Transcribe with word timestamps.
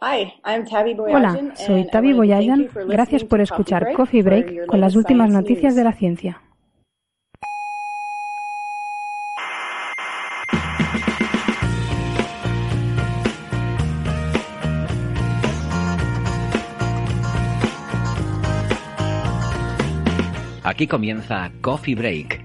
Hi, 0.00 0.34
I'm 0.44 0.64
Tabby 0.64 0.94
Hola, 0.96 1.54
soy 1.56 1.88
Tavi 1.88 2.12
Boyajan. 2.12 2.68
Gracias 2.86 3.24
por 3.24 3.40
escuchar 3.40 3.92
Coffee 3.94 4.22
Break 4.22 4.66
con 4.66 4.80
las 4.80 4.94
últimas 4.94 5.28
noticias 5.28 5.74
de 5.74 5.82
la 5.82 5.92
ciencia. 5.92 6.40
Aquí 20.62 20.86
comienza 20.86 21.50
Coffee 21.60 21.96
Break, 21.96 22.44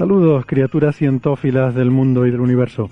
Saludos, 0.00 0.46
criaturas 0.46 0.96
cientófilas 0.96 1.74
del 1.74 1.90
mundo 1.90 2.24
y 2.24 2.30
del 2.30 2.40
universo. 2.40 2.88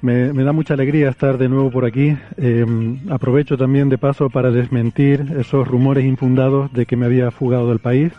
Me, 0.00 0.32
da 0.32 0.52
mucha 0.52 0.72
alegría 0.72 1.10
estar 1.10 1.36
de 1.36 1.50
nuevo 1.50 1.70
por 1.70 1.84
aquí. 1.84 2.16
Eh, 2.38 2.64
aprovecho 3.10 3.58
también 3.58 3.90
de 3.90 3.98
paso 3.98 4.30
para 4.30 4.50
desmentir 4.50 5.34
esos 5.38 5.68
rumores 5.68 6.06
infundados 6.06 6.72
de 6.72 6.86
que 6.86 6.96
me 6.96 7.04
había 7.04 7.30
fugado 7.30 7.68
del 7.68 7.78
país. 7.78 8.14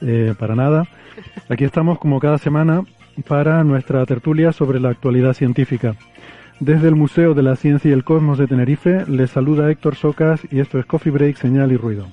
Eh, 0.00 0.34
para 0.36 0.56
nada. 0.56 0.88
Aquí 1.48 1.62
estamos 1.62 2.00
como 2.00 2.18
cada 2.18 2.38
semana 2.38 2.82
para 3.28 3.62
nuestra 3.62 4.04
tertulia 4.06 4.50
sobre 4.50 4.80
la 4.80 4.88
actualidad 4.88 5.32
científica. 5.32 5.94
Desde 6.58 6.88
el 6.88 6.96
Museo 6.96 7.32
de 7.34 7.44
la 7.44 7.54
Ciencia 7.54 7.90
y 7.90 7.92
el 7.92 8.02
Cosmos 8.02 8.38
de 8.38 8.48
Tenerife 8.48 9.04
les 9.06 9.30
saluda 9.30 9.70
Héctor 9.70 9.94
Socas 9.94 10.40
y 10.50 10.58
esto 10.58 10.80
es 10.80 10.86
Coffee 10.86 11.12
Break, 11.12 11.36
Señal 11.36 11.70
y 11.70 11.76
Ruido. 11.76 12.08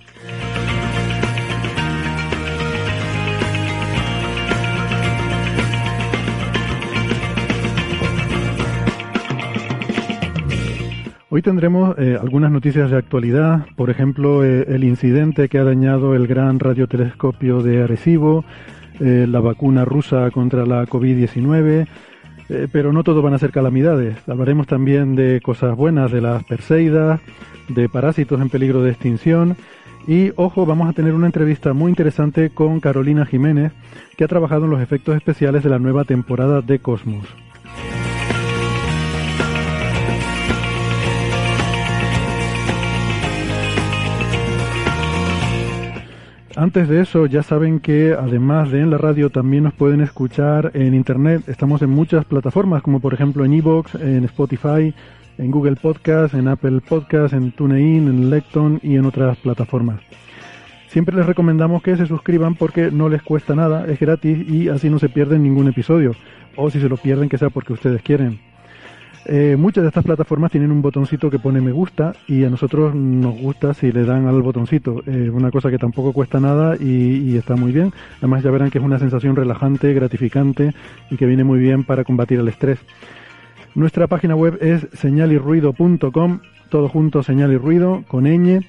Hoy 11.36 11.42
tendremos 11.42 11.98
eh, 11.98 12.16
algunas 12.22 12.52
noticias 12.52 12.92
de 12.92 12.98
actualidad, 12.98 13.66
por 13.76 13.90
ejemplo, 13.90 14.46
eh, 14.46 14.66
el 14.68 14.84
incidente 14.84 15.50
que 15.50 15.58
ha 15.58 15.64
dañado 15.64 16.14
el 16.14 16.28
gran 16.28 16.60
radiotelescopio 16.60 17.64
de 17.64 17.82
Arecibo, 17.82 18.46
eh, 19.00 19.26
la 19.28 19.40
vacuna 19.40 19.84
rusa 19.84 20.30
contra 20.30 20.64
la 20.68 20.86
COVID-19, 20.86 21.88
eh, 22.50 22.68
pero 22.72 22.94
no 22.94 23.04
todo 23.04 23.24
van 23.24 23.34
a 23.34 23.40
ser 23.40 23.50
calamidades. 23.50 24.16
Hablaremos 24.28 24.68
también 24.68 25.16
de 25.16 25.42
cosas 25.42 25.76
buenas, 25.76 26.12
de 26.12 26.22
las 26.22 26.44
perseidas, 26.44 27.20
de 27.68 27.90
parásitos 27.90 28.40
en 28.40 28.50
peligro 28.50 28.84
de 28.84 28.92
extinción. 28.92 29.58
Y 30.06 30.34
ojo, 30.36 30.68
vamos 30.68 30.88
a 30.88 30.94
tener 30.94 31.16
una 31.16 31.26
entrevista 31.26 31.74
muy 31.74 31.90
interesante 31.90 32.52
con 32.52 32.80
Carolina 32.80 33.26
Jiménez, 33.26 33.72
que 34.18 34.24
ha 34.24 34.28
trabajado 34.28 34.66
en 34.66 34.70
los 34.70 34.82
efectos 34.82 35.16
especiales 35.16 35.64
de 35.64 35.72
la 35.72 35.80
nueva 35.80 36.04
temporada 36.04 36.62
de 36.62 36.78
Cosmos. 36.78 37.26
Antes 46.56 46.88
de 46.88 47.02
eso, 47.02 47.26
ya 47.26 47.42
saben 47.42 47.80
que 47.80 48.14
además 48.14 48.70
de 48.70 48.82
en 48.82 48.92
la 48.92 49.00
radio 49.00 49.32
también 49.32 49.64
nos 49.64 49.74
pueden 49.74 50.02
escuchar 50.02 50.70
en 50.76 50.94
internet. 50.94 51.42
Estamos 51.48 51.82
en 51.82 51.90
muchas 51.90 52.26
plataformas, 52.26 52.84
como 52.84 53.00
por 53.00 53.12
ejemplo 53.16 53.44
en 53.44 53.54
Evox, 53.54 53.96
en 53.96 54.24
Spotify, 54.26 54.94
en 55.40 55.50
Google 55.50 55.78
Podcast, 55.78 56.36
en 56.36 56.48
Apple 56.48 56.82
Podcast, 56.88 57.34
en 57.34 57.54
TuneIn, 57.54 58.08
en 58.08 58.30
Lecton 58.30 58.80
y 58.84 58.98
en 58.98 59.06
otras 59.06 59.36
plataformas. 59.38 60.00
Siempre 60.90 61.16
les 61.16 61.26
recomendamos 61.26 61.82
que 61.82 61.98
se 61.98 62.06
suscriban 62.06 62.54
porque 62.54 62.92
no 62.92 63.10
les 63.10 63.24
cuesta 63.24 63.56
nada, 63.56 63.88
es 63.88 64.00
gratis 64.00 64.48
y 64.48 64.70
así 64.70 64.92
no 64.92 65.00
se 65.00 65.10
pierden 65.10 65.42
ningún 65.42 65.68
episodio. 65.68 66.12
O 66.56 66.70
si 66.70 66.80
se 66.80 66.88
lo 66.88 66.98
pierden, 66.98 67.30
que 67.30 67.40
sea 67.40 67.50
porque 67.50 67.74
ustedes 67.74 68.04
quieren. 68.04 68.53
Eh, 69.26 69.56
muchas 69.58 69.84
de 69.84 69.88
estas 69.88 70.04
plataformas 70.04 70.52
tienen 70.52 70.72
un 70.72 70.82
botoncito 70.82 71.30
que 71.30 71.40
pone 71.40 71.62
me 71.62 71.72
gusta 71.72 72.14
y 72.28 72.44
a 72.44 72.50
nosotros 72.50 72.94
nos 72.94 73.40
gusta 73.40 73.74
si 73.74 73.92
le 73.92 74.04
dan 74.04 74.28
al 74.28 74.42
botoncito. 74.42 75.02
Eh, 75.08 75.30
una 75.30 75.50
cosa 75.50 75.70
que 75.70 75.78
tampoco 75.78 76.12
cuesta 76.12 76.40
nada 76.40 76.76
y, 76.78 77.38
está 77.38 77.56
muy 77.56 77.72
bien. 77.72 77.94
Además 78.18 78.44
ya 78.44 78.52
verán 78.52 78.70
que 78.70 78.80
es 78.80 78.84
una 78.84 79.00
sensación 79.00 79.36
relajante, 79.36 79.94
gratificante 79.94 80.74
y 81.10 81.18
que 81.18 81.26
viene 81.26 81.44
muy 81.44 81.60
bien 81.60 81.84
para 81.84 82.04
combatir 82.04 82.40
el 82.40 82.48
estrés. 82.50 82.80
Nuestra 83.76 84.08
página 84.08 84.36
web 84.36 84.58
es 84.62 84.88
señalirruido.com, 84.94 86.40
todo 86.70 86.90
junto 86.90 87.24
señal 87.24 87.52
y 87.54 87.58
ruido, 87.58 88.04
con 88.08 88.26
ñ, 88.26 88.62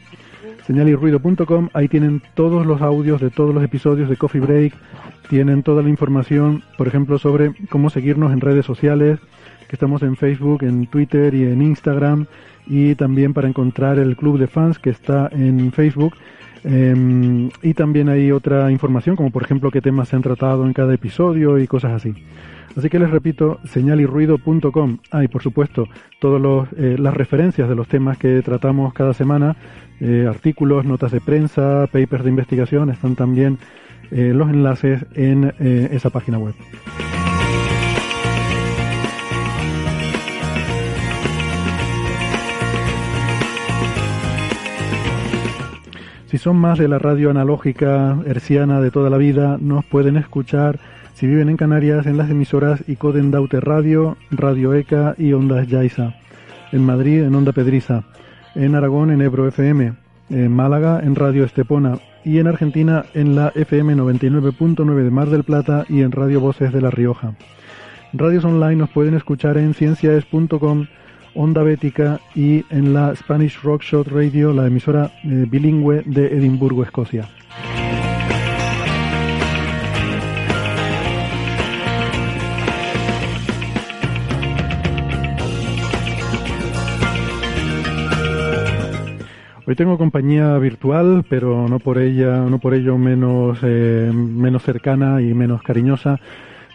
señalirruido.com, 0.66 1.68
ahí 1.74 1.88
tienen 1.88 2.22
todos 2.34 2.64
los 2.64 2.80
audios 2.80 3.20
de 3.20 3.30
todos 3.30 3.54
los 3.54 3.62
episodios 3.62 4.08
de 4.08 4.16
Coffee 4.16 4.40
Break, 4.40 4.74
tienen 5.28 5.62
toda 5.62 5.82
la 5.82 5.90
información, 5.90 6.62
por 6.78 6.88
ejemplo, 6.88 7.18
sobre 7.18 7.52
cómo 7.68 7.90
seguirnos 7.90 8.32
en 8.32 8.40
redes 8.40 8.64
sociales, 8.64 9.18
estamos 9.74 10.02
en 10.02 10.16
Facebook, 10.16 10.62
en 10.62 10.86
Twitter 10.86 11.34
y 11.34 11.44
en 11.44 11.62
Instagram, 11.62 12.26
y 12.66 12.94
también 12.94 13.34
para 13.34 13.48
encontrar 13.48 13.98
el 13.98 14.16
club 14.16 14.38
de 14.38 14.46
fans 14.46 14.78
que 14.78 14.90
está 14.90 15.28
en 15.32 15.72
Facebook. 15.72 16.14
Eh, 16.64 17.50
y 17.62 17.74
también 17.74 18.08
hay 18.08 18.32
otra 18.32 18.70
información, 18.70 19.16
como 19.16 19.30
por 19.30 19.42
ejemplo 19.42 19.70
qué 19.70 19.82
temas 19.82 20.08
se 20.08 20.16
han 20.16 20.22
tratado 20.22 20.64
en 20.64 20.72
cada 20.72 20.94
episodio 20.94 21.58
y 21.58 21.66
cosas 21.66 21.92
así. 21.92 22.14
Así 22.76 22.88
que 22.88 22.98
les 22.98 23.10
repito, 23.10 23.60
señalirruido.com. 23.64 24.98
Ah, 25.10 25.22
y 25.22 25.28
por 25.28 25.42
supuesto, 25.42 25.86
todas 26.18 26.68
las 26.76 27.14
referencias 27.14 27.68
de 27.68 27.74
los 27.74 27.86
temas 27.86 28.18
que 28.18 28.42
tratamos 28.42 28.92
cada 28.92 29.14
semana, 29.14 29.56
eh, 30.00 30.26
artículos, 30.28 30.84
notas 30.84 31.12
de 31.12 31.20
prensa, 31.20 31.86
papers 31.92 32.24
de 32.24 32.30
investigación, 32.30 32.90
están 32.90 33.14
también 33.14 33.58
eh, 34.10 34.32
los 34.34 34.50
enlaces 34.50 35.04
en 35.14 35.54
eh, 35.60 35.88
esa 35.92 36.10
página 36.10 36.38
web. 36.38 36.54
Si 46.34 46.38
son 46.38 46.56
más 46.56 46.80
de 46.80 46.88
la 46.88 46.98
radio 46.98 47.30
analógica 47.30 48.18
herciana 48.26 48.80
de 48.80 48.90
toda 48.90 49.08
la 49.08 49.18
vida, 49.18 49.56
nos 49.60 49.84
pueden 49.84 50.16
escuchar 50.16 50.80
si 51.14 51.28
viven 51.28 51.48
en 51.48 51.56
Canarias 51.56 52.06
en 52.06 52.16
las 52.16 52.28
emisoras 52.28 52.82
Icoden 52.88 53.30
Daute 53.30 53.60
Radio, 53.60 54.16
Radio 54.32 54.74
ECA 54.74 55.14
y 55.16 55.32
Ondas 55.32 55.68
Yaiza. 55.68 56.16
En 56.72 56.84
Madrid 56.84 57.22
en 57.22 57.36
Onda 57.36 57.52
Pedriza. 57.52 58.02
En 58.56 58.74
Aragón 58.74 59.12
en 59.12 59.22
Ebro 59.22 59.46
FM. 59.46 59.92
En 60.28 60.50
Málaga 60.50 60.98
en 61.04 61.14
Radio 61.14 61.44
Estepona. 61.44 62.00
Y 62.24 62.40
en 62.40 62.48
Argentina 62.48 63.04
en 63.14 63.36
la 63.36 63.52
FM 63.54 63.94
99.9 63.94 65.04
de 65.04 65.10
Mar 65.12 65.30
del 65.30 65.44
Plata 65.44 65.84
y 65.88 66.00
en 66.00 66.10
Radio 66.10 66.40
Voces 66.40 66.72
de 66.72 66.80
La 66.80 66.90
Rioja. 66.90 67.34
Radios 68.12 68.44
online 68.44 68.74
nos 68.74 68.90
pueden 68.90 69.14
escuchar 69.14 69.56
en 69.56 69.72
ciencias.com 69.72 70.86
Onda 71.34 71.62
Bética 71.62 72.20
y 72.34 72.64
en 72.70 72.94
la 72.94 73.14
Spanish 73.16 73.60
Rock 73.62 73.82
Shot 73.82 74.08
Radio, 74.08 74.52
la 74.52 74.66
emisora 74.66 75.10
eh, 75.24 75.46
bilingüe 75.48 76.02
de 76.06 76.26
Edimburgo, 76.26 76.82
Escocia. 76.82 77.28
Hoy 89.66 89.76
tengo 89.76 89.96
compañía 89.96 90.58
virtual, 90.58 91.24
pero 91.28 91.66
no 91.68 91.78
por 91.78 91.98
ella, 91.98 92.42
no 92.42 92.58
por 92.58 92.74
ello 92.74 92.98
menos, 92.98 93.58
eh, 93.62 94.10
menos 94.12 94.62
cercana 94.62 95.22
y 95.22 95.32
menos 95.32 95.62
cariñosa. 95.62 96.20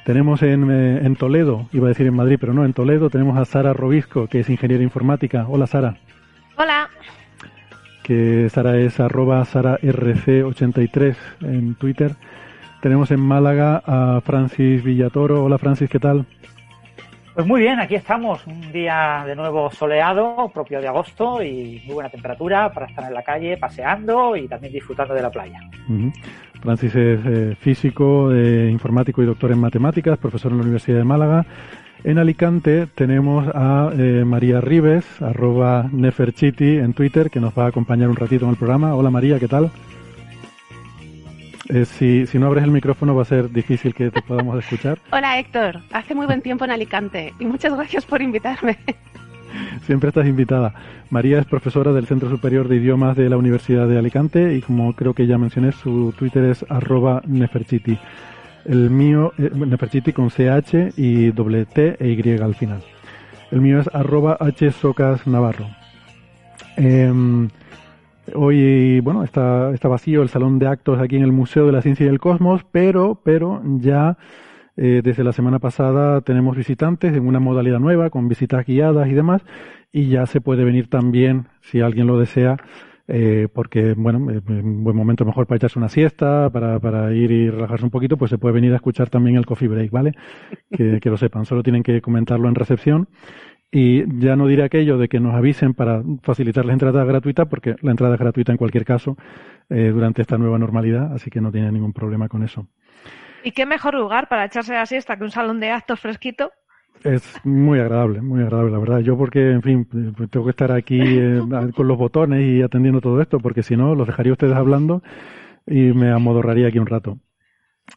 Tenemos 0.05 0.41
en, 0.41 0.71
eh, 0.71 1.05
en, 1.05 1.15
Toledo, 1.15 1.67
iba 1.71 1.85
a 1.85 1.89
decir 1.89 2.07
en 2.07 2.15
Madrid, 2.15 2.37
pero 2.39 2.53
no, 2.53 2.65
en 2.65 2.73
Toledo 2.73 3.09
tenemos 3.09 3.37
a 3.37 3.45
Sara 3.45 3.73
Robisco, 3.73 4.27
que 4.27 4.39
es 4.39 4.49
ingeniera 4.49 4.83
informática. 4.83 5.45
Hola 5.47 5.67
Sara. 5.67 5.95
Hola. 6.57 6.89
Que 8.03 8.49
Sara 8.49 8.77
es 8.77 8.99
arroba 8.99 9.43
SaraRC83 9.43 11.15
en 11.41 11.75
Twitter. 11.75 12.15
Tenemos 12.81 13.11
en 13.11 13.19
Málaga 13.19 13.83
a 13.85 14.21
Francis 14.21 14.83
Villatoro. 14.83 15.43
Hola 15.43 15.57
Francis, 15.57 15.89
¿qué 15.89 15.99
tal? 15.99 16.25
Pues 17.39 17.47
muy 17.47 17.61
bien, 17.61 17.79
aquí 17.79 17.95
estamos, 17.95 18.45
un 18.47 18.71
día 18.73 19.23
de 19.25 19.33
nuevo 19.33 19.71
soleado, 19.71 20.49
propio 20.53 20.81
de 20.81 20.89
agosto 20.89 21.41
y 21.41 21.81
muy 21.85 21.93
buena 21.93 22.09
temperatura 22.09 22.69
para 22.73 22.87
estar 22.87 23.05
en 23.05 23.13
la 23.13 23.23
calle 23.23 23.55
paseando 23.55 24.35
y 24.35 24.45
también 24.47 24.73
disfrutando 24.73 25.13
de 25.13 25.21
la 25.21 25.29
playa. 25.29 25.61
Francis 26.61 26.94
es 26.95 27.19
eh, 27.25 27.56
físico, 27.59 28.31
eh, 28.31 28.69
informático 28.69 29.23
y 29.23 29.25
doctor 29.25 29.51
en 29.51 29.59
matemáticas, 29.59 30.17
profesor 30.17 30.51
en 30.51 30.57
la 30.57 30.63
Universidad 30.63 30.97
de 30.97 31.03
Málaga. 31.03 31.45
En 32.03 32.17
Alicante 32.17 32.88
tenemos 32.88 33.47
a 33.53 33.91
eh, 33.97 34.23
María 34.25 34.61
Rives, 34.61 35.06
arroba 35.21 35.89
Neferchiti 35.91 36.77
en 36.77 36.94
Twitter, 36.94 37.29
que 37.29 37.39
nos 37.39 37.57
va 37.57 37.65
a 37.65 37.67
acompañar 37.67 38.09
un 38.09 38.15
ratito 38.15 38.45
en 38.45 38.51
el 38.51 38.57
programa. 38.57 38.95
Hola 38.95 39.09
María, 39.09 39.39
¿qué 39.39 39.47
tal? 39.47 39.71
Si, 41.85 42.25
si 42.25 42.39
no 42.39 42.47
abres 42.47 42.63
el 42.63 42.71
micrófono 42.71 43.13
va 43.13 43.21
a 43.21 43.25
ser 43.25 43.51
difícil 43.51 43.94
que 43.94 44.09
te 44.09 44.23
podamos 44.23 44.57
escuchar. 44.57 44.97
Hola 45.11 45.38
Héctor, 45.38 45.81
hace 45.91 46.15
muy 46.15 46.25
buen 46.25 46.41
tiempo 46.41 46.65
en 46.65 46.71
Alicante 46.71 47.33
y 47.39 47.45
muchas 47.45 47.75
gracias 47.75 48.06
por 48.06 48.23
invitarme. 48.23 48.79
Siempre 49.85 50.09
estás 50.09 50.27
invitada. 50.27 50.73
María 51.09 51.39
es 51.39 51.45
profesora 51.45 51.91
del 51.91 52.07
Centro 52.07 52.29
Superior 52.29 52.67
de 52.67 52.77
Idiomas 52.77 53.15
de 53.15 53.29
la 53.29 53.37
Universidad 53.37 53.87
de 53.87 53.97
Alicante 53.97 54.55
y 54.55 54.61
como 54.61 54.93
creo 54.93 55.13
que 55.13 55.27
ya 55.27 55.37
mencioné, 55.37 55.71
su 55.71 56.13
Twitter 56.17 56.45
es 56.45 56.65
arroba 56.69 57.21
neferchiti. 57.25 57.97
El 58.65 58.89
mío, 58.89 59.33
eh, 59.37 59.49
neferchiti 59.53 60.13
con 60.13 60.29
CH 60.29 60.93
y 60.97 61.31
doble 61.31 61.65
T 61.65 61.97
e 61.99 62.09
Y 62.09 62.41
al 62.41 62.55
final. 62.55 62.83
El 63.51 63.61
mío 63.61 63.79
es 63.79 63.89
arroba 63.93 64.37
hsocas 64.39 65.25
navarro. 65.25 65.65
Em, 66.77 67.49
Hoy, 68.35 68.99
bueno, 68.99 69.23
está, 69.23 69.71
está 69.73 69.87
vacío 69.87 70.21
el 70.21 70.29
salón 70.29 70.59
de 70.59 70.67
actos 70.67 70.99
aquí 70.99 71.15
en 71.15 71.23
el 71.23 71.31
Museo 71.31 71.65
de 71.65 71.71
la 71.71 71.81
Ciencia 71.81 72.05
y 72.05 72.09
el 72.09 72.19
Cosmos, 72.19 72.61
pero, 72.71 73.19
pero 73.23 73.61
ya 73.79 74.17
eh, 74.81 75.01
desde 75.03 75.25
la 75.25 75.33
semana 75.33 75.59
pasada 75.59 76.21
tenemos 76.21 76.55
visitantes 76.55 77.13
en 77.13 77.27
una 77.27 77.41
modalidad 77.41 77.79
nueva, 77.79 78.09
con 78.09 78.29
visitas 78.29 78.65
guiadas 78.65 79.09
y 79.09 79.13
demás, 79.13 79.41
y 79.91 80.07
ya 80.07 80.25
se 80.25 80.39
puede 80.39 80.63
venir 80.63 80.87
también, 80.87 81.47
si 81.59 81.81
alguien 81.81 82.07
lo 82.07 82.17
desea, 82.17 82.55
eh, 83.09 83.49
porque, 83.53 83.93
bueno, 83.97 84.31
es 84.31 84.41
un 84.47 84.85
buen 84.85 84.95
momento 84.95 85.25
mejor 85.25 85.47
para 85.47 85.57
echarse 85.57 85.77
una 85.77 85.89
siesta, 85.89 86.49
para, 86.49 86.79
para 86.79 87.13
ir 87.13 87.29
y 87.29 87.49
relajarse 87.49 87.83
un 87.83 87.91
poquito, 87.91 88.15
pues 88.15 88.31
se 88.31 88.37
puede 88.37 88.53
venir 88.53 88.71
a 88.71 88.77
escuchar 88.77 89.09
también 89.09 89.35
el 89.35 89.45
coffee 89.45 89.67
break, 89.67 89.91
¿vale? 89.91 90.13
Que, 90.71 91.01
que 91.01 91.09
lo 91.09 91.17
sepan, 91.17 91.43
solo 91.43 91.61
tienen 91.61 91.83
que 91.83 91.99
comentarlo 91.99 92.47
en 92.47 92.55
recepción 92.55 93.09
y 93.71 94.03
ya 94.19 94.35
no 94.35 94.47
diré 94.47 94.63
aquello 94.63 94.97
de 94.97 95.09
que 95.09 95.19
nos 95.19 95.35
avisen 95.35 95.73
para 95.73 96.01
facilitar 96.23 96.65
la 96.65 96.73
entrada 96.73 97.03
gratuita, 97.03 97.45
porque 97.45 97.75
la 97.81 97.91
entrada 97.91 98.15
es 98.15 98.19
gratuita 98.19 98.53
en 98.53 98.57
cualquier 98.57 98.85
caso 98.85 99.17
eh, 99.69 99.91
durante 99.93 100.21
esta 100.21 100.37
nueva 100.37 100.57
normalidad, 100.57 101.13
así 101.13 101.29
que 101.29 101.41
no 101.41 101.51
tiene 101.51 101.71
ningún 101.71 101.91
problema 101.91 102.29
con 102.29 102.43
eso. 102.43 102.67
¿Y 103.44 103.51
qué 103.51 103.65
mejor 103.65 103.95
lugar 103.95 104.27
para 104.27 104.45
echarse 104.45 104.74
la 104.74 104.86
siesta 104.86 105.18
que 105.18 105.24
un 105.24 105.31
salón 105.31 105.59
de 105.59 105.71
actos 105.71 106.00
fresquito? 106.00 106.51
Es 107.03 107.39
muy 107.45 107.80
agradable, 107.80 108.21
muy 108.21 108.41
agradable, 108.41 108.71
la 108.71 108.80
verdad. 108.80 109.00
Yo 109.00 109.18
porque, 109.18 109.51
en 109.51 109.62
fin, 109.62 109.86
pues 109.86 110.30
tengo 110.30 110.45
que 110.45 110.51
estar 110.51 110.71
aquí 110.71 111.00
eh, 111.01 111.41
con 111.75 111.88
los 111.88 111.97
botones 111.97 112.41
y 112.45 112.62
atendiendo 112.62 113.00
todo 113.00 113.21
esto, 113.21 113.39
porque 113.39 113.63
si 113.63 113.77
no, 113.77 113.95
los 113.95 114.06
dejaría 114.06 114.33
ustedes 114.33 114.56
hablando 114.56 115.01
y 115.65 115.94
me 115.94 116.12
amodorraría 116.12 116.68
aquí 116.68 116.80
un 116.80 116.88
rato. 116.88 117.18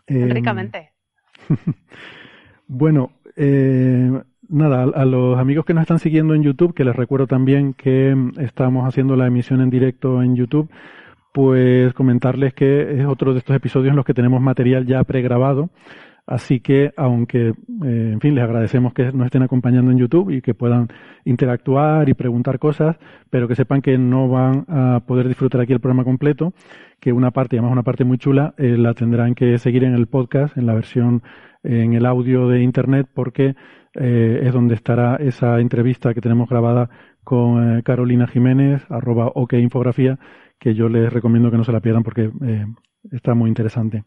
Ricamente. 0.06 0.93
bueno, 2.69 3.11
eh, 3.37 4.11
nada, 4.49 4.83
a, 4.83 5.05
los 5.05 5.38
amigos 5.38 5.65
que 5.65 5.75
nos 5.75 5.83
están 5.83 5.99
siguiendo 5.99 6.35
en 6.35 6.43
YouTube, 6.43 6.75
que 6.75 6.85
les 6.85 6.95
recuerdo 6.95 7.27
también 7.27 7.75
que 7.75 8.15
mm, 8.15 8.41
estamos 8.41 8.87
haciendo 8.87 9.17
la 9.17 9.27
emisión 9.27 9.61
en 9.61 9.71
directo 9.71 10.23
en 10.23 10.37
YouTube, 10.37 10.71
pues 11.32 11.93
comentarles 11.94 12.55
que 12.55 13.00
es 13.00 13.06
otro 13.06 13.32
de 13.32 13.38
estos 13.38 13.56
episodios 13.56 13.90
en 13.90 13.96
los 13.96 14.05
que 14.05 14.14
tenemos 14.14 14.40
material 14.40 14.87
ya 14.87 15.02
pregrabado. 15.05 15.70
Así 16.26 16.61
que, 16.61 16.93
aunque, 16.96 17.49
eh, 17.49 18.11
en 18.12 18.20
fin, 18.20 18.34
les 18.34 18.44
agradecemos 18.44 18.93
que 18.94 19.11
nos 19.12 19.26
estén 19.26 19.43
acompañando 19.43 19.90
en 19.90 19.99
YouTube 19.99 20.31
y 20.31 20.40
que 20.40 20.55
puedan 20.55 20.88
interactuar 21.25 22.08
y 22.08 22.14
preguntar 22.14 22.61
cosas, 22.61 22.96
pero 23.29 23.49
que 23.49 23.56
sepan 23.56 23.82
que 23.82 23.99
no 23.99 24.29
van 24.29 24.64
a 24.69 25.00
poder 25.00 25.26
disfrutar 25.26 25.61
aquí 25.61 25.73
el 25.73 25.81
programa 25.81 26.05
completo, 26.05 26.52
que 27.00 27.12
una 27.12 27.32
parte, 27.32 27.56
además 27.56 27.73
una 27.73 27.82
parte 27.82 28.05
muy 28.05 28.19
chula, 28.19 28.55
eh, 28.56 28.76
la 28.78 28.94
tendrán 28.94 29.35
que 29.35 29.58
seguir 29.58 29.82
en 29.82 29.94
el 29.94 30.06
podcast, 30.06 30.56
en 30.56 30.67
la 30.67 30.75
versión, 30.75 31.23
en 31.64 31.94
el 31.94 32.06
audio 32.06 32.46
de 32.49 32.62
Internet, 32.62 33.08
porque 33.12 33.56
eh, 33.94 34.40
es 34.44 34.52
donde 34.52 34.75
estará 34.75 35.17
esa 35.17 35.58
entrevista 35.61 36.14
que 36.14 36.20
tenemos 36.20 36.49
grabada 36.49 36.88
con 37.25 37.82
Carolina 37.82 38.26
Jiménez, 38.26 38.85
arroba 38.90 39.26
OK 39.26 39.55
Infografía, 39.55 40.19
que 40.62 40.75
yo 40.75 40.88
les 40.88 41.12
recomiendo 41.12 41.50
que 41.50 41.56
no 41.56 41.64
se 41.64 41.73
la 41.73 41.81
pierdan 41.81 42.03
porque 42.03 42.31
eh, 42.44 42.67
está 43.11 43.35
muy 43.35 43.49
interesante. 43.49 44.05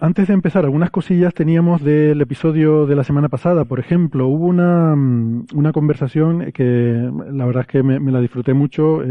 antes 0.00 0.28
de 0.28 0.34
empezar, 0.34 0.64
algunas 0.64 0.90
cosillas 0.90 1.34
teníamos 1.34 1.82
del 1.82 2.20
episodio 2.20 2.86
de 2.86 2.96
la 2.96 3.04
semana 3.04 3.28
pasada. 3.28 3.64
Por 3.64 3.78
ejemplo, 3.80 4.26
hubo 4.26 4.46
una, 4.46 4.96
mm, 4.96 5.46
una 5.54 5.72
conversación 5.72 6.52
que 6.52 7.10
la 7.32 7.46
verdad 7.46 7.62
es 7.62 7.68
que 7.68 7.82
me, 7.82 8.12
la 8.12 8.20
disfruté 8.20 8.54
mucho 8.54 9.02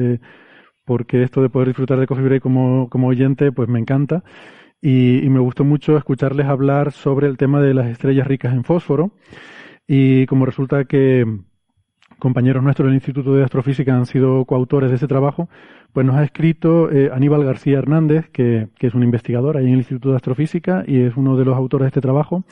porque 0.85 1.23
esto 1.23 1.41
de 1.41 1.49
poder 1.49 1.69
disfrutar 1.69 1.99
de 1.99 2.07
Coffee 2.07 2.25
Break 2.25 2.43
como, 2.43 2.89
como 2.89 3.07
oyente, 3.07 3.51
pues 3.51 3.69
me 3.69 3.79
encanta 3.79 4.23
y, 4.83 5.29
me 5.29 5.39
gustó 5.39 5.63
mucho 5.63 5.97
escucharles 5.97 6.45
hablar 6.47 6.91
sobre 6.91 7.27
el 7.27 7.37
tema 7.37 7.61
de 7.61 7.73
las 7.73 7.87
estrellas 7.87 8.27
ricas 8.27 8.53
en 8.53 8.65
fósforo 8.65 9.11
y 9.87 10.25
como 10.25 10.45
resulta 10.45 10.83
que 10.83 11.25
compañeros 12.23 12.63
nuestros 12.63 12.85
del 12.85 12.95
Instituto 12.95 13.35
de 13.35 13.43
Astrofísica 13.43 13.93
han 13.93 14.05
sido 14.05 14.45
coautores 14.45 14.89
de 14.89 14.95
ese 14.95 15.07
trabajo, 15.09 15.49
pues 15.91 16.05
nos 16.05 16.15
ha 16.15 16.23
escrito 16.23 16.89
eh, 16.89 17.11
Aníbal 17.13 17.43
García 17.43 17.79
Hernández, 17.79 18.29
que, 18.29 18.69
es 18.79 18.93
un 18.93 19.03
investigador 19.03 19.57
ahí 19.57 19.65
en 19.65 19.73
el 19.73 19.79
Instituto 19.79 20.11
de 20.11 20.15
Astrofísica 20.15 20.85
y 20.87 21.01
es 21.01 21.17
uno 21.17 21.35
de 21.35 21.43
los 21.43 21.57
autores 21.57 21.83
de 21.83 21.87
este 21.89 21.99
trabajo, 21.99 22.45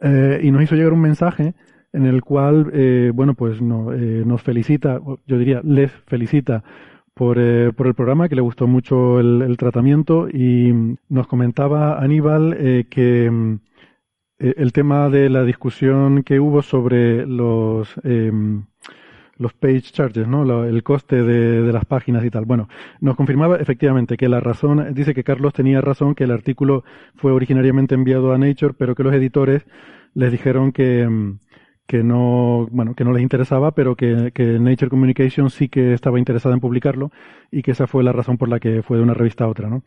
eh, 0.00 0.40
y 0.42 0.50
nos 0.50 0.62
hizo 0.62 0.76
llegar 0.76 0.94
un 0.94 1.02
mensaje 1.02 1.52
en 1.92 2.06
el 2.06 2.22
cual, 2.22 2.70
eh, 2.72 3.12
bueno, 3.14 3.34
pues 3.34 3.60
nos 3.60 4.42
felicita, 4.42 4.98
yo 5.26 5.36
diría, 5.36 5.60
les 5.62 5.92
felicita 6.06 6.64
por, 7.12 7.36
por 7.74 7.86
el 7.88 7.94
programa, 7.94 8.30
que 8.30 8.34
le 8.34 8.40
gustó 8.40 8.66
mucho 8.66 9.20
el, 9.20 9.56
tratamiento 9.58 10.26
y 10.26 10.96
nos 11.10 11.26
comentaba 11.26 12.02
Aníbal 12.02 12.86
que 12.88 13.30
mm, 13.30 13.58
el 14.38 14.72
tema 14.72 15.08
de 15.08 15.30
la 15.30 15.44
discusión 15.44 16.22
que 16.22 16.40
hubo 16.40 16.62
sobre 16.62 17.26
los 17.26 17.94
em, 18.04 18.64
los 19.38 19.52
page 19.52 19.92
charges, 19.92 20.26
¿no? 20.26 20.64
el 20.64 20.82
coste 20.82 21.22
de, 21.22 21.62
de, 21.62 21.72
las 21.72 21.84
páginas 21.84 22.24
y 22.24 22.30
tal. 22.30 22.44
Bueno, 22.44 22.68
nos 23.00 23.16
confirmaba 23.16 23.56
efectivamente 23.56 24.16
que 24.16 24.28
la 24.28 24.40
razón, 24.40 24.94
dice 24.94 25.14
que 25.14 25.24
Carlos 25.24 25.52
tenía 25.52 25.80
razón, 25.80 26.14
que 26.14 26.24
el 26.24 26.30
artículo 26.30 26.84
fue 27.16 27.32
originariamente 27.32 27.94
enviado 27.94 28.32
a 28.32 28.38
Nature, 28.38 28.74
pero 28.78 28.94
que 28.94 29.02
los 29.02 29.14
editores 29.14 29.66
les 30.14 30.32
dijeron 30.32 30.72
que, 30.72 31.06
mm, 31.06 31.38
que 31.86 32.02
no, 32.02 32.66
bueno, 32.70 32.94
que 32.94 33.04
no 33.04 33.12
les 33.12 33.22
interesaba, 33.22 33.70
pero 33.70 33.94
que, 33.94 34.32
que, 34.34 34.58
Nature 34.58 34.90
Communication 34.90 35.50
sí 35.50 35.68
que 35.68 35.92
estaba 35.94 36.18
interesada 36.18 36.54
en 36.54 36.60
publicarlo 36.60 37.12
y 37.50 37.62
que 37.62 37.70
esa 37.70 37.86
fue 37.86 38.02
la 38.02 38.12
razón 38.12 38.38
por 38.38 38.48
la 38.48 38.58
que 38.58 38.82
fue 38.82 38.96
de 38.96 39.04
una 39.04 39.14
revista 39.14 39.44
a 39.44 39.48
otra, 39.48 39.68
¿no? 39.68 39.82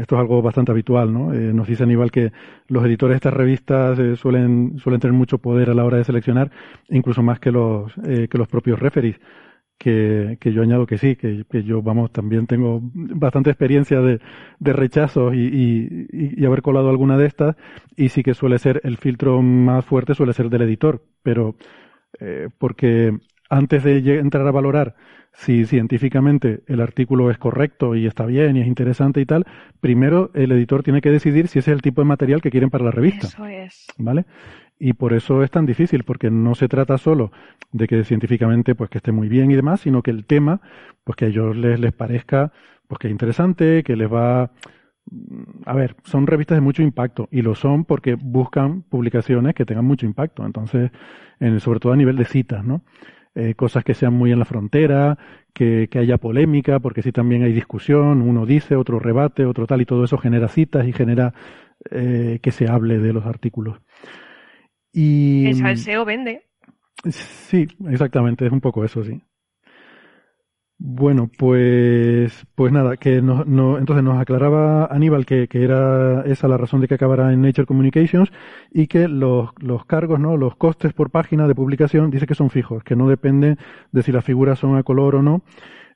Esto 0.00 0.16
es 0.16 0.20
algo 0.20 0.40
bastante 0.40 0.72
habitual, 0.72 1.12
¿no? 1.12 1.34
Eh, 1.34 1.52
nos 1.52 1.68
dice 1.68 1.82
Aníbal 1.82 2.10
que 2.10 2.32
los 2.68 2.84
editores 2.84 3.14
de 3.14 3.16
estas 3.16 3.34
revistas 3.34 3.98
eh, 3.98 4.16
suelen, 4.16 4.78
suelen 4.78 5.00
tener 5.00 5.14
mucho 5.14 5.38
poder 5.38 5.70
a 5.70 5.74
la 5.74 5.84
hora 5.84 5.98
de 5.98 6.04
seleccionar, 6.04 6.50
incluso 6.88 7.22
más 7.22 7.38
que 7.38 7.52
los, 7.52 7.92
eh, 8.04 8.28
que 8.30 8.38
los 8.38 8.48
propios 8.48 8.80
referees 8.80 9.20
que, 9.78 10.38
que 10.40 10.52
yo 10.52 10.62
añado 10.62 10.86
que 10.86 10.98
sí, 10.98 11.16
que, 11.16 11.44
que, 11.50 11.62
yo, 11.62 11.82
vamos, 11.82 12.10
también 12.10 12.46
tengo 12.46 12.80
bastante 12.82 13.50
experiencia 13.50 14.00
de, 14.00 14.20
de 14.58 14.72
rechazos 14.72 15.34
y, 15.34 15.38
y, 15.38 16.06
y, 16.12 16.44
haber 16.46 16.62
colado 16.62 16.88
alguna 16.88 17.18
de 17.18 17.26
estas, 17.26 17.56
y 17.96 18.08
sí 18.08 18.22
que 18.22 18.34
suele 18.34 18.58
ser, 18.58 18.80
el 18.84 18.96
filtro 18.96 19.42
más 19.42 19.84
fuerte 19.84 20.14
suele 20.14 20.32
ser 20.32 20.48
del 20.48 20.62
editor, 20.62 21.02
pero 21.22 21.56
eh, 22.20 22.48
porque 22.58 23.18
antes 23.50 23.84
de 23.84 24.18
entrar 24.18 24.46
a 24.46 24.50
valorar 24.50 24.96
si 25.36 25.66
científicamente 25.66 26.62
el 26.66 26.80
artículo 26.80 27.30
es 27.30 27.36
correcto 27.36 27.94
y 27.94 28.06
está 28.06 28.24
bien 28.24 28.56
y 28.56 28.62
es 28.62 28.66
interesante 28.66 29.20
y 29.20 29.26
tal, 29.26 29.44
primero 29.80 30.30
el 30.34 30.50
editor 30.52 30.82
tiene 30.82 31.02
que 31.02 31.10
decidir 31.10 31.48
si 31.48 31.58
ese 31.58 31.70
es 31.70 31.74
el 31.74 31.82
tipo 31.82 32.00
de 32.00 32.06
material 32.06 32.40
que 32.40 32.50
quieren 32.50 32.70
para 32.70 32.84
la 32.84 32.90
revista. 32.90 33.26
Eso 33.26 33.46
es. 33.46 33.86
¿Vale? 33.98 34.24
Y 34.78 34.92
por 34.92 35.12
eso 35.12 35.42
es 35.42 35.50
tan 35.50 35.66
difícil, 35.66 36.04
porque 36.04 36.30
no 36.30 36.54
se 36.54 36.68
trata 36.68 36.98
solo 36.98 37.32
de 37.72 37.86
que 37.86 38.04
científicamente 38.04 38.74
pues 38.74 38.90
que 38.90 38.98
esté 38.98 39.12
muy 39.12 39.28
bien 39.28 39.50
y 39.50 39.56
demás, 39.56 39.80
sino 39.80 40.02
que 40.02 40.10
el 40.10 40.24
tema, 40.26 40.60
pues 41.04 41.16
que 41.16 41.26
a 41.26 41.28
ellos 41.28 41.56
les, 41.56 41.92
parezca 41.92 42.52
pues 42.86 42.98
que 42.98 43.08
es 43.08 43.12
interesante, 43.12 43.82
que 43.82 43.96
les 43.96 44.12
va 44.12 44.50
a 45.64 45.72
ver, 45.72 45.96
son 46.04 46.26
revistas 46.26 46.56
de 46.56 46.60
mucho 46.62 46.82
impacto 46.82 47.28
y 47.30 47.42
lo 47.42 47.54
son 47.54 47.84
porque 47.84 48.14
buscan 48.14 48.82
publicaciones 48.82 49.54
que 49.54 49.64
tengan 49.64 49.84
mucho 49.84 50.04
impacto, 50.04 50.44
entonces, 50.44 50.90
en, 51.38 51.60
sobre 51.60 51.80
todo 51.80 51.92
a 51.92 51.96
nivel 51.96 52.16
de 52.16 52.24
citas, 52.24 52.64
¿no? 52.64 52.82
Eh, 53.34 53.54
cosas 53.54 53.84
que 53.84 53.94
sean 53.94 54.14
muy 54.14 54.32
en 54.32 54.38
la 54.38 54.46
frontera, 54.46 55.18
que, 55.52 55.88
haya 55.94 56.16
polémica, 56.18 56.80
porque 56.80 57.02
si 57.02 57.12
también 57.12 57.42
hay 57.42 57.52
discusión, 57.52 58.22
uno 58.22 58.46
dice, 58.46 58.76
otro 58.76 58.98
rebate, 58.98 59.44
otro 59.44 59.66
tal, 59.66 59.82
y 59.82 59.86
todo 59.86 60.04
eso 60.04 60.18
genera 60.18 60.48
citas 60.48 60.86
y 60.86 60.92
genera 60.92 61.34
eh, 61.90 62.40
que 62.42 62.50
se 62.50 62.68
hable 62.68 62.98
de 62.98 63.12
los 63.12 63.26
artículos. 63.26 63.78
Y, 64.98 65.46
el 65.46 65.76
SEO 65.76 66.06
vende. 66.06 66.46
Sí, 67.04 67.68
exactamente, 67.90 68.46
es 68.46 68.52
un 68.52 68.62
poco 68.62 68.82
eso, 68.82 69.04
sí. 69.04 69.20
Bueno, 70.78 71.30
pues, 71.38 72.46
pues 72.54 72.70
nada, 72.70 72.98
que 72.98 73.22
no, 73.22 73.44
no, 73.46 73.78
entonces 73.78 74.04
nos 74.04 74.20
aclaraba 74.20 74.84
Aníbal 74.86 75.24
que, 75.24 75.48
que, 75.48 75.64
era 75.64 76.20
esa 76.26 76.48
la 76.48 76.58
razón 76.58 76.82
de 76.82 76.88
que 76.88 76.94
acabara 76.94 77.32
en 77.32 77.40
Nature 77.40 77.66
Communications 77.66 78.30
y 78.70 78.86
que 78.86 79.08
los, 79.08 79.50
los 79.58 79.86
cargos, 79.86 80.20
¿no? 80.20 80.36
Los 80.36 80.54
costes 80.56 80.92
por 80.92 81.10
página 81.10 81.48
de 81.48 81.54
publicación 81.54 82.10
dice 82.10 82.26
que 82.26 82.34
son 82.34 82.50
fijos, 82.50 82.84
que 82.84 82.94
no 82.94 83.08
dependen 83.08 83.56
de 83.90 84.02
si 84.02 84.12
las 84.12 84.22
figuras 84.22 84.58
son 84.58 84.76
a 84.76 84.82
color 84.82 85.14
o 85.14 85.22
no, 85.22 85.42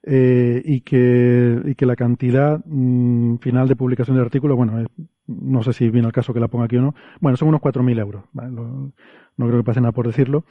eh, 0.02 0.62
y 0.64 0.80
que, 0.80 1.60
y 1.62 1.75
que 1.75 1.84
la 1.84 1.94
cantidad 1.94 2.58
mm, 2.64 3.37
final 3.37 3.68
de 3.68 3.76
publicación 3.76 4.16
del 4.16 4.25
artículo, 4.25 4.56
bueno, 4.56 4.82
no 5.26 5.62
sé 5.62 5.75
si 5.75 5.90
viene 5.90 6.06
al 6.06 6.14
caso 6.14 6.32
que 6.32 6.40
la 6.40 6.49
ponga 6.49 6.64
aquí 6.64 6.78
o 6.78 6.82
no, 6.82 6.94
bueno, 7.20 7.37
son 7.37 7.49
unos 7.49 7.60
4.000 7.60 8.00
euros, 8.00 8.25
no 8.32 8.92
creo 9.37 9.58
que 9.58 9.64
pase 9.64 9.82
nada 9.82 9.92
por 9.92 10.06
decirlo. 10.06 10.44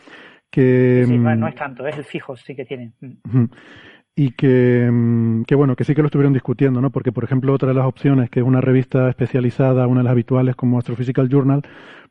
Que, 0.51 1.03
sí, 1.07 1.17
no 1.17 1.48
es 1.48 1.53
tanto, 1.53 1.86
es 1.86 1.95
el 1.95 2.03
fijo, 2.03 2.36
sí 2.36 2.55
que 2.55 2.65
tiene 2.65 2.93
y 4.15 4.31
que, 4.31 4.89
mm, 4.91 5.43
que, 5.43 5.55
bueno, 5.55 5.75
que 5.75 5.83
sí 5.83 5.95
que 5.95 6.01
lo 6.01 6.07
estuvieron 6.07 6.33
discutiendo, 6.33 6.81
¿no? 6.81 6.91
Porque, 6.91 7.11
por 7.11 7.23
ejemplo, 7.23 7.53
otra 7.53 7.69
de 7.69 7.75
las 7.75 7.85
opciones, 7.85 8.29
que 8.29 8.41
es 8.41 8.45
una 8.45 8.61
revista 8.61 9.09
especializada, 9.09 9.87
una 9.87 10.01
de 10.01 10.05
las 10.05 10.11
habituales 10.11 10.55
como 10.55 10.77
Astrophysical 10.77 11.29
Journal, 11.29 11.63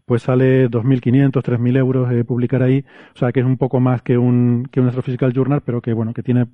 pues 0.08 0.22
sale 0.22 0.70
2.500, 0.70 1.42
3.000 1.42 1.76
euros 1.76 2.10
eh, 2.10 2.24
publicar 2.24 2.62
ahí, 2.62 2.84
o 3.14 3.18
sea 3.18 3.30
que 3.30 3.40
es 3.40 3.46
un 3.46 3.58
poco 3.58 3.78
más 3.78 4.00
que 4.02 4.16
un, 4.16 4.66
que 4.72 4.80
un 4.80 4.88
Astrophysical 4.88 5.34
Journal, 5.34 5.60
pero 5.60 5.82
que 5.82 5.92
bueno, 5.92 6.14
que 6.14 6.22
tiene, 6.22 6.46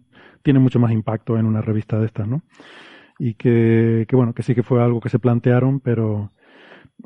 tiene 0.42 0.58
mucho 0.58 0.80
más 0.80 0.90
impacto 0.90 1.38
en 1.38 1.46
una 1.46 1.62
revista 1.62 1.98
de 2.00 2.06
estas, 2.06 2.26
¿no? 2.26 2.42
Y 3.18 3.34
que, 3.34 4.06
que 4.08 4.16
bueno, 4.16 4.34
que 4.34 4.42
sí 4.42 4.56
que 4.56 4.64
fue 4.64 4.82
algo 4.82 5.00
que 5.00 5.08
se 5.08 5.20
plantearon, 5.20 5.78
pero, 5.78 6.32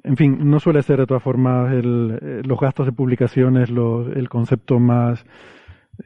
en 0.05 0.17
fin, 0.17 0.39
no 0.51 0.59
suele 0.59 0.83
ser 0.83 1.01
de 1.01 1.07
todas 1.07 1.23
formas 1.23 1.71
el, 1.73 2.19
eh, 2.23 2.43
los 2.45 2.59
gastos 2.59 2.87
de 2.87 2.93
publicaciones 2.93 3.71
los, 3.71 4.09
el 4.17 4.31
concepto 4.31 4.79
más, 4.79 5.27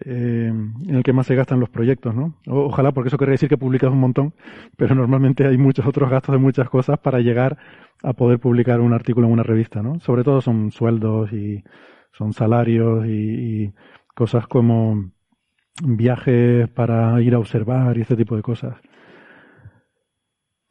eh, 0.04 0.49
en 0.49 0.94
el 0.94 1.02
que 1.02 1.12
más 1.12 1.26
se 1.26 1.34
gastan 1.34 1.61
los 1.61 1.68
proyectos, 1.68 2.14
¿no? 2.14 2.34
ojalá, 2.46 2.92
porque 2.92 3.08
eso 3.08 3.18
querría 3.18 3.32
decir 3.32 3.49
que 3.49 3.58
publicas 3.58 3.90
un 3.90 4.00
montón, 4.00 4.34
pero 4.76 4.94
normalmente 4.94 5.46
hay 5.46 5.58
muchos 5.58 5.87
otros 5.87 6.11
gastos 6.11 6.34
de 6.34 6.38
muchas 6.38 6.68
cosas 6.68 6.99
para 6.99 7.20
llegar 7.20 7.58
a 8.02 8.12
poder 8.14 8.38
publicar 8.38 8.80
un 8.80 8.92
artículo 8.92 9.26
en 9.26 9.34
una 9.34 9.42
revista, 9.42 9.82
¿no? 9.82 10.00
Sobre 10.00 10.25
todo 10.25 10.40
son 10.40 10.72
sueldos 10.72 11.32
y 11.32 11.62
son 12.12 12.32
salarios 12.32 13.06
y, 13.06 13.11
y 13.11 13.72
cosas 14.14 14.46
como 14.46 15.12
viajes 15.82 16.68
para 16.70 17.20
ir 17.20 17.34
a 17.34 17.38
observar 17.38 17.96
y 17.96 18.02
este 18.02 18.16
tipo 18.16 18.37
de 18.37 18.42
cosas. 18.42 18.76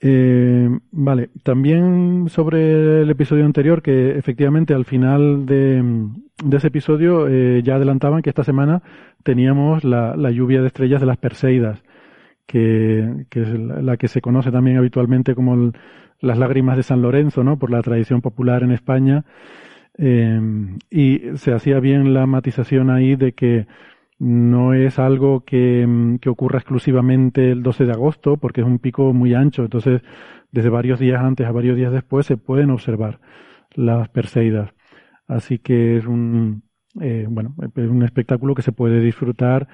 Eh, 0.04 0.68
vale, 0.92 1.30
también 1.44 2.26
sobre 2.28 3.04
el 3.04 3.10
episodio 3.12 3.46
anterior, 3.46 3.84
que 3.84 4.18
efectivamente 4.18 4.74
al 4.74 4.86
final 4.86 5.46
de, 5.46 5.84
ese 6.52 6.68
episodio 6.68 7.28
eh, 7.28 7.62
ya 7.64 7.76
adelantaban 7.76 8.24
que 8.24 8.30
esta 8.30 8.44
semana 8.44 8.82
teníamos 9.24 9.84
la, 9.84 10.16
lluvia 10.32 10.62
de 10.62 10.68
estrellas 10.68 11.02
de 11.02 11.06
las 11.06 11.18
Perseidas, 11.18 11.84
que, 12.48 13.26
es 13.30 13.60
la 13.60 13.96
que 13.98 14.08
se 14.08 14.22
conoce 14.22 14.52
también 14.52 14.78
habitualmente 14.78 15.36
como 15.36 15.72
las 16.20 16.38
lágrimas 16.38 16.78
de 16.78 16.84
San 16.84 17.04
Lorenzo, 17.04 17.44
¿no? 17.44 17.60
Por 17.60 17.70
la 17.70 17.82
tradición 17.84 18.22
popular 18.22 18.64
en 18.64 18.72
España. 18.72 19.24
Eh, 19.98 20.40
y 20.90 21.22
se 21.36 21.54
hacía 21.54 21.80
bien 21.80 22.14
la 22.14 22.26
matización 22.26 22.90
ahí 22.90 23.16
de 23.16 23.34
que 23.34 23.68
no 24.22 24.76
es 24.76 25.00
algo 25.00 25.46
que, 25.46 25.86
mm, 25.88 26.20
que, 26.20 26.30
ocurra 26.30 26.60
exclusivamente 26.60 27.52
el 27.52 27.64
12 27.64 27.86
de 27.86 27.92
agosto, 27.94 28.38
porque 28.38 28.62
es 28.62 28.68
un 28.68 28.80
pico 28.80 29.14
muy 29.14 29.34
ancho. 29.34 29.64
Entonces, 29.64 30.04
desde 30.52 30.70
varios 30.70 31.00
días 31.00 31.22
antes 31.24 31.48
a 31.48 31.52
varios 31.52 31.76
días 31.76 31.92
después 31.92 32.28
se 32.28 32.38
pueden 32.38 32.70
observar 32.72 33.20
las 33.74 34.10
Perseidas. 34.10 34.74
Así 35.28 35.60
que 35.60 35.98
es 35.98 36.06
un, 36.06 36.64
eh, 37.02 37.26
bueno, 37.30 37.56
es 37.76 37.90
un 37.90 38.04
espectáculo 38.04 38.56
que 38.56 38.62
se 38.64 38.72
puede 38.74 39.00
disfrutar. 39.02 39.68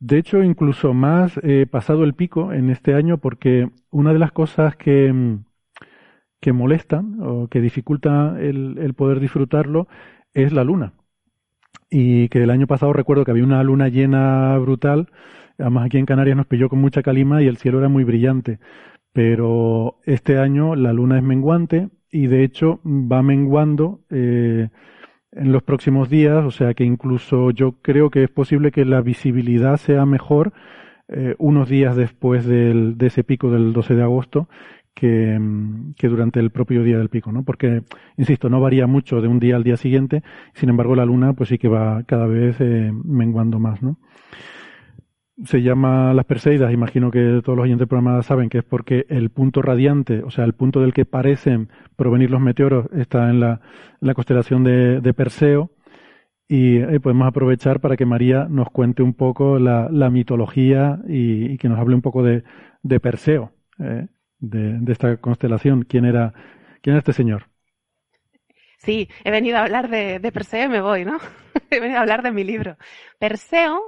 De 0.00 0.18
hecho, 0.18 0.42
incluso 0.42 0.94
más 0.94 1.38
eh, 1.42 1.66
pasado 1.70 2.04
el 2.04 2.14
pico 2.14 2.52
en 2.52 2.70
este 2.70 2.94
año, 2.94 3.18
porque 3.18 3.70
una 3.90 4.12
de 4.12 4.18
las 4.18 4.32
cosas 4.32 4.76
que, 4.76 5.12
mm, 5.12 5.44
que 6.40 6.50
o 7.22 7.48
que 7.48 7.60
dificulta 7.60 8.36
el, 8.40 8.78
el 8.78 8.94
poder 8.94 9.20
disfrutarlo 9.20 9.88
es 10.34 10.52
la 10.52 10.64
luna 10.64 10.92
y 11.90 12.28
que 12.28 12.42
el 12.42 12.50
año 12.50 12.66
pasado 12.66 12.92
recuerdo 12.92 13.24
que 13.24 13.30
había 13.30 13.44
una 13.44 13.62
luna 13.62 13.88
llena 13.88 14.56
brutal, 14.58 15.08
además 15.58 15.86
aquí 15.86 15.98
en 15.98 16.06
Canarias 16.06 16.36
nos 16.36 16.46
pilló 16.46 16.68
con 16.68 16.80
mucha 16.80 17.02
calima 17.02 17.42
y 17.42 17.46
el 17.46 17.56
cielo 17.56 17.78
era 17.78 17.88
muy 17.88 18.04
brillante, 18.04 18.58
pero 19.12 19.98
este 20.04 20.38
año 20.38 20.74
la 20.74 20.92
luna 20.92 21.18
es 21.18 21.22
menguante 21.22 21.88
y 22.10 22.26
de 22.26 22.44
hecho 22.44 22.80
va 22.84 23.22
menguando 23.22 24.00
eh, 24.10 24.68
en 25.32 25.52
los 25.52 25.62
próximos 25.62 26.08
días, 26.08 26.44
o 26.44 26.50
sea 26.50 26.74
que 26.74 26.84
incluso 26.84 27.50
yo 27.50 27.72
creo 27.82 28.10
que 28.10 28.24
es 28.24 28.30
posible 28.30 28.70
que 28.72 28.84
la 28.84 29.00
visibilidad 29.00 29.76
sea 29.76 30.06
mejor 30.06 30.52
eh, 31.08 31.34
unos 31.38 31.68
días 31.68 31.94
después 31.94 32.46
de 32.46 32.96
ese 33.00 33.22
pico 33.22 33.50
del 33.50 33.72
12 33.72 33.94
de 33.94 34.02
agosto 34.02 34.48
que, 34.96 35.38
durante 36.08 36.40
el 36.40 36.50
propio 36.50 36.82
día 36.82 36.96
del 36.96 37.10
pico, 37.10 37.30
¿no? 37.30 37.44
Porque, 37.44 37.82
insisto, 38.16 38.48
no 38.48 38.60
varía 38.62 38.86
mucho 38.86 39.20
de 39.20 39.28
un 39.28 39.38
día 39.38 39.56
al 39.56 39.62
día 39.62 39.76
siguiente, 39.76 40.22
sin 40.54 40.70
embargo 40.70 40.96
la 40.96 41.04
luna 41.04 41.34
pues 41.34 41.50
sí 41.50 41.58
que 41.58 41.68
va 41.68 42.02
cada 42.04 42.26
vez 42.26 42.56
eh, 42.60 42.90
menguando 43.04 43.58
más, 43.58 43.82
¿no? 43.82 43.98
Se 45.44 45.60
llama 45.60 46.14
las 46.14 46.24
Perseidas, 46.24 46.72
imagino 46.72 47.10
que 47.10 47.42
todos 47.44 47.58
los 47.58 47.64
oyentes 47.64 47.86
del 47.86 48.24
saben 48.24 48.48
que 48.48 48.58
es 48.58 48.64
porque 48.64 49.04
el 49.10 49.28
punto 49.28 49.60
radiante, 49.60 50.22
o 50.22 50.30
sea, 50.30 50.46
el 50.46 50.54
punto 50.54 50.80
del 50.80 50.94
que 50.94 51.04
parecen 51.04 51.68
provenir 51.94 52.30
los 52.30 52.40
meteoros 52.40 52.86
está 52.92 53.28
en 53.28 53.40
la, 53.40 53.60
la 54.00 54.14
constelación 54.14 54.64
de, 54.64 55.14
Perseo, 55.14 55.72
y 56.48 56.78
eh, 56.78 57.00
podemos 57.00 57.28
aprovechar 57.28 57.80
para 57.80 57.98
que 57.98 58.06
María 58.06 58.46
nos 58.48 58.70
cuente 58.70 59.02
un 59.02 59.12
poco 59.12 59.58
la, 59.58 59.90
la 59.90 60.08
mitología 60.08 61.00
y, 61.06 61.52
y, 61.52 61.58
que 61.58 61.68
nos 61.68 61.78
hable 61.78 61.96
un 61.96 62.02
poco 62.02 62.22
de, 62.22 62.42
de 62.82 62.98
Perseo. 62.98 63.52
Eh, 63.78 64.06
de, 64.38 64.80
esta 64.90 65.16
constelación. 65.18 65.82
¿Quién 65.82 66.04
era, 66.04 66.32
quién 66.82 66.94
era 66.94 66.98
este 66.98 67.12
señor? 67.12 67.48
Sí, 68.78 69.08
he 69.24 69.30
venido 69.30 69.56
a 69.56 69.62
hablar 69.62 69.88
de, 69.88 70.20
Perseo 70.32 70.66
y 70.66 70.68
me 70.68 70.80
voy, 70.80 71.04
¿no? 71.04 71.18
he 71.70 71.80
venido 71.80 71.98
a 71.98 72.02
hablar 72.02 72.22
de 72.22 72.32
mi 72.32 72.44
libro. 72.44 72.76
Perseo 73.18 73.80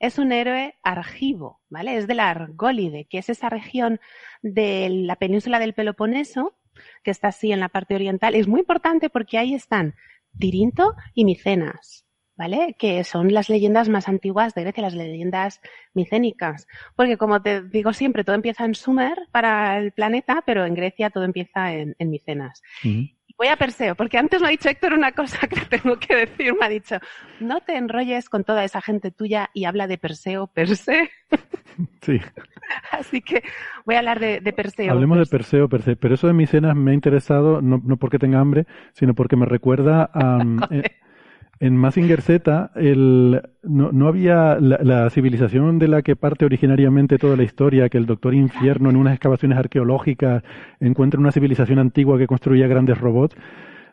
es 0.00 0.18
un 0.18 0.32
héroe 0.32 0.76
argivo, 0.82 1.60
¿vale? 1.68 1.96
Es 1.96 2.06
de 2.06 2.14
la 2.14 2.30
Argólide, 2.30 3.06
que 3.06 3.18
es 3.18 3.28
esa 3.30 3.48
región 3.48 4.00
de 4.42 4.88
la 4.90 5.16
península 5.16 5.58
del 5.58 5.74
Peloponeso, 5.74 6.56
que 7.02 7.10
está 7.10 7.28
así 7.28 7.50
en 7.50 7.60
la 7.60 7.68
parte 7.68 7.94
oriental. 7.94 8.34
Es 8.34 8.46
muy 8.46 8.60
importante 8.60 9.10
porque 9.10 9.38
ahí 9.38 9.54
están 9.54 9.94
Tirinto 10.38 10.94
y 11.14 11.24
Micenas. 11.24 12.07
¿Vale? 12.38 12.76
Que 12.78 13.04
son 13.04 13.34
las 13.34 13.50
leyendas 13.50 13.88
más 13.88 14.08
antiguas 14.08 14.54
de 14.54 14.62
Grecia, 14.62 14.84
las 14.84 14.94
leyendas 14.94 15.60
micénicas. 15.92 16.68
Porque 16.94 17.18
como 17.18 17.42
te 17.42 17.62
digo 17.62 17.92
siempre, 17.92 18.24
todo 18.24 18.36
empieza 18.36 18.64
en 18.64 18.74
Sumer 18.74 19.18
para 19.32 19.76
el 19.78 19.92
planeta, 19.92 20.42
pero 20.46 20.64
en 20.64 20.74
Grecia 20.74 21.10
todo 21.10 21.24
empieza 21.24 21.74
en, 21.74 21.94
Micenas. 21.98 22.62
Voy 23.36 23.48
a 23.48 23.56
Perseo, 23.56 23.94
porque 23.94 24.18
antes 24.18 24.40
me 24.40 24.48
ha 24.48 24.50
dicho 24.50 24.68
Héctor 24.68 24.94
una 24.94 25.12
cosa 25.12 25.46
que 25.46 25.60
tengo 25.78 25.98
que 25.98 26.14
decir. 26.14 26.54
Me 26.58 26.66
ha 26.66 26.68
dicho, 26.68 26.98
no 27.40 27.60
te 27.60 27.76
enrolles 27.76 28.28
con 28.28 28.44
toda 28.44 28.64
esa 28.64 28.80
gente 28.80 29.10
tuya 29.10 29.50
y 29.52 29.64
habla 29.64 29.86
de 29.86 29.98
Perseo, 29.98 30.46
Perseo. 30.46 31.06
Sí. 32.02 32.18
Así 32.90 33.20
que 33.20 33.44
voy 33.84 33.94
a 33.94 33.98
hablar 33.98 34.18
de, 34.18 34.52
Perseo. 34.52 34.90
Hablemos 34.90 35.16
de 35.18 35.26
Perseo, 35.26 35.68
Perseo. 35.68 35.94
Pero 35.94 36.14
eso 36.14 36.26
de 36.26 36.32
Micenas 36.32 36.74
me 36.74 36.90
ha 36.90 36.94
interesado, 36.94 37.62
no, 37.62 37.80
no 37.84 37.98
porque 37.98 38.18
tenga 38.18 38.40
hambre, 38.40 38.66
sino 38.94 39.14
porque 39.14 39.36
me 39.36 39.46
recuerda 39.46 40.10
a... 40.12 40.42
En 41.60 41.76
Massinger 41.76 42.22
Z 42.22 42.70
el, 42.76 43.42
no, 43.62 43.90
no 43.90 44.06
había 44.06 44.58
la, 44.60 45.10
civilización 45.10 45.78
de 45.78 45.88
la 45.88 46.02
que 46.02 46.14
parte 46.14 46.44
originariamente 46.44 47.18
toda 47.18 47.36
la 47.36 47.42
historia, 47.42 47.88
que 47.88 47.98
el 47.98 48.06
Doctor 48.06 48.34
Infierno 48.34 48.90
en 48.90 48.96
unas 48.96 49.14
excavaciones 49.14 49.58
arqueológicas 49.58 50.44
encuentra 50.78 51.18
una 51.18 51.32
civilización 51.32 51.80
antigua 51.80 52.16
que 52.18 52.28
construía 52.28 52.68
grandes 52.68 52.98
robots. 52.98 53.36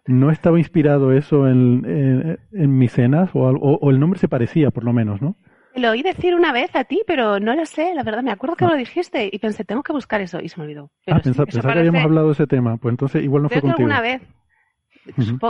¿No 0.05 0.29
estaba 0.29 0.59
inspirado 0.59 1.11
eso 1.11 1.47
en, 1.47 2.37
en, 2.51 2.77
Micenas? 2.77 3.31
O, 3.33 3.39
o, 3.49 3.89
el 3.89 3.99
nombre 3.99 4.19
se 4.19 4.27
parecía, 4.27 4.69
por 4.69 4.83
lo 4.83 4.93
menos, 4.93 5.19
¿no? 5.19 5.35
Lo 5.75 5.89
oí 5.89 6.03
decir 6.03 6.35
una 6.35 6.53
vez 6.53 6.73
a 6.75 6.83
ti, 6.85 7.01
pero 7.05 7.39
no 7.39 7.55
lo 7.55 7.65
sé, 7.65 7.93
la 7.95 8.03
verdad. 8.03 8.23
Me 8.23 8.31
acuerdo 8.31 8.55
que 8.55 8.65
ah. 8.65 8.69
lo 8.69 8.75
dijiste 8.75 9.29
y 9.31 9.39
pensé, 9.39 9.65
tengo 9.65 9.81
que 9.81 9.91
buscar 9.91 10.21
eso 10.21 10.39
y 10.39 10.47
se 10.47 10.59
me 10.59 10.65
olvidó. 10.65 10.91
ah, 11.07 11.19
pensaba, 11.19 11.47
que 11.47 11.79
habíamos 11.79 12.03
hablado 12.03 12.27
de 12.27 12.33
ese 12.33 12.47
tema. 12.47 12.77
Pues 12.77 12.93
entonces 12.93 13.23
igual 13.23 13.43
no 13.43 13.49
fue 13.49 13.61
contigo. 13.61 13.85
una 13.85 13.99
vez. 13.99 14.21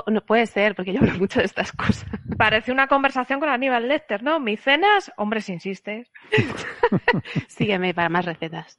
No 0.07 0.21
puede 0.25 0.45
ser, 0.47 0.75
porque 0.75 0.93
yo 0.93 0.99
hablo 0.99 1.13
mucho 1.19 1.39
de 1.39 1.45
estas 1.45 1.71
cosas. 1.71 2.09
Parece 2.37 2.71
una 2.71 2.87
conversación 2.87 3.39
con 3.39 3.49
Aníbal 3.49 3.87
Lecter, 3.87 4.23
¿no? 4.23 4.39
Micenas, 4.39 5.11
hombres 5.17 5.49
insistes. 5.49 6.11
Sígueme 7.47 7.93
para 7.93 8.09
más 8.09 8.25
recetas. 8.25 8.77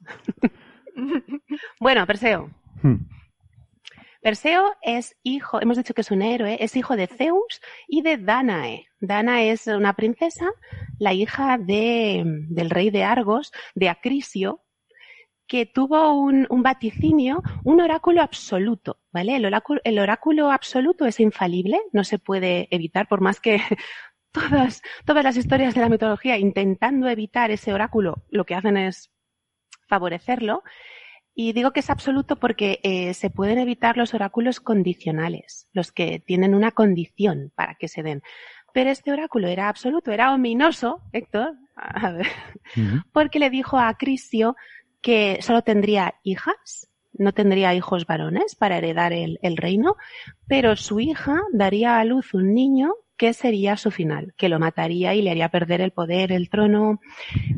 bueno, 1.79 2.05
Perseo. 2.05 2.49
Hmm. 2.81 2.97
Perseo 4.21 4.75
es 4.81 5.15
hijo, 5.23 5.61
hemos 5.61 5.77
dicho 5.77 5.93
que 5.93 6.01
es 6.01 6.11
un 6.11 6.21
héroe, 6.21 6.57
es 6.59 6.75
hijo 6.75 6.95
de 6.95 7.07
Zeus 7.07 7.61
y 7.87 8.01
de 8.01 8.17
Danae. 8.17 8.87
Danae 8.99 9.51
es 9.51 9.67
una 9.67 9.93
princesa, 9.93 10.51
la 10.99 11.13
hija 11.13 11.57
de, 11.57 12.23
del 12.25 12.69
rey 12.69 12.89
de 12.89 13.03
Argos, 13.03 13.53
de 13.75 13.89
Acrisio, 13.89 14.61
que 15.47 15.65
tuvo 15.65 16.13
un, 16.13 16.47
vaticinio, 16.61 17.41
un 17.63 17.81
oráculo 17.81 18.21
absoluto, 18.21 18.99
¿vale? 19.11 19.35
El 19.35 19.45
oráculo, 19.45 19.81
el 19.83 19.99
oráculo 19.99 20.51
absoluto 20.51 21.05
es 21.05 21.19
infalible, 21.19 21.79
no 21.93 22.03
se 22.03 22.19
puede 22.19 22.67
evitar, 22.71 23.07
por 23.07 23.21
más 23.21 23.39
que 23.39 23.59
todas, 24.31 24.81
todas 25.05 25.23
las 25.23 25.37
historias 25.37 25.73
de 25.73 25.81
la 25.81 25.89
mitología 25.89 26.37
intentando 26.37 27.07
evitar 27.07 27.49
ese 27.51 27.73
oráculo, 27.73 28.23
lo 28.29 28.45
que 28.45 28.55
hacen 28.55 28.77
es 28.77 29.09
favorecerlo. 29.87 30.63
Y 31.39 31.53
digo 31.53 31.71
que 31.71 31.81
es 31.81 31.89
absoluto 31.91 32.37
porque 32.37 32.79
eh, 32.81 33.13
se 33.13 33.29
pueden 33.29 33.59
evitar 33.59 33.95
los 33.95 34.15
oráculos 34.15 34.59
condicionales, 34.59 35.69
los 35.71 35.91
que 35.91 36.19
tienen 36.19 36.55
una 36.55 36.71
condición 36.71 37.51
para 37.55 37.75
que 37.75 37.87
se 37.87 38.01
den. 38.01 38.23
Pero 38.73 38.89
este 38.89 39.11
oráculo 39.11 39.47
era 39.47 39.69
absoluto, 39.69 40.11
era 40.11 40.33
ominoso, 40.33 41.01
Héctor, 41.13 41.53
a 41.75 42.11
ver, 42.11 42.27
porque 43.13 43.39
le 43.39 43.51
dijo 43.51 43.77
a 43.77 43.93
Crisio 43.97 44.55
que 45.01 45.39
solo 45.41 45.61
tendría 45.61 46.15
hijas, 46.23 46.89
no 47.13 47.33
tendría 47.33 47.73
hijos 47.73 48.05
varones 48.05 48.55
para 48.55 48.77
heredar 48.77 49.13
el, 49.13 49.57
reino, 49.57 49.95
pero 50.47 50.75
su 50.75 50.99
hija 50.99 51.41
daría 51.51 51.99
a 51.99 52.05
luz 52.05 52.33
un 52.33 52.53
niño 52.53 52.93
que 53.17 53.33
sería 53.33 53.77
su 53.77 53.89
final, 53.89 54.33
que 54.37 54.49
lo 54.49 54.59
mataría 54.59 55.15
y 55.15 55.23
le 55.23 55.31
haría 55.31 55.49
perder 55.49 55.81
el 55.81 55.91
poder, 55.91 56.31
el 56.31 56.49
trono. 56.49 57.01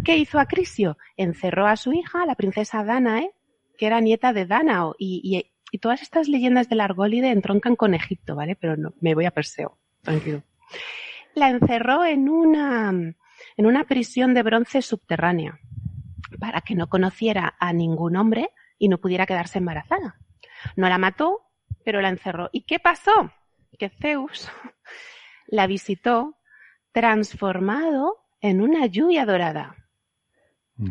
¿Qué 0.06 0.18
hizo 0.18 0.40
Acrisio? 0.40 0.98
Encerró 1.18 1.68
a 1.68 1.76
su 1.76 1.92
hija, 1.92 2.26
la 2.26 2.36
princesa 2.36 2.84
Danae, 2.86 3.32
que 3.78 3.86
era 3.86 4.00
nieta 4.00 4.32
de 4.32 4.46
Danao, 4.46 4.96
y, 4.98 5.46
todas 5.82 6.02
estas 6.02 6.28
leyendas 6.28 6.70
del 6.70 6.82
Argólide 6.82 7.30
entroncan 7.30 7.76
con 7.76 7.94
Egipto, 7.94 8.36
¿vale? 8.36 8.56
Pero 8.56 8.78
no, 8.78 8.94
me 9.02 9.14
voy 9.14 9.26
a 9.26 9.32
Perseo, 9.32 9.78
tranquilo. 10.02 10.44
La 11.36 11.50
encerró 11.50 12.06
en 12.06 12.30
una, 12.30 12.90
en 12.90 13.66
una 13.66 13.84
prisión 13.84 14.34
de 14.34 14.44
bronce 14.44 14.82
subterránea 14.82 15.60
para 16.40 16.62
que 16.62 16.76
no 16.76 16.88
conociera 16.88 17.56
a 17.60 17.74
ningún 17.74 18.16
hombre 18.16 18.52
y 18.78 18.90
no 18.90 18.98
pudiera 19.00 19.26
quedarse 19.26 19.60
embarazada. 19.60 20.20
No 20.76 20.90
la 20.90 20.98
mató, 20.98 21.42
pero 21.84 22.02
la 22.02 22.10
encerró. 22.10 22.50
¿Y 22.52 22.62
qué 22.62 22.80
pasó? 22.80 23.32
Que 23.78 23.90
Zeus 23.90 24.50
la 25.48 25.68
visitó 25.68 26.38
transformado 26.92 28.18
en 28.42 28.62
una 28.62 28.86
lluvia 28.86 29.26
dorada. 29.26 29.76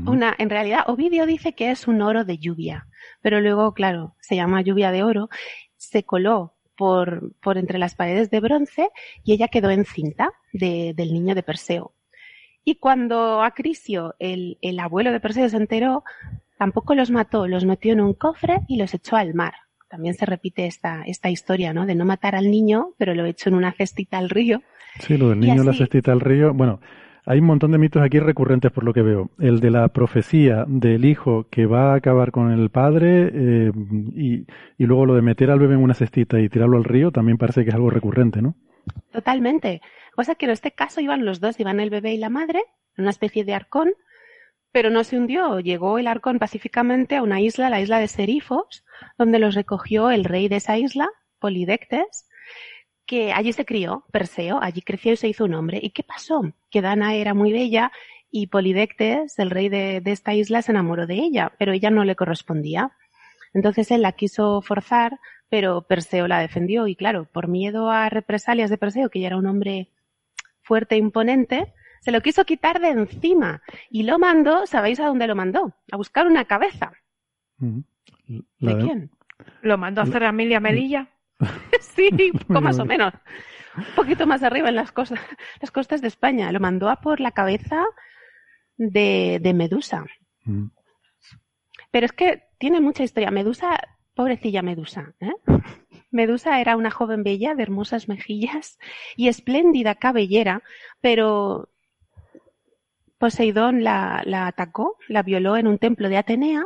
Una, 0.05 0.35
en 0.37 0.51
realidad, 0.51 0.85
Ovidio 0.87 1.25
dice 1.25 1.55
que 1.55 1.71
es 1.71 1.89
un 1.89 2.03
oro 2.03 2.27
de 2.27 2.37
lluvia, 2.37 2.87
pero 3.23 3.41
luego, 3.41 3.73
claro, 3.73 4.15
se 4.21 4.37
llama 4.37 4.61
lluvia 4.61 4.93
de 4.93 5.03
oro, 5.03 5.31
se 5.79 6.05
coló 6.05 6.59
por, 6.77 7.33
por 7.41 7.57
entre 7.57 7.79
las 7.79 7.95
paredes 7.95 8.31
de 8.31 8.41
bronce 8.41 8.91
y 9.25 9.33
ella 9.33 9.49
quedó 9.49 9.71
encinta 9.71 10.31
de, 10.53 10.93
del 10.95 11.15
niño 11.15 11.35
de 11.35 11.43
Perseo. 11.43 11.95
Y 12.69 12.75
cuando 12.75 13.43
Acrisio, 13.43 14.15
el, 14.19 14.59
el 14.61 14.79
abuelo 14.79 15.11
de 15.11 15.21
Perseo, 15.21 15.49
se 15.49 15.57
enteró, 15.57 16.05
tampoco 16.59 16.95
los 16.95 17.11
mató, 17.11 17.49
los 17.49 17.65
metió 17.65 17.95
en 17.95 18.03
un 18.03 18.13
cofre 18.13 18.61
y 18.69 18.77
los 18.77 18.93
echó 18.93 19.17
al 19.17 19.33
mar. 19.33 19.55
También 19.89 20.13
se 20.13 20.27
repite 20.27 20.67
esta, 20.67 21.03
esta 21.07 21.31
historia, 21.31 21.73
¿no? 21.73 21.87
De 21.87 21.95
no 21.95 22.05
matar 22.05 22.35
al 22.35 22.51
niño, 22.51 22.91
pero 22.99 23.15
lo 23.15 23.25
echó 23.25 23.49
en 23.49 23.55
una 23.55 23.73
cestita 23.73 24.19
al 24.19 24.29
río. 24.29 24.61
Sí, 25.01 25.17
lo 25.17 25.31
del 25.31 25.41
niño 25.41 25.63
en 25.63 25.67
la 25.67 25.73
cestita 25.73 26.13
al 26.13 26.21
río. 26.21 26.53
Bueno, 26.53 26.83
hay 27.25 27.39
un 27.39 27.47
montón 27.47 27.73
de 27.73 27.79
mitos 27.79 28.03
aquí 28.03 28.19
recurrentes 28.19 28.71
por 28.71 28.85
lo 28.85 28.93
que 28.93 29.01
veo. 29.01 29.31
El 29.39 29.61
de 29.61 29.71
la 29.71 29.89
profecía 29.89 30.67
del 30.69 31.07
hijo 31.07 31.47
que 31.51 31.65
va 31.65 31.93
a 31.93 31.95
acabar 31.95 32.33
con 32.33 32.53
el 32.53 32.69
padre 32.69 33.31
eh, 33.33 33.73
y, 34.15 34.45
y, 34.77 34.85
luego 34.85 35.07
lo 35.07 35.15
de 35.15 35.23
meter 35.23 35.51
al 35.51 35.59
bebé 35.59 35.73
en 35.73 35.83
una 35.83 35.95
cestita 35.95 36.39
y 36.39 36.51
tirarlo 36.51 36.77
al 36.77 36.85
río 36.85 37.13
también 37.13 37.39
parece 37.39 37.65
que 37.65 37.71
es 37.71 37.75
algo 37.75 37.89
recurrente, 37.89 38.43
¿no? 38.43 38.57
Totalmente. 39.11 39.81
Cosa 40.19 40.35
que 40.35 40.47
en 40.47 40.51
este 40.51 40.73
caso 40.73 41.01
iban 41.01 41.25
los 41.25 41.39
dos, 41.39 41.61
iban 41.61 41.79
el 41.79 41.91
bebé 41.91 42.13
y 42.13 42.19
la 42.19 42.29
madre, 42.29 42.65
en 42.97 43.03
una 43.03 43.11
especie 43.11 43.45
de 43.45 43.55
arcón, 43.55 43.95
pero 44.73 44.91
no 44.91 45.05
se 45.05 45.17
hundió. 45.17 45.61
Llegó 45.61 45.97
el 45.97 46.09
arcón 46.09 46.41
pacíficamente 46.41 47.15
a 47.15 47.23
una 47.23 47.41
isla, 47.41 47.71
la 47.71 47.81
isla 47.81 48.01
de 48.01 48.09
Serifos, 48.09 48.85
donde 49.17 49.39
los 49.39 49.55
recogió 49.55 50.11
el 50.11 50.25
rey 50.25 50.49
de 50.49 50.57
esa 50.57 50.77
isla, 50.77 51.09
Polidectes, 51.39 52.29
que 53.07 53.33
allí 53.33 53.53
se 53.53 53.65
crió, 53.65 54.07
Perseo, 54.11 54.59
allí 54.61 54.83
creció 54.83 55.13
y 55.13 55.17
se 55.17 55.29
hizo 55.29 55.45
un 55.45 55.55
hombre. 55.55 55.79
¿Y 55.81 55.91
qué 55.91 56.03
pasó? 56.03 56.43
Que 56.69 56.83
Dana 56.83 57.15
era 57.15 57.33
muy 57.33 57.53
bella 57.53 57.93
y 58.29 58.49
Polidectes, 58.49 59.39
el 59.39 59.51
rey 59.51 59.69
de, 59.69 60.01
de 60.01 60.11
esta 60.11 60.35
isla, 60.35 60.63
se 60.63 60.73
enamoró 60.73 61.07
de 61.07 61.15
ella, 61.15 61.53
pero 61.61 61.73
ella 61.73 61.91
no 61.91 62.03
le 62.03 62.17
correspondía. 62.17 62.91
Entonces 63.55 63.93
él 63.93 64.03
la 64.03 64.11
quiso 64.11 64.63
forzar, 64.63 65.21
pero 65.49 65.83
Perseo 65.83 66.27
la 66.27 66.41
defendió 66.41 66.89
y 66.89 66.97
claro, 66.97 67.29
por 67.33 67.47
miedo 67.47 67.93
a 67.93 68.09
represalias 68.09 68.69
de 68.69 68.79
Perseo, 68.79 69.11
que 69.11 69.21
ya 69.21 69.29
era 69.29 69.37
un 69.37 69.47
hombre 69.47 69.93
fuerte 70.69 70.95
e 70.95 70.99
imponente, 70.99 71.73
se 72.01 72.13
lo 72.13 72.21
quiso 72.21 72.45
quitar 72.45 72.79
de 72.81 72.91
encima 72.91 73.63
y 73.91 74.03
lo 74.03 74.19
mandó, 74.19 74.67
¿sabéis 74.67 75.01
a 75.01 75.07
dónde 75.07 75.27
lo 75.27 75.35
mandó? 75.35 75.75
A 75.91 75.97
buscar 75.97 76.27
una 76.27 76.45
cabeza. 76.45 76.93
¿De, 77.59 78.77
quién? 78.79 79.11
¿Lo 79.63 79.79
mandó 79.79 80.03
a 80.03 80.05
hacer 80.05 80.23
a 80.23 80.29
Emilia 80.29 80.61
Melilla? 80.61 81.09
sí, 81.81 82.11
poco 82.47 82.61
más 82.61 82.79
o 82.79 82.85
menos. 82.85 83.15
Un 83.77 83.95
poquito 83.97 84.27
más 84.27 84.43
arriba 84.43 84.69
en 84.69 84.77
las 84.77 84.93
costas, 84.93 85.21
las 85.61 85.71
costas 85.71 86.03
de 86.03 86.09
España. 86.09 86.53
Lo 86.53 86.61
mandó 86.61 86.91
a 86.91 86.97
por 86.97 87.19
la 87.21 87.33
cabeza 87.33 87.85
de, 88.77 89.39
de 89.41 89.55
Medusa. 89.55 90.05
Pero 91.91 92.07
es 92.07 92.13
que 92.13 92.43
tiene 92.59 92.81
mucha 92.81 93.05
historia. 93.05 93.31
Medusa, 93.31 93.79
pobrecilla 94.15 94.63
Medusa, 94.63 95.15
¿eh? 95.21 95.33
Medusa 96.11 96.61
era 96.61 96.77
una 96.77 96.91
joven 96.91 97.23
bella 97.23 97.55
de 97.55 97.63
hermosas 97.63 98.09
mejillas 98.09 98.79
y 99.17 99.29
espléndida 99.29 99.95
cabellera, 99.95 100.63
pero 101.01 101.69
Poseidón 103.19 103.83
la, 103.85 104.23
la 104.25 104.47
atacó, 104.47 104.97
la 105.09 105.23
violó 105.23 105.57
en 105.57 105.67
un 105.67 105.79
templo 105.79 106.09
de 106.09 106.17
Atenea 106.17 106.65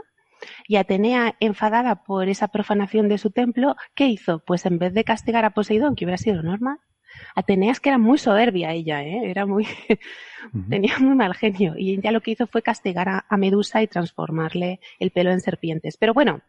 y 0.66 0.76
Atenea, 0.76 1.36
enfadada 1.40 2.04
por 2.04 2.28
esa 2.28 2.48
profanación 2.48 3.08
de 3.08 3.18
su 3.18 3.30
templo, 3.30 3.76
¿qué 3.94 4.06
hizo? 4.06 4.40
Pues 4.40 4.66
en 4.66 4.78
vez 4.78 4.92
de 4.92 5.04
castigar 5.04 5.44
a 5.44 5.50
Poseidón, 5.50 5.94
que 5.94 6.04
hubiera 6.04 6.18
sido 6.18 6.42
normal, 6.42 6.78
Atenea 7.34 7.72
es 7.72 7.80
que 7.80 7.90
era 7.90 7.98
muy 7.98 8.18
soberbia 8.18 8.72
ella, 8.72 9.02
¿eh? 9.02 9.30
era 9.30 9.46
muy, 9.46 9.66
tenía 10.70 10.98
muy 10.98 11.14
mal 11.14 11.34
genio 11.34 11.74
y 11.76 11.94
ella 11.94 12.12
lo 12.12 12.20
que 12.20 12.32
hizo 12.32 12.46
fue 12.46 12.62
castigar 12.62 13.08
a, 13.08 13.36
Medusa 13.36 13.82
y 13.82 13.88
transformarle 13.88 14.80
el 14.98 15.10
pelo 15.10 15.30
en 15.30 15.40
serpientes. 15.40 15.96
Pero 15.96 16.14
bueno. 16.14 16.40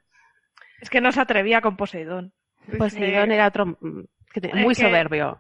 Es 0.79 0.89
que 0.89 1.01
no 1.01 1.11
se 1.11 1.21
atrevía 1.21 1.61
con 1.61 1.77
Poseidón. 1.77 2.33
Poseidón 2.77 3.31
era 3.31 3.47
otro 3.47 3.65
mm, 3.65 4.03
muy 4.55 4.75
soberbio. 4.75 5.37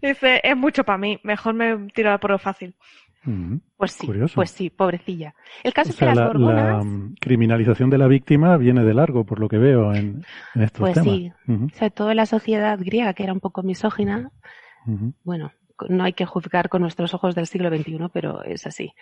Dice, 0.00 0.40
es 0.42 0.56
mucho 0.56 0.84
para 0.84 0.98
mí, 0.98 1.18
mejor 1.22 1.54
me 1.54 1.88
tiro 1.92 2.18
por 2.18 2.30
lo 2.30 2.38
fácil. 2.38 2.74
pues 3.76 3.92
sí, 3.92 4.08
pues 4.34 4.50
sí, 4.50 4.70
pobrecilla. 4.70 5.34
El 5.62 5.74
caso 5.74 5.90
es 5.90 5.96
que 5.96 6.06
las 6.06 6.16
la 6.16 6.82
mm, 6.82 7.16
criminalización 7.20 7.90
de 7.90 7.98
la 7.98 8.06
víctima 8.06 8.56
viene 8.56 8.84
de 8.84 8.94
largo, 8.94 9.24
por 9.24 9.38
lo 9.40 9.48
que 9.48 9.58
veo 9.58 9.92
en, 9.92 10.24
estos 10.54 10.80
pues 10.80 10.94
temas. 10.94 11.14
sí, 11.14 11.32
sobre 11.74 11.90
todo 11.90 12.10
en 12.10 12.16
la 12.16 12.26
sociedad 12.26 12.78
griega, 12.78 13.12
que 13.14 13.24
era 13.24 13.32
un 13.32 13.40
poco 13.40 13.62
misógina. 13.62 14.30
Bueno, 15.24 15.52
no 15.88 16.04
hay 16.04 16.14
que 16.14 16.26
juzgar 16.26 16.68
con 16.68 16.82
nuestros 16.82 17.14
ojos 17.14 17.34
del 17.34 17.46
siglo 17.46 17.68
XXI, 17.68 18.08
pero 18.12 18.42
es 18.42 18.66
así. 18.66 18.94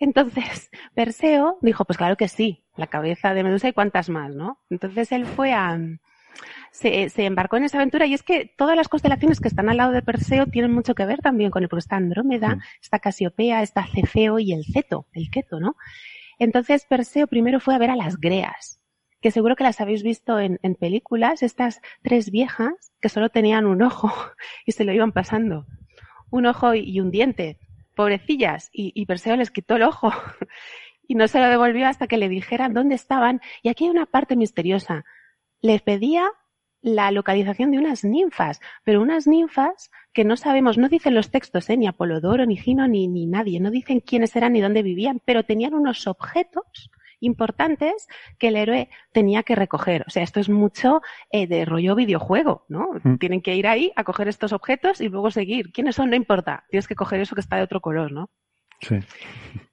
Entonces, 0.00 0.70
Perseo 0.94 1.58
dijo, 1.62 1.84
pues 1.84 1.96
claro 1.96 2.16
que 2.16 2.28
sí, 2.28 2.62
la 2.76 2.86
cabeza 2.86 3.34
de 3.34 3.42
Medusa 3.42 3.68
y 3.68 3.72
cuántas 3.72 4.08
más, 4.08 4.34
¿no? 4.34 4.58
Entonces 4.70 5.12
él 5.12 5.26
fue 5.26 5.52
a, 5.52 5.78
se, 6.72 7.08
se, 7.08 7.24
embarcó 7.24 7.56
en 7.56 7.64
esa 7.64 7.78
aventura 7.78 8.06
y 8.06 8.14
es 8.14 8.22
que 8.22 8.52
todas 8.56 8.76
las 8.76 8.88
constelaciones 8.88 9.40
que 9.40 9.48
están 9.48 9.68
al 9.68 9.76
lado 9.76 9.92
de 9.92 10.02
Perseo 10.02 10.46
tienen 10.46 10.72
mucho 10.72 10.94
que 10.94 11.06
ver 11.06 11.20
también 11.20 11.50
con 11.50 11.62
él, 11.62 11.68
porque 11.68 11.80
está 11.80 11.96
Andrómeda, 11.96 12.56
mm. 12.56 12.60
está 12.82 12.98
Casiopea, 12.98 13.62
está 13.62 13.86
Cefeo 13.86 14.38
y 14.38 14.52
el 14.52 14.64
Ceto, 14.64 15.06
el 15.12 15.30
Keto, 15.30 15.60
¿no? 15.60 15.76
Entonces 16.38 16.84
Perseo 16.86 17.26
primero 17.26 17.60
fue 17.60 17.74
a 17.74 17.78
ver 17.78 17.90
a 17.90 17.96
las 17.96 18.18
Greas, 18.18 18.80
que 19.20 19.30
seguro 19.30 19.56
que 19.56 19.64
las 19.64 19.80
habéis 19.80 20.02
visto 20.02 20.38
en, 20.38 20.58
en 20.62 20.74
películas, 20.74 21.42
estas 21.42 21.80
tres 22.02 22.30
viejas 22.30 22.92
que 23.00 23.08
solo 23.08 23.28
tenían 23.28 23.66
un 23.66 23.82
ojo 23.82 24.12
y 24.66 24.72
se 24.72 24.84
lo 24.84 24.92
iban 24.92 25.12
pasando. 25.12 25.66
Un 26.30 26.46
ojo 26.46 26.74
y 26.74 27.00
un 27.00 27.10
diente, 27.10 27.58
pobrecillas, 27.94 28.68
y, 28.72 28.92
y 28.94 29.06
Perseo 29.06 29.36
les 29.36 29.50
quitó 29.50 29.76
el 29.76 29.82
ojo 29.82 30.12
y 31.08 31.14
no 31.14 31.26
se 31.26 31.40
lo 31.40 31.48
devolvió 31.48 31.88
hasta 31.88 32.06
que 32.06 32.18
le 32.18 32.28
dijeran 32.28 32.74
dónde 32.74 32.94
estaban. 32.94 33.40
Y 33.62 33.70
aquí 33.70 33.84
hay 33.84 33.90
una 33.90 34.06
parte 34.06 34.36
misteriosa 34.36 35.04
les 35.60 35.82
pedía 35.82 36.28
la 36.80 37.10
localización 37.10 37.70
de 37.70 37.78
unas 37.78 38.04
ninfas, 38.04 38.60
pero 38.84 39.00
unas 39.00 39.26
ninfas 39.26 39.90
que 40.12 40.24
no 40.24 40.36
sabemos, 40.36 40.78
no 40.78 40.88
dicen 40.88 41.14
los 41.14 41.30
textos, 41.30 41.68
¿eh? 41.70 41.76
ni 41.76 41.86
Apolodoro, 41.86 42.46
ni 42.46 42.56
Gino, 42.56 42.86
ni, 42.88 43.08
ni 43.08 43.26
nadie, 43.26 43.60
no 43.60 43.70
dicen 43.70 44.00
quiénes 44.00 44.34
eran 44.36 44.52
ni 44.52 44.60
dónde 44.60 44.82
vivían, 44.82 45.20
pero 45.24 45.44
tenían 45.44 45.74
unos 45.74 46.06
objetos 46.06 46.90
importantes 47.20 48.06
que 48.38 48.48
el 48.48 48.56
héroe 48.56 48.88
tenía 49.12 49.42
que 49.42 49.56
recoger. 49.56 50.04
O 50.06 50.10
sea, 50.10 50.22
esto 50.22 50.40
es 50.40 50.48
mucho 50.48 51.02
eh, 51.30 51.46
de 51.46 51.64
rollo 51.64 51.94
videojuego, 51.94 52.64
¿no? 52.68 52.90
Mm. 53.02 53.16
Tienen 53.16 53.42
que 53.42 53.56
ir 53.56 53.66
ahí 53.66 53.92
a 53.96 54.04
coger 54.04 54.28
estos 54.28 54.52
objetos 54.52 55.00
y 55.00 55.08
luego 55.08 55.30
seguir. 55.30 55.72
¿Quiénes 55.72 55.96
son? 55.96 56.10
No 56.10 56.16
importa. 56.16 56.64
Tienes 56.70 56.86
que 56.86 56.94
coger 56.94 57.20
eso 57.20 57.34
que 57.34 57.40
está 57.40 57.56
de 57.56 57.62
otro 57.62 57.80
color, 57.80 58.12
¿no? 58.12 58.30
Sí. 58.80 59.00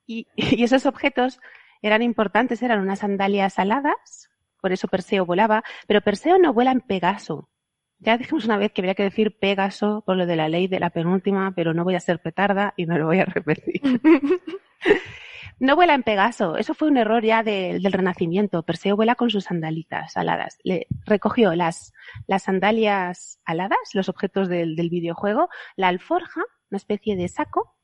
Y, 0.07 0.27
y 0.35 0.63
esos 0.63 0.85
objetos 0.85 1.39
eran 1.81 2.01
importantes, 2.01 2.63
eran 2.63 2.79
unas 2.79 2.99
sandalias 2.99 3.59
aladas 3.59 4.31
por 4.65 4.73
eso 4.73 4.87
Perseo 4.87 5.27
volaba, 5.27 5.63
pero 5.85 6.01
Perseo 6.01 6.39
no 6.39 6.51
vuela 6.51 6.71
en 6.71 6.81
Pegaso. 6.81 7.51
Ya 7.99 8.17
dijimos 8.17 8.45
una 8.45 8.57
vez 8.57 8.71
que 8.71 8.81
había 8.81 8.95
que 8.95 9.03
decir 9.03 9.37
Pegaso 9.37 10.01
por 10.07 10.17
lo 10.17 10.25
de 10.25 10.35
la 10.35 10.49
ley 10.49 10.67
de 10.67 10.79
la 10.79 10.89
penúltima, 10.89 11.53
pero 11.55 11.75
no 11.75 11.83
voy 11.83 11.93
a 11.93 11.99
ser 11.99 12.19
petarda 12.19 12.73
y 12.75 12.87
no 12.87 12.97
lo 12.97 13.05
voy 13.05 13.19
a 13.19 13.25
repetir. 13.25 13.79
No 15.59 15.75
vuela 15.75 15.93
en 15.93 16.01
Pegaso, 16.01 16.57
eso 16.57 16.73
fue 16.73 16.89
un 16.89 16.97
error 16.97 17.23
ya 17.23 17.41
del 17.43 17.93
Renacimiento. 17.93 18.63
Perseo 18.63 18.95
vuela 18.97 19.15
con 19.15 19.29
sus 19.29 19.45
sandalitas 19.45 20.17
aladas. 20.17 20.57
Le 20.63 20.87
recogió 21.05 21.55
las, 21.55 21.93
las 22.27 22.43
sandalias 22.43 23.39
aladas, 23.45 23.77
los 23.93 24.09
objetos 24.09 24.49
del, 24.49 24.75
videojuego, 24.75 25.47
la 25.77 25.89
alforja, 25.89 26.41
una 26.71 26.77
especie 26.77 27.15
de 27.15 27.29
saco, 27.29 27.77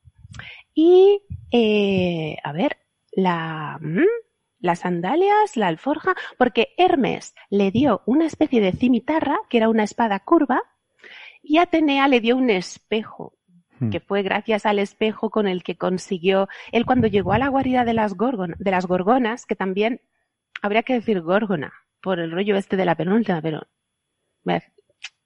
y, 0.74 1.22
eh, 1.50 2.36
a 2.44 2.52
ver, 2.52 2.76
la, 3.12 3.78
mm, 3.80 4.04
las 4.62 4.78
sandalias, 4.80 5.56
la 5.56 5.66
alforja, 5.66 6.14
porque 6.38 6.68
Hermes 6.78 7.34
le 7.50 7.70
dio 7.70 8.02
una 8.06 8.24
especie 8.24 8.62
de 8.62 8.72
cimitarra, 8.72 9.38
que 9.50 9.58
era 9.58 9.68
una 9.68 9.84
espada 9.84 10.20
curva, 10.20 10.62
y 11.42 11.58
Atenea 11.58 12.08
le 12.08 12.20
dio 12.20 12.36
un 12.36 12.48
espejo, 12.48 13.34
hmm. 13.80 13.90
que 13.90 14.00
fue 14.00 14.22
gracias 14.22 14.64
al 14.64 14.78
espejo 14.78 15.28
con 15.28 15.46
el 15.46 15.62
que 15.62 15.76
consiguió, 15.76 16.48
él 16.70 16.86
cuando 16.86 17.08
llegó 17.08 17.32
a 17.32 17.38
la 17.38 17.48
guarida 17.48 17.84
de 17.84 17.92
las, 17.92 18.14
de 18.16 18.70
las 18.70 18.86
gorgonas, 18.86 19.44
que 19.44 19.56
también 19.56 20.00
habría 20.62 20.84
que 20.84 20.94
decir 20.94 21.20
gorgona, 21.20 21.72
por 22.00 22.20
el 22.20 22.30
rollo 22.30 22.56
este 22.56 22.76
de 22.76 22.84
la 22.84 22.94
penúltima, 22.94 23.42
pero 23.42 23.66
voy 24.44 24.54
a, 24.54 24.62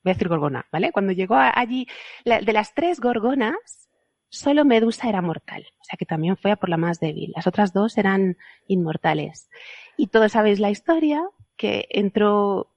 decir 0.02 0.28
gorgona, 0.28 0.66
¿vale? 0.72 0.92
Cuando 0.92 1.12
llegó 1.12 1.36
allí, 1.36 1.86
de 2.24 2.52
las 2.52 2.74
tres 2.74 3.00
gorgonas, 3.00 3.85
solo 4.28 4.64
Medusa 4.64 5.08
era 5.08 5.22
mortal, 5.22 5.64
o 5.80 5.84
sea 5.84 5.96
que 5.98 6.06
también 6.06 6.36
fue 6.36 6.50
a 6.50 6.56
por 6.56 6.68
la 6.68 6.76
más 6.76 7.00
débil. 7.00 7.32
Las 7.34 7.46
otras 7.46 7.72
dos 7.72 7.96
eran 7.98 8.36
inmortales. 8.66 9.48
Y 9.96 10.08
todos 10.08 10.32
sabéis 10.32 10.60
la 10.60 10.70
historia, 10.70 11.22
que 11.56 11.86
entró 11.90 12.72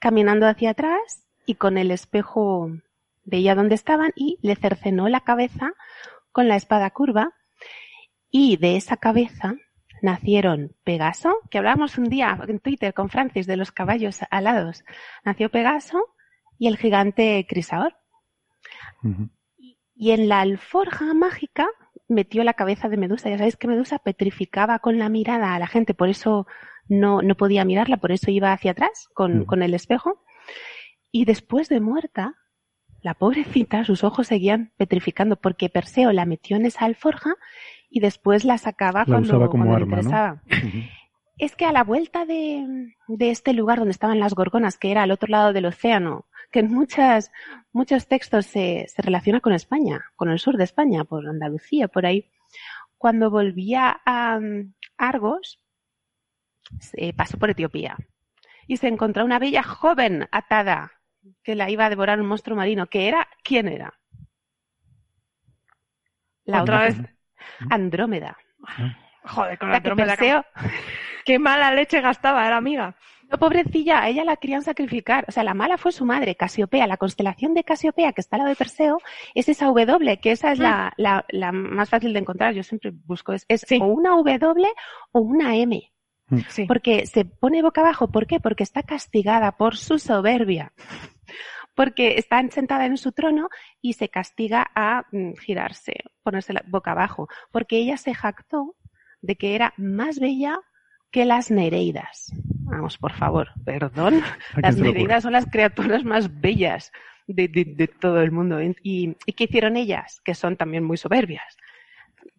caminando 0.00 0.46
hacia 0.46 0.70
atrás 0.70 1.26
y 1.46 1.54
con 1.54 1.78
el 1.78 1.90
espejo 1.90 2.70
veía 3.24 3.54
dónde 3.54 3.74
estaban 3.74 4.12
y 4.14 4.38
le 4.42 4.56
cercenó 4.56 5.08
la 5.08 5.20
cabeza 5.20 5.72
con 6.32 6.48
la 6.48 6.56
espada 6.56 6.90
curva 6.90 7.34
y 8.30 8.56
de 8.56 8.76
esa 8.76 8.96
cabeza 8.96 9.54
nacieron 10.02 10.74
Pegaso, 10.84 11.36
que 11.50 11.58
hablábamos 11.58 11.98
un 11.98 12.08
día 12.08 12.38
en 12.48 12.60
Twitter 12.60 12.94
con 12.94 13.10
Francis 13.10 13.46
de 13.46 13.56
los 13.56 13.72
caballos 13.72 14.20
alados, 14.30 14.84
nació 15.24 15.50
Pegaso 15.50 15.98
y 16.58 16.68
el 16.68 16.78
gigante 16.78 17.46
Crisaor. 17.48 17.96
Y, 20.00 20.12
en 20.12 20.28
la 20.28 20.40
alforja 20.40 21.12
mágica 21.14 21.68
metió 22.08 22.42
la 22.42 22.54
cabeza 22.54 22.88
de 22.88 22.96
Medusa. 22.96 23.28
Ya 23.28 23.36
sabéis 23.36 23.56
que 23.56 23.68
Medusa 23.68 23.98
petrificaba 23.98 24.78
con 24.78 24.98
la 24.98 25.08
mirada 25.08 25.54
a 25.54 25.58
la 25.58 25.66
gente, 25.66 25.94
por 25.94 26.08
eso 26.08 26.46
no, 26.88 27.22
no 27.22 27.36
podía 27.36 27.64
mirarla, 27.64 27.98
por 27.98 28.10
eso 28.10 28.30
iba 28.30 28.52
hacia 28.52 28.72
atrás 28.72 29.08
con, 29.14 29.44
con 29.44 29.62
el 29.62 29.74
espejo. 29.74 30.22
Y 31.12 31.24
después 31.24 31.68
de 31.68 31.80
muerta, 31.80 32.34
la 33.02 33.14
pobrecita, 33.14 33.84
sus 33.84 34.04
ojos 34.04 34.26
seguían 34.26 34.72
petrificando 34.76 35.36
porque 35.36 35.68
Perseo 35.68 36.12
la 36.12 36.26
metió 36.26 36.56
en 36.56 36.66
esa 36.66 36.84
alforja 36.84 37.34
y 37.88 38.00
después 38.00 38.44
la 38.44 38.58
sacaba 38.58 39.04
cuando, 39.04 39.48
como 39.48 39.78
interesaba. 39.78 40.42
Es 41.38 41.56
que 41.56 41.64
a 41.64 41.72
la 41.72 41.84
vuelta 41.84 42.26
de, 42.26 42.92
de, 43.08 43.30
este 43.30 43.54
lugar 43.54 43.78
donde 43.78 43.92
estaban 43.92 44.20
las 44.20 44.34
gorgonas, 44.34 44.76
que 44.76 44.90
era 44.90 45.04
al 45.04 45.10
otro 45.10 45.26
lado 45.28 45.54
del 45.54 45.64
océano, 45.64 46.26
que 46.50 46.60
en 46.60 46.72
muchas, 46.72 47.30
muchos 47.72 48.06
textos 48.06 48.46
se, 48.46 48.86
se 48.88 49.02
relaciona 49.02 49.40
con 49.40 49.52
España, 49.52 50.04
con 50.16 50.30
el 50.30 50.38
sur 50.38 50.56
de 50.56 50.64
España, 50.64 51.04
por 51.04 51.28
Andalucía, 51.28 51.88
por 51.88 52.06
ahí, 52.06 52.30
cuando 52.98 53.30
volvía 53.30 54.00
a 54.04 54.38
Argos, 54.98 55.60
pasó 57.16 57.38
por 57.38 57.50
Etiopía 57.50 57.96
y 58.66 58.76
se 58.76 58.88
encontró 58.88 59.24
una 59.24 59.38
bella 59.38 59.62
joven 59.62 60.28
atada 60.30 60.92
que 61.42 61.54
la 61.54 61.70
iba 61.70 61.86
a 61.86 61.90
devorar 61.90 62.20
un 62.20 62.26
monstruo 62.26 62.56
marino, 62.56 62.86
que 62.86 63.08
era, 63.08 63.26
¿quién 63.42 63.68
era? 63.68 63.94
La 66.44 66.62
otra 66.62 66.82
vez, 66.82 66.96
Andrómeda. 67.70 68.36
Joder, 69.24 69.58
con 69.58 69.70
la 69.70 69.78
Andrómeda. 69.78 70.16
Qué 71.24 71.38
mala 71.38 71.72
leche 71.72 72.00
gastaba, 72.00 72.46
era 72.46 72.56
amiga. 72.56 72.96
No, 73.30 73.38
pobrecilla, 73.38 74.02
a 74.02 74.08
ella 74.08 74.24
la 74.24 74.36
querían 74.36 74.62
sacrificar. 74.62 75.24
O 75.28 75.32
sea, 75.32 75.44
la 75.44 75.54
mala 75.54 75.78
fue 75.78 75.92
su 75.92 76.04
madre, 76.04 76.34
Casiopea. 76.34 76.88
La 76.88 76.96
constelación 76.96 77.54
de 77.54 77.62
Casiopea, 77.62 78.12
que 78.12 78.20
está 78.20 78.36
al 78.36 78.40
lado 78.40 78.48
de 78.50 78.56
Perseo, 78.56 78.98
es 79.34 79.48
esa 79.48 79.66
W, 79.66 80.18
que 80.18 80.32
esa 80.32 80.50
es 80.50 80.58
la, 80.58 80.92
la, 80.96 81.24
la 81.28 81.52
más 81.52 81.88
fácil 81.88 82.12
de 82.12 82.18
encontrar. 82.18 82.54
Yo 82.54 82.64
siempre 82.64 82.90
busco, 82.92 83.32
es, 83.32 83.44
es 83.48 83.64
o 83.80 83.84
una 83.84 84.10
W 84.16 84.68
o 85.12 85.20
una 85.20 85.56
M. 85.56 85.92
Mm. 86.28 86.66
Porque 86.66 87.06
se 87.06 87.24
pone 87.24 87.62
boca 87.62 87.82
abajo. 87.82 88.10
¿Por 88.10 88.26
qué? 88.26 88.40
Porque 88.40 88.64
está 88.64 88.82
castigada 88.82 89.52
por 89.52 89.76
su 89.76 90.00
soberbia. 90.00 90.72
Porque 91.76 92.16
está 92.18 92.42
sentada 92.48 92.86
en 92.86 92.96
su 92.96 93.12
trono 93.12 93.48
y 93.80 93.92
se 93.92 94.08
castiga 94.08 94.70
a 94.74 95.04
mm, 95.12 95.34
girarse, 95.34 95.94
ponerse 96.24 96.52
la 96.52 96.64
boca 96.66 96.90
abajo. 96.90 97.28
Porque 97.52 97.76
ella 97.76 97.96
se 97.96 98.12
jactó 98.12 98.74
de 99.22 99.36
que 99.36 99.54
era 99.54 99.72
más 99.76 100.18
bella 100.18 100.58
que 101.10 101.24
las 101.24 101.50
Nereidas. 101.50 102.32
Vamos, 102.44 102.98
por 102.98 103.12
favor, 103.12 103.48
perdón. 103.64 104.22
Las 104.56 104.76
Nereidas 104.76 105.22
son 105.22 105.32
las 105.32 105.46
criaturas 105.46 106.04
más 106.04 106.40
bellas 106.40 106.92
de, 107.26 107.90
todo 108.00 108.20
el 108.20 108.30
mundo. 108.30 108.60
¿Y, 108.62 109.16
¿Y 109.26 109.32
qué 109.32 109.44
hicieron 109.44 109.76
ellas? 109.76 110.20
Que 110.24 110.34
son 110.34 110.56
también 110.56 110.84
muy 110.84 110.96
soberbias. 110.96 111.56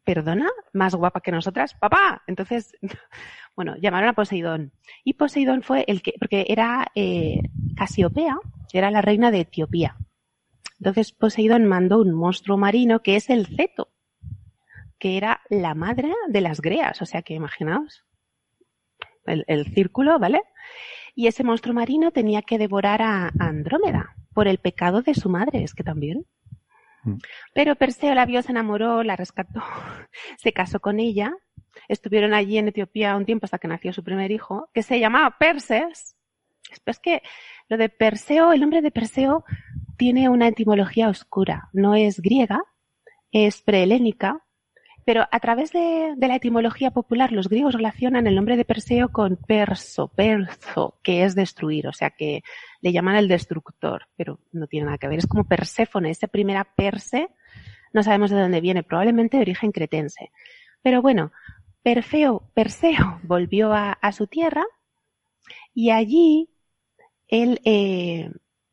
¿Perdona? 0.04 0.50
¿Más 0.74 0.96
guapa 0.96 1.22
que 1.22 1.32
nosotras? 1.32 1.74
¡Papá! 1.76 2.24
Entonces, 2.28 2.76
bueno, 3.56 3.76
llamaron 3.78 4.10
a 4.10 4.14
Poseidón. 4.14 4.72
Y 5.04 5.14
Poseidón 5.14 5.64
fue 5.64 5.84
el 5.88 6.02
que, 6.02 6.14
porque 6.20 6.46
era 6.48 6.88
eh, 6.96 7.42
Casiopea, 7.76 8.38
era 8.74 8.90
la 8.90 9.02
reina 9.02 9.32
de 9.32 9.42
Etiopía. 9.42 9.98
Entonces 10.80 11.12
Poseidón 11.12 11.66
mandó 11.66 12.00
un 12.00 12.14
monstruo 12.14 12.58
marino 12.58 13.04
que 13.04 13.16
es 13.16 13.30
el 13.30 13.46
ceto, 13.46 13.90
que 14.98 15.18
era 15.18 15.42
la 15.50 15.76
madre 15.76 16.12
de 16.30 16.42
las 16.42 16.62
greas. 16.62 17.02
O 17.02 17.06
sea 17.06 17.22
que 17.22 17.36
imaginaos 17.36 18.04
el, 19.26 19.44
el 19.48 19.66
círculo, 19.74 20.20
¿vale? 20.20 20.42
Y 21.16 21.28
ese 21.28 21.44
monstruo 21.44 21.74
marino 21.74 22.12
tenía 22.12 22.42
que 22.42 22.58
devorar 22.58 23.02
a 23.02 23.32
Andrómeda 23.40 24.16
por 24.34 24.48
el 24.48 24.60
pecado 24.60 25.02
de 25.02 25.14
su 25.14 25.30
madre, 25.30 25.64
es 25.64 25.74
que 25.74 25.84
también. 25.84 26.26
Mm. 27.04 27.18
Pero 27.54 27.76
Perseo 27.76 28.14
la 28.16 28.26
vio, 28.26 28.42
se 28.42 28.52
enamoró, 28.52 29.04
la 29.04 29.16
rescató, 29.16 29.62
se 30.38 30.54
casó 30.54 30.80
con 30.80 31.00
ella 31.00 31.34
estuvieron 31.88 32.34
allí 32.34 32.58
en 32.58 32.70
Etiopía 32.70 33.16
un 33.16 33.26
tiempo 33.26 33.46
hasta 33.46 33.60
que 33.60 33.68
nació 33.68 33.94
su 33.94 34.04
primer 34.04 34.32
hijo, 34.32 34.70
que 34.74 34.84
se 34.84 35.00
llamaba 35.00 35.38
Perses. 35.38 36.16
Es 36.86 37.00
que 37.00 37.22
lo 37.68 37.78
de 37.78 37.90
Perseo, 37.90 38.54
el 38.54 38.62
nombre 38.62 38.82
de 38.82 38.92
Perseo 38.92 39.44
tiene 39.98 40.30
una 40.30 40.48
etimología 40.48 41.10
oscura. 41.10 41.70
No 41.74 41.96
es 41.96 42.22
griega, 42.22 42.62
es 43.32 43.62
prehelénica, 43.62 44.46
pero 45.06 45.28
a 45.32 45.40
través 45.40 45.72
de, 45.72 46.16
la 46.18 46.36
etimología 46.36 46.92
popular 46.92 47.32
los 47.32 47.50
griegos 47.50 47.74
relacionan 47.74 48.28
el 48.28 48.36
nombre 48.36 48.58
de 48.58 48.66
Perseo 48.66 49.10
con 49.10 49.36
perso, 49.36 50.08
perso, 50.10 51.00
que 51.04 51.24
es 51.24 51.36
destruir, 51.36 51.88
o 51.88 51.94
sea 51.94 52.12
que 52.12 52.44
le 52.82 52.92
llaman 52.92 53.16
el 53.16 53.28
destructor, 53.28 54.08
pero 54.16 54.40
no 54.52 54.68
tiene 54.68 54.86
nada 54.86 54.98
que 54.98 55.08
ver. 55.08 55.20
Es 55.20 55.28
como 55.28 55.46
Perséfone, 55.46 56.10
esa 56.10 56.28
primera 56.28 56.64
Perse, 56.64 57.30
no 57.94 58.04
sabemos 58.04 58.32
de 58.32 58.40
dónde 58.40 58.62
viene, 58.62 58.84
probablemente 58.84 59.38
de 59.38 59.44
origen 59.44 59.72
cretense. 59.72 60.32
Pero 60.82 61.02
bueno, 61.02 61.32
Perfeo, 61.84 62.50
Perseo 62.54 63.20
volvió 63.24 63.74
a, 63.74 64.12
su 64.12 64.28
tierra 64.28 64.64
y 65.74 65.90
allí 65.90 66.50
él, 67.28 67.60
eh, 67.64 68.30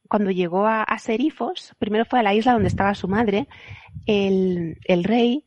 cuando 0.08 0.30
llegó 0.30 0.66
a, 0.66 0.86
Serifos, 0.98 1.74
primero 1.78 2.04
fue 2.04 2.18
a 2.18 2.22
la 2.22 2.34
isla 2.34 2.54
donde 2.54 2.68
estaba 2.68 2.94
su 2.94 3.08
madre, 3.08 3.46
el, 4.06 4.76
rey 5.04 5.44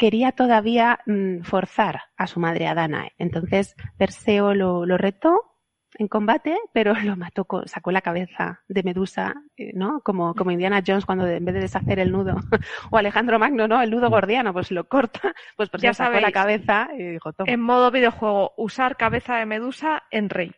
quería 0.00 0.32
todavía 0.32 1.00
mm, 1.04 1.42
forzar 1.42 2.00
a 2.16 2.26
su 2.26 2.40
madre 2.40 2.66
a 2.66 2.74
Danae. 2.74 3.12
Entonces 3.18 3.76
Perseo 3.98 4.54
lo, 4.54 4.86
lo 4.86 4.96
retó 4.96 5.58
en 5.98 6.08
combate, 6.08 6.56
pero 6.72 6.94
lo 7.04 7.16
mató, 7.16 7.46
sacó 7.66 7.92
la 7.92 8.00
cabeza 8.00 8.62
de 8.66 8.82
Medusa, 8.82 9.34
eh, 9.58 9.72
¿no? 9.74 10.00
Como, 10.00 10.34
como 10.34 10.52
Indiana 10.52 10.82
Jones 10.84 11.04
cuando 11.04 11.28
en 11.28 11.44
vez 11.44 11.54
de 11.54 11.60
deshacer 11.60 11.98
el 11.98 12.12
nudo, 12.12 12.34
o 12.90 12.96
Alejandro 12.96 13.38
Magno, 13.38 13.68
¿no? 13.68 13.82
El 13.82 13.90
nudo 13.90 14.08
gordiano, 14.08 14.54
pues 14.54 14.70
lo 14.70 14.88
corta, 14.88 15.34
pues, 15.58 15.68
pues 15.68 15.82
ya 15.82 15.92
sacó 15.92 16.18
la 16.18 16.32
cabeza 16.32 16.88
y 16.96 17.04
dijo, 17.04 17.34
Toma. 17.34 17.52
En 17.52 17.60
modo 17.60 17.90
videojuego, 17.90 18.54
usar 18.56 18.96
cabeza 18.96 19.36
de 19.36 19.44
Medusa 19.44 20.04
en 20.10 20.30
rey. 20.30 20.54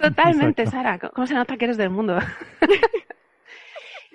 Totalmente, 0.00 0.66
Sara. 0.66 0.98
¿Cómo 0.98 1.26
se 1.26 1.34
nota 1.34 1.58
que 1.58 1.66
eres 1.66 1.76
del 1.76 1.90
mundo? 1.90 2.18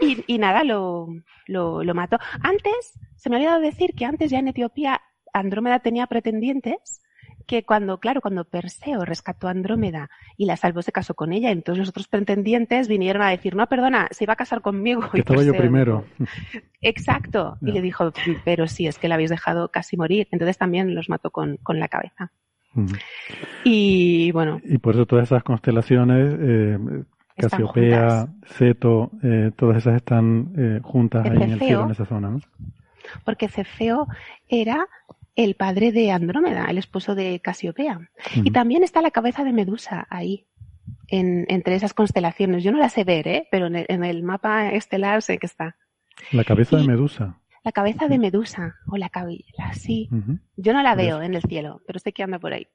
Y, 0.01 0.23
y 0.27 0.37
nada, 0.37 0.63
lo, 0.63 1.07
lo, 1.47 1.83
lo 1.83 1.93
mató. 1.93 2.17
Antes, 2.41 2.99
se 3.15 3.29
me 3.29 3.35
ha 3.35 3.39
olvidado 3.39 3.61
decir 3.61 3.93
que 3.95 4.05
antes 4.05 4.31
ya 4.31 4.39
en 4.39 4.47
Etiopía 4.49 5.01
Andrómeda 5.33 5.79
tenía 5.79 6.07
pretendientes 6.07 7.01
que 7.47 7.63
cuando, 7.63 7.99
claro, 7.99 8.21
cuando 8.21 8.45
Perseo 8.45 9.03
rescató 9.03 9.47
a 9.47 9.51
Andrómeda 9.51 10.09
y 10.37 10.45
la 10.45 10.57
salvó, 10.57 10.81
se 10.81 10.91
casó 10.91 11.15
con 11.15 11.33
ella, 11.33 11.51
entonces 11.51 11.79
los 11.79 11.89
otros 11.89 12.07
pretendientes 12.07 12.87
vinieron 12.87 13.21
a 13.21 13.29
decir, 13.29 13.55
no, 13.55 13.67
perdona, 13.67 14.07
se 14.11 14.23
iba 14.23 14.33
a 14.33 14.37
casar 14.37 14.61
conmigo. 14.61 15.09
Que 15.11 15.19
estaba 15.19 15.43
yo 15.43 15.53
primero. 15.53 16.05
Exacto. 16.81 17.57
Y 17.61 17.71
le 17.71 17.81
dijo, 17.81 18.11
pero 18.45 18.67
sí, 18.67 18.87
es 18.87 18.97
que 18.97 19.07
la 19.07 19.15
habéis 19.15 19.29
dejado 19.29 19.69
casi 19.69 19.97
morir. 19.97 20.27
Entonces 20.31 20.57
también 20.57 20.95
los 20.95 21.09
mató 21.09 21.31
con, 21.31 21.57
con 21.57 21.79
la 21.79 21.87
cabeza. 21.87 22.31
Y 23.63 24.31
bueno. 24.31 24.61
Y 24.63 24.77
por 24.77 24.95
eso 24.95 25.05
todas 25.05 25.25
esas 25.25 25.43
constelaciones, 25.43 26.33
eh, 26.39 26.77
Casiopea, 27.49 28.27
Ceto, 28.45 29.11
eh, 29.23 29.51
todas 29.55 29.77
esas 29.77 29.95
están 29.95 30.53
eh, 30.57 30.79
juntas 30.83 31.25
ahí 31.25 31.35
en 31.35 31.51
el 31.51 31.59
cielo, 31.59 31.85
en 31.85 31.91
esa 31.91 32.05
zona, 32.05 32.29
¿no? 32.29 32.39
Porque 33.25 33.47
Cefeo 33.47 34.07
era 34.47 34.87
el 35.35 35.55
padre 35.55 35.91
de 35.91 36.11
Andrómeda, 36.11 36.65
el 36.69 36.77
esposo 36.77 37.15
de 37.15 37.39
Casiopea. 37.39 38.09
Y 38.35 38.51
también 38.51 38.83
está 38.83 39.01
la 39.01 39.11
cabeza 39.11 39.43
de 39.43 39.53
Medusa 39.53 40.07
ahí, 40.09 40.45
en, 41.07 41.45
entre 41.49 41.75
esas 41.75 41.93
constelaciones. 41.93 42.63
Yo 42.63 42.71
no 42.71 42.77
la 42.77 42.89
sé 42.89 43.03
ver, 43.03 43.27
¿eh? 43.27 43.47
pero 43.51 43.67
en 43.67 44.03
el, 44.03 44.23
mapa 44.23 44.71
estelar 44.71 45.21
sé 45.21 45.37
que 45.37 45.47
está. 45.47 45.75
La 46.31 46.43
cabeza 46.43 46.77
de 46.77 46.83
Medusa. 46.85 47.37
La 47.63 47.71
cabeza 47.71 48.07
de 48.07 48.17
Medusa, 48.17 48.75
o 48.87 48.97
la 48.97 49.09
cabeza, 49.09 49.73
sí. 49.73 50.09
Yo 50.57 50.73
no 50.73 50.81
la 50.81 50.95
veo 50.95 51.21
en 51.21 51.35
el 51.35 51.43
cielo, 51.43 51.81
pero 51.85 51.99
sé 51.99 52.11
que 52.11 52.23
anda 52.23 52.39
por 52.39 52.53
ahí. 52.53 52.67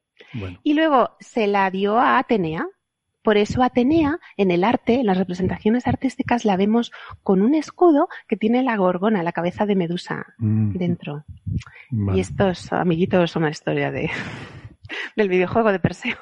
Y 0.62 0.74
luego 0.74 1.10
se 1.18 1.46
la 1.46 1.70
dio 1.70 1.98
a 1.98 2.18
Atenea, 2.18 2.66
por 3.26 3.38
eso 3.38 3.64
Atenea, 3.64 4.20
en 4.36 4.52
el 4.52 4.62
arte, 4.62 5.00
en 5.00 5.06
las 5.06 5.18
representaciones 5.18 5.88
artísticas, 5.88 6.44
la 6.44 6.56
vemos 6.56 6.92
con 7.24 7.42
un 7.42 7.56
escudo 7.56 8.06
que 8.28 8.36
tiene 8.36 8.62
la 8.62 8.76
gorgona, 8.76 9.24
la 9.24 9.32
cabeza 9.32 9.66
de 9.66 9.74
Medusa 9.74 10.26
mm. 10.38 10.76
dentro. 10.76 11.24
Y 12.14 12.20
estos 12.20 12.72
amiguitos 12.72 13.32
son 13.32 13.42
una 13.42 13.50
historia 13.50 13.90
de, 13.90 14.10
del 15.16 15.28
videojuego 15.28 15.72
de 15.72 15.80
Perseo. 15.80 16.14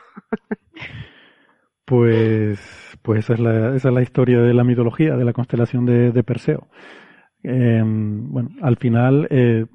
Pues, 1.84 2.58
pues 3.02 3.18
esa 3.18 3.34
es, 3.34 3.40
la, 3.40 3.76
esa 3.76 3.88
es 3.88 3.94
la 3.94 4.00
historia 4.00 4.40
de 4.40 4.54
la 4.54 4.64
mitología, 4.64 5.14
de 5.14 5.26
la 5.26 5.34
constelación 5.34 5.84
de, 5.84 6.22
Perseo. 6.22 6.68
Em, 7.42 8.30
bueno, 8.32 8.48
al 8.62 8.78
final, 8.78 9.28
eh, 9.28 9.66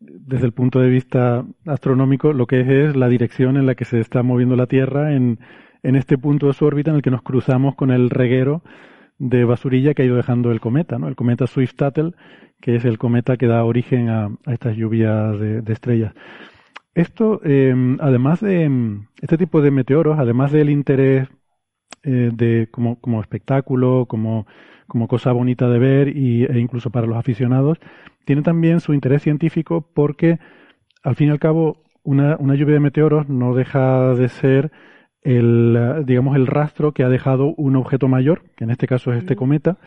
desde 0.00 0.46
el 0.46 0.52
punto 0.52 0.80
de 0.80 0.88
vista 0.88 1.46
astronómico, 1.64 2.32
lo 2.32 2.48
que 2.48 2.62
es 2.62 2.68
es 2.68 2.96
la 2.96 3.08
dirección 3.08 3.56
en 3.56 3.66
la 3.66 3.76
que 3.76 3.84
se 3.84 4.00
está 4.00 4.24
moviendo 4.24 4.56
la 4.56 4.66
Tierra 4.66 5.14
en, 5.14 5.38
en 5.82 5.96
este 5.96 6.18
punto 6.18 6.46
de 6.46 6.52
su 6.54 6.64
órbita 6.64 6.90
en 6.90 6.96
el 6.96 7.02
que 7.02 7.10
nos 7.10 7.22
cruzamos 7.22 7.74
con 7.74 7.90
el 7.90 8.10
reguero 8.10 8.62
de 9.18 9.44
basurilla 9.44 9.94
que 9.94 10.02
ha 10.02 10.06
ido 10.06 10.16
dejando 10.16 10.50
el 10.50 10.60
cometa, 10.60 10.98
¿no? 10.98 11.08
El 11.08 11.16
cometa 11.16 11.46
Swift-Tuttle, 11.46 12.12
que 12.60 12.76
es 12.76 12.84
el 12.84 12.98
cometa 12.98 13.36
que 13.36 13.46
da 13.46 13.64
origen 13.64 14.08
a, 14.08 14.30
estas 14.46 14.76
lluvias 14.76 15.38
de, 15.38 15.72
estrellas. 15.72 16.14
Esto, 16.94 17.40
em, 17.44 17.98
además 18.00 18.40
de 18.40 18.70
este 19.20 19.38
tipo 19.38 19.62
de 19.62 19.70
meteoros, 19.70 20.18
además 20.18 20.52
del 20.52 20.70
interés 20.70 21.28
eh, 22.02 22.30
de 22.32 22.68
como, 22.70 23.00
como 23.00 23.20
espectáculo, 23.20 24.06
como, 24.06 24.46
como 24.86 25.08
cosa 25.08 25.32
bonita 25.32 25.68
de 25.68 25.78
ver 25.78 26.16
y, 26.16 26.44
e 26.44 26.58
incluso 26.58 26.90
para 26.90 27.06
los 27.06 27.16
aficionados, 27.16 27.78
tiene 28.24 28.42
también 28.42 28.80
su 28.80 28.92
interés 28.94 29.22
científico 29.22 29.88
porque, 29.94 30.38
al 31.02 31.16
fin 31.16 31.28
y 31.28 31.30
al 31.30 31.38
cabo, 31.38 31.82
una, 32.02 32.36
una 32.38 32.54
lluvia 32.56 32.74
de 32.74 32.80
meteoros 32.80 33.28
no 33.28 33.54
deja 33.54 34.14
de 34.14 34.28
ser 34.28 34.72
el, 35.22 36.02
digamos, 36.04 36.36
el 36.36 36.46
rastro 36.46 36.92
que 36.92 37.04
ha 37.04 37.08
dejado 37.08 37.54
un 37.56 37.76
objeto 37.76 38.08
mayor, 38.08 38.42
que 38.56 38.64
en 38.64 38.70
este 38.70 38.86
caso 38.86 39.12
es 39.12 39.18
este 39.18 39.36
cometa. 39.36 39.78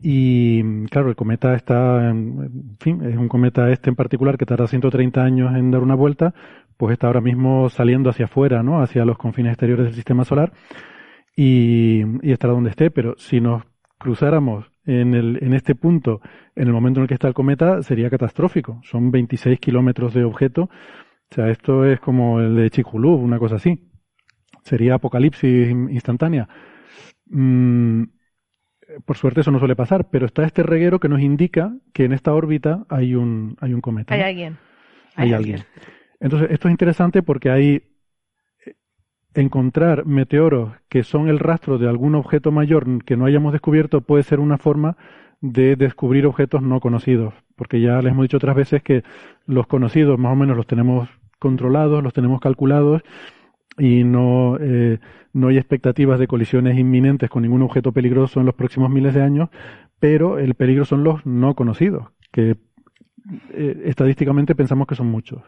Y 0.00 0.86
claro, 0.88 1.08
el 1.08 1.16
cometa 1.16 1.54
está, 1.54 2.10
en 2.10 2.76
fin, 2.78 3.02
es 3.04 3.16
un 3.16 3.28
cometa 3.28 3.70
este 3.70 3.90
en 3.90 3.96
particular 3.96 4.36
que 4.36 4.46
tarda 4.46 4.66
130 4.66 5.22
años 5.22 5.54
en 5.56 5.70
dar 5.70 5.82
una 5.82 5.94
vuelta, 5.94 6.34
pues 6.76 6.92
está 6.92 7.06
ahora 7.06 7.20
mismo 7.20 7.70
saliendo 7.70 8.10
hacia 8.10 8.26
afuera, 8.26 8.62
¿no? 8.62 8.82
Hacia 8.82 9.04
los 9.04 9.16
confines 9.16 9.52
exteriores 9.52 9.86
del 9.86 9.94
sistema 9.94 10.24
solar 10.24 10.52
y, 11.36 12.02
y 12.22 12.32
estará 12.32 12.52
donde 12.52 12.70
esté, 12.70 12.90
pero 12.90 13.14
si 13.16 13.40
nos 13.40 13.62
cruzáramos 13.98 14.70
en, 14.84 15.14
el, 15.14 15.38
en 15.42 15.54
este 15.54 15.74
punto, 15.74 16.20
en 16.54 16.66
el 16.66 16.72
momento 16.74 17.00
en 17.00 17.04
el 17.04 17.08
que 17.08 17.14
está 17.14 17.28
el 17.28 17.34
cometa, 17.34 17.82
sería 17.82 18.10
catastrófico. 18.10 18.80
Son 18.84 19.10
26 19.10 19.58
kilómetros 19.58 20.12
de 20.12 20.24
objeto. 20.24 20.64
O 20.64 21.34
sea, 21.34 21.48
esto 21.48 21.86
es 21.86 21.98
como 22.00 22.40
el 22.40 22.54
de 22.56 22.68
Chicxulub, 22.68 23.22
una 23.22 23.38
cosa 23.38 23.56
así 23.56 23.80
sería 24.64 24.94
apocalipsis 24.94 25.70
instantánea. 25.70 26.48
Mm, 27.26 28.04
por 29.04 29.16
suerte 29.16 29.40
eso 29.40 29.50
no 29.50 29.58
suele 29.58 29.76
pasar, 29.76 30.08
pero 30.10 30.26
está 30.26 30.44
este 30.44 30.62
reguero 30.62 31.00
que 31.00 31.08
nos 31.08 31.20
indica 31.20 31.72
que 31.92 32.04
en 32.04 32.12
esta 32.12 32.32
órbita 32.34 32.84
hay 32.88 33.14
un, 33.14 33.56
hay 33.60 33.74
un 33.74 33.80
cometa. 33.80 34.14
Hay 34.14 34.22
alguien. 34.22 34.58
Hay, 35.16 35.32
alguien. 35.32 35.64
Entonces, 36.20 36.50
esto 36.50 36.68
es 36.68 36.72
interesante 36.72 37.22
porque 37.22 37.50
hay 37.50 37.82
eh, 38.66 38.74
encontrar 39.34 40.06
meteoros 40.06 40.72
que 40.88 41.02
son 41.02 41.28
el 41.28 41.38
rastro 41.38 41.78
de 41.78 41.88
algún 41.88 42.14
objeto 42.14 42.50
mayor 42.50 43.04
que 43.04 43.16
no 43.16 43.26
hayamos 43.26 43.52
descubierto 43.52 44.00
puede 44.00 44.22
ser 44.22 44.40
una 44.40 44.58
forma 44.58 44.96
de 45.40 45.76
descubrir 45.76 46.26
objetos 46.26 46.62
no 46.62 46.80
conocidos, 46.80 47.34
porque 47.56 47.80
ya 47.80 48.00
les 48.00 48.12
hemos 48.12 48.24
dicho 48.24 48.38
otras 48.38 48.56
veces 48.56 48.82
que 48.82 49.02
los 49.46 49.66
conocidos 49.66 50.18
más 50.18 50.32
o 50.32 50.36
menos 50.36 50.56
los 50.56 50.66
tenemos 50.66 51.08
controlados, 51.38 52.02
los 52.02 52.14
tenemos 52.14 52.40
calculados 52.40 53.02
y 53.78 54.04
no, 54.04 54.56
eh, 54.60 54.98
no 55.32 55.48
hay 55.48 55.58
expectativas 55.58 56.18
de 56.18 56.26
colisiones 56.26 56.78
inminentes 56.78 57.28
con 57.28 57.42
ningún 57.42 57.62
objeto 57.62 57.92
peligroso 57.92 58.40
en 58.40 58.46
los 58.46 58.54
próximos 58.54 58.90
miles 58.90 59.14
de 59.14 59.22
años, 59.22 59.48
pero 59.98 60.38
el 60.38 60.54
peligro 60.54 60.84
son 60.84 61.04
los 61.04 61.24
no 61.26 61.54
conocidos, 61.54 62.08
que 62.30 62.56
eh, 63.52 63.82
estadísticamente 63.86 64.54
pensamos 64.54 64.86
que 64.86 64.94
son 64.94 65.08
muchos. 65.08 65.42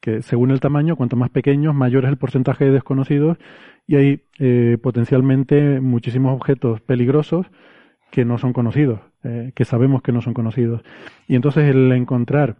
Que 0.00 0.20
según 0.20 0.50
el 0.50 0.60
tamaño, 0.60 0.96
cuanto 0.96 1.16
más 1.16 1.30
pequeños, 1.30 1.74
mayor 1.74 2.04
es 2.04 2.10
el 2.10 2.18
porcentaje 2.18 2.66
de 2.66 2.72
desconocidos 2.72 3.38
y 3.86 3.96
hay 3.96 4.22
eh, 4.38 4.76
potencialmente 4.82 5.80
muchísimos 5.80 6.34
objetos 6.34 6.80
peligrosos 6.82 7.46
que 8.10 8.24
no 8.24 8.38
son 8.38 8.52
conocidos, 8.52 9.00
que 9.56 9.64
sabemos 9.64 10.02
que 10.02 10.12
no 10.12 10.20
son 10.20 10.34
conocidos. 10.34 10.82
Y 11.26 11.34
entonces 11.34 11.68
el 11.68 11.90
encontrar 11.90 12.58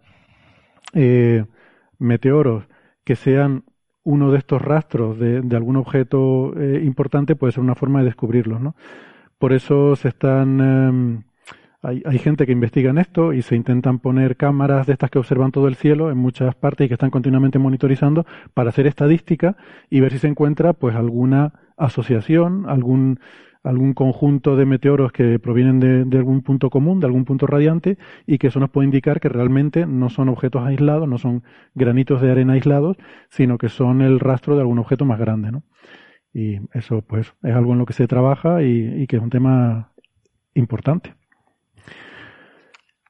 meteoros 1.97 2.65
que 3.05 3.15
sean 3.15 3.63
uno 4.05 4.31
de 4.31 4.37
estos 4.37 4.61
rastros 4.61 5.19
de, 5.19 5.43
algún 5.55 5.75
objeto 5.75 6.53
eh, 6.57 6.81
importante 6.85 7.35
puede 7.35 7.51
ser 7.51 7.63
una 7.63 7.75
forma 7.75 7.99
de 7.99 8.05
descubrirlos, 8.05 8.61
¿no? 8.61 8.75
Por 9.37 9.51
eso 9.51 9.95
se 9.97 10.07
están 10.07 10.61
em, 10.61 11.23
hay, 11.81 12.01
hay, 12.05 12.17
gente 12.19 12.45
que 12.45 12.51
investiga 12.51 12.91
en 12.91 12.99
esto 12.99 13.33
y 13.33 13.41
se 13.41 13.55
intentan 13.55 13.99
poner 13.99 14.37
cámaras 14.37 14.87
de 14.87 14.93
estas 14.93 15.09
que 15.09 15.19
observan 15.19 15.51
todo 15.51 15.67
el 15.67 15.75
cielo 15.75 16.09
en 16.09 16.17
muchas 16.17 16.55
partes 16.55 16.85
y 16.85 16.87
que 16.87 16.93
están 16.93 17.09
continuamente 17.09 17.59
monitorizando 17.59 18.25
para 18.53 18.69
hacer 18.69 18.87
estadística 18.87 19.57
y 19.89 19.99
ver 19.99 20.11
si 20.11 20.19
se 20.19 20.27
encuentra 20.27 20.73
pues 20.73 20.95
alguna 20.95 21.53
asociación, 21.77 22.65
algún 22.69 23.19
algún 23.65 23.93
conjunto 23.93 24.55
de 24.55 24.65
meteoros 24.65 25.11
que 25.11 25.39
provienen 25.39 25.79
de, 26.09 26.17
algún 26.17 26.41
punto 26.41 26.69
común, 26.69 26.99
de 26.99 27.07
algún 27.07 27.25
punto 27.25 27.47
radiante, 27.47 27.97
y 28.25 28.37
que 28.37 28.47
eso 28.47 28.59
nos 28.59 28.69
puede 28.69 28.85
indicar 28.85 29.19
que 29.19 29.27
realmente 29.27 29.85
no 29.85 30.09
son 30.09 30.29
objetos 30.29 30.65
aislados, 30.65 31.07
no 31.09 31.17
son 31.17 31.43
granitos 31.73 32.21
de 32.21 32.31
arena 32.31 32.53
aislados, 32.53 32.97
sino 33.29 33.57
que 33.57 33.69
son 33.69 34.01
el 34.01 34.19
rastro 34.19 34.55
de 34.55 34.61
algún 34.61 34.79
objeto 34.79 35.05
más 35.05 35.19
grande, 35.19 35.51
¿no? 35.51 35.63
Y 36.33 36.59
eso, 36.73 37.01
pues, 37.01 37.33
es 37.43 37.55
algo 37.55 37.73
en 37.73 37.79
lo 37.79 37.85
que 37.85 37.93
se 37.93 38.07
trabaja 38.07 38.61
y, 38.61 39.07
que 39.07 39.15
es 39.15 39.21
un 39.21 39.29
tema 39.29 39.93
importante. 40.53 41.15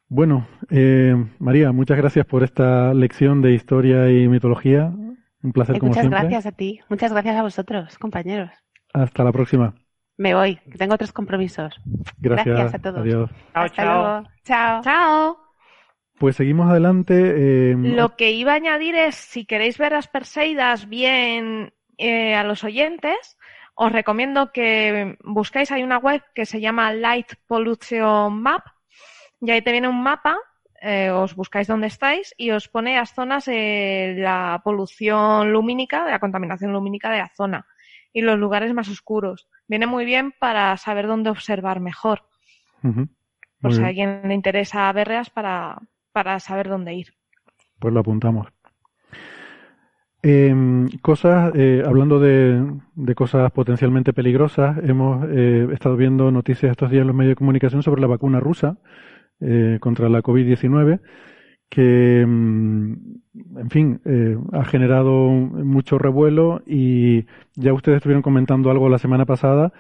Bueno, 0.08 0.48
eh, 0.70 1.16
María, 1.40 1.72
muchas 1.72 1.98
gracias 1.98 2.26
por 2.26 2.44
esta 2.44 2.94
lección 2.94 3.42
de 3.42 3.54
historia 3.54 4.12
y 4.12 4.28
mitología. 4.28 4.94
Un 5.42 5.52
placer 5.52 5.80
como 5.80 5.94
siempre. 5.94 6.10
Muchas 6.10 6.30
gracias 6.30 6.46
a 6.46 6.56
ti. 6.56 6.80
Muchas 6.90 7.12
gracias 7.12 7.36
a 7.36 7.42
vosotros, 7.42 7.98
compañeros. 7.98 8.52
Hasta 8.94 9.24
la 9.24 9.32
próxima. 9.32 9.76
Me 10.18 10.34
voy, 10.34 10.60
tengo 10.78 10.96
otros 10.96 11.12
compromisos. 11.12 11.80
Gracias, 12.20 12.74
a 12.74 12.80
todos. 12.80 13.00
Adiós. 13.00 13.30
Hasta 13.54 13.86
luego. 13.86 14.30
Chao. 14.44 14.82
Chao. 14.82 15.38
Pues 16.18 16.38
seguimos 16.38 16.70
adelante. 16.70 17.72
Eh, 17.72 17.76
Lo 17.76 18.16
que 18.16 18.32
iba 18.32 18.54
a 18.54 18.56
añadir 18.56 18.96
es, 18.96 19.16
si 19.16 19.46
queréis 19.46 19.78
ver 19.78 19.92
las 19.92 20.08
Perseidas 20.08 20.88
bien 20.88 21.74
eh, 21.98 22.34
a 22.34 22.46
los 22.46 22.64
oyentes, 22.64 23.38
os 23.76 23.92
recomiendo 23.92 24.54
que 24.54 25.18
busquéis, 25.24 25.72
hay 25.72 25.84
una 25.84 25.98
web 25.98 26.24
que 26.34 26.46
se 26.46 26.62
llama 26.62 26.94
Light 26.94 27.34
Pollution 27.46 28.42
Map, 28.42 28.64
y 29.42 29.52
ahí 29.52 29.62
te 29.62 29.74
viene 29.74 29.90
un 29.90 30.02
mapa, 30.02 30.38
eh, 30.82 31.10
os 31.10 31.36
buscáis 31.36 31.68
dónde 31.68 31.88
estáis 31.88 32.34
y 32.38 32.52
os 32.52 32.70
pone 32.70 32.96
las 32.96 33.14
zonas 33.14 33.46
de 33.46 34.16
la 34.18 34.62
polución 34.64 35.52
lumínica, 35.52 36.06
de 36.06 36.12
la 36.12 36.20
contaminación 36.20 36.72
lumínica 36.72 37.12
de 37.12 37.18
la 37.18 37.32
zona 37.36 37.66
y 38.16 38.22
los 38.22 38.40
lugares 38.40 38.74
más 38.74 38.90
oscuros. 38.90 39.48
Viene 39.68 39.88
muy 39.88 40.06
bien 40.06 40.34
para 40.40 40.76
saber 40.78 41.06
dónde 41.06 41.30
observar 41.30 41.82
mejor. 41.82 42.24
Por 43.62 43.74
si 43.74 43.84
a 43.84 43.88
alguien 43.88 44.22
le 44.24 44.34
interesa 44.34 44.92
verlas 44.94 45.30
para, 45.30 45.80
para 46.14 46.40
saber 46.40 46.70
dónde 46.70 46.94
ir. 46.94 47.14
Pues 47.78 47.94
lo 47.94 48.00
apuntamos. 48.00 48.48
Em, 50.24 50.88
cosas, 51.02 51.52
eh, 51.56 51.84
hablando 51.86 52.20
de, 52.20 52.66
de, 52.96 53.16
cosas 53.16 53.52
potencialmente 53.52 54.14
peligrosas, 54.14 54.78
hemos 54.84 55.28
eh, 55.30 55.68
estado 55.74 55.98
viendo 55.98 56.32
noticias 56.32 56.72
estos 56.72 56.90
días 56.90 57.02
en 57.02 57.08
los 57.08 57.16
medios 57.16 57.32
de 57.32 57.36
comunicación 57.36 57.84
sobre 57.84 58.02
la 58.02 58.08
vacuna 58.08 58.40
rusa 58.40 58.78
eh, 59.42 59.78
contra 59.82 60.08
la 60.08 60.24
COVID-19 60.24 61.02
que, 61.70 62.26
mm, 62.26 62.94
en 63.58 63.70
fin, 63.70 64.02
eh, 64.06 64.38
ha 64.54 64.64
generado 64.66 65.30
mucho 65.30 65.98
revuelo 65.98 66.62
y 66.66 67.26
ya 67.56 67.74
ustedes 67.74 67.98
estuvieron 67.98 68.22
comentando 68.22 68.72
algo 68.72 68.90
la 68.90 69.00
semana 69.00 69.26
pasada 69.26 69.74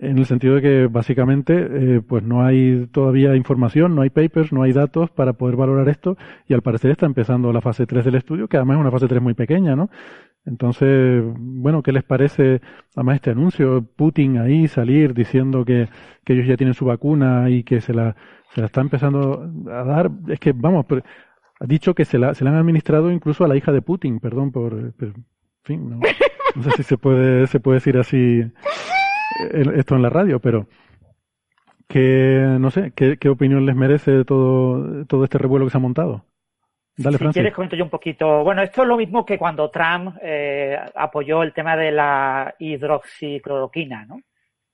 en 0.00 0.18
el 0.18 0.24
sentido 0.24 0.54
de 0.54 0.62
que 0.62 0.86
básicamente 0.86 1.54
eh, 1.54 2.00
pues 2.00 2.22
no 2.22 2.42
hay 2.42 2.86
todavía 2.90 3.36
información, 3.36 3.94
no 3.94 4.02
hay 4.02 4.10
papers, 4.10 4.50
no 4.52 4.62
hay 4.62 4.72
datos 4.72 5.10
para 5.10 5.34
poder 5.34 5.56
valorar 5.56 5.88
esto 5.90 6.16
y 6.48 6.54
al 6.54 6.62
parecer 6.62 6.90
está 6.90 7.04
empezando 7.04 7.52
la 7.52 7.60
fase 7.60 7.86
3 7.86 8.06
del 8.06 8.14
estudio, 8.14 8.48
que 8.48 8.56
además 8.56 8.76
es 8.76 8.80
una 8.80 8.90
fase 8.90 9.08
3 9.08 9.20
muy 9.20 9.34
pequeña, 9.34 9.76
¿no? 9.76 9.90
Entonces, 10.46 11.22
bueno, 11.36 11.82
¿qué 11.82 11.92
les 11.92 12.02
parece 12.02 12.62
además 12.96 13.16
este 13.16 13.30
anuncio? 13.30 13.84
Putin 13.94 14.38
ahí 14.38 14.68
salir 14.68 15.12
diciendo 15.12 15.66
que, 15.66 15.88
que 16.24 16.32
ellos 16.32 16.46
ya 16.46 16.56
tienen 16.56 16.74
su 16.74 16.86
vacuna 16.86 17.50
y 17.50 17.62
que 17.62 17.82
se 17.82 17.92
la, 17.92 18.16
se 18.54 18.62
la 18.62 18.68
está 18.68 18.80
empezando 18.80 19.50
a 19.70 19.84
dar. 19.84 20.10
Es 20.28 20.40
que, 20.40 20.52
vamos, 20.52 20.86
Ha 21.60 21.66
dicho 21.66 21.94
que 21.94 22.04
se 22.04 22.18
la, 22.18 22.34
se 22.34 22.42
la 22.44 22.50
han 22.50 22.56
administrado 22.56 23.10
incluso 23.10 23.44
a 23.44 23.48
la 23.48 23.56
hija 23.56 23.70
de 23.70 23.82
Putin, 23.82 24.18
perdón 24.18 24.50
por... 24.50 24.72
en 24.72 25.24
fin, 25.62 25.90
no, 25.90 26.00
no 26.56 26.62
sé 26.62 26.70
si 26.78 26.82
se 26.82 26.96
puede, 26.96 27.46
se 27.46 27.60
puede 27.60 27.76
decir 27.76 27.98
así 27.98 28.42
esto 29.74 29.94
en 29.94 30.02
la 30.02 30.10
radio, 30.10 30.40
pero 30.40 30.66
que 31.86 32.56
no 32.58 32.70
sé, 32.70 32.92
¿qué, 32.94 33.18
qué 33.18 33.28
opinión 33.28 33.66
les 33.66 33.76
merece 33.76 34.24
todo, 34.24 35.04
todo 35.06 35.24
este 35.24 35.38
revuelo 35.38 35.66
que 35.66 35.70
se 35.70 35.76
ha 35.76 35.80
montado? 35.80 36.24
Dale, 36.96 37.18
si 37.18 37.24
quieres 37.28 37.54
comento 37.54 37.76
yo 37.76 37.84
un 37.84 37.90
poquito. 37.90 38.44
Bueno, 38.44 38.62
esto 38.62 38.82
es 38.82 38.88
lo 38.88 38.96
mismo 38.96 39.24
que 39.24 39.38
cuando 39.38 39.70
Trump 39.70 40.16
eh, 40.22 40.78
apoyó 40.94 41.42
el 41.42 41.52
tema 41.52 41.76
de 41.76 41.90
la 41.90 42.54
hidroxicloroquina, 42.58 44.04
¿no? 44.04 44.20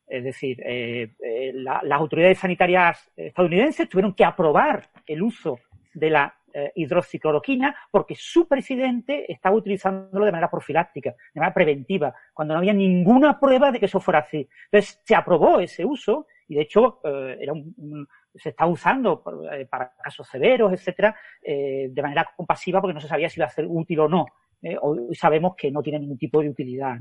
Es 0.06 0.24
decir, 0.24 0.60
eh, 0.64 1.14
eh, 1.20 1.52
las 1.54 2.00
autoridades 2.00 2.38
sanitarias 2.38 3.10
estadounidenses 3.16 3.88
tuvieron 3.88 4.12
que 4.14 4.24
aprobar 4.24 4.88
el 5.06 5.22
uso 5.22 5.58
de 5.94 6.10
la 6.10 6.34
hidroxicloroquina 6.74 7.76
porque 7.90 8.14
su 8.16 8.46
presidente 8.48 9.30
estaba 9.30 9.56
utilizándolo 9.56 10.24
de 10.24 10.32
manera 10.32 10.50
profiláctica, 10.50 11.10
de 11.10 11.40
manera 11.40 11.54
preventiva, 11.54 12.14
cuando 12.32 12.54
no 12.54 12.58
había 12.58 12.72
ninguna 12.72 13.38
prueba 13.38 13.70
de 13.70 13.78
que 13.78 13.86
eso 13.86 14.00
fuera 14.00 14.20
así. 14.20 14.48
Entonces 14.70 15.00
se 15.04 15.14
aprobó 15.14 15.60
ese 15.60 15.84
uso 15.84 16.26
y 16.48 16.54
de 16.54 16.62
hecho 16.62 17.00
era 17.04 17.52
un, 17.52 18.06
se 18.38 18.50
está 18.50 18.66
usando 18.66 19.22
eh, 19.52 19.66
para 19.66 19.92
casos 20.02 20.28
severos, 20.28 20.72
etcétera, 20.72 21.16
eh, 21.42 21.88
de 21.90 22.02
manera 22.02 22.28
compasiva 22.36 22.80
porque 22.80 22.94
no 22.94 23.00
se 23.00 23.08
sabía 23.08 23.28
si 23.28 23.40
iba 23.40 23.46
a 23.46 23.50
ser 23.50 23.66
útil 23.68 24.00
o 24.00 24.08
no. 24.08 24.26
Eh, 24.62 24.76
hoy 24.80 25.14
sabemos 25.14 25.54
que 25.56 25.70
no 25.70 25.82
tiene 25.82 26.00
ningún 26.00 26.18
tipo 26.18 26.40
de 26.40 26.48
utilidad. 26.48 26.98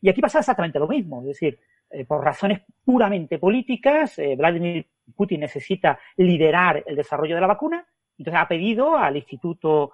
Y 0.00 0.08
aquí 0.08 0.20
pasa 0.20 0.40
exactamente 0.40 0.78
lo 0.78 0.88
mismo, 0.88 1.20
es 1.20 1.28
decir, 1.28 1.58
por 2.08 2.22
razones 2.24 2.62
puramente 2.84 3.38
políticas, 3.38 4.20
Vladimir 4.36 4.86
Putin 5.14 5.40
necesita 5.40 5.98
liderar 6.16 6.82
el 6.84 6.96
desarrollo 6.96 7.36
de 7.36 7.40
la 7.40 7.46
vacuna, 7.46 7.86
entonces 8.18 8.40
ha 8.40 8.48
pedido 8.48 8.96
al 8.96 9.16
instituto 9.16 9.92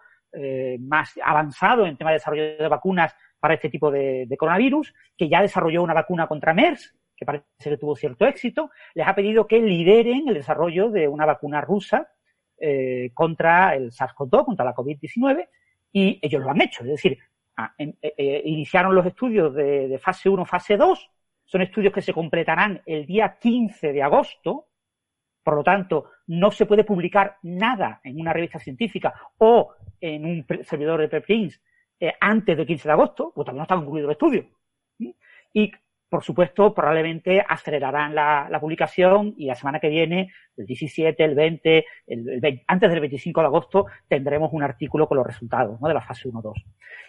más 0.78 1.12
avanzado 1.24 1.86
en 1.86 1.96
tema 1.96 2.10
de 2.10 2.18
desarrollo 2.18 2.56
de 2.56 2.68
vacunas 2.68 3.16
para 3.40 3.54
este 3.54 3.68
tipo 3.68 3.90
de, 3.90 4.26
de 4.26 4.36
coronavirus, 4.36 4.94
que 5.16 5.28
ya 5.28 5.42
desarrolló 5.42 5.82
una 5.82 5.94
vacuna 5.94 6.28
contra 6.28 6.54
MERS, 6.54 6.94
que 7.20 7.26
parece 7.26 7.44
que 7.58 7.76
tuvo 7.76 7.94
cierto 7.94 8.26
éxito, 8.26 8.70
les 8.94 9.06
ha 9.06 9.14
pedido 9.14 9.46
que 9.46 9.60
lideren 9.60 10.26
el 10.26 10.34
desarrollo 10.34 10.88
de 10.88 11.06
una 11.06 11.26
vacuna 11.26 11.60
rusa 11.60 12.08
eh, 12.58 13.10
contra 13.12 13.74
el 13.74 13.90
SARS-CoV-2, 13.90 14.44
contra 14.46 14.64
la 14.64 14.74
COVID-19, 14.74 15.46
y 15.92 16.18
ellos 16.22 16.42
lo 16.42 16.50
han 16.50 16.62
hecho. 16.62 16.82
Es 16.82 16.90
decir, 16.90 17.18
ah, 17.58 17.74
eh, 17.76 17.94
eh, 18.00 18.42
iniciaron 18.46 18.94
los 18.94 19.04
estudios 19.04 19.54
de, 19.54 19.88
de 19.88 19.98
fase 19.98 20.30
1, 20.30 20.46
fase 20.46 20.78
2, 20.78 21.10
son 21.44 21.60
estudios 21.60 21.92
que 21.92 22.00
se 22.00 22.14
completarán 22.14 22.80
el 22.86 23.04
día 23.04 23.36
15 23.38 23.92
de 23.92 24.02
agosto, 24.02 24.68
por 25.42 25.54
lo 25.54 25.64
tanto, 25.64 26.10
no 26.26 26.50
se 26.50 26.66
puede 26.66 26.84
publicar 26.84 27.36
nada 27.42 28.00
en 28.04 28.20
una 28.20 28.32
revista 28.32 28.58
científica 28.58 29.14
o 29.38 29.74
en 30.00 30.24
un 30.24 30.46
servidor 30.64 31.00
de 31.00 31.08
preprints 31.08 31.60
antes 32.20 32.56
del 32.56 32.66
15 32.66 32.88
de 32.88 32.92
agosto, 32.92 33.32
pues 33.34 33.44
también 33.44 33.58
no 33.58 33.64
está 33.64 33.76
concluido 33.76 34.08
el 34.08 34.12
estudio. 34.12 34.46
Por 36.10 36.24
supuesto, 36.24 36.74
probablemente 36.74 37.42
acelerarán 37.48 38.14
la, 38.14 38.58
publicación 38.60 39.32
y 39.36 39.46
la 39.46 39.54
semana 39.54 39.78
que 39.78 39.88
viene, 39.88 40.32
el 40.56 40.66
17, 40.66 41.24
el 41.24 41.34
20, 41.36 41.84
el, 42.08 42.62
antes 42.66 42.90
del 42.90 43.00
25 43.00 43.40
de 43.40 43.46
agosto, 43.46 43.86
tendremos 44.08 44.50
un 44.52 44.64
artículo 44.64 45.06
con 45.06 45.18
los 45.18 45.26
resultados 45.26 45.80
de 45.80 45.94
la 45.94 46.00
fase 46.00 46.28
1-2. 46.28 46.52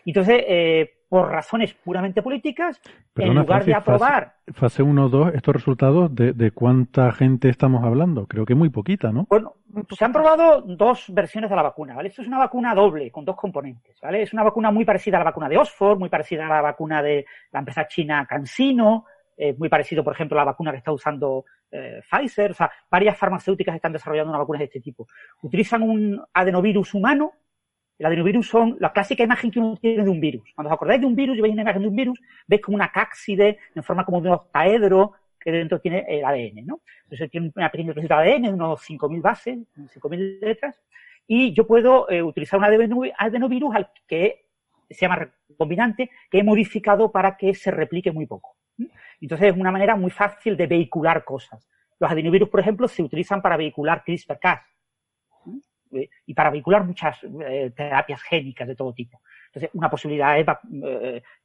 Entonces, 0.05 0.43
eh, 0.47 0.93
por 1.09 1.29
razones 1.29 1.73
puramente 1.73 2.21
políticas, 2.21 2.79
en 3.15 3.35
lugar 3.35 3.65
de 3.65 3.73
aprobar... 3.73 4.35
Fase, 4.53 4.83
1-2, 4.83 5.33
estos 5.35 5.55
resultados, 5.55 6.13
de, 6.13 6.33
de, 6.33 6.51
cuánta 6.51 7.11
gente 7.11 7.49
estamos 7.49 7.83
hablando? 7.83 8.27
Creo 8.27 8.45
que 8.45 8.55
muy 8.55 8.69
poquita, 8.69 9.11
¿no? 9.11 9.25
Bueno, 9.29 9.55
se 9.97 10.05
han 10.05 10.13
probado 10.13 10.61
dos 10.61 11.05
versiones 11.09 11.49
de 11.49 11.55
la 11.55 11.61
vacuna, 11.61 11.95
¿vale? 11.95 12.09
Esto 12.09 12.21
es 12.21 12.27
una 12.27 12.39
vacuna 12.39 12.75
doble, 12.75 13.11
con 13.11 13.25
dos 13.25 13.35
componentes, 13.35 13.99
¿vale? 14.01 14.21
Es 14.21 14.33
una 14.33 14.43
vacuna 14.43 14.71
muy 14.71 14.85
parecida 14.85 15.17
a 15.17 15.19
la 15.19 15.25
vacuna 15.25 15.49
de 15.49 15.57
Oxford, 15.57 15.97
muy 15.97 16.09
parecida 16.09 16.45
a 16.45 16.49
la 16.49 16.61
vacuna 16.61 17.01
de 17.01 17.25
la 17.51 17.59
empresa 17.59 17.87
china 17.87 18.25
CanSino, 18.25 19.05
eh, 19.37 19.55
muy 19.57 19.69
parecido, 19.69 20.03
por 20.03 20.13
ejemplo, 20.13 20.37
a 20.37 20.41
la 20.41 20.51
vacuna 20.51 20.71
que 20.71 20.77
está 20.77 20.91
usando 20.91 21.45
eh, 21.71 22.01
Pfizer, 22.09 22.51
o 22.51 22.53
sea, 22.53 22.71
varias 22.89 23.17
farmacéuticas 23.17 23.75
están 23.75 23.93
desarrollando 23.93 24.31
una 24.31 24.39
vacuna 24.39 24.59
de 24.59 24.65
este 24.65 24.81
tipo. 24.81 25.07
Utilizan 25.41 25.83
un 25.83 26.21
adenovirus 26.33 26.93
humano, 26.93 27.33
el 27.97 28.05
adenovirus 28.05 28.47
son 28.47 28.77
la 28.79 28.91
clásica 28.91 29.23
imagen 29.23 29.51
que 29.51 29.59
uno 29.59 29.77
tiene 29.77 30.03
de 30.03 30.09
un 30.09 30.19
virus. 30.19 30.51
Cuando 30.55 30.69
os 30.69 30.73
acordáis 30.73 31.01
de 31.01 31.07
un 31.07 31.15
virus 31.15 31.37
y 31.37 31.41
veis 31.41 31.53
una 31.53 31.61
imagen 31.61 31.83
de 31.83 31.87
un 31.87 31.95
virus, 31.95 32.19
veis 32.47 32.61
como 32.61 32.75
una 32.75 32.91
cáxide 32.91 33.59
en 33.75 33.83
forma 33.83 34.03
como 34.03 34.21
de 34.21 34.29
un 34.29 34.35
octaedro 34.35 35.13
que 35.43 35.51
dentro 35.51 35.79
tiene 35.79 36.05
el 36.07 36.23
ADN, 36.23 36.65
¿no? 36.65 36.81
Entonces 37.03 37.29
tiene 37.29 37.51
una 37.55 37.69
pequeña 37.69 37.93
trocito 37.93 38.17
de 38.17 38.33
ADN, 38.33 38.53
unos 38.53 38.81
5.000 38.87 39.21
bases, 39.21 39.59
5.000 39.75 40.39
letras, 40.39 40.81
y 41.27 41.53
yo 41.53 41.65
puedo 41.65 42.09
eh, 42.09 42.21
utilizar 42.21 42.59
un 42.59 42.65
adenovirus 43.17 43.75
al 43.75 43.89
que 44.07 44.45
se 44.89 45.01
llama 45.01 45.31
recombinante, 45.49 46.09
que 46.29 46.39
he 46.39 46.43
modificado 46.43 47.11
para 47.11 47.37
que 47.37 47.53
se 47.55 47.71
replique 47.71 48.11
muy 48.11 48.25
poco. 48.25 48.57
Entonces 49.19 49.49
es 49.49 49.57
una 49.57 49.71
manera 49.71 49.95
muy 49.95 50.11
fácil 50.11 50.57
de 50.57 50.67
vehicular 50.67 51.23
cosas. 51.23 51.67
Los 51.99 52.11
adenovirus, 52.11 52.49
por 52.49 52.59
ejemplo, 52.59 52.87
se 52.87 53.03
utilizan 53.03 53.41
para 53.41 53.57
vehicular 53.57 54.03
CRISPR-Cas 54.03 54.61
y 56.25 56.33
para 56.33 56.49
vehicular 56.49 56.83
muchas 56.83 57.19
eh, 57.23 57.71
terapias 57.75 58.21
génicas 58.23 58.67
de 58.67 58.75
todo 58.75 58.93
tipo. 58.93 59.21
Entonces, 59.47 59.69
una 59.73 59.89
posibilidad 59.89 60.39
es 60.39 60.45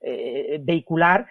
eh, 0.01 0.59
vehicular 0.63 1.27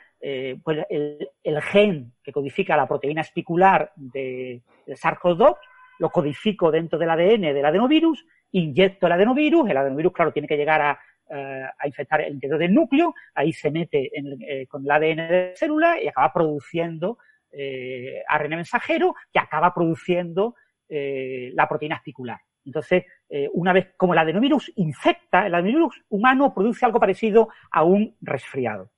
pues 0.63 0.79
el, 0.89 1.61
gen 1.61 2.13
que 2.23 2.31
codifica 2.31 2.75
la 2.75 2.87
proteína 2.87 3.21
espicular 3.21 3.91
de, 3.95 4.63
SARS-CoV-2, 4.87 5.55
lo 5.99 6.09
codifico 6.09 6.71
dentro 6.71 6.97
del 6.97 7.09
ADN 7.11 7.53
del 7.53 7.65
adenovirus, 7.65 8.25
inyecto 8.51 9.05
el 9.05 9.13
adenovirus, 9.13 9.69
el 9.69 9.77
adenovirus, 9.77 10.13
claro, 10.13 10.33
tiene 10.33 10.47
que 10.47 10.57
llegar 10.57 10.81
a, 10.81 10.99
eh, 11.27 11.65
a 11.79 11.87
infectar 11.87 12.21
el 12.21 12.33
interior 12.33 12.59
del 12.59 12.73
núcleo, 12.73 13.15
ahí 13.33 13.51
se 13.51 13.71
mete 13.71 14.11
eh, 14.13 14.67
con 14.67 14.83
el 14.83 14.91
ADN 14.91 15.27
de 15.27 15.49
la 15.49 15.55
célula 15.55 15.99
y 15.99 16.07
acaba 16.07 16.31
produciendo 16.31 17.17
eh, 17.51 18.21
ARN 18.27 18.49
mensajero 18.49 19.15
que 19.33 19.39
acaba 19.39 19.73
produciendo 19.73 20.55
la 20.87 21.67
proteína 21.67 21.95
espicular. 21.95 22.37
Entonces, 22.63 23.05
una 23.53 23.73
vez 23.73 23.95
como 23.97 24.13
el 24.13 24.19
adenovirus 24.19 24.71
infecta, 24.75 25.47
el 25.47 25.55
adenovirus 25.55 25.99
humano 26.09 26.53
produce 26.53 26.85
algo 26.85 26.99
parecido 26.99 27.49
a 27.71 27.83
un 27.83 28.15
resfriado 28.21 28.91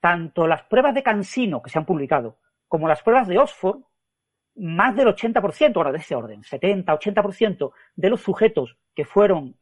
tanto 0.00 0.46
las 0.46 0.62
pruebas 0.62 0.94
de 0.94 1.02
Cansino 1.02 1.62
que 1.62 1.70
se 1.70 1.78
han 1.78 1.84
publicado 1.84 2.38
como 2.66 2.88
las 2.88 3.02
pruebas 3.02 3.28
de 3.28 3.38
Oxford, 3.38 3.80
más 4.56 4.94
del 4.94 5.08
80%, 5.08 5.76
ahora 5.76 5.92
de 5.92 5.98
ese 5.98 6.14
orden, 6.14 6.42
70, 6.42 6.92
80% 6.92 7.72
de 7.96 8.10
los 8.10 8.20
sujetos 8.20 8.76
que 8.94 9.04
fueron, 9.04 9.56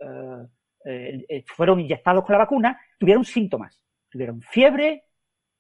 eh, 0.85 1.25
eh, 1.29 1.45
fueron 1.47 1.81
inyectados 1.81 2.25
con 2.25 2.33
la 2.33 2.39
vacuna 2.39 2.81
tuvieron 2.99 3.25
síntomas. 3.25 3.81
Tuvieron 4.11 4.41
fiebre, 4.43 5.05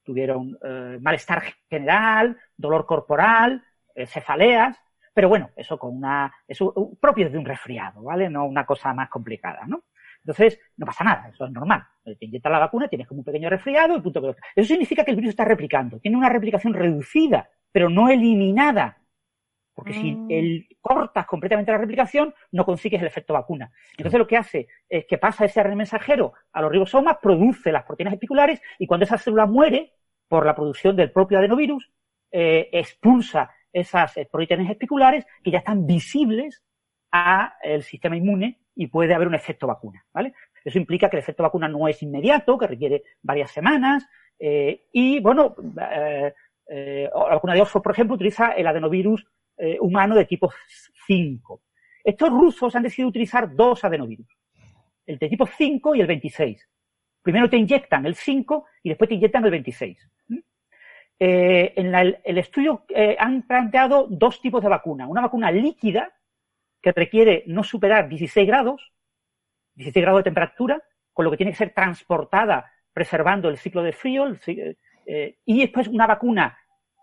tuvieron 0.02 0.58
eh, 0.62 0.98
malestar 1.00 1.42
general, 1.68 2.36
dolor 2.56 2.86
corporal, 2.86 3.64
cefaleas, 4.06 4.78
pero 5.12 5.28
bueno, 5.28 5.50
eso 5.56 5.76
con 5.76 5.96
una, 5.96 6.32
eso 6.46 6.72
propio 7.00 7.28
de 7.28 7.36
un 7.36 7.44
resfriado, 7.44 8.02
¿vale? 8.04 8.30
No 8.30 8.46
una 8.46 8.64
cosa 8.64 8.94
más 8.94 9.08
complicada, 9.08 9.64
¿no? 9.66 9.82
Entonces, 10.20 10.60
no 10.76 10.86
pasa 10.86 11.04
nada, 11.04 11.28
eso 11.28 11.46
es 11.46 11.52
normal. 11.52 11.84
Te 12.04 12.24
inyectas 12.24 12.52
la 12.52 12.58
vacuna, 12.58 12.88
tienes 12.88 13.06
como 13.06 13.20
un 13.20 13.24
pequeño 13.24 13.48
resfriado 13.48 13.96
y 13.96 14.00
punto. 14.00 14.34
Eso 14.54 14.68
significa 14.68 15.04
que 15.04 15.10
el 15.10 15.16
virus 15.16 15.30
está 15.30 15.44
replicando. 15.44 15.98
Tiene 16.00 16.16
una 16.16 16.28
replicación 16.28 16.74
reducida, 16.74 17.48
pero 17.72 17.88
no 17.88 18.08
eliminada. 18.08 18.98
Porque 19.74 19.92
si 19.92 20.12
mm. 20.12 20.26
el, 20.30 20.68
cortas 20.80 21.24
completamente 21.26 21.70
la 21.70 21.78
replicación, 21.78 22.34
no 22.50 22.64
consigues 22.64 23.00
el 23.00 23.06
efecto 23.06 23.32
vacuna. 23.32 23.70
Entonces 23.96 24.18
lo 24.18 24.26
que 24.26 24.36
hace 24.36 24.66
es 24.88 25.06
que 25.06 25.18
pasa 25.18 25.44
ese 25.44 25.60
ARN 25.60 25.76
mensajero 25.76 26.32
a 26.52 26.62
los 26.62 26.72
ribosomas, 26.72 27.18
produce 27.22 27.70
las 27.70 27.84
proteínas 27.84 28.14
espiculares 28.14 28.60
y 28.78 28.88
cuando 28.88 29.04
esa 29.04 29.18
célula 29.18 29.46
muere 29.46 29.92
por 30.26 30.44
la 30.44 30.56
producción 30.56 30.96
del 30.96 31.12
propio 31.12 31.38
adenovirus, 31.38 31.92
eh, 32.32 32.68
expulsa 32.72 33.50
esas 33.72 34.16
eh, 34.16 34.28
proteínas 34.30 34.70
espiculares 34.70 35.24
que 35.44 35.52
ya 35.52 35.58
están 35.58 35.86
visibles 35.86 36.62
al 37.10 37.82
sistema 37.82 38.16
inmune 38.16 38.58
y 38.80 38.86
puede 38.86 39.12
haber 39.12 39.26
un 39.26 39.34
efecto 39.34 39.66
vacuna, 39.66 40.06
¿vale? 40.12 40.34
Eso 40.64 40.78
implica 40.78 41.10
que 41.10 41.16
el 41.16 41.22
efecto 41.22 41.42
vacuna 41.42 41.66
no 41.66 41.88
es 41.88 42.00
inmediato, 42.00 42.56
que 42.56 42.68
requiere 42.68 43.02
varias 43.20 43.50
semanas, 43.50 44.06
eh, 44.38 44.84
y 44.92 45.18
bueno, 45.18 45.56
eh, 45.90 46.32
eh, 46.68 47.10
la 47.12 47.34
vacuna 47.34 47.54
de 47.54 47.62
Oxford, 47.62 47.82
por 47.82 47.90
ejemplo, 47.90 48.14
utiliza 48.14 48.52
el 48.52 48.66
adenovirus 48.66 49.26
humano 49.80 50.14
de 50.14 50.24
tipo 50.24 50.52
5. 51.08 51.60
Estos 52.04 52.30
rusos 52.30 52.76
han 52.76 52.84
decidido 52.84 53.08
utilizar 53.08 53.52
dos 53.56 53.82
adenovirus, 53.82 54.28
el 55.04 55.18
de 55.18 55.28
tipo 55.28 55.44
5 55.44 55.96
y 55.96 56.00
el 56.00 56.06
26. 56.06 56.68
Primero 57.20 57.50
te 57.50 57.56
inyectan 57.56 58.06
el 58.06 58.14
5 58.14 58.66
y 58.84 58.90
después 58.90 59.08
te 59.08 59.16
inyectan 59.16 59.44
el 59.44 59.50
26. 59.50 60.08
en 61.18 61.94
el 61.96 62.38
estudio 62.38 62.84
han 63.18 63.42
planteado 63.42 64.06
dos 64.08 64.40
tipos 64.40 64.62
de 64.62 64.68
vacuna. 64.68 65.08
Una 65.08 65.22
vacuna 65.22 65.50
líquida, 65.50 66.12
que 66.92 67.00
requiere 67.00 67.44
no 67.46 67.62
superar 67.64 68.08
16 68.08 68.46
grados, 68.46 68.92
16 69.74 70.02
grados 70.02 70.20
de 70.20 70.24
temperatura, 70.24 70.82
con 71.12 71.24
lo 71.24 71.30
que 71.30 71.36
tiene 71.36 71.52
que 71.52 71.58
ser 71.58 71.74
transportada 71.74 72.70
preservando 72.92 73.48
el 73.48 73.58
ciclo 73.58 73.82
de 73.82 73.92
frío, 73.92 74.26
eh, 75.06 75.38
y 75.44 75.60
después 75.60 75.88
una 75.88 76.06
vacuna 76.06 76.58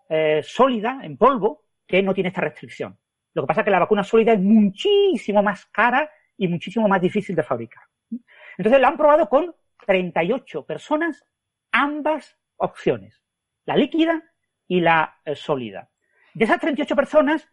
eh, 0.09 0.41
sólida, 0.43 0.99
en 1.03 1.17
polvo, 1.17 1.63
que 1.87 2.01
no 2.01 2.13
tiene 2.13 2.29
esta 2.29 2.41
restricción. 2.41 2.97
Lo 3.33 3.43
que 3.43 3.47
pasa 3.47 3.61
es 3.61 3.65
que 3.65 3.71
la 3.71 3.79
vacuna 3.79 4.03
sólida 4.03 4.33
es 4.33 4.39
muchísimo 4.39 5.43
más 5.43 5.65
cara 5.67 6.09
y 6.37 6.47
muchísimo 6.47 6.87
más 6.87 7.01
difícil 7.01 7.35
de 7.35 7.43
fabricar. 7.43 7.83
Entonces 8.57 8.81
la 8.81 8.87
han 8.87 8.97
probado 8.97 9.27
con 9.29 9.53
38 9.85 10.65
personas 10.65 11.25
ambas 11.71 12.37
opciones, 12.57 13.21
la 13.65 13.75
líquida 13.75 14.23
y 14.67 14.81
la 14.81 15.19
eh, 15.25 15.35
sólida. 15.35 15.89
De 16.33 16.45
esas 16.45 16.59
38 16.59 16.95
personas, 16.95 17.47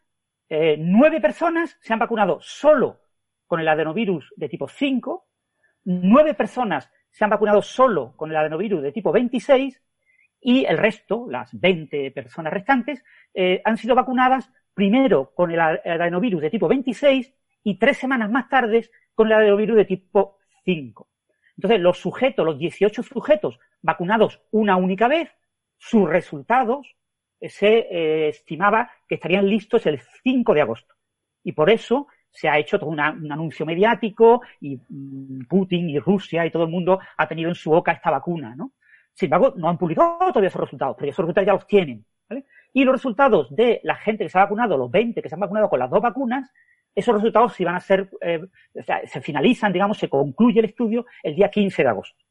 eh, 0.54 0.76
9 0.78 1.22
personas 1.22 1.78
se 1.80 1.94
han 1.94 1.98
vacunado 1.98 2.38
solo 2.42 3.00
con 3.46 3.58
el 3.60 3.68
adenovirus 3.68 4.34
de 4.36 4.50
tipo 4.50 4.68
5, 4.68 5.26
9 5.84 6.34
personas 6.34 6.90
se 7.10 7.24
han 7.24 7.30
vacunado 7.30 7.62
solo 7.62 8.14
con 8.16 8.30
el 8.30 8.36
adenovirus 8.36 8.82
de 8.82 8.92
tipo 8.92 9.12
26 9.12 9.82
y 10.42 10.66
el 10.66 10.76
resto, 10.76 11.26
las 11.30 11.58
20 11.58 12.10
personas 12.10 12.52
restantes, 12.52 13.02
eh, 13.32 13.62
han 13.64 13.78
sido 13.78 13.94
vacunadas 13.94 14.52
primero 14.74 15.32
con 15.34 15.52
el 15.52 15.58
adenovirus 15.58 16.42
de 16.42 16.50
tipo 16.50 16.68
26 16.68 17.32
y 17.64 17.78
tres 17.78 17.96
semanas 17.96 18.30
más 18.30 18.50
tarde 18.50 18.90
con 19.14 19.28
el 19.28 19.32
adenovirus 19.32 19.76
de 19.76 19.84
tipo 19.86 20.36
5. 20.66 21.08
Entonces, 21.56 21.80
los 21.80 21.96
sujetos, 21.96 22.44
los 22.44 22.58
18 22.58 23.02
sujetos 23.02 23.58
vacunados 23.80 24.42
una 24.50 24.76
única 24.76 25.08
vez, 25.08 25.30
sus 25.78 26.06
resultados 26.06 26.94
se 27.48 27.86
eh, 27.90 28.28
estimaba 28.28 28.90
que 29.08 29.16
estarían 29.16 29.48
listos 29.48 29.86
el 29.86 30.00
5 30.22 30.54
de 30.54 30.60
agosto. 30.60 30.94
Y 31.44 31.52
por 31.52 31.70
eso 31.70 32.06
se 32.30 32.48
ha 32.48 32.58
hecho 32.58 32.78
todo 32.78 32.90
un 32.90 33.00
anuncio 33.00 33.66
mediático 33.66 34.42
y 34.60 34.76
mm, 34.88 35.46
Putin 35.48 35.90
y 35.90 35.98
Rusia 35.98 36.46
y 36.46 36.50
todo 36.50 36.64
el 36.64 36.70
mundo 36.70 36.98
ha 37.16 37.28
tenido 37.28 37.48
en 37.48 37.54
su 37.54 37.70
boca 37.70 37.92
esta 37.92 38.10
vacuna, 38.10 38.54
¿no? 38.56 38.72
Sin 39.12 39.26
embargo, 39.26 39.52
no 39.56 39.68
han 39.68 39.76
publicado 39.76 40.18
todavía 40.18 40.48
esos 40.48 40.62
resultados, 40.62 40.96
pero 40.98 41.10
esos 41.10 41.24
resultados 41.24 41.46
ya 41.46 41.52
los 41.52 41.66
tienen. 41.66 42.04
Y 42.72 42.84
los 42.84 42.94
resultados 42.94 43.54
de 43.54 43.80
la 43.82 43.96
gente 43.96 44.24
que 44.24 44.30
se 44.30 44.38
ha 44.38 44.44
vacunado, 44.44 44.78
los 44.78 44.90
20 44.90 45.20
que 45.20 45.28
se 45.28 45.34
han 45.34 45.40
vacunado 45.40 45.68
con 45.68 45.78
las 45.78 45.90
dos 45.90 46.00
vacunas, 46.00 46.50
esos 46.94 47.14
resultados 47.14 47.52
si 47.52 47.64
van 47.64 47.74
a 47.74 47.80
ser, 47.80 48.08
eh, 48.22 48.40
se 49.04 49.20
finalizan, 49.20 49.72
digamos, 49.72 49.98
se 49.98 50.08
concluye 50.08 50.60
el 50.60 50.66
estudio 50.66 51.04
el 51.22 51.34
día 51.34 51.50
15 51.50 51.82
de 51.82 51.88
agosto. 51.88 52.24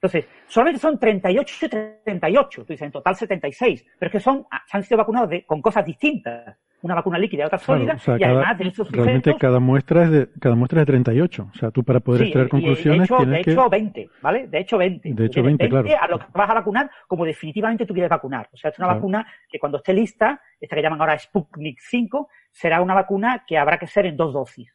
Entonces, 0.00 0.28
solamente 0.46 0.80
son 0.80 0.98
38 0.98 1.66
y 1.66 1.68
38, 2.04 2.64
tú 2.64 2.72
dices, 2.72 2.86
en 2.86 2.92
total 2.92 3.16
76, 3.16 3.84
pero 3.98 4.08
es 4.08 4.12
que 4.12 4.20
son, 4.20 4.46
se 4.66 4.76
han 4.76 4.82
sido 4.82 4.98
vacunados 4.98 5.30
con 5.46 5.62
cosas 5.62 5.84
distintas 5.84 6.56
una 6.82 6.94
vacuna 6.94 7.18
líquida 7.18 7.42
y 7.42 7.46
otra 7.46 7.58
sólida, 7.58 7.96
y 8.18 8.22
además 8.22 8.58
de 8.58 8.68
esos 8.68 8.90
Realmente 8.90 9.34
cada 9.36 9.60
muestra 9.60 10.04
es 10.04 10.10
de, 10.10 10.28
cada 10.40 10.54
muestra 10.54 10.80
es 10.80 10.86
de 10.86 10.92
38, 10.92 11.50
o 11.52 11.58
sea, 11.58 11.70
tú 11.70 11.82
para 11.82 12.00
poder 12.00 12.22
extraer 12.22 12.48
conclusiones 12.48 13.00
de 13.00 13.04
hecho, 13.04 13.16
tienes 13.16 13.46
de 13.46 13.52
hecho 13.52 13.68
20, 13.68 14.10
¿vale? 14.22 14.46
De 14.46 14.58
hecho 14.58 14.78
20. 14.78 15.14
De 15.14 15.24
hecho 15.26 15.42
20, 15.42 15.68
claro. 15.68 15.88
a 16.00 16.08
lo 16.08 16.18
que 16.18 16.26
vas 16.32 16.50
a 16.50 16.54
vacunar 16.54 16.90
como 17.06 17.24
definitivamente 17.24 17.86
tú 17.86 17.94
quieres 17.94 18.10
vacunar. 18.10 18.48
O 18.52 18.56
sea, 18.56 18.70
es 18.70 18.78
una 18.78 18.88
vacuna 18.88 19.26
que 19.48 19.58
cuando 19.58 19.78
esté 19.78 19.94
lista, 19.94 20.40
esta 20.60 20.76
que 20.76 20.82
llaman 20.82 21.00
ahora 21.00 21.18
Sputnik 21.18 21.78
5, 21.80 22.28
será 22.50 22.80
una 22.80 22.94
vacuna 22.94 23.44
que 23.46 23.58
habrá 23.58 23.78
que 23.78 23.86
ser 23.86 24.06
en 24.06 24.16
dos 24.16 24.32
dosis. 24.32 24.72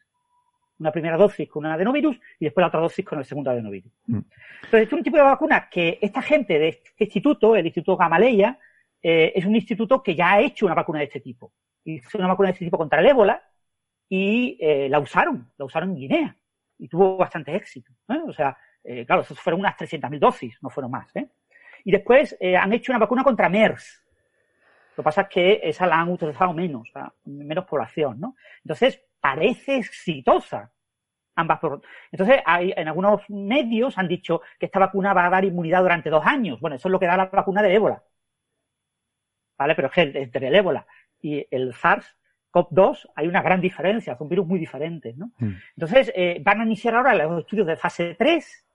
Una 0.78 0.90
primera 0.90 1.16
dosis 1.16 1.48
con 1.48 1.64
un 1.64 1.72
adenovirus 1.72 2.18
y 2.40 2.46
después 2.46 2.62
la 2.62 2.68
otra 2.68 2.80
dosis 2.80 3.04
con 3.04 3.18
el 3.18 3.24
segundo 3.24 3.50
adenovirus. 3.50 3.92
Mm. 4.06 4.18
Entonces, 4.64 4.86
es 4.88 4.92
un 4.92 5.02
tipo 5.02 5.16
de 5.16 5.22
vacuna 5.22 5.68
que 5.70 5.98
esta 6.00 6.22
gente 6.22 6.58
de 6.58 6.68
este 6.68 7.04
instituto, 7.04 7.54
el 7.54 7.66
Instituto 7.66 7.96
Gamaleya, 7.96 8.58
eh, 9.02 9.32
es 9.34 9.44
un 9.44 9.54
instituto 9.54 10.02
que 10.02 10.14
ya 10.14 10.32
ha 10.32 10.40
hecho 10.40 10.66
una 10.66 10.74
vacuna 10.74 11.00
de 11.00 11.06
este 11.06 11.20
tipo 11.20 11.52
hizo 11.84 12.18
una 12.18 12.28
vacuna 12.28 12.48
de 12.48 12.52
este 12.52 12.64
tipo 12.64 12.78
contra 12.78 13.00
el 13.00 13.06
ébola 13.06 13.42
y 14.08 14.56
eh, 14.60 14.88
la 14.88 14.98
usaron, 15.00 15.50
la 15.56 15.64
usaron 15.64 15.90
en 15.90 15.96
Guinea 15.96 16.36
y 16.78 16.88
tuvo 16.88 17.16
bastante 17.16 17.54
éxito. 17.54 17.92
¿eh? 18.08 18.20
O 18.26 18.32
sea, 18.32 18.56
eh, 18.84 19.06
claro, 19.06 19.22
esas 19.22 19.38
fueron 19.38 19.60
unas 19.60 19.76
300.000 19.76 20.18
dosis, 20.18 20.58
no 20.62 20.70
fueron 20.70 20.90
más. 20.90 21.14
¿eh? 21.16 21.28
Y 21.84 21.92
después 21.92 22.36
han 22.58 22.72
hecho 22.72 22.92
una 22.92 22.98
vacuna 22.98 23.24
contra 23.24 23.48
MERS. 23.48 24.02
Lo 24.90 24.96
que 24.96 25.02
pasa 25.02 25.22
es 25.22 25.28
que 25.28 25.60
esa 25.62 25.86
la 25.86 26.00
han 26.00 26.10
utilizado 26.10 26.52
menos, 26.52 26.88
o 26.88 26.92
sea, 26.92 27.12
menos 27.24 27.64
población, 27.64 28.20
¿no? 28.20 28.36
Entonces, 28.62 29.02
parece 29.22 29.76
exitosa 29.76 30.72
ambas. 31.34 31.60
Entonces, 32.10 32.40
hay, 32.44 32.74
en 32.76 32.88
algunos 32.88 33.22
medios 33.30 33.96
han 33.96 34.08
dicho 34.08 34.42
que 34.58 34.66
esta 34.66 34.78
vacuna 34.78 35.14
va 35.14 35.26
a 35.26 35.30
dar 35.30 35.44
inmunidad 35.44 35.82
durante 35.82 36.10
dos 36.10 36.24
años. 36.26 36.60
Bueno, 36.60 36.76
eso 36.76 36.88
es 36.88 36.92
lo 36.92 37.00
que 37.00 37.06
da 37.06 37.16
la 37.16 37.26
vacuna 37.26 37.62
de 37.62 37.74
ébola. 37.74 38.02
¿Vale? 39.58 39.74
Pero 39.74 39.88
es 39.88 39.94
que 39.94 40.02
entre 40.02 40.48
el 40.48 40.54
ébola 40.54 40.86
y 41.20 41.46
el 41.50 41.72
SARS-CoV-2 41.72 43.10
hay 43.14 43.28
una 43.28 43.42
gran 43.42 43.60
diferencia, 43.60 44.16
son 44.16 44.28
virus 44.28 44.46
muy 44.46 44.58
diferentes, 44.58 45.16
¿no? 45.16 45.30
Mm. 45.38 45.52
Entonces, 45.76 46.12
eh, 46.16 46.40
van 46.44 46.60
a 46.60 46.64
iniciar 46.64 46.96
ahora 46.96 47.14
los 47.14 47.40
estudios 47.40 47.66
de 47.66 47.76
fase 47.76 48.16
3 48.18 48.66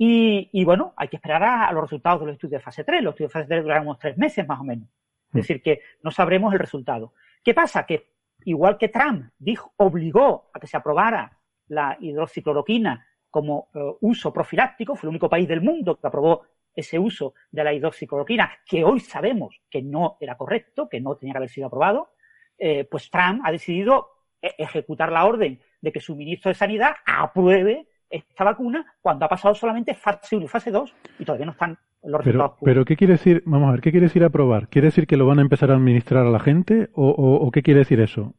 y, 0.00 0.64
bueno, 0.64 0.94
hay 0.96 1.08
que 1.08 1.16
esperar 1.16 1.42
a, 1.42 1.72
los 1.72 1.82
resultados 1.82 2.20
de 2.20 2.26
los 2.26 2.34
estudios 2.34 2.60
de 2.60 2.64
fase 2.64 2.84
3. 2.84 3.02
Los 3.02 3.14
estudios 3.14 3.30
de 3.30 3.32
fase 3.32 3.48
3 3.48 3.62
durarán 3.62 3.82
unos 3.84 3.98
tres 3.98 4.16
meses 4.16 4.46
más 4.46 4.60
o 4.60 4.64
menos. 4.64 4.88
Es 5.28 5.34
mm. 5.34 5.38
decir, 5.38 5.62
que 5.62 5.80
no 6.02 6.10
sabremos 6.10 6.52
el 6.52 6.60
resultado. 6.60 7.14
¿Qué 7.42 7.52
pasa? 7.52 7.84
Que 7.84 8.17
igual 8.50 8.78
que 8.78 8.88
Trump 8.88 9.30
dijo, 9.38 9.72
obligó 9.76 10.50
a 10.52 10.60
que 10.60 10.66
se 10.66 10.76
aprobara 10.76 11.38
la 11.68 11.96
hidroxicloroquina 12.00 13.06
como 13.30 13.68
eh, 13.74 13.80
uso 14.00 14.32
profiláctico, 14.32 14.96
fue 14.96 15.06
el 15.06 15.10
único 15.10 15.28
país 15.28 15.46
del 15.46 15.60
mundo 15.60 15.98
que 15.98 16.06
aprobó 16.06 16.42
ese 16.74 16.98
uso 16.98 17.34
de 17.50 17.64
la 17.64 17.74
hidroxicloroquina, 17.74 18.50
que 18.64 18.84
hoy 18.84 19.00
sabemos 19.00 19.60
que 19.68 19.82
no 19.82 20.16
era 20.20 20.36
correcto, 20.36 20.88
que 20.88 21.00
no 21.00 21.16
tenía 21.16 21.34
que 21.34 21.38
haber 21.38 21.50
sido 21.50 21.66
aprobado, 21.66 22.14
eh, 22.56 22.84
pues 22.84 23.10
Trump 23.10 23.42
ha 23.44 23.52
decidido 23.52 24.08
e-, 24.40 24.54
ejecutar 24.58 25.12
la 25.12 25.26
orden 25.26 25.60
de 25.80 25.92
que 25.92 26.00
su 26.00 26.16
ministro 26.16 26.48
de 26.48 26.54
Sanidad 26.54 26.96
apruebe 27.04 27.88
esta 28.08 28.44
vacuna 28.44 28.96
cuando 29.02 29.26
ha 29.26 29.28
pasado 29.28 29.54
solamente 29.54 29.94
fase 29.94 30.36
1 30.36 30.46
y 30.46 30.48
fase 30.48 30.70
2 30.70 30.94
y 31.18 31.24
todavía 31.24 31.46
no 31.46 31.52
están 31.52 31.78
los 32.02 32.24
resultados. 32.24 32.58
Pero, 32.62 32.84
¿qué 32.84 32.96
quiere 32.96 33.14
decir? 33.14 33.42
Vamos 33.46 33.68
a 33.68 33.72
ver, 33.72 33.80
¿qué 33.80 33.90
quiere 33.90 34.06
decir 34.06 34.24
aprobar? 34.24 34.68
¿Quiere 34.68 34.88
decir 34.88 35.06
que 35.06 35.16
lo 35.16 35.26
van 35.26 35.38
a 35.38 35.42
empezar 35.42 35.70
a 35.70 35.74
administrar 35.74 36.26
a 36.26 36.30
la 36.30 36.40
gente 36.40 36.88
o 36.94 37.50
qué 37.52 37.62
quiere 37.62 37.80
decir 37.80 38.00
eso? 38.00 38.34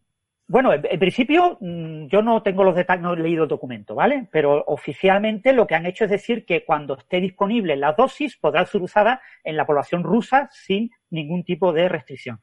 Bueno, 0.50 0.74
en, 0.74 1.00
principio 1.00 1.60
mm, 1.62 2.08
yo 2.08 2.24
no 2.24 2.42
tengo 2.42 2.64
los 2.64 2.76
detalles, 2.76 3.04
no 3.04 3.14
he 3.14 3.18
leído 3.18 3.44
el 3.44 3.50
documento, 3.50 3.94
¿vale? 3.94 4.28
Pero 4.32 4.64
oficialmente 4.66 5.54
lo 5.54 5.68
que 5.68 5.76
han 5.76 5.86
hecho 5.86 6.06
es 6.06 6.10
decir 6.10 6.44
que 6.44 6.66
cuando 6.66 6.98
esté 6.98 7.22
disponible 7.22 7.76
la 7.76 7.94
dosis 7.94 8.36
podrá 8.36 8.66
ser 8.66 8.82
usada 8.82 9.22
en 9.44 9.56
la 9.56 9.68
población 9.68 10.04
rusa 10.04 10.50
sin 10.52 10.90
ningún 11.12 11.44
tipo 11.44 11.72
de 11.72 11.88
restricción. 11.88 12.40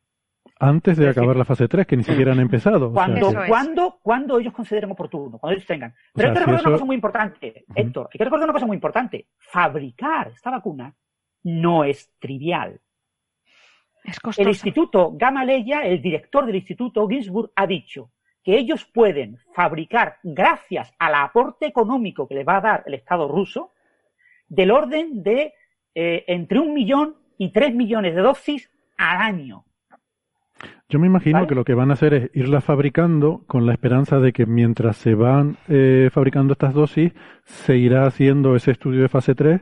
Antes 0.60 0.96
de 0.98 1.08
acabar 1.08 1.34
la 1.34 1.44
fase 1.44 1.66
3, 1.66 1.84
que 1.84 1.96
ni 1.96 2.04
siquiera 2.04 2.30
han 2.30 2.38
empezado. 2.38 2.92
Cuando, 2.92 3.34
cuando, 3.48 3.98
cuando 4.00 4.38
ellos 4.38 4.54
consideren 4.54 4.92
oportuno, 4.92 5.38
cuando 5.38 5.56
ellos 5.56 5.66
tengan. 5.66 5.92
Pero 6.14 6.28
hay 6.28 6.34
que 6.34 6.40
recordar 6.40 6.62
una 6.62 6.72
cosa 6.74 6.84
muy 6.84 6.94
importante, 6.94 7.64
Héctor, 7.74 8.08
hay 8.12 8.18
que 8.18 8.24
recordar 8.24 8.46
una 8.46 8.52
cosa 8.52 8.66
muy 8.66 8.76
importante. 8.76 9.26
Fabricar 9.36 10.28
esta 10.28 10.50
vacuna 10.50 10.94
no 11.46 11.84
es 11.84 12.10
trivial. 12.18 12.80
El 14.36 14.48
Instituto 14.48 15.12
Gamaleya, 15.12 15.82
el 15.82 16.02
director 16.02 16.44
del 16.44 16.56
Instituto 16.56 17.06
Ginsburg, 17.08 17.52
ha 17.54 17.66
dicho 17.66 18.10
que 18.42 18.58
ellos 18.58 18.84
pueden 18.84 19.38
fabricar, 19.54 20.16
gracias 20.24 20.92
al 20.98 21.14
aporte 21.14 21.66
económico 21.66 22.26
que 22.26 22.34
le 22.34 22.44
va 22.44 22.56
a 22.56 22.60
dar 22.60 22.82
el 22.86 22.94
Estado 22.94 23.28
ruso, 23.28 23.72
del 24.48 24.72
orden 24.72 25.22
de 25.22 25.54
eh, 25.94 26.24
entre 26.26 26.58
un 26.58 26.74
millón 26.74 27.16
y 27.38 27.52
tres 27.52 27.74
millones 27.74 28.14
de 28.14 28.22
dosis 28.22 28.70
al 28.96 29.22
año. 29.22 29.64
Yo 30.88 30.98
me 30.98 31.06
imagino 31.06 31.46
que 31.46 31.54
lo 31.54 31.64
que 31.64 31.74
van 31.74 31.90
a 31.90 31.94
hacer 31.94 32.14
es 32.14 32.30
irla 32.34 32.60
fabricando 32.60 33.42
con 33.46 33.66
la 33.66 33.72
esperanza 33.72 34.18
de 34.18 34.32
que 34.32 34.46
mientras 34.46 34.96
se 34.96 35.14
van 35.14 35.58
eh, 35.68 36.10
fabricando 36.12 36.52
estas 36.54 36.74
dosis, 36.74 37.12
se 37.44 37.76
irá 37.76 38.06
haciendo 38.06 38.56
ese 38.56 38.72
estudio 38.72 39.02
de 39.02 39.08
fase 39.08 39.34
3 39.34 39.60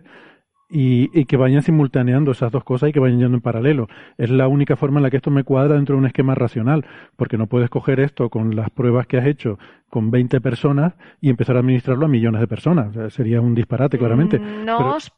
y, 0.69 1.25
que 1.27 1.37
vayan 1.37 1.63
simultaneando 1.63 2.33
esas 2.33 2.51
dos 2.51 2.65
cosas 2.65 2.89
y 2.89 2.93
que 2.93 3.01
vayan 3.01 3.19
yendo 3.19 3.37
en 3.37 3.43
paralelo. 3.43 3.89
Es 4.19 4.31
la 4.31 4.49
única 4.49 4.77
forma 4.77 4.99
en 4.99 5.05
la 5.05 5.11
que 5.11 5.19
esto 5.19 5.31
me 5.31 5.45
cuadra 5.45 5.75
dentro 5.77 5.95
de 5.95 6.01
un 6.01 6.07
esquema 6.07 6.35
racional, 6.35 6.87
porque 7.17 7.39
no 7.39 7.47
puedes 7.47 7.71
coger 7.71 8.01
esto 8.01 8.31
con 8.31 8.57
las 8.57 8.71
pruebas 8.71 9.07
que 9.07 9.19
has 9.19 9.27
hecho 9.27 9.59
con 9.89 10.11
20 10.11 10.41
personas 10.41 10.95
y 11.21 11.31
empezar 11.31 11.57
a 11.57 11.61
administrarlo 11.61 12.07
a 12.07 12.09
millones 12.09 12.41
de 12.41 12.49
personas. 12.49 13.13
sería 13.13 13.41
un 13.41 13.55
disparate, 13.55 13.99
claramente. 13.99 14.39
Mm, 14.39 14.65
¿No 14.65 14.97
os 14.97 15.13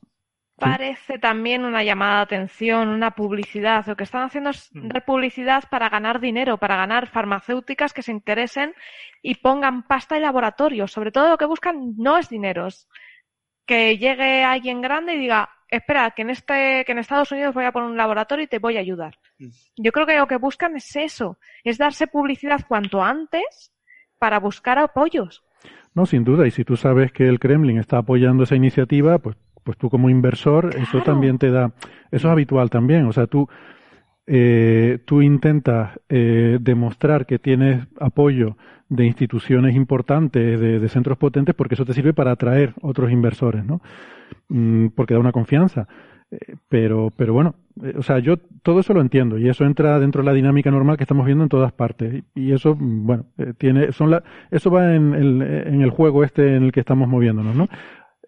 parece 0.59 1.18
también 1.18 1.64
una 1.64 1.84
llamada 1.84 2.16
de 2.16 2.22
atención, 2.22 2.88
una 2.88 3.12
publicidad? 3.12 3.86
Lo 3.86 3.97
que 3.97 4.05
están 4.05 4.24
haciendo 4.24 4.51
es 4.51 4.70
mm. 4.74 4.88
dar 4.88 5.05
publicidad 5.05 5.64
para 5.70 5.88
ganar 5.88 6.20
dinero, 6.20 6.59
para 6.59 6.76
ganar 6.76 7.07
farmacéuticas 7.07 7.92
que 7.92 8.03
se 8.03 8.12
interesen 8.12 8.74
y 9.22 9.36
pongan 9.36 9.84
pasta 9.84 10.16
en 10.16 10.22
laboratorios. 10.22 10.92
Sobre 10.92 11.12
todo 11.12 11.30
lo 11.30 11.38
que 11.38 11.47
buscan 11.47 11.94
no 11.97 12.18
es 12.18 12.28
dinero, 12.28 12.68
que 13.66 13.98
llegue 13.98 14.44
alguien 14.44 14.80
grande 14.80 15.14
y 15.14 15.18
diga, 15.18 15.48
espera, 15.68 16.12
que 16.12 16.22
en 16.22 16.30
este, 16.30 16.84
que 16.84 16.92
en 16.92 16.98
Estados 16.98 17.32
Unidos 17.32 17.54
voy 17.54 17.64
a 17.64 17.72
poner 17.72 17.90
un 17.90 17.96
laboratorio 17.96 18.44
y 18.44 18.48
te 18.48 18.58
voy 18.58 18.76
a 18.76 18.80
ayudar. 18.80 19.18
Mm. 19.38 19.48
Yo 19.76 19.92
creo 19.92 20.06
que 20.06 20.16
lo 20.16 20.26
que 20.26 20.36
buscan 20.36 20.76
es 20.76 20.94
eso, 20.96 21.38
es 21.64 21.78
darse 21.78 22.06
publicidad 22.06 22.60
cuanto 22.66 23.02
antes 23.02 23.72
para 24.18 24.38
buscar 24.38 24.78
apoyos. 24.78 25.42
No, 25.94 26.06
sin 26.06 26.24
duda, 26.24 26.46
y 26.46 26.50
si 26.50 26.64
tú 26.64 26.76
sabes 26.76 27.12
que 27.12 27.26
el 27.26 27.38
Kremlin 27.38 27.78
está 27.78 27.98
apoyando 27.98 28.44
esa 28.44 28.54
iniciativa, 28.54 29.18
pues, 29.18 29.36
pues 29.64 29.76
tú 29.78 29.88
como 29.88 30.10
inversor, 30.10 30.76
eso 30.76 31.02
también 31.02 31.38
te 31.38 31.50
da, 31.50 31.72
eso 32.10 32.28
es 32.28 32.32
habitual 32.32 32.70
también, 32.70 33.06
o 33.06 33.12
sea, 33.12 33.26
tú, 33.26 33.48
eh, 34.26 34.98
tú 35.04 35.22
intentas 35.22 35.98
eh, 36.08 36.58
demostrar 36.60 37.26
que 37.26 37.38
tienes 37.38 37.86
apoyo 38.00 38.56
de 38.88 39.04
instituciones 39.04 39.74
importantes, 39.74 40.60
de, 40.60 40.88
centros 40.88 41.18
potentes, 41.18 41.54
porque 41.54 41.74
eso 41.74 41.84
te 41.84 41.94
sirve 41.94 42.12
para 42.12 42.32
atraer 42.32 42.74
otros 42.82 43.10
inversores, 43.10 43.64
¿no? 43.64 43.80
Mm, 44.48 44.88
porque 44.88 45.14
da 45.14 45.20
una 45.20 45.32
confianza. 45.32 45.88
pero, 46.68 47.12
pero 47.16 47.32
bueno, 47.32 47.54
o 47.96 48.02
sea, 48.02 48.18
yo 48.18 48.36
todo 48.62 48.80
eso 48.80 48.92
lo 48.94 49.00
entiendo 49.00 49.38
y 49.38 49.48
eso 49.48 49.64
entra 49.64 50.00
dentro 50.00 50.22
de 50.22 50.26
la 50.26 50.32
dinámica 50.32 50.70
normal 50.72 50.96
que 50.96 51.04
estamos 51.04 51.24
viendo 51.24 51.44
en 51.44 51.48
todas 51.48 51.72
partes 51.72 52.24
y 52.34 52.52
eso, 52.52 52.76
bueno, 52.78 53.26
tiene, 53.58 53.92
son 53.92 54.10
la, 54.10 54.24
eso 54.50 54.70
va 54.70 54.94
en 54.94 55.14
el, 55.14 55.42
en 55.42 55.82
el 55.82 55.90
juego 55.90 56.24
este 56.24 56.56
en 56.56 56.64
el 56.64 56.72
que 56.72 56.80
estamos 56.80 57.08
moviéndonos, 57.08 57.54
¿no? 57.54 57.68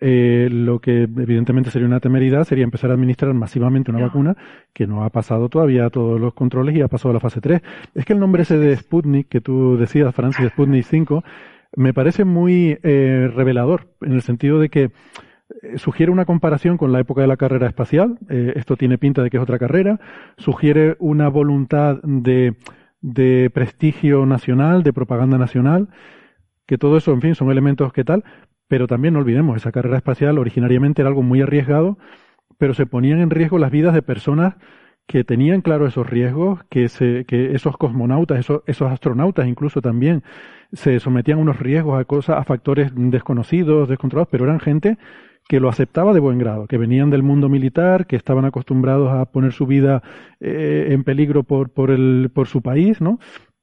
Eh, 0.00 0.48
lo 0.50 0.78
que 0.78 1.02
evidentemente 1.02 1.70
sería 1.70 1.88
una 1.88 1.98
temeridad 1.98 2.44
sería 2.44 2.62
empezar 2.62 2.90
a 2.90 2.94
administrar 2.94 3.34
masivamente 3.34 3.90
una 3.90 4.00
vacuna 4.00 4.36
que 4.72 4.86
no 4.86 5.02
ha 5.02 5.10
pasado 5.10 5.48
todavía 5.48 5.90
todos 5.90 6.20
los 6.20 6.34
controles 6.34 6.76
y 6.76 6.82
ha 6.82 6.88
pasado 6.88 7.10
a 7.10 7.14
la 7.14 7.20
fase 7.20 7.40
3. 7.40 7.60
Es 7.94 8.04
que 8.04 8.12
el 8.12 8.20
nombre 8.20 8.42
ese 8.42 8.58
de 8.58 8.76
Sputnik, 8.76 9.28
que 9.28 9.40
tú 9.40 9.76
decías, 9.76 10.14
Francis, 10.14 10.48
Sputnik 10.50 10.84
5, 10.84 11.24
me 11.76 11.92
parece 11.92 12.24
muy 12.24 12.78
eh, 12.82 13.30
revelador, 13.34 13.88
en 14.00 14.12
el 14.12 14.22
sentido 14.22 14.58
de 14.58 14.68
que 14.68 14.90
eh, 15.62 15.78
sugiere 15.78 16.12
una 16.12 16.24
comparación 16.24 16.76
con 16.76 16.92
la 16.92 17.00
época 17.00 17.22
de 17.22 17.26
la 17.26 17.36
carrera 17.36 17.66
espacial, 17.66 18.18
eh, 18.28 18.52
esto 18.56 18.76
tiene 18.76 18.98
pinta 18.98 19.22
de 19.22 19.30
que 19.30 19.36
es 19.36 19.42
otra 19.42 19.58
carrera, 19.58 20.00
sugiere 20.36 20.96
una 20.98 21.28
voluntad 21.28 22.00
de, 22.02 22.54
de 23.00 23.50
prestigio 23.52 24.26
nacional, 24.26 24.82
de 24.82 24.92
propaganda 24.92 25.38
nacional, 25.38 25.88
que 26.66 26.78
todo 26.78 26.98
eso, 26.98 27.12
en 27.12 27.22
fin, 27.22 27.34
son 27.34 27.50
elementos 27.50 27.92
que 27.92 28.04
tal, 28.04 28.24
pero 28.68 28.86
también 28.86 29.14
no 29.14 29.20
olvidemos, 29.20 29.56
esa 29.56 29.72
carrera 29.72 29.96
espacial 29.96 30.38
originariamente 30.38 31.02
era 31.02 31.08
algo 31.08 31.22
muy 31.22 31.40
arriesgado, 31.42 31.98
pero 32.58 32.74
se 32.74 32.86
ponían 32.86 33.20
en 33.20 33.30
riesgo 33.30 33.58
las 33.58 33.70
vidas 33.70 33.94
de 33.94 34.02
personas 34.02 34.56
que 35.06 35.24
tenían 35.24 35.62
claro 35.62 35.86
esos 35.86 36.06
riesgos, 36.06 36.60
que, 36.68 36.88
se, 36.90 37.24
que 37.24 37.54
esos 37.54 37.78
cosmonautas, 37.78 38.38
esos, 38.40 38.62
esos 38.66 38.92
astronautas 38.92 39.48
incluso 39.48 39.80
también 39.80 40.22
se 40.72 41.00
sometían 41.00 41.38
a 41.38 41.42
unos 41.42 41.58
riesgos 41.58 41.98
a 41.98 42.04
cosas, 42.04 42.36
a 42.38 42.44
factores 42.44 42.92
desconocidos, 42.94 43.88
descontrolados, 43.88 44.28
pero 44.30 44.44
eran 44.44 44.60
gente 44.60 44.98
que 45.48 45.60
lo 45.60 45.70
aceptaba 45.70 46.12
de 46.12 46.20
buen 46.20 46.38
grado, 46.38 46.66
que 46.66 46.76
venían 46.76 47.08
del 47.08 47.22
mundo 47.22 47.48
militar, 47.48 48.06
que 48.06 48.16
estaban 48.16 48.44
acostumbrados 48.44 49.10
a 49.10 49.24
poner 49.24 49.52
su 49.52 49.66
vida 49.66 50.02
eh, 50.40 50.88
en 50.90 51.04
peligro 51.04 51.42
por, 51.42 51.70
por, 51.70 51.90
el, 51.90 52.30
por 52.34 52.46
su 52.46 52.60
país, 52.60 53.00
¿no? 53.00 53.18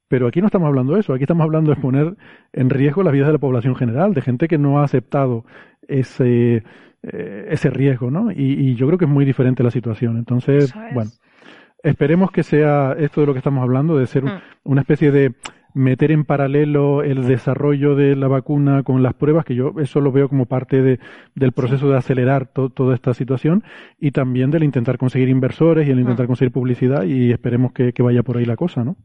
Pero 0.08 0.28
aquí 0.28 0.40
no 0.40 0.46
estamos 0.46 0.68
hablando 0.68 0.94
de 0.94 1.00
eso, 1.00 1.14
aquí 1.14 1.24
estamos 1.24 1.44
hablando 1.44 1.74
de 1.74 1.80
poner 1.80 2.16
en 2.52 2.70
riesgo 2.70 3.02
la 3.02 3.10
vida 3.10 3.26
de 3.26 3.32
la 3.32 3.38
población 3.38 3.74
general, 3.74 4.14
de 4.14 4.22
gente 4.22 4.46
que 4.46 4.58
no 4.58 4.78
ha 4.78 4.84
aceptado 4.84 5.44
ese, 5.88 6.62
eh, 7.02 7.46
ese 7.50 7.70
riesgo, 7.70 8.10
¿no? 8.10 8.30
Y, 8.30 8.74
yo 8.76 8.86
creo 8.86 8.98
que 8.98 9.04
es 9.04 9.10
muy 9.10 9.24
diferente 9.24 9.62
la 9.62 9.70
situación. 9.70 10.16
Entonces, 10.16 10.72
bueno, 10.94 11.10
esperemos 11.82 12.30
que 12.30 12.42
sea 12.42 12.94
esto 12.98 13.20
de 13.20 13.26
lo 13.26 13.32
que 13.32 13.38
estamos 13.38 13.62
hablando, 13.62 13.96
de 13.96 14.06
ser 14.06 14.24
mm. 14.24 14.40
una 14.64 14.80
especie 14.82 15.10
de 15.10 15.34
meter 15.74 16.10
en 16.10 16.24
paralelo 16.24 17.02
el 17.02 17.26
desarrollo 17.26 17.94
de 17.94 18.16
la 18.16 18.28
vacuna 18.28 18.82
con 18.82 19.02
las 19.02 19.12
pruebas, 19.14 19.44
que 19.44 19.54
yo 19.54 19.74
eso 19.78 20.00
lo 20.00 20.10
veo 20.10 20.28
como 20.28 20.46
parte 20.46 20.80
de, 20.82 21.00
del 21.34 21.52
proceso 21.52 21.88
de 21.90 21.98
acelerar 21.98 22.46
toda 22.46 22.94
esta 22.94 23.12
situación 23.12 23.62
y 24.00 24.12
también 24.12 24.50
del 24.50 24.64
intentar 24.64 24.96
conseguir 24.96 25.28
inversores 25.28 25.86
y 25.86 25.90
el 25.90 26.00
intentar 26.00 26.24
mm. 26.24 26.28
conseguir 26.28 26.52
publicidad 26.52 27.04
y 27.04 27.30
esperemos 27.30 27.72
que, 27.72 27.92
que 27.92 28.02
vaya 28.02 28.22
por 28.22 28.38
ahí 28.38 28.46
la 28.46 28.56
cosa, 28.56 28.84
¿no? 28.84 28.96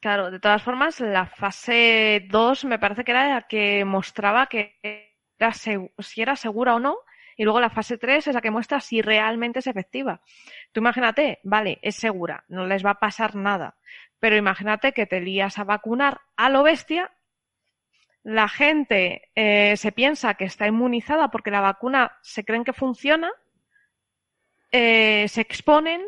Claro, 0.00 0.30
de 0.30 0.40
todas 0.40 0.62
formas, 0.62 1.00
la 1.00 1.26
fase 1.26 2.26
2 2.28 2.64
me 2.66 2.78
parece 2.78 3.02
que 3.04 3.12
era 3.12 3.28
la 3.28 3.42
que 3.42 3.84
mostraba 3.84 4.46
que 4.46 4.78
era 5.38 5.52
si 5.52 6.22
era 6.22 6.36
segura 6.36 6.74
o 6.74 6.80
no, 6.80 6.98
y 7.36 7.44
luego 7.44 7.60
la 7.60 7.70
fase 7.70 7.98
3 7.98 8.28
es 8.28 8.34
la 8.34 8.40
que 8.40 8.50
muestra 8.50 8.80
si 8.80 9.02
realmente 9.02 9.58
es 9.58 9.66
efectiva. 9.66 10.20
Tú 10.72 10.80
imagínate, 10.80 11.40
vale, 11.44 11.78
es 11.82 11.96
segura, 11.96 12.44
no 12.48 12.66
les 12.66 12.84
va 12.84 12.90
a 12.90 13.00
pasar 13.00 13.34
nada, 13.34 13.76
pero 14.18 14.36
imagínate 14.36 14.92
que 14.92 15.06
te 15.06 15.20
lías 15.20 15.58
a 15.58 15.64
vacunar 15.64 16.20
a 16.36 16.48
lo 16.50 16.62
bestia, 16.62 17.12
la 18.22 18.48
gente 18.48 19.30
eh, 19.34 19.76
se 19.76 19.92
piensa 19.92 20.34
que 20.34 20.44
está 20.44 20.66
inmunizada 20.66 21.28
porque 21.28 21.50
la 21.50 21.60
vacuna 21.60 22.18
se 22.22 22.44
creen 22.44 22.64
que 22.64 22.72
funciona, 22.72 23.30
eh, 24.72 25.26
se 25.28 25.40
exponen 25.40 26.02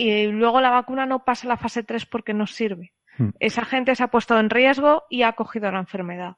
y 0.00 0.26
luego 0.28 0.62
la 0.62 0.70
vacuna 0.70 1.04
no 1.04 1.24
pasa 1.24 1.46
la 1.46 1.58
fase 1.58 1.82
3 1.82 2.06
porque 2.06 2.32
no 2.32 2.46
sirve. 2.46 2.92
Hmm. 3.18 3.30
Esa 3.38 3.66
gente 3.66 3.94
se 3.94 4.02
ha 4.02 4.08
puesto 4.08 4.38
en 4.38 4.48
riesgo 4.48 5.02
y 5.10 5.22
ha 5.22 5.32
cogido 5.32 5.70
la 5.70 5.80
enfermedad. 5.80 6.36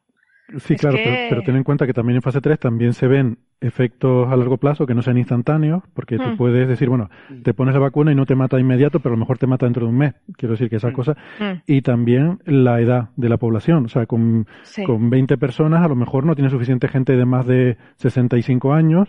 Sí, 0.59 0.75
claro, 0.75 0.99
pero, 1.31 1.43
ten 1.43 1.57
en 1.57 1.63
cuenta 1.63 1.87
que 1.87 1.95
también 1.95 2.17
en 2.17 2.23
fase 2.23 2.41
3 2.41 2.59
también 2.59 2.93
se 2.93 3.07
ven 3.07 3.39
efectos 3.61 4.31
a 4.31 4.37
largo 4.37 4.59
plazo 4.59 4.85
que 4.85 4.95
no 4.95 5.01
sean 5.01 5.17
instantáneos, 5.17 5.85
porque 5.95 6.19
tú 6.19 6.31
hmm. 6.31 6.37
puedes 6.37 6.69
decir, 6.69 6.89
bueno, 6.89 7.09
te 7.45 7.55
pones 7.55 7.75
la 7.75 7.81
vacuna 7.81 8.11
y 8.11 8.17
no 8.17 8.27
te 8.27 8.35
mata 8.35 8.59
inmediato, 8.59 8.99
pero 8.99 9.15
a 9.15 9.17
lo 9.17 9.21
mejor 9.21 9.39
te 9.39 9.47
mata 9.47 9.65
dentro 9.67 9.87
de 9.87 9.93
un 9.93 9.99
mes. 9.99 10.15
Quiero 10.37 10.55
decir 10.55 10.69
que 10.69 10.77
esa 10.77 10.91
hmm. 10.91 10.95
cosa. 10.95 11.17
Y 11.65 11.83
también 11.83 12.41
la 12.45 12.81
edad 12.81 13.11
de 13.17 13.29
la 13.29 13.37
población. 13.37 13.85
O 13.85 13.89
sea, 13.89 14.07
con, 14.07 14.49
con 14.85 15.09
20 15.09 15.39
personas 15.39 15.85
a 15.85 15.89
lo 15.89 15.95
mejor 15.95 16.27
no 16.27 16.35
tiene 16.35 16.51
suficiente 16.51 16.89
gente 16.89 17.17
de 17.17 17.25
más 17.25 17.47
de 17.47 17.77
65 17.99 18.75
años 18.75 19.09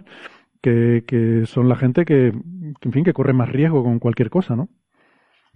que, 0.63 1.03
que 1.05 1.45
son 1.45 1.67
la 1.67 1.75
gente 1.75 2.05
que, 2.05 2.27
en 2.27 2.91
fin, 2.91 3.03
que 3.03 3.13
corre 3.13 3.33
más 3.33 3.49
riesgo 3.49 3.83
con 3.83 3.99
cualquier 3.99 4.29
cosa, 4.29 4.55
¿no? 4.55 4.69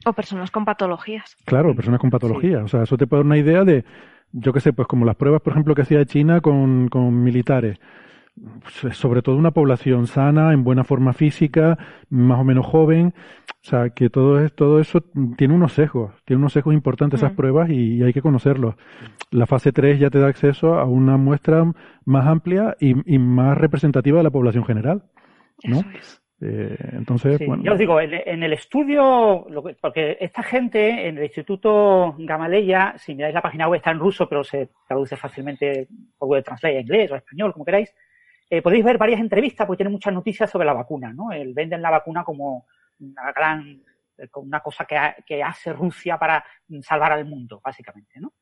O 0.05 0.11
personas 0.11 0.51
con 0.51 0.65
patologías. 0.65 1.37
Claro, 1.45 1.73
personas 1.73 2.01
con 2.01 2.11
patologías. 2.11 2.63
O 2.63 2.67
sea, 2.67 2.83
eso 2.83 2.97
te 2.97 3.07
puede 3.07 3.21
dar 3.21 3.25
una 3.25 3.37
idea 3.37 3.63
de, 3.63 3.85
yo 4.33 4.51
qué 4.51 4.59
sé, 4.59 4.73
pues 4.73 4.87
como 4.87 5.05
las 5.05 5.15
pruebas, 5.15 5.41
por 5.41 5.53
ejemplo, 5.53 5.73
que 5.73 5.83
hacía 5.83 6.05
China 6.05 6.41
con, 6.41 6.89
con 6.89 7.23
militares. 7.23 7.79
Sobre 8.91 9.21
todo 9.21 9.35
una 9.35 9.51
población 9.51 10.07
sana, 10.07 10.53
en 10.53 10.63
buena 10.63 10.83
forma 10.83 11.13
física, 11.13 11.77
más 12.09 12.39
o 12.39 12.43
menos 12.43 12.65
joven. 12.65 13.13
O 13.49 13.69
sea, 13.69 13.89
que 13.89 14.09
todo, 14.09 14.47
todo 14.49 14.79
eso 14.79 15.01
tiene 15.37 15.53
unos 15.53 15.73
sesgos, 15.73 16.13
tiene 16.25 16.39
unos 16.39 16.53
sesgos 16.53 16.73
importantes 16.73 17.19
esas 17.19 17.33
mm. 17.33 17.35
pruebas 17.35 17.69
y, 17.69 18.03
hay 18.03 18.13
que 18.13 18.21
conocerlos. 18.21 18.75
La 19.31 19.45
fase 19.45 19.71
3 19.71 19.99
ya 19.99 20.09
te 20.09 20.19
da 20.19 20.27
acceso 20.27 20.75
a 20.75 20.85
una 20.85 21.17
muestra 21.17 21.65
más 22.05 22.27
amplia 22.27 22.77
y, 22.79 22.93
más 23.17 23.57
representativa 23.57 24.19
de 24.19 24.23
la 24.23 24.31
población 24.31 24.65
general. 24.65 25.03
¿no? 25.63 25.81
Eh, 26.39 26.77
entonces, 26.93 27.39
bueno. 27.45 27.63
Yo 27.63 27.73
os 27.73 27.79
digo, 27.79 27.99
en, 27.99 28.43
el 28.43 28.53
estudio, 28.53 29.47
porque 29.81 30.17
esta 30.19 30.43
gente 30.43 31.07
en 31.07 31.17
el 31.17 31.23
Instituto 31.23 32.15
Gamaleya, 32.19 32.93
si 32.97 33.15
miráis 33.15 33.33
la 33.33 33.41
página 33.41 33.67
web 33.67 33.77
está 33.77 33.91
en 33.91 33.99
ruso, 33.99 34.29
pero 34.29 34.43
se 34.43 34.69
traduce 34.87 35.15
fácilmente 35.15 35.87
por 36.17 36.27
Google 36.27 36.43
Translate 36.43 36.77
a 36.77 36.81
inglés 36.81 37.11
o 37.11 37.15
a 37.15 37.17
español, 37.17 37.53
como 37.53 37.65
queráis, 37.65 37.93
eh, 38.49 38.61
podéis 38.61 38.83
ver 38.83 38.97
varias 38.97 39.19
entrevistas 39.19 39.65
porque 39.67 39.77
tiene 39.77 39.91
muchas 39.91 40.13
noticias 40.13 40.49
sobre 40.49 40.65
la 40.65 40.73
vacuna, 40.73 41.13
¿no? 41.13 41.31
El, 41.31 41.53
venden 41.53 41.81
la 41.81 41.91
vacuna 41.91 42.23
como 42.23 42.65
una 42.99 43.31
gran, 43.31 43.81
eh, 44.17 44.27
una 44.35 44.61
cosa 44.61 44.85
que, 44.85 44.97
que 45.25 45.43
hace 45.43 45.73
Rusia 45.73 46.17
para 46.17 46.43
salvar 46.81 47.11
al 47.11 47.25
mundo, 47.25 47.59
básicamente, 47.63 48.19
¿no? 48.19 48.33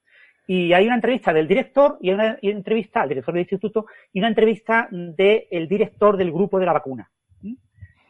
Y 0.47 0.73
hay 0.73 0.85
una 0.85 0.95
entrevista 0.95 1.33
del 1.33 1.47
director 1.47 1.97
y 2.01 2.11
una, 2.11 2.37
entrevista 2.41 3.01
al 3.01 3.09
director 3.09 3.33
del 3.33 3.41
instituto 3.41 3.87
y 4.13 4.19
una 4.19 4.27
entrevista 4.27 4.87
del 4.91 5.67
director 5.67 6.17
del 6.17 6.31
grupo 6.31 6.59
de 6.59 6.65
la 6.65 6.73
vacuna. 6.73 7.09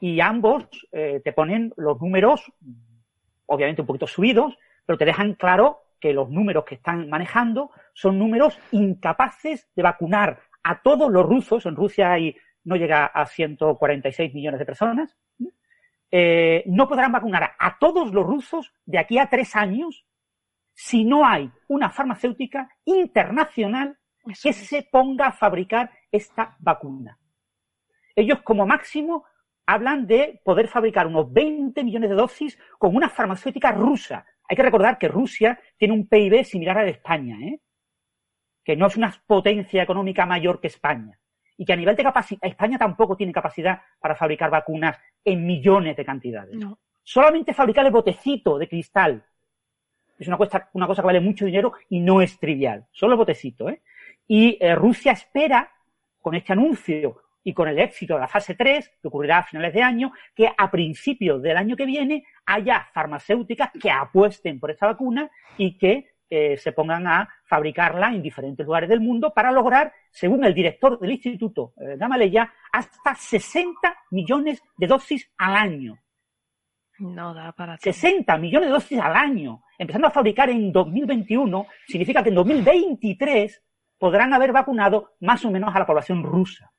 Y 0.01 0.19
ambos 0.19 0.67
eh, 0.91 1.21
te 1.23 1.31
ponen 1.31 1.73
los 1.77 1.99
números, 2.01 2.51
obviamente 3.45 3.81
un 3.81 3.87
poquito 3.87 4.07
subidos, 4.07 4.57
pero 4.85 4.97
te 4.97 5.05
dejan 5.05 5.33
claro 5.35 5.79
que 5.99 6.13
los 6.13 6.29
números 6.29 6.65
que 6.65 6.75
están 6.75 7.09
manejando 7.09 7.71
son 7.93 8.19
números 8.19 8.59
incapaces 8.71 9.69
de 9.73 9.83
vacunar 9.83 10.41
a 10.65 10.81
todos 10.81 11.11
los 11.11 11.25
rusos. 11.25 11.65
En 11.67 11.75
Rusia 11.75 12.11
hay, 12.11 12.35
no 12.63 12.75
llega 12.75 13.05
a 13.05 13.25
146 13.25 14.33
millones 14.33 14.59
de 14.59 14.65
personas. 14.65 15.15
Eh, 16.11 16.63
no 16.65 16.87
podrán 16.87 17.11
vacunar 17.11 17.51
a 17.57 17.77
todos 17.77 18.11
los 18.11 18.25
rusos 18.25 18.73
de 18.85 18.97
aquí 18.97 19.19
a 19.19 19.29
tres 19.29 19.55
años 19.55 20.05
si 20.73 21.05
no 21.05 21.25
hay 21.25 21.51
una 21.67 21.89
farmacéutica 21.89 22.69
internacional 22.83 23.97
que 24.41 24.53
se 24.53 24.83
ponga 24.91 25.27
a 25.27 25.31
fabricar 25.31 25.91
esta 26.11 26.55
vacuna. 26.59 27.17
Ellos 28.15 28.41
como 28.41 28.65
máximo 28.65 29.25
hablan 29.67 30.07
de 30.07 30.41
poder 30.43 30.67
fabricar 30.67 31.05
unos 31.05 31.31
20 31.31 31.83
millones 31.83 32.09
de 32.09 32.15
dosis 32.15 32.59
con 32.79 32.95
una 32.95 33.09
farmacéutica 33.09 33.71
rusa. 33.71 34.25
Hay 34.47 34.55
que 34.55 34.63
recordar 34.63 34.97
que 34.97 35.07
Rusia 35.07 35.59
tiene 35.77 35.93
un 35.93 36.07
PIB 36.07 36.43
similar 36.43 36.79
al 36.79 36.85
de 36.85 36.91
España, 36.91 37.37
¿eh? 37.41 37.59
Que 38.65 38.75
no 38.75 38.87
es 38.87 38.97
una 38.97 39.13
potencia 39.25 39.83
económica 39.83 40.25
mayor 40.25 40.59
que 40.59 40.67
España. 40.67 41.17
Y 41.55 41.63
que 41.63 41.71
a 41.71 41.77
nivel 41.77 41.95
de 41.95 42.03
capacidad, 42.03 42.41
España 42.41 42.77
tampoco 42.77 43.15
tiene 43.15 43.31
capacidad 43.31 43.79
para 43.99 44.15
fabricar 44.15 44.49
vacunas 44.49 44.97
en 45.23 45.45
millones 45.45 45.95
de 45.95 46.03
cantidades. 46.03 46.57
Solamente 47.03 47.53
fabricar 47.53 47.85
el 47.85 47.91
botecito 47.91 48.57
de 48.57 48.67
cristal 48.67 49.23
es 50.17 50.27
una, 50.27 50.37
una 50.73 50.87
cosa 50.87 51.01
que 51.01 51.05
vale 51.05 51.19
mucho 51.19 51.45
dinero 51.45 51.73
y 51.89 51.99
no 51.99 52.21
es 52.21 52.39
trivial. 52.39 52.87
Solo 52.91 53.13
el 53.13 53.19
botecito, 53.19 53.69
¿eh? 53.69 53.81
Y 54.27 54.57
eh, 54.59 54.73
Rusia 54.75 55.11
espera, 55.11 55.71
con 56.19 56.33
este 56.33 56.53
anuncio 56.53 57.21
y 57.43 57.53
con 57.53 57.67
el 57.67 57.77
éxito 57.77 58.15
de 58.15 58.21
la 58.21 58.27
fase 58.27 58.55
3, 58.55 58.93
que 59.01 59.07
ocurrirá 59.07 59.39
a 59.39 59.43
finales 59.43 59.73
de 59.73 59.83
año, 59.83 60.11
que 60.33 60.49
a 60.57 60.71
principios 60.71 61.41
del 61.41 61.57
año 61.57 61.75
que 61.75 61.85
viene 61.85 62.25
haya 62.47 62.87
farmacéuticas 62.91 63.69
que 63.79 63.91
apuesten 63.91 64.59
por 64.59 64.71
esta 64.71 64.87
vacuna 64.87 65.29
y 65.57 65.77
que 65.77 66.14
eh, 66.29 66.57
se 66.57 66.71
pongan 66.71 67.07
a 67.07 67.29
fabricarla 67.45 68.09
en 68.09 68.21
diferentes 68.21 68.65
lugares 68.65 68.89
del 68.89 69.01
mundo 69.01 69.33
para 69.33 69.51
lograr, 69.51 69.93
según 70.11 70.43
el 70.45 70.53
director 70.53 70.99
del 70.99 71.11
Instituto 71.11 71.73
eh, 71.77 71.95
Gamaleya, 71.97 72.51
hasta 72.71 73.15
60 73.15 73.95
millones 74.11 74.61
de 74.77 74.87
dosis 74.87 75.29
al 75.37 75.55
año. 75.55 75.97
No 76.99 77.33
da 77.33 77.51
para 77.51 77.77
60 77.77 78.37
millones 78.37 78.69
de 78.69 78.73
dosis 78.73 78.99
al 78.99 79.15
año. 79.15 79.63
Empezando 79.77 80.07
a 80.07 80.11
fabricar 80.11 80.49
en 80.49 80.71
2021 80.71 81.67
significa 81.87 82.23
que 82.23 82.29
en 82.29 82.35
2023 82.35 83.61
podrán 83.97 84.33
haber 84.33 84.51
vacunado 84.51 85.15
más 85.19 85.43
o 85.45 85.51
menos 85.51 85.75
a 85.75 85.79
la 85.79 85.85
población 85.85 86.23
rusa. 86.23 86.71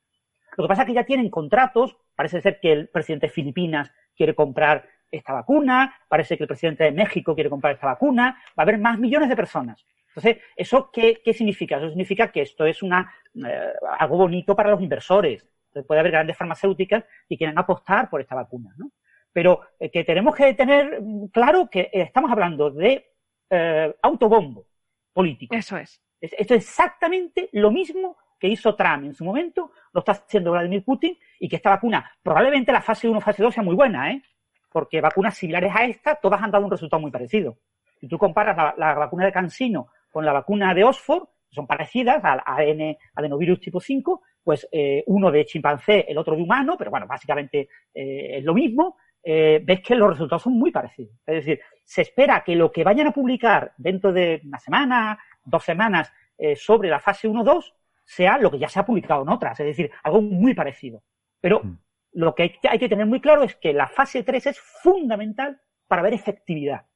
Lo 0.57 0.64
que 0.64 0.68
pasa 0.68 0.82
es 0.82 0.86
que 0.86 0.94
ya 0.94 1.05
tienen 1.05 1.28
contratos 1.28 1.99
Parece 2.16 2.40
ser 2.40 2.59
que 2.61 2.72
el 2.72 2.88
presidente 2.88 3.26
de 3.26 3.32
Filipinas 3.32 3.92
quiere 4.16 4.34
comprar 4.34 4.88
esta 5.11 5.32
vacuna, 5.32 5.94
parece 6.09 6.36
que 6.36 6.44
el 6.44 6.48
presidente 6.48 6.84
de 6.84 6.92
México 6.92 7.34
quiere 7.34 7.50
comprar 7.50 7.74
esta 7.74 7.86
vacuna, 7.86 8.42
va 8.48 8.54
a 8.57 8.62
haber 8.62 8.78
más 8.78 8.98
millones 8.98 9.28
de 9.28 9.36
personas. 9.36 9.84
Entonces, 10.09 10.42
¿eso 10.57 10.90
qué, 10.90 11.20
significa? 11.32 11.76
Eso 11.76 11.88
significa 11.88 12.32
que 12.32 12.42
esto 12.42 12.64
es 12.64 12.82
una, 12.82 13.12
eh, 13.34 13.72
algo 13.98 14.16
bonito 14.16 14.57
para 14.57 14.70
los 14.70 14.80
inversores. 14.80 15.46
puede 15.86 16.00
haber 16.00 16.12
grandes 16.12 16.36
farmacéuticas 16.38 17.04
que 17.28 17.36
quieran 17.36 17.59
apostar 17.59 18.09
por 18.09 18.22
esta 18.22 18.34
vacuna, 18.34 18.74
¿no? 18.78 18.92
Pero 19.30 19.61
eh, 19.78 19.90
que 19.90 20.04
tenemos 20.04 20.34
que 20.34 20.54
tener 20.54 21.02
claro 21.30 21.68
que 21.70 21.90
estamos 21.92 22.30
hablando 22.30 22.70
de 22.70 23.12
eh, 23.50 23.94
autobombo 24.00 24.66
político. 25.12 25.54
Eso 25.54 25.76
es. 25.76 26.00
Esto 26.18 26.54
es 26.54 26.64
exactamente 26.64 27.50
lo 27.52 27.70
mismo 27.70 28.16
que 28.38 28.48
hizo 28.48 28.74
Trump 28.74 29.04
en 29.04 29.14
su 29.14 29.24
momento, 29.24 29.72
lo 29.92 30.00
está 30.00 30.12
haciendo 30.12 30.52
Vladimir 30.52 30.82
Putin, 30.84 31.18
y 31.38 31.48
que 31.48 31.57
esta 31.57 31.70
vacuna, 31.70 32.11
probablemente 32.22 32.72
la 32.72 32.80
fase 32.80 33.09
1, 33.09 33.20
fase 33.20 33.42
2 33.42 33.54
sea 33.54 33.62
muy 33.62 33.74
buena, 33.74 34.12
¿eh? 34.12 34.22
Porque 34.71 35.01
vacunas 35.01 35.37
similares 35.37 35.73
a 35.75 35.85
esta, 35.85 36.17
todas 36.17 36.43
han 36.43 36.51
dado 36.51 36.64
un 36.64 36.71
resultado 36.71 37.01
muy 37.01 37.11
parecido. 37.11 37.59
Si 37.99 38.09
tú 38.09 38.19
comparas 38.19 38.75
la, 38.77 38.95
vacuna 38.95 39.25
de 39.25 39.33
Cansino 39.33 39.89
con 40.11 40.25
la 40.25 40.33
vacuna 40.33 40.75
de 40.75 40.85
Oxford, 40.85 41.25
son 41.49 41.67
parecidas 41.67 42.23
al 42.25 42.43
ADN 42.45 42.97
adenovirus 43.14 43.61
tipo 43.61 43.81
5, 43.81 44.23
pues 44.43 44.69
eh, 44.71 45.03
uno 45.07 45.31
de 45.31 45.45
chimpancé, 45.47 46.05
el 46.09 46.19
otro 46.19 46.37
de 46.37 46.43
humano, 46.43 46.77
pero 46.77 46.91
bueno, 46.91 47.07
básicamente 47.07 47.69
eh, 47.95 48.39
es 48.39 48.45
lo 48.45 48.53
mismo, 48.53 48.97
eh, 49.23 49.61
ves 49.64 49.81
que 49.81 49.95
los 49.95 50.11
resultados 50.11 50.43
son 50.43 50.59
muy 50.59 50.71
parecidos. 50.71 51.14
Es 51.27 51.37
decir, 51.37 51.61
se 51.83 52.03
espera 52.03 52.43
que 52.45 52.55
lo 52.55 52.71
que 52.71 52.85
vayan 52.85 53.07
a 53.07 53.12
publicar 53.12 53.73
dentro 53.79 54.12
de 54.12 54.43
una 54.45 54.59
semana, 54.59 55.19
dos 55.45 55.64
semanas, 55.64 56.12
sobre 56.55 56.91
la 56.91 57.01
fase 57.01 57.27
1-2, 57.27 57.73
sea 58.05 58.37
lo 58.37 58.51
que 58.51 58.59
ya 58.59 58.69
se 58.69 58.79
ha 58.79 58.85
publicado 58.85 59.23
en 59.23 59.31
otras, 59.31 59.59
es 59.59 59.67
decir, 59.67 59.91
algo 60.03 60.21
muy 60.21 60.55
parecido. 60.55 61.03
Pero 61.41 61.61
mm. 61.62 61.79
Lo 62.17 62.35
que 62.35 62.59
hay 62.69 62.79
que 62.79 62.89
tener 62.89 63.05
muy 63.05 63.21
claro 63.21 63.43
es 63.43 63.57
que 63.57 63.75
la 63.75 63.89
fase 63.89 64.23
3 64.23 64.47
es 64.47 64.59
fundamental 64.59 65.61
para 65.87 66.01
ver 66.01 66.14
efectividad. 66.14 66.87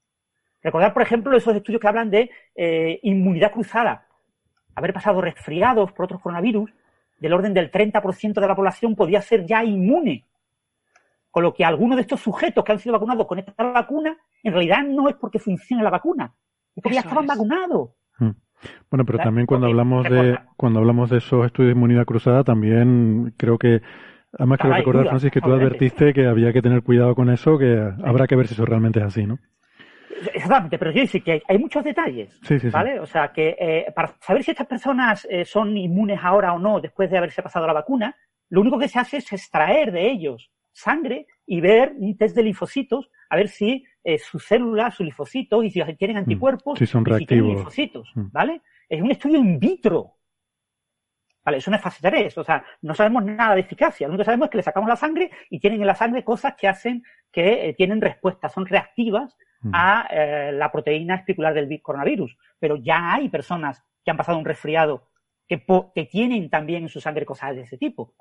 Recordar, 0.62 0.94
por 0.94 1.02
ejemplo, 1.02 1.36
esos 1.36 1.54
estudios 1.54 1.78
que 1.78 1.88
hablan 1.88 2.10
de 2.10 2.30
eh, 2.54 2.98
inmunidad 3.02 3.52
cruzada. 3.52 4.06
Haber 4.74 4.94
pasado 4.94 5.20
resfriados 5.20 5.92
por 5.92 6.06
otros 6.06 6.22
coronavirus, 6.22 6.72
del 7.18 7.34
orden 7.34 7.52
del 7.52 7.70
30% 7.70 8.40
de 8.40 8.48
la 8.48 8.56
población 8.56 8.96
podía 8.96 9.20
ser 9.20 9.44
ya 9.44 9.62
inmune. 9.62 10.24
Con 11.30 11.42
lo 11.42 11.52
que 11.52 11.66
algunos 11.66 11.96
de 11.96 12.02
estos 12.02 12.20
sujetos 12.20 12.64
que 12.64 12.72
han 12.72 12.78
sido 12.78 12.94
vacunados 12.94 13.26
con 13.26 13.38
esta 13.38 13.62
vacuna, 13.62 14.16
en 14.42 14.52
realidad 14.54 14.84
no 14.84 15.06
es 15.10 15.16
porque 15.16 15.38
funcione 15.38 15.82
la 15.82 15.90
vacuna, 15.90 16.32
es 16.74 16.82
porque 16.82 16.94
ya 16.94 17.02
estaban 17.02 17.26
vacunados. 17.26 17.90
Mm. 18.18 18.30
Bueno, 18.90 19.04
pero 19.04 19.18
también 19.18 19.46
cuando 19.46 19.66
hablamos 19.66 20.04
de 20.04 20.38
cuando 20.56 20.80
hablamos 20.80 21.10
de 21.10 21.18
esos 21.18 21.44
estudios 21.44 21.68
de 21.68 21.76
inmunidad 21.76 22.06
cruzada, 22.06 22.42
también 22.42 23.34
creo 23.36 23.58
que 23.58 23.82
además 24.32 24.58
quiero 24.58 24.76
recordar, 24.76 25.08
Francis, 25.08 25.30
que 25.30 25.40
tú 25.40 25.52
advertiste 25.52 26.12
que 26.12 26.26
había 26.26 26.52
que 26.52 26.62
tener 26.62 26.82
cuidado 26.82 27.14
con 27.14 27.30
eso, 27.30 27.58
que 27.58 27.78
habrá 28.04 28.26
que 28.26 28.36
ver 28.36 28.46
si 28.46 28.54
eso 28.54 28.64
realmente 28.64 29.00
es 29.00 29.06
así, 29.06 29.26
¿no? 29.26 29.38
Exactamente, 30.34 30.78
pero 30.78 30.92
quiero 30.92 31.06
decir 31.06 31.22
que 31.22 31.42
hay, 31.48 31.58
muchos 31.58 31.82
detalles, 31.82 32.38
¿vale? 32.70 33.00
O 33.00 33.06
sea, 33.06 33.32
que 33.32 33.56
eh, 33.58 33.86
para 33.94 34.14
saber 34.20 34.42
si 34.42 34.50
estas 34.50 34.66
personas 34.66 35.26
eh, 35.30 35.44
son 35.44 35.76
inmunes 35.76 36.20
ahora 36.22 36.52
o 36.52 36.58
no 36.58 36.80
después 36.80 37.10
de 37.10 37.16
haberse 37.16 37.42
pasado 37.42 37.66
la 37.66 37.72
vacuna, 37.72 38.14
lo 38.50 38.60
único 38.60 38.78
que 38.78 38.88
se 38.88 38.98
hace 38.98 39.18
es 39.18 39.32
extraer 39.32 39.92
de 39.92 40.10
ellos 40.10 40.50
sangre 40.72 41.26
y 41.46 41.60
ver 41.60 41.94
un 41.96 42.16
test 42.16 42.36
de 42.36 42.42
linfocitos 42.42 43.10
a 43.28 43.36
ver 43.36 43.48
si 43.48 43.84
eh, 44.04 44.18
sus 44.18 44.44
células, 44.44 44.94
sus 44.94 45.04
linfocitos, 45.04 45.64
y 45.64 45.70
si 45.70 45.80
tienen 45.96 46.16
mm. 46.16 46.20
anticuerpos, 46.20 46.78
si 46.78 46.86
son 46.86 47.04
reactivos. 47.04 47.54
linfocitos, 47.54 48.10
mm. 48.14 48.30
¿vale? 48.32 48.62
Es 48.88 49.00
un 49.00 49.10
estudio 49.10 49.38
in 49.38 49.58
vitro. 49.58 50.16
¿Vale? 51.50 51.58
Eso 51.58 51.70
no 51.72 51.76
es 51.76 51.82
fase 51.82 51.98
3, 52.00 52.38
o 52.38 52.44
sea, 52.44 52.64
no 52.82 52.94
sabemos 52.94 53.24
nada 53.24 53.56
de 53.56 53.62
eficacia. 53.62 54.06
Lo 54.06 54.12
único 54.12 54.20
que 54.20 54.26
sabemos 54.26 54.46
es 54.46 54.50
que 54.52 54.58
le 54.58 54.62
sacamos 54.62 54.88
la 54.88 54.94
sangre 54.94 55.32
y 55.50 55.58
tienen 55.58 55.80
en 55.80 55.86
la 55.88 55.96
sangre 55.96 56.22
cosas 56.22 56.54
que 56.56 56.68
hacen 56.68 57.02
que 57.32 57.68
eh, 57.68 57.74
tienen 57.74 58.00
respuesta, 58.00 58.48
son 58.48 58.66
reactivas 58.66 59.36
mm. 59.62 59.70
a 59.74 60.06
eh, 60.10 60.52
la 60.52 60.70
proteína 60.70 61.16
especular 61.16 61.52
del 61.52 61.82
coronavirus. 61.82 62.38
Pero 62.60 62.76
ya 62.76 63.14
hay 63.14 63.28
personas 63.28 63.82
que 64.04 64.12
han 64.12 64.16
pasado 64.16 64.38
un 64.38 64.44
resfriado 64.44 65.08
que, 65.48 65.64
que 65.92 66.04
tienen 66.04 66.50
también 66.50 66.84
en 66.84 66.88
su 66.88 67.00
sangre 67.00 67.26
cosas 67.26 67.56
de 67.56 67.62
ese 67.62 67.76
tipo. 67.76 68.14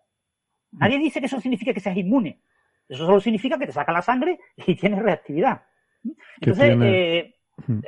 Nadie 0.71 0.97
dice 0.97 1.19
que 1.19 1.27
eso 1.27 1.39
significa 1.39 1.71
que 1.71 1.79
seas 1.81 1.97
inmune. 1.97 2.41
Eso 2.87 3.05
solo 3.05 3.19
significa 3.19 3.59
que 3.59 3.67
te 3.67 3.71
sacan 3.71 3.93
la 3.93 4.01
sangre 4.01 4.39
y 4.65 4.73
tienes 4.73 5.03
reactividad. 5.03 5.61
Entonces, 6.41 6.77
eh, 6.81 7.35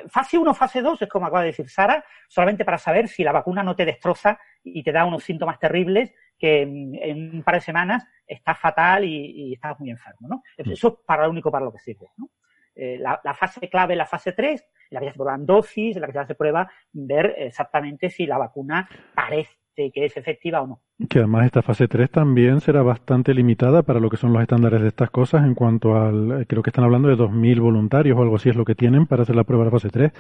fase 0.10 0.38
1, 0.38 0.54
fase 0.54 0.82
2 0.82 1.02
es 1.02 1.10
como 1.10 1.26
acaba 1.26 1.42
de 1.42 1.48
decir 1.48 1.70
Sara, 1.70 2.04
solamente 2.28 2.66
para 2.66 2.78
saber 2.78 3.08
si 3.08 3.24
la 3.24 3.32
vacuna 3.32 3.64
no 3.64 3.76
te 3.76 3.86
destroza 3.86 4.40
y 4.64 4.84
te 4.84 4.92
da 4.92 5.06
unos 5.06 5.24
síntomas 5.24 5.60
terribles 5.60 6.14
que 6.38 6.62
en, 6.62 7.36
un 7.36 7.44
par 7.44 7.56
de 7.56 7.62
semanas 7.62 8.08
estás 8.26 8.58
fatal 8.58 9.06
y, 9.06 9.54
estás 9.54 9.80
muy 9.80 9.92
enfermo, 9.92 10.28
¿no? 10.28 10.44
Mm. 10.58 10.72
Eso 10.72 10.88
es 10.88 10.94
para 11.06 11.26
lo 11.26 11.30
único 11.30 11.52
para 11.52 11.66
lo 11.66 11.72
que 11.72 11.80
sirve, 11.80 12.08
¿no? 12.18 12.30
Eh, 12.74 12.98
la, 12.98 13.20
fase 13.34 13.70
clave 13.70 13.94
es 13.94 13.98
la 13.98 14.06
fase 14.06 14.32
3, 14.32 14.62
en 14.62 14.68
la 14.92 15.00
que 15.00 15.06
ya 15.08 15.12
se 15.12 15.18
prueban 15.18 15.46
dosis, 15.46 15.96
en 15.96 16.02
la 16.02 16.08
que 16.08 16.14
ya 16.14 16.26
se 16.26 16.36
prueba 16.36 16.72
ver 16.94 17.36
exactamente 17.38 18.10
si 18.10 18.26
la 18.26 18.38
vacuna 18.38 18.90
parece 19.14 19.61
que 19.76 20.06
es 20.06 20.18
efectiva 20.18 20.62
o 20.62 20.68
no. 20.68 20.80
Que 21.10 21.20
además 21.20 21.46
esta 21.46 21.62
fase 21.62 21.88
3 21.88 22.10
también 22.10 22.62
será 22.62 22.82
bastante 22.82 23.34
limitada 23.34 23.84
para 23.84 24.00
lo 24.00 24.10
que 24.10 24.18
son 24.18 24.34
los 24.34 24.42
estándares 24.42 24.82
de 24.82 24.90
estas 24.90 25.10
cosas 25.10 25.46
en 25.46 25.56
cuanto 25.56 25.96
al, 25.96 26.42
eh, 26.42 26.46
creo 26.48 26.62
que 26.62 26.70
están 26.70 26.84
hablando 26.84 27.08
de 27.08 27.16
2.000 27.16 27.60
voluntarios 27.62 28.18
o 28.18 28.22
algo 28.22 28.36
así 28.36 28.50
es 28.50 28.56
lo 28.56 28.66
que 28.66 28.76
tienen 28.76 29.06
para 29.08 29.24
hacer 29.24 29.36
la 29.36 29.44
prueba 29.44 29.64
de 29.64 29.72
la 29.72 29.72
fase 29.72 29.90
3, 29.90 30.12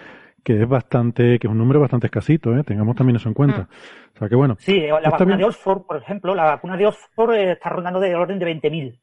que 0.44 0.62
es 0.62 0.68
bastante, 0.68 1.38
que 1.38 1.48
es 1.48 1.52
un 1.52 1.58
número 1.58 1.80
bastante 1.80 2.08
escasito, 2.08 2.56
¿eh? 2.56 2.64
tengamos 2.64 2.96
también 2.96 3.18
eso 3.18 3.30
en 3.30 3.36
cuenta. 3.36 3.62
Mm. 3.62 4.16
O 4.16 4.20
sea 4.20 4.30
que 4.30 4.36
bueno. 4.36 4.56
Sí, 4.60 4.80
la 4.80 5.10
vacuna 5.10 5.38
de 5.38 5.44
Oxford, 5.44 5.82
por 5.84 5.98
ejemplo, 5.98 6.34
la 6.36 6.46
vacuna 6.46 6.78
de 6.78 6.88
Oxford 6.88 7.34
eh, 7.34 7.52
está 7.52 7.70
rondando 7.70 8.00
de 8.00 8.16
orden 8.16 8.40
de 8.40 8.46
20.000. 8.46 9.00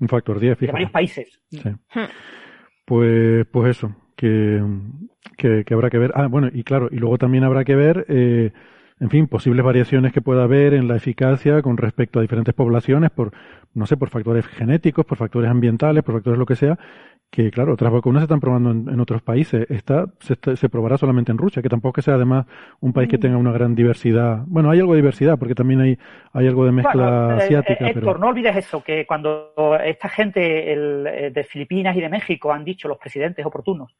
Un 0.00 0.08
factor 0.08 0.38
10, 0.40 0.58
fíjate. 0.58 0.66
De 0.66 0.72
varios 0.72 0.90
países. 0.90 1.40
Sí. 1.50 1.68
Mm. 1.68 2.00
Pues, 2.84 3.46
pues 3.50 3.76
eso, 3.76 3.94
que, 4.16 4.62
que, 5.36 5.64
que, 5.64 5.74
habrá 5.74 5.88
que 5.88 5.98
ver. 5.98 6.12
Ah, 6.14 6.26
bueno, 6.26 6.48
y 6.52 6.64
claro, 6.64 6.88
y 6.90 6.96
luego 6.96 7.16
también 7.18 7.44
habrá 7.44 7.64
que 7.64 7.74
ver, 7.74 8.04
eh, 8.08 8.52
en 9.00 9.10
fin, 9.10 9.26
posibles 9.26 9.64
variaciones 9.64 10.12
que 10.12 10.20
pueda 10.20 10.44
haber 10.44 10.72
en 10.72 10.86
la 10.86 10.96
eficacia 10.96 11.62
con 11.62 11.76
respecto 11.76 12.18
a 12.18 12.22
diferentes 12.22 12.54
poblaciones 12.54 13.10
por, 13.10 13.32
no 13.74 13.86
sé, 13.86 13.96
por 13.96 14.08
factores 14.08 14.46
genéticos, 14.46 15.04
por 15.04 15.18
factores 15.18 15.50
ambientales, 15.50 16.04
por 16.04 16.14
factores 16.14 16.38
lo 16.38 16.46
que 16.46 16.54
sea, 16.54 16.78
que 17.28 17.50
claro, 17.50 17.72
otras 17.72 17.92
vacunas 17.92 18.20
se 18.20 18.24
están 18.26 18.38
probando 18.38 18.70
en, 18.70 19.00
otros 19.00 19.20
países. 19.20 19.68
Esta 19.68 20.06
se, 20.20 20.68
probará 20.68 20.96
solamente 20.96 21.32
en 21.32 21.38
Rusia, 21.38 21.60
que 21.60 21.68
tampoco 21.68 21.94
que 21.94 22.02
sea 22.02 22.14
además 22.14 22.46
un 22.78 22.92
país 22.92 23.08
que 23.08 23.18
mm. 23.18 23.20
tenga 23.20 23.36
una 23.38 23.50
gran 23.50 23.74
diversidad. 23.74 24.44
Bueno, 24.46 24.70
hay 24.70 24.78
algo 24.78 24.92
de 24.92 25.00
diversidad, 25.00 25.36
porque 25.36 25.56
también 25.56 25.80
hay, 25.80 25.98
hay 26.32 26.46
algo 26.46 26.64
de 26.64 26.70
mezcla 26.70 27.30
eh, 27.32 27.42
asiática. 27.42 27.86
Eh, 27.88 27.90
Héctor, 27.90 28.20
no 28.20 28.28
olvides 28.28 28.54
eso, 28.54 28.84
que 28.84 29.04
cuando 29.04 29.52
esta 29.84 30.08
gente 30.08 30.72
el, 30.72 31.06
eh, 31.08 31.30
de 31.32 31.42
Filipinas 31.42 31.96
y 31.96 32.00
de 32.00 32.08
México 32.08 32.52
han 32.52 32.64
dicho, 32.64 32.86
los 32.86 32.98
presidentes 32.98 33.44
oportunos, 33.44 33.96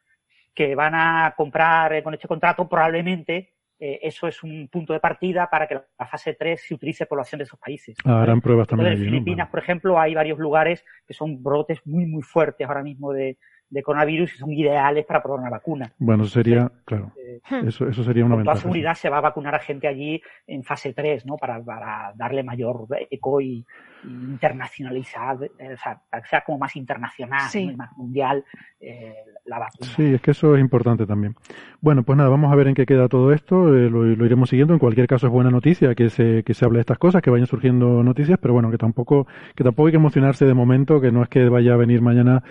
que 0.55 0.77
van 0.77 0.95
a 0.95 1.35
comprar 1.37 2.01
con 2.05 2.15
este 2.15 2.29
contrato, 2.29 2.69
probablemente 2.69 3.55
eh, 3.79 3.99
eso 4.03 4.29
es 4.29 4.43
un 4.43 4.69
punto 4.69 4.93
de 4.93 5.01
partida 5.01 5.49
para 5.51 5.67
que 5.67 5.75
la 5.75 6.07
fase 6.07 6.35
3 6.35 6.61
se 6.61 6.75
utilice 6.75 7.07
población 7.07 7.39
de 7.39 7.45
esos 7.45 7.59
países. 7.59 7.97
Ah, 8.05 8.23
harán 8.23 8.41
pruebas 8.41 8.69
también. 8.69 8.93
En 8.93 8.99
Filipinas, 8.99 9.49
por 9.49 9.61
ejemplo, 9.61 9.99
hay 9.99 10.15
varios 10.15 10.39
lugares 10.39 10.85
que 11.07 11.15
son 11.15 11.43
brotes 11.43 11.81
muy, 11.85 12.07
muy 12.07 12.23
fuertes 12.23 12.67
ahora 12.67 12.83
mismo 12.83 13.13
de, 13.13 13.37
de 13.69 13.83
coronavirus 13.83 14.35
y 14.35 14.39
son 14.39 14.53
ideales 14.53 15.05
para 15.05 15.23
probar 15.23 15.41
una 15.41 15.51
vacuna. 15.51 15.93
Bueno, 15.99 16.25
eso 16.25 16.35
sería, 16.35 16.71
claro, 16.85 17.13
eh, 17.17 17.41
eso, 17.67 17.89
eso 17.89 18.05
sería 18.05 18.25
una 18.25 18.35
con 18.35 18.39
ventaja. 18.39 18.55
toda 18.55 18.63
seguridad 18.63 18.95
se 18.95 19.11
va 19.11 19.19
a 19.19 19.23
vacunar 19.23 19.55
a 19.55 19.59
gente 19.59 19.89
allí 19.89 20.23
en 20.47 20.63
fase 20.63 20.93
3, 20.93 21.27
¿no? 21.27 21.37
Para, 21.37 21.63
para 21.63 22.13
darle 22.15 22.43
mayor 22.43 22.87
eco 23.11 23.41
y, 23.41 23.67
internacionalizar, 24.05 25.37
o 25.37 25.77
sea, 25.83 26.01
para 26.11 26.23
que 26.23 26.29
sea 26.29 26.43
como 26.43 26.59
más 26.59 26.77
internacional, 26.77 27.51
más 27.77 27.93
mundial 27.97 28.45
eh, 28.81 29.15
la 29.47 29.59
vacuna. 29.59 29.91
Sí, 29.97 30.15
es 30.15 30.21
que 30.21 30.31
eso 30.31 30.55
es 30.55 30.61
importante 30.61 31.07
también. 31.07 31.35
Bueno, 31.81 32.03
pues 32.03 32.17
nada, 32.17 32.31
vamos 32.31 32.53
a 32.53 32.57
ver 32.57 32.69
en 32.69 32.75
qué 32.75 32.87
queda 32.87 33.09
todo 33.09 33.33
esto, 33.33 33.75
eh, 33.75 33.91
lo, 33.91 34.07
iremos 34.07 34.49
siguiendo. 34.49 34.75
En 34.75 34.81
cualquier 34.81 35.07
caso 35.07 35.27
es 35.27 35.33
buena 35.33 35.51
noticia 35.51 35.95
que 35.95 36.11
se, 36.11 36.43
que 36.43 36.55
se 36.55 36.65
hable 36.65 36.79
de 36.79 36.83
estas 36.83 36.99
cosas, 36.99 37.23
que 37.23 37.31
vayan 37.31 37.47
surgiendo 37.47 38.03
noticias, 38.03 38.39
pero 38.41 38.55
bueno, 38.55 38.71
que 38.71 38.79
tampoco, 38.79 39.27
que 39.55 39.65
tampoco 39.65 39.87
hay 39.87 39.93
que 39.93 39.99
emocionarse 39.99 40.45
de 40.45 40.55
momento, 40.55 41.01
que 41.01 41.13
no 41.13 41.23
es 41.23 41.29
que 41.29 41.49
vaya 41.49 41.75
a 41.75 41.77
venir 41.77 42.01
mañana 42.01 42.43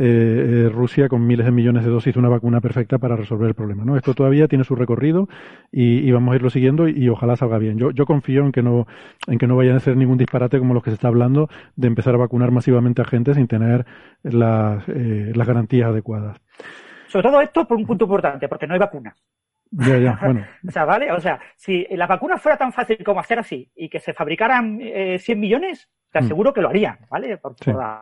eh, 0.00 0.66
eh, 0.66 0.68
Rusia 0.68 1.08
con 1.08 1.26
miles 1.26 1.44
de 1.44 1.50
millones 1.50 1.84
de 1.84 1.90
dosis 1.90 2.14
una 2.14 2.28
vacuna 2.28 2.60
perfecta 2.60 2.98
para 2.98 3.16
resolver 3.16 3.48
el 3.48 3.54
problema. 3.54 3.84
¿no? 3.84 3.96
Esto 3.96 4.14
todavía 4.14 4.46
tiene 4.46 4.62
su 4.62 4.76
recorrido 4.76 5.28
y, 5.72 6.08
vamos 6.12 6.32
a 6.32 6.36
irlo 6.36 6.50
siguiendo 6.50 6.88
y, 6.88 7.08
ojalá 7.08 7.34
salga 7.34 7.58
bien. 7.58 7.78
Yo, 7.78 7.90
yo 7.90 8.06
confío 8.06 8.44
en 8.44 8.52
que 8.52 8.62
no 8.62 8.86
en 9.26 9.38
que 9.38 9.48
no 9.48 9.56
vayan 9.56 9.74
a 9.74 9.80
ser 9.80 9.96
ningún 9.96 10.16
disparate 10.16 10.60
como 10.60 10.72
los 10.72 10.84
que 10.84 10.90
se 10.90 10.97
está 10.98 11.08
hablando 11.08 11.48
de 11.76 11.88
empezar 11.88 12.14
a 12.14 12.18
vacunar 12.18 12.50
masivamente 12.50 13.00
a 13.02 13.04
gente 13.04 13.34
sin 13.34 13.46
tener 13.46 13.86
las, 14.22 14.86
eh, 14.88 15.32
las 15.34 15.46
garantías 15.46 15.88
adecuadas. 15.88 16.38
Sobre 17.06 17.28
todo 17.28 17.40
esto 17.40 17.66
por 17.66 17.76
un 17.76 17.86
punto 17.86 18.04
importante, 18.04 18.48
porque 18.48 18.66
no 18.66 18.74
hay 18.74 18.80
vacunas. 18.80 19.16
Ya, 19.70 19.98
ya, 19.98 20.18
bueno. 20.22 20.44
o 20.66 20.70
sea, 20.70 20.84
¿vale? 20.84 21.12
O 21.12 21.20
sea, 21.20 21.40
si 21.56 21.86
la 21.90 22.06
vacuna 22.06 22.38
fuera 22.38 22.58
tan 22.58 22.72
fácil 22.72 23.02
como 23.04 23.20
hacer 23.20 23.38
así 23.38 23.70
y 23.74 23.88
que 23.88 24.00
se 24.00 24.12
fabricaran 24.12 24.78
eh, 24.80 25.18
100 25.18 25.40
millones, 25.40 25.88
te 26.10 26.20
mm. 26.20 26.24
aseguro 26.24 26.52
que 26.52 26.60
lo 26.60 26.68
harían, 26.68 26.98
¿vale? 27.10 27.38
por 27.38 27.54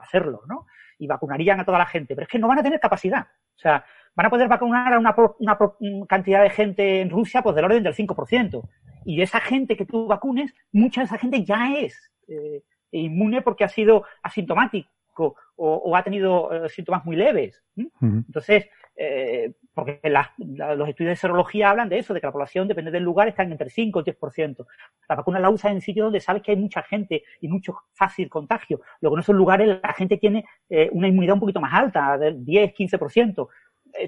hacerlo, 0.03 0.43
¿no? 0.49 0.67
y 0.99 1.07
vacunarían 1.07 1.61
a 1.61 1.65
toda 1.65 1.79
la 1.79 1.87
gente, 1.87 2.15
pero 2.15 2.25
es 2.25 2.29
que 2.29 2.39
no 2.39 2.49
van 2.49 2.59
a 2.59 2.63
tener 2.63 2.81
capacidad. 2.81 3.23
O 3.23 3.59
sea, 3.59 3.85
van 4.15 4.27
a 4.27 4.31
poder 4.31 4.49
vacunar 4.49 4.95
a 4.95 4.99
una, 4.99 5.15
una 5.39 5.59
cantidad 6.07 6.43
de 6.43 6.51
gente 6.51 7.01
en 7.01 7.11
Rusia 7.11 7.43
pues 7.43 7.55
del 7.55 7.65
orden 7.65 7.83
del 7.83 7.95
5%. 7.95 8.69
Y 9.05 9.23
esa 9.23 9.41
gente 9.41 9.77
que 9.77 9.87
tú 9.87 10.07
vacunes, 10.07 10.55
mucha 10.73 11.03
de 11.03 11.07
esa 11.07 11.19
gente 11.19 11.45
ya 11.45 11.75
es 11.75 12.11
eh, 12.29 12.63
inmune 12.91 13.43
porque 13.43 13.65
ha 13.65 13.69
sido 13.69 14.05
asintomático 14.23 15.37
o, 15.57 15.97
ha 15.97 16.03
tenido 16.03 16.53
eh, 16.53 16.69
síntomas 16.69 17.05
muy 17.05 17.17
leves. 17.17 17.63
Entonces, 18.01 18.69
eh, 18.97 19.53
porque 19.75 20.01
los 20.05 20.89
estudios 20.89 21.11
de 21.11 21.17
serología 21.17 21.71
hablan 21.71 21.89
de 21.89 21.99
eso, 21.99 22.15
de 22.15 22.21
que 22.21 22.27
la 22.27 22.33
población, 22.33 22.69
depende 22.69 22.91
del 22.91 23.03
lugar, 23.03 23.29
está 23.29 23.43
entre 23.43 23.71
5 23.71 24.01
y 24.01 24.03
10%. 24.05 24.67
La 25.09 25.17
vacuna 25.17 25.39
la 25.39 25.51
usa 25.51 25.71
en 25.71 25.81
sitios 25.81 26.07
donde 26.07 26.21
sabes 26.21 26.43
que 26.43 26.53
hay 26.53 26.57
mucha 26.57 26.83
gente 26.83 27.23
y 27.41 27.49
mucho 27.49 27.77
fácil 27.93 28.29
contagio. 28.29 28.81
Luego 29.01 29.17
en 29.17 29.21
esos 29.21 29.35
lugares 29.35 29.81
la 29.83 29.93
gente 29.93 30.17
tiene 30.17 30.45
eh, 30.69 30.89
una 30.93 31.09
inmunidad 31.09 31.35
un 31.35 31.41
poquito 31.41 31.61
más 31.61 31.75
alta, 31.75 32.17
del 32.19 32.45
10, 32.45 32.75
15%. 32.75 33.49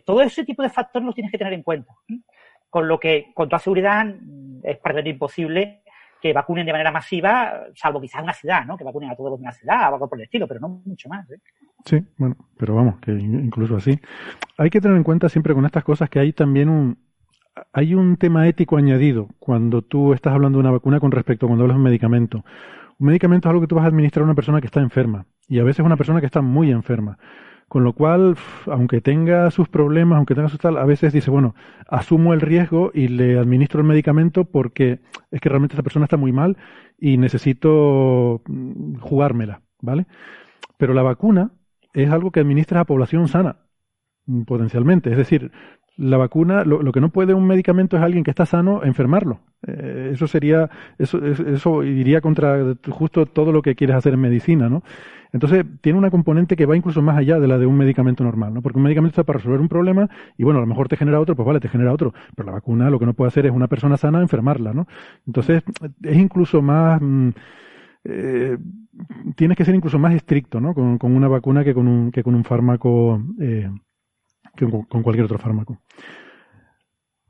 todo 0.04 0.22
ese 0.22 0.44
tipo 0.44 0.62
de 0.62 0.70
factores 0.70 1.06
los 1.06 1.14
tienes 1.14 1.32
que 1.32 1.38
tener 1.38 1.52
en 1.52 1.62
cuenta. 1.62 1.94
Con 2.70 2.86
lo 2.86 3.00
que, 3.00 3.32
con 3.34 3.48
toda 3.48 3.60
seguridad, 3.60 4.06
es 4.62 4.76
prácticamente 4.76 5.10
imposible 5.10 5.82
que 6.20 6.32
vacunen 6.32 6.66
de 6.66 6.72
manera 6.72 6.90
masiva, 6.90 7.66
salvo 7.74 8.00
quizás 8.00 8.22
una 8.22 8.32
ciudad, 8.32 8.64
¿no? 8.66 8.76
Que 8.76 8.84
vacunen 8.84 9.10
a 9.10 9.16
todos 9.16 9.30
los 9.30 9.40
de 9.40 9.44
una 9.44 9.52
ciudad 9.52 9.90
o 9.90 9.94
algo 9.94 10.08
por 10.08 10.18
el 10.18 10.24
estilo, 10.24 10.46
pero 10.48 10.60
no 10.60 10.80
mucho 10.84 11.08
más. 11.08 11.30
¿eh? 11.30 11.38
Sí, 11.84 12.04
bueno, 12.16 12.36
pero 12.56 12.74
vamos, 12.74 12.98
que 13.00 13.12
incluso 13.12 13.76
así. 13.76 13.98
Hay 14.56 14.70
que 14.70 14.80
tener 14.80 14.96
en 14.96 15.04
cuenta 15.04 15.28
siempre 15.28 15.54
con 15.54 15.64
estas 15.64 15.84
cosas 15.84 16.10
que 16.10 16.18
hay 16.18 16.32
también 16.32 16.68
un, 16.68 16.98
hay 17.72 17.94
un 17.94 18.16
tema 18.16 18.48
ético 18.48 18.76
añadido 18.76 19.28
cuando 19.38 19.82
tú 19.82 20.12
estás 20.12 20.34
hablando 20.34 20.58
de 20.58 20.60
una 20.60 20.70
vacuna 20.70 21.00
con 21.00 21.12
respecto 21.12 21.46
a 21.46 21.48
cuando 21.48 21.64
hablas 21.64 21.76
de 21.76 21.80
un 21.80 21.84
medicamento. 21.84 22.44
Un 22.98 23.06
medicamento 23.06 23.48
es 23.48 23.50
algo 23.50 23.60
que 23.60 23.68
tú 23.68 23.76
vas 23.76 23.84
a 23.84 23.88
administrar 23.88 24.22
a 24.22 24.24
una 24.24 24.34
persona 24.34 24.60
que 24.60 24.66
está 24.66 24.80
enferma 24.80 25.26
y 25.48 25.60
a 25.60 25.64
veces 25.64 25.84
una 25.84 25.96
persona 25.96 26.20
que 26.20 26.26
está 26.26 26.42
muy 26.42 26.70
enferma. 26.70 27.18
Con 27.68 27.84
lo 27.84 27.92
cual, 27.92 28.36
aunque 28.66 29.02
tenga 29.02 29.50
sus 29.50 29.68
problemas, 29.68 30.16
aunque 30.16 30.34
tenga 30.34 30.48
su 30.48 30.56
tal, 30.56 30.78
a 30.78 30.86
veces 30.86 31.12
dice, 31.12 31.30
bueno, 31.30 31.54
asumo 31.86 32.32
el 32.32 32.40
riesgo 32.40 32.90
y 32.94 33.08
le 33.08 33.38
administro 33.38 33.80
el 33.80 33.86
medicamento 33.86 34.46
porque 34.46 35.00
es 35.30 35.40
que 35.40 35.48
realmente 35.50 35.74
esta 35.74 35.82
persona 35.82 36.06
está 36.06 36.16
muy 36.16 36.32
mal 36.32 36.56
y 36.98 37.18
necesito 37.18 38.42
mm, 38.46 38.96
jugármela, 39.00 39.62
¿vale? 39.82 40.06
Pero 40.78 40.94
la 40.94 41.02
vacuna 41.02 41.52
es 41.92 42.10
algo 42.10 42.30
que 42.30 42.40
administra 42.40 42.80
a 42.80 42.84
población 42.86 43.28
sana, 43.28 43.56
mm, 44.26 44.42
potencialmente. 44.44 45.10
Es 45.10 45.18
decir, 45.18 45.52
la 45.98 46.16
vacuna, 46.16 46.64
lo, 46.64 46.92
que 46.92 47.00
no 47.00 47.10
puede 47.10 47.34
un 47.34 47.46
medicamento 47.46 47.96
es 47.96 48.02
alguien 48.02 48.22
que 48.22 48.30
está 48.30 48.46
sano 48.46 48.84
enfermarlo. 48.84 49.40
Eh, 49.66 50.10
eso 50.12 50.28
sería, 50.28 50.70
eso, 50.96 51.18
eso 51.24 51.82
iría 51.82 52.20
contra 52.20 52.76
justo 52.88 53.26
todo 53.26 53.52
lo 53.52 53.62
que 53.62 53.74
quieres 53.74 53.96
hacer 53.96 54.14
en 54.14 54.20
medicina, 54.20 54.68
¿no? 54.68 54.82
Entonces, 55.32 55.66
tiene 55.80 55.98
una 55.98 56.10
componente 56.10 56.56
que 56.56 56.66
va 56.66 56.76
incluso 56.76 57.02
más 57.02 57.18
allá 57.18 57.38
de 57.38 57.48
la 57.48 57.58
de 57.58 57.66
un 57.66 57.76
medicamento 57.76 58.24
normal, 58.24 58.54
¿no? 58.54 58.62
Porque 58.62 58.78
un 58.78 58.84
medicamento 58.84 59.12
está 59.12 59.24
para 59.24 59.38
resolver 59.38 59.60
un 59.60 59.68
problema 59.68 60.08
y, 60.38 60.44
bueno, 60.44 60.58
a 60.58 60.62
lo 60.62 60.68
mejor 60.68 60.88
te 60.88 60.96
genera 60.96 61.20
otro, 61.20 61.34
pues 61.34 61.46
vale, 61.46 61.60
te 61.60 61.68
genera 61.68 61.92
otro. 61.92 62.14
Pero 62.34 62.46
la 62.46 62.52
vacuna 62.52 62.90
lo 62.90 62.98
que 62.98 63.06
no 63.06 63.14
puede 63.14 63.28
hacer 63.28 63.44
es 63.46 63.52
una 63.52 63.66
persona 63.66 63.96
sana 63.96 64.20
enfermarla, 64.20 64.72
¿no? 64.72 64.86
Entonces, 65.26 65.62
es 66.02 66.16
incluso 66.16 66.62
más... 66.62 67.00
Mm, 67.02 67.30
eh, 68.04 68.56
tienes 69.36 69.56
que 69.56 69.64
ser 69.64 69.74
incluso 69.74 69.98
más 69.98 70.14
estricto, 70.14 70.60
¿no? 70.60 70.74
Con, 70.74 70.98
una 71.02 71.28
vacuna 71.28 71.64
que 71.64 71.74
con 71.74 71.88
un, 71.88 72.10
que 72.12 72.22
con 72.22 72.34
un 72.34 72.44
fármaco... 72.44 73.20
Eh, 73.40 73.68
con, 74.66 75.02
cualquier 75.02 75.24
otro 75.24 75.38
fármaco. 75.38 75.78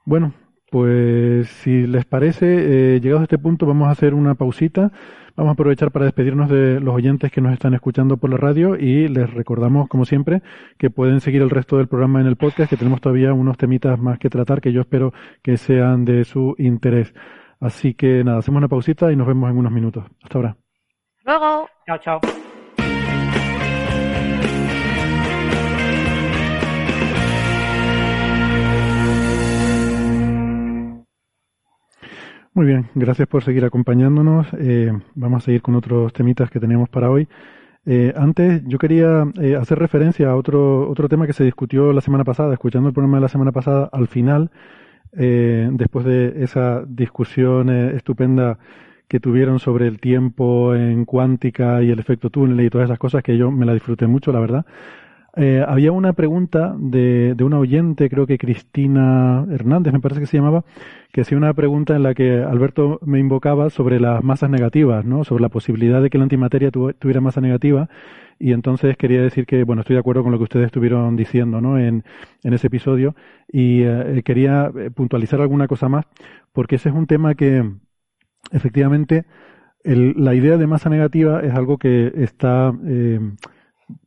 Bueno, 0.05 0.33
pues 0.71 1.49
si 1.49 1.87
les 1.87 2.05
parece, 2.05 2.97
eh, 2.97 3.01
llegados 3.01 3.21
a 3.21 3.25
este 3.25 3.39
punto 3.39 3.67
vamos 3.67 3.89
a 3.89 3.93
hacer 3.93 4.15
una 4.15 4.35
pausita. 4.35 4.91
Vamos 5.37 5.51
a 5.51 5.53
aprovechar 5.53 5.93
para 5.93 6.05
despedirnos 6.05 6.51
de 6.51 6.81
los 6.81 6.93
oyentes 6.93 7.31
que 7.31 7.41
nos 7.41 7.53
están 7.53 7.73
escuchando 7.73 8.17
por 8.17 8.29
la 8.29 8.39
radio 8.39 8.75
y 8.75 9.07
les 9.07 9.33
recordamos, 9.33 9.89
como 9.89 10.05
siempre, 10.05 10.43
que 10.79 10.91
pueden 10.91 11.21
seguir 11.21 11.43
el 11.43 11.51
resto 11.51 11.77
del 11.77 11.87
programa 11.87 12.21
en 12.21 12.27
el 12.27 12.35
podcast, 12.35 12.69
que 12.69 12.77
tenemos 12.77 13.01
todavía 13.01 13.33
unos 13.33 13.57
temitas 13.57 14.01
más 14.01 14.19
que 14.19 14.31
tratar 14.31 14.61
que 14.61 14.73
yo 14.73 14.81
espero 14.81 15.13
que 15.41 15.57
sean 15.57 16.05
de 16.05 16.25
su 16.25 16.57
interés. 16.59 17.15
Así 17.61 17.95
que 17.95 18.25
nada, 18.25 18.39
hacemos 18.39 18.59
una 18.59 18.69
pausita 18.69 19.13
y 19.13 19.17
nos 19.17 19.29
vemos 19.29 19.49
en 19.49 19.59
unos 19.59 19.73
minutos. 19.73 20.05
Hasta 20.25 20.39
ahora. 20.39 20.57
Luego. 21.25 21.69
Chao, 21.87 21.99
chao. 21.99 22.48
Muy 32.55 32.67
bien, 32.67 32.89
gracias 32.95 33.29
por 33.29 33.45
seguir 33.45 33.65
acompañándonos. 33.65 34.49
Eh, 34.59 34.93
vamos 35.15 35.43
a 35.43 35.45
seguir 35.47 35.63
con 35.63 35.75
otros 35.77 36.13
temitas 36.13 36.51
que 36.51 36.59
teníamos 36.61 36.89
para 36.89 37.11
hoy. 37.11 37.29
Eh, 37.87 38.13
antes, 38.17 38.63
yo 38.67 38.79
quería 38.79 39.25
eh, 39.41 39.57
hacer 39.57 39.79
referencia 39.79 40.31
a 40.31 40.37
otro, 40.37 40.89
otro 40.91 41.09
tema 41.09 41.27
que 41.27 41.33
se 41.33 41.45
discutió 41.45 41.93
la 41.93 42.01
semana 42.01 42.25
pasada, 42.25 42.53
escuchando 42.53 42.89
el 42.89 42.95
programa 42.95 43.19
de 43.19 43.23
la 43.23 43.29
semana 43.29 43.53
pasada, 43.53 43.89
al 43.93 44.09
final, 44.09 44.51
después 45.13 46.05
de 46.05 46.45
esa 46.45 46.85
discusión 46.87 47.71
estupenda 47.71 48.59
que 49.09 49.21
tuvieron 49.21 49.59
sobre 49.59 49.87
el 49.89 50.01
tiempo 50.01 50.75
en 50.75 51.07
cuántica 51.07 51.83
y 51.83 51.91
el 51.91 51.99
efecto 51.99 52.29
túnel 52.29 52.61
y 52.65 52.71
todas 52.71 52.87
esas 52.89 52.99
cosas 52.99 53.23
que 53.23 53.39
yo 53.39 53.51
me 53.51 53.65
la 53.65 53.73
disfruté 53.73 54.07
mucho, 54.07 54.33
la 54.33 54.41
verdad. 54.41 54.67
Eh, 55.41 55.65
había 55.65 55.93
una 55.93 56.15
pregunta 56.15 56.75
de, 56.77 57.35
de 57.37 57.45
una 57.45 57.61
oyente, 57.61 58.11
creo 58.11 58.27
que 58.27 58.39
Cristina 58.39 59.47
Hernández, 59.49 59.93
me 59.93 60.01
parece 60.01 60.21
que 60.21 60.27
se 60.27 60.37
llamaba, 60.37 60.65
que 61.13 61.21
hacía 61.21 61.39
una 61.39 61.55
pregunta 61.55 61.95
en 61.95 62.03
la 62.03 62.13
que 62.13 62.43
Alberto 62.43 62.99
me 63.05 63.21
invocaba 63.21 63.71
sobre 63.71 64.01
las 64.01 64.25
masas 64.25 64.51
negativas, 64.51 65.05
¿no? 65.05 65.23
Sobre 65.23 65.43
la 65.43 65.49
posibilidad 65.49 66.03
de 66.03 66.11
que 66.11 66.19
la 66.19 66.25
antimateria 66.25 66.73
tuviera 66.73 67.21
masa 67.21 67.41
negativa. 67.41 67.89
Y 68.41 68.53
entonces 68.53 68.97
quería 68.97 69.23
decir 69.23 69.47
que, 69.47 69.63
bueno, 69.63 69.83
estoy 69.83 69.95
de 69.95 70.01
acuerdo 70.01 70.25
con 70.25 70.33
lo 70.33 70.39
que 70.39 70.45
ustedes 70.45 70.67
estuvieron 70.67 71.15
diciendo, 71.15 71.61
¿no? 71.61 71.79
En, 71.79 72.03
en 72.43 72.53
ese 72.53 72.67
episodio. 72.67 73.15
Y 73.47 73.83
eh, 73.83 74.23
quería 74.25 74.73
eh, 74.77 74.91
puntualizar 74.91 75.41
alguna 75.41 75.69
cosa 75.69 75.89
más, 75.89 76.05
porque 76.53 76.77
ese 76.77 76.89
es 76.89 76.97
un 76.97 77.07
tema 77.07 77.37
que, 77.37 77.65
efectivamente, 78.51 79.25
el, 79.85 80.15
la 80.17 80.35
idea 80.35 80.57
de 80.57 80.67
masa 80.67 80.91
negativa 80.91 81.41
es 81.43 81.55
algo 81.55 81.79
que 81.79 82.13
está, 82.17 82.73
eh, 82.87 83.21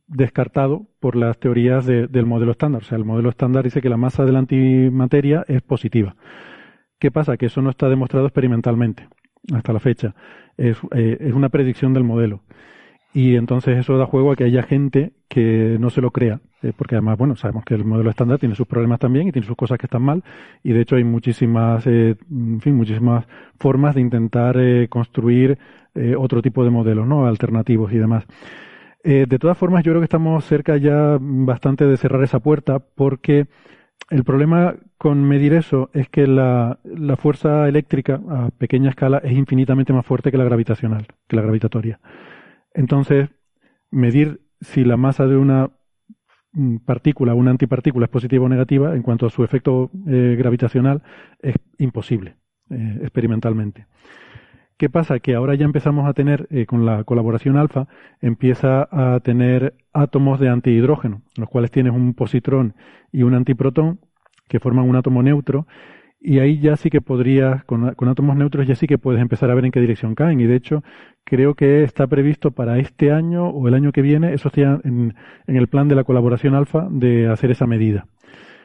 descartado 0.06 0.86
por 1.00 1.16
las 1.16 1.38
teorías 1.38 1.86
del 1.86 2.26
modelo 2.26 2.52
estándar. 2.52 2.82
O 2.82 2.84
sea, 2.84 2.98
el 2.98 3.04
modelo 3.04 3.30
estándar 3.30 3.64
dice 3.64 3.80
que 3.80 3.88
la 3.88 3.96
masa 3.96 4.24
de 4.24 4.32
la 4.32 4.40
antimateria 4.40 5.44
es 5.48 5.62
positiva. 5.62 6.16
¿Qué 6.98 7.10
pasa? 7.10 7.36
Que 7.36 7.46
eso 7.46 7.62
no 7.62 7.70
está 7.70 7.88
demostrado 7.88 8.26
experimentalmente 8.26 9.08
hasta 9.52 9.72
la 9.72 9.80
fecha. 9.80 10.14
Es, 10.56 10.78
eh, 10.94 11.16
es 11.20 11.32
una 11.32 11.48
predicción 11.48 11.92
del 11.92 12.04
modelo. 12.04 12.42
Y 13.14 13.36
entonces 13.36 13.76
eso 13.76 13.98
da 13.98 14.06
juego 14.06 14.32
a 14.32 14.36
que 14.36 14.44
haya 14.44 14.62
gente 14.62 15.12
que 15.28 15.76
no 15.78 15.90
se 15.90 16.00
lo 16.00 16.12
crea, 16.12 16.40
eh, 16.62 16.72
porque 16.74 16.94
además, 16.94 17.18
bueno, 17.18 17.36
sabemos 17.36 17.64
que 17.64 17.74
el 17.74 17.84
modelo 17.84 18.08
estándar 18.08 18.38
tiene 18.38 18.54
sus 18.54 18.66
problemas 18.66 19.00
también 19.00 19.28
y 19.28 19.32
tiene 19.32 19.46
sus 19.46 19.56
cosas 19.56 19.78
que 19.78 19.86
están 19.86 20.02
mal, 20.02 20.22
y 20.62 20.72
de 20.72 20.80
hecho 20.80 20.96
hay 20.96 21.04
muchísimas, 21.04 21.86
eh, 21.86 22.16
en 22.30 22.60
fin, 22.62 22.74
muchísimas 22.74 23.26
formas 23.58 23.94
de 23.94 24.00
intentar 24.00 24.56
construir 24.88 25.58
otro 26.16 26.40
tipo 26.40 26.64
de 26.64 26.70
modelos, 26.70 27.06
¿no? 27.06 27.26
Alternativos 27.26 27.92
y 27.92 27.98
demás. 27.98 28.24
Eh, 29.04 29.26
de 29.28 29.38
todas 29.38 29.58
formas, 29.58 29.82
yo 29.82 29.92
creo 29.92 30.00
que 30.00 30.06
estamos 30.06 30.44
cerca 30.44 30.76
ya 30.76 31.18
bastante 31.20 31.86
de 31.86 31.96
cerrar 31.96 32.22
esa 32.22 32.38
puerta 32.38 32.78
porque 32.78 33.46
el 34.10 34.24
problema 34.24 34.76
con 34.98 35.24
medir 35.24 35.54
eso 35.54 35.90
es 35.92 36.08
que 36.08 36.26
la, 36.26 36.78
fuerza 37.18 37.68
eléctrica 37.68 38.20
a 38.28 38.50
pequeña 38.50 38.90
escala 38.90 39.18
es 39.18 39.32
infinitamente 39.32 39.92
más 39.92 40.06
fuerte 40.06 40.30
que 40.30 40.38
la 40.38 40.44
gravitacional, 40.44 41.06
que 41.26 41.36
la 41.36 41.42
gravitatoria. 41.42 42.00
Entonces, 42.74 43.30
medir 43.90 44.42
si 44.60 44.84
la 44.84 44.96
masa 44.96 45.26
de 45.26 45.36
una 45.36 45.70
mm, 46.52 46.76
partícula, 46.78 47.34
una 47.34 47.50
antipartícula 47.50 48.06
es 48.06 48.10
positiva 48.10 48.44
o 48.44 48.48
negativa 48.48 48.94
en 48.94 49.02
cuanto 49.02 49.26
a 49.26 49.30
su 49.30 49.42
efecto 49.42 49.90
eh, 50.06 50.36
gravitacional 50.38 51.02
es 51.40 51.56
imposible 51.78 52.36
eh, 52.70 52.98
experimentalmente. 53.02 53.86
¿Qué 54.82 54.90
pasa? 54.90 55.20
Que 55.20 55.36
ahora 55.36 55.54
ya 55.54 55.64
empezamos 55.64 56.08
a 56.08 56.12
tener, 56.12 56.48
eh, 56.50 56.66
con 56.66 56.84
la 56.84 57.04
colaboración 57.04 57.56
alfa, 57.56 57.86
empieza 58.20 58.88
a 58.90 59.20
tener 59.20 59.74
átomos 59.92 60.40
de 60.40 60.48
antihidrógeno, 60.48 61.22
los 61.36 61.48
cuales 61.48 61.70
tienes 61.70 61.92
un 61.92 62.14
positrón 62.14 62.74
y 63.12 63.22
un 63.22 63.34
antiprotón, 63.34 64.00
que 64.48 64.58
forman 64.58 64.88
un 64.88 64.96
átomo 64.96 65.22
neutro, 65.22 65.68
y 66.20 66.40
ahí 66.40 66.58
ya 66.58 66.74
sí 66.74 66.90
que 66.90 67.00
podrías, 67.00 67.62
con, 67.62 67.94
átomos 68.08 68.36
neutros 68.36 68.66
ya 68.66 68.74
sí 68.74 68.88
que 68.88 68.98
puedes 68.98 69.22
empezar 69.22 69.52
a 69.52 69.54
ver 69.54 69.66
en 69.66 69.70
qué 69.70 69.80
dirección 69.80 70.16
caen. 70.16 70.40
Y 70.40 70.46
de 70.46 70.56
hecho, 70.56 70.82
creo 71.22 71.54
que 71.54 71.84
está 71.84 72.08
previsto 72.08 72.50
para 72.50 72.80
este 72.80 73.12
año 73.12 73.50
o 73.50 73.68
el 73.68 73.74
año 73.74 73.92
que 73.92 74.02
viene, 74.02 74.34
eso 74.34 74.48
está 74.48 74.80
en, 74.82 75.14
el 75.46 75.68
plan 75.68 75.86
de 75.86 75.94
la 75.94 76.02
colaboración 76.02 76.56
alfa, 76.56 76.88
de 76.90 77.28
hacer 77.28 77.52
esa 77.52 77.68
medida. 77.68 78.08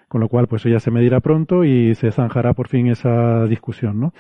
Con 0.08 0.22
lo 0.22 0.30
cual, 0.30 0.48
pues 0.48 0.64
eso 0.64 0.70
ya 0.70 0.80
se 0.80 0.90
medirá 0.90 1.20
pronto 1.20 1.64
y 1.64 1.94
se 1.94 2.12
zanjará 2.12 2.56
por 2.56 2.70
fin 2.70 2.88
esa 2.88 3.46
discusión, 3.46 4.00
¿no? 4.00 4.14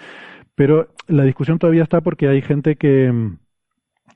Pero 0.57 0.87
la 1.07 1.23
discusión 1.23 1.59
todavía 1.59 1.83
está 1.83 2.01
porque 2.01 2.27
hay 2.27 2.41
gente 2.41 2.77
que, 2.77 3.13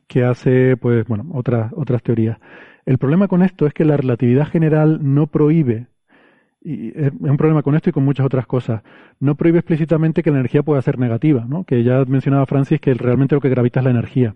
que 0.08 0.24
hace, 0.24 0.76
pues, 0.76 1.08
bueno, 1.08 1.28
otras, 1.36 1.72
otras 1.76 2.02
teorías. 2.02 2.40
El 2.84 2.98
problema 2.98 3.28
con 3.28 3.44
esto 3.44 3.68
es 3.68 3.76
que 3.76 3.86
la 3.86 3.96
relatividad 3.96 4.48
general 4.48 4.98
no 5.04 5.28
prohíbe, 5.28 5.86
y 6.60 7.00
es 7.00 7.12
un 7.20 7.38
problema 7.38 7.62
con 7.62 7.76
esto 7.76 7.92
y 7.92 7.94
con 7.94 8.04
muchas 8.04 8.26
otras 8.26 8.48
cosas, 8.48 8.82
no 9.20 9.36
prohíbe 9.36 9.60
explícitamente 9.60 10.24
que 10.24 10.32
la 10.32 10.40
energía 10.40 10.64
pueda 10.64 10.82
ser 10.82 10.98
negativa, 10.98 11.46
¿no? 11.48 11.64
Que 11.64 11.84
ya 11.84 12.04
mencionaba 12.06 12.48
Francis 12.48 12.82
que 12.82 12.96
realmente 12.96 13.36
lo 13.36 13.42
que 13.42 13.50
gravita 13.50 13.80
es 13.80 13.84
la 13.84 13.92
energía. 13.92 14.34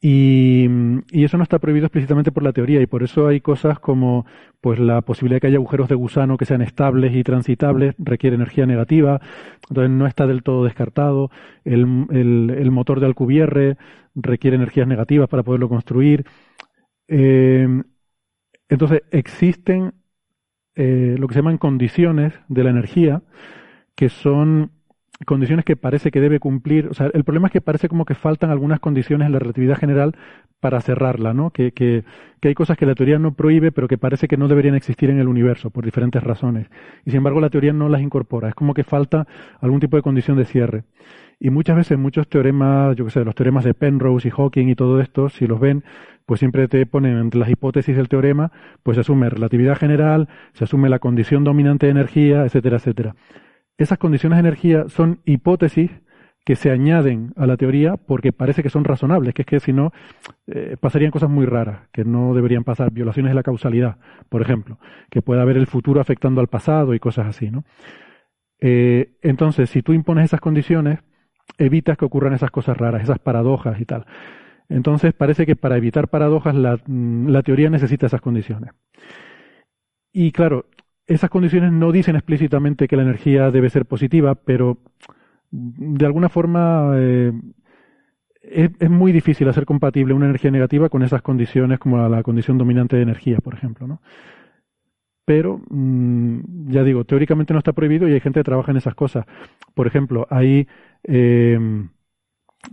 Y, 0.00 0.68
eso 1.10 1.36
no 1.38 1.42
está 1.42 1.58
prohibido 1.58 1.86
explícitamente 1.86 2.30
por 2.30 2.44
la 2.44 2.52
teoría 2.52 2.80
y 2.80 2.86
por 2.86 3.02
eso 3.02 3.26
hay 3.26 3.40
cosas 3.40 3.80
como 3.80 4.26
pues 4.60 4.78
la 4.78 5.02
posibilidad 5.02 5.36
de 5.36 5.40
que 5.40 5.46
haya 5.48 5.56
agujeros 5.56 5.88
de 5.88 5.96
gusano 5.96 6.36
que 6.36 6.44
sean 6.44 6.62
estables 6.62 7.14
y 7.14 7.24
transitables 7.24 7.94
requiere 7.98 8.36
energía 8.36 8.66
negativa, 8.66 9.20
entonces 9.68 9.90
no 9.90 10.06
está 10.06 10.26
del 10.26 10.42
todo 10.42 10.64
descartado. 10.64 11.30
El, 11.64 12.06
el, 12.10 12.70
motor 12.70 13.00
de 13.00 13.06
Alcubierre 13.06 13.76
requiere 14.14 14.56
energías 14.56 14.86
negativas 14.86 15.28
para 15.28 15.42
poderlo 15.42 15.68
construir. 15.68 16.24
Eh, 17.08 17.66
entonces 18.68 19.02
existen 19.10 19.94
eh, 20.76 21.16
lo 21.18 21.26
que 21.26 21.34
se 21.34 21.40
llaman 21.40 21.58
condiciones 21.58 22.34
de 22.48 22.64
la 22.64 22.70
energía 22.70 23.22
que 23.96 24.08
son 24.08 24.70
condiciones 25.26 25.64
que 25.64 25.76
parece 25.76 26.10
que 26.10 26.20
debe 26.20 26.38
cumplir, 26.38 26.88
o 26.88 26.94
sea, 26.94 27.10
el 27.12 27.24
problema 27.24 27.48
es 27.48 27.52
que 27.52 27.60
parece 27.60 27.88
como 27.88 28.04
que 28.04 28.14
faltan 28.14 28.50
algunas 28.50 28.78
condiciones 28.78 29.26
en 29.26 29.32
la 29.32 29.38
relatividad 29.38 29.76
general 29.76 30.16
para 30.60 30.80
cerrarla, 30.80 31.34
¿no? 31.34 31.50
Que, 31.50 31.72
que, 31.72 32.04
que, 32.40 32.48
hay 32.48 32.54
cosas 32.54 32.76
que 32.76 32.86
la 32.86 32.94
teoría 32.94 33.18
no 33.18 33.34
prohíbe, 33.34 33.72
pero 33.72 33.88
que 33.88 33.98
parece 33.98 34.28
que 34.28 34.36
no 34.36 34.48
deberían 34.48 34.74
existir 34.74 35.10
en 35.10 35.18
el 35.18 35.28
universo 35.28 35.70
por 35.70 35.84
diferentes 35.84 36.22
razones. 36.22 36.68
Y 37.04 37.10
sin 37.10 37.18
embargo 37.18 37.40
la 37.40 37.50
teoría 37.50 37.72
no 37.72 37.88
las 37.88 38.00
incorpora. 38.00 38.48
Es 38.48 38.54
como 38.54 38.74
que 38.74 38.84
falta 38.84 39.26
algún 39.60 39.80
tipo 39.80 39.96
de 39.96 40.02
condición 40.02 40.36
de 40.36 40.44
cierre. 40.44 40.84
Y 41.40 41.50
muchas 41.50 41.76
veces 41.76 41.98
muchos 41.98 42.28
teoremas, 42.28 42.96
yo 42.96 43.04
que 43.04 43.10
sé, 43.10 43.24
los 43.24 43.34
teoremas 43.34 43.64
de 43.64 43.74
Penrose 43.74 44.28
y 44.28 44.30
Hawking 44.30 44.68
y 44.68 44.74
todo 44.74 45.00
esto, 45.00 45.28
si 45.28 45.46
los 45.46 45.60
ven, 45.60 45.84
pues 46.26 46.40
siempre 46.40 46.66
te 46.68 46.84
ponen 46.86 47.16
entre 47.16 47.40
las 47.40 47.48
hipótesis 47.48 47.96
del 47.96 48.08
teorema, 48.08 48.50
pues 48.82 48.96
se 48.96 49.02
asume 49.02 49.30
relatividad 49.30 49.76
general, 49.76 50.28
se 50.52 50.64
asume 50.64 50.88
la 50.88 50.98
condición 50.98 51.44
dominante 51.44 51.86
de 51.86 51.92
energía, 51.92 52.44
etcétera, 52.44 52.76
etcétera 52.76 53.14
esas 53.78 53.98
condiciones 53.98 54.36
de 54.36 54.40
energía 54.40 54.88
son 54.88 55.20
hipótesis 55.24 55.90
que 56.44 56.56
se 56.56 56.70
añaden 56.70 57.32
a 57.36 57.46
la 57.46 57.56
teoría 57.56 57.96
porque 57.96 58.32
parece 58.32 58.62
que 58.62 58.70
son 58.70 58.84
razonables, 58.84 59.34
que 59.34 59.42
es 59.42 59.46
que 59.46 59.60
si 59.60 59.72
no 59.72 59.92
eh, 60.46 60.76
pasarían 60.80 61.10
cosas 61.10 61.30
muy 61.30 61.46
raras, 61.46 61.88
que 61.92 62.04
no 62.04 62.34
deberían 62.34 62.64
pasar, 62.64 62.90
violaciones 62.90 63.30
de 63.30 63.34
la 63.34 63.42
causalidad, 63.42 63.98
por 64.28 64.42
ejemplo, 64.42 64.78
que 65.10 65.22
pueda 65.22 65.42
haber 65.42 65.56
el 65.58 65.66
futuro 65.66 66.00
afectando 66.00 66.40
al 66.40 66.48
pasado 66.48 66.94
y 66.94 66.98
cosas 66.98 67.26
así, 67.26 67.50
¿no? 67.50 67.64
Eh, 68.60 69.12
entonces, 69.22 69.70
si 69.70 69.82
tú 69.82 69.92
impones 69.92 70.24
esas 70.24 70.40
condiciones, 70.40 71.00
evitas 71.58 71.96
que 71.96 72.04
ocurran 72.04 72.32
esas 72.32 72.50
cosas 72.50 72.76
raras, 72.76 73.02
esas 73.02 73.18
paradojas 73.18 73.80
y 73.80 73.84
tal. 73.84 74.06
Entonces, 74.68 75.14
parece 75.14 75.46
que 75.46 75.54
para 75.54 75.76
evitar 75.76 76.08
paradojas 76.08 76.54
la, 76.54 76.78
mm, 76.86 77.28
la 77.28 77.42
teoría 77.42 77.70
necesita 77.70 78.06
esas 78.06 78.20
condiciones. 78.20 78.70
Y 80.12 80.32
claro, 80.32 80.66
esas 81.08 81.30
condiciones 81.30 81.72
no 81.72 81.90
dicen 81.90 82.16
explícitamente 82.16 82.86
que 82.86 82.96
la 82.96 83.02
energía 83.02 83.50
debe 83.50 83.70
ser 83.70 83.86
positiva, 83.86 84.34
pero 84.34 84.78
de 85.50 86.04
alguna 86.04 86.28
forma 86.28 86.92
eh, 86.96 87.32
es, 88.42 88.90
muy 88.90 89.10
difícil 89.10 89.48
hacer 89.48 89.64
compatible 89.64 90.12
una 90.12 90.26
energía 90.26 90.50
negativa 90.50 90.90
con 90.90 91.02
esas 91.02 91.22
condiciones 91.22 91.78
como 91.78 92.06
la, 92.08 92.22
condición 92.22 92.58
dominante 92.58 92.96
de 92.96 93.02
energía, 93.02 93.38
por 93.38 93.54
ejemplo. 93.54 93.86
¿no? 93.86 94.02
Pero, 95.24 95.62
mm, 95.70 96.70
ya 96.70 96.84
digo, 96.84 97.04
teóricamente 97.04 97.54
no 97.54 97.58
está 97.58 97.72
prohibido 97.72 98.06
y 98.06 98.12
hay 98.12 98.20
gente 98.20 98.40
que 98.40 98.44
trabaja 98.44 98.70
en 98.70 98.76
esas 98.76 98.94
cosas. 98.94 99.24
Por 99.74 99.86
ejemplo, 99.86 100.26
hay... 100.30 100.68
Eh, 101.04 101.58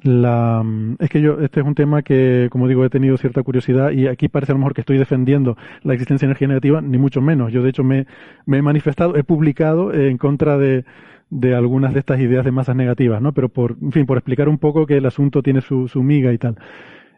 la, 0.03 0.63
es 0.99 1.09
que 1.09 1.21
yo, 1.21 1.39
este 1.39 1.59
es 1.59 1.65
un 1.65 1.75
tema 1.75 2.01
que, 2.01 2.47
como 2.51 2.67
digo, 2.67 2.83
he 2.83 2.89
tenido 2.89 3.17
cierta 3.17 3.43
curiosidad 3.43 3.91
y 3.91 4.07
aquí 4.07 4.27
parece 4.27 4.51
a 4.51 4.55
lo 4.55 4.59
mejor 4.59 4.73
que 4.73 4.81
estoy 4.81 4.97
defendiendo 4.97 5.57
la 5.83 5.93
existencia 5.93 6.27
de 6.27 6.31
energía 6.31 6.47
negativa, 6.47 6.81
ni 6.81 6.97
mucho 6.97 7.21
menos. 7.21 7.51
Yo, 7.51 7.63
de 7.63 7.69
hecho, 7.69 7.83
me, 7.83 8.07
me 8.45 8.57
he 8.57 8.61
manifestado, 8.61 9.15
he 9.15 9.23
publicado 9.23 9.93
en 9.93 10.17
contra 10.17 10.57
de, 10.57 10.85
de 11.29 11.55
algunas 11.55 11.93
de 11.93 11.99
estas 11.99 12.19
ideas 12.19 12.45
de 12.45 12.51
masas 12.51 12.75
negativas, 12.75 13.21
¿no? 13.21 13.33
Pero 13.33 13.49
por, 13.49 13.77
en 13.81 13.91
fin, 13.91 14.05
por 14.05 14.17
explicar 14.17 14.49
un 14.49 14.57
poco 14.57 14.85
que 14.85 14.97
el 14.97 15.05
asunto 15.05 15.41
tiene 15.41 15.61
su, 15.61 15.87
su 15.87 16.03
miga 16.03 16.33
y 16.33 16.37
tal. 16.37 16.57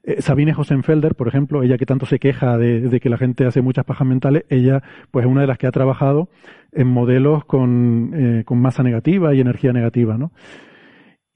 Eh, 0.03 0.21
Sabine 0.21 0.53
Hosenfelder, 0.55 1.15
por 1.15 1.27
ejemplo, 1.27 1.63
ella 1.63 1.77
que 1.77 1.85
tanto 1.85 2.05
se 2.05 2.19
queja 2.19 2.57
de, 2.57 2.81
de, 2.81 2.99
que 2.99 3.09
la 3.09 3.17
gente 3.17 3.45
hace 3.45 3.61
muchas 3.61 3.85
pajas 3.85 4.07
mentales, 4.07 4.45
ella 4.49 4.81
pues 5.11 5.25
es 5.25 5.31
una 5.31 5.41
de 5.41 5.47
las 5.47 5.57
que 5.57 5.67
ha 5.67 5.71
trabajado 5.71 6.29
en 6.71 6.87
modelos 6.87 7.43
con, 7.45 8.11
eh, 8.13 8.43
con 8.45 8.59
masa 8.59 8.83
negativa 8.83 9.33
y 9.33 9.41
energía 9.41 9.73
negativa, 9.73 10.17
¿no? 10.17 10.31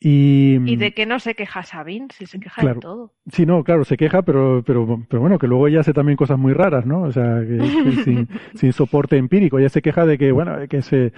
Y, 0.04 0.78
de 0.78 0.96
que 0.96 1.06
no 1.06 1.20
se 1.20 1.36
queja 1.36 1.62
Sabine, 1.62 2.08
si 2.12 2.26
se 2.26 2.40
queja 2.40 2.66
de 2.66 2.74
todo. 2.74 3.14
Sí, 3.32 3.46
no, 3.46 3.64
claro, 3.64 3.86
se 3.86 3.98
queja, 3.98 4.24
pero, 4.24 4.64
pero, 4.66 5.06
pero 5.08 5.22
bueno, 5.22 5.38
que 5.38 5.46
luego 5.46 5.68
ella 5.68 5.82
hace 5.82 5.94
también 5.94 6.18
cosas 6.18 6.40
muy 6.40 6.54
raras, 6.54 6.88
¿no? 6.88 7.04
O 7.04 7.12
sea, 7.12 7.40
que, 7.42 7.60
sin, 8.04 8.28
sin, 8.56 8.74
soporte 8.74 9.18
empírico. 9.18 9.60
Ella 9.60 9.70
se 9.70 9.84
queja 9.84 10.08
de 10.08 10.18
que, 10.18 10.32
bueno, 10.32 10.56
que 10.68 10.82
se, 10.82 11.14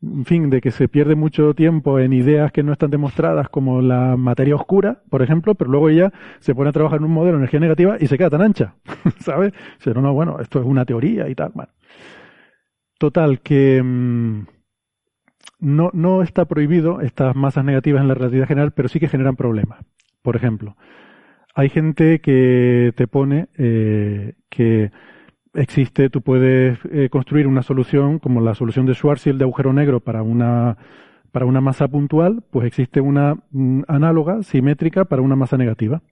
en 0.00 0.24
fin, 0.24 0.48
de 0.48 0.60
que 0.60 0.70
se 0.70 0.86
pierde 0.86 1.16
mucho 1.16 1.54
tiempo 1.54 1.98
en 1.98 2.12
ideas 2.12 2.52
que 2.52 2.62
no 2.62 2.72
están 2.72 2.90
demostradas 2.90 3.48
como 3.48 3.82
la 3.82 4.16
materia 4.16 4.54
oscura, 4.54 5.02
por 5.10 5.22
ejemplo, 5.22 5.56
pero 5.56 5.70
luego 5.70 5.88
ella 5.88 6.12
se 6.38 6.54
pone 6.54 6.70
a 6.70 6.72
trabajar 6.72 6.98
en 6.98 7.06
un 7.06 7.12
modelo 7.12 7.32
de 7.32 7.42
energía 7.42 7.58
negativa 7.58 7.96
y 7.98 8.06
se 8.06 8.16
queda 8.16 8.30
tan 8.30 8.42
ancha, 8.42 8.76
¿sabes? 9.18 9.52
O 9.84 9.90
no, 9.90 10.02
no, 10.02 10.14
bueno, 10.14 10.38
esto 10.40 10.60
es 10.60 10.66
una 10.66 10.84
teoría 10.84 11.28
y 11.28 11.34
tal, 11.34 11.50
bueno. 11.54 11.72
Total, 12.96 13.40
que... 13.40 13.82
Mm, 13.82 14.46
no, 15.60 15.90
no 15.92 16.22
está 16.22 16.46
prohibido 16.46 17.00
estas 17.00 17.36
masas 17.36 17.64
negativas 17.64 18.02
en 18.02 18.08
la 18.08 18.14
relatividad 18.14 18.48
general, 18.48 18.72
pero 18.72 18.88
sí 18.88 18.98
que 18.98 19.08
generan 19.08 19.36
problemas. 19.36 19.84
Por 20.22 20.36
ejemplo, 20.36 20.76
hay 21.54 21.68
gente 21.68 22.20
que 22.20 22.92
te 22.96 23.06
pone 23.06 23.48
eh, 23.56 24.34
que 24.48 24.90
existe, 25.54 26.10
tú 26.10 26.22
puedes 26.22 26.78
eh, 26.90 27.08
construir 27.10 27.46
una 27.46 27.62
solución 27.62 28.18
como 28.18 28.40
la 28.40 28.54
solución 28.54 28.86
de 28.86 28.94
Schwarzschild 28.94 29.38
de 29.38 29.44
agujero 29.44 29.72
negro 29.72 30.00
para 30.00 30.22
una 30.22 30.76
para 31.32 31.46
una 31.46 31.60
masa 31.60 31.86
puntual, 31.86 32.42
pues 32.50 32.66
existe 32.66 33.00
una 33.00 33.36
mm, 33.52 33.82
análoga, 33.86 34.42
simétrica, 34.42 35.04
para 35.04 35.22
una 35.22 35.36
masa 35.36 35.56
negativa. 35.56 36.02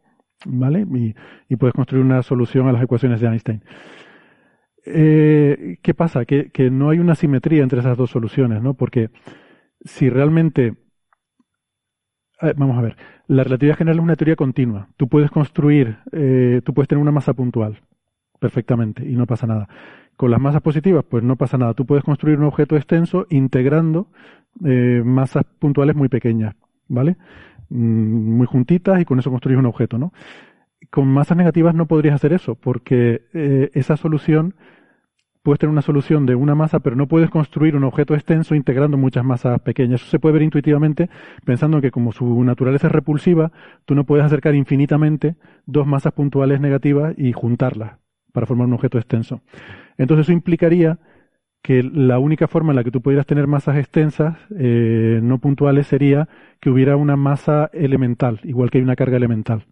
¿Vale? 0.46 0.86
Y, 0.94 1.16
y 1.48 1.56
puedes 1.56 1.74
construir 1.74 2.04
una 2.04 2.22
solución 2.22 2.68
a 2.68 2.72
las 2.72 2.82
ecuaciones 2.82 3.20
de 3.20 3.26
Einstein. 3.26 3.62
Eh, 4.90 5.78
¿Qué 5.82 5.94
pasa? 5.94 6.24
Que, 6.24 6.70
no 6.70 6.90
hay 6.90 6.98
una 6.98 7.14
simetría 7.14 7.62
entre 7.62 7.80
esas 7.80 7.96
dos 7.96 8.10
soluciones, 8.10 8.62
¿no? 8.62 8.74
Porque 8.74 9.10
si 9.84 10.08
realmente... 10.08 10.74
vamos 12.56 12.78
a 12.78 12.82
ver, 12.82 12.96
la 13.26 13.44
relatividad 13.44 13.76
general 13.76 13.98
es 13.98 14.04
una 14.04 14.16
teoría 14.16 14.36
continua. 14.36 14.88
Tú 14.96 15.08
puedes 15.08 15.30
construir, 15.30 15.98
eh, 16.12 16.62
tú 16.64 16.72
puedes 16.72 16.88
tener 16.88 17.02
una 17.02 17.12
masa 17.12 17.34
puntual 17.34 17.80
perfectamente 18.38 19.04
y 19.04 19.16
no 19.16 19.26
pasa 19.26 19.46
nada. 19.46 19.68
Con 20.16 20.30
las 20.30 20.40
masas 20.40 20.62
positivas, 20.62 21.04
pues 21.08 21.22
no 21.22 21.36
pasa 21.36 21.58
nada. 21.58 21.74
Tú 21.74 21.86
puedes 21.86 22.04
construir 22.04 22.38
un 22.38 22.44
objeto 22.44 22.76
extenso 22.76 23.26
integrando 23.30 24.08
eh, 24.64 25.02
masas 25.04 25.44
puntuales 25.58 25.94
muy 25.94 26.08
pequeñas, 26.08 26.56
¿vale? 26.88 27.16
Mm, 27.68 28.36
muy 28.36 28.46
juntitas 28.46 29.00
y 29.00 29.04
con 29.04 29.18
eso 29.18 29.30
construyes 29.30 29.58
un 29.58 29.66
objeto, 29.66 29.98
¿no? 29.98 30.12
Con 30.90 31.08
masas 31.08 31.36
negativas 31.36 31.74
no 31.74 31.86
podrías 31.86 32.14
hacer 32.14 32.32
eso 32.32 32.54
porque 32.54 33.22
eh, 33.34 33.70
esa 33.74 33.96
solución 33.96 34.54
puedes 35.48 35.60
tener 35.60 35.72
una 35.72 35.80
solución 35.80 36.26
de 36.26 36.34
una 36.34 36.54
masa, 36.54 36.80
pero 36.80 36.94
no 36.94 37.08
puedes 37.08 37.30
construir 37.30 37.74
un 37.74 37.84
objeto 37.84 38.14
extenso 38.14 38.54
integrando 38.54 38.98
muchas 38.98 39.24
masas 39.24 39.58
pequeñas. 39.62 40.02
Eso 40.02 40.10
se 40.10 40.18
puede 40.18 40.34
ver 40.34 40.42
intuitivamente 40.42 41.08
pensando 41.46 41.80
que 41.80 41.90
como 41.90 42.12
su 42.12 42.44
naturaleza 42.44 42.88
es 42.88 42.92
repulsiva, 42.92 43.50
tú 43.86 43.94
no 43.94 44.04
puedes 44.04 44.26
acercar 44.26 44.54
infinitamente 44.54 45.36
dos 45.64 45.86
masas 45.86 46.12
puntuales 46.12 46.60
negativas 46.60 47.14
y 47.16 47.32
juntarlas 47.32 47.92
para 48.34 48.44
formar 48.44 48.66
un 48.66 48.74
objeto 48.74 48.98
extenso. 48.98 49.40
Entonces 49.96 50.26
eso 50.26 50.32
implicaría 50.32 50.98
que 51.62 51.82
la 51.82 52.18
única 52.18 52.46
forma 52.46 52.72
en 52.72 52.76
la 52.76 52.84
que 52.84 52.90
tú 52.90 53.00
pudieras 53.00 53.24
tener 53.24 53.46
masas 53.46 53.78
extensas, 53.78 54.36
eh, 54.54 55.20
no 55.22 55.38
puntuales, 55.38 55.86
sería 55.86 56.28
que 56.60 56.68
hubiera 56.68 56.96
una 56.96 57.16
masa 57.16 57.70
elemental, 57.72 58.38
igual 58.44 58.70
que 58.70 58.76
hay 58.76 58.84
una 58.84 58.96
carga 58.96 59.16
elemental. 59.16 59.64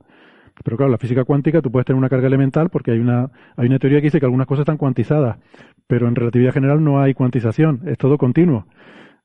Pero 0.65 0.77
claro, 0.77 0.91
la 0.91 0.99
física 0.99 1.25
cuántica 1.25 1.63
tú 1.63 1.71
puedes 1.71 1.87
tener 1.87 1.99
una 1.99 2.09
carga 2.09 2.27
elemental 2.27 2.71
porque 2.71 2.91
hay 2.91 2.99
una, 2.99 3.31
hay 3.57 3.67
una 3.67 3.79
teoría 3.79 4.01
que 4.01 4.07
dice 4.07 4.21
que 4.21 4.27
algunas 4.27 4.47
cosas 4.47 4.63
están 4.63 4.79
cuantizadas, 4.79 5.39
pero 5.87 6.09
en 6.09 6.15
relatividad 6.15 6.53
general 6.53 6.83
no 6.83 7.01
hay 7.01 7.15
cuantización, 7.15 7.83
es 7.87 7.99
todo 7.99 8.19
continuo. 8.19 8.67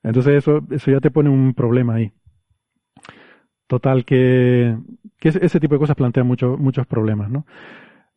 Entonces 0.02 0.34
eso, 0.34 0.60
eso 0.70 0.90
ya 0.90 1.00
te 1.00 1.10
pone 1.10 1.30
un 1.30 1.54
problema 1.54 1.94
ahí. 1.94 2.12
Total, 3.66 4.04
que, 4.04 4.76
que 5.18 5.28
ese 5.28 5.60
tipo 5.60 5.74
de 5.74 5.78
cosas 5.78 5.96
plantean 5.96 6.26
muchos 6.26 6.58
muchos 6.58 6.86
problemas, 6.86 7.30
¿no? 7.30 7.46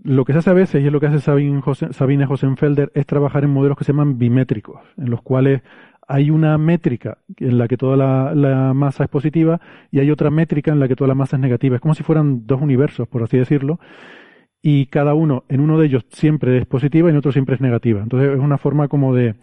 Lo 0.03 0.25
que 0.25 0.33
se 0.33 0.39
hace 0.39 0.49
a 0.49 0.53
veces, 0.53 0.83
y 0.83 0.87
es 0.87 0.91
lo 0.91 0.99
que 0.99 1.07
hace 1.07 1.19
Sabine, 1.19 1.61
Sabine 1.91 2.25
Hosenfelder, 2.25 2.91
es 2.93 3.05
trabajar 3.05 3.45
en 3.45 3.51
modelos 3.51 3.77
que 3.77 3.85
se 3.85 3.93
llaman 3.93 4.17
bimétricos, 4.17 4.81
en 4.97 5.09
los 5.09 5.21
cuales 5.21 5.61
hay 6.07 6.29
una 6.29 6.57
métrica 6.57 7.17
en 7.37 7.57
la 7.57 7.67
que 7.67 7.77
toda 7.77 7.97
la, 8.35 8.73
masa 8.73 9.03
es 9.03 9.09
positiva 9.09 9.59
y 9.91 9.99
hay 9.99 10.11
otra 10.11 10.29
métrica 10.29 10.71
en 10.71 10.79
la 10.79 10.87
que 10.87 10.95
toda 10.95 11.07
la 11.07 11.15
masa 11.15 11.35
es 11.37 11.41
negativa. 11.41 11.75
Es 11.75 11.81
como 11.81 11.95
si 11.95 12.03
fueran 12.03 12.45
dos 12.45 12.61
universos, 12.61 13.07
por 13.07 13.23
así 13.23 13.37
decirlo, 13.37 13.79
y 14.61 14.87
cada 14.87 15.13
uno, 15.13 15.43
en 15.49 15.61
uno 15.61 15.79
de 15.79 15.87
ellos 15.87 16.05
siempre 16.09 16.57
es 16.57 16.65
positiva 16.65 17.09
y 17.09 17.11
en 17.11 17.17
otro 17.17 17.31
siempre 17.31 17.55
es 17.55 17.61
negativa. 17.61 18.01
Entonces 18.01 18.33
es 18.33 18.39
una 18.39 18.57
forma 18.57 18.87
como 18.87 19.13
de, 19.13 19.35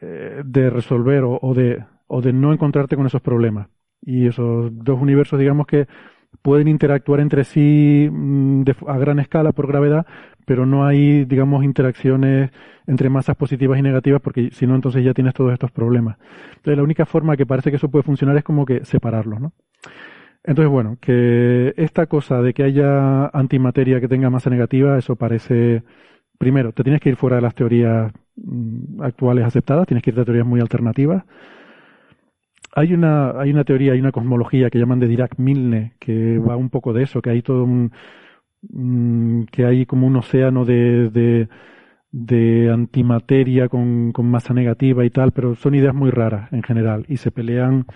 eh, 0.00 0.42
de 0.44 0.70
resolver 0.70 1.24
o, 1.24 1.54
de, 1.54 1.84
o 2.06 2.20
de 2.20 2.32
no 2.32 2.52
encontrarte 2.52 2.96
con 2.96 3.06
esos 3.06 3.22
problemas. 3.22 3.68
Y 4.02 4.26
esos 4.26 4.70
dos 4.72 5.00
universos, 5.00 5.38
digamos 5.38 5.66
que 5.66 5.86
pueden 6.42 6.68
interactuar 6.68 7.20
entre 7.20 7.44
sí 7.44 8.08
mm, 8.10 8.62
a 8.86 8.98
gran 8.98 9.18
escala 9.18 9.52
por 9.52 9.66
gravedad, 9.66 10.06
pero 10.50 10.66
no 10.66 10.84
hay, 10.84 11.26
digamos, 11.26 11.62
interacciones 11.62 12.50
entre 12.88 13.08
masas 13.08 13.36
positivas 13.36 13.78
y 13.78 13.82
negativas, 13.82 14.20
porque 14.20 14.50
si 14.50 14.66
no, 14.66 14.74
entonces 14.74 15.04
ya 15.04 15.14
tienes 15.14 15.32
todos 15.32 15.52
estos 15.52 15.70
problemas. 15.70 16.16
Entonces, 16.56 16.76
la 16.76 16.82
única 16.82 17.06
forma 17.06 17.36
que 17.36 17.46
parece 17.46 17.70
que 17.70 17.76
eso 17.76 17.88
puede 17.88 18.02
funcionar 18.02 18.36
es 18.36 18.42
como 18.42 18.66
que 18.66 18.84
separarlos, 18.84 19.40
¿no? 19.40 19.52
Entonces, 20.42 20.68
bueno, 20.68 20.98
que 21.00 21.72
esta 21.76 22.06
cosa 22.06 22.42
de 22.42 22.52
que 22.52 22.64
haya 22.64 23.26
antimateria 23.26 24.00
que 24.00 24.08
tenga 24.08 24.28
masa 24.28 24.50
negativa, 24.50 24.98
eso 24.98 25.14
parece, 25.14 25.84
primero, 26.36 26.72
te 26.72 26.82
tienes 26.82 27.00
que 27.00 27.10
ir 27.10 27.16
fuera 27.16 27.36
de 27.36 27.42
las 27.42 27.54
teorías 27.54 28.12
mm, 28.34 29.02
actuales 29.02 29.44
aceptadas, 29.44 29.86
tienes 29.86 30.02
que 30.02 30.10
ir 30.10 30.18
a 30.18 30.24
teorías 30.24 30.46
muy 30.48 30.58
alternativas. 30.58 31.22
Hay 32.74 32.92
una, 32.92 33.38
hay 33.40 33.52
una 33.52 33.62
teoría, 33.62 33.92
hay 33.92 34.00
una 34.00 34.10
cosmología 34.10 34.68
que 34.68 34.80
llaman 34.80 34.98
de 34.98 35.06
Dirac-Milne, 35.06 35.92
que 36.00 36.38
va 36.38 36.56
un 36.56 36.70
poco 36.70 36.92
de 36.92 37.04
eso, 37.04 37.22
que 37.22 37.30
hay 37.30 37.40
todo 37.40 37.62
un, 37.62 37.92
mm, 38.62 39.44
que 39.44 39.64
hay 39.64 39.86
como 39.86 40.06
un 40.06 40.16
océano 40.16 40.64
de, 40.64 41.10
de, 41.10 41.48
de 42.12 42.70
antimateria 42.70 43.68
con, 43.68 44.12
con 44.12 44.30
masa 44.30 44.54
negativa 44.54 45.04
y 45.04 45.10
tal, 45.10 45.32
pero 45.32 45.54
son 45.54 45.74
ideas 45.74 45.94
muy 45.94 46.10
raras 46.10 46.52
en 46.52 46.62
general 46.62 47.04
y 47.08 47.16
se 47.18 47.30
pelean, 47.30 47.86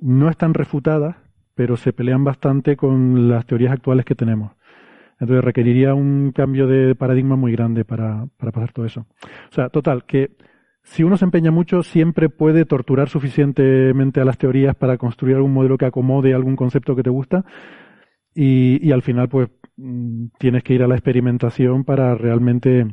no 0.00 0.28
están 0.28 0.54
refutadas, 0.54 1.16
pero 1.54 1.76
se 1.76 1.92
pelean 1.92 2.24
bastante 2.24 2.76
con 2.76 3.28
las 3.28 3.46
teorías 3.46 3.72
actuales 3.72 4.04
que 4.04 4.14
tenemos. 4.14 4.52
Entonces 5.20 5.44
requeriría 5.44 5.94
un 5.94 6.32
cambio 6.32 6.66
de 6.66 6.94
paradigma 6.96 7.36
muy 7.36 7.52
grande 7.52 7.84
para, 7.84 8.26
para 8.38 8.50
pasar 8.50 8.72
todo 8.72 8.86
eso. 8.86 9.06
O 9.50 9.54
sea, 9.54 9.68
total, 9.68 10.04
que 10.04 10.32
si 10.82 11.04
uno 11.04 11.16
se 11.16 11.24
empeña 11.24 11.52
mucho, 11.52 11.82
siempre 11.82 12.28
puede 12.28 12.64
torturar 12.64 13.08
suficientemente 13.08 14.20
a 14.20 14.24
las 14.24 14.36
teorías 14.38 14.74
para 14.74 14.98
construir 14.98 15.36
algún 15.36 15.52
modelo 15.52 15.78
que 15.78 15.86
acomode 15.86 16.34
algún 16.34 16.56
concepto 16.56 16.96
que 16.96 17.04
te 17.04 17.10
gusta 17.10 17.44
y, 18.34 18.84
y 18.86 18.92
al 18.92 19.02
final, 19.02 19.28
pues, 19.28 19.48
tienes 20.38 20.62
que 20.62 20.74
ir 20.74 20.82
a 20.82 20.88
la 20.88 20.94
experimentación 20.94 21.84
para 21.84 22.14
realmente, 22.14 22.84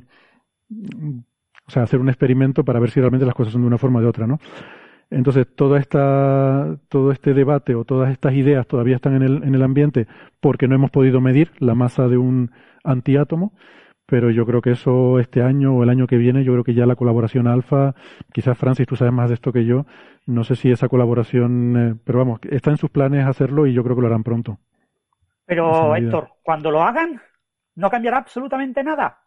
mm, 0.69 1.19
o 1.67 1.71
sea, 1.71 1.83
hacer 1.83 1.99
un 1.99 2.09
experimento 2.09 2.63
para 2.63 2.79
ver 2.79 2.89
si 2.91 2.99
realmente 2.99 3.25
las 3.25 3.35
cosas 3.35 3.53
son 3.53 3.61
de 3.61 3.67
una 3.67 3.77
forma 3.77 3.99
o 3.99 4.01
de 4.01 4.07
otra, 4.07 4.27
¿no? 4.27 4.39
Entonces, 5.11 5.47
toda 5.55 5.79
esta, 5.79 6.77
todo 6.87 7.11
este 7.11 7.33
debate 7.33 7.75
o 7.75 7.83
todas 7.83 8.11
estas 8.11 8.33
ideas 8.33 8.67
todavía 8.67 8.95
están 8.95 9.15
en 9.15 9.23
el, 9.23 9.43
en 9.43 9.55
el 9.55 9.63
ambiente 9.63 10.07
porque 10.39 10.67
no 10.67 10.75
hemos 10.75 10.91
podido 10.91 11.19
medir 11.21 11.51
la 11.59 11.75
masa 11.75 12.07
de 12.07 12.17
un 12.17 12.51
antiátomo, 12.83 13.53
pero 14.05 14.31
yo 14.31 14.45
creo 14.45 14.61
que 14.61 14.71
eso 14.71 15.19
este 15.19 15.41
año 15.41 15.75
o 15.75 15.83
el 15.83 15.89
año 15.89 16.07
que 16.07 16.17
viene, 16.17 16.43
yo 16.43 16.53
creo 16.53 16.63
que 16.63 16.73
ya 16.73 16.85
la 16.85 16.95
colaboración 16.95 17.47
alfa, 17.47 17.95
quizás 18.33 18.57
Francis, 18.57 18.87
tú 18.87 18.95
sabes 18.95 19.13
más 19.13 19.29
de 19.29 19.35
esto 19.35 19.51
que 19.53 19.65
yo, 19.65 19.85
no 20.25 20.43
sé 20.43 20.55
si 20.55 20.71
esa 20.71 20.89
colaboración, 20.89 21.77
eh, 21.77 21.95
pero 22.03 22.19
vamos, 22.19 22.39
está 22.49 22.71
en 22.71 22.77
sus 22.77 22.89
planes 22.89 23.25
hacerlo 23.25 23.67
y 23.67 23.73
yo 23.73 23.83
creo 23.83 23.95
que 23.95 24.01
lo 24.01 24.07
harán 24.07 24.23
pronto. 24.23 24.59
Pero 25.49 25.95
Héctor, 25.95 26.33
cuando 26.43 26.69
lo 26.69 26.83
hagan, 26.83 27.19
no 27.73 27.89
cambiará 27.89 28.17
absolutamente 28.17 28.83
nada. 28.83 29.19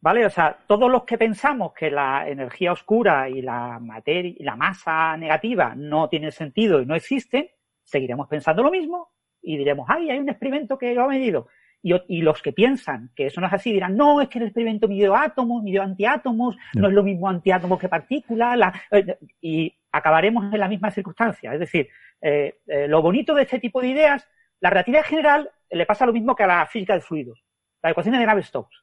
¿Vale? 0.00 0.24
O 0.24 0.30
sea, 0.30 0.56
todos 0.66 0.90
los 0.90 1.04
que 1.04 1.18
pensamos 1.18 1.74
que 1.74 1.90
la 1.90 2.26
energía 2.26 2.72
oscura 2.72 3.28
y 3.28 3.42
la 3.42 3.78
materia 3.78 4.32
y 4.34 4.42
la 4.42 4.56
masa 4.56 5.14
negativa 5.18 5.74
no 5.76 6.08
tienen 6.08 6.32
sentido 6.32 6.80
y 6.80 6.86
no 6.86 6.94
existen, 6.94 7.50
seguiremos 7.84 8.28
pensando 8.28 8.62
lo 8.62 8.70
mismo 8.70 9.10
y 9.42 9.58
diremos, 9.58 9.86
ay, 9.90 10.08
hay 10.08 10.18
un 10.18 10.30
experimento 10.30 10.78
que 10.78 10.94
lo 10.94 11.02
ha 11.04 11.08
medido. 11.08 11.48
Y, 11.82 12.22
los 12.22 12.40
que 12.40 12.52
piensan 12.52 13.10
que 13.14 13.26
eso 13.26 13.40
no 13.42 13.46
es 13.46 13.52
así 13.52 13.72
dirán, 13.72 13.94
no, 13.94 14.22
es 14.22 14.28
que 14.28 14.38
el 14.38 14.46
experimento 14.46 14.88
midió 14.88 15.14
átomos, 15.14 15.62
midió 15.62 15.82
antiátomos, 15.82 16.56
no, 16.74 16.88
es 16.88 16.94
lo 16.94 17.02
mismo 17.02 17.28
antiátomos 17.28 17.78
que 17.78 17.90
partículas, 17.90 18.74
eh, 18.90 19.18
y 19.42 19.76
acabaremos 19.92 20.52
en 20.52 20.58
la 20.58 20.66
misma 20.66 20.90
circunstancia. 20.90 21.52
Es 21.52 21.60
decir, 21.60 21.88
eh, 22.22 22.58
eh, 22.66 22.88
lo 22.88 23.02
bonito 23.02 23.34
de 23.34 23.42
este 23.42 23.60
tipo 23.60 23.82
de 23.82 23.88
ideas, 23.88 24.26
la 24.60 24.70
relatividad 24.70 25.04
general 25.04 25.50
le 25.70 25.86
pasa 25.86 26.06
lo 26.06 26.12
mismo 26.12 26.34
que 26.34 26.44
a 26.44 26.46
la 26.46 26.66
física 26.66 26.94
de 26.94 27.00
fluidos. 27.00 27.44
La 27.82 27.90
ecuación 27.90 28.14
de 28.14 28.24
Navier-Stokes. 28.24 28.76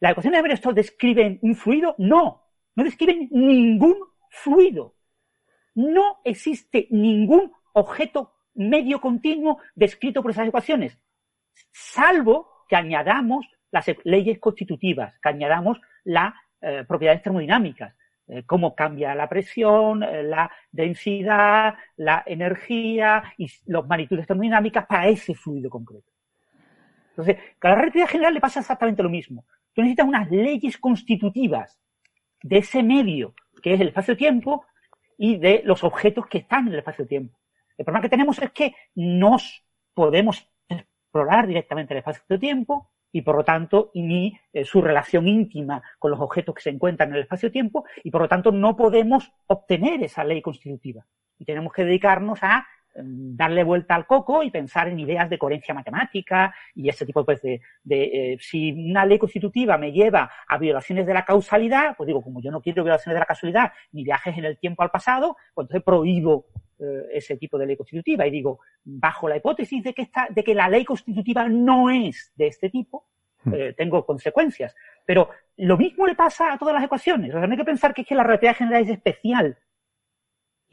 ¿Las 0.00 0.12
ecuaciones 0.12 0.38
de 0.38 0.42
Navier-Stokes 0.42 0.74
describen 0.74 1.38
un 1.42 1.54
fluido? 1.54 1.94
No, 1.98 2.42
no 2.74 2.84
describen 2.84 3.28
ningún 3.30 3.96
fluido. 4.30 4.96
No 5.74 6.18
existe 6.24 6.88
ningún 6.90 7.52
objeto 7.72 8.34
medio 8.54 9.00
continuo 9.00 9.58
descrito 9.74 10.22
por 10.22 10.32
esas 10.32 10.48
ecuaciones 10.48 10.98
salvo 11.72 12.64
que 12.68 12.76
añadamos 12.76 13.46
las 13.70 13.86
leyes 14.04 14.38
constitutivas, 14.38 15.14
que 15.22 15.28
añadamos 15.28 15.80
las 16.04 16.34
eh, 16.60 16.84
propiedades 16.86 17.22
termodinámicas, 17.22 17.94
cómo 18.46 18.74
cambia 18.74 19.14
la 19.14 19.28
presión, 19.28 20.02
eh, 20.02 20.22
la 20.22 20.50
densidad, 20.70 21.74
la 21.96 22.22
energía 22.26 23.22
y 23.36 23.50
las 23.66 23.86
magnitudes 23.86 24.26
termodinámicas 24.26 24.86
para 24.86 25.08
ese 25.08 25.34
fluido 25.34 25.68
concreto. 25.70 26.10
Entonces, 27.10 27.36
a 27.60 27.68
la 27.68 27.74
relatividad 27.74 28.08
general 28.08 28.34
le 28.34 28.40
pasa 28.40 28.60
exactamente 28.60 29.02
lo 29.02 29.10
mismo. 29.10 29.44
Tú 29.74 29.82
necesitas 29.82 30.06
unas 30.06 30.30
leyes 30.30 30.78
constitutivas 30.78 31.78
de 32.42 32.58
ese 32.58 32.82
medio, 32.82 33.34
que 33.62 33.74
es 33.74 33.80
el 33.80 33.88
espacio-tiempo, 33.88 34.64
y 35.18 35.36
de 35.36 35.62
los 35.64 35.84
objetos 35.84 36.26
que 36.26 36.38
están 36.38 36.66
en 36.66 36.72
el 36.72 36.78
espacio-tiempo. 36.78 37.38
El 37.76 37.84
problema 37.84 38.02
que 38.02 38.08
tenemos 38.08 38.38
es 38.40 38.50
que 38.50 38.74
nos 38.94 39.64
podemos 39.94 40.48
explorar 40.68 41.46
directamente 41.46 41.94
el 41.94 41.98
espacio-tiempo 41.98 42.91
y 43.12 43.22
por 43.22 43.36
lo 43.36 43.44
tanto 43.44 43.90
ni 43.94 44.38
eh, 44.52 44.64
su 44.64 44.80
relación 44.80 45.28
íntima 45.28 45.82
con 45.98 46.10
los 46.10 46.20
objetos 46.20 46.54
que 46.54 46.62
se 46.62 46.70
encuentran 46.70 47.10
en 47.10 47.16
el 47.16 47.22
espacio-tiempo 47.22 47.84
y 48.02 48.10
por 48.10 48.22
lo 48.22 48.28
tanto 48.28 48.50
no 48.50 48.74
podemos 48.74 49.30
obtener 49.46 50.02
esa 50.02 50.24
ley 50.24 50.40
constitutiva. 50.40 51.06
Y 51.38 51.44
tenemos 51.44 51.72
que 51.72 51.84
dedicarnos 51.84 52.42
a 52.42 52.66
darle 52.94 53.64
vuelta 53.64 53.94
al 53.94 54.06
coco 54.06 54.42
y 54.42 54.50
pensar 54.50 54.88
en 54.88 54.98
ideas 54.98 55.30
de 55.30 55.38
coherencia 55.38 55.74
matemática 55.74 56.54
y 56.74 56.88
ese 56.88 57.06
tipo 57.06 57.24
pues, 57.24 57.40
de, 57.42 57.60
de 57.82 58.02
eh, 58.02 58.38
si 58.40 58.72
una 58.90 59.06
ley 59.06 59.18
constitutiva 59.18 59.78
me 59.78 59.92
lleva 59.92 60.30
a 60.46 60.58
violaciones 60.58 61.06
de 61.06 61.14
la 61.14 61.24
causalidad, 61.24 61.96
pues 61.96 62.06
digo, 62.06 62.22
como 62.22 62.42
yo 62.42 62.50
no 62.50 62.60
quiero 62.60 62.84
violaciones 62.84 63.14
de 63.14 63.20
la 63.20 63.26
causalidad 63.26 63.72
ni 63.92 64.04
viajes 64.04 64.36
en 64.36 64.44
el 64.44 64.58
tiempo 64.58 64.82
al 64.82 64.90
pasado, 64.90 65.36
pues 65.54 65.64
entonces 65.64 65.84
prohíbo 65.84 66.46
eh, 66.78 67.08
ese 67.12 67.36
tipo 67.36 67.58
de 67.58 67.66
ley 67.66 67.76
constitutiva 67.76 68.26
y 68.26 68.30
digo, 68.30 68.60
bajo 68.84 69.28
la 69.28 69.36
hipótesis 69.36 69.82
de 69.82 69.94
que, 69.94 70.02
está, 70.02 70.28
de 70.30 70.44
que 70.44 70.54
la 70.54 70.68
ley 70.68 70.84
constitutiva 70.84 71.48
no 71.48 71.90
es 71.90 72.32
de 72.36 72.48
este 72.48 72.70
tipo, 72.70 73.06
hmm. 73.44 73.54
eh, 73.54 73.72
tengo 73.74 74.04
consecuencias. 74.04 74.74
Pero 75.06 75.30
lo 75.56 75.76
mismo 75.78 76.06
le 76.06 76.14
pasa 76.14 76.52
a 76.52 76.58
todas 76.58 76.74
las 76.74 76.84
ecuaciones. 76.84 77.30
O 77.30 77.38
sea, 77.38 77.46
no 77.46 77.52
hay 77.52 77.58
que 77.58 77.64
pensar 77.64 77.94
que 77.94 78.02
es 78.02 78.08
que 78.08 78.14
la 78.14 78.22
relatividad 78.22 78.56
general 78.56 78.82
es 78.82 78.90
especial 78.90 79.58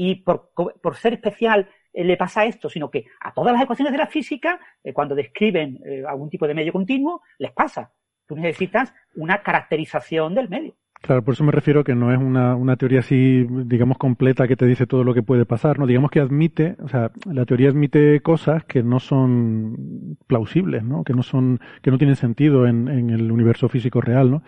y 0.01 0.15
por, 0.15 0.51
por 0.53 0.95
ser 0.95 1.13
especial 1.13 1.69
le 1.93 2.17
pasa 2.17 2.45
esto, 2.45 2.69
sino 2.69 2.89
que 2.89 3.05
a 3.21 3.33
todas 3.33 3.53
las 3.53 3.63
ecuaciones 3.63 3.91
de 3.91 3.97
la 3.99 4.07
física, 4.07 4.59
cuando 4.93 5.15
describen 5.15 5.79
algún 6.07 6.29
tipo 6.29 6.47
de 6.47 6.53
medio 6.53 6.73
continuo, 6.73 7.21
les 7.37 7.51
pasa. 7.51 7.91
Tú 8.27 8.35
necesitas 8.35 8.93
una 9.15 9.41
caracterización 9.41 10.35
del 10.35 10.49
medio. 10.49 10.75
Claro, 11.01 11.23
por 11.23 11.33
eso 11.33 11.45
me 11.45 11.53
refiero 11.53 11.85
que 11.85 11.95
no 11.95 12.11
es 12.11 12.19
una, 12.19 12.55
una 12.55 12.75
teoría 12.75 12.99
así, 12.99 13.47
digamos, 13.49 13.97
completa 13.97 14.49
que 14.49 14.57
te 14.57 14.65
dice 14.65 14.85
todo 14.85 15.05
lo 15.05 15.13
que 15.13 15.23
puede 15.23 15.45
pasar, 15.45 15.79
¿no? 15.79 15.87
Digamos 15.87 16.11
que 16.11 16.19
admite, 16.19 16.75
o 16.83 16.89
sea, 16.89 17.11
la 17.25 17.45
teoría 17.45 17.69
admite 17.69 18.19
cosas 18.19 18.65
que 18.65 18.83
no 18.83 18.99
son 18.99 20.17
plausibles, 20.27 20.83
¿no? 20.83 21.05
Que 21.05 21.13
no 21.13 21.23
son, 21.23 21.61
que 21.81 21.89
no 21.89 21.97
tienen 21.97 22.17
sentido 22.17 22.67
en, 22.67 22.89
en 22.89 23.09
el 23.11 23.31
universo 23.31 23.69
físico 23.69 24.01
real, 24.01 24.29
¿no? 24.29 24.43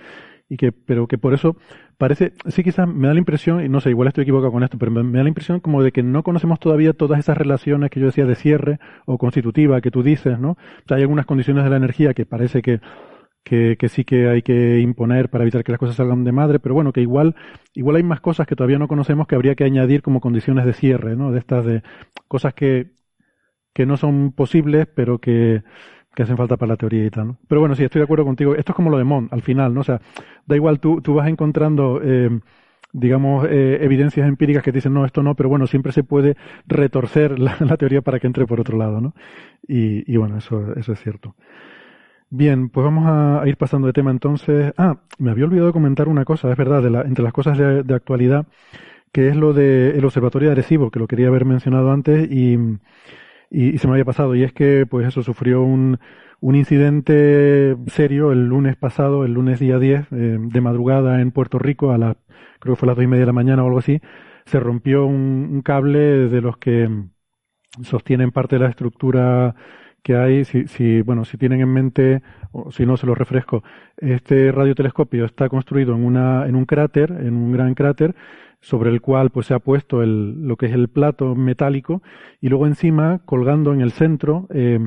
Y 0.52 0.58
que, 0.58 0.74
pero 0.74 1.08
que 1.08 1.18
por 1.18 1.34
eso 1.34 1.56
parece, 1.97 2.34
sí 2.49 2.62
quizás 2.62 2.86
me 2.86 3.08
da 3.08 3.14
la 3.14 3.20
impresión, 3.20 3.64
y 3.64 3.70
no 3.70 3.80
sé, 3.80 3.89
igual 3.89 4.10
estoy 4.10 4.24
equivocado 4.24 4.52
con 4.52 4.64
esto, 4.64 4.78
pero 4.78 4.91
me, 4.91 5.18
da 5.18 5.24
la 5.24 5.30
impresión 5.30 5.62
como 5.62 5.82
de 5.82 5.93
que 5.93 6.04
no 6.04 6.24
conocemos 6.24 6.60
todavía 6.60 6.91
todas 6.91 7.20
esas 7.20 7.38
relaciones 7.38 7.89
que 7.89 8.02
yo 8.02 8.08
decía 8.08 8.26
de 8.26 8.36
cierre 8.36 8.78
o 9.06 9.18
constitutiva 9.18 9.80
que 9.80 9.91
tú 9.91 10.04
dices, 10.04 10.38
¿no? 10.39 10.52
O 10.52 10.88
sea, 10.89 10.97
hay 10.97 11.04
algunas 11.04 11.26
condiciones 11.26 11.64
de 11.64 11.70
la 11.70 11.78
energía 11.78 12.14
que 12.14 12.26
parece 12.26 12.62
que 12.62 12.82
que, 13.45 13.78
que, 13.80 13.88
sí 13.88 14.04
que 14.04 14.28
hay 14.28 14.41
que 14.41 14.80
imponer 14.80 15.30
para 15.30 15.45
evitar 15.45 15.64
que 15.64 15.72
las 15.72 15.80
cosas 15.80 15.95
salgan 15.95 16.26
de 16.26 16.34
madre, 16.34 16.60
pero 16.60 16.76
bueno, 16.76 16.91
que 16.91 16.99
igual, 16.99 17.36
igual 17.74 17.95
hay 17.95 18.04
más 18.04 18.20
cosas 18.20 18.45
que 18.45 18.58
todavía 18.58 18.78
no 18.78 18.89
conocemos 18.89 19.28
que 19.28 19.36
habría 19.36 19.56
que 19.56 19.64
añadir 19.64 20.02
como 20.02 20.20
condiciones 20.20 20.66
de 20.66 20.74
cierre, 20.74 21.16
¿no? 21.16 21.32
De 21.32 21.39
estas 21.39 21.66
de 21.66 21.82
cosas 22.28 22.54
que, 22.54 22.91
que 23.74 23.86
no 23.86 23.95
son 23.95 24.34
posibles, 24.34 24.86
pero 24.93 25.20
que, 25.20 25.64
que 26.14 26.24
hacen 26.24 26.38
falta 26.38 26.57
para 26.57 26.72
la 26.74 26.78
teoría 26.78 27.05
y 27.05 27.09
tal, 27.09 27.28
¿no? 27.28 27.38
Pero 27.47 27.62
bueno, 27.62 27.76
sí, 27.76 27.84
estoy 27.84 27.99
de 27.99 28.03
acuerdo 28.03 28.26
contigo. 28.26 28.55
Esto 28.55 28.74
es 28.74 28.76
como 28.76 28.89
lo 28.89 28.97
de 28.97 29.03
Mont, 29.03 29.32
al 29.32 29.41
final, 29.41 29.74
¿no? 29.74 29.82
O 29.82 29.84
sea, 29.84 30.01
da 30.45 30.55
igual, 30.55 30.80
tú, 30.80 31.01
tú 31.01 31.14
vas 31.14 31.28
encontrando, 31.30 32.01
eh, 32.03 32.39
digamos, 32.91 33.45
eh, 33.49 33.80
evidencias 33.82 34.28
empíricas 34.28 34.64
que 34.64 34.72
dicen, 34.72 34.93
no, 34.93 35.05
esto 35.05 35.24
no, 35.24 35.36
pero 35.36 35.49
bueno, 35.49 35.68
siempre 35.68 35.91
se 35.91 36.03
puede 36.03 36.36
retorcer 36.68 37.39
la, 37.39 37.78
teoría 37.78 38.01
para 38.01 38.20
que 38.20 38.28
entre 38.28 38.45
por 38.45 38.59
otro 38.59 38.78
lado, 38.78 38.99
¿no? 38.99 39.14
Y, 39.68 40.12
y 40.12 40.18
bueno, 40.18 40.38
eso, 40.38 40.74
eso 40.76 40.93
es 40.93 40.99
cierto. 41.01 41.36
Bien, 42.34 42.70
pues 42.70 42.86
vamos 42.86 43.03
a, 43.07 43.45
ir 43.45 43.57
pasando 43.57 43.88
de 43.88 43.93
tema 43.93 44.09
entonces. 44.09 44.74
Ah, 44.78 44.97
me 45.18 45.32
había 45.32 45.43
olvidado 45.43 45.74
comentar 45.74 46.07
una 46.07 46.24
cosa, 46.24 46.49
es 46.49 46.57
verdad, 46.57 46.82
de 46.82 46.89
la, 46.89 47.01
entre 47.01 47.26
las 47.26 47.34
cosas 47.34 47.57
de, 47.57 47.93
actualidad, 47.93 48.45
que 49.12 49.28
es 49.28 49.36
lo 49.36 49.51
del 49.51 50.03
Observatorio 50.05 50.47
de 50.47 50.53
Arecibo, 50.53 50.91
que 50.91 50.99
lo 50.99 51.07
quería 51.07 51.28
haber 51.28 51.43
mencionado 51.43 51.91
antes 51.91 52.32
y, 52.32 52.57
y, 53.52 53.78
se 53.78 53.88
me 53.88 53.93
había 53.93 54.06
pasado. 54.06 54.36
Y 54.36 54.43
es 54.43 54.54
que, 54.54 54.86
pues 54.89 55.08
eso, 55.08 55.24
sufrió 55.24 55.62
un, 55.64 55.99
un 56.39 56.56
incidente 56.56 57.76
serio 57.88 58.32
el 58.32 58.47
lunes 58.47 58.78
pasado, 58.78 59.26
el 59.26 59.34
lunes 59.34 59.60
día 59.60 59.78
10, 59.80 60.08
eh, 60.12 60.38
de 60.39 60.62
madrugada 60.62 61.22
en 61.22 61.32
Puerto 61.32 61.60
Rico, 61.60 61.91
a 61.91 61.97
las, 61.97 62.18
creo 62.60 62.76
que 62.76 62.80
fue 62.80 62.88
a 62.88 62.91
las 62.91 62.95
dos 62.97 63.04
y 63.04 63.08
media 63.08 63.22
de 63.22 63.28
la 63.28 63.34
mañana 63.34 63.64
o 63.64 63.68
algo 63.68 63.80
así. 63.80 64.02
Se 64.45 64.60
rompió 64.60 65.06
un, 65.06 65.49
un 65.52 65.62
cable 65.62 66.30
de 66.30 66.41
los 66.41 66.58
que 66.58 66.89
sostienen 67.84 68.32
parte 68.32 68.58
de 68.58 68.64
la 68.64 68.70
estructura 68.70 69.56
que 70.04 70.16
hay, 70.16 70.45
si, 70.45 70.68
si, 70.68 71.02
bueno, 71.02 71.26
si 71.26 71.38
tienen 71.38 71.62
en 71.62 71.70
mente, 71.70 72.22
o 72.52 72.72
si 72.72 72.86
no 72.86 72.97
se 72.97 73.06
lo 73.06 73.16
refresco, 73.16 73.64
este 73.97 74.52
radiotelescopio 74.52 75.26
está 75.26 75.49
construido 75.49 75.95
en 75.95 76.04
una, 76.04 76.47
en 76.47 76.56
un 76.56 76.66
cráter, 76.66 77.12
en 77.12 77.36
un 77.36 77.52
gran 77.52 77.74
cráter, 77.74 78.16
sobre 78.62 78.91
el 78.91 79.02
cual 79.02 79.32
pues 79.32 79.47
se 79.47 79.54
ha 79.54 79.60
puesto 79.60 80.04
el, 80.04 80.47
lo 80.47 80.56
que 80.56 80.68
es 80.68 80.74
el 80.74 80.88
plato 80.88 81.36
metálico 81.36 82.02
y 82.39 82.49
luego 82.49 82.68
encima 82.68 83.20
colgando 83.26 83.74
en 83.74 83.82
el 83.82 83.91
centro 83.91 84.47
eh, 84.54 84.80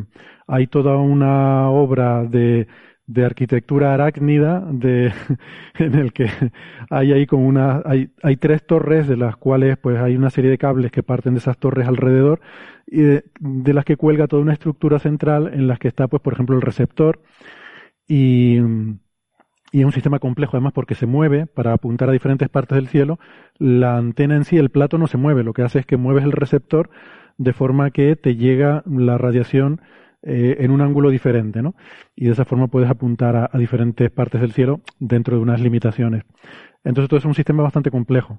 hay 0.46 0.68
toda 0.68 0.96
una 0.96 1.68
obra 1.70 2.24
de, 2.24 2.68
de 3.06 3.24
arquitectura 3.24 3.94
arácnida 3.94 4.60
de, 4.70 5.12
en 5.78 5.94
el 5.94 6.12
que 6.12 6.30
hay 6.90 7.12
ahí 7.12 7.26
como 7.26 7.46
una 7.46 7.82
hay, 7.84 8.10
hay 8.22 8.36
tres 8.36 8.66
torres 8.66 9.08
de 9.08 9.16
las 9.16 9.36
cuales 9.36 9.76
pues 9.78 9.98
hay 9.98 10.16
una 10.16 10.30
serie 10.30 10.50
de 10.50 10.58
cables 10.58 10.90
que 10.90 11.02
parten 11.02 11.34
de 11.34 11.40
esas 11.40 11.58
torres 11.58 11.86
alrededor 11.86 12.40
y 12.86 13.02
de, 13.02 13.24
de 13.40 13.74
las 13.74 13.84
que 13.84 13.96
cuelga 13.96 14.26
toda 14.26 14.42
una 14.42 14.54
estructura 14.54 14.98
central 14.98 15.50
en 15.52 15.68
las 15.68 15.78
que 15.78 15.88
está 15.88 16.08
pues 16.08 16.22
por 16.22 16.32
ejemplo 16.32 16.56
el 16.56 16.62
receptor 16.62 17.20
y 18.08 18.60
y 19.74 19.80
es 19.80 19.86
un 19.86 19.92
sistema 19.92 20.20
complejo 20.20 20.56
además 20.56 20.72
porque 20.72 20.94
se 20.94 21.06
mueve 21.06 21.46
para 21.46 21.72
apuntar 21.72 22.08
a 22.08 22.12
diferentes 22.12 22.48
partes 22.48 22.76
del 22.76 22.86
cielo. 22.86 23.18
La 23.58 23.96
antena 23.96 24.36
en 24.36 24.44
sí, 24.44 24.56
el 24.56 24.70
plato 24.70 24.98
no 24.98 25.08
se 25.08 25.16
mueve, 25.16 25.42
lo 25.42 25.52
que 25.52 25.62
hace 25.62 25.80
es 25.80 25.86
que 25.86 25.96
mueves 25.96 26.22
el 26.22 26.30
receptor 26.30 26.90
de 27.38 27.52
forma 27.52 27.90
que 27.90 28.14
te 28.14 28.36
llega 28.36 28.84
la 28.86 29.18
radiación 29.18 29.80
eh, 30.26 30.56
en 30.60 30.70
un 30.70 30.80
ángulo 30.80 31.10
diferente, 31.10 31.62
¿no? 31.62 31.74
Y 32.16 32.26
de 32.26 32.32
esa 32.32 32.44
forma 32.44 32.68
puedes 32.68 32.88
apuntar 32.88 33.36
a, 33.36 33.58
diferentes 33.58 34.10
partes 34.10 34.40
del 34.40 34.52
cielo 34.52 34.80
dentro 34.98 35.36
de 35.36 35.42
unas 35.42 35.60
limitaciones. 35.60 36.24
Entonces 36.82 37.08
todo 37.08 37.18
es 37.18 37.24
un 37.26 37.34
sistema 37.34 37.62
bastante 37.62 37.90
complejo. 37.90 38.38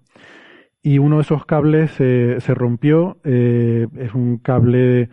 Y 0.81 0.97
uno 0.97 1.17
de 1.17 1.21
esos 1.23 1.45
cables 1.45 1.91
se 1.91 2.53
rompió, 2.53 3.17
eh, 3.23 3.87
es 3.97 4.13
un 4.13 4.37
cable 4.37 5.09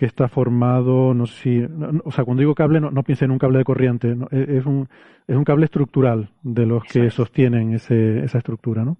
que 0.00 0.06
está 0.06 0.28
formado, 0.28 1.14
no 1.14 1.26
sé 1.26 1.42
si, 1.42 1.68
o 2.04 2.10
sea, 2.10 2.24
cuando 2.24 2.40
digo 2.40 2.54
cable 2.54 2.80
no, 2.80 2.90
no 2.90 3.02
piense 3.02 3.26
en 3.26 3.32
un 3.32 3.38
cable 3.38 3.58
de 3.58 3.64
corriente, 3.64 4.16
es, 4.30 4.64
un, 4.64 4.88
es 5.28 5.36
un 5.36 5.44
cable 5.44 5.66
estructural 5.66 6.30
de 6.42 6.64
los 6.64 6.84
que 6.84 7.10
sostienen 7.10 7.74
ese, 7.74 8.24
esa 8.24 8.38
estructura, 8.38 8.84
¿no? 8.84 8.96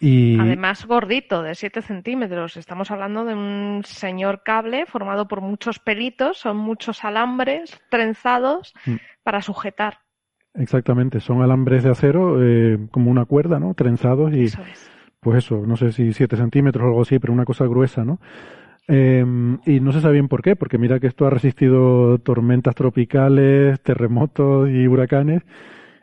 Y... 0.00 0.40
Además, 0.40 0.86
gordito, 0.86 1.42
de 1.42 1.54
7 1.54 1.82
centímetros. 1.82 2.56
Estamos 2.56 2.90
hablando 2.90 3.26
de 3.26 3.34
un 3.34 3.82
señor 3.84 4.42
cable 4.42 4.86
formado 4.86 5.28
por 5.28 5.42
muchos 5.42 5.78
pelitos, 5.78 6.38
son 6.38 6.56
muchos 6.56 7.04
alambres 7.04 7.78
trenzados 7.90 8.72
mm. 8.86 8.94
para 9.22 9.42
sujetar. 9.42 9.98
Exactamente, 10.54 11.20
son 11.20 11.42
alambres 11.42 11.84
de 11.84 11.90
acero, 11.90 12.42
eh, 12.42 12.78
como 12.90 13.10
una 13.10 13.26
cuerda, 13.26 13.60
¿no? 13.60 13.74
Trenzados 13.74 14.32
y, 14.32 14.46
pues 15.20 15.44
eso, 15.44 15.62
no 15.66 15.76
sé 15.76 15.92
si 15.92 16.12
7 16.12 16.36
centímetros 16.36 16.82
o 16.82 16.88
algo 16.88 17.02
así, 17.02 17.18
pero 17.18 17.32
una 17.32 17.44
cosa 17.44 17.66
gruesa, 17.66 18.04
¿no? 18.04 18.20
Em, 18.88 19.58
y 19.66 19.78
no 19.78 19.92
se 19.92 20.00
sabe 20.00 20.14
bien 20.14 20.28
por 20.28 20.42
qué, 20.42 20.56
porque 20.56 20.78
mira 20.78 20.98
que 20.98 21.06
esto 21.06 21.26
ha 21.26 21.30
resistido 21.30 22.18
tormentas 22.18 22.74
tropicales, 22.74 23.80
terremotos 23.82 24.68
y 24.68 24.88
huracanes, 24.88 25.42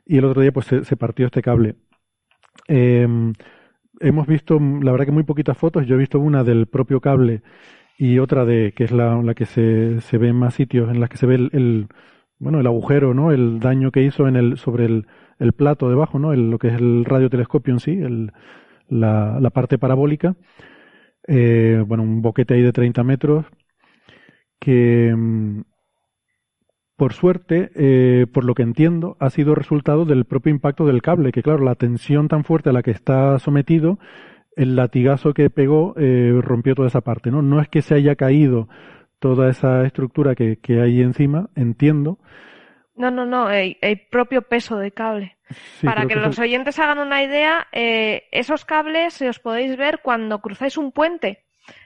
y 0.05 0.17
el 0.19 0.25
otro 0.25 0.41
día 0.41 0.53
pues 0.53 0.67
se, 0.67 0.95
partió 0.95 1.25
este 1.25 1.41
cable. 1.41 1.75
Em, 2.67 3.33
hemos 3.99 4.27
visto, 4.27 4.59
la 4.59 4.91
verdad 4.91 5.05
que 5.05 5.11
muy 5.11 5.23
poquitas 5.23 5.57
fotos, 5.57 5.85
yo 5.85 5.95
he 5.95 5.99
visto 5.99 6.19
una 6.19 6.43
del 6.43 6.67
propio 6.67 7.01
cable 7.01 7.41
y 7.97 8.19
otra 8.19 8.45
de, 8.45 8.73
que 8.75 8.83
es 8.83 8.91
la, 8.91 9.21
la 9.21 9.33
que 9.33 9.45
se, 9.45 10.01
se 10.01 10.17
ve 10.17 10.29
en 10.29 10.35
más 10.35 10.53
sitios, 10.53 10.89
en 10.89 10.99
las 10.99 11.09
que 11.09 11.17
se 11.17 11.25
ve 11.25 11.35
el, 11.35 11.87
bueno, 12.39 12.59
el 12.59 12.67
agujero, 12.67 13.13
¿no? 13.13 13.31
El 13.31 13.59
daño 13.59 13.91
que 13.91 14.03
hizo 14.03 14.27
en 14.27 14.35
el, 14.35 14.57
sobre 14.57 14.85
el, 14.85 15.07
el 15.39 15.53
plato 15.53 15.89
debajo, 15.89 16.19
¿no? 16.19 16.33
El, 16.33 16.51
lo 16.51 16.59
que 16.59 16.67
es 16.69 16.75
el 16.75 17.05
radiotelescopio 17.05 17.73
en 17.73 17.79
sí, 17.79 17.91
el, 17.91 18.31
la, 18.89 19.39
la 19.39 19.49
parte 19.49 19.77
parabólica 19.77 20.35
eh, 21.27 21.83
bueno, 21.85 22.03
un 22.03 22.21
boquete 22.21 22.53
ahí 22.55 22.61
de 22.61 22.71
30 22.73 23.03
metros, 23.03 23.45
que 24.59 25.13
mm, 25.15 25.61
por 26.97 27.13
suerte, 27.13 27.71
eh, 27.75 28.25
por 28.33 28.43
lo 28.43 28.55
que 28.55 28.63
entiendo, 28.63 29.15
ha 29.19 29.29
sido 29.29 29.55
resultado 29.55 30.03
del 30.03 30.25
propio 30.25 30.51
impacto 30.51 30.85
del 30.85 31.01
cable, 31.01 31.31
que 31.31 31.43
claro, 31.43 31.63
la 31.63 31.75
tensión 31.75 32.27
tan 32.27 32.43
fuerte 32.43 32.69
a 32.69 32.73
la 32.73 32.83
que 32.83 32.91
está 32.91 33.39
sometido, 33.39 33.99
el 34.55 34.75
latigazo 34.75 35.33
que 35.33 35.49
pegó 35.49 35.93
eh, 35.97 36.37
rompió 36.41 36.73
toda 36.75 36.87
esa 36.87 37.01
parte, 37.01 37.31
¿no? 37.31 37.41
No 37.41 37.61
es 37.61 37.69
que 37.69 37.83
se 37.83 37.95
haya 37.95 38.15
caído 38.15 38.67
toda 39.19 39.49
esa 39.49 39.85
estructura 39.85 40.35
que, 40.35 40.57
que 40.57 40.81
hay 40.81 41.01
encima, 41.01 41.49
entiendo, 41.55 42.19
no, 42.97 43.11
no, 43.11 43.27
no, 43.27 43.51
el, 43.51 43.77
propio 44.09 44.41
peso 44.41 44.77
de 44.77 44.91
cable. 44.91 45.37
Para 45.83 46.07
que, 46.07 46.15
los 46.15 46.39
oyentes 46.39 46.79
hagan 46.79 46.97
una 46.97 47.23
idea, 47.23 47.67
eh, 47.71 48.23
esos 48.31 48.65
cables 48.65 49.13
se 49.13 49.29
os 49.29 49.39
podéis 49.39 49.77
ver 49.77 49.99
cuando 50.01 50.39
cruzáis 50.39 50.77
un 50.77 50.91
puente. 50.91 51.45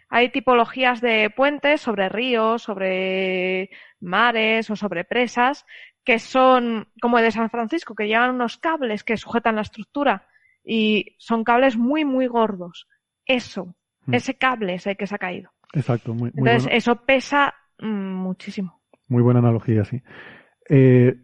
Hay 0.09 0.29
tipologías 0.29 1.01
de 1.01 1.29
puentes 1.29 1.81
sobre 1.81 2.07
ríos, 2.07 2.63
sobre 2.63 3.69
mares 4.01 4.69
o 4.69 4.75
sobre 4.75 5.03
presas 5.03 5.65
que 6.03 6.19
son 6.19 6.87
como 7.01 7.19
el 7.19 7.25
de 7.25 7.31
San 7.31 7.49
Francisco, 7.49 7.95
que 7.95 8.07
llevan 8.07 8.35
unos 8.35 8.57
cables 8.57 9.03
que 9.03 9.17
sujetan 9.17 9.55
la 9.55 9.61
estructura 9.61 10.27
y 10.63 11.15
son 11.17 11.43
cables 11.43 11.77
muy, 11.77 12.05
muy 12.05 12.27
gordos. 12.27 12.87
Eso, 13.25 13.75
mm. 14.05 14.13
ese 14.13 14.35
cable 14.35 14.75
es 14.75 14.87
el 14.87 14.97
que 14.97 15.07
se 15.07 15.15
ha 15.15 15.19
caído. 15.19 15.51
Exacto, 15.73 16.13
muy, 16.13 16.31
muy 16.33 16.49
Entonces, 16.49 16.71
eso 16.73 16.95
pesa 17.05 17.53
mm, 17.79 17.85
muchísimo. 17.87 18.81
Muy 19.07 19.21
buena 19.21 19.39
analogía, 19.39 19.85
sí. 19.85 20.01
Eh, 20.69 21.15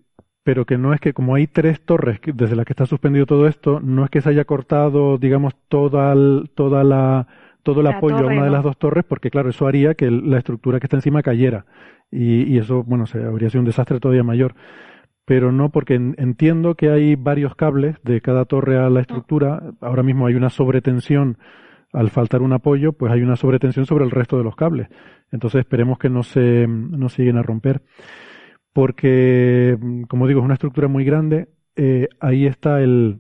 pero 0.44 0.66
que 0.66 0.78
no 0.78 0.94
es 0.94 1.02
que 1.02 1.14
como 1.14 1.36
hay 1.36 1.48
tres 1.48 1.82
torres 1.82 2.20
desde 2.24 2.56
las 2.56 2.66
que 2.66 2.74
está 2.74 2.86
suspendido 2.86 3.26
todo 3.26 3.48
esto, 3.48 3.80
no 3.80 4.06
es 4.06 4.10
que 4.10 4.22
se 4.22 4.30
haya 4.30 4.46
cortado, 4.46 5.18
digamos, 5.18 5.56
toda, 5.68 6.16
toda 6.56 6.84
la, 6.84 7.28
todo 7.68 7.82
el 7.82 7.88
apoyo 7.88 8.16
a 8.16 8.28
una 8.28 8.46
de 8.46 8.50
las 8.50 8.64
dos 8.64 8.78
torres, 8.78 9.04
porque 9.04 9.30
claro, 9.30 9.50
eso 9.50 9.68
haría 9.68 9.94
que 9.94 10.10
la 10.10 10.38
estructura 10.38 10.80
que 10.80 10.86
está 10.86 10.96
encima 10.96 11.22
cayera. 11.22 11.66
Y, 12.10 12.58
eso, 12.58 12.82
bueno, 12.86 13.06
se, 13.06 13.22
habría 13.22 13.50
sido 13.50 13.60
un 13.60 13.66
desastre 13.66 14.00
todavía 14.00 14.24
mayor. 14.24 14.56
Pero 15.26 15.52
no, 15.52 15.70
porque 15.70 15.96
entiendo 15.96 16.76
que 16.76 16.90
hay 16.90 17.16
varios 17.16 17.56
cables 17.56 17.98
de 18.04 18.22
cada 18.22 18.46
torre 18.46 18.78
a 18.78 18.90
la 18.90 19.02
estructura. 19.02 19.62
Ahora 19.82 20.02
mismo 20.02 20.28
hay 20.28 20.36
una 20.36 20.50
sobretensión 20.50 21.40
al 21.92 22.10
faltar 22.10 22.42
un 22.42 22.54
apoyo, 22.54 22.94
pues 22.94 23.12
hay 23.12 23.22
una 23.22 23.36
sobretensión 23.36 23.86
sobre 23.86 24.06
el 24.06 24.12
resto 24.12 24.38
de 24.38 24.46
los 24.46 24.56
cables. 24.56 24.88
Entonces 25.34 25.60
esperemos 25.60 26.00
que 26.00 26.10
no 26.10 26.24
se, 26.24 26.68
no 26.68 27.10
se 27.10 27.24
lleguen 27.24 27.38
a 27.38 27.44
romper 27.44 27.82
porque, 28.72 29.78
como 30.08 30.28
digo, 30.28 30.40
es 30.40 30.46
una 30.46 30.54
estructura 30.54 30.88
muy 30.88 31.04
grande. 31.04 31.50
Eh, 31.76 32.08
ahí 32.22 32.46
está 32.46 32.80
el, 32.80 33.20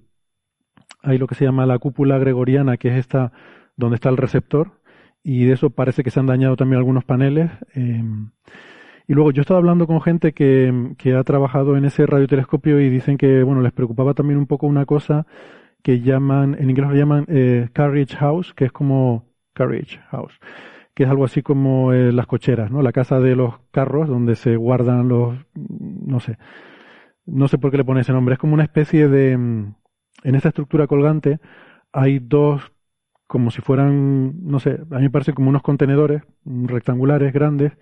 hay 1.01 1.17
lo 1.17 1.27
que 1.27 1.35
se 1.35 1.45
llama 1.45 1.65
la 1.65 1.79
cúpula 1.79 2.17
gregoriana, 2.17 2.77
que 2.77 2.89
es 2.89 2.95
esta 2.95 3.31
donde 3.77 3.95
está 3.95 4.09
el 4.09 4.17
receptor, 4.17 4.81
y 5.23 5.45
de 5.45 5.53
eso 5.53 5.69
parece 5.69 6.03
que 6.03 6.11
se 6.11 6.19
han 6.19 6.25
dañado 6.25 6.55
también 6.55 6.79
algunos 6.79 7.05
paneles. 7.05 7.51
Eh, 7.75 8.03
y 9.07 9.13
luego 9.13 9.31
yo 9.31 9.41
estaba 9.41 9.59
hablando 9.59 9.87
con 9.87 10.01
gente 10.01 10.33
que, 10.33 10.93
que, 10.97 11.15
ha 11.15 11.23
trabajado 11.23 11.77
en 11.77 11.85
ese 11.85 12.05
radiotelescopio 12.05 12.81
y 12.81 12.89
dicen 12.89 13.17
que, 13.17 13.43
bueno, 13.43 13.61
les 13.61 13.71
preocupaba 13.71 14.13
también 14.13 14.37
un 14.37 14.47
poco 14.47 14.67
una 14.67 14.85
cosa 14.85 15.25
que 15.83 16.01
llaman, 16.01 16.57
en 16.59 16.69
inglés 16.69 16.89
lo 16.89 16.95
llaman 16.95 17.25
eh, 17.29 17.69
carriage 17.73 18.17
house, 18.17 18.53
que 18.53 18.65
es 18.65 18.71
como 18.73 19.25
carriage 19.53 19.99
house 20.09 20.39
que 20.97 21.03
es 21.03 21.09
algo 21.11 21.25
así 21.25 21.43
como 21.43 21.93
eh, 21.93 22.11
las 22.11 22.25
cocheras, 22.25 22.71
¿no? 22.71 22.81
La 22.81 22.91
casa 22.91 23.19
de 23.19 23.35
los 23.35 23.59
carros 23.69 24.07
donde 24.09 24.35
se 24.35 24.55
guardan 24.55 25.07
los, 25.07 25.37
no 25.53 26.19
sé, 26.19 26.39
no 27.27 27.47
sé 27.47 27.59
por 27.59 27.69
qué 27.69 27.77
le 27.77 27.85
pone 27.85 28.01
ese 28.01 28.13
nombre, 28.13 28.33
es 28.33 28.39
como 28.39 28.55
una 28.55 28.63
especie 28.63 29.07
de, 29.07 29.37
mm, 29.37 29.75
en 30.23 30.35
esta 30.35 30.49
estructura 30.49 30.87
colgante 30.87 31.39
hay 31.93 32.17
dos, 32.17 32.71
como 33.27 33.51
si 33.51 33.61
fueran, 33.61 34.45
no 34.45 34.59
sé, 34.59 34.79
a 34.91 34.95
mí 34.95 35.03
me 35.03 35.09
parece 35.09 35.33
como 35.33 35.49
unos 35.49 35.61
contenedores 35.61 36.23
rectangulares 36.45 37.33
grandes, 37.33 37.73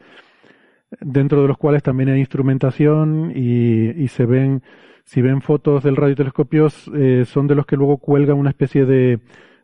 dentro 1.00 1.42
de 1.42 1.48
los 1.48 1.58
cuales 1.58 1.84
también 1.84 2.10
hay 2.10 2.20
instrumentación 2.20 3.32
y, 3.36 3.90
y 3.92 4.08
se 4.10 4.26
ven, 4.26 4.64
si 5.04 5.22
ven 5.22 5.42
fotos 5.42 5.84
del 5.84 5.96
radiotelescopio, 5.96 6.68
eh, 6.96 7.26
son 7.26 7.48
de 7.48 7.56
los 7.56 7.66
que 7.66 7.78
luego 7.78 7.98
cuelgan 7.98 8.38
una 8.38 8.50
especie 8.50 8.86
de, 8.86 9.20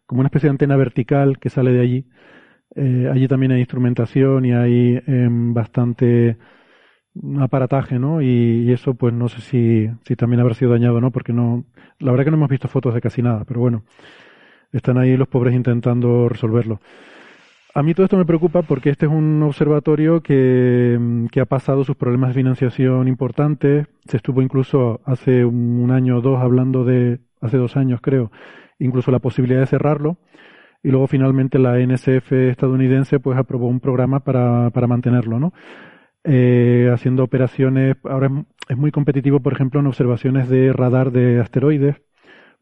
como 0.05 0.21
una 0.21 0.27
especie 0.27 0.47
de 0.47 0.51
antena 0.51 0.75
vertical 0.77 1.39
que 1.39 1.49
sale 1.49 1.71
de 1.73 1.81
allí 1.81 2.05
eh, 2.75 3.09
allí 3.11 3.27
también 3.27 3.51
hay 3.51 3.59
instrumentación 3.59 4.45
y 4.45 4.53
hay 4.53 5.01
em, 5.05 5.53
bastante 5.53 6.37
aparataje, 7.39 7.99
¿no? 7.99 8.21
Y, 8.21 8.71
eso, 8.71 8.93
pues 8.95 9.13
no 9.13 9.27
sé 9.29 9.41
si, 9.41 9.89
si 10.05 10.15
también 10.15 10.39
habrá 10.41 10.53
sido 10.53 10.71
dañado, 10.71 11.01
¿no? 11.01 11.11
Porque 11.11 11.33
no, 11.33 11.65
la 11.99 12.11
verdad 12.11 12.25
que 12.25 12.31
no 12.31 12.37
hemos 12.37 12.49
visto 12.49 12.67
fotos 12.69 12.93
de 12.93 13.01
casi 13.01 13.21
nada, 13.21 13.43
pero 13.45 13.59
bueno, 13.59 13.83
están 14.71 14.97
ahí 14.97 15.17
los 15.17 15.27
pobres 15.27 15.53
intentando 15.53 16.29
resolverlo. 16.29 16.79
A 17.73 17.83
mí 17.83 17.93
todo 17.93 18.03
esto 18.03 18.17
me 18.17 18.25
preocupa 18.25 18.63
porque 18.63 18.89
este 18.89 19.05
es 19.05 19.11
un 19.11 19.41
observatorio 19.43 20.21
que, 20.21 20.93
em, 20.95 21.27
que 21.27 21.39
ha 21.39 21.45
pasado 21.45 21.83
sus 21.85 21.95
problemas 21.95 22.29
de 22.29 22.41
financiación 22.41 23.07
importantes. 23.07 23.87
Se 24.05 24.17
estuvo 24.17 24.41
incluso 24.41 24.99
hace 25.05 25.45
un 25.45 25.89
año 25.91 26.17
o 26.17 26.21
dos 26.21 26.41
hablando 26.41 26.83
de, 26.83 27.19
hace 27.39 27.57
dos 27.57 27.77
años 27.77 28.01
creo, 28.01 28.31
incluso 28.79 29.11
la 29.11 29.19
posibilidad 29.19 29.61
de 29.61 29.67
cerrarlo 29.67 30.17
y 30.83 30.89
luego 30.89 31.07
finalmente 31.07 31.59
la 31.59 31.79
NSF 31.79 32.31
estadounidense 32.49 33.19
pues 33.19 33.37
aprobó 33.37 33.67
un 33.67 33.79
programa 33.79 34.21
para, 34.21 34.69
para 34.71 34.87
mantenerlo, 34.87 35.39
¿no? 35.39 35.53
Eh, 36.23 36.89
haciendo 36.93 37.23
operaciones, 37.23 37.97
ahora 38.03 38.29
es, 38.69 38.77
muy 38.77 38.91
competitivo, 38.91 39.39
por 39.39 39.53
ejemplo, 39.53 39.79
en 39.79 39.87
observaciones 39.87 40.49
de 40.49 40.71
radar 40.71 41.11
de 41.11 41.39
asteroides, 41.39 41.95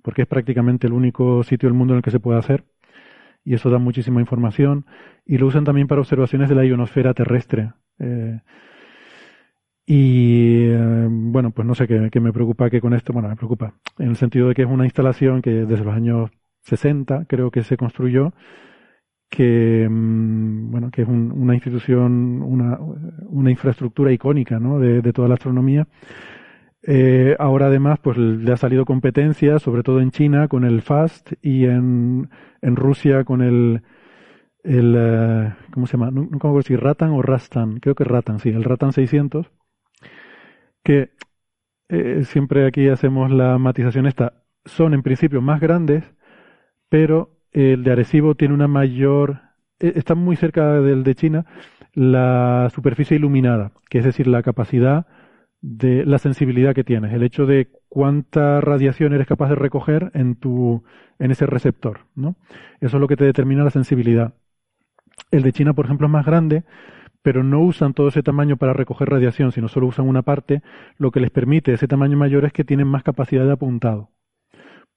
porque 0.02 0.24
es 0.24 0.28
prácticamente 0.28 0.88
el 0.88 0.94
único 0.94 1.44
sitio 1.44 1.68
del 1.70 1.78
mundo 1.78 1.94
en 1.94 1.98
el 1.98 2.04
que 2.04 2.12
se 2.12 2.20
puede 2.20 2.40
hacer, 2.40 2.66
y 3.44 3.54
eso 3.54 3.70
da 3.70 3.78
muchísima 3.78 4.20
información, 4.20 4.86
y 5.26 5.38
lo 5.38 5.48
usan 5.48 5.64
también 5.64 5.88
para 5.88 6.02
observaciones 6.02 6.50
de 6.50 6.56
la 6.56 6.66
ionosfera 6.66 7.14
terrestre. 7.14 7.74
Eh, 8.00 8.40
y 9.86 10.66
eh, 10.68 11.08
bueno, 11.10 11.52
pues 11.52 11.68
no 11.68 11.74
sé 11.74 11.88
qué, 11.88 12.20
me 12.20 12.34
preocupa 12.34 12.70
que 12.70 12.82
con 12.82 12.94
esto, 12.94 13.12
bueno, 13.12 13.28
me 13.28 13.36
preocupa 13.36 13.74
en 13.98 14.10
el 14.10 14.16
sentido 14.16 14.48
de 14.48 14.54
que 14.54 14.62
es 14.62 14.68
una 14.68 14.86
instalación 14.86 15.42
que 15.42 15.52
desde 15.66 15.84
los 15.84 15.96
años 15.96 16.30
60 16.62 17.26
creo 17.28 17.50
que 17.50 17.64
se 17.64 17.78
construyó, 17.78 18.34
que 19.30 19.88
mm, 19.90 20.72
bueno, 20.72 20.92
que 20.92 21.02
es 21.04 21.08
una 21.08 21.56
institución, 21.56 22.42
una, 22.44 23.50
infraestructura 23.50 24.12
icónica, 24.12 24.60
¿no? 24.60 24.80
de 24.80 25.14
toda 25.14 25.28
la 25.28 25.36
astronomía. 25.36 25.88
Eh, 26.92 27.36
ahora 27.38 27.68
además 27.68 28.00
pues 28.02 28.18
le 28.18 28.52
ha 28.52 28.58
salido 28.58 28.84
competencia, 28.84 29.60
sobre 29.60 29.84
todo 29.84 30.02
en 30.02 30.10
China 30.10 30.48
con 30.48 30.64
el 30.64 30.82
FAST 30.82 31.34
y 31.44 31.66
en, 31.66 32.30
Rusia 32.64 33.26
con 33.26 33.44
el, 33.44 33.84
el 34.64 34.96
eh, 34.98 35.54
¿cómo 35.72 35.86
se 35.86 35.98
llama? 35.98 36.10
Nunca 36.10 36.32
me 36.32 36.50
acuerdo 36.50 36.64
si 36.64 36.76
Ratan 36.76 37.12
o 37.12 37.22
Rastan, 37.22 37.80
creo 37.80 37.94
que 37.94 38.06
Ratan, 38.06 38.40
sí, 38.40 38.50
el 38.50 38.64
Ratan 38.64 38.92
600 38.92 39.52
que 40.84 41.12
eh, 41.90 42.24
siempre 42.26 42.66
aquí 42.66 42.88
hacemos 42.90 43.30
la 43.30 43.60
matización 43.60 44.08
esta, 44.08 44.44
son 44.66 44.96
en 44.96 45.04
principio 45.04 45.42
más 45.42 45.60
grandes, 45.60 46.04
pero 46.90 47.38
el 47.52 47.84
de 47.84 47.92
Arecibo 47.92 48.34
tiene 48.36 48.56
una 48.56 48.68
mayor, 48.68 49.42
eh, 49.80 49.94
está 49.96 50.16
muy 50.16 50.36
cerca 50.36 50.82
del 50.82 51.04
de 51.04 51.14
China, 51.14 51.46
la 51.94 52.70
superficie 52.74 53.18
iluminada, 53.18 53.74
que 53.92 54.00
es 54.00 54.06
decir, 54.06 54.26
la 54.26 54.42
capacidad 54.42 55.06
de 55.62 56.06
la 56.06 56.20
sensibilidad 56.20 56.74
que 56.74 56.84
tienes, 56.84 57.14
el 57.14 57.24
hecho 57.24 57.46
de 57.46 57.70
cuánta 57.90 58.62
radiación 58.62 59.14
eres 59.14 59.28
capaz 59.28 59.50
de 59.50 59.56
recoger 59.56 60.12
en 60.14 60.36
tu 60.36 60.84
en 61.20 61.32
ese 61.32 61.46
receptor, 61.46 62.06
¿no? 62.16 62.36
Eso 62.80 62.98
es 62.98 63.02
lo 63.02 63.08
que 63.08 63.18
te 63.18 63.26
determina 63.26 63.64
la 63.64 63.70
sensibilidad. 63.72 64.36
El 65.32 65.44
de 65.44 65.52
China, 65.52 65.74
por 65.74 65.86
ejemplo, 65.86 66.08
es 66.08 66.14
más 66.14 66.26
grande, 66.26 66.64
pero 67.22 67.44
no 67.44 67.60
usan 67.62 67.94
todo 67.94 68.08
ese 68.08 68.24
tamaño 68.24 68.58
para 68.58 68.74
recoger 68.74 69.10
radiación, 69.10 69.52
sino 69.52 69.68
solo 69.68 69.88
usan 69.88 70.08
una 70.08 70.22
parte, 70.22 70.62
lo 70.98 71.12
que 71.12 71.20
les 71.20 71.30
permite 71.30 71.74
ese 71.74 71.88
tamaño 71.88 72.18
mayor 72.18 72.46
es 72.46 72.54
que 72.54 72.64
tienen 72.64 72.88
más 72.88 73.04
capacidad 73.04 73.46
de 73.46 73.52
apuntado. 73.52 74.12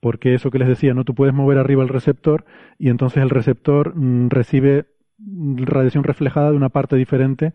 Porque 0.01 0.35
eso 0.35 0.51
que 0.51 0.59
les 0.59 0.69
decía, 0.69 0.95
no 0.95 1.05
tú 1.05 1.15
puedes 1.15 1.35
mover 1.35 1.59
arriba 1.59 1.83
el 1.83 1.89
receptor 1.89 2.45
y 2.79 2.89
entonces 2.89 3.23
el 3.23 3.31
receptor 3.31 3.95
mm, 3.97 4.31
recibe 4.31 4.87
radiación 5.19 6.05
reflejada 6.05 6.51
de 6.51 6.57
una 6.57 6.69
parte 6.69 6.97
diferente 6.97 7.53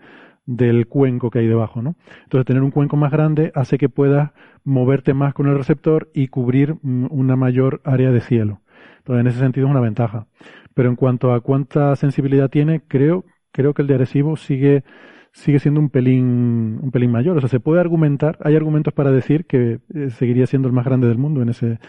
del 0.47 0.87
cuenco 0.87 1.29
que 1.29 1.39
hay 1.39 1.47
debajo, 1.47 1.83
¿no? 1.83 1.95
Entonces 2.23 2.45
tener 2.45 2.63
un 2.63 2.71
cuenco 2.71 2.97
más 2.97 3.11
grande 3.11 3.51
hace 3.53 3.77
que 3.77 3.89
puedas 3.89 4.31
moverte 4.63 5.13
más 5.13 5.35
con 5.35 5.47
el 5.47 5.57
receptor 5.57 6.09
y 6.13 6.29
cubrir 6.29 6.77
mm, 6.81 7.07
una 7.11 7.35
mayor 7.35 7.81
área 7.83 8.11
de 8.11 8.21
cielo. 8.21 8.61
Entonces 8.99 9.21
en 9.21 9.27
ese 9.27 9.39
sentido 9.39 9.67
es 9.67 9.71
una 9.71 9.81
ventaja. 9.81 10.25
Pero 10.73 10.89
en 10.89 10.95
cuanto 10.95 11.33
a 11.33 11.41
cuánta 11.41 11.95
sensibilidad 11.95 12.49
tiene, 12.49 12.81
creo 12.87 13.25
creo 13.51 13.73
que 13.73 13.81
el 13.81 13.87
de 13.87 13.95
Arecibo 13.95 14.37
sigue 14.37 14.83
sigue 15.31 15.59
siendo 15.59 15.79
un 15.79 15.89
pelín 15.89 16.79
un 16.81 16.91
pelín 16.91 17.11
mayor. 17.11 17.37
O 17.37 17.39
sea, 17.41 17.49
se 17.49 17.59
puede 17.59 17.81
argumentar, 17.81 18.37
hay 18.43 18.55
argumentos 18.55 18.93
para 18.93 19.11
decir 19.11 19.45
que 19.45 19.79
eh, 19.93 20.09
seguiría 20.11 20.47
siendo 20.47 20.67
el 20.67 20.73
más 20.73 20.85
grande 20.85 21.07
del 21.07 21.17
mundo 21.17 21.41
en 21.41 21.49
ese 21.49 21.79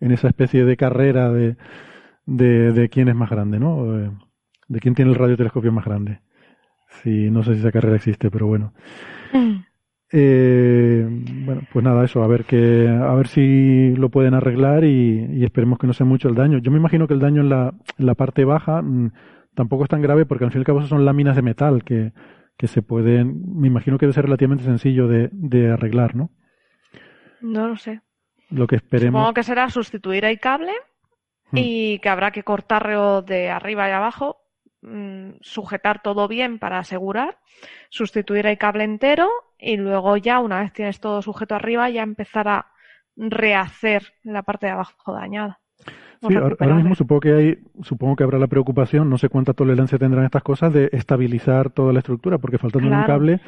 en 0.00 0.12
esa 0.12 0.28
especie 0.28 0.64
de 0.64 0.76
carrera 0.76 1.30
de, 1.32 1.56
de, 2.26 2.88
quién 2.88 3.08
es 3.08 3.14
más 3.14 3.30
grande, 3.30 3.58
¿no? 3.58 3.84
De, 4.68 4.80
quién 4.80 4.94
tiene 4.94 5.10
el 5.10 5.16
radiotelescopio 5.16 5.72
más 5.72 5.84
grande. 5.84 6.20
Sí, 7.02 7.30
no 7.30 7.42
sé 7.42 7.54
si 7.54 7.60
esa 7.60 7.72
carrera 7.72 7.96
existe, 7.96 8.30
pero 8.30 8.46
bueno. 8.46 8.72
Mm. 9.32 9.56
Eh, 10.10 11.06
bueno, 11.44 11.62
pues 11.72 11.84
nada, 11.84 12.04
eso, 12.04 12.22
a 12.22 12.26
ver 12.26 12.44
que, 12.44 12.88
a 12.88 13.14
ver 13.14 13.28
si 13.28 13.94
lo 13.94 14.08
pueden 14.08 14.34
arreglar 14.34 14.84
y, 14.84 15.26
y, 15.32 15.44
esperemos 15.44 15.78
que 15.78 15.86
no 15.86 15.92
sea 15.92 16.06
mucho 16.06 16.28
el 16.28 16.34
daño. 16.34 16.58
Yo 16.58 16.70
me 16.70 16.78
imagino 16.78 17.06
que 17.06 17.14
el 17.14 17.20
daño 17.20 17.42
en 17.42 17.50
la, 17.50 17.74
en 17.98 18.06
la 18.06 18.14
parte 18.14 18.44
baja 18.44 18.80
mm, 18.80 19.12
tampoco 19.54 19.84
es 19.84 19.90
tan 19.90 20.00
grave 20.00 20.24
porque 20.24 20.44
al 20.44 20.50
fin 20.50 20.60
y 20.60 20.62
al 20.62 20.66
cabo 20.66 20.82
son 20.82 21.04
láminas 21.04 21.36
de 21.36 21.42
metal 21.42 21.84
que, 21.84 22.12
que 22.56 22.66
se 22.66 22.82
pueden, 22.82 23.60
me 23.60 23.68
imagino 23.68 23.98
que 23.98 24.06
debe 24.06 24.14
ser 24.14 24.24
relativamente 24.24 24.64
sencillo 24.64 25.06
de, 25.06 25.28
de 25.32 25.70
arreglar, 25.70 26.16
¿no? 26.16 26.30
No 27.40 27.68
lo 27.68 27.76
sé. 27.76 28.00
Lo 28.50 28.66
que 28.66 28.76
esperemos. 28.76 29.20
Supongo 29.20 29.34
que 29.34 29.42
será 29.42 29.68
sustituir 29.70 30.24
el 30.24 30.40
cable 30.40 30.72
hmm. 31.52 31.56
y 31.56 31.98
que 32.00 32.08
habrá 32.08 32.30
que 32.30 32.42
cortarlo 32.42 33.22
de 33.22 33.50
arriba 33.50 33.88
y 33.88 33.92
abajo, 33.92 34.38
mm, 34.38 34.47
sujetar 35.40 36.02
todo 36.02 36.28
bien 36.28 36.58
para 36.58 36.78
asegurar, 36.78 37.38
sustituir 37.90 38.46
el 38.46 38.58
cable 38.58 38.84
entero 38.84 39.28
y 39.58 39.76
luego 39.76 40.16
ya, 40.16 40.40
una 40.40 40.60
vez 40.60 40.72
tienes 40.72 41.00
todo 41.00 41.20
sujeto 41.22 41.54
arriba, 41.54 41.90
ya 41.90 42.02
empezar 42.02 42.48
a 42.48 42.66
rehacer 43.16 44.14
la 44.22 44.42
parte 44.42 44.66
de 44.66 44.72
abajo 44.72 45.12
dañada. 45.12 45.60
Sí, 46.26 46.34
ahora, 46.34 46.74
mismo 46.74 46.96
supongo 46.96 47.20
que 47.20 47.32
hay, 47.32 47.58
supongo 47.82 48.16
que 48.16 48.24
habrá 48.24 48.38
la 48.38 48.48
preocupación, 48.48 49.08
no 49.08 49.18
sé 49.18 49.28
cuánta 49.28 49.52
tolerancia 49.52 49.98
tendrán 49.98 50.24
estas 50.24 50.42
cosas, 50.42 50.72
de 50.72 50.88
estabilizar 50.92 51.70
toda 51.70 51.92
la 51.92 52.00
estructura, 52.00 52.38
porque 52.38 52.58
faltando 52.58 52.88
un 52.88 53.04
cable, 53.04 53.40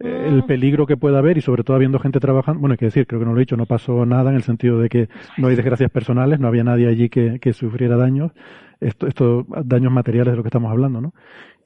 el 0.00 0.42
mm. 0.42 0.46
peligro 0.46 0.86
que 0.86 0.96
pueda 0.96 1.18
haber 1.18 1.36
y 1.36 1.42
sobre 1.42 1.62
todo 1.62 1.76
habiendo 1.76 1.98
gente 1.98 2.20
trabajando, 2.20 2.60
bueno, 2.60 2.72
hay 2.72 2.78
que 2.78 2.86
decir, 2.86 3.06
creo 3.06 3.20
que 3.20 3.26
no 3.26 3.32
lo 3.32 3.38
he 3.38 3.40
dicho, 3.40 3.56
no 3.56 3.66
pasó 3.66 4.06
nada 4.06 4.30
en 4.30 4.36
el 4.36 4.42
sentido 4.42 4.80
de 4.80 4.88
que 4.88 5.08
no 5.36 5.48
hay 5.48 5.56
desgracias 5.56 5.90
personales, 5.90 6.40
no 6.40 6.48
había 6.48 6.64
nadie 6.64 6.88
allí 6.88 7.10
que, 7.10 7.38
que 7.38 7.52
sufriera 7.52 7.96
daños, 7.96 8.32
esto, 8.80 9.06
esto, 9.06 9.44
daños 9.64 9.92
materiales 9.92 10.32
de 10.32 10.36
lo 10.38 10.42
que 10.42 10.48
estamos 10.48 10.70
hablando, 10.70 11.02
¿no? 11.02 11.12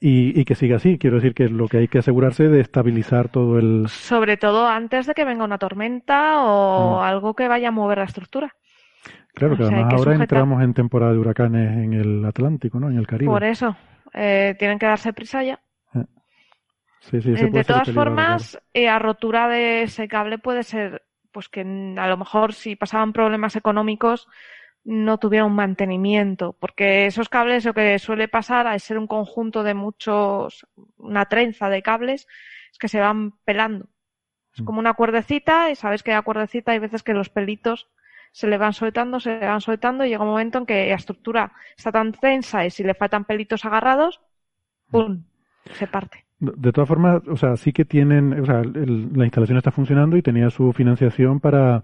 Y, 0.01 0.37
y, 0.39 0.43
que 0.43 0.55
siga 0.55 0.75
así. 0.75 0.97
Quiero 0.97 1.15
decir 1.15 1.33
que 1.33 1.47
lo 1.47 1.69
que 1.69 1.77
hay 1.77 1.87
que 1.87 1.99
asegurarse 1.99 2.49
de 2.49 2.59
estabilizar 2.59 3.29
todo 3.29 3.57
el. 3.57 3.87
Sobre 3.87 4.35
todo 4.35 4.67
antes 4.67 5.07
de 5.07 5.13
que 5.13 5.23
venga 5.23 5.45
una 5.45 5.57
tormenta 5.57 6.43
o 6.43 6.99
mm. 6.99 7.03
algo 7.03 7.33
que 7.33 7.47
vaya 7.47 7.69
a 7.69 7.71
mover 7.71 7.99
la 7.99 8.03
estructura. 8.03 8.51
Claro, 9.33 9.55
que 9.55 9.63
además 9.63 9.93
ahora 9.93 10.15
entramos 10.15 10.61
en 10.61 10.73
temporada 10.73 11.13
de 11.13 11.19
huracanes 11.19 11.77
en 11.77 11.93
el 11.93 12.25
Atlántico, 12.25 12.79
¿no? 12.79 12.89
En 12.89 12.97
el 12.97 13.07
Caribe. 13.07 13.31
Por 13.31 13.43
eso, 13.43 13.75
eh, 14.13 14.55
tienen 14.59 14.77
que 14.77 14.85
darse 14.85 15.13
prisa 15.13 15.43
ya. 15.43 15.59
Eh. 17.13 17.21
Sí, 17.21 17.35
sí, 17.35 17.49
de 17.49 17.63
todas 17.63 17.91
formas, 17.91 18.59
eh, 18.73 18.87
a 18.87 18.99
rotura 18.99 19.47
de 19.47 19.83
ese 19.83 20.07
cable 20.07 20.37
puede 20.37 20.63
ser, 20.63 21.03
pues 21.31 21.49
que 21.49 21.61
a 21.61 22.07
lo 22.07 22.17
mejor 22.17 22.53
si 22.53 22.75
pasaban 22.75 23.13
problemas 23.13 23.55
económicos 23.55 24.27
no 24.83 25.17
tuviera 25.17 25.45
un 25.45 25.55
mantenimiento, 25.55 26.53
porque 26.53 27.07
esos 27.07 27.27
cables 27.27 27.65
lo 27.65 27.73
que 27.73 27.97
suele 27.97 28.27
pasar 28.27 28.67
al 28.67 28.79
ser 28.79 28.99
un 28.99 29.07
conjunto 29.07 29.63
de 29.63 29.73
muchos, 29.73 30.67
una 30.97 31.25
trenza 31.25 31.69
de 31.69 31.81
cables, 31.81 32.27
es 32.71 32.77
que 32.77 32.87
se 32.87 32.99
van 32.99 33.31
pelando. 33.45 33.89
Es 34.53 34.61
mm. 34.61 34.65
como 34.65 34.79
una 34.79 34.93
cuerdecita 34.93 35.71
y 35.71 35.75
sabes 35.75 36.03
que 36.03 36.11
la 36.11 36.21
cuerdecita 36.21 36.71
hay 36.71 36.79
veces 36.79 37.01
que 37.01 37.13
los 37.13 37.29
pelitos 37.29 37.89
se 38.31 38.47
le 38.47 38.57
van 38.57 38.73
soltando, 38.73 39.19
se 39.19 39.39
le 39.39 39.47
van 39.47 39.61
soltando 39.61 40.05
y 40.05 40.09
llega 40.09 40.23
un 40.23 40.29
momento 40.29 40.59
en 40.59 40.65
que 40.65 40.89
la 40.89 40.95
estructura 40.95 41.53
está 41.75 41.91
tan 41.91 42.11
tensa 42.11 42.65
y 42.65 42.69
si 42.69 42.83
le 42.83 42.93
faltan 42.93 43.25
pelitos 43.25 43.65
agarrados, 43.65 44.21
¡pum! 44.91 45.23
se 45.73 45.87
parte. 45.87 46.24
De 46.39 46.71
todas 46.73 46.87
formas, 46.87 47.21
o 47.27 47.37
sea, 47.37 47.55
sí 47.55 47.71
que 47.71 47.85
tienen, 47.85 48.39
o 48.41 48.45
sea, 48.45 48.61
la 48.63 49.25
instalación 49.25 49.57
está 49.57 49.71
funcionando 49.71 50.17
y 50.17 50.21
tenía 50.21 50.49
su 50.49 50.73
financiación 50.73 51.39
para, 51.39 51.83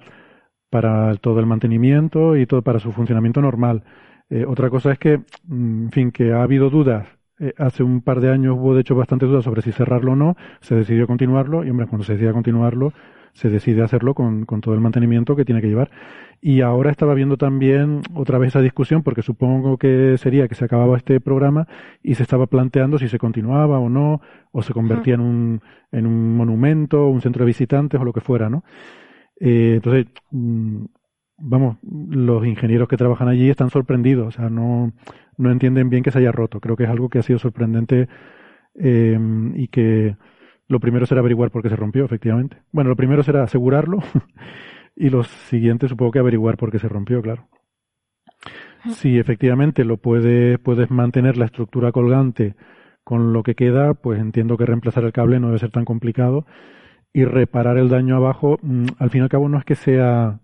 para 0.70 1.16
todo 1.18 1.40
el 1.40 1.46
mantenimiento 1.46 2.36
y 2.38 2.46
todo 2.46 2.62
para 2.62 2.80
su 2.80 2.92
funcionamiento 2.92 3.42
normal. 3.42 3.84
Eh, 4.30 4.46
otra 4.46 4.70
cosa 4.70 4.92
es 4.94 5.00
que, 5.00 5.20
mm, 5.46 5.86
en 5.86 5.92
fin, 5.92 6.12
que 6.12 6.34
ha 6.34 6.44
habido 6.44 6.70
dudas. 6.70 7.08
Eh, 7.42 7.54
hace 7.58 7.82
un 7.82 8.02
par 8.02 8.22
de 8.22 8.30
años 8.30 8.56
hubo, 8.56 8.76
de 8.76 8.82
hecho, 8.82 8.96
bastantes 8.96 9.28
dudas 9.28 9.44
sobre 9.44 9.64
si 9.64 9.72
cerrarlo 9.72 10.12
o 10.12 10.16
no. 10.16 10.38
Se 10.62 10.76
decidió 10.76 11.08
continuarlo 11.08 11.64
y, 11.64 11.72
hombre, 11.72 11.88
cuando 11.88 12.06
se 12.06 12.14
decida 12.14 12.34
continuarlo, 12.34 12.94
se 13.34 13.50
decide 13.50 13.82
hacerlo 13.82 14.14
con, 14.14 14.46
con 14.46 14.62
todo 14.62 14.76
el 14.76 14.80
mantenimiento 14.80 15.36
que 15.36 15.44
tiene 15.44 15.60
que 15.60 15.68
llevar. 15.68 15.90
Y 16.40 16.62
ahora 16.62 16.92
estaba 16.92 17.16
viendo 17.16 17.38
también 17.38 18.02
otra 18.14 18.38
vez 18.38 18.50
esa 18.50 18.62
discusión, 18.62 19.02
porque 19.02 19.24
supongo 19.24 19.78
que 19.78 20.18
sería 20.20 20.48
que 20.48 20.56
se 20.56 20.66
acababa 20.66 20.98
este 20.98 21.20
programa 21.20 21.68
y 22.04 22.14
se 22.14 22.24
estaba 22.24 22.46
planteando 22.46 23.00
si 23.00 23.08
se 23.08 23.18
continuaba 23.18 23.80
o 23.80 23.90
no, 23.90 24.22
o 24.52 24.62
se 24.62 24.74
convertía 24.74 25.16
en, 25.16 25.22
un, 25.22 25.62
en 25.92 26.06
un 26.06 26.38
monumento, 26.38 27.08
un 27.08 27.22
centro 27.22 27.42
de 27.42 27.48
visitantes 27.48 28.00
o 28.00 28.06
lo 28.06 28.14
que 28.14 28.22
fuera, 28.22 28.50
¿no? 28.50 28.64
Eh, 29.40 29.74
entonces, 29.78 30.06
mm, 30.30 30.86
vamos, 31.38 31.78
los 31.82 32.46
ingenieros 32.46 32.88
que 32.88 32.98
trabajan 32.98 33.28
allí 33.28 33.50
están 33.50 33.70
sorprendidos, 33.70 34.28
o 34.28 34.32
sea, 34.32 34.50
no, 34.50 34.94
no 35.38 35.52
entienden 35.52 35.90
bien 35.90 36.04
que 36.04 36.12
se 36.12 36.20
haya 36.20 36.32
roto. 36.32 36.60
Creo 36.60 36.76
que 36.76 36.84
es 36.84 36.90
algo 36.90 37.10
que 37.10 37.20
ha 37.20 37.24
sido 37.24 37.40
sorprendente 37.40 38.08
eh, 38.76 39.20
y 39.56 39.68
que 39.68 40.16
lo 40.68 40.80
primero 40.80 41.06
será 41.06 41.20
averiguar 41.20 41.52
por 41.52 41.62
qué 41.62 41.70
se 41.70 41.76
rompió, 41.76 42.06
efectivamente. 42.06 42.58
Bueno, 42.72 42.90
lo 42.90 42.96
primero 42.96 43.24
será 43.24 43.44
asegurarlo 43.44 44.00
Y 44.96 45.10
lo 45.10 45.24
siguiente 45.24 45.88
supongo 45.88 46.12
que 46.12 46.20
averiguar 46.20 46.58
por 46.58 46.72
qué 46.72 46.80
se 46.80 46.90
rompió, 46.90 47.22
claro. 47.22 47.48
Si 48.90 49.20
efectivamente 49.20 49.86
lo 49.86 49.98
puede, 49.98 50.58
puedes 50.58 50.90
mantener 50.90 51.38
la 51.38 51.46
estructura 51.46 51.92
colgante 51.92 52.56
con 53.04 53.34
lo 53.34 53.44
que 53.44 53.56
queda, 53.56 53.94
pues 53.94 54.20
entiendo 54.20 54.58
que 54.58 54.66
reemplazar 54.66 55.04
el 55.04 55.14
cable 55.14 55.40
no 55.40 55.48
debe 55.48 55.60
ser 55.60 55.72
tan 55.72 55.86
complicado. 55.86 56.46
Y 57.14 57.26
reparar 57.26 57.78
el 57.78 57.90
daño 57.90 58.16
abajo, 58.16 58.58
mm, 58.62 58.86
al 59.00 59.10
fin 59.10 59.22
y 59.22 59.24
al 59.24 59.30
cabo 59.30 59.50
no 59.50 59.58
es 59.58 59.66
que 59.66 59.76
sea, 59.76 60.40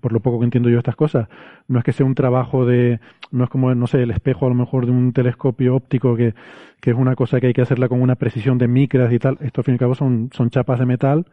por 0.00 0.12
lo 0.12 0.20
poco 0.20 0.40
que 0.40 0.44
entiendo 0.44 0.68
yo 0.68 0.78
estas 0.78 0.96
cosas, 0.96 1.28
no 1.68 1.78
es 1.78 1.84
que 1.84 1.92
sea 1.92 2.04
un 2.04 2.14
trabajo 2.14 2.66
de, 2.66 3.00
no 3.30 3.44
es 3.44 3.50
como, 3.50 3.74
no 3.74 3.86
sé, 3.86 4.02
el 4.02 4.10
espejo 4.10 4.46
a 4.46 4.48
lo 4.48 4.54
mejor 4.54 4.86
de 4.86 4.92
un 4.92 5.12
telescopio 5.12 5.76
óptico 5.76 6.16
que, 6.16 6.34
que 6.80 6.90
es 6.90 6.96
una 6.96 7.14
cosa 7.14 7.40
que 7.40 7.48
hay 7.48 7.52
que 7.52 7.62
hacerla 7.62 7.88
con 7.88 8.02
una 8.02 8.16
precisión 8.16 8.58
de 8.58 8.68
micras 8.68 9.12
y 9.12 9.18
tal. 9.18 9.38
Esto 9.40 9.60
al 9.60 9.64
fin 9.64 9.74
y 9.74 9.76
al 9.76 9.80
cabo 9.80 9.94
son, 9.94 10.30
son 10.32 10.50
chapas 10.50 10.78
de 10.78 10.86
metal 10.86 11.26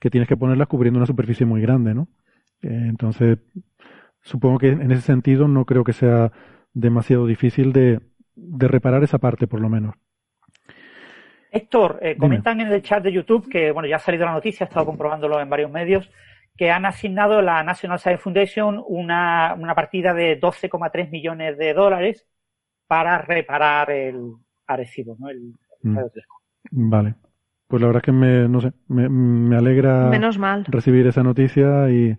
que 0.00 0.10
tienes 0.10 0.28
que 0.28 0.36
ponerlas 0.36 0.68
cubriendo 0.68 0.98
una 0.98 1.06
superficie 1.06 1.46
muy 1.46 1.60
grande, 1.60 1.94
¿no? 1.94 2.08
Eh, 2.62 2.86
entonces, 2.88 3.38
supongo 4.22 4.58
que 4.58 4.68
en 4.70 4.90
ese 4.90 5.02
sentido 5.02 5.46
no 5.48 5.64
creo 5.64 5.84
que 5.84 5.92
sea 5.92 6.32
demasiado 6.72 7.26
difícil 7.26 7.72
de, 7.72 8.00
de 8.34 8.68
reparar 8.68 9.04
esa 9.04 9.18
parte, 9.18 9.46
por 9.46 9.60
lo 9.60 9.68
menos. 9.68 9.94
Héctor, 11.50 12.00
eh, 12.02 12.16
comentan 12.16 12.60
en 12.60 12.66
el 12.66 12.82
chat 12.82 13.04
de 13.04 13.12
YouTube 13.12 13.48
que, 13.48 13.70
bueno, 13.70 13.88
ya 13.88 13.96
ha 13.96 14.00
salido 14.00 14.26
la 14.26 14.32
noticia, 14.32 14.64
he 14.64 14.68
estado 14.68 14.86
comprobándolo 14.86 15.40
en 15.40 15.48
varios 15.48 15.70
medios, 15.70 16.10
que 16.56 16.70
han 16.70 16.86
asignado 16.86 17.42
la 17.42 17.62
National 17.62 17.98
Science 17.98 18.22
Foundation 18.22 18.82
una, 18.86 19.54
una 19.58 19.74
partida 19.74 20.14
de 20.14 20.40
12,3 20.40 21.10
millones 21.10 21.58
de 21.58 21.74
dólares 21.74 22.26
para 22.86 23.18
reparar 23.18 23.90
el 23.90 24.34
Arecibo, 24.66 25.16
¿no? 25.18 25.28
El, 25.28 25.54
mm. 25.82 25.98
Vale. 26.70 27.14
Pues 27.66 27.80
la 27.80 27.88
verdad 27.88 28.02
es 28.02 28.06
que 28.06 28.12
me, 28.12 28.48
no 28.48 28.60
sé, 28.60 28.72
me, 28.88 29.08
me 29.08 29.56
alegra 29.56 30.08
Menos 30.08 30.38
mal. 30.38 30.64
recibir 30.68 31.06
esa 31.06 31.22
noticia 31.22 31.90
y, 31.90 32.16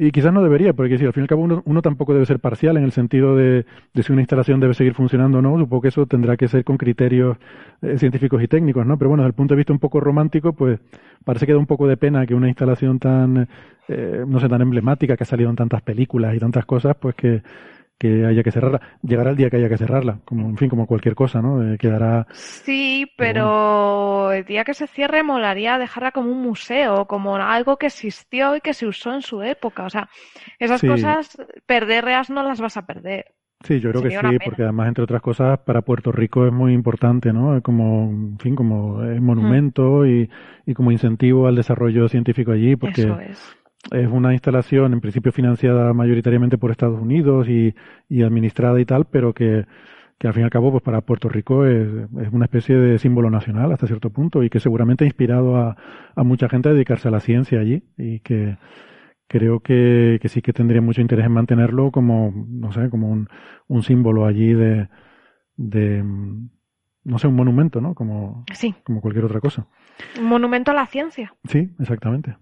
y 0.00 0.12
quizás 0.12 0.32
no 0.32 0.42
debería, 0.42 0.72
porque 0.72 0.96
si 0.96 1.04
al 1.04 1.12
fin 1.12 1.22
y 1.22 1.24
al 1.24 1.28
cabo 1.28 1.42
uno, 1.42 1.82
tampoco 1.82 2.12
debe 2.12 2.24
ser 2.24 2.38
parcial 2.38 2.76
en 2.76 2.84
el 2.84 2.92
sentido 2.92 3.34
de, 3.34 3.66
de, 3.92 4.02
si 4.02 4.12
una 4.12 4.22
instalación 4.22 4.60
debe 4.60 4.74
seguir 4.74 4.94
funcionando 4.94 5.38
o 5.38 5.42
no. 5.42 5.58
Supongo 5.58 5.82
que 5.82 5.88
eso 5.88 6.06
tendrá 6.06 6.36
que 6.36 6.46
ser 6.46 6.64
con 6.64 6.76
criterios 6.76 7.36
eh, 7.82 7.98
científicos 7.98 8.40
y 8.42 8.46
técnicos, 8.46 8.86
¿no? 8.86 8.96
Pero 8.96 9.08
bueno, 9.08 9.24
desde 9.24 9.30
el 9.30 9.34
punto 9.34 9.54
de 9.54 9.56
vista 9.56 9.72
un 9.72 9.80
poco 9.80 9.98
romántico, 9.98 10.52
pues 10.52 10.78
parece 11.24 11.46
que 11.46 11.52
da 11.52 11.58
un 11.58 11.66
poco 11.66 11.88
de 11.88 11.96
pena 11.96 12.26
que 12.26 12.34
una 12.34 12.46
instalación 12.46 13.00
tan, 13.00 13.48
eh, 13.88 14.24
no 14.26 14.38
sé, 14.38 14.48
tan 14.48 14.62
emblemática, 14.62 15.16
que 15.16 15.24
ha 15.24 15.26
salido 15.26 15.50
en 15.50 15.56
tantas 15.56 15.82
películas 15.82 16.34
y 16.34 16.38
tantas 16.38 16.64
cosas, 16.64 16.96
pues 17.00 17.16
que, 17.16 17.42
que 17.98 18.24
haya 18.24 18.42
que 18.42 18.52
cerrarla. 18.52 18.80
Llegará 19.02 19.30
el 19.30 19.36
día 19.36 19.50
que 19.50 19.56
haya 19.56 19.68
que 19.68 19.76
cerrarla, 19.76 20.20
como 20.24 20.48
en 20.48 20.56
fin, 20.56 20.68
como 20.68 20.86
cualquier 20.86 21.14
cosa, 21.14 21.42
¿no? 21.42 21.62
Eh, 21.62 21.78
quedará. 21.78 22.26
Sí, 22.32 23.10
pero 23.16 24.30
el 24.32 24.44
día 24.44 24.64
que 24.64 24.74
se 24.74 24.86
cierre 24.86 25.22
molaría 25.22 25.78
dejarla 25.78 26.12
como 26.12 26.30
un 26.30 26.40
museo, 26.40 27.06
como 27.06 27.36
algo 27.36 27.76
que 27.76 27.86
existió 27.86 28.54
y 28.54 28.60
que 28.60 28.74
se 28.74 28.86
usó 28.86 29.12
en 29.12 29.22
su 29.22 29.42
época. 29.42 29.84
O 29.84 29.90
sea, 29.90 30.08
esas 30.58 30.80
cosas, 30.80 31.36
perderlas 31.66 32.30
no 32.30 32.42
las 32.44 32.60
vas 32.60 32.76
a 32.76 32.86
perder. 32.86 33.26
Sí, 33.64 33.80
yo 33.80 33.90
creo 33.90 34.04
que 34.04 34.10
sí, 34.10 34.38
porque 34.44 34.62
además, 34.62 34.86
entre 34.86 35.02
otras 35.02 35.20
cosas, 35.20 35.58
para 35.58 35.82
Puerto 35.82 36.12
Rico 36.12 36.46
es 36.46 36.52
muy 36.52 36.72
importante, 36.72 37.32
¿no? 37.32 37.60
Como, 37.60 38.04
en 38.08 38.38
fin, 38.38 38.54
como 38.54 38.98
monumento 39.20 40.06
y, 40.06 40.30
y 40.64 40.74
como 40.74 40.92
incentivo 40.92 41.48
al 41.48 41.56
desarrollo 41.56 42.08
científico 42.08 42.52
allí, 42.52 42.76
porque 42.76 43.02
Eso 43.02 43.18
es 43.18 43.57
es 43.90 44.08
una 44.08 44.32
instalación 44.32 44.92
en 44.92 45.00
principio 45.00 45.32
financiada 45.32 45.92
mayoritariamente 45.92 46.58
por 46.58 46.70
Estados 46.70 47.00
Unidos 47.00 47.48
y, 47.48 47.74
y 48.08 48.22
administrada 48.22 48.80
y 48.80 48.84
tal, 48.84 49.06
pero 49.06 49.32
que, 49.32 49.66
que, 50.18 50.28
al 50.28 50.34
fin 50.34 50.42
y 50.42 50.44
al 50.44 50.50
cabo, 50.50 50.70
pues 50.70 50.82
para 50.82 51.00
Puerto 51.00 51.28
Rico 51.28 51.64
es, 51.64 51.88
es, 52.20 52.32
una 52.32 52.44
especie 52.44 52.76
de 52.76 52.98
símbolo 52.98 53.30
nacional 53.30 53.72
hasta 53.72 53.86
cierto 53.86 54.10
punto 54.10 54.42
y 54.42 54.50
que 54.50 54.60
seguramente 54.60 55.04
ha 55.04 55.06
inspirado 55.06 55.56
a, 55.56 55.76
a 56.14 56.22
mucha 56.22 56.48
gente 56.48 56.68
a 56.68 56.72
dedicarse 56.72 57.08
a 57.08 57.10
la 57.10 57.20
ciencia 57.20 57.60
allí 57.60 57.82
y 57.96 58.20
que 58.20 58.58
creo 59.28 59.60
que, 59.60 60.18
que, 60.20 60.28
sí 60.28 60.42
que 60.42 60.52
tendría 60.52 60.80
mucho 60.80 61.00
interés 61.00 61.26
en 61.26 61.32
mantenerlo 61.32 61.90
como, 61.90 62.32
no 62.48 62.72
sé, 62.72 62.90
como 62.90 63.10
un, 63.10 63.28
un 63.68 63.82
símbolo 63.82 64.26
allí 64.26 64.54
de, 64.54 64.88
de, 65.56 66.02
no 67.04 67.18
sé, 67.18 67.26
un 67.26 67.36
monumento, 67.36 67.80
¿no? 67.80 67.94
Como, 67.94 68.44
sí. 68.52 68.74
como 68.84 69.00
cualquier 69.00 69.24
otra 69.26 69.40
cosa. 69.40 69.66
Un 70.18 70.26
monumento 70.26 70.70
a 70.70 70.74
la 70.74 70.86
ciencia. 70.86 71.34
Sí, 71.44 71.70
exactamente. 71.78 72.36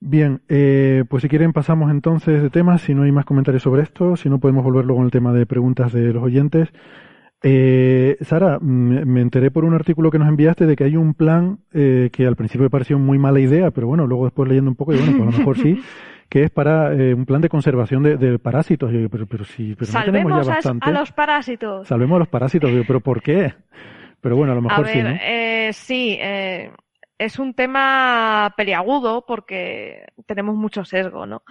Bien, 0.00 0.42
eh, 0.48 1.04
pues 1.08 1.22
si 1.22 1.28
quieren 1.28 1.52
pasamos 1.52 1.90
entonces 1.90 2.42
de 2.42 2.50
temas, 2.50 2.82
si 2.82 2.94
no 2.94 3.02
hay 3.02 3.12
más 3.12 3.24
comentarios 3.24 3.62
sobre 3.62 3.82
esto, 3.82 4.16
si 4.16 4.28
no 4.28 4.38
podemos 4.38 4.62
volver 4.62 4.84
luego 4.84 5.00
en 5.00 5.06
el 5.06 5.10
tema 5.10 5.32
de 5.32 5.46
preguntas 5.46 5.92
de 5.92 6.12
los 6.12 6.22
oyentes. 6.22 6.68
Eh, 7.42 8.16
Sara, 8.22 8.58
me 8.60 9.20
enteré 9.20 9.50
por 9.50 9.64
un 9.64 9.74
artículo 9.74 10.10
que 10.10 10.18
nos 10.18 10.28
enviaste 10.28 10.66
de 10.66 10.74
que 10.74 10.84
hay 10.84 10.96
un 10.96 11.14
plan 11.14 11.58
eh, 11.72 12.10
que 12.12 12.26
al 12.26 12.36
principio 12.36 12.64
me 12.64 12.70
pareció 12.70 12.98
muy 12.98 13.18
mala 13.18 13.40
idea, 13.40 13.70
pero 13.70 13.86
bueno, 13.86 14.06
luego 14.06 14.24
después 14.24 14.48
leyendo 14.48 14.70
un 14.70 14.76
poco, 14.76 14.94
y 14.94 14.96
bueno, 14.96 15.12
pues 15.12 15.22
a 15.22 15.30
lo 15.32 15.38
mejor 15.38 15.58
sí, 15.58 15.80
que 16.28 16.42
es 16.44 16.50
para 16.50 16.92
eh, 16.92 17.14
un 17.14 17.24
plan 17.24 17.40
de 17.40 17.48
conservación 17.48 18.02
de, 18.02 18.38
parásitos. 18.38 18.90
pero, 19.10 19.26
pero 19.26 19.44
sí, 19.44 19.76
pero 19.78 19.92
no 19.92 20.04
tenemos 20.04 20.46
ya 20.46 20.54
bastante. 20.54 20.88
a 20.88 20.92
los 20.92 21.12
parásitos. 21.12 21.88
Salvemos 21.88 22.16
a 22.16 22.18
los 22.20 22.28
parásitos, 22.28 22.70
pero 22.86 23.00
¿por 23.00 23.22
qué? 23.22 23.54
Pero 24.20 24.36
bueno, 24.36 24.52
a 24.52 24.56
lo 24.56 24.62
mejor 24.62 24.88
sí, 24.88 25.02
¿no? 25.02 25.10
Eh, 25.10 25.70
sí, 25.72 26.18
eh, 26.20 26.70
es 27.18 27.38
un 27.38 27.54
tema 27.54 28.52
peliagudo 28.56 29.24
porque 29.26 30.06
tenemos 30.26 30.56
mucho 30.56 30.84
sesgo, 30.84 31.26
¿no? 31.26 31.42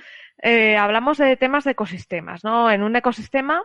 Eh, 0.42 0.78
hablamos 0.78 1.18
de 1.18 1.38
temas 1.38 1.64
de 1.64 1.72
ecosistemas, 1.72 2.44
¿no? 2.44 2.70
En 2.70 2.84
un 2.84 2.96
ecosistema 2.96 3.64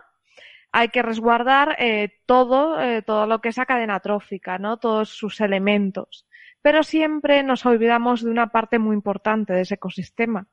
hay 0.71 0.89
que 0.89 1.01
resguardar 1.01 1.75
eh, 1.79 2.21
todo, 2.25 2.81
eh, 2.81 3.01
todo 3.01 3.27
lo 3.27 3.41
que 3.41 3.49
es 3.49 3.57
la 3.57 3.65
cadena 3.65 3.99
trófica, 3.99 4.57
¿no? 4.57 4.77
Todos 4.77 5.09
sus 5.09 5.41
elementos. 5.41 6.25
Pero 6.61 6.83
siempre 6.83 7.43
nos 7.43 7.65
olvidamos 7.65 8.23
de 8.23 8.31
una 8.31 8.47
parte 8.47 8.79
muy 8.79 8.95
importante 8.95 9.53
de 9.53 9.61
ese 9.61 9.75
ecosistema 9.75 10.47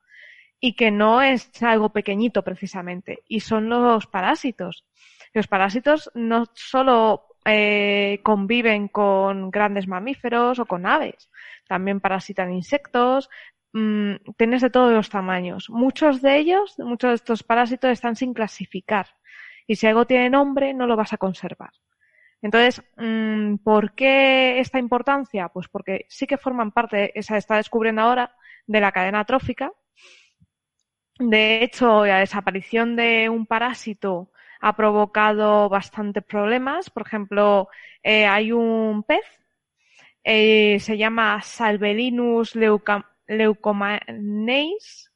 y 0.59 0.75
que 0.75 0.91
no 0.91 1.21
es 1.21 1.63
algo 1.63 1.89
pequeñito 1.89 2.43
precisamente, 2.43 3.23
y 3.27 3.39
son 3.39 3.69
los 3.69 4.07
parásitos. 4.07 4.85
Los 5.33 5.47
parásitos 5.47 6.11
no 6.13 6.45
solo 6.53 7.25
eh, 7.45 8.19
conviven 8.23 8.87
con 8.87 9.51
grandes 9.51 9.87
mamíferos 9.87 10.59
o 10.59 10.65
con 10.65 10.85
aves. 10.85 11.29
También 11.67 11.99
parasitan 11.99 12.51
insectos. 12.53 13.29
Mmm, 13.73 14.15
tienes 14.37 14.61
de 14.61 14.69
todos 14.69 14.91
los 14.91 15.09
tamaños. 15.09 15.69
Muchos 15.69 16.21
de 16.21 16.37
ellos, 16.37 16.75
muchos 16.79 17.11
de 17.11 17.15
estos 17.15 17.43
parásitos 17.43 17.91
están 17.91 18.15
sin 18.15 18.33
clasificar. 18.33 19.07
Y 19.67 19.75
si 19.75 19.87
algo 19.87 20.05
tiene 20.05 20.29
nombre, 20.29 20.73
no 20.73 20.87
lo 20.87 20.95
vas 20.95 21.13
a 21.13 21.17
conservar. 21.17 21.71
Entonces, 22.41 22.81
mmm, 22.97 23.57
¿por 23.57 23.93
qué 23.93 24.59
esta 24.59 24.79
importancia? 24.79 25.49
Pues 25.49 25.67
porque 25.67 26.05
sí 26.09 26.25
que 26.25 26.37
forman 26.37 26.71
parte, 26.71 27.13
se 27.21 27.37
está 27.37 27.57
descubriendo 27.57 28.01
ahora, 28.01 28.35
de 28.65 28.79
la 28.81 28.91
cadena 28.91 29.25
trófica. 29.25 29.71
De 31.19 31.63
hecho, 31.63 32.05
la 32.05 32.19
desaparición 32.19 32.95
de 32.95 33.29
un 33.29 33.45
parásito 33.45 34.31
ha 34.59 34.75
provocado 34.75 35.69
bastantes 35.69 36.23
problemas. 36.23 36.89
Por 36.89 37.05
ejemplo, 37.05 37.69
eh, 38.03 38.25
hay 38.25 38.51
un 38.51 39.03
pez, 39.03 39.25
eh, 40.23 40.79
se 40.79 40.97
llama 40.97 41.41
Salvelinus 41.41 42.55
leucomaenis, 42.55 45.11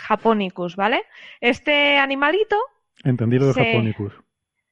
japonicus, 0.00 0.76
¿vale? 0.76 1.02
Este 1.40 1.96
animalito. 1.96 2.56
Entendido 3.04 3.52
de 3.52 3.64
japonicus. 3.64 4.14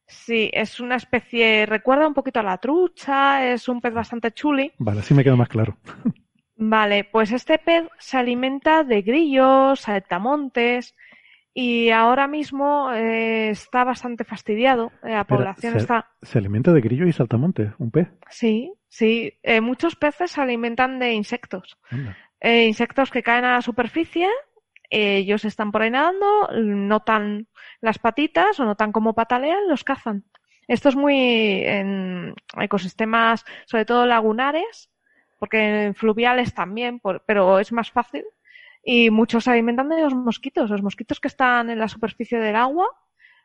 Sí, 0.06 0.50
es 0.52 0.80
una 0.80 0.96
especie, 0.96 1.66
recuerda 1.66 2.06
un 2.06 2.14
poquito 2.14 2.40
a 2.40 2.42
la 2.42 2.58
trucha, 2.58 3.52
es 3.52 3.68
un 3.68 3.80
pez 3.80 3.94
bastante 3.94 4.32
chuli. 4.32 4.72
Vale, 4.78 5.00
así 5.00 5.14
me 5.14 5.24
queda 5.24 5.36
más 5.36 5.48
claro. 5.48 5.76
Vale, 6.56 7.04
pues 7.04 7.32
este 7.32 7.58
pez 7.58 7.88
se 7.98 8.16
alimenta 8.16 8.84
de 8.84 9.02
grillos, 9.02 9.80
saltamontes, 9.80 10.94
y 11.56 11.90
ahora 11.90 12.26
mismo 12.26 12.90
eh, 12.92 13.50
está 13.50 13.84
bastante 13.84 14.24
fastidiado. 14.24 14.90
Eh, 15.04 15.12
la 15.12 15.24
población 15.24 15.76
está. 15.76 16.10
¿Se 16.20 16.38
alimenta 16.38 16.72
de 16.72 16.80
grillo 16.80 17.06
y 17.06 17.12
saltamontes? 17.12 17.70
¿Un 17.78 17.92
pez? 17.92 18.08
Sí, 18.28 18.72
sí. 18.88 19.38
Eh, 19.44 19.60
muchos 19.60 19.94
peces 19.94 20.32
se 20.32 20.40
alimentan 20.40 20.98
de 20.98 21.12
insectos. 21.12 21.78
insectos 22.42 23.12
que 23.12 23.22
caen 23.22 23.44
a 23.44 23.52
la 23.52 23.62
superficie, 23.62 24.28
ellos 24.90 25.44
están 25.44 25.70
por 25.70 25.82
ahí 25.82 25.90
nadando, 25.90 26.50
notan 26.60 27.46
las 27.80 27.98
patitas 28.00 28.58
o 28.58 28.64
notan 28.64 28.90
cómo 28.90 29.14
patalean, 29.14 29.68
los 29.68 29.84
cazan. 29.84 30.24
Esto 30.66 30.88
es 30.88 30.96
muy 30.96 31.62
en 31.64 32.34
ecosistemas, 32.60 33.44
sobre 33.66 33.84
todo 33.84 34.06
lagunares, 34.06 34.90
porque 35.38 35.84
en 35.84 35.94
fluviales 35.94 36.52
también, 36.52 37.00
pero 37.26 37.60
es 37.60 37.70
más 37.70 37.92
fácil 37.92 38.24
y 38.84 39.10
muchos 39.10 39.44
se 39.44 39.50
alimentan 39.50 39.88
de 39.88 40.02
los 40.02 40.14
mosquitos. 40.14 40.70
Los 40.70 40.82
mosquitos 40.82 41.20
que 41.20 41.28
están 41.28 41.70
en 41.70 41.78
la 41.78 41.88
superficie 41.88 42.38
del 42.38 42.56
agua 42.56 42.86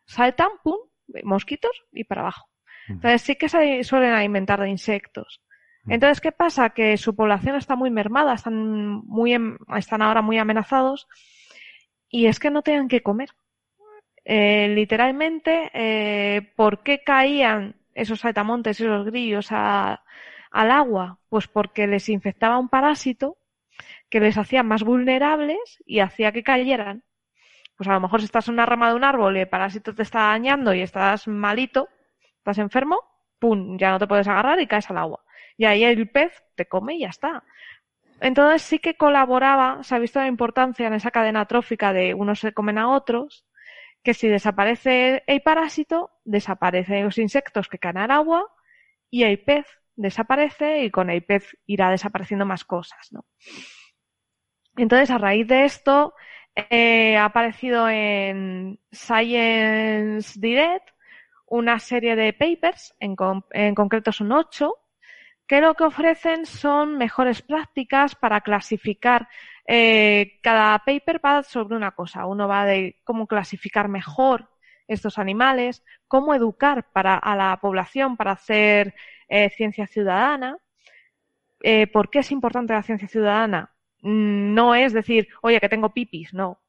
saltan, 0.06 0.50
pum, 0.64 0.78
mosquitos 1.24 1.72
y 1.92 2.04
para 2.04 2.22
abajo. 2.22 2.50
Entonces 2.88 3.22
sí 3.22 3.36
que 3.36 3.50
se 3.50 3.84
suelen 3.84 4.14
alimentar 4.14 4.60
de 4.60 4.70
insectos. 4.70 5.42
Entonces, 5.88 6.22
¿qué 6.22 6.32
pasa? 6.32 6.72
Que 6.72 6.98
su 6.98 7.16
población 7.16 7.56
está 7.56 7.76
muy 7.76 7.90
mermada, 7.90 8.34
están, 8.34 8.56
muy, 9.06 9.34
em, 9.34 9.58
están 9.78 10.02
ahora 10.02 10.22
muy 10.22 10.38
amenazados 10.38 11.08
y 12.10 12.26
es 12.26 12.40
que 12.40 12.52
no 12.52 12.62
tienen 12.62 12.88
que 12.88 13.02
comer. 13.02 13.30
Eh, 14.26 14.70
literalmente, 14.76 15.72
eh, 15.74 16.52
¿por 16.56 16.84
qué 16.84 17.04
caían 17.04 17.76
esos 17.96 18.20
saltamontes 18.20 18.80
y 18.80 18.84
esos 18.84 19.06
grillos 19.06 19.52
al 19.52 20.00
agua? 20.52 21.20
Pues 21.30 21.48
porque 21.48 21.88
les 21.88 22.10
infectaba 22.10 22.60
un 22.60 22.70
parásito 22.70 23.39
que 24.10 24.20
les 24.20 24.38
hacía 24.38 24.64
más 24.64 24.84
vulnerables 24.84 25.82
y 25.86 26.00
hacía 26.00 26.32
que 26.32 26.44
cayeran. 26.44 27.04
Pues 27.78 27.88
a 27.88 27.94
lo 27.94 28.00
mejor 28.02 28.20
si 28.20 28.26
estás 28.26 28.48
en 28.48 28.56
una 28.56 28.66
rama 28.66 28.90
de 28.90 28.96
un 28.96 29.04
árbol 29.04 29.38
y 29.38 29.42
el 29.42 29.50
parásito 29.50 29.96
te 29.96 30.04
está 30.04 30.20
dañando 30.20 30.74
y 30.74 30.82
estás 30.82 31.28
malito, 31.28 31.88
estás 32.38 32.58
enfermo, 32.58 33.00
¡pum! 33.40 33.78
Ya 33.78 33.92
no 33.92 34.00
te 34.00 34.08
puedes 34.08 34.28
agarrar 34.28 34.60
y 34.60 34.68
caes 34.68 34.90
al 34.90 34.98
agua. 34.98 35.24
Y 35.58 35.66
ahí 35.66 35.84
el 35.84 36.10
pez 36.10 36.44
te 36.56 36.68
come 36.68 36.96
y 36.96 37.02
ya 37.02 37.10
está. 37.10 37.44
Entonces 38.22 38.64
sí 38.64 38.80
que 38.80 38.96
colaboraba, 38.96 39.82
se 39.84 39.96
ha 39.96 40.00
visto 40.00 40.20
la 40.20 40.28
importancia 40.28 40.88
en 40.88 40.94
esa 40.94 41.12
cadena 41.12 41.46
trófica 41.46 41.94
de 41.94 42.14
unos 42.14 42.40
se 42.40 42.52
comen 42.52 42.78
a 42.78 42.90
otros, 42.90 43.46
que 44.04 44.14
si 44.14 44.28
desaparece 44.28 45.24
el 45.28 45.42
parásito, 45.42 46.12
desaparecen 46.26 47.06
los 47.06 47.18
insectos 47.18 47.70
que 47.70 47.80
caen 47.80 47.98
al 47.98 48.12
agua 48.12 48.46
y 49.10 49.24
el 49.24 49.42
pez 49.42 49.66
desaparece 49.96 50.84
y 50.84 50.92
con 50.92 51.10
el 51.10 51.24
pez 51.24 51.58
irá 51.66 51.92
desapareciendo 51.92 52.46
más 52.46 52.64
cosas, 52.64 53.12
¿no? 53.12 53.26
Entonces, 54.80 55.12
a 55.12 55.18
raíz 55.18 55.46
de 55.46 55.66
esto, 55.66 56.14
eh, 56.56 57.18
ha 57.18 57.26
aparecido 57.26 57.90
en 57.90 58.80
Science 58.92 60.40
Direct 60.40 60.90
una 61.48 61.80
serie 61.80 62.16
de 62.16 62.32
papers, 62.32 62.96
en, 63.00 63.16
concreto 63.76 64.14
son 64.14 64.32
ocho, 64.32 64.76
que 65.46 65.60
lo 65.60 65.74
que 65.74 65.84
ofrecen 65.84 66.46
son 66.46 66.98
mejores 66.98 67.42
prácticas 67.42 68.16
para 68.16 68.40
clasificar. 68.40 69.28
Eh, 69.68 70.40
cada 70.42 70.80
paper 70.80 71.20
va 71.26 71.44
sobre 71.44 71.76
una 71.76 71.92
cosa. 71.92 72.26
Uno 72.26 72.48
va 72.48 72.64
de 72.66 73.02
cómo 73.04 73.28
clasificar 73.28 73.90
mejor 73.90 74.50
estos 74.88 75.18
animales, 75.18 75.84
cómo 76.08 76.34
educar 76.34 76.90
para, 76.94 77.18
a 77.18 77.36
la 77.36 77.60
población 77.62 78.16
para 78.16 78.32
hacer 78.32 78.96
eh, 79.28 79.50
ciencia 79.50 79.88
ciudadana. 79.88 80.58
Eh, 81.62 81.88
¿Por 81.88 82.10
qué 82.10 82.20
es 82.20 82.32
importante 82.32 82.72
la 82.74 82.84
ciencia 82.84 83.10
ciudadana? 83.10 83.74
No 84.02 84.76
es 84.76 84.94
decir, 84.94 85.28
oye, 85.42 85.60
que 85.60 85.70
tengo 85.70 85.94
pipis, 85.94 86.34
no. 86.34 86.60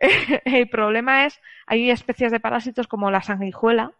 El 0.44 0.68
problema 0.68 1.26
es, 1.26 1.40
hay 1.66 1.90
especies 1.90 2.32
de 2.32 2.40
parásitos 2.40 2.86
como 2.86 3.10
la 3.10 3.22
sanguijuela, 3.22 3.92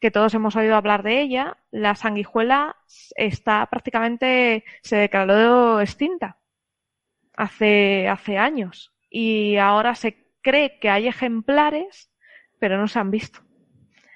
que 0.00 0.10
todos 0.10 0.34
hemos 0.34 0.56
oído 0.56 0.76
hablar 0.76 1.02
de 1.02 1.20
ella, 1.20 1.58
la 1.70 1.94
sanguijuela 1.94 2.76
está 3.16 3.66
prácticamente, 3.66 4.64
se 4.82 4.96
declaró 4.96 5.80
extinta 5.80 6.38
hace, 7.36 8.08
hace 8.08 8.38
años 8.38 8.92
y 9.10 9.56
ahora 9.56 9.94
se 9.94 10.26
cree 10.42 10.78
que 10.78 10.88
hay 10.90 11.06
ejemplares, 11.08 12.10
pero 12.58 12.78
no 12.78 12.88
se 12.88 12.98
han 12.98 13.10
visto. 13.10 13.40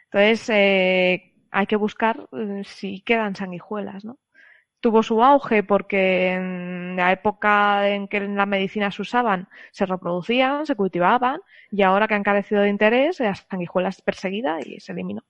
Entonces, 0.04 0.48
eh, 0.50 1.34
hay 1.50 1.66
que 1.66 1.76
buscar 1.76 2.28
eh, 2.32 2.62
si 2.64 3.00
quedan 3.02 3.36
sanguijuelas, 3.36 4.04
¿no? 4.04 4.18
Tuvo 4.84 5.02
su 5.02 5.24
auge 5.24 5.62
porque 5.62 6.32
en 6.32 6.96
la 6.96 7.10
época 7.10 7.88
en 7.88 8.06
que 8.06 8.18
en 8.18 8.36
la 8.36 8.44
medicina 8.44 8.90
se 8.90 9.00
usaban, 9.00 9.48
se 9.70 9.86
reproducían, 9.86 10.66
se 10.66 10.74
cultivaban, 10.74 11.40
y 11.70 11.80
ahora 11.80 12.06
que 12.06 12.12
han 12.12 12.22
carecido 12.22 12.60
de 12.60 12.68
interés, 12.68 13.18
la 13.18 13.34
sanguijuela 13.34 13.88
es 13.88 14.02
perseguida 14.02 14.58
y 14.60 14.80
se 14.80 14.92
eliminó. 14.92 15.22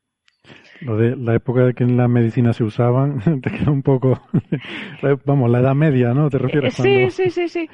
Lo 0.80 0.96
de 0.96 1.14
la 1.14 1.36
época 1.36 1.66
de 1.66 1.72
que 1.72 1.84
en 1.84 1.96
la 1.96 2.08
medicina 2.08 2.52
se 2.52 2.64
usaban, 2.64 3.20
te 3.42 3.52
queda 3.52 3.70
un 3.70 3.84
poco, 3.84 4.20
vamos, 5.24 5.48
la 5.48 5.60
edad 5.60 5.74
media, 5.76 6.12
¿no? 6.14 6.28
¿Te 6.30 6.38
refieres? 6.38 6.74
Sí, 6.74 7.08
sí, 7.12 7.30
sí, 7.30 7.48
sí. 7.48 7.70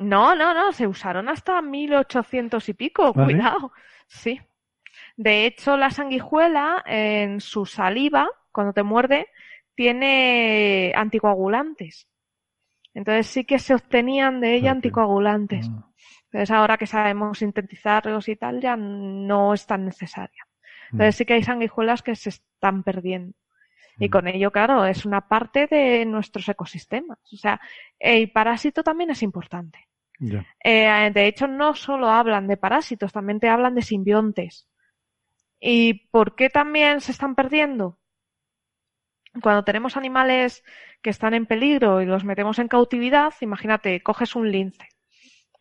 No, 0.00 0.34
no, 0.34 0.52
no, 0.52 0.72
se 0.72 0.88
usaron 0.88 1.28
hasta 1.28 1.62
1800 1.62 2.68
y 2.68 2.74
pico, 2.74 3.12
¿Ah, 3.14 3.24
cuidado. 3.24 3.70
Sí? 4.08 4.40
De 5.16 5.46
hecho, 5.46 5.76
la 5.76 5.90
sanguijuela 5.90 6.82
en 6.84 7.40
su 7.40 7.66
saliva, 7.66 8.28
cuando 8.50 8.72
te 8.72 8.82
muerde, 8.82 9.28
tiene 9.80 10.92
anticoagulantes. 10.94 12.06
Entonces 12.92 13.28
sí 13.28 13.46
que 13.46 13.58
se 13.58 13.72
obtenían 13.72 14.38
de 14.38 14.54
ella 14.54 14.72
anticoagulantes. 14.72 15.70
Ah. 15.72 15.90
Entonces 16.24 16.50
ahora 16.50 16.76
que 16.76 16.86
sabemos 16.86 17.38
sintetizarlos 17.38 18.28
y 18.28 18.36
tal, 18.36 18.60
ya 18.60 18.76
no 18.76 19.54
es 19.54 19.64
tan 19.64 19.86
necesaria. 19.86 20.46
Entonces 20.92 21.16
sí 21.16 21.24
que 21.24 21.32
hay 21.32 21.42
sanguijuelas 21.42 22.02
que 22.02 22.14
se 22.14 22.28
están 22.28 22.82
perdiendo. 22.82 23.34
Y 23.98 24.10
con 24.10 24.28
ello, 24.28 24.50
claro, 24.50 24.84
es 24.84 25.06
una 25.06 25.26
parte 25.26 25.66
de 25.66 26.04
nuestros 26.04 26.46
ecosistemas. 26.46 27.18
O 27.32 27.38
sea, 27.38 27.58
el 27.98 28.30
parásito 28.32 28.82
también 28.82 29.08
es 29.08 29.22
importante. 29.22 29.88
Eh, 30.62 31.10
de 31.14 31.26
hecho, 31.26 31.46
no 31.46 31.74
solo 31.74 32.10
hablan 32.10 32.48
de 32.48 32.58
parásitos, 32.58 33.14
también 33.14 33.40
te 33.40 33.48
hablan 33.48 33.74
de 33.74 33.80
simbiontes. 33.80 34.68
¿Y 35.58 36.10
por 36.10 36.34
qué 36.34 36.50
también 36.50 37.00
se 37.00 37.12
están 37.12 37.34
perdiendo? 37.34 37.99
Cuando 39.42 39.64
tenemos 39.64 39.96
animales 39.96 40.64
que 41.02 41.10
están 41.10 41.34
en 41.34 41.46
peligro 41.46 42.02
y 42.02 42.06
los 42.06 42.24
metemos 42.24 42.58
en 42.58 42.68
cautividad, 42.68 43.32
imagínate, 43.40 44.02
coges 44.02 44.34
un 44.34 44.50
lince. 44.50 44.88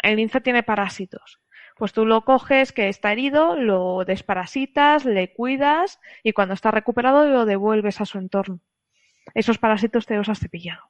El 0.02 0.16
lince 0.18 0.42
tiene 0.42 0.64
parásitos. 0.64 1.40
Pues 1.78 1.94
tú 1.94 2.06
lo 2.06 2.26
coges 2.26 2.74
que 2.74 2.90
está 2.90 3.12
herido, 3.12 3.56
lo 3.56 4.04
desparasitas, 4.06 5.06
le 5.06 5.34
cuidas 5.34 6.00
y 6.24 6.34
cuando 6.34 6.54
está 6.54 6.72
recuperado 6.72 7.28
lo 7.28 7.46
devuelves 7.46 8.02
a 8.02 8.06
su 8.06 8.18
entorno. 8.18 8.60
Esos 9.34 9.60
parásitos 9.60 10.06
te 10.06 10.18
los 10.18 10.28
has 10.28 10.40
cepillado, 10.40 10.82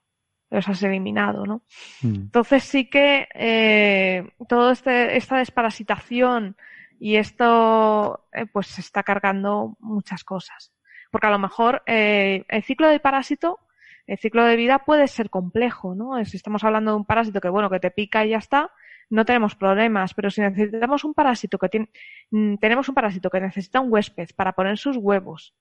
los 0.50 0.68
has 0.68 0.82
eliminado, 0.82 1.46
¿no? 1.46 1.64
Mm. 2.02 2.16
Entonces 2.16 2.64
sí 2.64 2.90
que 2.90 3.28
eh, 3.36 4.32
toda 4.48 4.72
este, 4.72 5.18
esta 5.18 5.38
desparasitación 5.38 6.56
y 7.00 7.18
esto 7.18 8.28
eh, 8.34 8.46
pues 8.48 8.68
se 8.68 8.82
está 8.82 9.04
cargando 9.04 9.78
muchas 9.80 10.24
cosas. 10.24 10.74
Porque 11.10 11.27
a 11.27 11.31
lo 11.31 11.40
mejor 11.40 11.81
eh, 11.86 12.45
el 12.48 12.64
ciclo 12.64 12.88
de 12.88 12.99
parásito, 12.99 13.60
el 14.07 14.18
ciclo 14.18 14.44
de 14.45 14.56
vida 14.56 14.80
puede 14.80 15.07
ser 15.07 15.30
complejo, 15.30 15.95
¿no? 15.95 16.23
Si 16.26 16.38
estamos 16.38 16.64
hablando 16.64 16.91
de 16.91 16.98
un 16.98 17.06
parásito 17.06 17.41
que 17.41 17.49
bueno, 17.49 17.69
que 17.69 17.80
te 17.80 17.91
pica 17.91 18.26
y 18.26 18.30
ya 18.30 18.38
está, 18.38 18.72
no 19.10 19.26
tenemos 19.26 19.56
problemas, 19.56 20.14
pero 20.14 20.30
si 20.30 20.41
necesitamos 20.41 21.03
un 21.03 21.14
parásito 21.14 21.57
que 21.57 21.69
tiene, 21.69 21.90
mm, 22.31 22.56
tenemos 22.56 22.88
un 22.90 22.95
parásito 22.95 23.30
que 23.30 23.40
necesita 23.40 23.80
un 23.80 23.91
huésped 23.91 24.30
para 24.36 24.53
poner 24.53 24.77
sus 24.77 24.98
huevos, 24.98 25.56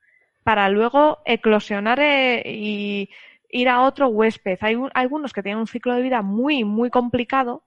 para 0.45 0.69
luego 0.69 1.19
eclosionar 1.25 1.99
eh, 2.01 2.43
y 2.47 3.11
ir 3.51 3.69
a 3.69 3.83
otro 3.83 4.09
huésped. 4.09 4.59
Hay 4.61 4.77
algunos 4.95 5.33
que 5.33 5.43
tienen 5.43 5.61
un 5.61 5.67
ciclo 5.67 5.95
de 5.95 6.03
vida 6.03 6.23
muy, 6.23 6.65
muy 6.65 6.91
complicado 6.91 7.65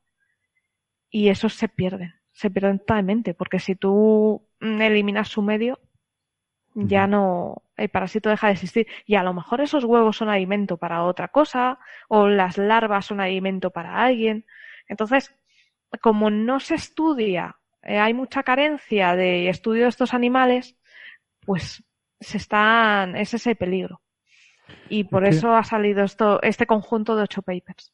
y 1.09 1.29
esos 1.29 1.55
se 1.55 1.67
pierden, 1.67 2.13
se 2.31 2.49
pierden 2.49 2.79
totalmente, 2.79 3.33
porque 3.33 3.59
si 3.59 3.75
tú 3.75 4.47
mm, 4.59 4.81
eliminas 4.81 5.29
su 5.29 5.41
medio, 5.41 5.79
ya 6.73 7.07
no, 7.07 7.63
el 7.77 7.89
parásito 7.89 8.29
deja 8.29 8.47
de 8.47 8.53
existir. 8.53 8.87
Y 9.05 9.15
a 9.15 9.23
lo 9.23 9.33
mejor 9.33 9.61
esos 9.61 9.83
huevos 9.83 10.17
son 10.17 10.29
alimento 10.29 10.77
para 10.77 11.03
otra 11.03 11.27
cosa, 11.29 11.79
o 12.07 12.27
las 12.27 12.57
larvas 12.57 13.05
son 13.05 13.19
alimento 13.19 13.71
para 13.71 14.03
alguien. 14.03 14.45
Entonces, 14.87 15.33
como 16.01 16.29
no 16.29 16.59
se 16.59 16.75
estudia, 16.75 17.57
eh, 17.83 17.97
hay 17.97 18.13
mucha 18.13 18.43
carencia 18.43 19.15
de 19.15 19.49
estudio 19.49 19.83
de 19.83 19.89
estos 19.89 20.13
animales, 20.13 20.77
pues 21.45 21.83
se 22.19 22.37
están, 22.37 23.15
es 23.15 23.33
ese 23.33 23.55
peligro. 23.55 24.01
Y 24.89 25.05
por 25.05 25.25
eso 25.25 25.53
ha 25.53 25.63
salido 25.63 26.03
esto, 26.03 26.41
este 26.41 26.65
conjunto 26.65 27.15
de 27.15 27.23
ocho 27.23 27.41
papers. 27.41 27.91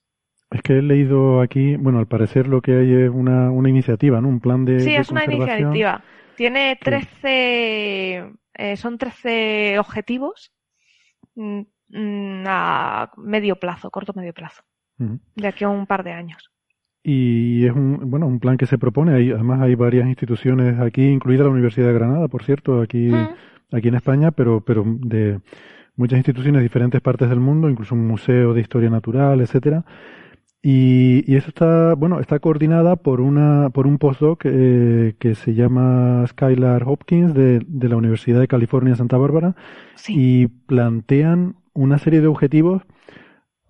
Es 0.51 0.61
que 0.61 0.77
he 0.77 0.81
leído 0.81 1.41
aquí, 1.41 1.75
bueno, 1.75 1.99
al 1.99 2.07
parecer 2.07 2.47
lo 2.47 2.61
que 2.61 2.77
hay 2.77 2.93
es 2.93 3.09
una, 3.09 3.51
una 3.51 3.69
iniciativa, 3.69 4.21
¿no? 4.21 4.29
Un 4.29 4.39
plan 4.39 4.63
de. 4.63 4.79
Sí, 4.79 4.95
es 4.95 5.09
una 5.09 5.25
iniciativa. 5.25 6.03
Tiene 6.35 6.77
13, 6.81 8.31
eh, 8.57 8.75
son 8.75 8.97
13 8.97 9.79
objetivos 9.79 10.51
mm, 11.35 11.61
mm, 11.89 12.43
a 12.47 13.11
medio 13.17 13.55
plazo, 13.57 13.91
corto 13.91 14.13
medio 14.13 14.33
plazo, 14.33 14.63
de 14.97 15.47
aquí 15.47 15.63
a 15.63 15.69
un 15.69 15.85
par 15.85 16.03
de 16.03 16.11
años. 16.11 16.51
Y 17.03 17.65
es 17.65 17.71
un 17.71 18.09
bueno 18.09 18.27
un 18.27 18.39
plan 18.39 18.57
que 18.57 18.65
se 18.65 18.77
propone. 18.77 19.13
Además 19.13 19.61
hay 19.61 19.75
varias 19.75 20.07
instituciones 20.07 20.79
aquí 20.79 21.05
incluida 21.05 21.43
la 21.43 21.51
Universidad 21.51 21.87
de 21.87 21.93
Granada 21.93 22.27
por 22.27 22.43
cierto 22.43 22.81
aquí 22.81 23.11
aquí 23.71 23.87
en 23.87 23.95
España 23.95 24.31
pero 24.31 24.61
pero 24.61 24.83
de 24.85 25.39
muchas 25.95 26.17
instituciones 26.17 26.59
de 26.59 26.63
diferentes 26.63 27.01
partes 27.01 27.29
del 27.29 27.39
mundo 27.39 27.69
incluso 27.69 27.95
un 27.95 28.07
museo 28.07 28.53
de 28.53 28.61
historia 28.61 28.89
natural 28.89 29.39
etcétera 29.41 29.85
y, 30.69 31.23
y 31.31 31.37
eso 31.37 31.47
está 31.47 31.93
bueno 31.93 32.19
está 32.19 32.39
coordinada 32.39 32.97
por 32.97 33.21
una 33.21 33.69
por 33.69 33.87
un 33.87 33.97
postdoc 33.97 34.41
eh, 34.43 35.15
que 35.17 35.33
se 35.33 35.53
llama 35.53 36.27
Skylar 36.27 36.83
Hopkins 36.85 37.33
de, 37.33 37.61
de 37.65 37.87
la 37.87 37.95
Universidad 37.95 38.41
de 38.41 38.49
California 38.49 38.93
Santa 38.97 39.15
Bárbara 39.15 39.55
y 40.09 40.47
plantean 40.47 41.55
una 41.73 41.99
serie 41.99 42.19
de 42.19 42.27
objetivos 42.27 42.81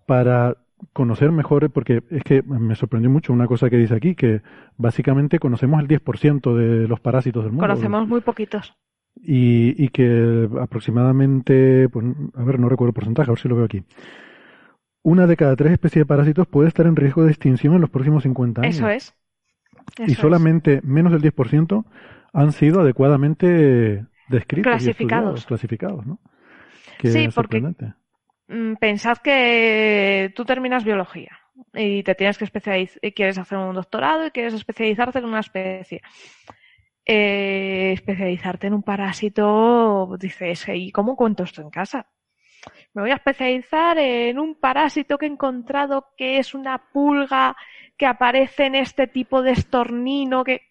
para 0.07 0.57
conocer 0.93 1.31
mejor, 1.31 1.69
porque 1.69 2.01
es 2.09 2.23
que 2.23 2.41
me 2.41 2.73
sorprendió 2.73 3.11
mucho 3.11 3.31
una 3.31 3.45
cosa 3.45 3.69
que 3.69 3.77
dice 3.77 3.93
aquí, 3.93 4.15
que 4.15 4.41
básicamente 4.77 5.37
conocemos 5.37 5.79
el 5.79 5.87
10% 5.87 6.55
de 6.55 6.87
los 6.87 6.99
parásitos 6.99 7.43
del 7.43 7.51
mundo. 7.51 7.67
Conocemos 7.67 8.07
muy 8.07 8.21
poquitos. 8.21 8.73
Y, 9.15 9.83
y 9.83 9.89
que 9.89 10.49
aproximadamente, 10.59 11.89
pues, 11.89 12.05
a 12.33 12.43
ver, 12.43 12.59
no 12.59 12.69
recuerdo 12.69 12.89
el 12.89 12.93
porcentaje, 12.95 13.29
a 13.29 13.33
ver 13.33 13.39
si 13.39 13.47
lo 13.47 13.55
veo 13.55 13.65
aquí. 13.65 13.83
Una 15.07 15.25
de 15.25 15.37
cada 15.37 15.55
tres 15.55 15.71
especies 15.71 16.01
de 16.01 16.05
parásitos 16.05 16.47
puede 16.47 16.67
estar 16.67 16.85
en 16.85 16.97
riesgo 16.97 17.23
de 17.23 17.29
extinción 17.31 17.73
en 17.75 17.81
los 17.81 17.89
próximos 17.89 18.23
50 18.23 18.61
años. 18.61 18.75
Eso 18.75 18.89
es. 18.89 19.13
y 20.05 20.15
solamente 20.15 20.81
menos 20.83 21.13
del 21.13 21.21
10% 21.21 21.85
han 22.33 22.51
sido 22.51 22.81
adecuadamente 22.81 24.05
descritos 24.27 24.69
clasificados. 24.69 25.43
Y 25.43 25.45
clasificados, 25.45 26.05
¿no? 26.05 26.19
sí, 27.01 27.29
porque 27.33 27.61
Mm, 28.49 28.75
pensad 28.75 29.17
que 29.17 30.31
tú 30.35 30.43
terminas 30.43 30.83
biología 30.83 31.39
y 31.73 32.03
te 32.03 32.15
tienes 32.15 32.37
que 32.37 32.43
especializar 32.43 32.99
y 33.01 33.11
quieres 33.13 33.37
hacer 33.37 33.57
un 33.57 33.75
doctorado 33.75 34.27
y 34.27 34.31
quieres 34.31 34.53
especializarte 34.53 35.19
en 35.19 35.25
una 35.25 35.39
especie. 35.39 36.01
Eh, 37.05 37.93
especializarte 37.93 38.67
en 38.67 38.73
un 38.73 38.83
parásito, 38.83 40.17
dices, 40.19 40.65
¿y 40.73 40.91
cómo 40.91 41.15
cuento 41.15 41.43
esto 41.43 41.61
en 41.61 41.69
casa? 41.69 42.07
Me 42.93 43.01
voy 43.01 43.11
a 43.11 43.15
especializar 43.15 43.97
en 43.97 44.39
un 44.39 44.55
parásito 44.55 45.17
que 45.17 45.25
he 45.25 45.29
encontrado 45.29 46.07
que 46.17 46.37
es 46.37 46.53
una 46.53 46.77
pulga 46.91 47.55
que 47.97 48.05
aparece 48.05 48.65
en 48.65 48.75
este 48.75 49.07
tipo 49.07 49.41
de 49.41 49.51
estornino 49.51 50.43
que... 50.43 50.61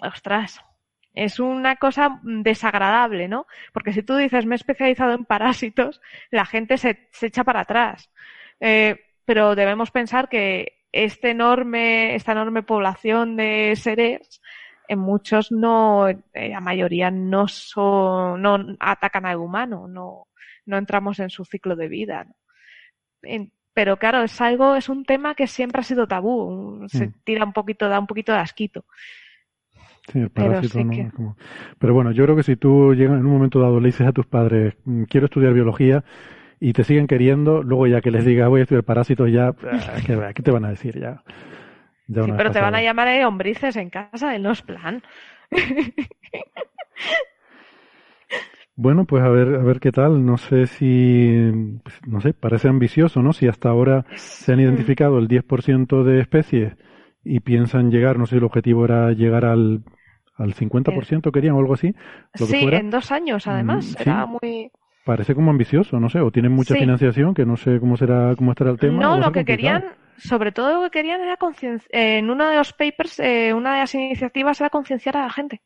Ostras, 0.00 0.60
es 1.14 1.38
una 1.38 1.76
cosa 1.76 2.20
desagradable, 2.22 3.28
¿no? 3.28 3.46
Porque 3.72 3.92
si 3.92 4.02
tú 4.02 4.16
dices 4.16 4.46
me 4.46 4.54
he 4.54 4.56
especializado 4.56 5.12
en 5.12 5.24
parásitos, 5.24 6.00
la 6.30 6.44
gente 6.44 6.76
se, 6.76 7.08
se 7.12 7.26
echa 7.26 7.44
para 7.44 7.60
atrás. 7.60 8.10
Eh, 8.60 9.00
pero 9.24 9.54
debemos 9.54 9.90
pensar 9.90 10.28
que 10.28 10.84
este 10.92 11.30
enorme, 11.30 12.14
esta 12.14 12.32
enorme 12.32 12.62
población 12.62 13.36
de 13.36 13.74
seres 13.76 14.40
en 14.88 14.98
muchos 14.98 15.50
no, 15.50 16.08
eh, 16.08 16.20
la 16.32 16.60
mayoría 16.60 17.10
no 17.10 17.48
son, 17.48 18.42
no 18.42 18.58
atacan 18.80 19.26
al 19.26 19.38
humano, 19.38 19.88
no, 19.88 20.28
no 20.66 20.76
entramos 20.76 21.20
en 21.20 21.30
su 21.30 21.44
ciclo 21.44 21.76
de 21.76 21.88
vida. 21.88 22.26
pero 23.72 23.96
claro, 23.96 24.22
es 24.22 24.40
algo, 24.40 24.76
es 24.76 24.88
un 24.88 25.04
tema 25.04 25.34
que 25.34 25.46
siempre 25.46 25.80
ha 25.80 25.84
sido 25.84 26.06
tabú, 26.06 26.84
se 26.88 27.08
mm. 27.08 27.14
tira 27.24 27.44
un 27.44 27.52
poquito, 27.52 27.88
da 27.88 27.98
un 27.98 28.06
poquito 28.06 28.32
de 28.32 28.38
asquito. 28.38 28.84
Sí, 30.12 30.18
el 30.20 30.30
parásito 30.30 30.84
no. 30.84 31.36
Pero 31.78 31.94
bueno, 31.94 32.12
yo 32.12 32.24
creo 32.24 32.36
que 32.36 32.42
si 32.42 32.56
tú 32.56 32.94
llegas 32.94 33.18
en 33.18 33.26
un 33.26 33.32
momento 33.32 33.58
dado, 33.58 33.80
le 33.80 33.86
dices 33.86 34.06
a 34.06 34.12
tus 34.12 34.26
padres, 34.26 34.74
mm, 34.84 35.04
quiero 35.04 35.26
estudiar 35.26 35.54
biología, 35.54 36.04
y 36.60 36.72
te 36.72 36.84
siguen 36.84 37.06
queriendo, 37.06 37.62
luego 37.62 37.86
ya 37.86 38.00
que 38.00 38.10
les 38.10 38.24
digas 38.24 38.48
voy 38.48 38.60
a 38.60 38.62
estudiar 38.62 38.84
parásitos, 38.84 39.30
ya, 39.30 39.48
ah, 39.48 40.32
¿qué, 40.34 40.42
te 40.42 40.50
van 40.50 40.64
a 40.64 40.70
decir? 40.70 40.98
Ya, 40.98 41.22
sí, 42.06 42.32
pero 42.36 42.50
te 42.52 42.60
van 42.60 42.74
a 42.74 42.82
llamar 42.82 43.08
a 43.08 43.28
hombrices 43.28 43.76
en 43.76 43.90
casa, 43.90 44.38
no 44.38 44.52
es 44.52 44.62
plan. 44.62 45.02
Bueno, 48.76 49.04
pues 49.04 49.22
a 49.22 49.28
ver, 49.28 49.54
a 49.54 49.62
ver 49.62 49.78
qué 49.78 49.92
tal. 49.92 50.24
No 50.24 50.36
sé 50.36 50.66
si, 50.66 51.50
pues, 51.82 52.00
no 52.06 52.20
sé, 52.20 52.34
parece 52.34 52.68
ambicioso, 52.68 53.22
¿no? 53.22 53.32
Si 53.32 53.46
hasta 53.46 53.68
ahora 53.68 54.04
se 54.16 54.52
han 54.52 54.60
identificado 54.60 55.18
el 55.18 55.28
10% 55.28 56.02
de 56.02 56.20
especies 56.20 56.76
y 57.24 57.40
piensan 57.40 57.90
llegar, 57.90 58.18
no 58.18 58.26
sé, 58.26 58.36
el 58.36 58.44
objetivo 58.44 58.84
era 58.84 59.12
llegar 59.12 59.44
al, 59.44 59.84
al 60.36 60.54
50%, 60.54 61.30
querían 61.32 61.54
o 61.54 61.60
algo 61.60 61.74
así. 61.74 61.94
sí, 62.34 62.68
en 62.70 62.90
dos 62.90 63.12
años, 63.12 63.46
además. 63.46 63.94
Mm, 63.96 64.02
era 64.02 64.26
muy. 64.26 64.70
Parece 65.04 65.34
como 65.34 65.50
ambicioso, 65.50 66.00
no 66.00 66.08
sé, 66.08 66.20
o 66.20 66.30
tienen 66.30 66.52
mucha 66.52 66.74
financiación, 66.74 67.34
que 67.34 67.44
no 67.44 67.56
sé 67.56 67.78
cómo 67.78 67.96
será, 67.96 68.34
cómo 68.36 68.52
estará 68.52 68.70
el 68.70 68.78
tema. 68.78 69.02
No, 69.02 69.18
lo 69.18 69.32
que 69.32 69.44
querían, 69.44 69.84
sobre 70.16 70.50
todo 70.50 70.74
lo 70.74 70.82
que 70.84 70.90
querían 70.98 71.20
era 71.20 71.36
concienciar, 71.36 71.90
en 71.92 72.30
uno 72.30 72.48
de 72.48 72.56
los 72.56 72.72
papers, 72.72 73.20
eh, 73.20 73.52
una 73.52 73.74
de 73.74 73.80
las 73.80 73.94
iniciativas 73.94 74.60
era 74.62 74.70
concienciar 74.70 75.18
a 75.18 75.24
la 75.24 75.30
gente. 75.30 75.60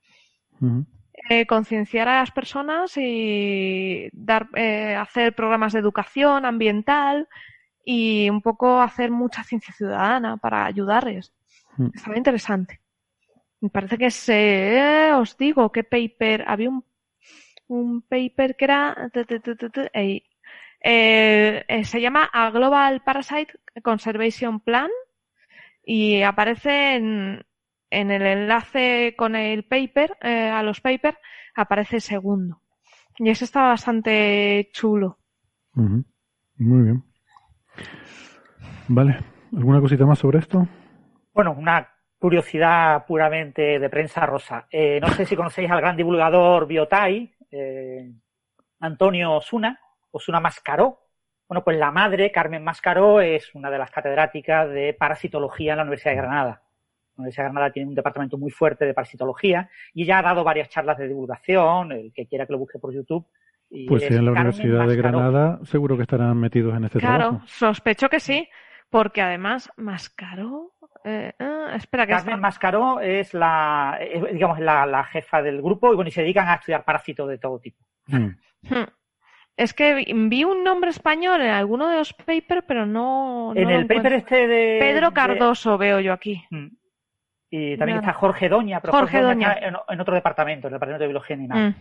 Eh, 1.29 1.47
concienciar 1.47 2.09
a 2.09 2.21
las 2.21 2.31
personas 2.31 2.97
y 2.97 4.09
dar, 4.13 4.49
eh, 4.55 4.95
hacer 4.95 5.35
programas 5.35 5.73
de 5.73 5.81
educación 5.81 6.47
ambiental 6.47 7.29
y 7.85 8.31
un 8.31 8.41
poco 8.41 8.81
hacer 8.81 9.11
mucha 9.11 9.45
ciencia 9.45 9.75
ciudadana 9.75 10.37
para 10.39 10.65
ayudarles. 10.65 11.33
Estaba 11.95 12.17
interesante. 12.17 12.81
Me 13.61 13.69
parece 13.69 13.99
que 13.99 14.11
se, 14.11 15.13
os 15.13 15.37
digo 15.37 15.71
qué 15.71 15.85
paper, 15.85 16.45
había 16.47 16.71
un 16.71 16.85
un 17.69 18.03
paper 18.03 18.57
que 18.57 18.65
era 18.65 19.11
eh, 19.93 20.23
eh, 20.81 21.85
se 21.85 22.01
llama 22.01 22.29
A 22.33 22.51
Global 22.51 23.03
Parasite 23.03 23.53
Conservation 23.83 24.61
Plan 24.61 24.91
y 25.85 26.23
aparece 26.23 27.45
en, 27.91 28.11
el 28.11 28.23
enlace 28.23 29.15
con 29.17 29.37
el 29.37 29.65
paper, 29.65 30.17
eh, 30.23 30.49
a 30.49 30.63
los 30.63 30.81
papers, 30.81 31.19
aparece 31.55 32.01
segundo. 32.01 32.61
Y 33.19 33.31
eso 33.31 33.45
está 33.45 33.63
bastante 33.63 34.71
chulo. 34.73 35.19
Muy 35.75 36.83
bien. 36.83 37.05
Vale. 38.89 39.19
¿Alguna 39.57 39.81
cosita 39.81 40.07
más 40.07 40.19
sobre 40.19 40.39
esto? 40.39 40.67
Bueno, 41.33 41.53
una 41.53 41.89
curiosidad 42.19 43.07
puramente 43.07 43.79
de 43.79 43.89
prensa 43.89 44.27
rosa. 44.27 44.67
no 44.73 45.09
sé 45.09 45.25
si 45.25 45.37
conocéis 45.37 45.71
al 45.71 45.81
gran 45.81 45.97
divulgador 45.97 46.67
Biotai, 46.67 47.33
eh, 47.51 48.13
Antonio 48.81 49.33
Osuna, 49.33 49.81
Osuna 50.11 50.41
Mascaró. 50.41 51.01
Bueno, 51.49 51.65
pues 51.65 51.79
la 51.79 51.91
madre, 51.91 52.31
Carmen 52.31 52.63
Mascaró, 52.63 53.21
es 53.21 53.55
una 53.55 53.71
de 53.71 53.79
las 53.79 53.91
catedráticas 53.91 54.69
de 54.69 54.95
parasitología 54.95 55.73
en 55.73 55.79
la 55.79 55.83
Universidad 55.85 56.13
de 56.13 56.17
Granada. 56.19 56.63
La 57.19 57.23
Universidad 57.23 57.45
de 57.47 57.51
Granada 57.51 57.73
tiene 57.73 57.89
un 57.89 57.95
departamento 57.97 58.39
muy 58.39 58.51
fuerte 58.51 58.87
de 58.87 58.95
parasitología 58.95 59.69
y 59.93 60.05
ella 60.05 60.21
ha 60.21 60.23
dado 60.23 60.45
varias 60.45 60.69
charlas 60.69 60.99
de 60.99 61.09
divulgación, 61.09 61.91
el 61.91 62.13
que 62.15 62.27
quiera 62.27 62.47
que 62.47 62.53
lo 62.53 62.61
busque 62.61 62.79
por 62.79 62.95
YouTube. 62.95 63.27
pues 63.89 64.05
sí, 64.05 64.15
en 64.15 64.25
la 64.25 64.31
Universidad 64.31 64.87
de 64.87 64.97
Granada 64.97 65.59
seguro 65.65 65.97
que 65.97 66.03
estarán 66.03 66.39
metidos 66.39 66.77
en 66.77 66.85
este 66.85 67.01
claro, 67.01 67.17
trabajo. 67.17 67.39
Claro, 67.39 67.49
sospecho 67.49 68.09
que 68.09 68.21
sí, 68.21 68.49
porque 68.89 69.21
además 69.21 69.71
Mascaró 69.77 70.75
eh, 71.05 71.33
ah, 71.39 71.73
espera, 71.75 72.07
que 72.07 72.13
Carmen 72.13 72.41
Mascaró 72.41 73.01
es 73.01 73.35
la, 73.35 73.99
digamos, 74.33 74.61
la, 74.61 75.05
jefa 75.05 75.43
del 75.43 75.63
grupo 75.63 75.93
y 75.93 75.97
bueno, 75.97 76.09
y 76.09 76.13
se 76.13 76.23
dedican 76.23 76.49
a 76.49 76.55
estudiar 76.55 76.85
parásitos 76.85 77.29
de 77.29 77.39
todo 77.39 77.59
tipo. 77.59 77.83
Hmm. 78.07 78.37
Hmm. 78.63 78.87
Es 79.57 79.75
que 79.75 80.05
vi 80.07 80.45
un 80.45 80.63
nombre 80.63 80.91
español 80.91 81.41
en 81.41 81.51
alguno 81.51 81.89
de 81.89 81.97
los 81.97 82.13
papers, 82.13 82.65
pero 82.67 82.87
no. 82.87 83.53
En 83.57 83.69
el 83.71 83.87
paper 83.87 84.13
este 84.13 84.47
de. 84.47 84.77
Pedro 84.79 85.13
Cardoso 85.13 85.77
veo 85.77 85.99
yo 85.99 86.13
aquí. 86.13 86.45
Y 87.51 87.77
también 87.79 87.99
está 87.99 88.13
Jorge 88.13 88.49
Doña, 88.49 88.81
pero 88.81 88.93
Jorge, 88.93 89.23
Doña, 89.23 89.57
en, 89.59 90.01
otro 90.01 90.15
departamento, 90.15 90.67
en 90.67 90.75
el 90.75 90.77
departamento 90.77 91.03
de 91.03 91.09
biología 91.09 91.37
animal. 91.37 91.77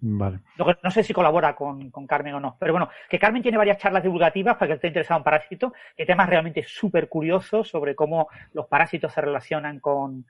Vale. 0.00 0.40
No 0.82 0.90
sé 0.90 1.02
si 1.02 1.12
colabora 1.12 1.54
con, 1.54 1.90
Carmen 2.06 2.34
o 2.34 2.40
no. 2.40 2.56
Pero 2.58 2.72
bueno, 2.72 2.88
que 3.08 3.18
Carmen 3.18 3.42
tiene 3.42 3.58
varias 3.58 3.78
charlas 3.78 4.02
divulgativas 4.02 4.56
para 4.56 4.68
que 4.68 4.74
esté 4.74 4.88
interesado 4.88 5.18
en 5.18 5.24
parásitos, 5.24 5.72
que 5.96 6.04
temas 6.04 6.28
realmente 6.28 6.62
súper 6.64 7.08
curiosos 7.08 7.68
sobre 7.68 7.94
cómo 7.94 8.28
los 8.52 8.66
parásitos 8.66 9.12
se 9.12 9.20
relacionan 9.20 9.80
con, 9.80 10.24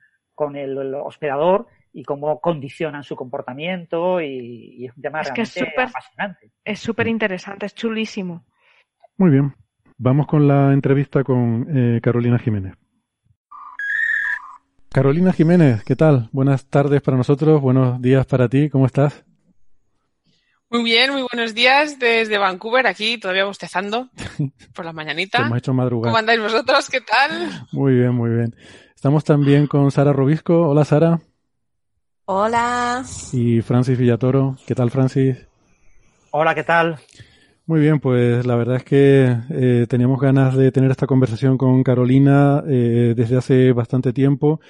el, 0.55 0.95
hospedador 0.95 1.67
y 1.91 2.03
cómo 2.03 2.39
condicionan 2.39 3.03
su 3.03 3.15
comportamiento 3.15 4.21
y, 4.21 4.85
es 4.85 4.95
un 4.95 5.01
tema 5.01 5.21
realmente 5.21 5.73
apasionante. 5.77 6.51
Es 6.63 6.79
súper 6.79 7.07
interesante, 7.07 7.65
es 7.65 7.75
chulísimo. 7.75 8.45
Muy 9.17 9.31
bien. 9.31 9.53
Vamos 9.97 10.27
con 10.27 10.47
la 10.47 10.71
entrevista 10.73 11.23
con 11.23 11.67
eh, 11.75 11.99
Carolina 12.01 12.37
Jiménez. 12.37 12.75
Carolina 14.97 15.31
Jiménez, 15.31 15.83
¿qué 15.83 15.95
tal? 15.95 16.27
Buenas 16.31 16.65
tardes 16.65 17.03
para 17.03 17.15
nosotros, 17.15 17.61
buenos 17.61 18.01
días 18.01 18.25
para 18.25 18.49
ti, 18.49 18.67
¿cómo 18.67 18.87
estás? 18.87 19.23
Muy 20.71 20.83
bien, 20.83 21.11
muy 21.11 21.23
buenos 21.31 21.53
días 21.53 21.99
desde 21.99 22.39
Vancouver, 22.39 22.87
aquí 22.87 23.19
todavía 23.19 23.45
bostezando 23.45 24.09
por 24.73 24.85
la 24.85 24.93
mañanita. 24.93 25.45
Hemos 25.45 25.59
hecho 25.59 25.71
madrugada. 25.71 26.09
¿Cómo 26.09 26.17
andáis 26.17 26.41
vosotros? 26.41 26.89
¿Qué 26.89 27.01
tal? 27.01 27.67
Muy 27.73 27.93
bien, 27.93 28.15
muy 28.15 28.31
bien. 28.31 28.55
Estamos 28.95 29.23
también 29.23 29.67
con 29.67 29.91
Sara 29.91 30.13
Robisco. 30.13 30.67
Hola, 30.67 30.83
Sara. 30.83 31.19
Hola. 32.25 33.05
Y 33.33 33.61
Francis 33.61 33.99
Villatoro. 33.99 34.57
¿Qué 34.65 34.73
tal, 34.73 34.89
Francis? 34.89 35.37
Hola, 36.31 36.55
¿qué 36.55 36.63
tal? 36.63 36.99
Muy 37.67 37.81
bien, 37.81 37.99
pues 37.99 38.45
la 38.45 38.55
verdad 38.55 38.77
es 38.77 38.83
que 38.83 39.37
eh, 39.49 39.85
teníamos 39.89 40.19
ganas 40.21 40.55
de 40.55 40.71
tener 40.71 40.89
esta 40.89 41.05
conversación 41.05 41.57
con 41.57 41.83
Carolina 41.83 42.63
eh, 42.65 43.13
desde 43.15 43.37
hace 43.37 43.73
bastante 43.73 44.13
tiempo 44.13 44.61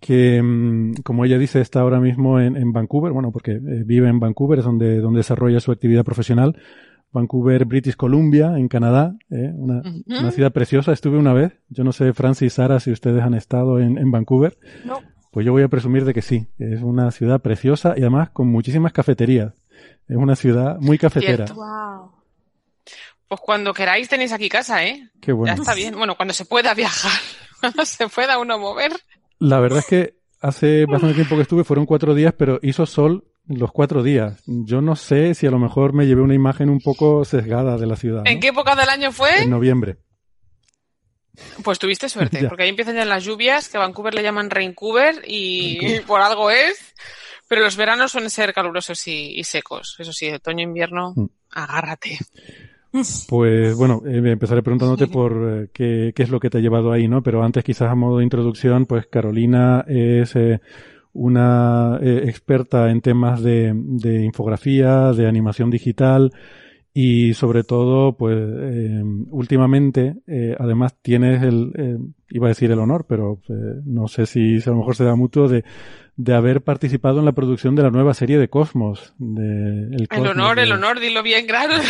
que, 0.00 0.40
mm, 0.42 1.02
como 1.02 1.24
ella 1.24 1.38
dice, 1.38 1.60
está 1.60 1.80
ahora 1.80 2.00
mismo 2.00 2.40
en, 2.40 2.72
Vancouver, 2.72 3.12
bueno, 3.12 3.32
porque 3.32 3.52
eh, 3.52 3.82
vive 3.84 4.08
en 4.08 4.20
Vancouver, 4.20 4.60
es 4.60 4.64
donde, 4.64 5.00
donde 5.00 5.18
desarrolla 5.18 5.60
su 5.60 5.72
actividad 5.72 6.04
profesional. 6.04 6.56
Vancouver, 7.10 7.64
British 7.64 7.96
Columbia, 7.96 8.58
en 8.58 8.68
Canadá, 8.68 9.16
eh, 9.30 9.50
una, 9.54 9.82
una, 10.06 10.30
ciudad 10.30 10.52
preciosa. 10.52 10.92
Estuve 10.92 11.16
una 11.16 11.32
vez, 11.32 11.58
yo 11.70 11.82
no 11.82 11.92
sé, 11.92 12.12
Francis 12.12 12.46
y 12.46 12.50
Sara, 12.50 12.80
si 12.80 12.92
ustedes 12.92 13.22
han 13.22 13.34
estado 13.34 13.80
en, 13.80 13.96
en 13.96 14.10
Vancouver. 14.10 14.58
No. 14.84 14.98
Pues 15.32 15.46
yo 15.46 15.52
voy 15.52 15.62
a 15.62 15.68
presumir 15.68 16.04
de 16.04 16.12
que 16.12 16.22
sí. 16.22 16.46
Es 16.58 16.82
una 16.82 17.10
ciudad 17.10 17.40
preciosa 17.40 17.94
y 17.96 18.00
además 18.02 18.30
con 18.30 18.48
muchísimas 18.48 18.92
cafeterías. 18.92 19.54
Es 20.06 20.16
una 20.16 20.36
ciudad 20.36 20.78
muy 20.80 20.98
cafetera. 20.98 21.46
Wow. 21.54 22.17
Pues 23.28 23.40
cuando 23.40 23.74
queráis 23.74 24.08
tenéis 24.08 24.32
aquí 24.32 24.48
casa, 24.48 24.84
¿eh? 24.84 25.10
Qué 25.20 25.32
bueno. 25.32 25.54
Ya 25.54 25.60
está 25.60 25.74
bien. 25.74 25.94
Bueno, 25.96 26.16
cuando 26.16 26.32
se 26.34 26.46
pueda 26.46 26.74
viajar, 26.74 27.20
cuando 27.60 27.84
se 27.84 28.08
pueda 28.08 28.38
uno 28.38 28.58
mover. 28.58 28.92
La 29.38 29.60
verdad 29.60 29.80
es 29.80 29.86
que 29.86 30.14
hace 30.40 30.86
bastante 30.86 31.14
tiempo 31.14 31.36
que 31.36 31.42
estuve, 31.42 31.64
fueron 31.64 31.86
cuatro 31.86 32.14
días, 32.14 32.34
pero 32.36 32.58
hizo 32.62 32.86
sol 32.86 33.24
los 33.46 33.72
cuatro 33.72 34.02
días. 34.02 34.42
Yo 34.46 34.80
no 34.80 34.96
sé 34.96 35.34
si 35.34 35.46
a 35.46 35.50
lo 35.50 35.58
mejor 35.58 35.92
me 35.92 36.06
llevé 36.06 36.22
una 36.22 36.34
imagen 36.34 36.70
un 36.70 36.80
poco 36.80 37.24
sesgada 37.24 37.76
de 37.76 37.86
la 37.86 37.96
ciudad. 37.96 38.22
¿En 38.26 38.40
qué 38.40 38.48
época 38.48 38.74
del 38.74 38.88
año 38.88 39.12
fue? 39.12 39.42
En 39.42 39.50
noviembre. 39.50 39.98
Pues 41.62 41.78
tuviste 41.78 42.08
suerte, 42.08 42.44
porque 42.48 42.64
ahí 42.64 42.68
empiezan 42.68 42.96
ya 42.96 43.04
las 43.04 43.24
lluvias, 43.24 43.68
que 43.68 43.76
a 43.76 43.80
Vancouver 43.80 44.14
le 44.14 44.22
llaman 44.22 44.50
Raincouver 44.50 45.22
y 45.26 46.00
por 46.00 46.20
algo 46.20 46.50
es. 46.50 46.94
Pero 47.48 47.62
los 47.62 47.76
veranos 47.76 48.12
suelen 48.12 48.28
ser 48.28 48.52
calurosos 48.52 49.08
y, 49.08 49.42
secos. 49.42 49.96
Eso 49.98 50.12
sí, 50.12 50.30
otoño-invierno, 50.30 51.14
mm. 51.16 51.26
agárrate. 51.50 52.18
Pues 53.28 53.76
bueno, 53.76 54.02
eh, 54.06 54.22
empezaré 54.24 54.62
preguntándote 54.62 55.08
por 55.08 55.32
eh, 55.32 55.68
qué, 55.72 56.12
qué, 56.14 56.22
es 56.22 56.30
lo 56.30 56.40
que 56.40 56.48
te 56.48 56.58
ha 56.58 56.60
llevado 56.60 56.90
ahí, 56.90 57.06
¿no? 57.06 57.22
Pero 57.22 57.42
antes 57.42 57.62
quizás 57.62 57.90
a 57.90 57.94
modo 57.94 58.18
de 58.18 58.24
introducción, 58.24 58.86
pues 58.86 59.06
Carolina 59.06 59.84
es 59.86 60.34
eh, 60.36 60.60
una 61.12 61.98
experta 62.00 62.90
en 62.90 63.00
temas 63.00 63.42
de, 63.42 63.72
de, 63.74 64.24
infografía, 64.24 65.12
de 65.12 65.26
animación 65.26 65.70
digital 65.70 66.32
y 66.94 67.34
sobre 67.34 67.64
todo, 67.64 68.16
pues 68.16 68.36
últimamente, 69.30 70.16
además 70.58 70.96
tienes 71.00 71.42
el, 71.42 72.14
iba 72.30 72.46
a 72.46 72.50
decir 72.50 72.70
el 72.70 72.78
honor, 72.78 73.06
pero 73.08 73.40
no 73.84 74.08
sé 74.08 74.26
si, 74.26 74.56
a 74.56 74.70
lo 74.70 74.76
mejor 74.76 74.96
se 74.96 75.04
da 75.04 75.14
mutuo 75.14 75.48
de 75.48 75.64
de 76.18 76.34
haber 76.34 76.62
participado 76.62 77.20
en 77.20 77.24
la 77.24 77.32
producción 77.32 77.76
de 77.76 77.84
la 77.84 77.90
nueva 77.90 78.12
serie 78.12 78.38
de 78.38 78.50
Cosmos. 78.50 79.14
De 79.18 79.86
el, 80.10 80.26
honor, 80.26 80.58
el 80.58 80.72
honor, 80.72 80.98
dilo 80.98 81.22
bien, 81.22 81.46
claro. 81.46 81.74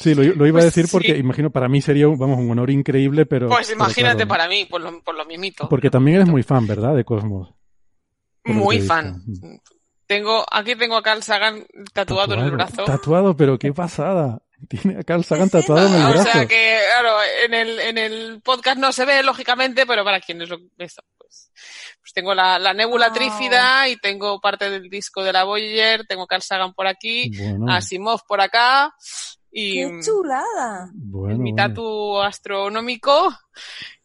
Sí, 0.00 0.14
lo, 0.14 0.22
iba 0.24 0.32
a 0.32 0.62
pues 0.62 0.64
decir 0.64 0.86
porque 0.90 1.18
imagino 1.18 1.50
para 1.50 1.68
mí 1.68 1.82
sería 1.82 2.06
vamos, 2.06 2.38
un 2.38 2.50
honor 2.50 2.70
increíble, 2.70 3.26
pero... 3.26 3.50
Pues 3.50 3.70
imagínate 3.70 4.26
para 4.26 4.48
mí, 4.48 4.64
por 4.64 4.80
lo, 4.80 5.02
por 5.02 5.14
lo 5.14 5.26
mismito. 5.26 5.68
Porque 5.68 5.90
también 5.90 6.16
eres 6.16 6.28
muy 6.28 6.42
fan, 6.42 6.66
¿verdad? 6.66 6.96
De 6.96 7.04
Cosmos. 7.04 7.52
Muy 8.44 8.80
fan. 8.80 9.22
Mm. 9.26 9.56
Tengo, 10.06 10.46
aquí 10.50 10.74
tengo 10.74 10.96
a 10.96 11.02
Carl 11.02 11.22
Sagan 11.22 11.66
tatuado, 11.92 12.32
en 12.32 12.40
el 12.40 12.50
brazo. 12.50 12.84
Tatuado, 12.84 13.36
pero 13.36 13.58
qué 13.58 13.74
pasada. 13.74 14.40
Tiene 14.70 15.00
a 15.00 15.02
Carl 15.02 15.22
Sagan 15.22 15.50
tatuado 15.50 15.86
en 15.86 15.94
el 15.94 16.12
brazo. 16.12 16.30
O 16.30 16.32
sea 16.32 16.46
que, 16.46 16.78
claro, 16.94 17.16
en 17.44 17.52
el, 17.52 17.78
en 17.80 17.98
el 17.98 18.40
podcast 18.42 18.78
no 18.78 18.92
se 18.92 19.04
ve, 19.04 19.22
lógicamente, 19.22 19.84
pero 19.84 20.02
para 20.02 20.20
quienes 20.20 20.48
lo 20.48 20.60
eso, 20.78 21.02
pues, 22.10 22.14
tengo 22.14 22.34
la, 22.34 22.58
la 22.58 22.74
nébula 22.74 23.12
trífida 23.12 23.88
y 23.88 23.96
tengo 23.96 24.40
parte 24.40 24.68
del 24.68 24.90
disco 24.90 25.22
de 25.22 25.32
la 25.32 25.44
Voyager, 25.44 26.06
tengo 26.06 26.26
Carl 26.26 26.42
Sagan 26.42 26.74
por 26.74 26.86
aquí, 26.86 27.30
Asimov 27.68 28.26
por 28.26 28.40
acá. 28.40 28.94
Y, 29.52 29.84
¡Qué 29.84 30.00
chulada! 30.04 30.90
mi 30.92 31.54
tatu 31.54 32.20
astronómico 32.20 33.32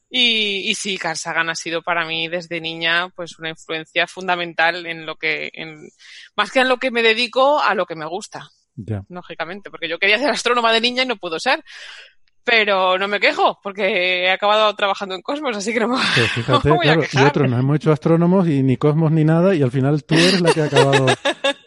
y, 0.10 0.70
y 0.70 0.76
sí, 0.76 0.98
Carl 0.98 1.18
Sagan 1.18 1.50
ha 1.50 1.56
sido 1.56 1.82
para 1.82 2.06
mí 2.06 2.28
desde 2.28 2.62
niña 2.62 3.10
pues 3.16 3.38
una 3.40 3.50
influencia 3.50 4.08
fundamental 4.08 4.86
en 4.86 5.06
lo 5.06 5.16
que, 5.16 5.50
en, 5.54 5.88
más 6.36 6.52
que 6.52 6.60
en 6.60 6.70
lo 6.70 6.78
que 6.78 6.92
me 6.92 7.02
dedico, 7.02 7.60
a 7.60 7.74
lo 7.74 7.86
que 7.86 7.96
me 7.96 8.06
gusta. 8.06 8.50
Lógicamente, 9.08 9.72
porque 9.72 9.88
yo 9.88 9.98
quería 9.98 10.20
ser 10.20 10.30
astrónoma 10.30 10.74
de 10.74 10.82
niña 10.82 11.04
y 11.04 11.08
no 11.08 11.16
pudo 11.16 11.40
ser. 11.40 11.64
Pero 12.46 12.98
no 13.00 13.08
me 13.08 13.20
quejo, 13.20 13.60
porque 13.64 14.26
he 14.26 14.30
acabado 14.30 14.74
trabajando 14.76 15.16
en 15.16 15.24
Cosmos, 15.24 15.58
así 15.58 15.74
que 15.74 15.80
no 15.80 15.88
me, 15.88 15.96
pues 15.96 16.32
fíjate, 16.32 16.70
claro, 16.70 17.02
Y 17.12 17.18
otros 17.18 17.50
nos 17.50 17.60
hemos 17.60 17.76
hecho 17.78 17.92
astrónomos 17.92 18.48
y 18.48 18.62
ni 18.62 18.78
Cosmos 18.78 19.12
ni 19.12 19.24
nada, 19.24 19.56
y 19.56 19.64
al 19.64 19.72
final 19.72 20.04
tú 20.04 20.14
eres 20.14 20.42
la 20.42 20.54
que 20.54 20.62
ha 20.62 20.66
acabado 20.66 21.08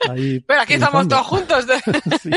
ahí. 0.08 0.38
Pero 0.46 0.60
aquí 0.60 0.74
estamos 0.74 1.08
todos 1.08 1.26
juntos. 1.26 1.66
sí. 2.22 2.30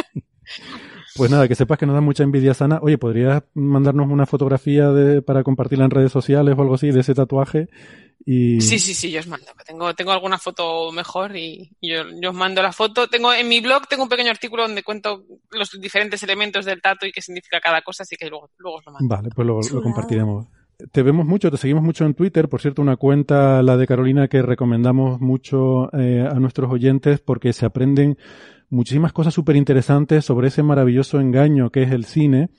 Pues 1.15 1.29
nada, 1.29 1.47
que 1.47 1.55
sepas 1.55 1.77
que 1.77 1.85
nos 1.85 1.93
da 1.93 2.01
mucha 2.01 2.23
envidia 2.23 2.53
sana. 2.53 2.79
Oye, 2.81 2.97
¿podrías 2.97 3.43
mandarnos 3.53 4.09
una 4.09 4.25
fotografía 4.25 4.89
de, 4.89 5.21
para 5.21 5.43
compartirla 5.43 5.85
en 5.85 5.91
redes 5.91 6.11
sociales 6.11 6.55
o 6.57 6.61
algo 6.61 6.75
así 6.75 6.89
de 6.91 7.01
ese 7.01 7.13
tatuaje? 7.13 7.69
Y... 8.25 8.61
Sí, 8.61 8.79
sí, 8.79 8.93
sí, 8.93 9.11
yo 9.11 9.19
os 9.19 9.27
mando. 9.27 9.47
Tengo, 9.65 9.93
tengo 9.93 10.11
alguna 10.11 10.37
foto 10.37 10.91
mejor 10.91 11.35
y, 11.35 11.71
yo, 11.81 12.01
os 12.29 12.35
mando 12.35 12.61
la 12.61 12.71
foto. 12.71 13.07
Tengo 13.07 13.33
en 13.33 13.47
mi 13.47 13.59
blog 13.59 13.87
tengo 13.87 14.03
un 14.03 14.09
pequeño 14.09 14.31
artículo 14.31 14.63
donde 14.63 14.83
cuento 14.83 15.25
los 15.51 15.79
diferentes 15.79 16.21
elementos 16.23 16.65
del 16.65 16.81
tatu 16.81 17.05
y 17.05 17.11
qué 17.11 17.21
significa 17.21 17.59
cada 17.59 17.81
cosa, 17.81 18.03
así 18.03 18.15
que 18.15 18.29
luego, 18.29 18.49
luego 18.57 18.77
os 18.77 18.85
lo 18.85 18.91
mando. 18.91 19.07
Vale, 19.07 19.29
pues 19.35 19.47
lo, 19.47 19.59
lo 19.59 19.83
compartiremos. 19.83 20.47
Te 20.91 21.03
vemos 21.03 21.25
mucho, 21.25 21.51
te 21.51 21.57
seguimos 21.57 21.83
mucho 21.83 22.05
en 22.05 22.13
Twitter, 22.13 22.49
por 22.49 22.61
cierto, 22.61 22.81
una 22.81 22.97
cuenta, 22.97 23.61
la 23.61 23.77
de 23.77 23.85
Carolina, 23.85 24.27
que 24.27 24.41
recomendamos 24.41 25.19
mucho 25.19 25.93
eh, 25.95 26.27
a 26.27 26.39
nuestros 26.39 26.71
oyentes 26.71 27.19
porque 27.19 27.53
se 27.53 27.65
aprenden 27.65 28.17
muchísimas 28.69 29.13
cosas 29.13 29.33
súper 29.33 29.57
interesantes 29.57 30.25
sobre 30.25 30.47
ese 30.47 30.63
maravilloso 30.63 31.19
engaño 31.19 31.69
que 31.69 31.83
es 31.83 31.91
el 31.91 32.05
cine. 32.05 32.49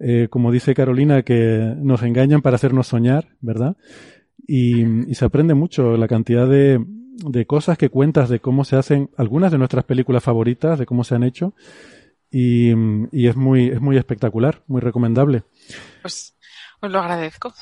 Eh, 0.00 0.28
como 0.30 0.52
dice 0.52 0.74
Carolina, 0.74 1.22
que 1.22 1.74
nos 1.76 2.02
engañan 2.02 2.40
para 2.40 2.54
hacernos 2.54 2.86
soñar, 2.86 3.36
¿verdad? 3.40 3.76
Y, 4.46 5.14
se 5.14 5.24
aprende 5.24 5.54
mucho 5.54 5.96
la 5.96 6.08
cantidad 6.08 6.48
de, 6.48 6.82
de, 6.82 7.46
cosas 7.46 7.76
que 7.76 7.90
cuentas 7.90 8.28
de 8.28 8.40
cómo 8.40 8.64
se 8.64 8.76
hacen 8.76 9.10
algunas 9.16 9.52
de 9.52 9.58
nuestras 9.58 9.84
películas 9.84 10.22
favoritas, 10.22 10.78
de 10.78 10.86
cómo 10.86 11.04
se 11.04 11.14
han 11.14 11.24
hecho. 11.24 11.54
Y, 12.30 12.72
y 13.12 13.26
es 13.26 13.36
muy, 13.36 13.68
es 13.68 13.80
muy 13.80 13.96
espectacular, 13.96 14.62
muy 14.66 14.80
recomendable. 14.80 15.42
Pues, 16.02 16.34
os 16.80 16.90
lo 16.90 17.00
agradezco. 17.00 17.52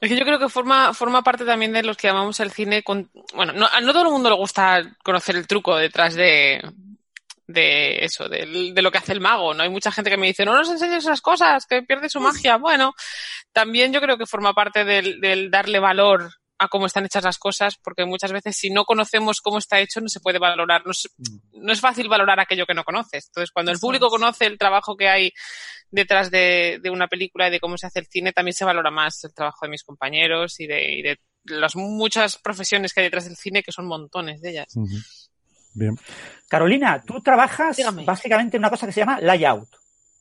Es 0.00 0.08
que 0.08 0.16
yo 0.16 0.24
creo 0.24 0.38
que 0.38 0.48
forma, 0.48 0.94
forma 0.94 1.22
parte 1.22 1.44
también 1.44 1.72
de 1.72 1.82
los 1.82 1.96
que 1.96 2.08
llamamos 2.08 2.40
el 2.40 2.50
cine 2.50 2.82
con... 2.82 3.10
Bueno, 3.34 3.52
no, 3.52 3.66
a 3.66 3.80
no 3.80 3.92
todo 3.92 4.04
el 4.04 4.12
mundo 4.12 4.30
le 4.30 4.36
gusta 4.36 4.96
conocer 5.02 5.36
el 5.36 5.46
truco 5.46 5.76
detrás 5.76 6.14
de, 6.14 6.60
de 7.46 8.04
eso, 8.04 8.28
de, 8.28 8.72
de, 8.74 8.82
lo 8.82 8.90
que 8.90 8.98
hace 8.98 9.12
el 9.12 9.20
mago, 9.20 9.54
¿no? 9.54 9.62
Hay 9.62 9.68
mucha 9.68 9.92
gente 9.92 10.10
que 10.10 10.16
me 10.16 10.28
dice, 10.28 10.44
no 10.44 10.54
nos 10.54 10.70
enseñes 10.70 11.04
esas 11.04 11.20
cosas, 11.20 11.66
que 11.66 11.82
pierde 11.82 12.08
su 12.08 12.20
magia. 12.20 12.56
Bueno, 12.56 12.94
también 13.52 13.92
yo 13.92 14.00
creo 14.00 14.18
que 14.18 14.26
forma 14.26 14.52
parte 14.54 14.84
del, 14.84 15.20
del 15.20 15.50
darle 15.50 15.78
valor 15.78 16.30
a 16.60 16.68
cómo 16.68 16.84
están 16.84 17.06
hechas 17.06 17.24
las 17.24 17.38
cosas, 17.38 17.78
porque 17.82 18.04
muchas 18.04 18.32
veces 18.32 18.54
si 18.54 18.68
no 18.68 18.84
conocemos 18.84 19.40
cómo 19.40 19.56
está 19.56 19.80
hecho 19.80 20.02
no 20.02 20.08
se 20.08 20.20
puede 20.20 20.38
valorar, 20.38 20.82
no 20.84 20.90
es, 20.90 21.08
mm. 21.16 21.64
no 21.64 21.72
es 21.72 21.80
fácil 21.80 22.06
valorar 22.06 22.38
aquello 22.38 22.66
que 22.66 22.74
no 22.74 22.84
conoces. 22.84 23.28
Entonces, 23.28 23.50
cuando 23.50 23.72
el 23.72 23.78
público 23.78 24.10
conoce 24.10 24.44
el 24.44 24.58
trabajo 24.58 24.94
que 24.94 25.08
hay 25.08 25.32
detrás 25.90 26.30
de, 26.30 26.78
de, 26.82 26.90
una 26.90 27.08
película 27.08 27.48
y 27.48 27.50
de 27.50 27.60
cómo 27.60 27.78
se 27.78 27.86
hace 27.86 28.00
el 28.00 28.06
cine, 28.08 28.32
también 28.32 28.52
se 28.52 28.66
valora 28.66 28.90
más 28.90 29.24
el 29.24 29.32
trabajo 29.32 29.64
de 29.64 29.70
mis 29.70 29.82
compañeros 29.82 30.60
y 30.60 30.66
de, 30.66 30.98
y 30.98 31.02
de 31.02 31.18
las 31.44 31.76
muchas 31.76 32.36
profesiones 32.36 32.92
que 32.92 33.00
hay 33.00 33.06
detrás 33.06 33.24
del 33.24 33.36
cine, 33.36 33.62
que 33.62 33.72
son 33.72 33.86
montones 33.86 34.42
de 34.42 34.50
ellas. 34.50 34.74
Bien. 35.72 35.98
Carolina, 36.46 37.02
tú 37.02 37.22
trabajas 37.22 37.78
básicamente 38.04 38.58
en 38.58 38.60
una 38.60 38.70
cosa 38.70 38.86
que 38.86 38.92
se 38.92 39.00
llama 39.00 39.18
layout. 39.20 39.79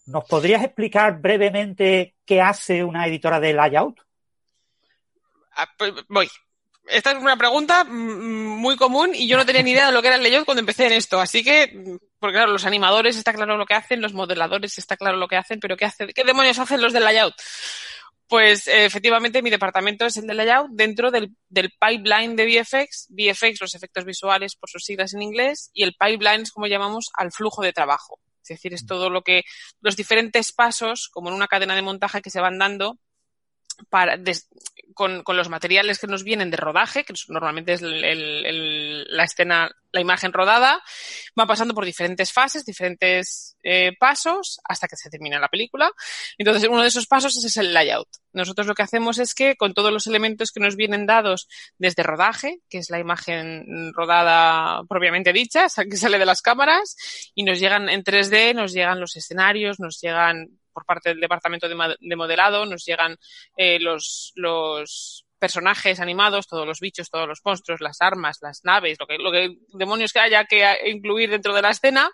¿Nos 0.09 0.25
podrías 0.25 0.63
explicar 0.63 1.19
brevemente 1.19 2.15
qué 2.25 2.41
hace 2.41 2.83
una 2.83 3.05
editora 3.05 3.39
de 3.39 3.53
layout? 3.53 3.99
Ah, 5.55 5.69
pues, 5.77 5.93
voy. 6.07 6.27
Esta 6.87 7.11
es 7.11 7.17
una 7.19 7.37
pregunta 7.37 7.83
muy 7.83 8.75
común 8.75 9.11
y 9.13 9.27
yo 9.27 9.37
no 9.37 9.45
tenía 9.45 9.61
ni 9.61 9.71
idea 9.71 9.85
de 9.85 9.91
lo 9.91 10.01
que 10.01 10.07
era 10.07 10.17
el 10.17 10.23
layout 10.23 10.45
cuando 10.45 10.61
empecé 10.61 10.87
en 10.87 10.93
esto. 10.93 11.19
Así 11.19 11.43
que, 11.43 11.99
porque 12.17 12.37
claro, 12.37 12.51
los 12.51 12.65
animadores 12.65 13.17
está 13.17 13.33
claro 13.33 13.55
lo 13.55 13.67
que 13.67 13.75
hacen, 13.75 14.01
los 14.01 14.13
modeladores 14.13 14.79
está 14.79 14.97
claro 14.97 15.17
lo 15.17 15.27
que 15.27 15.35
hacen, 15.35 15.59
pero 15.59 15.77
¿qué, 15.77 15.85
hace, 15.85 16.07
qué 16.07 16.23
demonios 16.23 16.57
hacen 16.57 16.81
los 16.81 16.91
del 16.91 17.03
layout? 17.03 17.35
Pues 18.27 18.67
efectivamente 18.67 19.43
mi 19.43 19.51
departamento 19.51 20.07
es 20.07 20.17
el 20.17 20.25
de 20.25 20.33
layout 20.33 20.71
dentro 20.71 21.11
del, 21.11 21.35
del, 21.49 21.71
pipeline 21.79 22.35
de 22.35 22.45
VFX, 22.45 23.09
VFX, 23.09 23.61
los 23.61 23.75
efectos 23.75 24.05
visuales 24.05 24.55
por 24.55 24.71
sus 24.71 24.83
siglas 24.83 25.13
en 25.13 25.21
inglés, 25.21 25.69
y 25.71 25.83
el 25.83 25.93
pipeline 25.93 26.41
es 26.41 26.51
como 26.51 26.65
llamamos 26.65 27.11
al 27.13 27.31
flujo 27.31 27.61
de 27.61 27.73
trabajo. 27.73 28.19
Es 28.53 28.59
decir, 28.59 28.73
es 28.73 28.85
todo 28.85 29.09
lo 29.09 29.21
que, 29.21 29.43
los 29.81 29.95
diferentes 29.95 30.51
pasos, 30.51 31.09
como 31.11 31.29
en 31.29 31.35
una 31.35 31.47
cadena 31.47 31.75
de 31.75 31.81
montaje 31.81 32.21
que 32.21 32.29
se 32.29 32.41
van 32.41 32.57
dando 32.57 32.97
para, 33.89 34.17
con, 34.93 35.23
con, 35.23 35.37
los 35.37 35.49
materiales 35.49 35.99
que 35.99 36.07
nos 36.07 36.23
vienen 36.23 36.51
de 36.51 36.57
rodaje, 36.57 37.03
que 37.03 37.13
normalmente 37.29 37.73
es 37.73 37.81
el, 37.81 38.03
el, 38.03 39.05
la 39.09 39.23
escena, 39.23 39.71
la 39.91 40.01
imagen 40.01 40.33
rodada, 40.33 40.81
va 41.39 41.45
pasando 41.47 41.73
por 41.73 41.85
diferentes 41.85 42.33
fases, 42.33 42.65
diferentes 42.65 43.55
eh, 43.63 43.93
pasos, 43.97 44.59
hasta 44.63 44.87
que 44.87 44.95
se 44.95 45.09
termina 45.09 45.39
la 45.39 45.47
película. 45.47 45.91
Entonces, 46.37 46.67
uno 46.69 46.81
de 46.81 46.89
esos 46.89 47.07
pasos 47.07 47.43
es 47.43 47.57
el 47.57 47.73
layout. 47.73 48.09
Nosotros 48.33 48.67
lo 48.67 48.75
que 48.75 48.83
hacemos 48.83 49.19
es 49.19 49.33
que 49.33 49.55
con 49.55 49.73
todos 49.73 49.91
los 49.91 50.05
elementos 50.05 50.51
que 50.51 50.59
nos 50.59 50.75
vienen 50.75 51.05
dados 51.05 51.47
desde 51.77 52.03
rodaje, 52.03 52.59
que 52.69 52.79
es 52.79 52.89
la 52.89 52.99
imagen 52.99 53.93
rodada 53.93 54.83
propiamente 54.87 55.33
dicha, 55.33 55.67
que 55.89 55.97
sale 55.97 56.19
de 56.19 56.25
las 56.25 56.41
cámaras, 56.41 56.97
y 57.35 57.43
nos 57.43 57.59
llegan 57.59 57.89
en 57.89 58.03
3D, 58.03 58.53
nos 58.53 58.73
llegan 58.73 58.99
los 58.99 59.15
escenarios, 59.15 59.79
nos 59.79 59.99
llegan 60.01 60.59
por 60.73 60.85
parte 60.85 61.09
del 61.09 61.19
departamento 61.19 61.67
de, 61.67 62.15
modelado, 62.15 62.65
nos 62.65 62.85
llegan 62.85 63.17
eh, 63.57 63.79
los, 63.79 64.33
personajes 65.39 66.01
animados, 66.01 66.47
todos 66.47 66.67
los 66.67 66.81
bichos, 66.81 67.09
todos 67.09 67.27
los 67.27 67.39
monstruos, 67.45 67.79
las 67.79 68.01
armas, 68.01 68.39
las 68.41 68.65
naves, 68.65 68.97
lo 68.99 69.07
que, 69.07 69.57
demonios 69.69 70.11
que 70.11 70.19
haya 70.19 70.43
que 70.43 70.65
incluir 70.87 71.29
dentro 71.29 71.53
de 71.53 71.61
la 71.61 71.69
escena. 71.69 72.09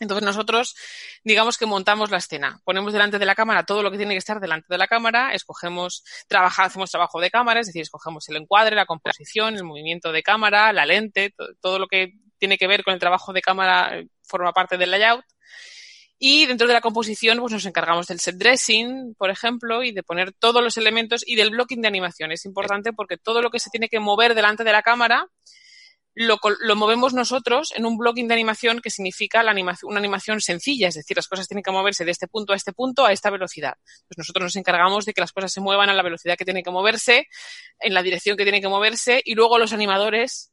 Entonces 0.00 0.24
nosotros, 0.24 0.74
digamos 1.24 1.58
que 1.58 1.66
montamos 1.66 2.10
la 2.10 2.16
escena, 2.16 2.58
ponemos 2.64 2.92
delante 2.92 3.18
de 3.18 3.26
la 3.26 3.34
cámara 3.34 3.64
todo 3.64 3.82
lo 3.82 3.90
que 3.90 3.98
tiene 3.98 4.14
que 4.14 4.18
estar 4.18 4.40
delante 4.40 4.66
de 4.68 4.78
la 4.78 4.88
cámara, 4.88 5.34
escogemos, 5.34 6.02
trabajar, 6.26 6.66
hacemos 6.66 6.90
trabajo 6.90 7.20
de 7.20 7.30
cámara, 7.30 7.60
es 7.60 7.66
decir, 7.66 7.82
escogemos 7.82 8.26
el 8.30 8.36
encuadre, 8.36 8.74
la 8.74 8.86
composición, 8.86 9.56
el 9.56 9.64
movimiento 9.64 10.10
de 10.10 10.22
cámara, 10.22 10.72
la 10.72 10.86
lente, 10.86 11.34
todo, 11.60 11.78
lo 11.78 11.86
que 11.86 12.14
tiene 12.38 12.56
que 12.56 12.66
ver 12.66 12.82
con 12.82 12.94
el 12.94 13.00
trabajo 13.00 13.34
de 13.34 13.42
cámara 13.42 14.02
forma 14.22 14.52
parte 14.52 14.78
del 14.78 14.90
layout. 14.90 15.24
Y 16.22 16.44
dentro 16.44 16.66
de 16.66 16.74
la 16.74 16.82
composición, 16.82 17.38
pues 17.38 17.50
nos 17.50 17.64
encargamos 17.64 18.06
del 18.06 18.20
set 18.20 18.36
dressing, 18.36 19.14
por 19.16 19.30
ejemplo, 19.30 19.82
y 19.82 19.90
de 19.90 20.02
poner 20.02 20.32
todos 20.32 20.62
los 20.62 20.76
elementos 20.76 21.24
y 21.26 21.34
del 21.34 21.48
blocking 21.48 21.80
de 21.80 21.88
animación. 21.88 22.30
Es 22.30 22.44
importante 22.44 22.92
porque 22.92 23.16
todo 23.16 23.40
lo 23.40 23.50
que 23.50 23.58
se 23.58 23.70
tiene 23.70 23.88
que 23.88 24.00
mover 24.00 24.34
delante 24.34 24.62
de 24.62 24.72
la 24.72 24.82
cámara 24.82 25.26
lo, 26.14 26.38
lo 26.60 26.76
movemos 26.76 27.14
nosotros 27.14 27.72
en 27.74 27.86
un 27.86 27.96
blocking 27.96 28.28
de 28.28 28.34
animación 28.34 28.80
que 28.80 28.90
significa 28.90 29.42
la 29.42 29.52
animación, 29.52 29.90
una 29.90 29.98
animación 29.98 30.42
sencilla, 30.42 30.88
es 30.88 30.94
decir, 30.94 31.16
las 31.16 31.26
cosas 31.26 31.48
tienen 31.48 31.62
que 31.62 31.70
moverse 31.70 32.04
de 32.04 32.10
este 32.10 32.28
punto 32.28 32.52
a 32.52 32.56
este 32.56 32.74
punto 32.74 33.06
a 33.06 33.12
esta 33.12 33.30
velocidad. 33.30 33.78
Pues 34.06 34.18
nosotros 34.18 34.42
nos 34.42 34.56
encargamos 34.56 35.06
de 35.06 35.14
que 35.14 35.22
las 35.22 35.32
cosas 35.32 35.50
se 35.50 35.62
muevan 35.62 35.88
a 35.88 35.94
la 35.94 36.02
velocidad 36.02 36.36
que 36.36 36.44
tienen 36.44 36.62
que 36.62 36.70
moverse, 36.70 37.28
en 37.78 37.94
la 37.94 38.02
dirección 38.02 38.36
que 38.36 38.42
tienen 38.42 38.60
que 38.60 38.68
moverse, 38.68 39.22
y 39.24 39.34
luego 39.34 39.58
los 39.58 39.72
animadores 39.72 40.49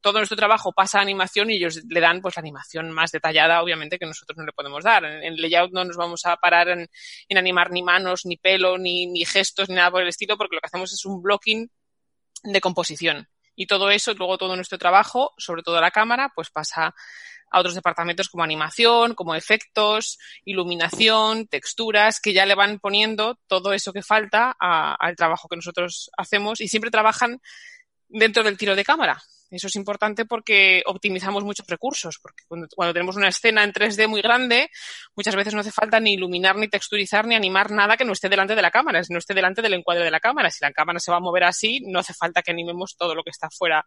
todo 0.00 0.18
nuestro 0.18 0.36
trabajo 0.36 0.72
pasa 0.72 0.98
a 0.98 1.02
animación 1.02 1.50
y 1.50 1.56
ellos 1.56 1.82
le 1.88 2.00
dan 2.00 2.20
pues 2.20 2.36
la 2.36 2.40
animación 2.40 2.90
más 2.90 3.12
detallada, 3.12 3.62
obviamente, 3.62 3.98
que 3.98 4.06
nosotros 4.06 4.36
no 4.36 4.44
le 4.44 4.52
podemos 4.52 4.82
dar. 4.82 5.04
En, 5.04 5.36
layout 5.36 5.72
no 5.72 5.84
nos 5.84 5.96
vamos 5.96 6.26
a 6.26 6.36
parar 6.36 6.68
en, 6.68 6.88
animar 7.36 7.70
ni 7.70 7.82
manos, 7.82 8.26
ni 8.26 8.36
pelo, 8.36 8.78
ni, 8.78 9.06
ni, 9.06 9.24
gestos, 9.24 9.68
ni 9.68 9.76
nada 9.76 9.90
por 9.90 10.02
el 10.02 10.08
estilo, 10.08 10.36
porque 10.36 10.56
lo 10.56 10.60
que 10.60 10.66
hacemos 10.66 10.92
es 10.92 11.04
un 11.04 11.22
blocking 11.22 11.70
de 12.42 12.60
composición. 12.60 13.28
Y 13.54 13.66
todo 13.66 13.90
eso, 13.90 14.14
luego 14.14 14.38
todo 14.38 14.56
nuestro 14.56 14.78
trabajo, 14.78 15.32
sobre 15.38 15.62
todo 15.62 15.80
la 15.80 15.92
cámara, 15.92 16.32
pues 16.34 16.50
pasa 16.50 16.94
a 17.50 17.60
otros 17.60 17.76
departamentos 17.76 18.28
como 18.28 18.42
animación, 18.42 19.14
como 19.14 19.36
efectos, 19.36 20.18
iluminación, 20.44 21.46
texturas, 21.46 22.20
que 22.20 22.32
ya 22.32 22.46
le 22.46 22.56
van 22.56 22.80
poniendo 22.80 23.38
todo 23.46 23.72
eso 23.72 23.92
que 23.92 24.02
falta 24.02 24.56
al 24.58 25.14
trabajo 25.14 25.46
que 25.46 25.54
nosotros 25.54 26.10
hacemos 26.16 26.60
y 26.60 26.66
siempre 26.66 26.90
trabajan 26.90 27.40
dentro 28.08 28.42
del 28.42 28.58
tiro 28.58 28.74
de 28.74 28.84
cámara 28.84 29.22
Eso 29.50 29.66
es 29.66 29.76
importante 29.76 30.24
porque 30.24 30.82
optimizamos 30.86 31.44
muchos 31.44 31.66
recursos, 31.66 32.18
porque 32.20 32.44
cuando, 32.48 32.66
tenemos 32.92 33.16
una 33.16 33.28
escena 33.28 33.62
en 33.62 33.72
3D 33.72 34.08
muy 34.08 34.22
grande, 34.22 34.70
muchas 35.14 35.36
veces 35.36 35.54
no 35.54 35.60
hace 35.60 35.70
falta 35.70 36.00
ni 36.00 36.14
iluminar, 36.14 36.56
ni 36.56 36.68
texturizar, 36.68 37.26
ni 37.26 37.34
animar 37.34 37.70
nada 37.70 37.96
que 37.96 38.04
no 38.04 38.12
esté 38.12 38.28
delante 38.28 38.54
de 38.54 38.62
la 38.62 38.70
cámara, 38.70 39.02
no 39.08 39.18
esté 39.18 39.34
delante 39.34 39.62
del 39.62 39.74
encuadre 39.74 40.04
de 40.04 40.10
la 40.10 40.20
cámara. 40.20 40.50
Si 40.50 40.64
la 40.64 40.72
cámara 40.72 40.98
se 40.98 41.10
va 41.10 41.18
a 41.18 41.20
mover 41.20 41.44
así, 41.44 41.80
no 41.86 41.98
hace 41.98 42.14
falta 42.14 42.42
que 42.42 42.50
animemos 42.50 42.96
todo 42.96 43.14
lo 43.14 43.22
que 43.22 43.30
está 43.30 43.48
fuera 43.50 43.84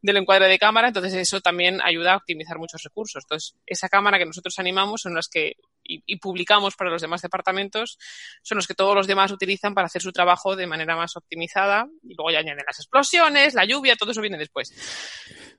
del 0.00 0.16
encuadre 0.16 0.48
de 0.48 0.58
cámara, 0.58 0.88
entonces 0.88 1.14
eso 1.14 1.40
también 1.40 1.80
ayuda 1.82 2.14
a 2.14 2.16
optimizar 2.16 2.58
muchos 2.58 2.82
recursos. 2.82 3.24
Entonces, 3.24 3.54
esa 3.66 3.88
cámara 3.88 4.18
que 4.18 4.26
nosotros 4.26 4.58
animamos 4.58 5.02
son 5.02 5.14
las 5.14 5.28
que 5.28 5.56
y, 5.84 6.16
publicamos 6.16 6.76
para 6.76 6.90
los 6.90 7.02
demás 7.02 7.22
departamentos 7.22 7.98
son 8.42 8.56
los 8.56 8.66
que 8.66 8.74
todos 8.74 8.94
los 8.94 9.06
demás 9.06 9.32
utilizan 9.32 9.74
para 9.74 9.86
hacer 9.86 10.02
su 10.02 10.12
trabajo 10.12 10.56
de 10.56 10.66
manera 10.66 10.96
más 10.96 11.16
optimizada 11.16 11.88
y 12.02 12.14
luego 12.14 12.30
ya 12.30 12.38
añaden 12.38 12.64
las 12.66 12.78
explosiones, 12.78 13.54
la 13.54 13.64
lluvia, 13.64 13.96
todo 13.96 14.12
eso 14.12 14.20
viene 14.20 14.38
después. 14.38 14.72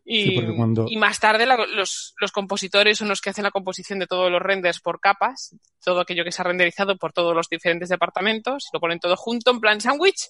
Y, 0.06 0.40
y 0.40 0.98
más 0.98 1.20
tarde 1.20 1.46
los, 1.46 2.14
los, 2.20 2.32
compositores 2.32 2.98
son 2.98 3.08
los 3.08 3.22
que 3.22 3.30
hacen 3.30 3.44
la 3.44 3.52
composición 3.52 4.00
de 4.00 4.08
todos 4.08 4.30
los 4.30 4.42
renders 4.42 4.82
por 4.82 5.00
capas, 5.00 5.56
todo 5.84 6.02
aquello 6.02 6.26
que 6.26 6.32
se 6.32 6.42
ha 6.42 6.46
renderizado 6.46 6.98
por 6.98 7.14
todos 7.14 7.34
los 7.34 7.48
diferentes 7.48 7.90
departamentos, 7.90 8.70
lo 8.74 8.80
ponen 8.80 9.00
todo 9.00 9.16
junto 9.16 9.52
en 9.52 9.62
plan 9.62 9.80
sándwich 9.80 10.30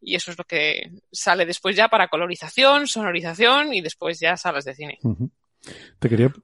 y 0.00 0.14
eso 0.14 0.30
es 0.30 0.38
lo 0.38 0.44
que 0.44 0.90
sale 1.12 1.44
después 1.44 1.76
ya 1.76 1.88
para 1.88 2.08
colorización, 2.08 2.86
sonorización 2.86 3.74
y 3.74 3.82
después 3.82 4.18
ya 4.20 4.36
salas 4.36 4.64
de 4.64 4.74
cine. 4.74 4.98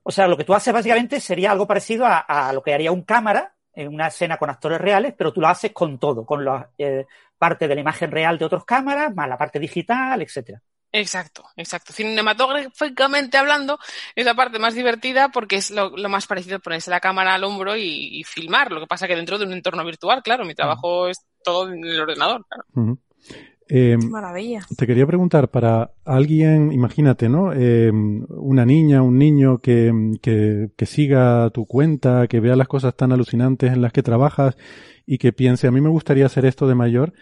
O 0.02 0.10
sea, 0.10 0.28
lo 0.28 0.36
que 0.36 0.44
tú 0.44 0.54
haces 0.54 0.72
básicamente 0.72 1.20
sería 1.20 1.52
algo 1.52 1.66
parecido 1.66 2.04
a, 2.06 2.52
lo 2.52 2.62
que 2.62 2.74
haría 2.74 2.92
un 2.92 3.02
cámara 3.02 3.54
en 3.72 3.88
una 3.88 4.08
escena 4.08 4.38
con 4.38 4.50
actores 4.50 4.80
reales, 4.80 5.14
pero 5.16 5.32
tú 5.32 5.40
lo 5.40 5.48
haces 5.48 5.72
con 5.72 5.98
todo, 5.98 6.24
con 6.24 6.44
la 6.44 6.70
eh, 6.78 7.06
parte 7.36 7.68
de 7.68 7.74
la 7.74 7.80
imagen 7.80 8.10
real 8.10 8.38
de 8.38 8.46
otras 8.46 8.64
cámaras, 8.64 9.14
más 9.14 9.28
la 9.28 9.36
parte 9.36 9.58
digital, 9.58 10.22
etcétera. 10.22 10.62
Exacto, 10.92 11.44
exacto. 11.56 11.92
Cinematográficamente 11.92 13.36
hablando, 13.36 13.78
es 14.14 14.24
la 14.24 14.34
parte 14.34 14.58
más 14.58 14.74
divertida 14.74 15.28
porque 15.28 15.56
es 15.56 15.70
lo, 15.70 15.90
más 16.08 16.26
parecido 16.26 16.56
a 16.56 16.60
ponerse 16.60 16.90
la 16.90 17.00
cámara 17.00 17.34
al 17.34 17.44
hombro 17.44 17.76
y, 17.76 18.24
filmar. 18.24 18.72
Lo 18.72 18.80
que 18.80 18.86
pasa 18.86 19.06
que 19.06 19.16
dentro 19.16 19.36
de 19.38 19.44
un 19.44 19.52
entorno 19.52 19.84
virtual, 19.84 20.22
claro, 20.22 20.44
mi 20.46 20.54
trabajo 20.54 21.08
es 21.08 21.18
todo 21.44 21.70
en 21.70 21.84
el 21.84 22.00
ordenador. 22.00 22.46
Claro. 22.48 22.98
Eh, 23.68 23.96
Maravilla. 23.98 24.60
Te 24.76 24.86
quería 24.86 25.06
preguntar, 25.06 25.48
para 25.50 25.90
alguien, 26.04 26.72
imagínate, 26.72 27.28
¿no? 27.28 27.52
Eh, 27.52 27.90
una 27.90 28.64
niña, 28.64 29.02
un 29.02 29.18
niño 29.18 29.58
que, 29.58 29.92
que, 30.22 30.70
que, 30.76 30.86
siga 30.86 31.50
tu 31.50 31.66
cuenta, 31.66 32.28
que 32.28 32.40
vea 32.40 32.54
las 32.54 32.68
cosas 32.68 32.96
tan 32.96 33.12
alucinantes 33.12 33.72
en 33.72 33.82
las 33.82 33.92
que 33.92 34.04
trabajas 34.04 34.56
y 35.04 35.18
que 35.18 35.32
piense, 35.32 35.66
a 35.66 35.72
mí 35.72 35.80
me 35.80 35.88
gustaría 35.88 36.26
hacer 36.26 36.44
esto 36.44 36.68
de 36.68 36.76
mayor, 36.76 37.12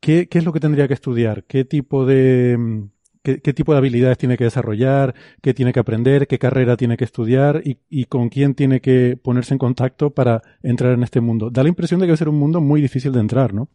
¿qué, 0.00 0.28
qué 0.28 0.38
es 0.38 0.44
lo 0.44 0.52
que 0.52 0.60
tendría 0.60 0.86
que 0.86 0.94
estudiar? 0.94 1.44
¿Qué 1.44 1.64
tipo 1.64 2.06
de, 2.06 2.86
qué, 3.24 3.40
qué, 3.40 3.52
tipo 3.52 3.72
de 3.72 3.78
habilidades 3.78 4.18
tiene 4.18 4.36
que 4.36 4.44
desarrollar? 4.44 5.14
¿Qué 5.42 5.52
tiene 5.52 5.72
que 5.72 5.80
aprender? 5.80 6.28
¿Qué 6.28 6.38
carrera 6.38 6.76
tiene 6.76 6.96
que 6.96 7.04
estudiar? 7.04 7.62
Y, 7.64 7.78
y 7.88 8.04
con 8.04 8.28
quién 8.28 8.54
tiene 8.54 8.80
que 8.80 9.18
ponerse 9.20 9.54
en 9.54 9.58
contacto 9.58 10.10
para 10.10 10.42
entrar 10.62 10.92
en 10.92 11.02
este 11.02 11.20
mundo? 11.20 11.50
Da 11.50 11.64
la 11.64 11.70
impresión 11.70 11.98
de 11.98 12.06
que 12.06 12.12
va 12.12 12.14
a 12.14 12.18
ser 12.18 12.28
un 12.28 12.38
mundo 12.38 12.60
muy 12.60 12.80
difícil 12.80 13.10
de 13.12 13.20
entrar, 13.20 13.52
¿no? 13.52 13.68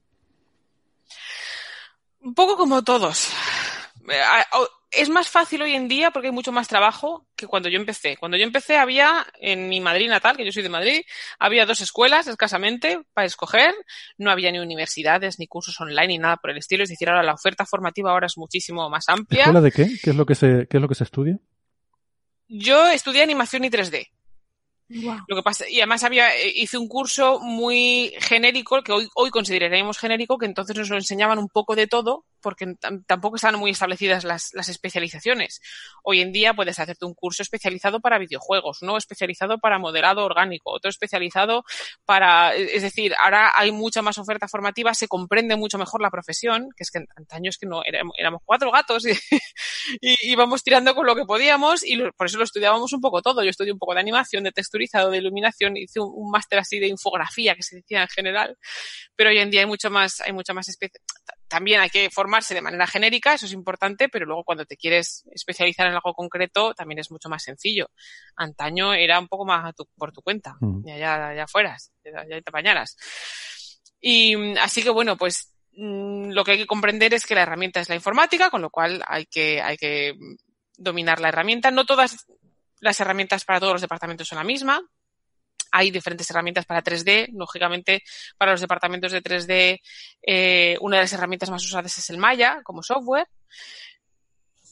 Un 2.22 2.34
poco 2.34 2.56
como 2.56 2.84
todos. 2.84 3.30
Eh, 4.10 4.22
es 4.92 5.10
más 5.10 5.30
fácil 5.30 5.62
hoy 5.62 5.74
en 5.74 5.88
día 5.88 6.12
porque 6.12 6.28
hay 6.28 6.34
mucho 6.34 6.52
más 6.52 6.68
trabajo 6.68 7.26
que 7.36 7.48
cuando 7.48 7.70
yo 7.70 7.78
empecé. 7.78 8.18
Cuando 8.18 8.38
yo 8.38 8.44
empecé 8.44 8.78
había, 8.78 9.26
en 9.40 9.70
mi 9.70 9.80
Madrid 9.80 10.10
natal, 10.10 10.36
que 10.36 10.46
yo 10.46 10.52
soy 10.52 10.64
de 10.64 10.70
Madrid, 10.70 11.02
había 11.40 11.66
dos 11.66 11.82
escuelas 11.82 12.28
escasamente 12.28 13.02
para 13.14 13.26
escoger. 13.26 13.74
No 14.18 14.32
había 14.32 14.52
ni 14.52 14.60
universidades, 14.60 15.40
ni 15.40 15.48
cursos 15.48 15.80
online, 15.80 16.08
ni 16.08 16.18
nada 16.18 16.38
por 16.38 16.52
el 16.52 16.58
estilo. 16.58 16.84
Es 16.84 16.90
decir, 16.90 17.10
ahora 17.10 17.24
la 17.24 17.34
oferta 17.34 17.66
formativa 17.66 18.12
ahora 18.12 18.28
es 18.28 18.38
muchísimo 18.38 18.90
más 18.90 19.08
amplia. 19.08 19.44
¿Escuela 19.44 19.62
de 19.62 19.72
qué? 19.72 19.88
¿Qué 20.04 20.10
es 20.10 20.16
lo 20.16 20.26
que 20.26 20.36
se, 20.36 20.68
qué 20.70 20.78
es 20.78 20.82
lo 20.82 20.90
que 20.90 20.96
se 20.96 21.06
estudia? 21.06 21.40
Yo 22.48 22.90
estudié 22.90 23.24
animación 23.24 23.64
y 23.64 23.70
3D. 23.70 24.10
Lo 25.28 25.36
que 25.36 25.44
pasa, 25.44 25.70
y 25.70 25.80
además 25.80 26.04
había, 26.04 26.36
eh, 26.36 26.52
hice 26.56 26.78
un 26.78 26.88
curso 26.88 27.40
muy 27.40 28.14
genérico, 28.20 28.82
que 28.84 28.92
hoy, 28.92 29.08
hoy 29.16 29.30
consideraríamos 29.30 29.98
genérico, 29.98 30.38
que 30.38 30.46
entonces 30.46 30.76
nos 30.76 30.90
lo 30.90 30.98
enseñaban 30.98 31.40
un 31.40 31.50
poco 31.50 31.76
de 31.76 31.88
todo, 31.88 32.26
porque 32.42 32.76
tampoco 33.08 33.36
estaban 33.36 33.60
muy 33.60 33.72
establecidas 33.72 34.24
las, 34.24 34.54
las, 34.54 34.70
especializaciones. 34.70 35.62
Hoy 36.04 36.22
en 36.22 36.32
día 36.32 36.54
puedes 36.54 36.80
hacerte 36.80 37.06
un 37.06 37.14
curso 37.14 37.44
especializado 37.44 38.00
para 38.00 38.18
videojuegos, 38.18 38.82
uno 38.82 38.98
especializado 38.98 39.60
para 39.60 39.80
modelado 39.80 40.26
orgánico, 40.26 40.72
otro 40.72 40.90
especializado 40.90 41.64
para, 42.06 42.54
es 42.56 42.82
decir, 42.82 43.14
ahora 43.20 43.52
hay 43.56 43.72
mucha 43.72 44.02
más 44.02 44.18
oferta 44.18 44.48
formativa, 44.48 44.94
se 44.94 45.08
comprende 45.08 45.56
mucho 45.56 45.78
mejor 45.78 46.02
la 46.02 46.10
profesión, 46.10 46.70
que 46.76 46.84
es 46.84 46.92
que 46.92 47.06
antaños 47.16 47.58
que 47.58 47.66
no 47.66 47.84
éramos, 47.84 48.42
cuatro 48.46 48.72
gatos 48.72 49.06
y, 49.06 49.12
y, 50.02 50.16
íbamos 50.32 50.64
tirando 50.64 50.96
con 50.96 51.06
lo 51.06 51.16
que 51.16 51.26
podíamos 51.26 51.86
y 51.86 51.98
por 52.18 52.28
eso 52.28 52.38
lo 52.38 52.44
estudiábamos 52.44 52.94
un 52.94 53.02
poco 53.02 53.22
todo. 53.22 53.44
Yo 53.44 53.50
estudié 53.50 53.72
un 53.72 53.80
poco 53.80 53.94
de 53.94 54.00
animación, 54.00 54.44
de 54.44 54.52
texturizado, 54.52 55.10
de 55.10 55.18
iluminación, 55.18 55.78
hice 55.78 56.00
un, 56.00 56.12
un 56.14 56.32
máster 56.32 56.60
así 56.60 56.80
de 56.80 56.88
infografía 56.88 57.56
que 57.56 57.64
se 57.64 57.78
decía 57.78 58.02
en 58.02 58.08
general, 58.08 58.58
pero 59.16 59.30
hoy 59.30 59.40
en 59.40 59.52
día 59.52 59.62
hay 59.62 59.68
mucho 59.68 59.90
más, 59.90 60.22
hay 60.22 60.34
mucha 60.34 60.54
más 60.54 60.68
también 61.52 61.82
hay 61.82 61.90
que 61.90 62.10
formarse 62.10 62.54
de 62.54 62.62
manera 62.62 62.88
genérica, 62.88 63.34
eso 63.34 63.46
es 63.46 63.52
importante, 63.52 64.08
pero 64.08 64.26
luego 64.26 64.46
cuando 64.46 64.64
te 64.64 64.78
quieres 64.78 65.26
especializar 65.34 65.86
en 65.86 65.96
algo 65.96 66.14
concreto 66.14 66.74
también 66.74 67.00
es 67.00 67.12
mucho 67.12 67.28
más 67.28 67.44
sencillo. 67.44 67.90
Antaño 68.38 68.94
era 68.94 69.20
un 69.20 69.28
poco 69.28 69.46
más 69.46 69.74
por 69.98 70.14
tu 70.14 70.22
cuenta, 70.22 70.56
mm. 70.62 70.88
ya, 70.88 70.98
ya, 70.98 71.36
ya 71.36 71.48
fueras, 71.48 71.92
ya, 72.06 72.24
te 72.26 72.44
apañaras. 72.48 72.96
Y 74.00 74.58
así 74.60 74.82
que 74.82 74.92
bueno, 74.92 75.18
pues 75.18 75.54
mm, 75.74 76.30
lo 76.32 76.46
que 76.46 76.52
hay 76.52 76.58
que 76.60 76.66
comprender 76.66 77.14
es 77.14 77.26
que 77.26 77.36
la 77.36 77.42
herramienta 77.42 77.82
es 77.82 77.90
la 77.90 77.96
informática, 77.96 78.50
con 78.50 78.62
lo 78.62 78.70
cual 78.70 79.04
hay 79.06 79.26
que, 79.26 79.62
hay 79.62 79.76
que 79.76 80.16
dominar 80.78 81.20
la 81.20 81.28
herramienta. 81.28 81.70
No 81.70 81.86
todas 81.86 82.28
las 82.80 82.98
herramientas 83.02 83.44
para 83.44 83.60
todos 83.60 83.74
los 83.74 83.82
departamentos 83.82 84.26
son 84.26 84.38
la 84.38 84.46
misma. 84.46 84.82
Hay 85.72 85.92
diferentes 85.92 86.30
herramientas 86.30 86.66
para 86.66 86.84
3D. 86.84 87.30
Lógicamente, 87.34 88.04
para 88.38 88.52
los 88.52 88.62
departamentos 88.62 89.12
de 89.12 89.22
3D, 89.22 89.82
eh, 90.26 90.78
una 90.82 90.98
de 90.98 91.04
las 91.04 91.14
herramientas 91.14 91.50
más 91.50 91.66
usadas 91.66 91.98
es 91.98 92.10
el 92.10 92.18
Maya 92.18 92.62
como 92.64 92.84
software. 92.84 93.28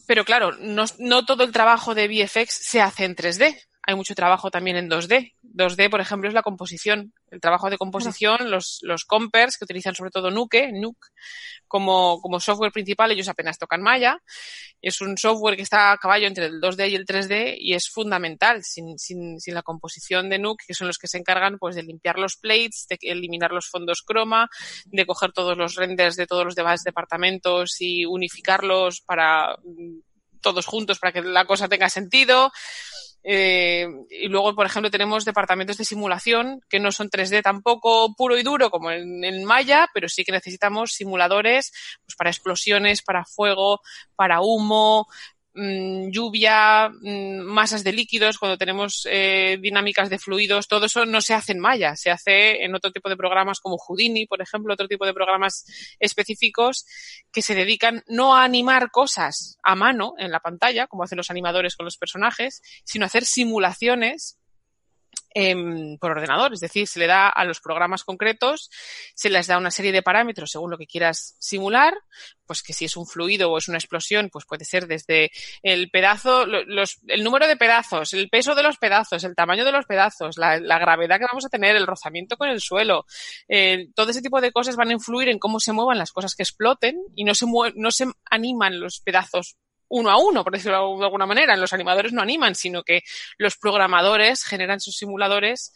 Pero 0.07 0.25
claro, 0.25 0.51
no, 0.59 0.85
no 0.97 1.25
todo 1.25 1.43
el 1.43 1.51
trabajo 1.51 1.93
de 1.93 2.07
VFX 2.07 2.51
se 2.51 2.81
hace 2.81 3.05
en 3.05 3.15
3D 3.15 3.68
hay 3.89 3.95
mucho 3.95 4.13
trabajo 4.13 4.51
también 4.51 4.77
en 4.77 4.87
2D. 4.87 5.33
2D, 5.41 5.89
por 5.89 5.99
ejemplo, 5.99 6.27
es 6.27 6.35
la 6.35 6.43
composición. 6.43 7.11
El 7.31 7.41
trabajo 7.41 7.71
de 7.71 7.77
composición, 7.79 8.51
los, 8.51 8.77
los 8.83 9.03
compers 9.03 9.57
que 9.57 9.65
utilizan 9.65 9.95
sobre 9.95 10.11
todo 10.11 10.29
Nuke, 10.29 10.71
Nuke, 10.71 11.07
como, 11.67 12.21
como 12.21 12.39
software 12.39 12.71
principal, 12.71 13.11
ellos 13.11 13.27
apenas 13.27 13.57
tocan 13.57 13.81
Maya. 13.81 14.21
Es 14.79 15.01
un 15.01 15.17
software 15.17 15.55
que 15.55 15.63
está 15.63 15.91
a 15.91 15.97
caballo 15.97 16.27
entre 16.27 16.45
el 16.45 16.61
2D 16.61 16.91
y 16.91 16.95
el 16.95 17.07
3D 17.07 17.55
y 17.57 17.73
es 17.73 17.89
fundamental. 17.89 18.63
Sin, 18.63 18.99
sin, 18.99 19.39
sin 19.39 19.55
la 19.55 19.63
composición 19.63 20.29
de 20.29 20.37
Nuke, 20.37 20.65
que 20.67 20.75
son 20.75 20.85
los 20.85 20.99
que 20.99 21.07
se 21.07 21.17
encargan 21.17 21.57
pues 21.57 21.75
de 21.75 21.81
limpiar 21.81 22.19
los 22.19 22.37
plates, 22.37 22.85
de 22.87 22.97
eliminar 23.01 23.51
los 23.51 23.69
fondos 23.69 24.03
croma, 24.05 24.49
de 24.85 25.07
coger 25.07 25.31
todos 25.31 25.57
los 25.57 25.73
renders 25.73 26.15
de 26.15 26.27
todos 26.27 26.45
los 26.45 26.53
demás 26.53 26.83
departamentos 26.83 27.77
y 27.79 28.05
unificarlos 28.05 29.01
para 29.01 29.57
mm, 29.63 30.01
todos 30.41 30.65
juntos 30.67 30.99
para 30.99 31.11
que 31.11 31.21
la 31.21 31.45
cosa 31.45 31.67
tenga 31.67 31.89
sentido. 31.89 32.51
Eh, 33.23 33.87
y 34.09 34.27
luego, 34.27 34.55
por 34.55 34.65
ejemplo, 34.65 34.89
tenemos 34.89 35.25
departamentos 35.25 35.77
de 35.77 35.85
simulación 35.85 36.61
que 36.69 36.79
no 36.79 36.91
son 36.91 37.09
3D 37.09 37.41
tampoco 37.41 38.15
puro 38.15 38.37
y 38.37 38.43
duro 38.43 38.69
como 38.69 38.91
en, 38.91 39.23
en 39.23 39.43
Maya, 39.43 39.87
pero 39.93 40.07
sí 40.07 40.23
que 40.23 40.31
necesitamos 40.31 40.93
simuladores 40.93 41.71
pues, 42.05 42.15
para 42.15 42.29
explosiones, 42.29 43.01
para 43.01 43.25
fuego, 43.25 43.81
para 44.15 44.41
humo, 44.41 45.07
Mm, 45.61 46.11
lluvia, 46.11 46.87
mm, 46.87 47.41
masas 47.41 47.83
de 47.83 47.91
líquidos, 47.91 48.37
cuando 48.37 48.57
tenemos 48.57 49.05
eh, 49.11 49.57
dinámicas 49.59 50.09
de 50.09 50.17
fluidos, 50.17 50.69
todo 50.69 50.85
eso 50.85 51.05
no 51.05 51.19
se 51.19 51.33
hace 51.33 51.51
en 51.51 51.59
Maya, 51.59 51.97
se 51.97 52.11
hace 52.11 52.63
en 52.63 52.75
otro 52.75 52.93
tipo 52.93 53.09
de 53.09 53.17
programas 53.17 53.59
como 53.59 53.77
Houdini, 53.77 54.25
por 54.25 54.41
ejemplo, 54.41 54.73
otro 54.73 54.87
tipo 54.87 55.05
de 55.05 55.13
programas 55.13 55.65
específicos 55.99 56.85
que 57.29 57.41
se 57.41 57.55
dedican 57.55 58.05
no 58.07 58.37
a 58.37 58.45
animar 58.45 58.89
cosas 58.89 59.57
a 59.61 59.75
mano 59.75 60.13
en 60.17 60.31
la 60.31 60.39
pantalla, 60.39 60.87
como 60.87 61.03
hacen 61.03 61.17
los 61.17 61.29
animadores 61.29 61.75
con 61.75 61.83
los 61.83 61.97
personajes, 61.97 62.61
sino 62.85 63.03
a 63.03 63.07
hacer 63.07 63.25
simulaciones 63.25 64.39
eh, 65.33 65.97
por 65.99 66.11
ordenador, 66.11 66.53
es 66.53 66.59
decir, 66.59 66.87
se 66.87 66.99
le 66.99 67.07
da 67.07 67.29
a 67.29 67.45
los 67.45 67.59
programas 67.59 68.03
concretos, 68.03 68.69
se 69.15 69.29
les 69.29 69.47
da 69.47 69.57
una 69.57 69.71
serie 69.71 69.91
de 69.91 70.01
parámetros 70.01 70.51
según 70.51 70.71
lo 70.71 70.77
que 70.77 70.87
quieras 70.87 71.35
simular, 71.39 71.93
pues 72.45 72.63
que 72.63 72.73
si 72.73 72.85
es 72.85 72.97
un 72.97 73.05
fluido 73.05 73.51
o 73.51 73.57
es 73.57 73.67
una 73.67 73.77
explosión, 73.77 74.29
pues 74.31 74.45
puede 74.45 74.65
ser 74.65 74.87
desde 74.87 75.31
el 75.61 75.89
pedazo, 75.91 76.45
los, 76.45 76.99
el 77.07 77.23
número 77.23 77.47
de 77.47 77.57
pedazos, 77.57 78.13
el 78.13 78.29
peso 78.29 78.55
de 78.55 78.63
los 78.63 78.77
pedazos, 78.77 79.23
el 79.23 79.35
tamaño 79.35 79.65
de 79.65 79.71
los 79.71 79.85
pedazos, 79.85 80.37
la, 80.37 80.59
la 80.59 80.79
gravedad 80.79 81.19
que 81.19 81.27
vamos 81.29 81.45
a 81.45 81.49
tener, 81.49 81.75
el 81.75 81.87
rozamiento 81.87 82.37
con 82.37 82.49
el 82.49 82.59
suelo, 82.59 83.05
eh, 83.47 83.89
todo 83.95 84.09
ese 84.09 84.21
tipo 84.21 84.41
de 84.41 84.51
cosas 84.51 84.75
van 84.75 84.89
a 84.89 84.93
influir 84.93 85.29
en 85.29 85.39
cómo 85.39 85.59
se 85.59 85.73
muevan 85.73 85.97
las 85.97 86.11
cosas 86.11 86.35
que 86.35 86.43
exploten 86.43 86.99
y 87.15 87.23
no 87.23 87.35
se, 87.35 87.45
no 87.75 87.91
se 87.91 88.05
animan 88.29 88.79
los 88.79 88.99
pedazos 88.99 89.57
uno 89.89 90.09
a 90.09 90.17
uno, 90.17 90.43
por 90.43 90.53
decirlo 90.53 90.97
de 90.97 91.05
alguna 91.05 91.25
manera. 91.25 91.55
Los 91.57 91.73
animadores 91.73 92.13
no 92.13 92.21
animan, 92.21 92.55
sino 92.55 92.83
que 92.83 93.01
los 93.37 93.57
programadores 93.57 94.43
generan 94.43 94.79
sus 94.79 94.95
simuladores 94.95 95.73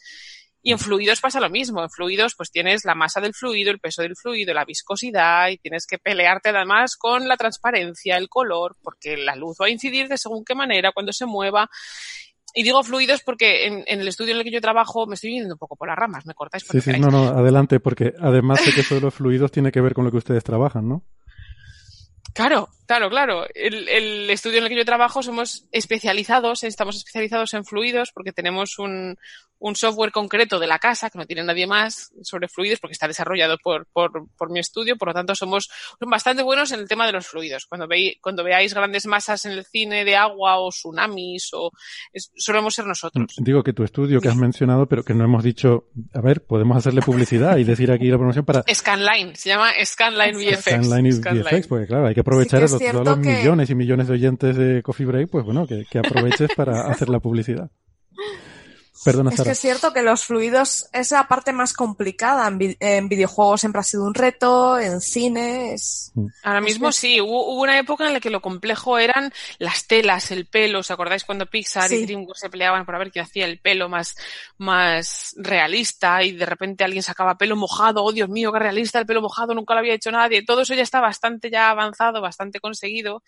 Y 0.66 0.72
en 0.72 0.78
fluidos 0.78 1.20
pasa 1.20 1.40
lo 1.40 1.50
mismo. 1.50 1.82
En 1.82 1.90
fluidos, 1.90 2.34
pues 2.34 2.50
tienes 2.50 2.86
la 2.86 2.94
masa 2.94 3.20
del 3.20 3.34
fluido, 3.34 3.70
el 3.70 3.80
peso 3.80 4.00
del 4.00 4.16
fluido, 4.16 4.54
la 4.54 4.64
viscosidad 4.64 5.48
y 5.48 5.58
tienes 5.58 5.86
que 5.86 5.98
pelearte 5.98 6.48
además 6.48 6.96
con 6.96 7.28
la 7.28 7.36
transparencia, 7.36 8.16
el 8.16 8.30
color, 8.30 8.76
porque 8.82 9.18
la 9.18 9.36
luz 9.36 9.58
va 9.60 9.66
a 9.66 9.70
incidir 9.70 10.08
de 10.08 10.16
según 10.16 10.42
qué 10.42 10.54
manera, 10.54 10.92
cuando 10.92 11.12
se 11.12 11.26
mueva. 11.26 11.68
Y 12.56 12.62
digo 12.62 12.82
fluidos 12.84 13.20
porque 13.20 13.66
en, 13.66 13.84
el 13.86 14.06
estudio 14.06 14.32
en 14.32 14.38
el 14.38 14.44
que 14.44 14.52
yo 14.52 14.60
trabajo 14.60 15.06
me 15.06 15.16
estoy 15.16 15.32
yendo 15.32 15.54
un 15.54 15.58
poco 15.58 15.74
por 15.74 15.88
las 15.88 15.98
ramas, 15.98 16.24
me 16.24 16.34
cortáis. 16.34 16.64
Sí, 16.64 16.80
sí, 16.80 16.92
no, 17.00 17.08
no, 17.08 17.26
adelante, 17.26 17.80
porque 17.80 18.14
además 18.20 18.64
de 18.64 18.72
que 18.72 18.82
eso 18.82 18.94
de 18.94 19.00
los 19.00 19.12
fluidos 19.12 19.50
tiene 19.50 19.72
que 19.72 19.80
ver 19.80 19.92
con 19.92 20.04
lo 20.04 20.12
que 20.12 20.18
ustedes 20.18 20.44
trabajan, 20.44 20.88
¿no? 20.88 21.04
Claro, 22.32 22.68
claro, 22.86 23.10
claro. 23.10 23.46
El, 23.54 23.88
el, 23.88 24.30
estudio 24.30 24.58
en 24.58 24.64
el 24.64 24.70
que 24.70 24.76
yo 24.76 24.84
trabajo 24.84 25.22
somos 25.22 25.66
especializados, 25.70 26.64
estamos 26.64 26.96
especializados 26.96 27.54
en 27.54 27.64
fluidos 27.64 28.10
porque 28.12 28.32
tenemos 28.32 28.78
un, 28.78 29.16
un 29.64 29.76
software 29.76 30.12
concreto 30.12 30.58
de 30.58 30.66
la 30.66 30.78
casa, 30.78 31.08
que 31.08 31.18
no 31.18 31.24
tiene 31.24 31.42
nadie 31.42 31.66
más, 31.66 32.12
sobre 32.22 32.48
fluidos, 32.48 32.80
porque 32.80 32.92
está 32.92 33.08
desarrollado 33.08 33.56
por, 33.62 33.86
por, 33.94 34.28
por 34.36 34.50
mi 34.50 34.60
estudio, 34.60 34.96
por 34.96 35.08
lo 35.08 35.14
tanto 35.14 35.34
somos 35.34 35.70
bastante 36.00 36.42
buenos 36.42 36.70
en 36.72 36.80
el 36.80 36.88
tema 36.88 37.06
de 37.06 37.12
los 37.12 37.26
fluidos. 37.26 37.64
Cuando, 37.64 37.88
veis, 37.88 38.18
cuando 38.20 38.44
veáis 38.44 38.74
grandes 38.74 39.06
masas 39.06 39.46
en 39.46 39.52
el 39.52 39.64
cine 39.64 40.04
de 40.04 40.16
agua 40.16 40.58
o 40.58 40.68
tsunamis, 40.68 41.48
o 41.54 41.70
solemos 42.12 42.74
ser 42.74 42.86
nosotros. 42.86 43.36
Digo 43.38 43.62
que 43.62 43.72
tu 43.72 43.84
estudio 43.84 44.20
que 44.20 44.28
has 44.28 44.36
mencionado, 44.36 44.86
pero 44.86 45.02
que 45.02 45.14
no 45.14 45.24
hemos 45.24 45.42
dicho, 45.42 45.88
a 46.12 46.20
ver, 46.20 46.44
podemos 46.44 46.76
hacerle 46.76 47.00
publicidad 47.00 47.56
y 47.56 47.64
decir 47.64 47.90
aquí 47.90 48.08
la 48.08 48.18
promoción 48.18 48.44
para... 48.44 48.64
Scanline, 48.70 49.34
se 49.34 49.48
llama 49.48 49.70
Scanline 49.82 50.36
VFX. 50.36 50.86
Scanline, 50.86 51.10
VFX, 51.20 51.68
porque 51.68 51.86
claro, 51.86 52.06
hay 52.06 52.13
que 52.14 52.20
aprovechar 52.20 52.62
los, 52.62 52.78
todos 52.78 53.04
los 53.06 53.18
millones 53.18 53.70
y 53.70 53.74
millones 53.74 54.08
de 54.08 54.14
oyentes 54.14 54.56
de 54.56 54.82
Coffee 54.82 55.06
Break, 55.06 55.30
pues 55.30 55.44
bueno, 55.44 55.66
que, 55.66 55.84
que 55.90 55.98
aproveches 55.98 56.50
para 56.56 56.86
hacer 56.90 57.08
la 57.08 57.20
publicidad 57.20 57.70
es 58.94 59.42
que 59.42 59.50
es 59.50 59.58
cierto 59.58 59.92
que 59.92 60.02
los 60.02 60.24
fluidos 60.24 60.88
es 60.92 61.10
la 61.10 61.26
parte 61.26 61.52
más 61.52 61.72
complicada. 61.72 62.46
En, 62.78 63.08
videojuegos 63.08 63.60
siempre 63.60 63.80
ha 63.80 63.84
sido 63.84 64.04
un 64.04 64.14
reto, 64.14 64.78
en 64.78 65.00
cine 65.00 65.74
es... 65.74 66.12
Mm. 66.14 66.26
Ahora 66.44 66.60
mismo 66.60 66.92
sí, 66.92 67.20
hubo, 67.20 67.60
una 67.60 67.76
época 67.76 68.06
en 68.06 68.12
la 68.12 68.20
que 68.20 68.30
lo 68.30 68.40
complejo 68.40 68.98
eran 68.98 69.32
las 69.58 69.88
telas, 69.88 70.30
el 70.30 70.46
pelo. 70.46 70.78
¿Os 70.78 70.92
acordáis 70.92 71.24
cuando 71.24 71.46
Pixar 71.46 71.92
y 71.92 72.06
DreamWorks 72.06 72.40
se 72.40 72.50
peleaban 72.50 72.86
por 72.86 72.96
ver 72.98 73.10
quién 73.10 73.24
hacía 73.24 73.46
el 73.46 73.58
pelo 73.58 73.88
más, 73.88 74.14
más 74.58 75.34
realista 75.38 76.22
y 76.22 76.30
de 76.30 76.46
repente 76.46 76.84
alguien 76.84 77.02
sacaba 77.02 77.36
pelo 77.36 77.56
mojado? 77.56 78.04
¡Oh, 78.04 78.12
Dios 78.12 78.28
mío, 78.28 78.52
qué 78.52 78.60
realista 78.60 79.00
el 79.00 79.06
pelo 79.06 79.20
mojado! 79.20 79.54
Nunca 79.54 79.74
lo 79.74 79.80
había 79.80 79.94
hecho 79.94 80.12
nadie. 80.12 80.44
Todo 80.44 80.62
eso 80.62 80.74
ya 80.74 80.82
está 80.82 81.00
bastante 81.00 81.50
ya 81.50 81.68
avanzado, 81.68 82.20
bastante 82.20 82.60
conseguido. 82.60 83.24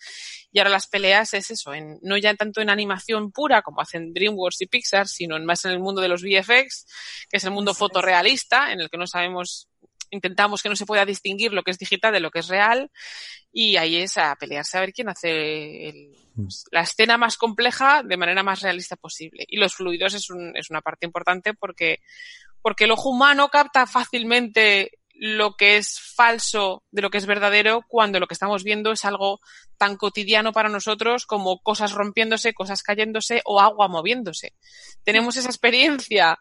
Y 0.51 0.59
ahora 0.59 0.71
las 0.71 0.87
peleas 0.87 1.33
es 1.33 1.51
eso, 1.51 1.73
en, 1.73 1.99
no 2.01 2.15
ya 2.17 2.33
tanto 2.35 2.61
en 2.61 2.69
animación 2.69 3.31
pura 3.31 3.61
como 3.61 3.81
hacen 3.81 4.13
DreamWorks 4.13 4.61
y 4.61 4.67
Pixar, 4.67 5.07
sino 5.09 5.35
en 5.35 5.45
más 5.45 5.56
en 5.65 5.71
el 5.71 5.79
mundo 5.79 6.01
de 6.01 6.07
los 6.07 6.23
VFX, 6.23 6.85
que 7.29 7.37
es 7.37 7.43
el 7.43 7.51
mundo 7.51 7.73
fotorrealista, 7.73 8.71
en 8.71 8.81
el 8.81 8.89
que 8.89 8.97
no 8.97 9.07
sabemos, 9.07 9.67
intentamos 10.09 10.61
que 10.61 10.69
no 10.69 10.75
se 10.75 10.85
pueda 10.85 11.05
distinguir 11.05 11.53
lo 11.53 11.63
que 11.63 11.71
es 11.71 11.77
digital 11.77 12.13
de 12.13 12.19
lo 12.19 12.31
que 12.31 12.39
es 12.39 12.47
real, 12.47 12.91
y 13.51 13.77
ahí 13.77 13.97
es 13.97 14.17
a 14.17 14.35
pelearse 14.35 14.77
a 14.77 14.81
ver 14.81 14.93
quién 14.93 15.09
hace 15.09 16.11
mm. 16.35 16.43
pues, 16.43 16.65
la 16.71 16.81
escena 16.81 17.17
más 17.17 17.37
compleja 17.37 18.03
de 18.03 18.17
manera 18.17 18.43
más 18.43 18.61
realista 18.61 18.95
posible. 18.95 19.45
Y 19.47 19.57
los 19.57 19.73
fluidos 19.73 20.13
es, 20.13 20.29
un, 20.29 20.55
es 20.55 20.69
una 20.69 20.81
parte 20.81 21.05
importante 21.05 21.53
porque, 21.53 21.99
porque 22.61 22.83
el 22.83 22.91
ojo 22.91 23.09
humano 23.09 23.49
capta 23.49 23.87
fácilmente 23.87 24.96
lo 25.19 25.55
que 25.55 25.77
es 25.77 25.99
falso 25.99 26.83
de 26.91 27.01
lo 27.01 27.09
que 27.09 27.17
es 27.17 27.25
verdadero 27.25 27.83
cuando 27.87 28.19
lo 28.19 28.27
que 28.27 28.33
estamos 28.33 28.63
viendo 28.63 28.91
es 28.91 29.03
algo 29.03 29.39
tan 29.77 29.97
cotidiano 29.97 30.51
para 30.51 30.69
nosotros 30.69 31.25
como 31.25 31.59
cosas 31.59 31.91
rompiéndose, 31.91 32.53
cosas 32.53 32.83
cayéndose 32.83 33.41
o 33.45 33.59
agua 33.59 33.87
moviéndose. 33.87 34.53
Tenemos 35.03 35.35
esa 35.37 35.49
experiencia 35.49 36.37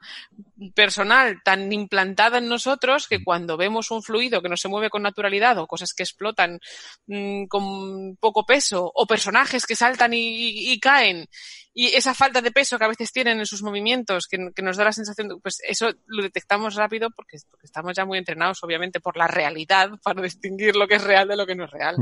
personal 0.75 1.43
tan 1.45 1.73
implantada 1.73 2.39
en 2.39 2.49
nosotros 2.49 3.07
que 3.09 3.23
cuando 3.23 3.57
vemos 3.57 3.91
un 3.91 4.03
fluido 4.03 4.41
que 4.41 4.49
no 4.49 4.57
se 4.57 4.69
mueve 4.69 4.91
con 4.91 5.03
naturalidad 5.03 5.59
o 5.59 5.67
cosas 5.67 5.93
que 5.93 6.03
explotan 6.03 6.61
mmm, 7.07 7.45
con 7.47 8.17
poco 8.17 8.47
peso 8.47 8.91
o 8.95 9.07
personajes 9.07 9.67
que 9.67 9.77
saltan 9.77 10.15
y, 10.15 10.73
y, 10.73 10.81
caen 10.81 11.27
y 11.75 11.89
esa 11.89 12.15
falta 12.15 12.41
de 12.41 12.53
peso 12.53 12.79
que 12.79 12.85
a 12.85 12.89
veces 12.89 13.13
tienen 13.13 13.39
en 13.39 13.47
sus 13.47 13.63
movimientos 13.63 14.27
que, 14.27 14.51
que 14.55 14.63
nos 14.63 14.79
da 14.79 14.85
la 14.85 14.93
sensación, 14.93 15.29
de, 15.29 15.37
pues 15.43 15.59
eso 15.69 15.93
lo 16.07 16.23
detectamos 16.23 16.75
rápido 16.75 17.11
porque, 17.11 17.37
porque, 17.51 17.67
estamos 17.67 17.95
ya 17.95 18.07
muy 18.07 18.17
entrenados 18.17 18.63
obviamente 18.63 19.01
por 19.01 19.19
la 19.19 19.27
realidad 19.27 19.91
para 20.03 20.23
distinguir 20.23 20.75
lo 20.75 20.89
que 20.89 20.95
es 20.95 21.05
real 21.05 21.29
de 21.29 21.37
lo 21.37 21.47
que 21.47 21.55
no 21.55 21.65
es 21.65 21.71
real. 21.71 21.97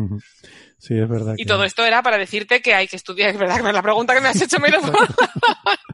Sí, 0.78 0.94
es 0.96 1.08
verdad. 1.08 1.34
Y 1.36 1.44
todo 1.44 1.64
esto 1.64 1.84
era 1.84 2.02
para 2.02 2.18
decirte 2.18 2.62
que 2.62 2.74
hay 2.74 2.86
que 2.86 2.96
estudiar, 2.96 3.30
es 3.30 3.38
verdad 3.38 3.56
que 3.56 3.72
la 3.72 3.82
pregunta 3.82 4.14
que 4.14 4.20
me 4.20 4.28
has 4.28 4.40
hecho 4.40 4.60
me 4.60 4.68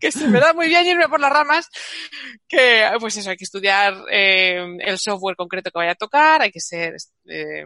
que 0.00 0.12
se 0.12 0.28
me 0.28 0.40
da 0.40 0.52
muy 0.52 0.68
bien 0.68 0.86
irme 0.86 1.08
por 1.08 1.20
las 1.20 1.32
ramas, 1.32 1.68
que 2.48 2.88
pues 3.00 3.16
eso, 3.16 3.30
hay 3.30 3.36
que 3.36 3.44
estudiar 3.44 3.94
eh, 4.10 4.64
el 4.80 4.98
software 4.98 5.36
concreto 5.36 5.70
que 5.70 5.78
vaya 5.78 5.92
a 5.92 5.96
tocar, 5.96 6.42
hay 6.42 6.50
que 6.50 6.60
ser 6.60 6.96
eh, 7.26 7.64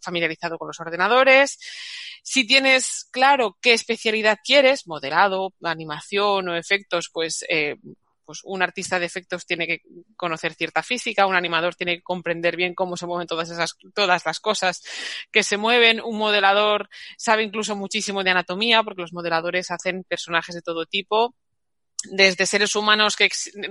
familiarizado 0.00 0.58
con 0.58 0.68
los 0.68 0.80
ordenadores. 0.80 1.58
Si 2.22 2.46
tienes 2.46 3.06
claro 3.10 3.58
qué 3.60 3.74
especialidad 3.74 4.38
quieres, 4.42 4.86
modelado, 4.86 5.52
animación 5.62 6.48
o 6.48 6.56
efectos, 6.56 7.10
pues 7.12 7.44
eh, 7.48 7.76
pues 8.24 8.40
un 8.44 8.62
artista 8.62 8.98
de 8.98 9.06
efectos 9.06 9.46
tiene 9.46 9.66
que 9.66 9.82
conocer 10.16 10.54
cierta 10.54 10.82
física, 10.82 11.26
un 11.26 11.36
animador 11.36 11.74
tiene 11.74 11.96
que 11.96 12.02
comprender 12.02 12.56
bien 12.56 12.74
cómo 12.74 12.96
se 12.96 13.06
mueven 13.06 13.26
todas 13.26 13.50
esas, 13.50 13.76
todas 13.94 14.24
las 14.24 14.40
cosas 14.40 14.82
que 15.30 15.42
se 15.42 15.56
mueven, 15.56 16.00
un 16.00 16.18
modelador 16.18 16.88
sabe 17.16 17.42
incluso 17.42 17.76
muchísimo 17.76 18.24
de 18.24 18.30
anatomía, 18.30 18.82
porque 18.82 19.02
los 19.02 19.12
modeladores 19.12 19.70
hacen 19.70 20.04
personajes 20.04 20.54
de 20.54 20.62
todo 20.62 20.86
tipo, 20.86 21.34
desde 22.10 22.46
seres 22.46 22.74
humanos 22.74 23.16
que 23.16 23.28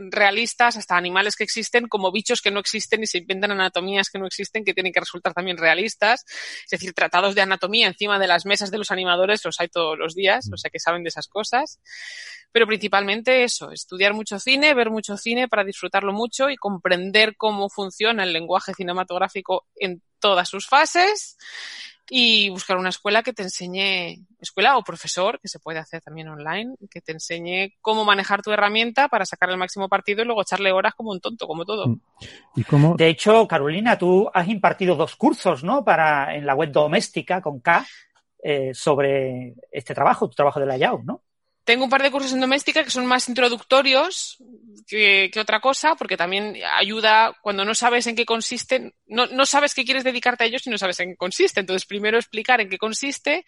realistas 0.09 0.77
hasta 0.77 0.97
animales 0.97 1.35
que 1.35 1.43
existen, 1.43 1.87
como 1.87 2.11
bichos 2.11 2.41
que 2.41 2.51
no 2.51 2.59
existen 2.59 3.03
y 3.03 3.07
se 3.07 3.19
inventan 3.19 3.51
anatomías 3.51 4.09
que 4.09 4.19
no 4.19 4.25
existen 4.25 4.63
que 4.63 4.73
tienen 4.73 4.93
que 4.93 4.99
resultar 4.99 5.33
también 5.33 5.57
realistas. 5.57 6.25
Es 6.63 6.71
decir, 6.71 6.93
tratados 6.93 7.35
de 7.35 7.41
anatomía 7.41 7.87
encima 7.87 8.19
de 8.19 8.27
las 8.27 8.45
mesas 8.45 8.71
de 8.71 8.77
los 8.77 8.91
animadores 8.91 9.43
los 9.45 9.59
hay 9.59 9.67
todos 9.67 9.97
los 9.97 10.15
días, 10.15 10.49
o 10.53 10.57
sea 10.57 10.71
que 10.71 10.79
saben 10.79 11.03
de 11.03 11.09
esas 11.09 11.27
cosas. 11.27 11.79
Pero 12.51 12.67
principalmente 12.67 13.43
eso, 13.43 13.71
estudiar 13.71 14.13
mucho 14.13 14.39
cine, 14.39 14.73
ver 14.75 14.91
mucho 14.91 15.17
cine 15.17 15.47
para 15.47 15.63
disfrutarlo 15.63 16.13
mucho 16.13 16.49
y 16.49 16.55
comprender 16.55 17.35
cómo 17.35 17.69
funciona 17.69 18.23
el 18.23 18.33
lenguaje 18.33 18.73
cinematográfico 18.73 19.65
en 19.75 20.03
todas 20.19 20.49
sus 20.49 20.67
fases 20.67 21.37
y 22.09 22.49
buscar 22.49 22.77
una 22.77 22.89
escuela 22.89 23.23
que 23.23 23.33
te 23.33 23.43
enseñe, 23.43 24.25
escuela 24.39 24.77
o 24.77 24.83
profesor, 24.83 25.39
que 25.39 25.47
se 25.47 25.59
puede 25.59 25.79
hacer 25.79 26.01
también 26.01 26.27
online, 26.27 26.75
que 26.89 27.01
te 27.01 27.13
enseñe 27.13 27.75
cómo 27.81 28.03
manejar 28.05 28.41
tu 28.41 28.51
herramienta 28.51 29.07
para 29.07 29.25
sacar 29.25 29.49
el 29.49 29.57
máximo 29.57 29.87
partido 29.87 30.21
y 30.21 30.25
luego 30.25 30.41
echarle 30.41 30.71
horas 30.71 30.95
como 30.95 31.11
un 31.11 31.21
tonto, 31.21 31.47
como 31.47 31.65
todo. 31.65 31.95
¿Y 32.55 32.63
cómo? 32.63 32.95
De 32.95 33.07
hecho, 33.07 33.47
Carolina, 33.47 33.97
tú 33.97 34.29
has 34.33 34.47
impartido 34.47 34.95
dos 34.95 35.15
cursos, 35.15 35.63
¿no? 35.63 35.83
Para, 35.83 36.35
en 36.35 36.45
la 36.45 36.55
web 36.55 36.71
doméstica 36.71 37.41
con 37.41 37.59
K, 37.59 37.85
eh, 38.43 38.73
sobre 38.73 39.53
este 39.71 39.95
trabajo, 39.95 40.27
tu 40.27 40.35
trabajo 40.35 40.59
de 40.59 40.65
layout, 40.65 41.03
¿no? 41.03 41.21
Tengo 41.63 41.85
un 41.85 41.89
par 41.89 42.03
de 42.03 42.11
cursos 42.11 42.33
en 42.33 42.41
doméstica 42.41 42.83
que 42.83 42.89
son 42.89 43.05
más 43.05 43.29
introductorios 43.29 44.37
que, 44.85 45.31
otra 45.39 45.61
cosa, 45.61 45.95
porque 45.95 46.17
también 46.17 46.57
ayuda 46.77 47.37
cuando 47.41 47.63
no 47.63 47.73
sabes 47.73 48.05
en 48.07 48.15
qué 48.15 48.25
consiste, 48.25 48.93
no, 49.07 49.27
no, 49.27 49.45
sabes 49.45 49.73
qué 49.73 49.85
quieres 49.85 50.03
dedicarte 50.03 50.43
a 50.43 50.47
ellos 50.47 50.67
y 50.67 50.69
no 50.69 50.77
sabes 50.77 50.99
en 50.99 51.11
qué 51.11 51.15
consiste. 51.15 51.61
Entonces, 51.61 51.85
primero 51.85 52.17
explicar 52.17 52.59
en 52.61 52.69
qué 52.69 52.77
consiste. 52.77 53.45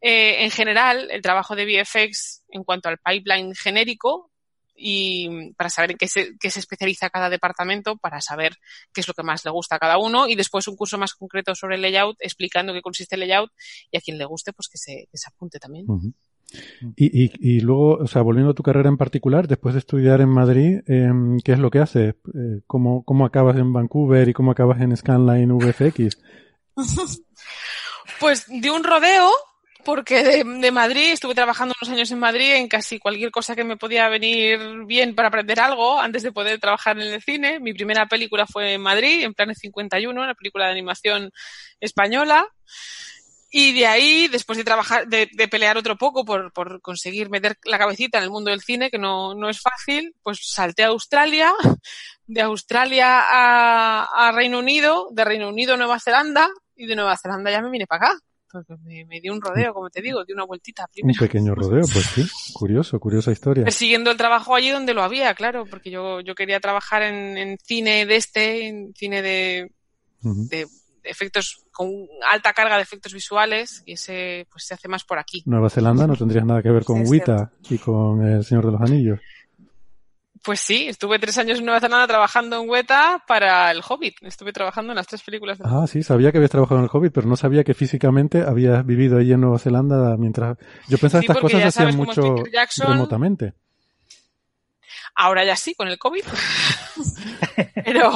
Eh, 0.00 0.44
en 0.44 0.50
general, 0.50 1.08
el 1.10 1.22
trabajo 1.22 1.54
de 1.54 1.64
VFX 1.64 2.42
en 2.50 2.64
cuanto 2.64 2.88
al 2.88 2.98
pipeline 2.98 3.54
genérico 3.54 4.30
y 4.76 5.52
para 5.52 5.70
saber 5.70 5.92
en 5.92 5.98
qué 5.98 6.08
se, 6.08 6.36
qué 6.38 6.50
se 6.50 6.60
especializa 6.60 7.10
cada 7.10 7.30
departamento, 7.30 7.96
para 7.96 8.20
saber 8.20 8.56
qué 8.92 9.00
es 9.00 9.08
lo 9.08 9.14
que 9.14 9.22
más 9.22 9.44
le 9.44 9.50
gusta 9.52 9.76
a 9.76 9.78
cada 9.78 9.98
uno 9.98 10.26
y 10.26 10.34
después 10.34 10.66
un 10.66 10.76
curso 10.76 10.98
más 10.98 11.14
concreto 11.14 11.54
sobre 11.54 11.76
el 11.76 11.82
layout, 11.82 12.16
explicando 12.18 12.72
qué 12.72 12.82
consiste 12.82 13.14
el 13.14 13.20
layout 13.20 13.52
y 13.90 13.96
a 13.96 14.00
quien 14.00 14.18
le 14.18 14.24
guste, 14.24 14.52
pues 14.52 14.68
que 14.68 14.78
se, 14.78 15.06
apunte 15.28 15.60
también. 15.60 15.86
Y, 16.96 17.24
y, 17.24 17.32
y, 17.40 17.60
luego, 17.60 17.96
o 17.96 18.06
sea, 18.06 18.22
volviendo 18.22 18.52
a 18.52 18.54
tu 18.54 18.62
carrera 18.62 18.88
en 18.88 18.96
particular, 18.96 19.48
después 19.48 19.74
de 19.74 19.80
estudiar 19.80 20.20
en 20.20 20.28
Madrid, 20.28 20.80
eh, 20.86 21.10
¿qué 21.44 21.52
es 21.52 21.58
lo 21.58 21.70
que 21.70 21.78
haces? 21.80 22.14
Eh, 22.34 22.60
¿cómo, 22.66 23.04
¿Cómo 23.04 23.26
acabas 23.26 23.56
en 23.56 23.72
Vancouver 23.72 24.28
y 24.28 24.32
cómo 24.32 24.50
acabas 24.50 24.80
en 24.80 24.96
Scanline 24.96 25.52
VFX? 25.52 26.18
Pues 28.20 28.46
de 28.48 28.70
un 28.70 28.84
rodeo, 28.84 29.28
porque 29.84 30.22
de, 30.22 30.44
de, 30.44 30.70
Madrid, 30.70 31.12
estuve 31.12 31.34
trabajando 31.34 31.74
unos 31.80 31.92
años 31.92 32.10
en 32.10 32.18
Madrid 32.18 32.54
en 32.54 32.68
casi 32.68 32.98
cualquier 32.98 33.30
cosa 33.30 33.56
que 33.56 33.64
me 33.64 33.76
podía 33.76 34.08
venir 34.08 34.58
bien 34.86 35.14
para 35.14 35.28
aprender 35.28 35.60
algo 35.60 36.00
antes 36.00 36.22
de 36.22 36.32
poder 36.32 36.58
trabajar 36.60 36.98
en 36.98 37.12
el 37.12 37.22
cine. 37.22 37.60
Mi 37.60 37.74
primera 37.74 38.06
película 38.06 38.46
fue 38.46 38.74
en 38.74 38.82
Madrid, 38.82 39.24
en 39.24 39.34
Planes 39.34 39.58
51, 39.58 40.22
una 40.22 40.34
película 40.34 40.66
de 40.66 40.72
animación 40.72 41.32
española. 41.80 42.46
Y 43.56 43.72
de 43.72 43.86
ahí, 43.86 44.26
después 44.26 44.58
de 44.58 44.64
trabajar, 44.64 45.06
de, 45.06 45.30
de 45.32 45.46
pelear 45.46 45.76
otro 45.76 45.96
poco 45.96 46.24
por, 46.24 46.52
por, 46.52 46.80
conseguir 46.80 47.30
meter 47.30 47.56
la 47.62 47.78
cabecita 47.78 48.18
en 48.18 48.24
el 48.24 48.30
mundo 48.30 48.50
del 48.50 48.62
cine, 48.62 48.90
que 48.90 48.98
no, 48.98 49.32
no 49.36 49.48
es 49.48 49.60
fácil, 49.60 50.12
pues 50.24 50.40
salté 50.42 50.82
a 50.82 50.88
Australia, 50.88 51.52
de 52.26 52.40
Australia 52.40 53.20
a, 53.20 54.06
a, 54.06 54.32
Reino 54.32 54.58
Unido, 54.58 55.06
de 55.12 55.24
Reino 55.24 55.48
Unido 55.48 55.74
a 55.74 55.76
Nueva 55.76 56.00
Zelanda, 56.00 56.48
y 56.74 56.86
de 56.86 56.96
Nueva 56.96 57.16
Zelanda 57.16 57.52
ya 57.52 57.62
me 57.62 57.70
vine 57.70 57.86
para 57.86 58.08
acá. 58.08 58.18
porque 58.50 58.74
me, 58.82 59.04
me 59.04 59.20
di 59.20 59.28
un 59.28 59.40
rodeo, 59.40 59.72
como 59.72 59.88
te 59.88 60.02
digo, 60.02 60.24
di 60.24 60.32
una 60.32 60.46
vueltita. 60.46 60.88
Un 61.00 61.14
pequeño 61.14 61.54
rodeo, 61.54 61.84
pues 61.92 62.06
sí, 62.06 62.26
curioso, 62.54 62.98
curiosa 62.98 63.30
historia. 63.30 63.62
Persiguiendo 63.62 64.10
el 64.10 64.16
trabajo 64.16 64.56
allí 64.56 64.70
donde 64.70 64.94
lo 64.94 65.04
había, 65.04 65.32
claro, 65.34 65.64
porque 65.64 65.92
yo, 65.92 66.20
yo 66.22 66.34
quería 66.34 66.58
trabajar 66.58 67.02
en, 67.02 67.38
en 67.38 67.56
cine 67.62 68.04
de 68.04 68.16
este, 68.16 68.66
en 68.66 68.92
cine 68.94 69.22
de, 69.22 69.70
de 70.22 70.66
efectos 71.04 71.64
con 71.72 71.90
alta 72.30 72.52
carga 72.52 72.76
de 72.76 72.82
efectos 72.82 73.12
visuales 73.12 73.82
y 73.86 73.92
ese 73.92 74.46
pues 74.50 74.64
se 74.64 74.74
hace 74.74 74.88
más 74.88 75.04
por 75.04 75.18
aquí. 75.18 75.42
Nueva 75.46 75.70
Zelanda 75.70 76.06
no 76.06 76.16
tendrías 76.16 76.44
nada 76.44 76.62
que 76.62 76.70
ver 76.70 76.84
con 76.84 77.06
Wita 77.06 77.52
y 77.68 77.78
con 77.78 78.26
El 78.26 78.44
Señor 78.44 78.66
de 78.66 78.72
los 78.72 78.80
Anillos. 78.80 79.20
Pues 80.44 80.60
sí, 80.60 80.88
estuve 80.88 81.18
tres 81.18 81.38
años 81.38 81.58
en 81.58 81.64
Nueva 81.64 81.80
Zelanda 81.80 82.06
trabajando 82.06 82.60
en 82.60 82.68
Weta 82.68 83.24
para 83.26 83.70
El 83.70 83.80
Hobbit. 83.86 84.16
Estuve 84.20 84.52
trabajando 84.52 84.92
en 84.92 84.96
las 84.96 85.06
tres 85.06 85.22
películas. 85.22 85.56
De 85.56 85.64
ah, 85.66 85.86
sí, 85.86 86.02
sabía 86.02 86.32
que 86.32 86.36
habías 86.36 86.50
trabajado 86.50 86.80
en 86.80 86.84
El 86.84 86.90
Hobbit, 86.92 87.14
pero 87.14 87.26
no 87.26 87.34
sabía 87.34 87.64
que 87.64 87.72
físicamente 87.72 88.42
habías 88.42 88.84
vivido 88.84 89.16
ahí 89.18 89.32
en 89.32 89.40
Nueva 89.40 89.58
Zelanda 89.58 90.18
mientras... 90.18 90.58
Yo 90.86 90.98
pensaba 90.98 91.22
que 91.22 91.28
estas 91.28 91.40
cosas 91.40 91.60
se 91.62 91.68
hacían 91.68 91.96
mucho 91.96 92.36
remotamente. 92.86 93.54
Ahora 95.14 95.44
ya 95.44 95.56
sí, 95.56 95.74
con 95.74 95.88
el 95.88 95.98
COVID. 95.98 96.24
pero, 97.84 98.12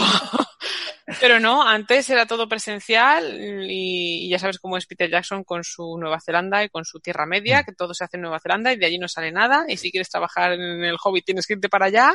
pero 1.21 1.41
no, 1.41 1.67
antes 1.67 2.09
era 2.11 2.27
todo 2.27 2.49
presencial 2.49 3.39
y, 3.69 4.29
ya 4.29 4.39
sabes 4.39 4.59
cómo 4.59 4.77
es 4.77 4.87
Peter 4.87 5.11
Jackson 5.11 5.45
con 5.45 5.65
su 5.65 5.97
Nueva 5.99 6.21
Zelanda 6.21 6.63
y 6.63 6.69
con 6.69 6.85
su 6.85 7.01
Tierra 7.01 7.27
Media, 7.27 7.61
mm. 7.61 7.65
que 7.65 7.73
todo 7.73 7.95
se 7.95 8.05
hace 8.05 8.17
en 8.17 8.23
Nueva 8.23 8.41
Zelanda 8.41 8.73
y 8.73 8.77
de 8.77 8.87
allí 8.87 8.99
no 8.99 9.09
sale 9.09 9.33
nada. 9.33 9.65
Y 9.69 9.77
si 9.77 9.91
quieres 9.91 10.11
trabajar 10.11 10.53
en 10.53 10.85
el 10.85 10.97
Hobbit 11.03 11.25
tienes 11.25 11.47
que 11.47 11.55
irte 11.55 11.69
para 11.69 11.87
allá. 11.87 12.13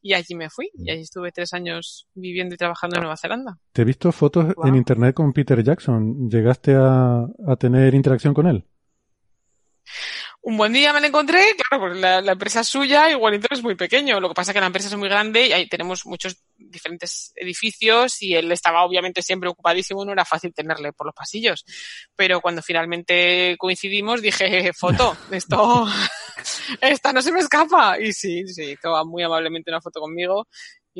Y 0.00 0.14
allí 0.14 0.34
me 0.34 0.50
fui. 0.50 0.70
Y 0.74 0.90
allí 0.90 1.02
estuve 1.02 1.32
tres 1.32 1.52
años 1.52 2.06
viviendo 2.14 2.54
y 2.54 2.58
trabajando 2.58 2.96
en 2.96 3.02
Nueva 3.02 3.16
Zelanda. 3.16 3.58
Te 3.72 3.82
he 3.82 3.84
visto 3.84 4.12
fotos 4.12 4.54
en 4.64 4.74
internet 4.74 5.14
con 5.14 5.32
Peter 5.32 5.62
Jackson. 5.62 6.28
¿Llegaste 6.28 6.74
a, 6.74 7.26
a 7.46 7.56
tener 7.56 7.94
interacción 7.94 8.34
con 8.34 8.46
él? 8.46 8.64
Un 10.40 10.56
buen 10.56 10.72
día 10.72 10.92
me 10.92 11.00
la 11.00 11.08
encontré, 11.08 11.42
claro, 11.56 11.88
pues 11.88 12.00
la, 12.00 12.32
empresa 12.32 12.60
es 12.60 12.68
suya, 12.68 13.10
igualito 13.10 13.48
es 13.50 13.62
muy 13.62 13.74
pequeño. 13.74 14.20
Lo 14.20 14.28
que 14.28 14.34
pasa 14.34 14.52
es 14.52 14.54
que 14.54 14.60
la 14.60 14.66
empresa 14.66 14.88
es 14.88 14.96
muy 14.96 15.08
grande 15.08 15.48
y 15.48 15.52
ahí 15.52 15.68
tenemos 15.68 16.06
muchos 16.06 16.42
diferentes 16.56 17.32
edificios 17.36 18.22
y 18.22 18.34
él 18.34 18.50
estaba 18.52 18.84
obviamente 18.84 19.20
siempre 19.20 19.48
ocupadísimo, 19.48 20.04
no 20.04 20.12
era 20.12 20.24
fácil 20.24 20.54
tenerle 20.54 20.92
por 20.92 21.06
los 21.06 21.14
pasillos. 21.14 21.64
Pero 22.16 22.40
cuando 22.40 22.62
finalmente 22.62 23.56
coincidimos 23.58 24.22
dije, 24.22 24.72
foto, 24.72 25.16
esto, 25.32 25.86
esta 26.80 27.12
no 27.12 27.20
se 27.20 27.32
me 27.32 27.40
escapa. 27.40 27.98
Y 28.00 28.12
sí, 28.12 28.46
sí, 28.46 28.76
toma 28.80 29.04
muy 29.04 29.24
amablemente 29.24 29.70
una 29.70 29.80
foto 29.80 30.00
conmigo 30.00 30.46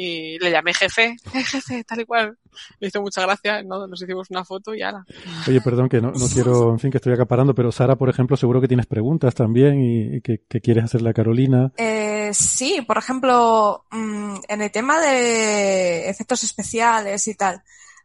y 0.00 0.38
le 0.38 0.52
llamé 0.52 0.72
jefe, 0.72 1.16
eh, 1.34 1.42
jefe, 1.42 1.82
tal 1.82 2.00
y 2.00 2.04
cual. 2.04 2.38
Le 2.78 2.88
hizo 2.88 3.02
mucha 3.02 3.22
gracia, 3.22 3.62
¿no? 3.62 3.86
nos 3.86 4.00
hicimos 4.00 4.30
una 4.30 4.44
foto 4.44 4.74
y 4.74 4.82
ala. 4.82 5.04
Oye, 5.46 5.60
perdón, 5.60 5.88
que 5.88 6.00
no, 6.00 6.12
quiero, 6.32 6.70
en 6.70 6.78
fin, 6.78 6.90
que 6.90 6.98
estoy 6.98 7.12
acaparando, 7.12 7.54
pero 7.54 7.72
Sara, 7.72 7.96
por 7.96 8.08
ejemplo, 8.08 8.36
seguro 8.36 8.60
que 8.60 8.68
tienes 8.68 8.86
preguntas 8.86 9.34
también 9.34 9.82
y, 9.82 10.20
que, 10.20 10.40
quieres 10.60 10.84
hacerle 10.84 11.10
a 11.10 11.14
Carolina. 11.14 11.72
Eh, 11.76 12.30
sí, 12.32 12.82
por 12.86 12.98
ejemplo, 12.98 13.86
mm, 13.90 14.36
en 14.48 14.62
el 14.62 14.70
tema 14.70 15.00
de 15.00 16.08
efectos 16.08 16.44
especiales 16.44 17.26
y 17.26 17.34
tal, 17.34 17.62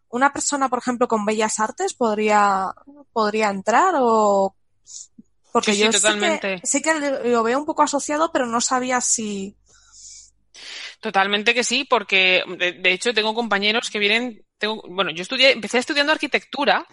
¿una 0.09 0.33
persona, 0.33 0.69
por 0.69 0.79
ejemplo, 0.79 1.07
con 1.07 1.25
bellas 1.25 1.59
artes 1.59 1.93
podría, 1.93 2.73
podría 3.11 3.49
entrar 3.49 3.93
o...? 3.99 4.55
Porque 5.51 5.77
yo 5.77 5.91
totalmente. 5.91 6.61
sé 6.63 6.81
que 6.81 6.91
lo 7.25 7.43
veo 7.43 7.59
un 7.59 7.65
poco 7.65 7.83
asociado, 7.83 8.31
pero 8.31 8.47
no 8.47 8.59
sabía 8.59 8.99
si 9.01 9.55
Totalmente 11.03 11.53
que 11.53 11.65
sí, 11.65 11.83
porque 11.83 12.43
de, 12.57 12.93
hecho 12.93 13.13
tengo 13.13 13.33
compañeros 13.33 13.89
que 13.89 13.99
vienen, 13.99 14.45
tengo, 14.57 14.81
bueno, 14.87 15.11
yo 15.11 15.21
estudié, 15.21 15.51
empecé 15.51 15.77
estudiando 15.79 16.13
arquitectura 16.13 16.87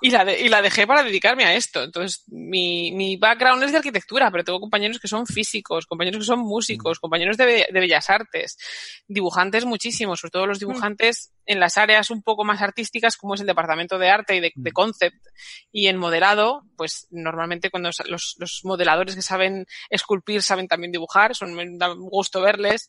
y 0.00 0.10
la, 0.10 0.30
y 0.32 0.48
la 0.48 0.62
dejé 0.62 0.86
para 0.86 1.02
dedicarme 1.02 1.44
a 1.44 1.54
esto. 1.54 1.82
Entonces, 1.82 2.24
mi, 2.28 2.92
mi 2.92 3.16
background 3.16 3.62
es 3.62 3.72
de 3.72 3.78
arquitectura, 3.78 4.30
pero 4.30 4.44
tengo 4.44 4.60
compañeros 4.60 4.98
que 4.98 5.08
son 5.08 5.26
físicos, 5.26 5.86
compañeros 5.86 6.20
que 6.20 6.26
son 6.26 6.40
músicos, 6.40 6.98
compañeros 6.98 7.36
de, 7.36 7.66
de 7.70 7.80
bellas 7.80 8.10
artes, 8.10 8.56
dibujantes 9.06 9.64
muchísimos, 9.64 10.20
sobre 10.20 10.30
todo 10.30 10.46
los 10.46 10.58
mm. 10.58 10.66
dibujantes 10.66 11.32
en 11.46 11.60
las 11.60 11.76
áreas 11.76 12.10
un 12.10 12.22
poco 12.22 12.44
más 12.44 12.62
artísticas, 12.62 13.16
como 13.16 13.34
es 13.34 13.40
el 13.40 13.46
departamento 13.46 13.98
de 13.98 14.10
arte 14.10 14.36
y 14.36 14.40
de, 14.40 14.52
de 14.54 14.70
mm. 14.70 14.74
concept, 14.74 15.26
y 15.70 15.88
en 15.88 15.96
modelado, 15.96 16.62
pues 16.76 17.06
normalmente 17.10 17.70
cuando 17.70 17.90
los, 18.06 18.36
los 18.38 18.60
modeladores 18.64 19.14
que 19.14 19.22
saben 19.22 19.66
esculpir 19.90 20.42
saben 20.42 20.68
también 20.68 20.92
dibujar, 20.92 21.34
son, 21.34 21.54
me 21.54 21.66
da 21.78 21.88
gusto 21.88 22.40
verles, 22.40 22.88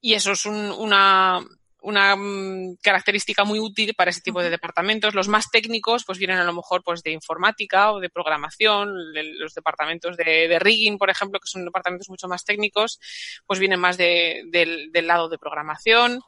y 0.00 0.14
eso 0.14 0.32
es 0.32 0.46
un, 0.46 0.70
una, 0.70 1.40
una 1.82 2.16
mm, 2.16 2.76
característica 2.80 3.44
muy 3.44 3.58
útil 3.58 3.94
para 3.94 4.10
ese 4.10 4.20
tipo 4.20 4.42
de 4.42 4.50
departamentos. 4.50 5.14
Los 5.14 5.28
más 5.28 5.50
técnicos, 5.50 6.04
pues 6.04 6.18
vienen 6.18 6.38
a 6.38 6.44
lo 6.44 6.52
mejor 6.52 6.82
pues 6.82 7.02
de 7.02 7.10
informática 7.10 7.92
o 7.92 8.00
de 8.00 8.10
programación. 8.10 8.94
Los 9.38 9.54
departamentos 9.54 10.16
de, 10.16 10.58
rigging, 10.58 10.98
por 10.98 11.10
ejemplo, 11.10 11.40
que 11.40 11.48
son 11.48 11.64
departamentos 11.64 12.08
mucho 12.08 12.28
más 12.28 12.44
técnicos, 12.44 13.00
pues 13.46 13.58
vienen 13.58 13.80
más 13.80 13.96
de, 13.96 14.42
del, 14.46 15.06
lado 15.06 15.28
de 15.28 15.38
programación. 15.38 16.20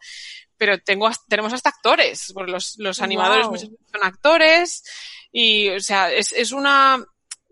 Pero 0.56 0.78
tengo, 0.78 1.10
tenemos 1.28 1.52
hasta 1.52 1.70
actores, 1.70 2.32
porque 2.34 2.52
los, 2.52 2.76
los 2.78 3.00
animadores 3.00 3.46
son 3.46 4.02
actores 4.02 4.84
y, 5.32 5.68
o 5.70 5.80
sea, 5.80 6.12
es, 6.12 6.32
es 6.32 6.52
una, 6.52 7.04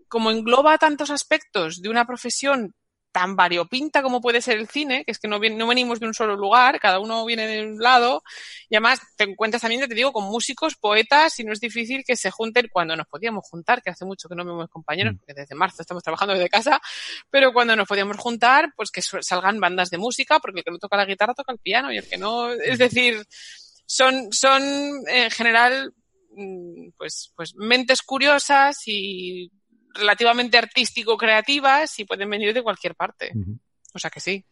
como 0.07 0.31
engloba 0.31 0.77
tantos 0.77 1.09
aspectos 1.09 1.81
de 1.81 1.89
una 1.89 2.05
profesión 2.05 2.73
tan 3.13 3.35
variopinta 3.35 4.01
como 4.01 4.19
puede 4.19 4.41
ser 4.41 4.57
el 4.57 4.67
cine, 4.67 5.05
que 5.05 5.11
es 5.11 5.19
que 5.19 5.27
no, 5.27 5.37
no 5.37 5.67
venimos 5.67 5.99
de 5.99 6.07
un 6.07 6.15
solo 6.15 6.35
lugar, 6.35 6.79
cada 6.79 6.99
uno 6.99 7.23
viene 7.25 7.45
de 7.47 7.61
un 7.61 7.77
lado, 7.77 8.23
y 8.69 8.75
además 8.75 8.99
te 9.15 9.23
encuentras 9.25 9.61
también, 9.61 9.87
te 9.87 9.93
digo, 9.93 10.11
con 10.11 10.25
músicos, 10.25 10.75
poetas, 10.75 11.39
y 11.39 11.43
no 11.43 11.53
es 11.53 11.59
difícil 11.59 12.03
que 12.03 12.17
se 12.17 12.31
junten 12.31 12.69
cuando 12.73 12.95
nos 12.95 13.05
podíamos 13.05 13.47
juntar, 13.47 13.83
que 13.83 13.91
hace 13.91 14.03
mucho 14.03 14.27
que 14.27 14.35
no 14.35 14.43
vemos 14.43 14.67
compañeros, 14.69 15.13
mm. 15.13 15.17
porque 15.17 15.33
desde 15.35 15.53
marzo 15.53 15.83
estamos 15.83 16.03
trabajando 16.03 16.33
desde 16.33 16.49
casa, 16.49 16.81
pero 17.29 17.53
cuando 17.53 17.75
nos 17.75 17.87
podíamos 17.87 18.17
juntar, 18.17 18.73
pues 18.75 18.89
que 18.89 19.03
salgan 19.03 19.59
bandas 19.59 19.91
de 19.91 19.99
música, 19.99 20.39
porque 20.39 20.61
el 20.61 20.63
que 20.65 20.71
no 20.71 20.79
toca 20.79 20.97
la 20.97 21.05
guitarra 21.05 21.35
toca 21.35 21.53
el 21.53 21.59
piano, 21.59 21.93
y 21.93 21.99
el 21.99 22.09
que 22.09 22.17
no, 22.17 22.51
es 22.51 22.79
decir, 22.79 23.23
son, 23.85 24.33
son 24.33 24.63
en 25.07 25.29
general, 25.29 25.93
mm, 26.35 26.89
pues, 26.97 27.31
pues 27.35 27.53
mentes 27.53 28.01
curiosas 28.01 28.81
y 28.87 29.51
relativamente 29.93 30.57
artístico-creativas 30.57 31.99
y 31.99 32.05
pueden 32.05 32.29
venir 32.29 32.53
de 32.53 32.63
cualquier 32.63 32.95
parte. 32.95 33.31
O 33.93 33.99
sea 33.99 34.09
que 34.09 34.19
sí. 34.19 34.43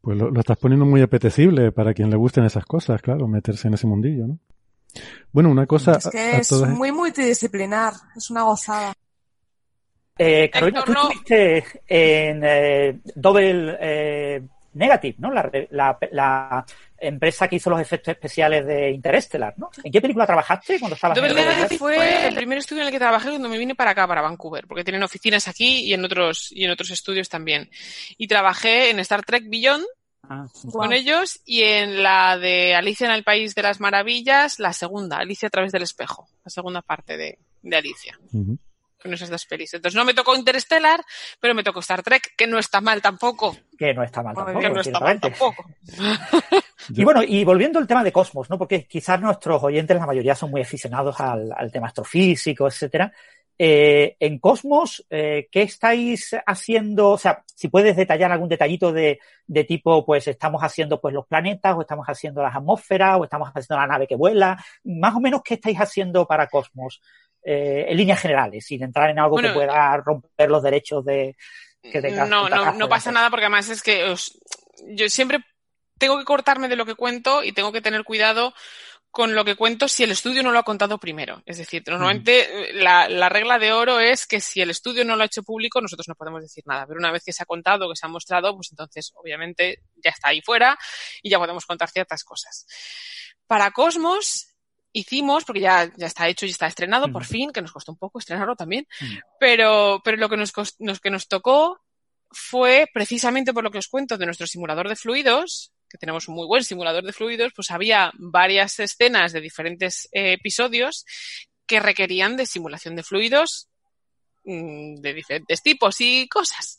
Pues 0.00 0.16
lo, 0.18 0.38
estás 0.38 0.56
poniendo 0.58 0.86
muy 0.86 1.02
apetecible 1.02 1.72
para 1.72 1.92
quien 1.92 2.10
le 2.10 2.16
gusten 2.16 2.44
esas 2.44 2.64
cosas, 2.64 3.02
claro, 3.02 3.26
meterse 3.26 3.68
en 3.68 3.74
ese 3.74 3.86
mundillo, 3.86 4.26
¿no? 4.26 4.38
Bueno, 5.32 5.50
una 5.50 5.66
cosa... 5.66 5.92
Es 5.96 6.08
que 6.08 6.36
es 6.36 6.52
muy 6.52 6.92
multidisciplinar, 6.92 7.92
es 8.16 8.30
una 8.30 8.42
gozada. 8.42 8.94
Eh, 10.18 10.48
Carolina, 10.50 10.82
tú 10.84 10.92
estuviste 10.92 11.64
en 11.86 12.40
eh, 12.42 13.00
Double 13.14 13.76
eh, 13.78 14.42
Negative, 14.72 15.16
¿no? 15.18 15.30
La, 15.30 15.50
la, 15.70 15.98
la, 16.12 16.66
empresa 16.98 17.48
que 17.48 17.56
hizo 17.56 17.70
los 17.70 17.80
efectos 17.80 18.12
especiales 18.12 18.66
de 18.66 18.90
Interestelar, 18.90 19.54
¿no? 19.56 19.70
¿En 19.82 19.92
qué 19.92 20.00
película 20.00 20.26
trabajaste 20.26 20.78
cuando 20.78 20.94
estabas 20.94 21.18
en 21.18 21.24
el 21.24 21.78
fue 21.78 22.28
el 22.28 22.34
primer 22.34 22.58
estudio 22.58 22.82
en 22.82 22.88
el 22.88 22.92
que 22.92 22.98
trabajé 22.98 23.30
cuando 23.30 23.48
me 23.48 23.58
vine 23.58 23.74
para 23.74 23.90
acá, 23.90 24.06
para 24.06 24.22
Vancouver, 24.22 24.66
porque 24.66 24.84
tienen 24.84 25.02
oficinas 25.02 25.48
aquí 25.48 25.84
y 25.84 25.94
en 25.94 26.04
otros, 26.04 26.50
y 26.52 26.64
en 26.64 26.70
otros 26.70 26.90
estudios 26.90 27.28
también. 27.28 27.70
Y 28.16 28.28
trabajé 28.28 28.90
en 28.90 29.00
Star 29.00 29.24
Trek 29.24 29.44
Beyond, 29.48 29.84
ah, 30.24 30.46
con 30.72 30.92
ellos 30.92 31.40
y 31.44 31.62
en 31.62 32.02
la 32.02 32.38
de 32.38 32.74
Alicia 32.74 33.06
en 33.06 33.12
el 33.12 33.24
País 33.24 33.54
de 33.54 33.62
las 33.62 33.80
Maravillas, 33.80 34.58
la 34.58 34.72
segunda, 34.72 35.18
Alicia 35.18 35.48
a 35.48 35.50
través 35.50 35.72
del 35.72 35.82
espejo, 35.82 36.28
la 36.44 36.50
segunda 36.50 36.82
parte 36.82 37.16
de, 37.16 37.38
de 37.62 37.76
Alicia 37.76 38.18
con 39.06 39.14
esas 39.14 39.30
dos 39.30 39.46
pelis. 39.46 39.72
Entonces 39.72 39.96
no 39.96 40.04
me 40.04 40.14
tocó 40.14 40.34
Interstellar, 40.34 41.02
pero 41.40 41.54
me 41.54 41.62
tocó 41.62 41.80
Star 41.80 42.02
Trek, 42.02 42.34
que 42.36 42.46
no 42.46 42.58
está 42.58 42.80
mal 42.80 43.00
tampoco. 43.00 43.56
Que 43.78 43.94
no 43.94 44.02
está 44.02 44.22
mal 44.22 44.34
tampoco. 44.34 44.60
Que 44.60 44.70
no 44.70 44.80
está 44.80 45.00
mal 45.00 45.20
tampoco. 45.20 45.64
y 46.90 47.04
bueno, 47.04 47.22
y 47.22 47.44
volviendo 47.44 47.78
al 47.78 47.86
tema 47.86 48.04
de 48.04 48.12
Cosmos, 48.12 48.50
¿no? 48.50 48.58
Porque 48.58 48.84
quizás 48.86 49.20
nuestros 49.20 49.62
oyentes, 49.62 49.96
la 49.96 50.06
mayoría 50.06 50.34
son 50.34 50.50
muy 50.50 50.60
aficionados 50.60 51.18
al, 51.20 51.70
tema 51.72 51.86
astrofísico, 51.86 52.66
etcétera. 52.66 53.12
Eh, 53.58 54.16
en 54.20 54.38
Cosmos, 54.38 55.06
eh, 55.08 55.48
¿qué 55.50 55.62
estáis 55.62 56.36
haciendo? 56.44 57.10
O 57.10 57.18
sea, 57.18 57.42
si 57.54 57.68
puedes 57.68 57.96
detallar 57.96 58.30
algún 58.30 58.50
detallito 58.50 58.92
de, 58.92 59.18
de, 59.46 59.64
tipo, 59.64 60.04
pues 60.04 60.28
estamos 60.28 60.62
haciendo 60.62 61.00
pues 61.00 61.14
los 61.14 61.26
planetas, 61.26 61.74
o 61.74 61.80
estamos 61.80 62.06
haciendo 62.06 62.42
las 62.42 62.54
atmósferas, 62.54 63.18
o 63.18 63.24
estamos 63.24 63.48
haciendo 63.48 63.80
la 63.80 63.86
nave 63.86 64.06
que 64.06 64.16
vuela, 64.16 64.62
más 64.84 65.14
o 65.14 65.20
menos 65.20 65.40
qué 65.42 65.54
estáis 65.54 65.78
haciendo 65.78 66.26
para 66.26 66.48
Cosmos 66.48 67.00
eh, 67.48 67.86
en 67.88 67.96
líneas 67.96 68.20
generales, 68.20 68.66
sin 68.66 68.82
entrar 68.82 69.08
en 69.08 69.20
algo 69.20 69.36
que 69.36 69.50
pueda 69.50 69.96
romper 69.98 70.50
los 70.50 70.64
derechos 70.64 71.04
de 71.04 71.36
que 71.80 72.00
No, 72.10 72.48
no, 72.48 72.72
no 72.72 72.88
pasa 72.88 73.12
nada 73.12 73.30
porque 73.30 73.44
además 73.44 73.68
es 73.68 73.84
que 73.84 74.12
yo 74.88 75.08
siempre 75.08 75.38
tengo 75.96 76.18
que 76.18 76.24
cortarme 76.24 76.66
de 76.66 76.74
lo 76.74 76.84
que 76.84 76.96
cuento 76.96 77.44
y 77.44 77.52
tengo 77.52 77.70
que 77.70 77.80
tener 77.80 78.02
cuidado 78.02 78.52
con 79.12 79.36
lo 79.36 79.44
que 79.44 79.54
cuento 79.54 79.86
si 79.86 80.02
el 80.02 80.10
estudio 80.10 80.42
no 80.42 80.50
lo 80.50 80.58
ha 80.58 80.64
contado 80.64 80.98
primero. 80.98 81.40
Es 81.46 81.58
decir, 81.58 81.84
normalmente 81.86 82.72
la, 82.74 83.08
la, 83.08 83.28
regla 83.28 83.60
de 83.60 83.72
oro 83.72 84.00
es 84.00 84.26
que 84.26 84.40
si 84.40 84.60
el 84.60 84.70
estudio 84.70 85.04
no 85.04 85.14
lo 85.14 85.22
ha 85.22 85.26
hecho 85.26 85.44
público, 85.44 85.80
nosotros 85.80 86.08
no 86.08 86.16
podemos 86.16 86.42
decir 86.42 86.64
nada. 86.66 86.84
Pero 86.88 86.98
una 86.98 87.12
vez 87.12 87.22
que 87.24 87.32
se 87.32 87.44
ha 87.44 87.46
contado, 87.46 87.88
que 87.88 87.94
se 87.94 88.04
ha 88.04 88.08
mostrado, 88.08 88.56
pues 88.56 88.72
entonces 88.72 89.12
obviamente 89.14 89.82
ya 90.04 90.10
está 90.10 90.30
ahí 90.30 90.42
fuera 90.42 90.76
y 91.22 91.30
ya 91.30 91.38
podemos 91.38 91.64
contar 91.64 91.88
ciertas 91.90 92.24
cosas. 92.24 92.66
Para 93.46 93.70
Cosmos, 93.70 94.55
hicimos, 94.96 95.44
porque 95.44 95.60
ya, 95.60 95.92
ya 95.96 96.06
está 96.06 96.26
hecho 96.26 96.46
y 96.46 96.50
está 96.50 96.66
estrenado, 96.66 97.12
por 97.12 97.24
fin, 97.24 97.52
que 97.52 97.60
nos 97.60 97.72
costó 97.72 97.92
un 97.92 97.98
poco 97.98 98.18
estrenarlo 98.18 98.56
también, 98.56 98.86
pero, 99.38 100.00
pero 100.02 100.16
lo 100.16 100.28
que 100.30 100.38
nos, 100.38 100.52
que 100.52 101.10
nos 101.10 101.28
tocó 101.28 101.80
fue 102.30 102.86
precisamente 102.92 103.52
por 103.52 103.62
lo 103.62 103.70
que 103.70 103.78
os 103.78 103.88
cuento 103.88 104.16
de 104.16 104.24
nuestro 104.24 104.46
simulador 104.46 104.88
de 104.88 104.96
fluidos, 104.96 105.72
que 105.88 105.98
tenemos 105.98 106.28
un 106.28 106.34
muy 106.34 106.46
buen 106.46 106.64
simulador 106.64 107.04
de 107.04 107.12
fluidos, 107.12 107.52
pues 107.54 107.70
había 107.70 108.10
varias 108.14 108.80
escenas 108.80 109.32
de 109.32 109.42
diferentes 109.42 110.08
eh, 110.12 110.32
episodios 110.32 111.04
que 111.66 111.78
requerían 111.78 112.36
de 112.36 112.46
simulación 112.46 112.96
de 112.96 113.02
fluidos 113.02 113.68
mm, 114.44 114.96
de 114.96 115.12
diferentes 115.12 115.62
tipos 115.62 116.00
y 116.00 116.26
cosas. 116.28 116.78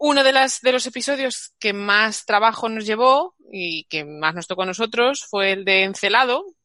Uno 0.00 0.24
de, 0.24 0.32
las, 0.32 0.60
de 0.62 0.72
los 0.72 0.86
episodios 0.86 1.52
que 1.58 1.74
más 1.74 2.24
trabajo 2.24 2.68
nos 2.68 2.86
llevó 2.86 3.34
y 3.52 3.84
que 3.84 4.04
más 4.04 4.34
nos 4.34 4.46
tocó 4.46 4.62
a 4.62 4.66
nosotros 4.66 5.26
fue 5.28 5.52
el 5.52 5.64
de 5.64 5.82
Encelado, 5.82 6.44
Mm. 6.46 6.57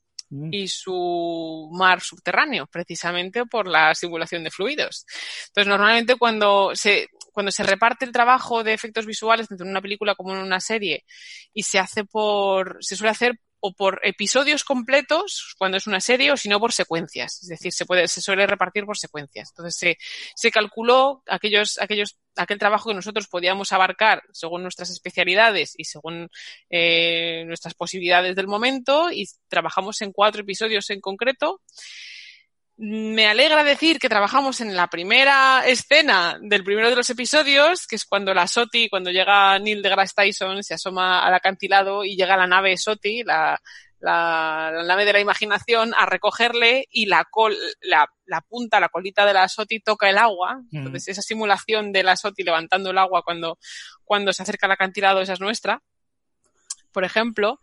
Y 0.52 0.68
su 0.68 1.70
mar 1.72 2.02
subterráneo, 2.02 2.68
precisamente 2.68 3.46
por 3.46 3.68
la 3.68 3.94
simulación 3.96 4.44
de 4.44 4.52
fluidos. 4.52 5.06
Entonces, 5.48 5.68
normalmente 5.68 6.16
cuando 6.16 6.72
se, 6.74 7.08
cuando 7.32 7.52
se 7.52 7.64
reparte 7.64 8.06
el 8.06 8.12
trabajo 8.12 8.64
de 8.64 8.74
efectos 8.74 9.06
visuales 9.06 9.48
tanto 9.48 9.64
en 9.64 9.70
una 9.70 9.82
película 9.82 10.16
como 10.16 10.34
en 10.34 10.40
una 10.40 10.60
serie 10.60 11.06
y 11.54 11.64
se 11.64 11.80
hace 11.80 12.04
por, 12.06 12.78
se 12.82 12.96
suele 12.96 13.12
hacer 13.12 13.40
o 13.66 13.72
por 13.72 14.02
episodios 14.04 14.66
completos 14.66 15.56
cuando 15.58 15.78
es 15.78 15.88
una 15.88 16.02
serie 16.02 16.34
o 16.34 16.38
si 16.38 16.50
no 16.50 16.60
por 16.60 16.74
secuencias. 16.74 17.42
Es 17.44 17.48
decir, 17.48 17.72
se 17.72 17.86
puede, 17.86 18.10
se 18.10 18.20
suele 18.20 18.46
repartir 18.46 18.84
por 18.84 18.98
secuencias. 18.98 19.52
Entonces 19.52 19.78
se, 19.78 19.98
se 20.36 20.52
calculó 20.52 21.24
aquellos, 21.28 21.80
aquellos, 21.80 22.18
aquel 22.36 22.60
trabajo 22.60 22.90
que 22.90 22.96
nosotros 22.96 23.30
podíamos 23.30 23.72
abarcar 23.72 24.22
según 24.34 24.64
nuestras 24.64 24.90
especialidades 24.90 25.76
y 25.78 25.86
según 25.86 26.30
eh, 26.70 27.46
nuestras 27.46 27.74
posibilidades 27.74 28.36
del 28.36 28.48
momento 28.48 29.10
y 29.10 29.30
trabajamos 29.48 30.02
en 30.02 30.12
cuatro 30.12 30.42
episodios 30.42 30.90
en 30.90 31.00
concreto 31.00 31.62
me 32.78 33.28
alegra 33.28 33.64
decir 33.64 34.00
que 34.00 34.10
trabajamos 34.10 34.60
en 34.62 34.76
la 34.76 34.88
primera 34.88 35.64
escena 35.66 36.38
del 36.42 36.64
primero 36.64 36.90
de 36.90 36.96
los 36.96 37.10
episodios, 37.10 37.86
que 37.86 37.96
es 37.96 38.06
cuando 38.06 38.34
la 38.34 38.48
Soti, 38.48 38.90
cuando 38.90 39.12
llega 39.12 39.60
Neil 39.60 39.82
deGrasse 39.82 40.14
Tyson, 40.16 40.64
se 40.64 40.74
asoma 40.74 41.24
al 41.24 41.34
acantilado 41.34 42.04
y 42.04 42.16
llega 42.16 42.36
la 42.36 42.48
nave 42.48 42.76
Soti, 42.78 43.24
la, 43.24 43.62
la, 44.00 44.84
nave 44.88 45.06
de 45.06 45.14
la 45.14 45.20
imaginación, 45.20 45.94
a 45.96 46.08
recogerle 46.08 46.88
y 46.90 47.06
la, 47.06 47.26
col, 47.30 47.56
la, 47.82 48.08
la, 48.26 48.42
punta, 48.42 48.80
la 48.80 48.90
colita 48.90 49.26
de 49.26 49.34
la 49.34 49.48
Soti 49.48 49.80
toca 49.80 50.10
el 50.10 50.18
agua. 50.18 50.56
Mm. 50.72 50.78
Entonces, 50.78 51.10
esa 51.10 51.22
simulación 51.22 51.92
de 51.92 52.04
la 52.04 52.16
Soti 52.16 52.44
levantando 52.44 52.90
el 52.90 52.98
agua 52.98 53.22
cuando, 53.24 53.60
cuando 54.04 54.34
se 54.34 54.42
acerca 54.42 54.66
al 54.66 54.74
acantilado, 54.74 55.22
esa 55.22 55.34
es 55.34 55.40
nuestra 55.40 55.82
por 56.94 57.04
ejemplo. 57.04 57.60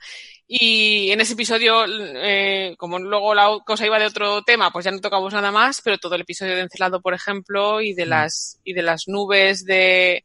Y 0.47 1.11
en 1.13 1.21
ese 1.21 1.35
episodio, 1.35 1.85
eh, 1.87 2.75
como 2.77 2.99
luego 2.99 3.35
la 3.35 3.59
cosa 3.65 3.87
iba 3.87 3.99
de 3.99 4.07
otro 4.07 4.43
tema, 4.43 4.71
pues 4.71 4.85
ya 4.85 4.91
no 4.91 5.01
tocamos 5.01 5.33
nada 5.33 5.53
más, 5.53 5.81
pero 5.81 5.97
todo 5.99 6.17
el 6.17 6.23
episodio 6.23 6.57
de 6.57 6.63
Encelado, 6.63 7.01
por 7.01 7.15
ejemplo, 7.15 7.81
y 7.81 7.95
de 7.95 8.05
mm. 8.05 8.09
las, 8.09 8.61
y 8.65 8.73
de 8.73 8.83
las 8.83 9.05
nubes 9.07 9.65
de, 9.65 10.25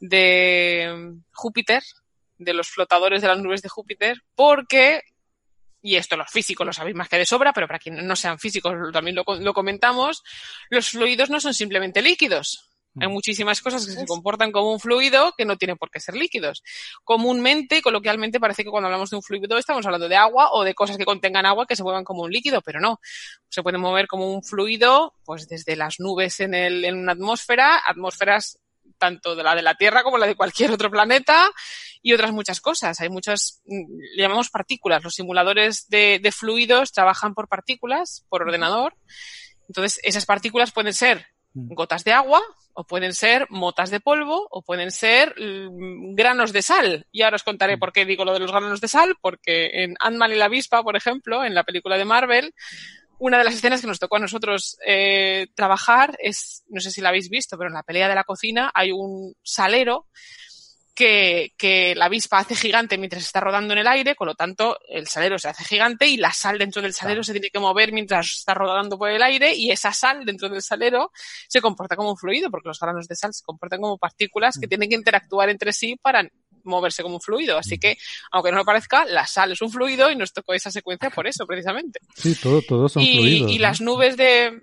de 0.00 1.14
Júpiter, 1.32 1.82
de 2.38 2.54
los 2.54 2.68
flotadores 2.68 3.22
de 3.22 3.28
las 3.28 3.38
nubes 3.38 3.62
de 3.62 3.68
Júpiter, 3.68 4.22
porque, 4.34 5.00
y 5.80 5.96
esto 5.96 6.16
los 6.16 6.30
físicos 6.30 6.66
lo 6.66 6.72
sabéis 6.72 6.96
más 6.96 7.08
que 7.08 7.18
de 7.18 7.26
sobra, 7.26 7.52
pero 7.52 7.66
para 7.66 7.78
quienes 7.78 8.04
no 8.04 8.14
sean 8.14 8.38
físicos 8.38 8.74
también 8.92 9.16
lo, 9.16 9.24
lo 9.40 9.54
comentamos, 9.54 10.22
los 10.68 10.90
fluidos 10.90 11.30
no 11.30 11.40
son 11.40 11.54
simplemente 11.54 12.02
líquidos. 12.02 12.68
Hay 13.00 13.08
muchísimas 13.08 13.60
cosas 13.60 13.86
que 13.86 13.92
se 13.92 14.06
comportan 14.06 14.52
como 14.52 14.72
un 14.72 14.80
fluido 14.80 15.32
que 15.36 15.44
no 15.44 15.56
tienen 15.56 15.76
por 15.76 15.90
qué 15.90 16.00
ser 16.00 16.14
líquidos. 16.14 16.62
Comúnmente, 17.04 17.82
coloquialmente, 17.82 18.40
parece 18.40 18.64
que 18.64 18.70
cuando 18.70 18.86
hablamos 18.86 19.10
de 19.10 19.16
un 19.16 19.22
fluido 19.22 19.58
estamos 19.58 19.84
hablando 19.84 20.08
de 20.08 20.16
agua 20.16 20.50
o 20.52 20.64
de 20.64 20.74
cosas 20.74 20.96
que 20.96 21.04
contengan 21.04 21.46
agua 21.46 21.66
que 21.66 21.76
se 21.76 21.82
muevan 21.82 22.04
como 22.04 22.22
un 22.22 22.30
líquido, 22.30 22.62
pero 22.62 22.80
no. 22.80 23.00
Se 23.48 23.62
puede 23.62 23.78
mover 23.78 24.06
como 24.06 24.32
un 24.32 24.42
fluido, 24.42 25.14
pues 25.24 25.48
desde 25.48 25.76
las 25.76 26.00
nubes 26.00 26.40
en, 26.40 26.54
el, 26.54 26.84
en 26.84 26.98
una 26.98 27.12
atmósfera, 27.12 27.80
atmósferas 27.86 28.58
tanto 28.98 29.36
de 29.36 29.42
la 29.42 29.54
de 29.54 29.62
la 29.62 29.74
Tierra 29.74 30.02
como 30.02 30.16
la 30.16 30.26
de 30.26 30.36
cualquier 30.36 30.70
otro 30.70 30.90
planeta 30.90 31.50
y 32.02 32.14
otras 32.14 32.32
muchas 32.32 32.60
cosas. 32.60 33.00
Hay 33.00 33.10
muchas, 33.10 33.62
le 33.66 34.22
llamamos 34.22 34.48
partículas. 34.48 35.04
Los 35.04 35.14
simuladores 35.14 35.86
de, 35.88 36.18
de 36.22 36.32
fluidos 36.32 36.92
trabajan 36.92 37.34
por 37.34 37.48
partículas, 37.48 38.24
por 38.28 38.42
ordenador. 38.42 38.94
Entonces, 39.68 40.00
esas 40.04 40.24
partículas 40.24 40.72
pueden 40.72 40.94
ser 40.94 41.26
Mm. 41.26 41.35
Gotas 41.56 42.04
de 42.04 42.12
agua, 42.12 42.40
o 42.74 42.84
pueden 42.84 43.14
ser 43.14 43.46
motas 43.48 43.90
de 43.90 44.00
polvo, 44.00 44.46
o 44.50 44.62
pueden 44.62 44.90
ser 44.90 45.34
mm, 45.40 46.14
granos 46.14 46.52
de 46.52 46.62
sal. 46.62 47.06
Y 47.10 47.22
ahora 47.22 47.36
os 47.36 47.42
contaré 47.42 47.76
mm. 47.76 47.80
por 47.80 47.92
qué 47.92 48.04
digo 48.04 48.24
lo 48.24 48.34
de 48.34 48.40
los 48.40 48.52
granos 48.52 48.80
de 48.80 48.88
sal, 48.88 49.16
porque 49.20 49.82
en 49.82 49.94
Ant-Man 49.98 50.32
y 50.32 50.36
la 50.36 50.44
avispa, 50.44 50.82
por 50.82 50.96
ejemplo, 50.96 51.44
en 51.44 51.54
la 51.54 51.64
película 51.64 51.96
de 51.96 52.04
Marvel, 52.04 52.54
una 53.18 53.38
de 53.38 53.44
las 53.44 53.54
escenas 53.54 53.80
que 53.80 53.86
nos 53.86 53.98
tocó 53.98 54.16
a 54.16 54.20
nosotros 54.20 54.78
eh, 54.86 55.46
trabajar 55.54 56.16
es, 56.18 56.64
no 56.68 56.80
sé 56.80 56.90
si 56.90 57.00
la 57.00 57.08
habéis 57.08 57.30
visto, 57.30 57.56
pero 57.56 57.68
en 57.68 57.74
la 57.74 57.82
pelea 57.82 58.08
de 58.08 58.14
la 58.14 58.24
cocina 58.24 58.70
hay 58.74 58.92
un 58.92 59.34
salero 59.42 60.06
que, 60.96 61.52
que, 61.58 61.94
la 61.94 62.06
avispa 62.06 62.38
hace 62.38 62.56
gigante 62.56 62.96
mientras 62.96 63.22
está 63.22 63.38
rodando 63.38 63.74
en 63.74 63.80
el 63.80 63.86
aire, 63.86 64.16
con 64.16 64.26
lo 64.26 64.34
tanto 64.34 64.78
el 64.88 65.06
salero 65.06 65.38
se 65.38 65.48
hace 65.48 65.62
gigante 65.62 66.06
y 66.06 66.16
la 66.16 66.32
sal 66.32 66.58
dentro 66.58 66.80
del 66.80 66.94
salero 66.94 67.22
se 67.22 67.32
tiene 67.32 67.50
que 67.50 67.58
mover 67.58 67.92
mientras 67.92 68.38
está 68.38 68.54
rodando 68.54 68.98
por 68.98 69.10
el 69.10 69.22
aire 69.22 69.54
y 69.54 69.70
esa 69.70 69.92
sal 69.92 70.24
dentro 70.24 70.48
del 70.48 70.62
salero 70.62 71.12
se 71.48 71.60
comporta 71.60 71.94
como 71.96 72.10
un 72.10 72.16
fluido, 72.16 72.50
porque 72.50 72.68
los 72.68 72.80
granos 72.80 73.06
de 73.06 73.14
sal 73.14 73.34
se 73.34 73.44
comportan 73.44 73.80
como 73.80 73.98
partículas 73.98 74.58
que 74.58 74.66
mm. 74.66 74.70
tienen 74.70 74.88
que 74.88 74.96
interactuar 74.96 75.50
entre 75.50 75.72
sí 75.72 75.96
para 76.00 76.26
moverse 76.64 77.02
como 77.02 77.16
un 77.16 77.20
fluido. 77.20 77.58
Así 77.58 77.76
mm. 77.76 77.80
que, 77.80 77.98
aunque 78.32 78.50
no 78.50 78.56
lo 78.56 78.64
parezca, 78.64 79.04
la 79.04 79.26
sal 79.26 79.52
es 79.52 79.60
un 79.60 79.70
fluido 79.70 80.10
y 80.10 80.16
nos 80.16 80.32
tocó 80.32 80.54
esa 80.54 80.70
secuencia 80.70 81.10
por 81.10 81.26
eso, 81.26 81.46
precisamente. 81.46 82.00
Sí, 82.16 82.34
todo, 82.34 82.62
todos 82.62 82.92
son 82.92 83.04
fluidos. 83.04 83.50
Y 83.50 83.58
las 83.58 83.82
nubes 83.82 84.16
de, 84.16 84.62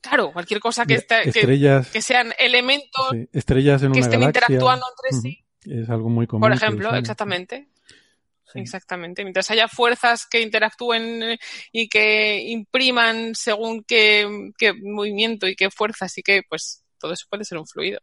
Claro, 0.00 0.32
cualquier 0.32 0.60
cosa 0.60 0.84
que, 0.84 1.04
que, 1.32 2.02
sean 2.02 2.32
elementos 2.38 3.12
estrellas 3.32 3.82
en 3.82 3.92
que 3.92 4.00
estén 4.00 4.22
interactuando 4.22 4.84
entre 4.96 5.20
sí. 5.20 5.44
Es 5.64 5.88
algo 5.88 6.08
muy 6.08 6.26
común. 6.26 6.42
Por 6.42 6.52
ejemplo, 6.52 6.94
exactamente. 6.94 7.68
Exactamente. 8.54 9.22
Mientras 9.22 9.50
haya 9.50 9.68
fuerzas 9.68 10.26
que 10.26 10.40
interactúen 10.40 11.38
y 11.72 11.88
que 11.88 12.42
impriman 12.48 13.34
según 13.34 13.84
qué, 13.84 14.50
qué 14.58 14.72
movimiento 14.74 15.46
y 15.46 15.54
qué 15.54 15.70
fuerzas 15.70 16.16
y 16.18 16.22
qué, 16.22 16.42
pues 16.48 16.84
todo 16.98 17.12
eso 17.14 17.26
puede 17.28 17.44
ser 17.44 17.58
un 17.58 17.66
fluido. 17.66 18.00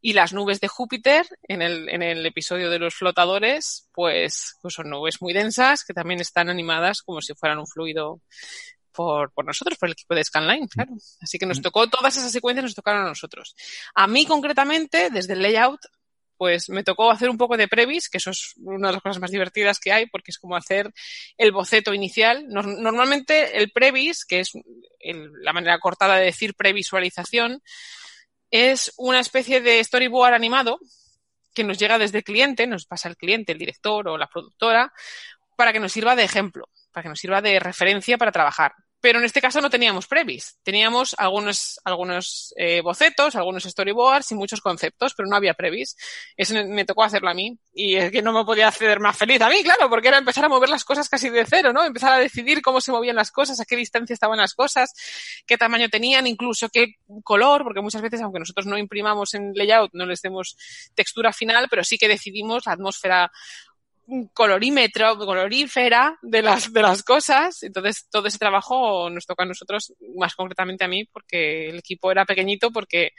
Y 0.00 0.12
las 0.12 0.32
nubes 0.32 0.60
de 0.60 0.68
Júpiter, 0.68 1.26
en 1.44 1.62
el, 1.62 1.88
en 1.88 2.02
el 2.02 2.26
episodio 2.26 2.68
de 2.68 2.78
los 2.78 2.94
flotadores, 2.94 3.88
pues, 3.92 4.56
pues 4.60 4.74
son 4.74 4.90
nubes 4.90 5.22
muy 5.22 5.32
densas 5.32 5.84
que 5.84 5.94
también 5.94 6.20
están 6.20 6.50
animadas 6.50 7.02
como 7.02 7.22
si 7.22 7.34
fueran 7.34 7.58
un 7.58 7.66
fluido 7.66 8.20
por, 8.94 9.32
por 9.32 9.44
nosotros, 9.44 9.78
por 9.78 9.88
el 9.88 9.92
equipo 9.92 10.14
de 10.14 10.24
Scanline, 10.24 10.68
claro. 10.68 10.92
Así 11.20 11.38
que 11.38 11.46
nos 11.46 11.58
mm. 11.58 11.62
tocó, 11.62 11.88
todas 11.88 12.16
esas 12.16 12.32
secuencias 12.32 12.64
nos 12.64 12.74
tocaron 12.74 13.02
a 13.02 13.08
nosotros. 13.08 13.54
A 13.94 14.06
mí 14.06 14.24
concretamente, 14.24 15.10
desde 15.10 15.34
el 15.34 15.42
layout, 15.42 15.80
pues 16.36 16.68
me 16.68 16.84
tocó 16.84 17.10
hacer 17.10 17.30
un 17.30 17.38
poco 17.38 17.56
de 17.56 17.68
previs, 17.68 18.08
que 18.08 18.18
eso 18.18 18.30
es 18.30 18.54
una 18.58 18.88
de 18.88 18.94
las 18.94 19.02
cosas 19.02 19.20
más 19.20 19.30
divertidas 19.30 19.78
que 19.78 19.92
hay, 19.92 20.06
porque 20.06 20.30
es 20.30 20.38
como 20.38 20.56
hacer 20.56 20.92
el 21.38 21.52
boceto 21.52 21.94
inicial. 21.94 22.46
Normalmente 22.48 23.58
el 23.58 23.70
previs, 23.70 24.24
que 24.24 24.40
es 24.40 24.52
la 25.00 25.52
manera 25.52 25.78
cortada 25.78 26.16
de 26.16 26.26
decir 26.26 26.54
previsualización, 26.54 27.62
es 28.50 28.92
una 28.96 29.20
especie 29.20 29.60
de 29.60 29.82
storyboard 29.82 30.34
animado 30.34 30.78
que 31.54 31.64
nos 31.64 31.78
llega 31.78 31.98
desde 31.98 32.18
el 32.18 32.24
cliente, 32.24 32.66
nos 32.66 32.84
pasa 32.84 33.08
el 33.08 33.16
cliente, 33.16 33.52
el 33.52 33.58
director 33.58 34.08
o 34.08 34.18
la 34.18 34.26
productora, 34.26 34.92
para 35.56 35.72
que 35.72 35.80
nos 35.80 35.92
sirva 35.92 36.16
de 36.16 36.24
ejemplo, 36.24 36.68
para 36.92 37.04
que 37.04 37.08
nos 37.08 37.20
sirva 37.20 37.40
de 37.40 37.60
referencia 37.60 38.18
para 38.18 38.32
trabajar. 38.32 38.74
Pero 39.04 39.18
en 39.18 39.26
este 39.26 39.42
caso 39.42 39.60
no 39.60 39.68
teníamos 39.68 40.06
previs. 40.06 40.56
Teníamos 40.62 41.14
algunos, 41.18 41.78
algunos 41.84 42.54
eh, 42.56 42.80
bocetos, 42.80 43.36
algunos 43.36 43.64
storyboards 43.64 44.32
y 44.32 44.34
muchos 44.34 44.62
conceptos, 44.62 45.12
pero 45.14 45.28
no 45.28 45.36
había 45.36 45.52
previs. 45.52 45.94
Eso 46.38 46.54
me 46.64 46.86
tocó 46.86 47.04
hacerlo 47.04 47.28
a 47.28 47.34
mí. 47.34 47.58
Y 47.74 47.96
es 47.96 48.10
que 48.10 48.22
no 48.22 48.32
me 48.32 48.46
podía 48.46 48.68
hacer 48.68 49.00
más 49.00 49.14
feliz 49.14 49.42
a 49.42 49.50
mí, 49.50 49.62
claro, 49.62 49.90
porque 49.90 50.08
era 50.08 50.16
empezar 50.16 50.46
a 50.46 50.48
mover 50.48 50.70
las 50.70 50.84
cosas 50.84 51.10
casi 51.10 51.28
de 51.28 51.44
cero, 51.44 51.74
¿no? 51.74 51.84
Empezar 51.84 52.14
a 52.14 52.18
decidir 52.18 52.62
cómo 52.62 52.80
se 52.80 52.92
movían 52.92 53.16
las 53.16 53.30
cosas, 53.30 53.60
a 53.60 53.66
qué 53.66 53.76
distancia 53.76 54.14
estaban 54.14 54.38
las 54.38 54.54
cosas, 54.54 54.94
qué 55.46 55.58
tamaño 55.58 55.90
tenían, 55.90 56.26
incluso 56.26 56.70
qué 56.70 56.94
color, 57.24 57.62
porque 57.62 57.82
muchas 57.82 58.00
veces, 58.00 58.22
aunque 58.22 58.38
nosotros 58.38 58.64
no 58.64 58.78
imprimamos 58.78 59.34
en 59.34 59.52
layout, 59.54 59.90
no 59.92 60.06
les 60.06 60.22
demos 60.22 60.56
textura 60.94 61.34
final, 61.34 61.66
pero 61.68 61.84
sí 61.84 61.98
que 61.98 62.08
decidimos 62.08 62.64
la 62.64 62.72
atmósfera 62.72 63.30
colorímetro, 64.32 65.16
colorífera 65.18 66.18
de 66.22 66.42
las, 66.42 66.72
de 66.72 66.82
las 66.82 67.02
cosas. 67.02 67.62
Entonces, 67.62 68.06
todo 68.10 68.26
ese 68.26 68.38
trabajo 68.38 69.08
nos 69.10 69.26
toca 69.26 69.44
a 69.44 69.46
nosotros, 69.46 69.94
más 70.16 70.34
concretamente 70.34 70.84
a 70.84 70.88
mí, 70.88 71.04
porque 71.04 71.68
el 71.68 71.78
equipo 71.78 72.10
era 72.10 72.24
pequeñito, 72.24 72.70
porque 72.70 73.12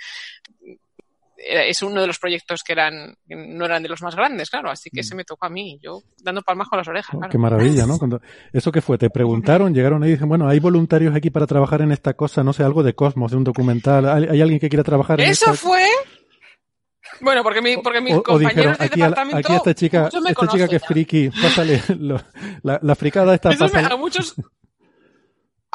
es 1.37 1.81
uno 1.83 2.01
de 2.01 2.07
los 2.07 2.17
proyectos 2.17 2.63
que 2.63 2.73
eran 2.73 3.15
no 3.27 3.65
eran 3.65 3.83
de 3.83 3.89
los 3.89 4.01
más 4.01 4.15
grandes, 4.15 4.49
claro, 4.49 4.71
así 4.71 4.89
que 4.89 5.01
mm. 5.01 5.03
se 5.03 5.15
me 5.15 5.23
tocó 5.23 5.45
a 5.45 5.49
mí, 5.49 5.77
yo 5.81 6.01
dando 6.21 6.41
palmas 6.41 6.67
con 6.69 6.77
las 6.77 6.87
orejas. 6.87 7.15
Qué 7.29 7.37
maravilla, 7.37 7.85
¿no? 7.85 7.97
Cuando, 7.97 8.21
¿Eso 8.53 8.71
qué 8.71 8.81
fue? 8.81 8.97
¿Te 8.97 9.09
preguntaron, 9.09 9.73
llegaron 9.73 10.03
y 10.05 10.11
dicen, 10.11 10.29
bueno, 10.29 10.47
hay 10.47 10.59
voluntarios 10.59 11.15
aquí 11.15 11.29
para 11.29 11.45
trabajar 11.45 11.81
en 11.81 11.91
esta 11.91 12.13
cosa, 12.13 12.43
no 12.43 12.53
sé, 12.53 12.63
algo 12.63 12.83
de 12.83 12.95
Cosmos, 12.95 13.31
de 13.31 13.37
un 13.37 13.43
documental, 13.43 14.07
¿hay, 14.07 14.41
alguien 14.41 14.59
que 14.59 14.69
quiera 14.69 14.83
trabajar 14.83 15.19
en 15.19 15.29
Eso 15.29 15.53
fue 15.53 15.85
Bueno, 17.21 17.43
porque, 17.43 17.61
mi, 17.61 17.77
porque 17.77 18.01
mis 18.01 18.15
compañeros 18.21 18.77
de 18.77 18.89
departamento. 18.89 19.37
aquí 19.37 19.53
esta 19.53 19.73
chica, 19.73 20.09
esta 20.09 20.47
chica 20.47 20.67
que 20.67 20.75
es 20.77 20.85
friki, 20.85 21.29
pásale 21.29 21.81
la, 21.99 22.79
la, 22.81 22.95
fricada 22.95 23.33
está 23.33 23.51
pasando. 23.51 23.93
a 23.93 23.97
muchos, 23.97 24.35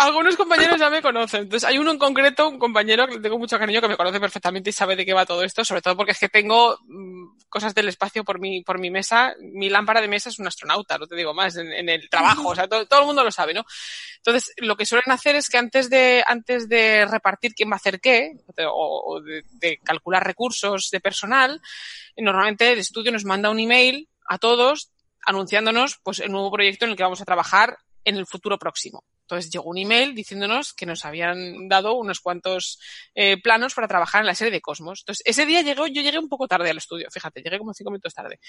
algunos 0.01 0.37
compañeros 0.37 0.79
ya 0.79 0.89
me 0.89 1.03
conocen. 1.03 1.43
Entonces, 1.43 1.69
hay 1.69 1.79
uno 1.79 1.91
en 1.91 1.99
concreto, 1.99 2.49
un 2.49 2.59
compañero 2.59 3.07
que 3.07 3.19
tengo 3.19 3.39
mucho 3.39 3.59
cariño, 3.59 3.81
que 3.81 3.89
me 3.89 3.97
conoce 3.97 4.19
perfectamente 4.19 4.71
y 4.71 4.73
sabe 4.73 4.97
de 4.97 5.05
qué 5.05 5.13
va 5.13 5.27
todo 5.27 5.43
esto, 5.43 5.63
sobre 5.65 5.83
todo 5.83 5.97
porque 5.97 6.13
es 6.13 6.19
que 6.19 6.31
tengo 6.31 6.79
mm, 6.87 7.39
cosas 7.49 7.75
del 7.75 7.89
espacio 7.89 8.25
por 8.25 8.41
mi, 8.41 8.63
por 8.63 8.79
mi 8.79 8.91
mesa. 8.91 9.35
Mi 9.41 9.69
lámpara 9.69 10.01
de 10.01 10.09
mesa 10.09 10.31
es 10.31 10.39
un 10.39 10.47
astronauta, 10.47 10.97
no 10.97 11.07
te 11.07 11.17
digo 11.17 11.35
más, 11.35 11.57
en, 11.57 11.89
el 11.89 12.09
trabajo. 12.09 12.49
O 12.49 12.55
sea, 12.55 12.67
todo, 12.67 13.01
el 13.01 13.07
mundo 13.07 13.23
lo 13.23 13.31
sabe, 13.31 13.53
¿no? 13.53 13.65
Entonces, 14.17 14.55
lo 14.57 14.75
que 14.77 14.87
suelen 14.87 15.11
hacer 15.11 15.37
es 15.37 15.49
que 15.49 15.59
antes 15.59 15.91
de, 15.91 16.25
antes 16.27 16.69
de 16.69 17.05
repartir 17.05 17.53
quién 17.55 17.69
va 17.71 17.75
a 17.75 17.77
hacer 17.77 18.01
qué, 18.01 18.33
o, 18.73 19.21
de, 19.21 19.45
de 19.53 19.79
calcular 19.85 20.25
recursos 20.25 20.89
de 20.91 21.01
personal, 21.01 21.61
normalmente 22.17 22.73
el 22.73 22.79
estudio 22.79 23.13
nos 23.13 23.25
manda 23.25 23.51
un 23.51 23.61
email 23.61 24.09
a 24.27 24.39
todos 24.39 24.91
anunciándonos 25.27 25.99
pues 26.03 26.21
el 26.21 26.33
nuevo 26.33 26.51
proyecto 26.51 26.87
en 26.87 26.93
el 26.93 26.97
que 26.97 27.03
vamos 27.03 27.21
a 27.21 27.27
trabajar 27.27 27.77
en 28.05 28.17
el 28.17 28.27
futuro 28.27 28.59
próximo. 28.59 29.05
Entonces 29.31 29.53
llegó 29.53 29.71
un 29.71 29.79
email 29.79 30.15
diciéndonos 30.15 30.73
que 30.73 30.87
nos 30.87 31.05
habían 31.05 31.69
dado 31.69 31.95
unos 31.95 32.19
cuantos 32.21 32.81
eh, 33.15 33.41
planos 33.41 33.75
para 33.75 33.87
trabajar 33.87 34.23
en 34.23 34.27
la 34.27 34.35
serie 34.35 34.51
de 34.51 34.61
Cosmos. 34.61 35.03
Entonces 35.03 35.23
ese 35.25 35.47
día 35.47 35.63
llegó, 35.63 35.87
yo 35.87 36.03
llegué 36.03 36.19
un 36.19 36.29
poco 36.29 36.49
tarde 36.49 36.71
al 36.71 36.79
estudio, 36.79 37.09
fíjate, 37.11 37.41
llegué 37.41 37.59
como 37.59 37.73
cinco 37.73 37.91
minutos 37.91 38.13
tarde. 38.13 38.41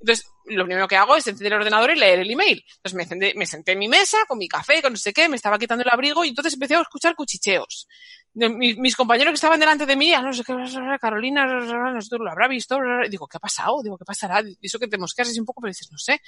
Entonces 0.00 0.26
lo 0.46 0.64
primero 0.64 0.88
que 0.88 0.96
hago 0.96 1.16
es 1.16 1.26
encender 1.28 1.52
el 1.52 1.60
ordenador 1.60 1.92
y 1.92 1.96
leer 1.96 2.18
el 2.18 2.30
email. 2.30 2.64
Entonces 2.76 3.18
me, 3.20 3.34
me 3.34 3.46
senté 3.46 3.72
en 3.72 3.78
mi 3.78 3.88
mesa 3.88 4.18
con 4.26 4.38
mi 4.38 4.48
café, 4.48 4.82
con 4.82 4.92
no 4.92 4.98
sé 4.98 5.12
qué, 5.12 5.28
me 5.28 5.36
estaba 5.36 5.58
quitando 5.58 5.84
el 5.84 5.90
abrigo 5.90 6.24
y 6.24 6.28
entonces 6.28 6.54
empecé 6.54 6.74
a 6.74 6.80
escuchar 6.80 7.14
cuchicheos. 7.14 7.86
mis, 8.34 8.96
compañeros 8.96 9.30
que 9.30 9.36
estaban 9.36 9.60
delante 9.60 9.86
de 9.86 9.94
mí, 9.94 10.10
no 10.10 10.32
sé 10.32 10.42
qué, 10.42 10.54
Carolina, 11.00 11.46
nosotros 11.46 12.20
lo 12.24 12.30
habrá 12.30 12.48
visto, 12.48 12.78
digo, 13.08 13.28
¿qué 13.28 13.36
ha 13.36 13.40
pasado? 13.40 13.82
Digo, 13.82 13.96
¿qué 13.96 14.04
pasará? 14.04 14.40
Y 14.40 14.66
eso 14.66 14.78
que 14.78 14.88
te 14.88 14.98
mosqueas 14.98 15.28
así 15.28 15.38
un 15.38 15.46
poco, 15.46 15.60
pero 15.60 15.70
dices, 15.70 15.92
no 15.92 15.98
sé. 15.98 16.20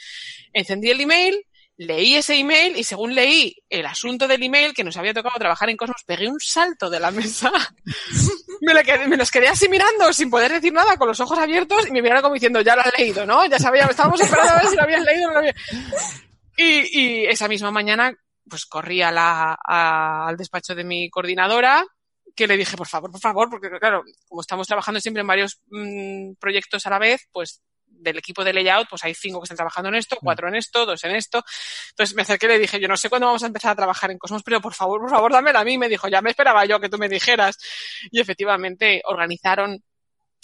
Encendí 0.53 0.91
el 0.91 1.01
email, 1.01 1.45
leí 1.79 2.17
ese 2.17 2.35
email 2.35 2.77
y 2.77 2.83
según 2.83 3.15
leí 3.15 3.57
el 3.71 3.87
asunto 3.87 4.27
del 4.27 4.43
email 4.43 4.75
que 4.75 4.83
nos 4.83 4.97
había 4.97 5.15
tocado 5.15 5.39
trabajar 5.39 5.71
en 5.71 5.77
Cosmos, 5.77 6.03
pegué 6.05 6.29
un 6.29 6.41
salto 6.41 6.91
de 6.91 6.99
la 6.99 7.13
mesa. 7.13 7.53
me, 8.61 8.75
me, 9.07 9.17
los 9.17 9.31
quedé 9.31 9.49
así 9.49 9.69
mirando 9.69 10.13
sin 10.13 10.29
poder 10.29 10.53
decir 10.53 10.73
nada, 10.73 10.97
con 10.97 11.07
los 11.07 11.21
ojos 11.21 11.39
abiertos 11.39 11.87
y 11.87 11.93
me 11.93 12.03
miraron 12.03 12.23
como 12.23 12.35
diciendo, 12.35 12.61
ya 12.61 12.75
lo 12.75 12.83
has 12.83 12.99
leído, 12.99 13.25
¿no? 13.25 13.47
Ya 13.47 13.59
sabía, 13.61 13.87
estábamos 13.87 14.21
esperando 14.21 14.53
a 14.53 14.57
ver 14.57 14.67
si 14.67 14.77
lo 14.77 14.83
habías 14.83 15.05
leído 15.05 15.25
o 15.25 15.29
no 15.29 15.33
lo 15.35 15.39
habías. 15.39 15.57
Y, 16.57 17.25
esa 17.27 17.47
misma 17.47 17.71
mañana, 17.71 18.13
pues 18.51 18.67
corrí 18.67 19.01
al 19.01 20.37
despacho 20.37 20.75
de 20.75 20.83
mi 20.83 21.09
coordinadora, 21.09 21.87
que 22.35 22.49
le 22.49 22.57
dije, 22.57 22.77
por 22.77 22.89
favor, 22.89 23.13
por 23.13 23.21
favor, 23.21 23.49
porque 23.49 23.71
claro, 23.79 24.03
como 24.29 24.41
estamos 24.41 24.67
trabajando 24.67 25.01
siempre 25.01 25.21
en 25.21 25.27
varios 25.29 25.61
mm, 25.71 26.33
proyectos 26.41 26.85
a 26.87 26.91
la 26.91 26.99
vez, 26.99 27.29
pues 27.33 27.63
del 27.99 28.19
equipo 28.19 28.45
de 28.45 28.53
layout, 28.53 28.89
pues 28.89 29.05
hay 29.05 29.15
cinco 29.15 29.41
que 29.41 29.45
están 29.45 29.57
trabajando 29.57 29.89
en 29.89 29.97
esto, 29.97 30.17
mm. 30.17 30.25
cuatro 30.25 30.49
en 30.49 30.55
esto, 30.57 30.87
dos 30.87 31.03
en 31.05 31.17
esto. 31.17 31.45
Entonces 31.91 32.15
me 32.15 32.23
acerqué 32.23 32.47
y 32.47 32.51
le 32.51 32.59
dije, 32.59 32.81
yo 32.81 32.89
no 32.89 32.97
sé 32.97 33.09
cuándo 33.09 33.27
vamos 33.27 33.43
a 33.43 33.47
empezar 33.47 33.73
a 33.73 33.77
trabajar 33.77 34.11
en 34.11 34.19
Cosmos, 34.19 34.43
pero 34.43 34.61
por 34.61 34.75
favor, 34.75 35.01
por 35.01 35.11
favor, 35.11 35.33
dámela 35.33 35.61
a 35.61 35.65
mí. 35.65 35.79
Me 35.79 35.89
dijo, 35.89 36.09
ya 36.09 36.23
me 36.23 36.31
esperaba 36.31 36.65
yo 36.65 36.81
que 36.81 36.89
tú 36.89 36.99
me 36.99 37.09
dijeras. 37.09 37.59
Y 38.11 38.21
efectivamente 38.21 39.03
organizaron 39.05 39.83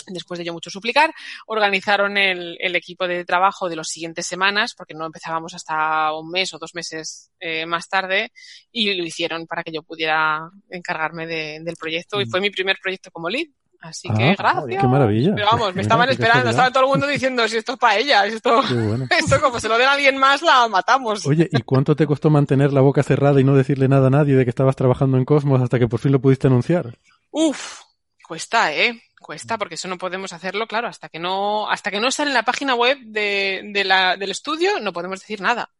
después 0.06 0.38
de 0.38 0.44
yo 0.44 0.52
mucho 0.52 0.70
suplicar, 0.70 1.12
organizaron 1.46 2.16
el, 2.16 2.56
el, 2.60 2.76
equipo 2.76 3.06
de 3.06 3.24
trabajo 3.24 3.68
de 3.68 3.76
las 3.76 3.88
siguientes 3.88 4.26
semanas, 4.26 4.74
porque 4.76 4.94
no 4.94 5.06
empezábamos 5.06 5.54
hasta 5.54 6.12
un 6.12 6.30
mes 6.30 6.52
o 6.52 6.58
dos 6.58 6.74
meses 6.74 7.30
eh, 7.40 7.66
más 7.66 7.88
tarde, 7.88 8.32
y 8.70 8.92
lo 8.94 9.04
hicieron 9.04 9.46
para 9.46 9.62
que 9.62 9.72
yo 9.72 9.82
pudiera 9.82 10.50
encargarme 10.70 11.26
de, 11.26 11.60
del 11.62 11.76
proyecto. 11.76 12.20
Y 12.20 12.26
mm. 12.26 12.30
fue 12.30 12.40
mi 12.40 12.50
primer 12.50 12.76
proyecto 12.82 13.10
como 13.10 13.28
lead. 13.28 13.46
Así 13.80 14.08
que 14.08 14.30
ah, 14.30 14.34
gracias. 14.38 14.80
Qué 14.80 14.88
maravilla. 14.88 15.34
Pero 15.34 15.46
vamos, 15.52 15.74
me 15.74 15.82
estaban 15.82 16.08
esperando, 16.08 16.50
estaba 16.50 16.70
todo 16.70 16.84
el 16.84 16.90
mundo 16.90 17.06
diciendo 17.06 17.46
si 17.48 17.58
esto 17.58 17.72
es 17.72 17.78
para 17.78 17.98
ella, 17.98 18.26
esto, 18.26 18.62
esto 19.10 19.40
como 19.40 19.60
se 19.60 19.68
lo 19.68 19.76
den 19.76 19.88
a 19.88 19.92
alguien 19.92 20.16
más, 20.16 20.42
la 20.42 20.68
matamos. 20.68 21.26
Oye, 21.26 21.48
¿y 21.52 21.62
cuánto 21.62 21.94
te 21.94 22.06
costó 22.06 22.30
mantener 22.30 22.72
la 22.72 22.80
boca 22.80 23.02
cerrada 23.02 23.40
y 23.40 23.44
no 23.44 23.54
decirle 23.54 23.88
nada 23.88 24.06
a 24.06 24.10
nadie 24.10 24.36
de 24.36 24.44
que 24.44 24.50
estabas 24.50 24.76
trabajando 24.76 25.18
en 25.18 25.24
Cosmos 25.24 25.60
hasta 25.60 25.78
que 25.78 25.88
por 25.88 26.00
fin 26.00 26.12
lo 26.12 26.20
pudiste 26.20 26.46
anunciar? 26.46 26.98
Uf, 27.30 27.80
cuesta, 28.26 28.72
¿eh? 28.72 29.02
Cuesta 29.24 29.56
porque 29.56 29.76
eso 29.76 29.88
no 29.88 29.96
podemos 29.96 30.32
hacerlo, 30.34 30.66
claro, 30.66 30.86
hasta 30.86 31.08
que 31.08 31.18
no, 31.18 31.68
hasta 31.70 31.90
que 31.90 31.98
no 31.98 32.10
sale 32.10 32.30
en 32.30 32.34
la 32.34 32.42
página 32.42 32.74
web 32.74 32.98
de, 33.00 33.62
de 33.72 33.84
la, 33.84 34.16
del 34.16 34.30
estudio, 34.30 34.78
no 34.80 34.92
podemos 34.92 35.20
decir 35.20 35.40
nada. 35.40 35.70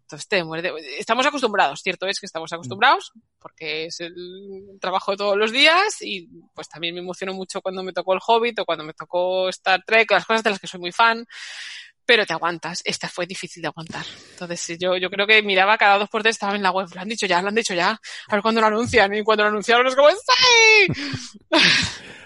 Entonces 0.00 0.26
te 0.26 0.42
muerde. 0.42 0.72
Estamos 0.98 1.26
acostumbrados, 1.26 1.82
cierto 1.82 2.06
es 2.06 2.18
que 2.18 2.26
estamos 2.26 2.50
acostumbrados, 2.52 3.12
porque 3.38 3.84
es 3.84 4.00
el 4.00 4.78
trabajo 4.80 5.10
de 5.10 5.18
todos 5.18 5.36
los 5.36 5.52
días, 5.52 6.00
y 6.00 6.28
pues 6.54 6.68
también 6.68 6.94
me 6.94 7.00
emocionó 7.00 7.34
mucho 7.34 7.60
cuando 7.60 7.82
me 7.82 7.92
tocó 7.92 8.14
el 8.14 8.20
Hobbit 8.26 8.60
o 8.60 8.64
cuando 8.64 8.84
me 8.84 8.94
tocó 8.94 9.50
Star 9.50 9.82
Trek, 9.84 10.10
las 10.10 10.24
cosas 10.24 10.42
de 10.42 10.50
las 10.50 10.58
que 10.58 10.66
soy 10.66 10.80
muy 10.80 10.92
fan 10.92 11.26
pero 12.06 12.24
te 12.24 12.32
aguantas. 12.32 12.80
Esta 12.86 13.06
fue 13.06 13.26
difícil 13.26 13.60
de 13.60 13.68
aguantar. 13.68 14.06
Entonces, 14.30 14.78
yo, 14.80 14.96
yo 14.96 15.10
creo 15.10 15.26
que 15.26 15.42
miraba 15.42 15.76
cada 15.76 15.98
dos 15.98 16.08
por 16.08 16.22
tres, 16.22 16.36
estaba 16.36 16.56
en 16.56 16.62
la 16.62 16.70
web, 16.70 16.88
lo 16.94 17.02
han 17.02 17.08
dicho 17.08 17.26
ya, 17.26 17.42
lo 17.42 17.48
han 17.48 17.54
dicho 17.54 17.74
ya, 17.74 17.90
a 17.90 18.32
ver 18.34 18.40
cuándo 18.40 18.62
lo 18.62 18.66
anuncian, 18.66 19.14
y 19.14 19.22
cuando 19.22 19.42
lo 19.44 19.50
anunciaron 19.50 19.86
es 19.86 19.94
como, 19.94 20.08
¡sí! 20.08 20.16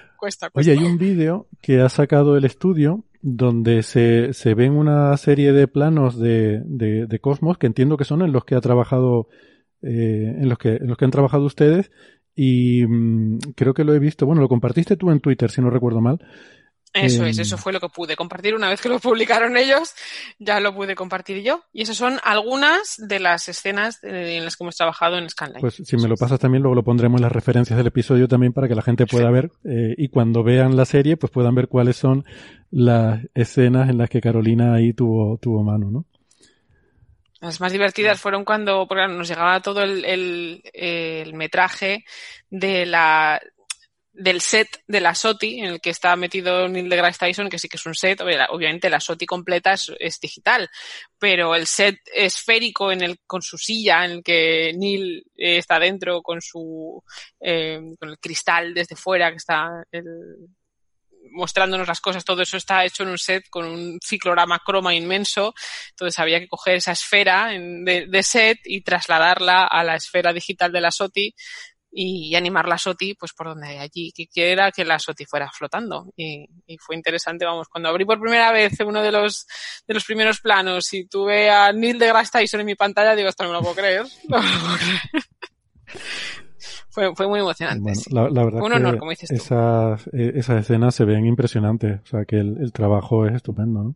Oye, 0.54 0.72
hay 0.72 0.84
un 0.84 0.98
vídeo 0.98 1.48
que 1.60 1.80
ha 1.80 1.88
sacado 1.88 2.36
el 2.36 2.44
estudio 2.44 3.04
donde 3.22 3.82
se, 3.82 4.32
se 4.32 4.54
ven 4.54 4.72
una 4.72 5.16
serie 5.16 5.52
de 5.52 5.68
planos 5.68 6.18
de, 6.18 6.60
de, 6.64 7.18
Cosmos 7.20 7.58
que 7.58 7.66
entiendo 7.66 7.96
que 7.96 8.04
son 8.04 8.22
en 8.22 8.32
los 8.32 8.44
que 8.44 8.54
ha 8.54 8.60
trabajado, 8.60 9.28
eh, 9.82 10.36
en 10.38 10.48
los 10.48 10.58
que, 10.58 10.76
en 10.76 10.88
los 10.88 10.96
que 10.96 11.04
han 11.04 11.10
trabajado 11.10 11.44
ustedes 11.44 11.90
y 12.34 12.84
mm, 12.86 13.38
creo 13.54 13.74
que 13.74 13.84
lo 13.84 13.94
he 13.94 13.98
visto, 13.98 14.26
bueno, 14.26 14.40
lo 14.40 14.48
compartiste 14.48 14.96
tú 14.96 15.10
en 15.10 15.20
Twitter, 15.20 15.50
si 15.50 15.60
no 15.60 15.70
recuerdo 15.70 16.00
mal, 16.00 16.18
eso 16.92 17.24
es, 17.24 17.38
eso 17.38 17.54
em. 17.54 17.60
fue 17.60 17.72
lo 17.72 17.80
que 17.80 17.88
pude 17.88 18.16
compartir. 18.16 18.54
Una 18.54 18.68
vez 18.68 18.80
que 18.80 18.88
lo 18.88 18.98
publicaron 18.98 19.56
ellos, 19.56 19.94
ya 20.38 20.60
lo 20.60 20.74
pude 20.74 20.94
compartir 20.94 21.42
yo. 21.42 21.64
Y 21.72 21.82
esas 21.82 21.96
son 21.96 22.18
algunas 22.22 22.96
de 22.98 23.20
las 23.20 23.48
escenas 23.48 23.98
en 24.02 24.44
las 24.44 24.56
que 24.56 24.64
hemos 24.64 24.76
trabajado 24.76 25.18
en 25.18 25.28
Scanline. 25.28 25.60
Pues 25.60 25.82
si 25.84 25.96
me 25.96 26.08
lo 26.08 26.16
pasas 26.16 26.38
también, 26.38 26.62
luego 26.62 26.74
lo 26.74 26.84
pondremos 26.84 27.18
en 27.18 27.22
las 27.22 27.32
referencias 27.32 27.76
del 27.76 27.86
episodio 27.86 28.28
también 28.28 28.52
para 28.52 28.68
que 28.68 28.74
la 28.74 28.82
gente 28.82 29.06
pueda 29.06 29.30
ver 29.30 29.50
eh, 29.64 29.94
y 29.96 30.08
cuando 30.08 30.42
vean 30.42 30.76
la 30.76 30.84
serie, 30.84 31.16
pues 31.16 31.32
puedan 31.32 31.54
ver 31.54 31.68
cuáles 31.68 31.96
son 31.96 32.24
las 32.70 33.20
escenas 33.34 33.88
en 33.88 33.98
las 33.98 34.10
que 34.10 34.20
Carolina 34.20 34.74
ahí 34.74 34.92
tuvo, 34.92 35.38
tuvo 35.38 35.62
mano, 35.62 35.90
¿no? 35.90 36.04
Las 37.40 37.60
más 37.60 37.72
divertidas 37.72 38.20
fueron 38.20 38.44
cuando 38.44 38.86
porque 38.86 39.08
nos 39.08 39.28
llegaba 39.28 39.60
todo 39.60 39.82
el, 39.82 40.04
el 40.72 41.34
metraje 41.34 42.04
de 42.50 42.86
la 42.86 43.40
del 44.12 44.40
set 44.40 44.82
de 44.86 45.00
la 45.00 45.14
SOTI 45.14 45.60
en 45.60 45.64
el 45.66 45.80
que 45.80 45.90
está 45.90 46.14
metido 46.16 46.68
Neil 46.68 46.88
deGrasse 46.88 47.18
Tyson, 47.18 47.48
que 47.48 47.58
sí 47.58 47.68
que 47.68 47.76
es 47.76 47.86
un 47.86 47.94
set, 47.94 48.20
obviamente 48.20 48.90
la 48.90 49.00
SOTI 49.00 49.26
completa 49.26 49.72
es, 49.72 50.20
digital, 50.20 50.68
pero 51.18 51.54
el 51.54 51.66
set 51.66 51.98
esférico 52.14 52.92
en 52.92 53.02
el, 53.02 53.18
con 53.26 53.42
su 53.42 53.56
silla 53.56 54.04
en 54.04 54.10
el 54.10 54.22
que 54.22 54.72
Neil 54.76 55.24
eh, 55.36 55.58
está 55.58 55.78
dentro 55.78 56.22
con 56.22 56.42
su, 56.42 57.02
eh, 57.40 57.80
con 57.98 58.10
el 58.10 58.18
cristal 58.18 58.74
desde 58.74 58.96
fuera 58.96 59.30
que 59.30 59.36
está 59.36 59.82
mostrándonos 61.30 61.88
las 61.88 62.00
cosas, 62.00 62.24
todo 62.24 62.42
eso 62.42 62.56
está 62.56 62.84
hecho 62.84 63.02
en 63.02 63.10
un 63.10 63.18
set 63.18 63.48
con 63.48 63.64
un 63.64 63.98
ciclorama 64.04 64.60
croma 64.64 64.94
inmenso, 64.94 65.54
entonces 65.90 66.18
había 66.18 66.40
que 66.40 66.48
coger 66.48 66.76
esa 66.76 66.92
esfera 66.92 67.48
de, 67.48 68.06
de 68.06 68.22
set 68.22 68.58
y 68.64 68.82
trasladarla 68.82 69.64
a 69.64 69.84
la 69.84 69.96
esfera 69.96 70.32
digital 70.32 70.72
de 70.72 70.80
la 70.80 70.90
SOTI 70.90 71.34
y, 71.92 72.34
animar 72.34 72.66
la 72.66 72.78
SOTI 72.78 73.14
pues 73.14 73.32
por 73.32 73.48
donde 73.48 73.68
hay 73.68 73.78
allí, 73.78 74.12
que 74.12 74.26
quiera 74.26 74.72
que 74.72 74.84
la 74.84 74.98
SOTI 74.98 75.24
fuera 75.26 75.50
flotando. 75.50 76.12
Y, 76.16 76.48
fue 76.78 76.96
interesante, 76.96 77.44
vamos, 77.44 77.68
cuando 77.68 77.88
abrí 77.88 78.04
por 78.04 78.20
primera 78.20 78.50
vez 78.50 78.78
uno 78.80 79.02
de 79.02 79.12
los, 79.12 79.46
de 79.86 79.94
los 79.94 80.04
primeros 80.04 80.40
planos 80.40 80.92
y 80.94 81.06
tuve 81.06 81.50
a 81.50 81.72
Neil 81.72 81.98
deGrasse 81.98 82.30
Tyson 82.30 82.60
en 82.60 82.66
mi 82.66 82.74
pantalla, 82.74 83.14
digo, 83.14 83.28
esto 83.28 83.44
no 83.44 83.50
me 83.50 83.56
lo 83.56 83.62
puedo 83.62 83.76
creer. 83.76 84.06
No 84.28 84.40
me 84.40 84.50
lo 84.50 84.60
puedo 84.60 84.76
creer. 84.76 85.24
Fue, 86.88 87.14
fue, 87.14 87.26
muy 87.26 87.40
emocionante. 87.40 87.92
la, 88.10 88.24
verdad 88.24 88.62
Un 88.62 88.72
honor, 88.72 88.98
como 88.98 89.10
dices 89.10 89.28
tú. 89.28 89.34
Esas, 89.34 90.06
eh, 90.08 90.32
esas 90.36 90.60
escenas 90.60 90.94
se 90.94 91.04
ven 91.04 91.26
impresionantes. 91.26 92.00
O 92.02 92.06
sea, 92.06 92.24
que 92.26 92.36
el, 92.36 92.58
el 92.60 92.72
trabajo 92.72 93.26
es 93.26 93.34
estupendo, 93.34 93.82
¿no? 93.82 93.94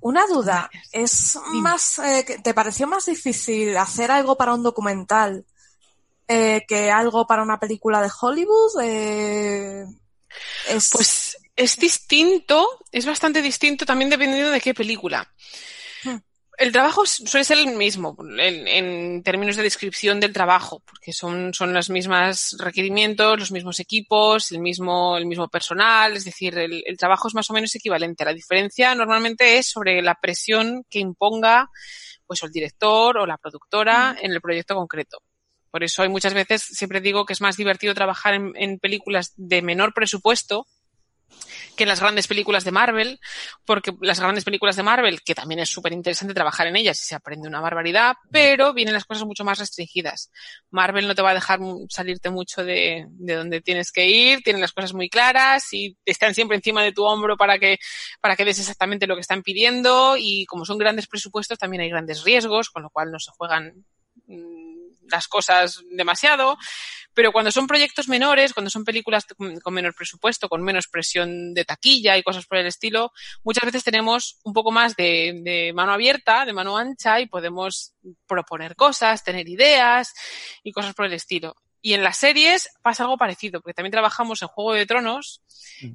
Una 0.00 0.26
duda, 0.26 0.70
¿es 0.92 1.38
más, 1.54 1.98
eh, 1.98 2.24
¿te 2.42 2.54
pareció 2.54 2.86
más 2.86 3.06
difícil 3.06 3.76
hacer 3.76 4.12
algo 4.12 4.36
para 4.36 4.54
un 4.54 4.62
documental 4.62 5.44
eh, 6.28 6.64
que 6.66 6.90
algo 6.90 7.26
para 7.26 7.42
una 7.42 7.58
película 7.58 8.02
de 8.02 8.10
Hollywood. 8.20 8.82
Eh, 8.82 9.84
Pues 10.92 11.38
es 11.54 11.76
distinto, 11.78 12.68
es 12.92 13.06
bastante 13.06 13.40
distinto 13.40 13.86
también 13.86 14.10
dependiendo 14.10 14.50
de 14.50 14.60
qué 14.60 14.74
película. 14.74 15.32
Hmm. 16.04 16.18
El 16.58 16.72
trabajo 16.72 17.06
suele 17.06 17.44
ser 17.44 17.58
el 17.58 17.76
mismo 17.76 18.16
en, 18.38 19.22
términos 19.22 19.56
de 19.56 19.62
descripción 19.62 20.20
del 20.20 20.32
trabajo, 20.32 20.82
porque 20.84 21.12
son, 21.12 21.54
son 21.54 21.72
los 21.72 21.90
mismos 21.90 22.56
requerimientos, 22.58 23.38
los 23.38 23.52
mismos 23.52 23.78
equipos, 23.80 24.52
el 24.52 24.60
mismo, 24.60 25.16
el 25.16 25.26
mismo 25.26 25.48
personal, 25.48 26.16
es 26.16 26.24
decir, 26.24 26.58
el, 26.58 26.82
el 26.86 26.96
trabajo 26.96 27.28
es 27.28 27.34
más 27.34 27.48
o 27.50 27.54
menos 27.54 27.74
equivalente. 27.74 28.24
La 28.24 28.34
diferencia 28.34 28.94
normalmente 28.94 29.58
es 29.58 29.68
sobre 29.68 30.02
la 30.02 30.14
presión 30.14 30.84
que 30.90 30.98
imponga 30.98 31.70
pues 32.26 32.42
el 32.42 32.50
director 32.50 33.18
o 33.18 33.26
la 33.26 33.38
productora 33.38 34.12
hmm. 34.12 34.24
en 34.24 34.32
el 34.32 34.40
proyecto 34.40 34.74
concreto. 34.74 35.18
Por 35.76 35.84
eso 35.84 36.02
hay 36.02 36.08
muchas 36.08 36.32
veces, 36.32 36.62
siempre 36.62 37.02
digo 37.02 37.26
que 37.26 37.34
es 37.34 37.42
más 37.42 37.58
divertido 37.58 37.92
trabajar 37.92 38.32
en, 38.32 38.78
películas 38.78 39.34
de 39.36 39.60
menor 39.60 39.92
presupuesto, 39.92 40.66
que 41.76 41.84
en 41.84 41.90
las 41.90 42.00
grandes 42.00 42.26
películas 42.26 42.64
de 42.64 42.70
Marvel, 42.70 43.20
porque 43.66 43.92
las 44.00 44.18
grandes 44.18 44.44
películas 44.44 44.76
de 44.76 44.82
Marvel, 44.82 45.20
que 45.20 45.34
también 45.34 45.60
es 45.60 45.68
súper 45.68 45.92
interesante 45.92 46.32
trabajar 46.32 46.66
en 46.66 46.76
ellas 46.76 46.98
y 47.02 47.04
se 47.04 47.14
aprende 47.14 47.46
una 47.46 47.60
barbaridad, 47.60 48.16
pero 48.30 48.72
vienen 48.72 48.94
las 48.94 49.04
cosas 49.04 49.26
mucho 49.26 49.44
más 49.44 49.58
restringidas. 49.58 50.30
Marvel 50.70 51.06
no 51.06 51.14
te 51.14 51.20
va 51.20 51.32
a 51.32 51.34
dejar 51.34 51.60
salirte 51.90 52.30
mucho 52.30 52.64
de, 52.64 53.04
de 53.10 53.34
donde 53.34 53.60
tienes 53.60 53.92
que 53.92 54.08
ir, 54.08 54.40
tienen 54.40 54.62
las 54.62 54.72
cosas 54.72 54.94
muy 54.94 55.10
claras 55.10 55.70
y 55.74 55.98
están 56.06 56.34
siempre 56.34 56.56
encima 56.56 56.82
de 56.82 56.92
tu 56.92 57.04
hombro 57.04 57.36
para 57.36 57.58
que, 57.58 57.76
para 58.22 58.34
que 58.34 58.46
des 58.46 58.60
exactamente 58.60 59.06
lo 59.06 59.14
que 59.14 59.20
están 59.20 59.42
pidiendo 59.42 60.16
y 60.16 60.46
como 60.46 60.64
son 60.64 60.78
grandes 60.78 61.06
presupuestos 61.06 61.58
también 61.58 61.82
hay 61.82 61.90
grandes 61.90 62.24
riesgos, 62.24 62.70
con 62.70 62.82
lo 62.82 62.88
cual 62.88 63.12
no 63.12 63.18
se 63.18 63.30
juegan 63.32 63.84
mm, 64.26 64.65
las 65.10 65.28
cosas 65.28 65.82
demasiado, 65.90 66.58
pero 67.14 67.32
cuando 67.32 67.50
son 67.50 67.66
proyectos 67.66 68.08
menores, 68.08 68.52
cuando 68.52 68.70
son 68.70 68.84
películas 68.84 69.24
con 69.62 69.74
menor 69.74 69.94
presupuesto, 69.94 70.48
con 70.48 70.62
menos 70.62 70.86
presión 70.88 71.54
de 71.54 71.64
taquilla 71.64 72.16
y 72.16 72.22
cosas 72.22 72.46
por 72.46 72.58
el 72.58 72.66
estilo, 72.66 73.12
muchas 73.42 73.64
veces 73.64 73.84
tenemos 73.84 74.38
un 74.44 74.52
poco 74.52 74.70
más 74.70 74.96
de, 74.96 75.40
de 75.42 75.72
mano 75.72 75.92
abierta, 75.92 76.44
de 76.44 76.52
mano 76.52 76.76
ancha 76.76 77.20
y 77.20 77.26
podemos 77.26 77.94
proponer 78.26 78.76
cosas, 78.76 79.24
tener 79.24 79.48
ideas 79.48 80.12
y 80.62 80.72
cosas 80.72 80.94
por 80.94 81.06
el 81.06 81.14
estilo. 81.14 81.56
Y 81.86 81.94
en 81.94 82.02
las 82.02 82.16
series 82.16 82.68
pasa 82.82 83.04
algo 83.04 83.16
parecido, 83.16 83.60
porque 83.60 83.72
también 83.72 83.92
trabajamos 83.92 84.42
en 84.42 84.48
Juego 84.48 84.72
de 84.72 84.86
Tronos, 84.86 85.42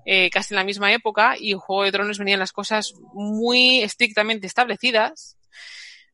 eh, 0.06 0.30
casi 0.30 0.54
en 0.54 0.56
la 0.56 0.64
misma 0.64 0.94
época, 0.94 1.36
y 1.38 1.52
en 1.52 1.60
Juego 1.60 1.84
de 1.84 1.92
Tronos 1.92 2.18
venían 2.18 2.40
las 2.40 2.54
cosas 2.54 2.94
muy 3.14 3.82
estrictamente 3.84 4.48
establecidas, 4.48 5.38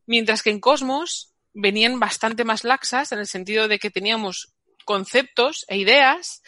mientras 0.07 0.41
que 0.41 0.49
en 0.49 0.59
Cosmos 0.59 1.35
venían 1.57 1.99
bastante 1.99 2.45
más 2.45 2.63
laxas 2.63 3.11
en 3.11 3.19
el 3.19 3.25
sentido 3.25 3.67
de 3.67 3.79
que 3.79 3.89
teníamos 3.89 4.53
conceptos 4.85 5.65
e 5.67 5.77
ideas, 5.77 6.43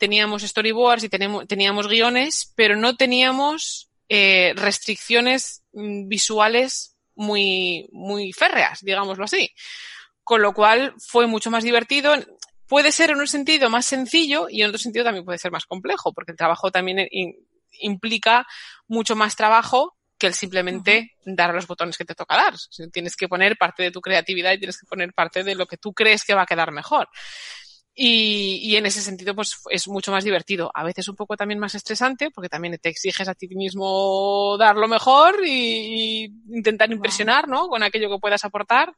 teníamos 0.00 0.42
storyboards 0.42 1.04
y 1.04 1.08
teníamos, 1.08 1.86
guiones, 1.86 2.52
pero 2.56 2.76
no 2.76 2.96
teníamos 2.96 3.88
eh, 4.08 4.52
restricciones 4.56 5.62
mm, 5.72 6.08
visuales 6.08 6.96
muy, 7.14 7.88
muy 7.92 8.32
férreas, 8.32 8.80
digámoslo 8.82 9.24
así. 9.24 9.54
Con 10.24 10.42
lo 10.42 10.52
cual 10.52 10.92
fue 10.98 11.28
mucho 11.28 11.50
más 11.50 11.62
divertido. 11.62 12.14
Puede 12.66 12.90
ser 12.90 13.10
en 13.10 13.18
un 13.18 13.28
sentido 13.28 13.70
más 13.70 13.86
sencillo 13.86 14.48
y 14.50 14.62
en 14.62 14.68
otro 14.68 14.78
sentido 14.78 15.04
también 15.04 15.24
puede 15.24 15.38
ser 15.38 15.52
más 15.52 15.66
complejo, 15.66 16.12
porque 16.12 16.32
el 16.32 16.36
trabajo 16.36 16.72
también 16.72 17.08
implica 17.80 18.46
mucho 18.88 19.14
más 19.14 19.36
trabajo 19.36 19.97
que 20.18 20.26
el 20.26 20.34
simplemente 20.34 21.12
dar 21.24 21.54
los 21.54 21.66
botones 21.66 21.96
que 21.96 22.04
te 22.04 22.14
toca 22.14 22.36
dar. 22.36 22.54
Tienes 22.92 23.16
que 23.16 23.28
poner 23.28 23.56
parte 23.56 23.84
de 23.84 23.90
tu 23.90 24.00
creatividad 24.00 24.52
y 24.52 24.58
tienes 24.58 24.78
que 24.78 24.86
poner 24.86 25.12
parte 25.12 25.44
de 25.44 25.54
lo 25.54 25.66
que 25.66 25.76
tú 25.76 25.92
crees 25.92 26.24
que 26.24 26.34
va 26.34 26.42
a 26.42 26.46
quedar 26.46 26.72
mejor. 26.72 27.08
Y, 28.00 28.60
y, 28.62 28.76
en 28.76 28.86
ese 28.86 29.00
sentido, 29.00 29.34
pues 29.34 29.60
es 29.70 29.88
mucho 29.88 30.12
más 30.12 30.22
divertido. 30.22 30.70
A 30.72 30.84
veces 30.84 31.08
un 31.08 31.16
poco 31.16 31.36
también 31.36 31.58
más 31.58 31.74
estresante, 31.74 32.30
porque 32.30 32.48
también 32.48 32.78
te 32.80 32.88
exiges 32.90 33.26
a 33.28 33.34
ti 33.34 33.48
mismo 33.48 34.56
dar 34.56 34.76
lo 34.76 34.86
mejor 34.86 35.40
y, 35.44 36.32
intentar 36.48 36.92
impresionar, 36.92 37.48
¿no? 37.48 37.66
Con 37.66 37.82
aquello 37.82 38.08
que 38.08 38.20
puedas 38.20 38.44
aportar. 38.44 38.94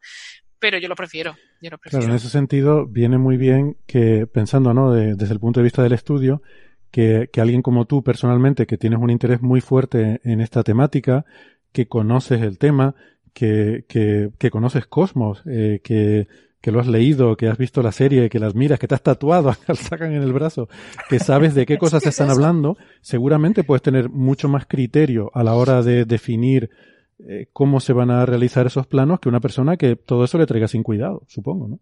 Pero 0.59 0.77
yo 0.77 0.89
lo 0.89 0.97
prefiero. 0.97 1.35
Yo 1.63 1.71
lo 1.71 1.79
prefiero. 1.79 2.03
Claro, 2.03 2.13
en 2.13 2.17
ese 2.19 2.29
sentido 2.29 2.87
viene 2.87 3.17
muy 3.17 3.39
bien 3.39 3.79
que, 3.87 4.27
pensando, 4.27 4.75
¿no? 4.75 4.93
desde 4.93 5.33
el 5.33 5.41
punto 5.41 5.61
de 5.61 5.65
vista 5.65 5.83
del 5.83 5.95
estudio, 5.95 6.43
que, 6.91 7.29
que 7.33 7.41
alguien 7.41 7.63
como 7.63 7.85
tú 7.87 8.03
personalmente, 8.03 8.67
que 8.67 8.79
tienes 8.79 9.01
un 9.01 9.11
interés 9.11 9.43
muy 9.43 9.61
fuerte 9.61 10.21
en 10.25 10.41
esta 10.41 10.63
temática, 10.63 11.25
que 11.73 11.87
conoces 11.87 12.43
el 12.43 12.59
tema, 12.59 12.95
que, 13.33 13.85
que, 13.89 14.31
que 14.39 14.51
conoces 14.51 14.87
Cosmos, 14.87 15.43
eh, 15.47 15.81
que, 15.85 16.27
que 16.61 16.73
lo 16.73 16.81
has 16.81 16.89
leído, 16.89 17.37
que 17.37 17.49
has 17.49 17.59
visto 17.59 17.83
la 17.83 17.93
serie, 17.93 18.29
que 18.29 18.39
las 18.39 18.55
miras, 18.55 18.79
que 18.79 18.89
te 18.89 18.95
has 18.95 19.03
tatuado, 19.03 19.55
que 19.67 19.75
sacan 19.75 20.13
en 20.13 20.23
el 20.23 20.33
brazo, 20.33 20.69
que 21.09 21.19
sabes 21.19 21.55
de 21.55 21.67
qué 21.67 21.79
cosas 21.79 22.03
se 22.03 22.11
están 22.11 22.31
hablando, 22.31 22.77
seguramente 23.01 23.65
puedes 23.65 23.83
tener 23.83 24.11
mucho 24.11 24.49
más 24.49 24.67
criterio 24.67 25.31
a 25.35 25.45
la 25.45 25.55
hora 25.55 25.83
de 25.83 26.05
definir 26.05 26.71
eh, 27.19 27.49
cómo 27.53 27.81
se 27.81 27.93
van 27.93 28.11
a 28.11 28.25
realizar 28.27 28.67
esos 28.67 28.87
planos 28.87 29.21
que 29.21 29.29
una 29.29 29.41
persona 29.41 29.77
que 29.77 29.97
todo 29.97 30.25
eso 30.25 30.39
le 30.39 30.47
traiga 30.47 30.69
sin 30.69 30.83
cuidado, 30.83 31.23
supongo, 31.29 31.69
¿no? 31.69 31.79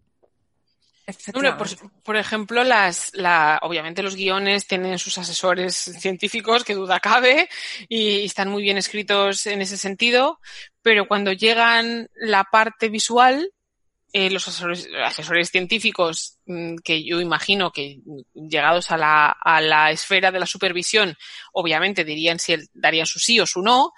Por, 2.03 2.17
ejemplo, 2.17 2.63
las, 2.63 3.11
la, 3.13 3.59
obviamente 3.61 4.03
los 4.03 4.15
guiones 4.15 4.67
tienen 4.67 4.99
sus 4.99 5.17
asesores 5.17 5.75
científicos, 5.75 6.63
que 6.63 6.75
duda 6.75 6.99
cabe, 6.99 7.49
y, 7.87 8.25
están 8.25 8.49
muy 8.49 8.63
bien 8.63 8.77
escritos 8.77 9.45
en 9.47 9.61
ese 9.61 9.77
sentido, 9.77 10.39
pero 10.81 11.07
cuando 11.07 11.31
llegan 11.31 12.09
la 12.15 12.45
parte 12.45 12.89
visual, 12.89 13.51
eh, 14.11 14.31
los 14.31 14.47
asesores, 14.47 15.51
científicos 15.51 16.39
mm, 16.47 16.77
que 16.83 17.03
yo 17.03 17.21
imagino 17.21 17.71
que 17.71 17.99
llegados 18.33 18.89
a 18.89 18.97
la, 18.97 19.29
a 19.29 19.61
la 19.61 19.91
esfera 19.91 20.31
de 20.31 20.39
la 20.39 20.47
supervisión, 20.47 21.15
obviamente 21.53 22.03
dirían 22.03 22.39
si 22.39 22.55
darían 22.73 23.05
su 23.05 23.19
sí 23.19 23.39
o 23.39 23.45
su 23.45 23.61
no, 23.61 23.93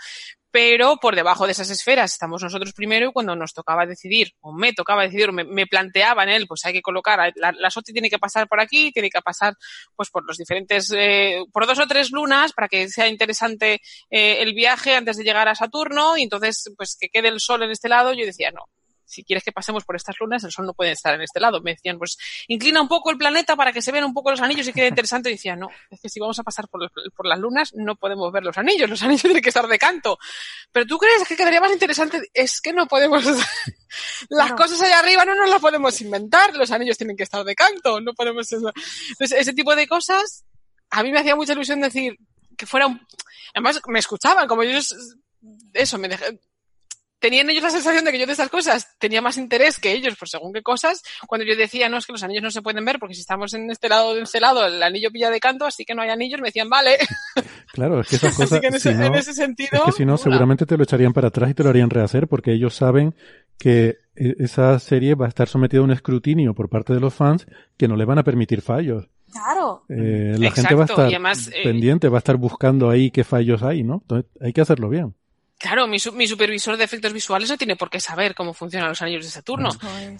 pero 0.51 0.97
por 0.97 1.15
debajo 1.15 1.45
de 1.45 1.53
esas 1.53 1.69
esferas. 1.69 2.11
Estamos 2.13 2.43
nosotros 2.43 2.73
primero 2.73 3.09
y 3.09 3.11
cuando 3.11 3.35
nos 3.35 3.53
tocaba 3.53 3.85
decidir, 3.85 4.33
o 4.41 4.53
me 4.53 4.73
tocaba 4.73 5.03
decidir, 5.03 5.31
me, 5.31 5.43
me 5.43 5.65
planteaba 5.65 6.23
en 6.23 6.29
él, 6.29 6.47
pues 6.47 6.65
hay 6.65 6.73
que 6.73 6.81
colocar, 6.81 7.31
la, 7.35 7.51
la 7.51 7.71
SOTI 7.71 7.93
tiene 7.93 8.09
que 8.09 8.19
pasar 8.19 8.47
por 8.47 8.59
aquí, 8.59 8.91
tiene 8.91 9.09
que 9.09 9.21
pasar 9.21 9.55
pues 9.95 10.09
por 10.09 10.25
los 10.27 10.37
diferentes, 10.37 10.91
eh, 10.95 11.43
por 11.51 11.65
dos 11.65 11.79
o 11.79 11.87
tres 11.87 12.11
lunas 12.11 12.53
para 12.53 12.67
que 12.67 12.89
sea 12.89 13.07
interesante 13.07 13.81
eh, 14.09 14.41
el 14.41 14.53
viaje 14.53 14.95
antes 14.95 15.17
de 15.17 15.23
llegar 15.23 15.47
a 15.47 15.55
Saturno 15.55 16.17
y 16.17 16.23
entonces 16.23 16.71
pues 16.75 16.97
que 16.99 17.09
quede 17.09 17.29
el 17.29 17.39
Sol 17.39 17.63
en 17.63 17.71
este 17.71 17.89
lado, 17.89 18.13
yo 18.13 18.25
decía, 18.25 18.51
no, 18.51 18.65
si 19.05 19.23
quieres 19.23 19.43
que 19.43 19.51
pasemos 19.51 19.83
por 19.83 19.95
estas 19.95 20.15
lunas, 20.19 20.43
el 20.43 20.51
Sol 20.51 20.65
no 20.65 20.73
puede 20.73 20.91
estar 20.91 21.13
en 21.13 21.21
este 21.21 21.39
lado. 21.39 21.61
Me 21.61 21.71
decían, 21.71 21.97
pues 21.97 22.17
inclina 22.47 22.81
un 22.81 22.87
poco 22.87 23.11
el 23.11 23.17
planeta 23.17 23.55
para 23.55 23.73
que 23.73 23.81
se 23.81 23.91
vean 23.91 24.05
un 24.05 24.13
poco 24.13 24.31
los 24.31 24.41
anillos 24.41 24.67
y 24.67 24.73
quede 24.73 24.87
interesante. 24.87 25.29
Y 25.29 25.33
decía, 25.33 25.55
no, 25.55 25.69
es 25.89 25.99
que 25.99 26.09
si 26.09 26.19
vamos 26.19 26.39
a 26.39 26.43
pasar 26.43 26.67
por, 26.67 26.91
por 27.15 27.25
las 27.25 27.39
lunas, 27.39 27.73
no 27.73 27.95
podemos 27.95 28.31
ver 28.31 28.43
los 28.43 28.57
anillos. 28.57 28.89
Los 28.89 29.01
anillos 29.03 29.21
tienen 29.23 29.41
que 29.41 29.49
estar 29.49 29.67
de 29.67 29.77
canto. 29.77 30.17
Pero 30.71 30.85
tú 30.85 30.97
crees 30.97 31.27
que 31.27 31.35
quedaría 31.35 31.61
más 31.61 31.71
interesante. 31.71 32.21
Es 32.33 32.61
que 32.61 32.73
no 32.73 32.87
podemos. 32.87 33.23
las 34.29 34.53
cosas 34.53 34.81
allá 34.81 34.99
arriba 34.99 35.25
no 35.25 35.35
nos 35.35 35.49
las 35.49 35.61
podemos 35.61 35.99
inventar. 36.01 36.55
Los 36.55 36.71
anillos 36.71 36.97
tienen 36.97 37.17
que 37.17 37.23
estar 37.23 37.43
de 37.43 37.55
canto. 37.55 37.99
No 38.01 38.13
podemos. 38.13 38.51
Entonces, 38.51 39.31
ese 39.31 39.53
tipo 39.53 39.75
de 39.75 39.87
cosas, 39.87 40.45
a 40.89 41.03
mí 41.03 41.11
me 41.11 41.19
hacía 41.19 41.35
mucha 41.35 41.53
ilusión 41.53 41.81
decir 41.81 42.17
que 42.57 42.65
fuera 42.65 42.87
un... 42.87 43.05
Además, 43.53 43.81
me 43.87 43.99
escuchaban, 43.99 44.47
como 44.47 44.63
ellos 44.63 44.95
eso, 45.73 45.97
me 45.97 46.07
dejé, 46.07 46.39
tenían 47.21 47.49
ellos 47.49 47.63
la 47.63 47.69
sensación 47.69 48.03
de 48.03 48.11
que 48.11 48.19
yo 48.19 48.25
de 48.25 48.31
estas 48.33 48.49
cosas 48.49 48.95
tenía 48.97 49.21
más 49.21 49.37
interés 49.37 49.79
que 49.79 49.93
ellos 49.93 50.15
por 50.17 50.27
según 50.27 50.51
qué 50.51 50.63
cosas, 50.63 51.03
cuando 51.27 51.45
yo 51.45 51.55
decía, 51.55 51.87
no, 51.87 51.97
es 51.97 52.05
que 52.05 52.11
los 52.11 52.23
anillos 52.23 52.43
no 52.43 52.51
se 52.51 52.63
pueden 52.63 52.83
ver 52.83 52.97
porque 52.99 53.13
si 53.13 53.21
estamos 53.21 53.53
en 53.53 53.69
este 53.69 53.87
lado 53.87 54.15
del 54.15 54.27
celado 54.27 54.65
el 54.65 54.81
anillo 54.81 55.11
pilla 55.11 55.29
de 55.29 55.39
canto, 55.39 55.65
así 55.65 55.85
que 55.85 55.93
no 55.93 56.01
hay 56.01 56.09
anillos, 56.09 56.41
me 56.41 56.47
decían, 56.47 56.69
vale. 56.69 56.97
Claro, 57.71 58.01
es 58.01 58.09
que 58.09 58.17
esas 58.17 58.35
cosas, 58.35 58.51
así 58.51 58.59
que 58.59 58.67
en 58.67 58.75
ese, 58.75 58.91
en 58.91 59.15
ese 59.15 59.33
sentido... 59.33 59.69
Es 59.73 59.81
que 59.83 59.91
si 59.93 60.05
no, 60.05 60.17
seguramente 60.17 60.65
te 60.65 60.75
lo 60.75 60.83
echarían 60.83 61.13
para 61.13 61.29
atrás 61.29 61.51
y 61.51 61.53
te 61.53 61.63
lo 61.63 61.69
harían 61.69 61.89
rehacer 61.89 62.27
porque 62.27 62.51
ellos 62.51 62.75
saben 62.75 63.15
que 63.57 63.99
e, 64.15 64.35
esa 64.39 64.77
serie 64.79 65.15
va 65.15 65.27
a 65.27 65.29
estar 65.29 65.47
sometida 65.47 65.79
a 65.79 65.83
un 65.83 65.91
escrutinio 65.91 66.53
por 66.53 66.67
parte 66.67 66.93
de 66.93 66.99
los 66.99 67.13
fans 67.13 67.45
que 67.77 67.87
no 67.87 67.95
le 67.95 68.03
van 68.03 68.17
a 68.17 68.23
permitir 68.23 68.61
fallos. 68.61 69.07
Claro. 69.31 69.83
Eh, 69.87 70.35
la 70.37 70.51
gente 70.51 70.75
va 70.75 70.83
a 70.83 70.85
estar 70.85 71.13
eh, 71.13 71.63
pendiente, 71.63 72.09
va 72.09 72.17
a 72.17 72.19
estar 72.19 72.35
buscando 72.35 72.89
ahí 72.89 73.11
qué 73.11 73.23
fallos 73.23 73.63
hay, 73.63 73.83
¿no? 73.83 73.99
Entonces 74.01 74.29
hay 74.41 74.51
que 74.51 74.61
hacerlo 74.61 74.89
bien. 74.89 75.15
Claro, 75.61 75.85
mi, 75.85 75.97
mi, 76.13 76.27
supervisor 76.27 76.75
de 76.75 76.83
efectos 76.83 77.13
visuales 77.13 77.47
no 77.47 77.55
tiene 77.55 77.75
por 77.75 77.87
qué 77.87 77.99
saber 77.99 78.33
cómo 78.33 78.51
funcionan 78.51 78.89
los 78.89 79.01
anillos 79.03 79.25
de 79.25 79.29
Saturno. 79.29 79.69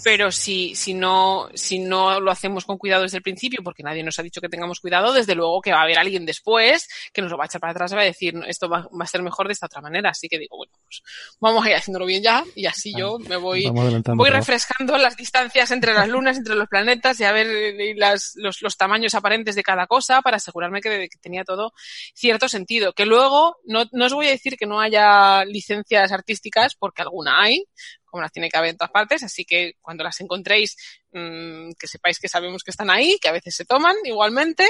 Pero 0.04 0.32
si, 0.32 0.76
si, 0.76 0.94
no, 0.94 1.50
si 1.56 1.80
no 1.80 2.20
lo 2.20 2.30
hacemos 2.30 2.64
con 2.64 2.78
cuidado 2.78 3.02
desde 3.02 3.18
el 3.18 3.24
principio, 3.24 3.64
porque 3.64 3.82
nadie 3.82 4.04
nos 4.04 4.20
ha 4.20 4.24
dicho 4.24 4.40
que 4.40 4.50
tengamos 4.50 4.80
cuidado, 4.80 5.12
desde 5.14 5.34
luego 5.34 5.60
que 5.60 5.72
va 5.72 5.80
a 5.80 5.84
haber 5.84 5.98
alguien 5.98 6.28
después 6.28 6.88
que 7.12 7.24
nos 7.24 7.32
lo 7.32 7.38
va 7.38 7.46
a 7.46 7.48
echar 7.48 7.60
para 7.60 7.72
atrás 7.72 7.92
y 7.92 7.96
va 7.96 8.02
a 8.02 8.06
decir, 8.06 8.36
esto 8.46 8.70
va, 8.70 8.88
a 9.00 9.08
ser 9.08 9.24
mejor 9.24 9.48
de 9.48 9.54
esta 9.54 9.66
otra 9.66 9.82
manera. 9.82 10.12
Así 10.12 10.30
que 10.30 10.38
digo, 10.38 10.58
bueno, 10.58 10.74
pues 11.00 11.40
vamos 11.40 11.66
a 11.66 11.70
ir 11.70 11.76
haciéndolo 11.76 12.06
bien 12.06 12.22
ya 12.22 12.44
y 12.56 12.66
así 12.66 12.94
yo 12.98 13.18
me 13.20 13.38
voy, 13.38 13.70
voy 13.70 14.30
refrescando 14.30 14.98
las 14.98 15.16
distancias 15.16 15.72
entre 15.72 15.94
las 15.94 16.10
lunas, 16.10 16.38
entre 16.38 16.56
los 16.56 16.68
planetas 16.68 17.20
y 17.20 17.24
a 17.24 17.32
ver 17.32 17.48
las, 17.96 18.34
los, 18.36 18.62
los, 18.62 18.78
tamaños 18.78 19.16
aparentes 19.16 19.56
de 19.56 19.64
cada 19.64 19.88
cosa 19.88 20.22
para 20.22 20.38
asegurarme 20.38 20.82
que, 20.82 21.08
que 21.10 21.20
tenía 21.20 21.44
todo 21.44 21.74
cierto 22.14 22.50
sentido. 22.50 22.94
Que 22.94 23.06
luego, 23.06 23.58
no, 23.66 23.86
no 23.92 24.06
os 24.06 24.14
voy 24.14 24.28
a 24.28 24.32
decir 24.32 24.58
que 24.58 24.66
no 24.66 24.80
haya 24.80 25.46
licencias 25.46 26.12
artísticas, 26.12 26.76
porque 26.76 27.02
alguna 27.02 27.42
hay, 27.42 27.66
como 28.06 28.22
las 28.22 28.32
tiene 28.32 28.50
que 28.50 28.58
haber 28.58 28.72
en 28.72 28.78
todas 28.78 28.92
partes, 28.92 29.24
así 29.24 29.46
que 29.46 29.74
cuando 29.82 30.04
las 30.04 30.20
encontréis, 30.20 30.76
mmm, 31.12 31.72
que 31.80 31.88
sepáis 31.88 32.20
que 32.20 32.28
sabemos 32.28 32.64
que 32.64 32.72
están 32.72 32.90
ahí, 32.90 33.18
que 33.22 33.30
a 33.30 33.34
veces 33.34 33.56
se 33.56 33.66
toman 33.66 33.96
igualmente, 34.04 34.68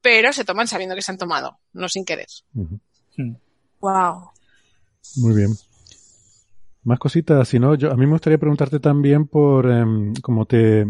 pero 0.00 0.32
se 0.32 0.44
toman 0.44 0.66
sabiendo 0.66 0.96
que 0.96 1.02
se 1.02 1.12
han 1.12 1.18
tomado, 1.18 1.60
no 1.72 1.88
sin 1.88 2.04
querer. 2.04 2.28
Wow. 3.80 4.32
Muy 5.16 5.34
bien. 5.34 5.50
Más 6.84 6.98
cositas, 6.98 7.46
si 7.48 7.58
no, 7.58 7.74
yo, 7.76 7.92
a 7.92 7.96
mí 7.96 8.06
me 8.06 8.12
gustaría 8.12 8.38
preguntarte 8.38 8.80
también 8.80 9.26
por 9.26 9.70
eh, 9.70 9.84
cómo 10.20 10.46
te 10.46 10.86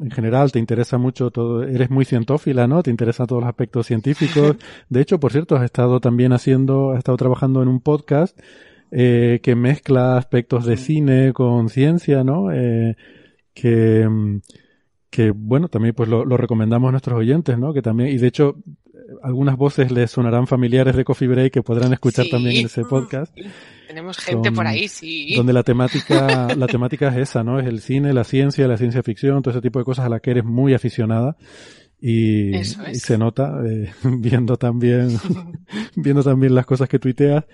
en 0.00 0.10
general 0.10 0.52
te 0.52 0.58
interesa 0.58 0.98
mucho 0.98 1.30
todo, 1.30 1.62
eres 1.62 1.90
muy 1.90 2.04
cientófila, 2.04 2.66
¿no? 2.66 2.82
Te 2.82 2.90
interesan 2.90 3.26
todos 3.26 3.42
los 3.42 3.48
aspectos 3.48 3.86
científicos. 3.86 4.56
De 4.88 5.00
hecho, 5.00 5.18
por 5.18 5.32
cierto, 5.32 5.56
has 5.56 5.64
estado 5.64 6.00
también 6.00 6.32
haciendo, 6.32 6.92
has 6.92 6.98
estado 6.98 7.16
trabajando 7.16 7.62
en 7.62 7.68
un 7.68 7.80
podcast 7.80 8.38
eh, 8.90 9.40
que 9.42 9.54
mezcla 9.54 10.16
aspectos 10.16 10.64
de 10.66 10.76
cine 10.76 11.32
con 11.32 11.68
ciencia, 11.68 12.24
¿no? 12.24 12.52
Eh, 12.52 12.96
que, 13.54 14.08
que, 15.10 15.30
bueno, 15.30 15.68
también 15.68 15.94
pues 15.94 16.08
lo, 16.08 16.24
lo, 16.24 16.36
recomendamos 16.36 16.88
a 16.88 16.92
nuestros 16.92 17.18
oyentes, 17.18 17.58
¿no? 17.58 17.72
Que 17.72 17.82
también, 17.82 18.10
y 18.10 18.18
de 18.18 18.26
hecho, 18.26 18.56
algunas 19.22 19.56
voces 19.56 19.90
les 19.90 20.10
sonarán 20.10 20.46
familiares 20.46 20.96
de 20.96 21.04
Coffee 21.04 21.28
Break 21.28 21.52
que 21.52 21.62
podrán 21.62 21.92
escuchar 21.92 22.26
también 22.30 22.56
en 22.58 22.66
ese 22.66 22.84
podcast. 22.84 23.36
Tenemos 23.86 24.18
gente 24.18 24.50
por 24.52 24.66
ahí, 24.66 24.88
sí. 24.88 25.34
Donde 25.36 25.52
la 25.52 25.62
temática, 25.62 26.48
la 26.56 26.66
temática 26.66 27.08
es 27.08 27.30
esa, 27.30 27.44
¿no? 27.44 27.60
Es 27.60 27.66
el 27.66 27.80
cine, 27.80 28.12
la 28.12 28.24
ciencia, 28.24 28.66
la 28.66 28.76
ciencia 28.76 29.02
ficción, 29.02 29.42
todo 29.42 29.52
ese 29.52 29.62
tipo 29.62 29.78
de 29.78 29.84
cosas 29.84 30.06
a 30.06 30.08
la 30.08 30.20
que 30.20 30.32
eres 30.32 30.44
muy 30.44 30.74
aficionada. 30.74 31.36
Y, 31.98 32.52
se 32.64 33.16
nota 33.16 33.58
eh, 33.66 33.90
viendo 34.04 34.58
también 34.58 35.16
viendo 35.96 36.22
también 36.22 36.54
las 36.54 36.66
cosas 36.66 36.90
que 36.90 36.98
tuiteas 36.98 37.44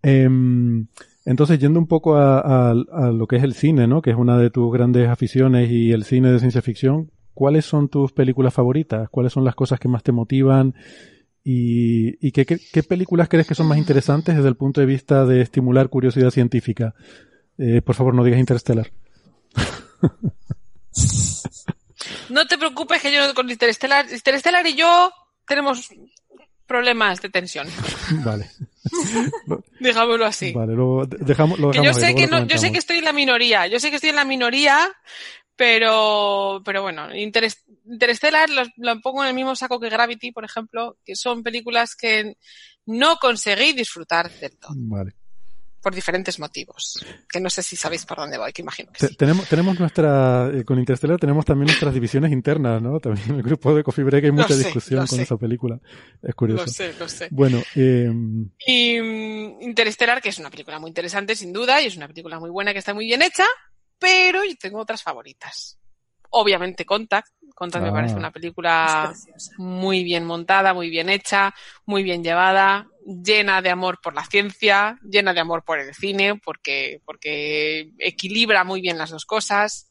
em, 0.00 0.86
entonces 1.26 1.58
yendo 1.58 1.78
un 1.78 1.86
poco 1.86 2.16
a, 2.16 2.70
a, 2.70 3.12
lo 3.12 3.26
que 3.26 3.36
es 3.36 3.42
el 3.42 3.52
cine 3.52 3.86
no 3.86 4.00
que 4.00 4.08
es 4.08 4.16
una 4.16 4.38
de 4.38 4.48
tus 4.48 4.72
grandes 4.72 5.10
aficiones 5.10 5.70
y 5.70 5.92
el 5.92 6.04
cine 6.04 6.32
de 6.32 6.38
ciencia 6.38 6.62
ficción 6.62 7.10
cuáles 7.34 7.64
son 7.64 7.88
tus 7.88 8.12
películas 8.12 8.54
favoritas 8.54 9.08
cuáles 9.10 9.32
son 9.32 9.44
las 9.44 9.54
cosas 9.54 9.78
que 9.80 9.88
más 9.88 10.02
te 10.02 10.12
motivan 10.12 10.74
y, 11.44 12.26
y 12.26 12.30
qué, 12.32 12.46
qué, 12.46 12.82
películas 12.82 13.28
crees 13.28 13.46
que 13.46 13.54
son 13.54 13.66
más 13.66 13.78
interesantes 13.78 14.36
desde 14.36 14.48
el 14.48 14.56
punto 14.56 14.80
de 14.80 14.86
vista 14.86 15.26
de 15.26 15.40
estimular 15.40 15.88
curiosidad 15.88 16.30
científica 16.30 16.94
eh, 17.58 17.82
por 17.82 17.94
favor 17.94 18.14
no 18.14 18.24
digas 18.24 18.40
Interstellar 18.40 18.90
No 22.28 22.46
te 22.46 22.58
preocupes 22.58 23.00
que 23.02 23.12
yo 23.12 23.34
con 23.34 23.50
Interstellar, 23.50 24.06
Interstellar 24.10 24.66
y 24.66 24.74
yo 24.74 25.12
tenemos 25.46 25.90
problemas 26.66 27.20
de 27.20 27.28
tensión. 27.28 27.68
Vale. 28.24 28.50
Digámoslo 29.80 30.24
así. 30.24 30.52
Vale, 30.52 30.74
lo 30.74 31.06
dejamos, 31.06 31.58
lo 31.58 31.72
yo 31.72 31.92
sé 31.92 32.14
que 32.14 32.26
no, 32.26 32.46
yo 32.46 32.58
sé 32.58 32.72
que 32.72 32.78
estoy 32.78 32.98
en 32.98 33.04
la 33.04 33.12
minoría, 33.12 33.66
yo 33.66 33.78
sé 33.78 33.90
que 33.90 33.96
estoy 33.96 34.10
en 34.10 34.16
la 34.16 34.24
minoría, 34.24 34.78
pero, 35.62 36.60
pero 36.64 36.82
bueno, 36.82 37.14
Interstellar 37.14 38.50
lo, 38.50 38.64
lo, 38.78 39.00
pongo 39.00 39.22
en 39.22 39.28
el 39.28 39.34
mismo 39.34 39.54
saco 39.54 39.78
que 39.78 39.88
Gravity, 39.88 40.32
por 40.32 40.44
ejemplo, 40.44 40.96
que 41.04 41.14
son 41.14 41.44
películas 41.44 41.94
que 41.94 42.36
no 42.86 43.18
conseguí 43.18 43.72
disfrutar 43.72 44.28
del 44.28 44.58
todo. 44.58 44.72
Vale 44.74 45.14
por 45.80 45.92
diferentes 45.92 46.38
motivos. 46.38 47.04
Que 47.28 47.40
no 47.40 47.50
sé 47.50 47.60
si 47.62 47.74
sabéis 47.74 48.06
por 48.06 48.16
dónde 48.16 48.38
voy, 48.38 48.52
que 48.52 48.62
imagino 48.62 48.92
que 48.92 49.08
sí. 49.08 49.16
Tenemos, 49.16 49.48
tenemos 49.48 49.78
nuestra, 49.80 50.48
eh, 50.54 50.64
con 50.64 50.78
Interstellar 50.78 51.18
tenemos 51.18 51.44
también 51.44 51.66
nuestras 51.66 51.92
divisiones 51.92 52.30
internas, 52.30 52.80
¿no? 52.80 53.00
También 53.00 53.30
en 53.30 53.36
el 53.36 53.42
grupo 53.42 53.74
de 53.74 53.82
Coffee 53.82 54.04
Break 54.04 54.24
hay 54.26 54.30
mucha 54.30 54.54
discusión 54.54 55.04
con 55.08 55.18
esa 55.18 55.36
película. 55.36 55.80
Es 56.22 56.34
curioso. 56.36 56.64
Lo 56.64 56.70
sé, 56.70 56.94
lo 56.98 57.08
sé. 57.08 57.28
Bueno, 57.32 57.60
eh... 57.74 58.08
Y 58.64 59.00
um, 59.00 59.60
Interstellar, 59.60 60.22
que 60.22 60.28
es 60.28 60.38
una 60.38 60.50
película 60.50 60.78
muy 60.78 60.88
interesante, 60.88 61.34
sin 61.34 61.52
duda, 61.52 61.82
y 61.82 61.86
es 61.86 61.96
una 61.96 62.06
película 62.06 62.38
muy 62.38 62.50
buena, 62.50 62.72
que 62.72 62.78
está 62.78 62.94
muy 62.94 63.06
bien 63.06 63.22
hecha, 63.22 63.44
pero 64.02 64.44
yo 64.44 64.56
tengo 64.56 64.80
otras 64.80 65.02
favoritas. 65.02 65.78
Obviamente 66.30 66.84
Contact. 66.84 67.28
Contact 67.54 67.84
me 67.84 67.90
ah. 67.90 67.92
parece 67.92 68.14
una 68.16 68.32
película 68.32 69.14
muy 69.58 70.02
bien 70.02 70.24
montada, 70.24 70.74
muy 70.74 70.90
bien 70.90 71.08
hecha, 71.08 71.54
muy 71.86 72.02
bien 72.02 72.24
llevada, 72.24 72.88
llena 73.04 73.62
de 73.62 73.70
amor 73.70 74.00
por 74.02 74.14
la 74.14 74.24
ciencia, 74.24 74.98
llena 75.02 75.32
de 75.32 75.40
amor 75.40 75.62
por 75.62 75.78
el 75.78 75.94
cine, 75.94 76.40
porque, 76.42 77.00
porque 77.04 77.92
equilibra 77.98 78.64
muy 78.64 78.80
bien 78.80 78.98
las 78.98 79.10
dos 79.10 79.24
cosas. 79.24 79.88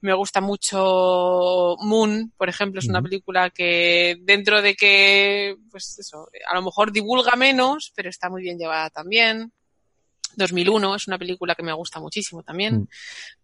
Me 0.00 0.14
gusta 0.14 0.40
mucho 0.40 1.76
Moon, 1.80 2.32
por 2.36 2.48
ejemplo, 2.48 2.78
es 2.78 2.88
una 2.88 3.02
película 3.02 3.50
que 3.50 4.16
dentro 4.20 4.62
de 4.62 4.74
que, 4.74 5.56
pues 5.70 5.98
eso, 5.98 6.28
a 6.48 6.54
lo 6.54 6.62
mejor 6.62 6.92
divulga 6.92 7.34
menos, 7.36 7.92
pero 7.96 8.08
está 8.10 8.28
muy 8.28 8.42
bien 8.42 8.58
llevada 8.58 8.90
también. 8.90 9.52
2001 10.36 10.96
es 10.96 11.06
una 11.08 11.18
película 11.18 11.54
que 11.54 11.62
me 11.62 11.72
gusta 11.72 12.00
muchísimo 12.00 12.42
también. 12.42 12.82
Mm. 12.82 12.88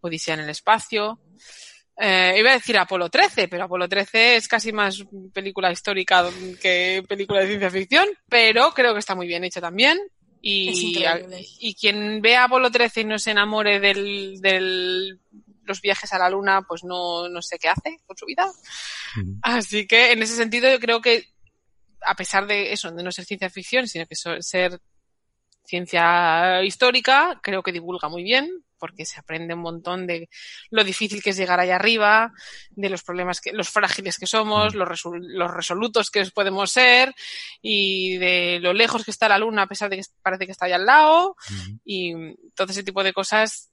Odisea 0.00 0.34
en 0.34 0.40
el 0.40 0.50
espacio. 0.50 1.20
Eh, 2.00 2.36
iba 2.38 2.50
a 2.50 2.54
decir 2.54 2.78
Apolo 2.78 3.08
13, 3.10 3.48
pero 3.48 3.64
Apolo 3.64 3.88
13 3.88 4.36
es 4.36 4.46
casi 4.46 4.72
más 4.72 5.04
película 5.32 5.72
histórica 5.72 6.28
que 6.62 7.02
película 7.08 7.40
de 7.40 7.48
ciencia 7.48 7.70
ficción, 7.70 8.06
pero 8.28 8.70
creo 8.72 8.92
que 8.92 9.00
está 9.00 9.16
muy 9.16 9.26
bien 9.26 9.44
hecha 9.44 9.60
también. 9.60 9.98
Y, 10.40 11.02
y 11.58 11.74
quien 11.74 12.22
vea 12.22 12.44
Apolo 12.44 12.70
13 12.70 13.00
y 13.00 13.04
no 13.04 13.18
se 13.18 13.32
enamore 13.32 13.80
del, 13.80 14.40
del 14.40 15.18
los 15.68 15.80
viajes 15.80 16.12
a 16.12 16.18
la 16.18 16.30
luna, 16.30 16.62
pues 16.62 16.82
no, 16.82 17.28
no 17.28 17.42
sé 17.42 17.58
qué 17.58 17.68
hace 17.68 18.00
con 18.06 18.16
su 18.16 18.26
vida. 18.26 18.50
Así 19.42 19.86
que 19.86 20.12
en 20.12 20.22
ese 20.22 20.34
sentido 20.34 20.70
yo 20.70 20.80
creo 20.80 21.00
que 21.00 21.24
a 22.02 22.14
pesar 22.14 22.46
de 22.46 22.72
eso, 22.72 22.90
de 22.90 23.02
no 23.02 23.12
ser 23.12 23.24
ciencia 23.24 23.50
ficción, 23.50 23.86
sino 23.86 24.06
que 24.06 24.14
ser 24.14 24.80
ciencia 25.68 26.62
histórica, 26.64 27.38
creo 27.42 27.62
que 27.62 27.72
divulga 27.72 28.08
muy 28.08 28.22
bien, 28.22 28.64
porque 28.78 29.04
se 29.04 29.20
aprende 29.20 29.54
un 29.54 29.60
montón 29.60 30.06
de 30.06 30.30
lo 30.70 30.82
difícil 30.82 31.22
que 31.22 31.30
es 31.30 31.36
llegar 31.36 31.60
allá 31.60 31.76
arriba, 31.76 32.32
de 32.70 32.88
los 32.88 33.02
problemas 33.02 33.40
que, 33.40 33.52
los 33.52 33.68
frágiles 33.68 34.18
que 34.18 34.26
somos, 34.26 34.74
los, 34.74 35.04
los 35.04 35.50
resolutos 35.50 36.10
que 36.10 36.24
podemos 36.26 36.72
ser 36.72 37.14
y 37.60 38.16
de 38.16 38.60
lo 38.60 38.72
lejos 38.72 39.04
que 39.04 39.10
está 39.10 39.28
la 39.28 39.38
luna 39.38 39.62
a 39.62 39.66
pesar 39.66 39.90
de 39.90 39.96
que 39.98 40.04
parece 40.22 40.46
que 40.46 40.52
está 40.52 40.66
allá 40.66 40.76
al 40.76 40.86
lado. 40.86 41.36
Y 41.84 42.14
todo 42.54 42.70
ese 42.70 42.84
tipo 42.84 43.04
de 43.04 43.12
cosas 43.12 43.70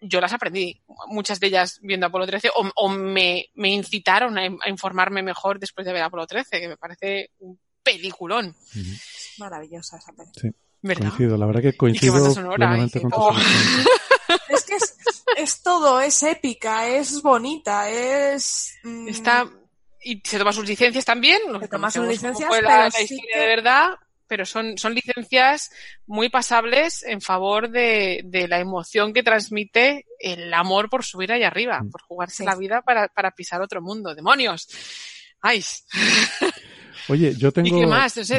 yo 0.00 0.20
las 0.20 0.32
aprendí, 0.32 0.80
muchas 1.08 1.40
de 1.40 1.48
ellas 1.48 1.80
viendo 1.82 2.06
Apolo 2.06 2.24
13 2.24 2.50
o, 2.54 2.88
me, 2.88 3.50
incitaron 3.56 4.38
a, 4.38 4.46
informarme 4.68 5.22
mejor 5.22 5.58
después 5.58 5.84
de 5.84 5.92
ver 5.92 6.02
Apolo 6.02 6.26
13, 6.26 6.60
que 6.60 6.68
me 6.68 6.76
parece 6.76 7.32
un 7.40 7.58
peliculón. 7.82 8.54
Maravillosa 9.38 9.96
esa 9.96 10.12
película. 10.12 10.67
Coincido, 10.82 11.36
la 11.36 11.46
verdad 11.46 11.62
que 11.62 11.76
coincido 11.76 12.34
plenamente 12.54 13.00
con 13.02 13.10
oh. 13.14 13.36
Es 14.48 14.64
que 14.64 14.76
es, 15.42 15.62
todo, 15.62 16.00
es 16.00 16.22
épica, 16.22 16.88
es 16.88 17.22
bonita, 17.22 17.88
es... 17.88 18.78
Mm, 18.84 19.08
Está... 19.08 19.48
Y 20.00 20.22
se 20.24 20.38
toma 20.38 20.52
sus 20.52 20.66
licencias 20.66 21.04
también. 21.04 21.40
Se 21.60 21.68
toma 21.68 21.90
sus 21.90 22.06
licencias, 22.06 22.50
la, 22.62 22.86
historia 22.88 23.40
de 23.40 23.46
verdad, 23.46 23.90
pero 24.28 24.46
son, 24.46 24.78
son 24.78 24.94
licencias 24.94 25.70
muy 26.06 26.28
pasables 26.28 27.02
en 27.02 27.20
favor 27.20 27.68
de, 27.68 28.22
de, 28.24 28.46
la 28.46 28.60
emoción 28.60 29.12
que 29.12 29.24
transmite 29.24 30.06
el 30.20 30.54
amor 30.54 30.88
por 30.88 31.04
subir 31.04 31.32
ahí 31.32 31.42
arriba, 31.42 31.82
mm. 31.82 31.90
por 31.90 32.02
jugarse 32.02 32.44
la 32.44 32.54
vida 32.54 32.82
para, 32.82 33.08
para 33.08 33.32
pisar 33.32 33.60
otro 33.60 33.82
mundo. 33.82 34.14
¡Demonios! 34.14 34.68
¡Ay! 35.40 35.64
Oye, 37.08 37.34
yo 37.36 37.52
tengo, 37.52 37.80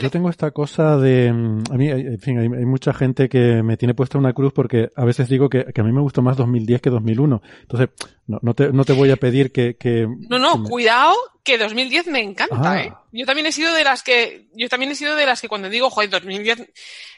yo 0.02 0.12
tengo 0.12 0.30
esta 0.30 0.52
cosa 0.52 0.98
de, 0.98 1.30
a 1.30 1.34
mí, 1.76 1.90
en 1.90 2.20
fin, 2.20 2.40
hay, 2.40 2.66
mucha 2.66 2.94
gente 2.94 3.28
que 3.28 3.64
me 3.64 3.78
tiene 3.78 3.96
puesta 3.96 4.18
una 4.18 4.34
cruz 4.34 4.54
porque 4.54 4.92
a 4.96 5.06
veces 5.06 5.28
digo 5.28 5.50
que, 5.50 5.66
a 5.76 5.84
mí 5.84 5.92
me 5.92 6.02
gustó 6.02 6.22
más 6.22 6.38
2010 6.38 6.82
que 6.82 6.90
2001. 6.90 7.42
Entonces, 7.62 7.90
no, 8.28 8.40
no, 8.42 8.54
te, 8.54 8.72
no 8.72 8.86
te 8.86 8.94
voy 8.94 9.10
a 9.10 9.18
pedir 9.18 9.52
que, 9.52 9.76
que 9.76 10.08
No, 10.30 10.38
no, 10.38 10.64
cuidado, 10.64 11.16
que 11.44 11.58
2010 11.58 12.08
me 12.08 12.22
encanta, 12.22 12.72
ah. 12.72 12.82
¿eh? 12.82 12.94
Yo 13.12 13.26
también 13.26 13.48
he 13.48 13.52
sido 13.52 13.74
de 13.74 13.84
las 13.84 14.04
que, 14.04 14.50
yo 14.54 14.70
también 14.70 14.92
he 14.92 14.96
sido 14.96 15.16
de 15.16 15.26
las 15.26 15.42
que 15.42 15.50
cuando 15.50 15.70
digo, 15.70 15.90
joder, 15.90 16.12
2010, 16.12 16.72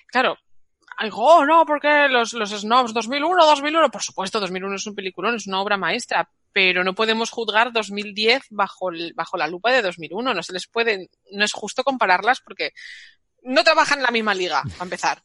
claro, 0.07 0.37
oh, 1.13 1.45
no, 1.45 1.65
porque 1.65 2.07
los, 2.09 2.33
los 2.33 2.49
snobs 2.51 2.93
2001, 2.93 3.45
2001, 3.45 3.89
por 3.89 4.01
supuesto, 4.01 4.39
2001 4.39 4.75
es 4.75 4.87
un 4.87 4.95
peliculón, 4.95 5.35
es 5.35 5.47
una 5.47 5.61
obra 5.61 5.77
maestra, 5.77 6.29
pero 6.53 6.83
no 6.83 6.93
podemos 6.93 7.29
juzgar 7.29 7.71
2010 7.71 8.43
bajo, 8.49 8.89
bajo 9.15 9.37
la 9.37 9.47
lupa 9.47 9.71
de 9.71 9.81
2001, 9.81 10.33
no 10.33 10.43
se 10.43 10.53
les 10.53 10.67
puede, 10.67 11.09
no 11.31 11.45
es 11.45 11.53
justo 11.53 11.83
compararlas 11.83 12.41
porque 12.41 12.71
no 13.43 13.63
trabajan 13.63 13.99
en 13.99 14.03
la 14.03 14.11
misma 14.11 14.33
liga, 14.33 14.63
a 14.79 14.83
empezar. 14.83 15.23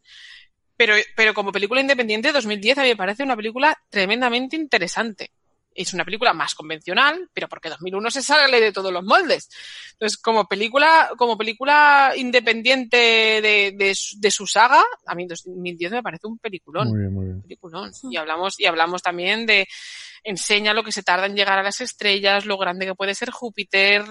Pero, 0.77 0.94
pero 1.16 1.35
como 1.35 1.53
película 1.53 1.81
independiente, 1.81 2.32
2010 2.32 2.78
a 2.78 2.82
mí 2.82 2.89
me 2.89 2.97
parece 2.97 3.23
una 3.23 3.36
película 3.36 3.77
tremendamente 3.90 4.57
interesante 4.57 5.31
es 5.77 5.93
una 5.94 6.05
película 6.05 6.32
más 6.32 6.55
convencional, 6.55 7.28
pero 7.32 7.48
porque 7.48 7.69
2001 7.69 8.11
se 8.11 8.23
sale 8.23 8.61
de 8.61 8.73
todos 8.73 8.93
los 8.93 9.05
moldes. 9.05 9.48
Entonces, 9.93 10.19
como 10.19 10.48
película, 10.48 11.11
como 11.16 11.36
película 11.36 12.12
independiente 12.16 12.97
de, 12.97 13.94
de, 14.19 14.31
su 14.31 14.47
saga, 14.47 14.82
a 15.07 15.15
mí 15.15 15.27
2010 15.27 15.93
me 15.93 16.03
parece 16.03 16.27
un 16.27 16.39
peliculón. 16.39 16.89
Muy 16.89 17.01
bien, 17.01 17.12
muy 17.12 17.27
bien. 17.27 17.43
Peliculón. 17.43 17.93
Y 18.11 18.16
hablamos, 18.16 18.59
y 18.59 18.66
hablamos 18.66 19.03
también 19.03 19.47
de, 19.47 19.69
enseña 20.27 20.74
lo 20.74 20.82
que 20.82 20.90
se 20.90 21.05
tarda 21.05 21.27
en 21.27 21.36
llegar 21.36 21.59
a 21.59 21.62
las 21.62 21.81
estrellas, 21.81 22.47
lo 22.47 22.59
grande 22.59 22.85
que 22.85 22.94
puede 22.97 23.15
ser 23.15 23.31
Júpiter, 23.31 24.05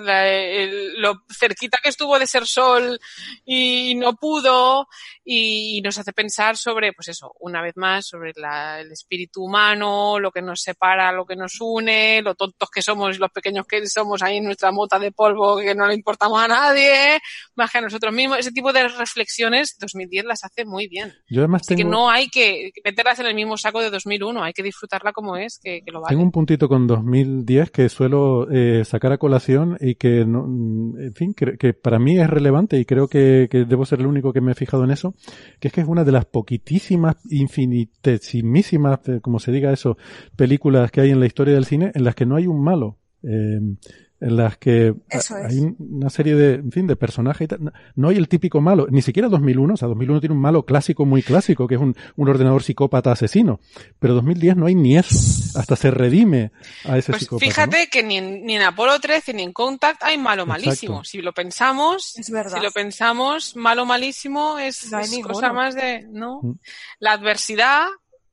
lo 0.98 1.22
cerquita 1.38 1.80
que 1.84 1.90
estuvo 1.90 2.18
de 2.18 2.26
ser 2.26 2.48
Sol 2.48 3.00
y 3.44 3.96
no 3.96 4.14
pudo, 4.14 4.88
y, 5.26 5.82
nos 5.82 5.98
hace 5.98 6.14
pensar 6.14 6.56
sobre, 6.56 6.94
pues 6.94 7.10
eso, 7.10 7.34
una 7.40 7.62
vez 7.62 7.76
más, 7.76 8.08
sobre 8.08 8.32
el 8.32 8.92
espíritu 8.92 9.44
humano, 9.44 10.18
lo 10.18 10.32
que 10.32 10.42
nos 10.42 10.62
separa, 10.62 11.12
lo 11.12 11.26
que 11.26 11.36
nos 11.36 11.58
une, 11.60 12.22
lo 12.22 12.34
tontos 12.34 12.70
que 12.70 12.82
somos 12.82 13.16
y 13.16 13.20
los 13.20 13.32
pequeños 13.32 13.68
que 13.68 13.86
somos 13.88 14.24
ahí 14.24 14.38
en 14.38 14.46
nuestra 14.46 14.72
mota 14.72 14.98
de 14.98 15.12
polvo 15.12 15.58
que 15.58 15.76
no 15.76 15.86
le 15.86 15.96
importamos 15.96 16.42
a 16.42 16.48
nadie, 16.48 17.20
más 17.56 17.72
que 17.72 17.80
a 17.80 17.82
nosotros 17.82 18.14
mismos. 18.14 18.40
Ese 18.40 18.52
tipo 18.52 18.72
de 18.72 18.88
reflexiones 18.88 19.76
2010 19.80 20.26
las 20.26 20.44
hace 20.46 20.64
muy 20.64 20.88
bien. 20.88 21.14
Yo 21.28 21.42
además 21.42 21.64
Así 21.66 21.76
que 21.76 21.84
no 21.84 22.10
hay 22.10 22.30
que 22.30 22.72
meterlas 22.84 23.20
en 23.20 23.26
el 23.26 23.36
mismo 23.36 23.58
saco 23.58 23.82
de 23.82 23.90
2001, 23.90 24.44
hay 24.44 24.54
que 24.54 24.64
disfrutarla 24.64 25.12
como 25.12 25.36
es, 25.36 25.60
que, 25.62 25.82
que 25.84 25.92
lo 25.92 26.05
tengo 26.08 26.24
un 26.24 26.32
puntito 26.32 26.68
con 26.68 26.88
2010 26.88 27.72
que 27.72 27.90
suelo 27.90 28.50
eh, 28.52 28.84
sacar 28.86 29.12
a 29.12 29.18
colación 29.18 29.78
y 29.80 29.96
que, 29.96 30.26
no, 30.26 30.46
en 30.46 31.14
fin, 31.14 31.34
que, 31.34 31.74
para 31.74 32.00
mí 32.00 32.20
es 32.20 32.30
relevante 32.30 32.80
y 32.80 32.86
creo 32.86 33.08
que, 33.08 33.48
debo 33.52 33.86
ser 33.86 34.00
el 34.00 34.08
único 34.08 34.34
que 34.34 34.42
me 34.42 34.52
he 34.52 34.56
fijado 34.56 34.84
en 34.84 34.92
eso, 34.92 35.14
que 35.60 35.70
es 35.70 35.74
que 35.74 35.82
es 35.82 35.88
una 35.88 36.04
de 36.04 36.12
las 36.12 36.26
poquitísimas, 36.26 37.18
infinitesimísimas, 37.30 39.00
eh, 39.08 39.20
como 39.22 39.40
se 39.40 39.52
diga 39.52 39.72
eso, 39.72 39.98
películas 40.36 40.92
que 40.92 41.02
hay 41.02 41.12
en 41.12 41.20
la 41.20 41.26
historia 41.26 41.54
del 41.54 41.66
cine 41.66 41.92
en 41.94 42.04
las 42.04 42.16
que 42.16 42.26
no 42.26 42.36
hay 42.36 42.48
un 42.48 42.64
malo. 42.64 42.98
Eh, 43.24 43.60
en 44.22 44.38
las 44.38 44.58
que 44.58 44.94
hay 45.10 45.76
una 45.78 46.10
serie 46.10 46.36
de, 46.36 46.56
en 46.56 46.72
fin, 46.72 46.88
de 46.88 46.96
personajes 46.96 47.50
y 47.52 47.56
No 47.96 48.10
hay 48.10 48.18
el 48.18 48.30
típico 48.30 48.62
malo, 48.62 48.88
ni 48.90 49.02
siquiera 49.02 49.28
2001, 49.28 49.74
o 49.74 49.78
sea, 49.78 49.88
2001 49.88 50.20
tiene 50.22 50.36
un 50.36 50.42
malo 50.42 50.66
clásico 50.66 51.06
muy 51.06 51.22
clásico, 51.22 51.68
que 51.68 51.76
es 51.76 51.82
un, 51.82 51.96
un 52.16 52.30
ordenador 52.30 52.64
psicópata 52.64 53.12
asesino, 53.12 53.60
pero 54.00 54.14
2010 54.16 54.56
no 54.56 54.68
hay 54.68 54.76
ni 54.76 54.98
eso, 54.98 55.60
hasta 55.60 55.76
se 55.76 55.92
redime 55.92 56.52
a 56.86 56.98
ese 56.98 57.12
pues 57.12 57.24
psicópata. 57.24 57.46
Fíjate 57.46 57.88
que 57.90 58.04
ni 58.04 58.18
en, 58.18 58.46
ni 58.46 58.56
en 58.56 58.62
Apolo 58.62 59.00
13 59.00 59.34
ni 59.34 59.44
en 59.44 59.54
Contact 59.54 60.02
hay 60.04 60.18
malo 60.18 60.46
malísimo. 60.46 61.04
Si 61.04 61.22
lo 61.22 61.34
pensamos, 61.34 62.18
es 62.18 62.30
verdad. 62.30 62.58
si 62.58 62.64
lo 62.64 62.72
pensamos, 62.72 63.56
malo 63.56 63.86
malísimo 63.86 64.58
es, 64.60 64.90
cosa 65.24 65.52
más 65.52 65.76
de, 65.76 66.08
¿no? 66.10 66.40
Mm. 66.42 66.54
La 67.00 67.14
adversidad 67.14 67.88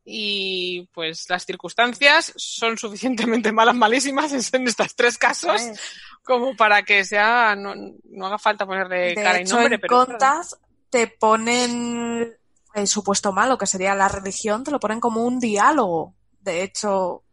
y 0.05 0.89
pues 0.93 1.29
las 1.29 1.45
circunstancias 1.45 2.33
son 2.37 2.77
suficientemente 2.77 3.53
malas, 3.53 3.77
malísimas 3.77 4.33
en 4.53 4.66
estos 4.66 4.95
tres 4.95 5.16
casos 5.19 5.61
como 6.24 6.57
para 6.57 6.83
que 6.83 7.05
sea 7.05 7.55
no, 7.57 7.74
no 7.74 8.27
haga 8.27 8.39
falta 8.39 8.66
ponerle 8.66 9.15
cara 9.15 9.41
y 9.41 9.45
nombre. 9.45 9.74
En 9.74 9.81
pero 9.81 10.05
contas 10.07 10.59
te 10.91 11.07
ponen 11.07 12.37
el 12.74 12.87
supuesto 12.87 13.33
malo, 13.33 13.59
que 13.59 13.66
sería 13.66 13.95
la 13.95 14.09
religión, 14.09 14.65
te 14.65 14.70
lo 14.70 14.81
ponen 14.81 15.01
como 15.01 15.24
un 15.24 15.39
diálogo. 15.39 16.15
De 16.41 16.62
hecho, 16.62 17.24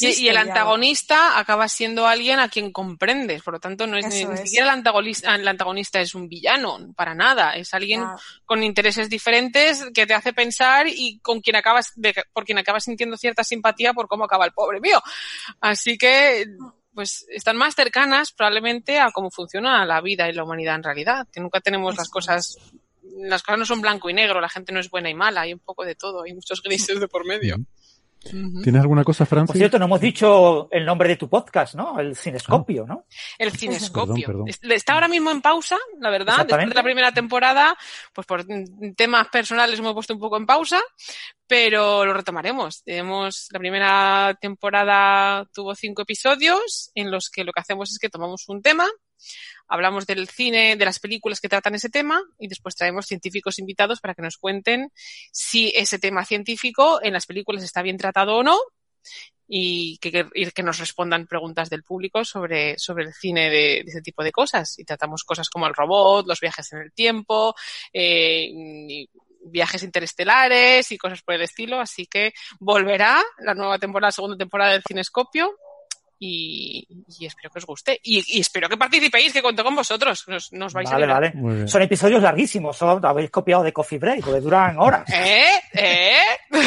Y, 0.00 0.28
el 0.28 0.36
antagonista 0.36 1.38
acaba 1.38 1.68
siendo 1.68 2.06
alguien 2.06 2.38
a 2.38 2.48
quien 2.48 2.70
comprendes, 2.70 3.42
por 3.42 3.54
lo 3.54 3.60
tanto 3.60 3.88
no 3.88 3.96
es, 3.96 4.06
ni, 4.06 4.36
siquiera 4.36 4.66
el 4.66 4.70
antagonista, 4.70 5.34
el 5.34 5.48
antagonista 5.48 6.00
es 6.00 6.14
un 6.14 6.28
villano, 6.28 6.92
para 6.94 7.14
nada, 7.14 7.52
es 7.56 7.74
alguien 7.74 8.04
con 8.46 8.62
intereses 8.62 9.10
diferentes 9.10 9.84
que 9.92 10.06
te 10.06 10.14
hace 10.14 10.32
pensar 10.32 10.86
y 10.86 11.18
con 11.20 11.40
quien 11.40 11.56
acabas, 11.56 11.92
por 12.32 12.44
quien 12.44 12.58
acabas 12.58 12.84
sintiendo 12.84 13.16
cierta 13.16 13.42
simpatía 13.42 13.92
por 13.94 14.06
cómo 14.06 14.24
acaba 14.24 14.44
el 14.44 14.52
pobre 14.52 14.80
mío. 14.80 15.02
Así 15.60 15.98
que, 15.98 16.46
pues 16.94 17.26
están 17.28 17.56
más 17.56 17.74
cercanas 17.74 18.32
probablemente 18.32 19.00
a 19.00 19.10
cómo 19.10 19.30
funciona 19.30 19.84
la 19.84 20.00
vida 20.00 20.28
y 20.28 20.34
la 20.34 20.44
humanidad 20.44 20.76
en 20.76 20.84
realidad, 20.84 21.26
que 21.32 21.40
nunca 21.40 21.60
tenemos 21.60 21.96
las 21.96 22.08
cosas 22.08 22.58
las 23.20 23.42
cosas 23.42 23.58
no 23.58 23.66
son 23.66 23.80
blanco 23.80 24.08
y 24.08 24.14
negro, 24.14 24.40
la 24.40 24.48
gente 24.48 24.72
no 24.72 24.80
es 24.80 24.90
buena 24.90 25.10
y 25.10 25.14
mala, 25.14 25.40
hay 25.42 25.52
un 25.52 25.58
poco 25.58 25.84
de 25.84 25.94
todo, 25.94 26.22
hay 26.22 26.34
muchos 26.34 26.62
grises 26.62 27.00
de 27.00 27.08
por 27.08 27.26
medio. 27.26 27.56
¿Tienes 28.30 28.80
alguna 28.80 29.04
cosa, 29.04 29.26
Francis? 29.26 29.52
Por 29.52 29.56
cierto, 29.56 29.78
no 29.78 29.86
hemos 29.86 30.00
dicho 30.00 30.68
el 30.70 30.84
nombre 30.84 31.08
de 31.08 31.16
tu 31.16 31.28
podcast, 31.28 31.74
¿no? 31.74 31.98
El 31.98 32.16
Cinescopio, 32.16 32.86
¿no? 32.86 33.06
El 33.38 33.52
Cinescopio. 33.52 34.44
Está 34.46 34.94
ahora 34.94 35.08
mismo 35.08 35.30
en 35.30 35.40
pausa, 35.40 35.78
la 36.00 36.10
verdad. 36.10 36.46
Después 36.46 36.68
de 36.68 36.74
la 36.74 36.82
primera 36.82 37.12
temporada, 37.12 37.76
pues 38.12 38.26
por 38.26 38.44
temas 38.96 39.28
personales 39.28 39.78
hemos 39.78 39.94
puesto 39.94 40.14
un 40.14 40.20
poco 40.20 40.36
en 40.36 40.46
pausa, 40.46 40.80
pero 41.46 42.04
lo 42.04 42.14
retomaremos. 42.14 42.82
Tenemos, 42.84 43.48
la 43.50 43.58
primera 43.58 44.38
temporada 44.40 45.46
tuvo 45.52 45.74
cinco 45.74 46.02
episodios 46.02 46.90
en 46.94 47.10
los 47.10 47.30
que 47.30 47.44
lo 47.44 47.52
que 47.52 47.60
hacemos 47.60 47.90
es 47.90 47.98
que 47.98 48.08
tomamos 48.08 48.48
un 48.48 48.62
tema, 48.62 48.86
hablamos 49.68 50.06
del 50.06 50.28
cine, 50.28 50.76
de 50.76 50.84
las 50.84 50.98
películas 50.98 51.40
que 51.40 51.48
tratan 51.48 51.74
ese 51.74 51.90
tema 51.90 52.22
y 52.38 52.48
después 52.48 52.74
traemos 52.74 53.06
científicos 53.06 53.58
invitados 53.58 54.00
para 54.00 54.14
que 54.14 54.22
nos 54.22 54.38
cuenten 54.38 54.90
si 55.32 55.72
ese 55.76 55.98
tema 55.98 56.24
científico 56.24 57.00
en 57.02 57.12
las 57.12 57.26
películas 57.26 57.62
está 57.62 57.82
bien 57.82 57.98
tratado 57.98 58.36
o 58.36 58.42
no 58.42 58.58
y 59.50 59.98
que, 59.98 60.62
nos 60.62 60.78
respondan 60.78 61.26
preguntas 61.26 61.70
del 61.70 61.82
público 61.82 62.24
sobre, 62.24 62.78
sobre 62.78 63.04
el 63.04 63.14
cine 63.14 63.48
de, 63.48 63.78
ese 63.78 64.02
tipo 64.02 64.22
de 64.22 64.30
cosas. 64.30 64.78
Y 64.78 64.84
tratamos 64.84 65.24
cosas 65.24 65.48
como 65.48 65.66
el 65.66 65.74
robot, 65.74 66.26
los 66.26 66.40
viajes 66.40 66.70
en 66.74 66.80
el 66.80 66.92
tiempo, 66.92 67.54
eh, 67.92 69.06
viajes 69.46 69.82
interestelares 69.82 70.92
y 70.92 70.98
cosas 70.98 71.22
por 71.22 71.34
el 71.34 71.42
estilo. 71.42 71.80
Así 71.80 72.06
que 72.06 72.34
volverá 72.60 73.22
la 73.38 73.54
nueva 73.54 73.78
temporada, 73.78 74.08
la 74.08 74.12
segunda 74.12 74.36
temporada 74.36 74.72
del 74.72 74.82
Cinescopio 74.86 75.56
y, 76.18 76.86
espero 77.20 77.50
que 77.50 77.58
os 77.58 77.66
guste. 77.66 78.00
Y, 78.02 78.40
espero 78.40 78.68
que 78.68 78.76
participéis, 78.76 79.32
que 79.32 79.42
cuento 79.42 79.62
con 79.62 79.74
vosotros. 79.74 80.24
Nos, 80.26 80.52
nos 80.52 80.72
vais 80.72 80.90
vale, 80.90 81.04
a 81.04 81.14
Vale. 81.14 81.68
Son 81.68 81.82
episodios 81.82 82.22
larguísimos, 82.22 82.76
son, 82.76 83.04
habéis 83.04 83.30
copiado 83.30 83.62
de 83.62 83.72
Coffee 83.72 83.98
Break, 83.98 84.24
porque 84.24 84.40
duran 84.40 84.78
horas. 84.78 85.08
¿Eh? 85.12 85.60
¿Eh? 85.74 86.16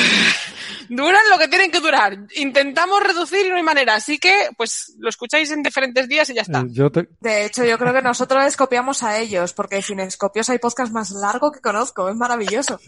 duran 0.90 1.22
lo 1.30 1.38
que 1.38 1.48
tienen 1.48 1.72
que 1.72 1.80
durar. 1.80 2.18
Intentamos 2.36 3.04
reducir 3.04 3.46
y 3.46 3.50
no 3.50 3.58
hay 3.58 3.64
manera. 3.64 3.96
Así 3.96 4.18
que, 4.18 4.50
pues, 4.56 4.96
lo 5.00 5.10
escucháis 5.10 5.52
en 5.52 5.64
diferentes 5.64 6.08
días 6.08 6.30
y 6.30 6.36
ya 6.36 6.44
está. 6.44 6.64
De 6.64 7.46
hecho, 7.46 7.66
yo 7.66 7.78
creo 7.78 7.94
que 7.94 8.02
nosotros 8.02 8.44
les 8.44 8.56
copiamos 8.56 9.04
a 9.04 9.20
ellos, 9.20 9.54
porque 9.54 9.78
en 9.78 9.84
Cinescopios 9.84 10.50
hay 10.50 10.60
podcast 10.60 10.94
más 10.94 11.12
largo 11.12 11.52
que 11.52 11.60
conozco. 11.60 12.08
Es 12.10 12.16
maravilloso. 12.16 12.80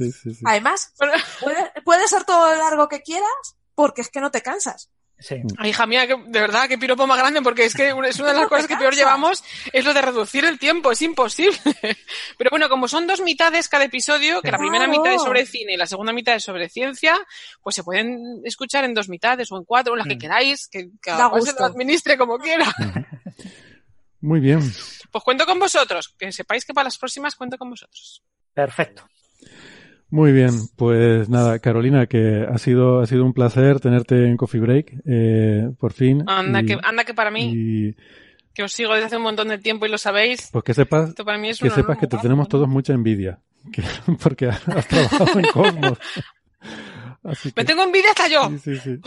Además, 0.46 0.94
puede, 1.42 1.72
puede 1.84 2.08
ser 2.08 2.24
todo 2.24 2.54
lo 2.54 2.58
largo 2.58 2.88
que 2.88 3.02
quieras, 3.02 3.58
porque 3.76 4.02
es 4.02 4.10
que 4.10 4.22
no 4.22 4.32
te 4.32 4.42
cansas. 4.42 4.90
Sí. 5.24 5.42
hija 5.64 5.86
mía, 5.86 6.06
que, 6.06 6.18
de 6.18 6.40
verdad, 6.42 6.68
qué 6.68 6.78
piropo 6.78 7.08
más 7.08 7.18
grande, 7.18 7.42
porque 7.42 7.64
es 7.64 7.74
que 7.74 7.88
es 7.88 8.20
una 8.20 8.34
de 8.34 8.40
las 8.40 8.48
cosas 8.50 8.68
que 8.68 8.76
peor 8.76 8.94
llevamos, 8.94 9.42
es 9.72 9.86
lo 9.86 9.94
de 9.94 10.02
reducir 10.02 10.44
el 10.44 10.60
tiempo, 10.60 10.92
es 10.92 11.02
imposible. 11.02 11.58
Pero 12.38 12.50
bueno, 12.50 12.68
como 12.68 12.90
son 12.90 13.08
dos 13.08 13.22
mitades 13.22 13.70
cada 13.70 13.86
episodio, 13.86 14.42
que 14.42 14.52
la 14.52 14.58
primera 14.58 14.86
mitad 14.86 15.14
es 15.14 15.22
sobre 15.22 15.46
cine 15.46 15.76
y 15.76 15.78
la 15.78 15.86
segunda 15.86 16.12
mitad 16.12 16.36
es 16.36 16.44
sobre 16.44 16.68
ciencia, 16.68 17.18
pues 17.62 17.74
se 17.74 17.86
pueden 17.86 18.42
escuchar 18.44 18.84
en 18.84 18.94
dos 18.94 19.08
mitades 19.08 19.50
o 19.54 19.58
en 19.58 19.64
cuatro, 19.64 19.94
o 19.94 19.96
las 19.96 20.08
que 20.08 20.18
mm. 20.18 20.20
queráis, 20.20 20.68
que 20.68 20.90
cada 21.00 21.30
uno 21.30 21.42
se 21.42 21.54
lo 21.58 21.66
administre 21.68 22.18
como 22.18 22.38
quiera. 22.38 22.74
Muy 24.20 24.42
bien. 24.42 24.60
Pues 25.10 25.24
cuento 25.24 25.46
con 25.46 25.58
vosotros, 25.58 26.14
que 26.20 26.34
sepáis 26.34 26.66
que 26.66 26.74
para 26.74 26.86
las 26.86 26.98
próximas 26.98 27.36
cuento 27.36 27.58
con 27.58 27.70
vosotros. 27.70 28.22
Perfecto. 28.54 29.08
Muy 30.14 30.32
bien, 30.32 30.52
pues 30.76 31.28
nada, 31.28 31.58
Carolina, 31.58 32.06
que 32.06 32.46
ha 32.48 32.60
sido, 32.60 33.00
ha 33.00 33.08
sido 33.08 33.26
un 33.26 33.34
placer 33.34 33.80
tenerte 33.80 34.28
en 34.28 34.38
Coffee 34.38 34.62
Break, 34.62 35.02
eh, 35.08 35.72
por 35.80 35.92
fin. 35.92 36.24
Anda, 36.28 36.62
que, 36.62 36.78
anda 36.84 37.04
que 37.04 37.16
para 37.16 37.32
mí, 37.32 37.96
que 38.54 38.62
os 38.62 38.72
sigo 38.72 38.94
desde 38.94 39.08
hace 39.08 39.18
un 39.18 39.24
montón 39.24 39.48
de 39.48 39.58
tiempo 39.58 39.88
y 39.88 39.90
lo 39.90 39.98
sabéis. 39.98 40.50
Pues 40.52 40.64
que 40.64 40.76
sepas, 40.76 41.16
que, 41.16 41.70
sepas 41.72 41.98
que 41.98 42.06
te 42.06 42.18
tenemos 42.18 42.48
todos 42.48 42.70
mucha 42.70 42.94
envidia, 42.94 43.40
porque 44.22 44.50
has 44.50 44.88
trabajado 44.88 45.40
en 45.40 45.46
Cosmos. 45.48 45.98
Me 47.56 47.66
tengo 47.66 47.84
envidia 47.84 48.10
hasta 48.10 48.28
yo. 48.28 48.50
Sí, 48.50 48.76
sí, 48.76 48.78
sí. 48.78 49.00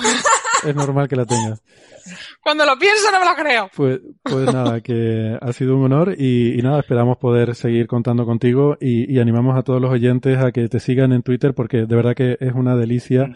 Es 0.67 0.75
normal 0.75 1.09
que 1.09 1.17
la 1.17 1.25
tengas. 1.25 1.63
Cuando 2.43 2.65
lo 2.65 2.79
pienso 2.79 3.11
no 3.11 3.21
me 3.21 3.27
lo 3.27 3.35
creo. 3.35 3.71
Pues, 3.75 4.01
pues 4.23 4.53
nada, 4.53 4.81
que 4.81 5.37
ha 5.41 5.53
sido 5.53 5.77
un 5.77 5.85
honor 5.85 6.15
y, 6.19 6.59
nada, 6.63 6.81
esperamos 6.81 7.19
poder 7.19 7.55
seguir 7.55 7.87
contando 7.87 8.25
contigo 8.25 8.77
y, 8.81 9.19
animamos 9.19 9.57
a 9.57 9.63
todos 9.63 9.81
los 9.81 9.91
oyentes 9.91 10.39
a 10.39 10.53
que 10.53 10.69
te 10.69 10.79
sigan 10.79 11.13
en 11.13 11.23
Twitter 11.23 11.55
porque 11.55 11.87
de 11.87 11.97
verdad 11.97 12.15
que 12.15 12.37
es 12.41 12.53
una 12.53 12.77
delicia. 12.77 13.31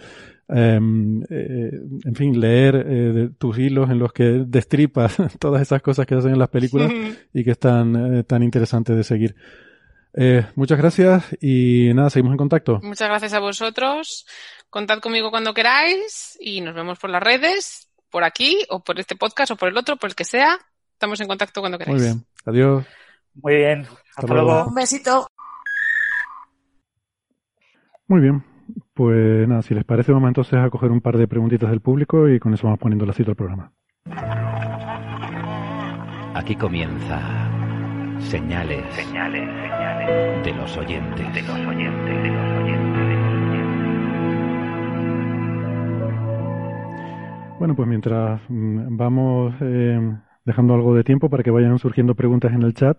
Em, 0.52 1.22
eh, 1.30 1.70
en 2.04 2.14
fin, 2.16 2.40
leer 2.40 2.84
eh, 2.84 3.30
tus 3.38 3.56
hilos 3.56 3.88
en 3.88 4.00
los 4.00 4.12
que 4.12 4.44
destripas 4.46 5.16
todas 5.38 5.62
esas 5.62 5.80
cosas 5.80 6.06
que 6.06 6.16
hacen 6.16 6.32
en 6.32 6.40
las 6.40 6.48
películas 6.48 6.90
y 7.32 7.44
que 7.44 7.52
están 7.52 8.16
eh, 8.16 8.24
tan 8.24 8.42
interesantes 8.42 8.96
de 8.96 9.04
seguir. 9.04 9.36
muchas 10.56 10.76
gracias 10.76 11.36
y 11.40 11.92
nada, 11.94 12.10
seguimos 12.10 12.32
en 12.32 12.38
contacto. 12.38 12.80
Muchas 12.82 13.08
gracias 13.08 13.32
a 13.32 13.38
vosotros. 13.38 14.26
Contad 14.70 15.00
conmigo 15.00 15.30
cuando 15.30 15.52
queráis 15.52 16.38
y 16.40 16.60
nos 16.60 16.74
vemos 16.74 16.98
por 16.98 17.10
las 17.10 17.22
redes, 17.22 17.90
por 18.08 18.22
aquí 18.22 18.64
o 18.68 18.82
por 18.82 19.00
este 19.00 19.16
podcast 19.16 19.50
o 19.50 19.56
por 19.56 19.68
el 19.68 19.76
otro, 19.76 19.96
por 19.96 20.10
el 20.10 20.14
que 20.14 20.24
sea. 20.24 20.58
Estamos 20.92 21.20
en 21.20 21.26
contacto 21.26 21.60
cuando 21.60 21.76
queráis. 21.76 21.98
Muy 21.98 22.06
bien. 22.06 22.24
Adiós. 22.46 22.86
Muy 23.34 23.56
bien. 23.56 23.86
Hasta, 24.16 24.32
luego. 24.32 24.66
Un 24.66 24.74
besito. 24.74 25.26
Muy 28.06 28.20
bien. 28.20 28.44
Pues 28.94 29.48
nada, 29.48 29.62
si 29.62 29.74
les 29.74 29.84
parece, 29.84 30.12
vamos 30.12 30.28
entonces 30.28 30.54
a 30.54 30.70
coger 30.70 30.92
un 30.92 31.00
par 31.00 31.16
de 31.18 31.26
preguntitas 31.26 31.68
del 31.70 31.80
público 31.80 32.28
y 32.28 32.38
con 32.38 32.54
eso 32.54 32.64
vamos 32.64 32.78
poniendo 32.78 33.06
la 33.06 33.12
cita 33.12 33.30
al 33.30 33.36
programa. 33.36 33.72
Aquí 36.34 36.54
comienza 36.54 37.50
señales, 38.20 38.84
señales, 38.94 39.48
señales 39.48 40.44
de 40.44 40.54
los 40.54 40.76
oyentes, 40.76 41.34
de 41.34 41.42
los 41.42 41.58
oyentes, 41.66 42.22
de 42.22 42.28
los 42.28 42.36
oyentes. 42.36 42.49
Bueno, 47.60 47.76
pues 47.76 47.86
mientras 47.86 48.40
mm, 48.48 48.96
vamos 48.96 49.54
eh, 49.60 50.00
dejando 50.46 50.72
algo 50.72 50.94
de 50.94 51.04
tiempo 51.04 51.28
para 51.28 51.42
que 51.42 51.50
vayan 51.50 51.78
surgiendo 51.78 52.14
preguntas 52.14 52.54
en 52.54 52.62
el 52.62 52.72
chat, 52.72 52.96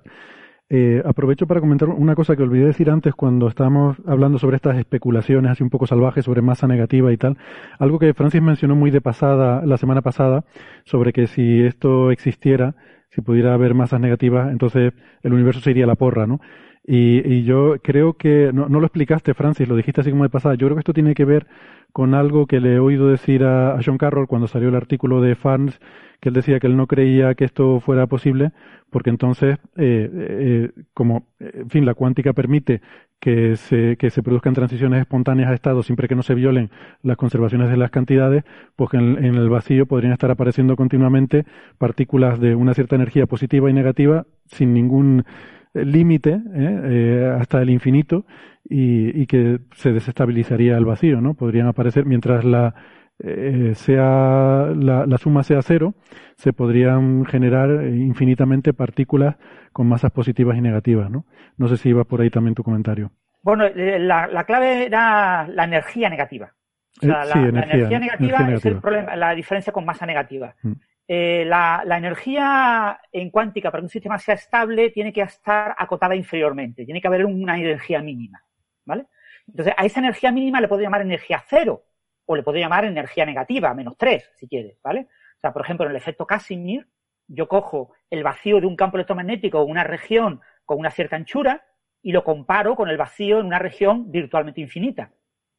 eh, 0.70 1.02
aprovecho 1.04 1.48
para 1.48 1.62
comentar 1.62 1.90
una 1.90 2.14
cosa 2.14 2.36
que 2.36 2.44
olvidé 2.44 2.68
decir 2.68 2.92
antes 2.92 3.16
cuando 3.16 3.48
estábamos 3.48 3.98
hablando 4.06 4.38
sobre 4.38 4.58
estas 4.58 4.78
especulaciones 4.78 5.52
así 5.54 5.64
un 5.64 5.72
poco 5.72 5.88
salvajes 5.88 6.26
sobre 6.26 6.44
masa 6.44 6.68
negativa 6.68 7.12
y 7.12 7.18
tal. 7.18 7.40
Algo 7.80 7.98
que 7.98 8.14
Francis 8.14 8.44
mencionó 8.44 8.76
muy 8.76 8.92
de 8.92 9.02
pasada, 9.02 9.66
la 9.66 9.78
semana 9.78 10.04
pasada, 10.04 10.46
sobre 10.86 11.12
que 11.12 11.26
si 11.26 11.64
esto 11.64 12.12
existiera, 12.12 12.76
si 13.10 13.22
pudiera 13.22 13.56
haber 13.56 13.74
masas 13.74 14.00
negativas, 14.00 14.52
entonces 14.52 14.94
el 15.24 15.34
universo 15.34 15.60
se 15.60 15.72
iría 15.72 15.86
a 15.86 15.88
la 15.88 15.96
porra, 15.96 16.28
¿no? 16.28 16.40
Y, 16.84 17.44
yo 17.44 17.76
creo 17.84 18.14
que, 18.14 18.52
no, 18.54 18.68
no, 18.68 18.80
lo 18.80 18.88
explicaste, 18.88 19.34
Francis, 19.34 19.68
lo 19.68 19.76
dijiste 19.76 20.02
así 20.02 20.10
como 20.10 20.24
de 20.24 20.30
pasada, 20.30 20.56
yo 20.56 20.68
creo 20.68 20.76
que 20.76 20.82
esto 20.82 20.94
tiene 20.94 21.14
que 21.14 21.26
ver 21.26 21.48
con 21.92 22.16
algo 22.16 22.48
que 22.48 22.60
le 22.60 22.76
he 22.76 22.80
oído 22.80 23.08
decir 23.08 23.44
a, 23.44 23.78
John 23.86 23.98
Carroll 23.98 24.28
cuando 24.28 24.48
salió 24.48 24.70
el 24.70 24.76
artículo 24.76 25.22
de 25.22 25.36
Farns, 25.36 25.80
que 26.20 26.30
él 26.30 26.36
decía 26.36 26.60
que 26.60 26.68
él 26.68 26.78
no 26.78 26.88
creía 26.88 27.36
que 27.36 27.46
esto 27.46 27.80
fuera 27.80 28.08
posible, 28.08 28.52
porque 28.90 29.10
entonces, 29.10 29.58
eh, 29.78 30.10
eh, 30.14 30.72
como, 30.94 31.28
en 31.40 31.70
fin, 31.70 31.86
la 31.86 31.94
cuántica 31.94 32.34
permite 32.34 32.82
que 33.20 33.56
se, 33.56 33.98
que 33.98 34.10
se 34.10 34.24
produzcan 34.24 34.54
transiciones 34.54 35.02
espontáneas 35.02 35.52
a 35.52 35.54
estado 35.54 35.84
siempre 35.84 36.08
que 36.08 36.16
no 36.16 36.24
se 36.24 36.34
violen 36.34 36.72
las 37.04 37.18
conservaciones 37.18 37.70
de 37.70 37.78
las 37.78 37.92
cantidades, 37.92 38.44
pues 38.76 38.94
en, 38.94 39.24
en 39.24 39.36
el 39.36 39.50
vacío 39.50 39.86
podrían 39.86 40.14
estar 40.14 40.32
apareciendo 40.32 40.76
continuamente 40.76 41.46
partículas 41.78 42.40
de 42.40 42.56
una 42.56 42.74
cierta 42.74 42.96
energía 42.96 43.28
positiva 43.28 43.70
y 43.70 43.74
negativa 43.74 44.26
sin 44.48 44.74
ningún 44.74 45.26
límite 45.74 46.32
¿eh? 46.32 46.42
eh, 46.54 47.38
hasta 47.40 47.62
el 47.62 47.70
infinito 47.70 48.26
y, 48.70 49.22
y, 49.22 49.28
que 49.28 49.60
se 49.74 49.92
desestabilizaría 49.92 50.78
el 50.78 50.86
vacío, 50.86 51.22
¿no? 51.22 51.34
Podrían 51.34 51.68
aparecer 51.68 52.06
mientras 52.06 52.44
la 52.44 52.76
eh, 53.24 53.74
sea 53.76 54.72
la, 54.76 55.06
la, 55.06 55.18
suma 55.18 55.44
sea 55.44 55.62
cero, 55.62 55.94
se 56.36 56.54
podrían 56.54 57.26
generar 57.26 57.86
infinitamente 57.86 58.74
partículas 58.74 59.36
con 59.72 59.88
masas 59.88 60.12
positivas 60.12 60.58
y 60.58 60.62
negativas, 60.62 61.10
¿no? 61.10 61.26
No 61.58 61.68
sé 61.68 61.78
si 61.78 61.90
iba 61.90 62.04
por 62.04 62.22
ahí 62.22 62.30
también 62.30 62.56
tu 62.56 62.64
comentario. 62.64 63.12
Bueno, 63.44 63.66
la, 63.76 64.28
la 64.28 64.44
clave 64.44 64.86
era 64.86 65.48
la 65.48 65.64
energía 65.64 66.10
negativa. 66.10 66.54
O 67.02 67.06
sea, 67.06 67.26
la, 67.26 67.48
energía, 67.48 68.00
negativa 68.00 68.52
es 68.52 68.66
el 68.66 68.80
problema, 68.80 69.16
la 69.16 69.34
diferencia 69.34 69.72
con 69.72 69.86
masa 69.86 70.06
negativa. 70.06 70.54
Mm. 70.62 70.74
Eh, 71.08 71.44
la, 71.46 71.84
energía 71.98 73.02
en 73.12 73.30
cuántica 73.32 73.70
para 73.70 73.82
que 73.82 73.86
un 73.86 73.90
sistema 73.90 74.18
sea 74.18 74.36
estable 74.36 74.92
tiene 74.92 75.12
que 75.12 75.22
estar 75.22 75.76
acotada 75.78 76.16
inferiormente, 76.16 76.86
tiene 76.86 77.02
que 77.02 77.08
haber 77.08 77.26
una 77.26 77.58
energía 77.58 78.02
mínima, 78.02 78.44
¿vale? 78.86 79.08
Entonces, 79.48 79.74
a 79.78 79.86
esa 79.86 80.00
energía 80.00 80.32
mínima 80.32 80.62
le 80.62 80.68
puedo 80.68 80.82
llamar 80.82 81.02
energía 81.02 81.44
cero 81.48 81.84
o 82.26 82.36
le 82.36 82.44
puedo 82.44 82.58
llamar 82.58 82.86
energía 82.86 83.26
negativa, 83.26 83.74
menos 83.74 83.98
tres, 83.98 84.32
si 84.38 84.48
quieres, 84.48 84.78
¿vale? 84.82 85.08
O 85.38 85.40
sea, 85.42 85.52
por 85.52 85.64
ejemplo, 85.64 85.86
en 85.86 85.92
el 85.92 85.98
efecto 85.98 86.26
Casimir, 86.26 86.88
yo 87.28 87.48
cojo 87.48 87.94
el 88.10 88.24
vacío 88.24 88.62
de 88.62 88.68
un 88.68 88.76
campo 88.76 88.98
electromagnético 88.98 89.62
en 89.64 89.70
una 89.70 89.84
región 89.84 90.42
con 90.66 90.80
una 90.80 90.92
cierta 90.92 91.16
anchura 91.16 91.66
y 92.02 92.12
lo 92.12 92.24
comparo 92.24 92.76
con 92.76 92.90
el 92.90 92.98
vacío 92.98 93.40
en 93.40 93.48
una 93.48 93.60
región 93.60 94.12
virtualmente 94.12 94.62
infinita. 94.62 95.12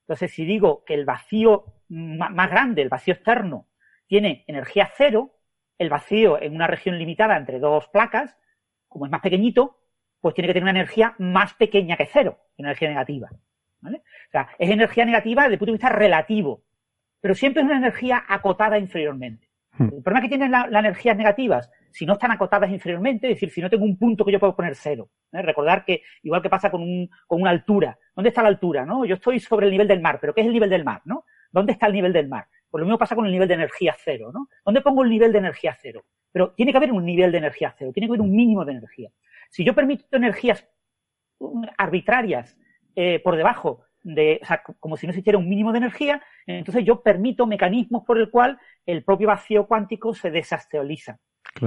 Entonces, 0.03 0.33
si 0.33 0.45
digo 0.45 0.85
que 0.85 0.95
el 0.95 1.05
vacío 1.05 1.65
más 1.89 2.51
grande, 2.51 2.83
el 2.83 2.89
vacío 2.89 3.15
externo, 3.15 3.69
tiene 4.13 4.45
energía 4.47 4.91
cero, 4.95 5.39
el 5.79 5.89
vacío 5.89 6.39
en 6.39 6.55
una 6.55 6.67
región 6.67 6.99
limitada 6.99 7.35
entre 7.35 7.59
dos 7.59 7.89
placas, 7.89 8.37
como 8.87 9.07
es 9.07 9.11
más 9.11 9.23
pequeñito, 9.23 9.79
pues 10.21 10.35
tiene 10.35 10.49
que 10.49 10.53
tener 10.53 10.65
una 10.65 10.79
energía 10.79 11.15
más 11.19 11.55
pequeña 11.55 11.97
que 11.97 12.05
cero, 12.05 12.39
energía 12.59 12.91
negativa. 12.91 13.31
¿vale? 13.81 14.03
O 14.29 14.31
sea, 14.31 14.51
es 14.59 14.69
energía 14.69 15.07
negativa 15.07 15.45
desde 15.45 15.55
el 15.55 15.59
punto 15.59 15.73
de 15.73 15.79
vista 15.79 15.89
relativo, 15.89 16.63
pero 17.23 17.35
siempre 17.35 17.63
es 17.63 17.67
una 17.67 17.79
energía 17.79 18.23
acotada 18.29 18.79
inferiormente. 18.79 19.49
Hmm. 19.79 19.85
El 19.85 20.03
problema 20.03 20.21
que 20.21 20.29
tienen 20.29 20.51
las 20.51 20.69
energías 20.69 21.17
negativas, 21.17 21.71
si 21.91 22.05
no 22.05 22.13
están 22.13 22.33
acotadas 22.33 22.69
inferiormente, 22.69 23.29
es 23.29 23.37
decir, 23.37 23.49
si 23.49 23.63
no 23.63 23.71
tengo 23.71 23.87
un 23.87 23.97
punto 23.99 24.27
que 24.27 24.33
yo 24.33 24.39
puedo 24.39 24.55
poner 24.55 24.75
cero. 24.75 25.09
¿eh? 25.33 25.41
Recordar 25.41 25.87
que, 25.87 26.03
igual 26.23 26.43
que 26.43 26.51
pasa 26.51 26.71
con, 26.71 26.83
un, 26.83 27.09
con 27.27 27.41
una 27.41 27.51
altura, 27.51 27.99
¿dónde 28.15 28.29
está 28.29 28.43
la 28.43 28.49
altura? 28.49 28.85
¿no? 28.85 29.07
Yo 29.07 29.15
estoy 29.15 29.41
sobre 29.41 29.65
el 29.65 29.73
nivel 29.73 29.89
del 29.89 30.03
mar, 30.03 30.19
pero 30.21 30.35
¿qué 30.35 30.43
es 30.43 30.49
el 30.49 30.53
nivel 30.53 30.69
del 30.69 30.85
mar? 30.85 31.01
¿no? 31.07 31.25
¿Dónde 31.51 31.73
está 31.73 31.87
el 31.87 31.95
nivel 31.95 32.13
del 32.13 32.29
mar? 32.29 32.47
Pues 32.73 32.81
lo 32.81 32.87
mismo 32.87 32.99
pasa 32.99 33.15
con 33.15 33.27
el 33.27 33.33
nivel 33.33 33.47
de 33.47 33.55
energía 33.55 33.95
cero, 34.03 34.31
¿no? 34.33 34.49
¿Dónde 34.65 34.81
pongo 34.81 35.03
el 35.05 35.11
nivel 35.11 35.31
de 35.31 35.39
energía 35.39 35.77
cero? 35.79 36.07
Pero 36.33 36.53
tiene 36.53 36.73
que 36.73 36.79
haber 36.79 36.91
un 36.91 37.05
nivel 37.05 37.31
de 37.31 37.37
energía 37.37 37.75
cero, 37.79 37.93
tiene 37.93 38.07
que 38.07 38.13
haber 38.13 38.23
un 38.23 38.35
mínimo 38.35 38.65
de 38.65 38.73
energía. 38.73 39.11
Si 39.51 39.63
yo 39.63 39.75
permito 39.75 40.17
energías 40.17 40.67
arbitrarias 41.77 42.57
eh, 42.97 43.21
por 43.21 43.37
debajo 43.37 43.85
de, 44.03 44.41
o 44.43 44.47
sea, 44.47 44.63
como 44.81 44.97
si 44.97 45.07
no 45.07 45.11
existiera 45.11 45.39
un 45.39 45.51
mínimo 45.51 45.71
de 45.73 45.79
energía, 45.79 46.23
entonces 46.47 46.83
yo 46.83 47.03
permito 47.03 47.47
mecanismos 47.47 48.05
por 48.05 48.17
el 48.17 48.31
cual 48.31 48.59
el 48.87 49.05
propio 49.05 49.29
vacío 49.29 49.67
cuántico 49.67 50.15
se 50.15 50.31
desasteoliza, 50.31 51.21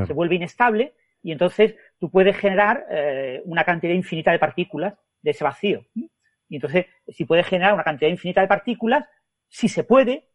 se 0.07 0.13
vuelve 0.13 0.35
inestable 0.35 0.95
y 1.21 1.33
entonces 1.33 1.75
tú 1.99 2.09
puedes 2.09 2.35
generar 2.35 2.87
eh, 2.89 3.43
una 3.45 3.63
cantidad 3.63 3.93
infinita 3.93 4.31
de 4.31 4.39
partículas 4.39 4.95
de 5.21 5.31
ese 5.31 5.43
vacío. 5.43 5.85
Y 6.49 6.55
entonces, 6.55 6.87
si 7.07 7.25
puedes 7.25 7.45
generar 7.45 7.75
una 7.75 7.83
cantidad 7.83 8.09
infinita 8.09 8.41
de 8.41 8.47
partículas, 8.47 9.07
si 9.47 9.67
se 9.67 9.83
puede, 9.83 10.29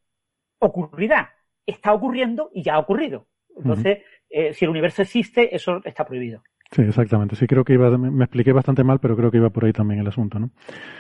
ocurrirá. 0.61 1.35
Está 1.67 1.93
ocurriendo 1.93 2.51
y 2.55 2.63
ya 2.63 2.75
ha 2.75 2.79
ocurrido. 2.79 3.27
Entonces, 3.57 3.99
eh, 4.29 4.55
si 4.55 4.65
el 4.65 4.71
universo 4.71 5.03
existe, 5.03 5.55
eso 5.55 5.81
está 5.85 6.05
prohibido. 6.05 6.43
Sí, 6.73 6.83
exactamente. 6.83 7.35
Sí, 7.35 7.49
creo 7.49 7.65
que 7.65 7.73
iba, 7.73 7.91
me 7.99 8.25
expliqué 8.25 8.53
bastante 8.53 8.85
mal, 8.85 9.01
pero 9.01 9.17
creo 9.17 9.31
que 9.31 9.39
iba 9.39 9.51
por 9.51 9.65
ahí 9.65 9.73
también 9.73 10.01
el 10.01 10.07
asunto, 10.07 10.39
¿no? 10.39 10.51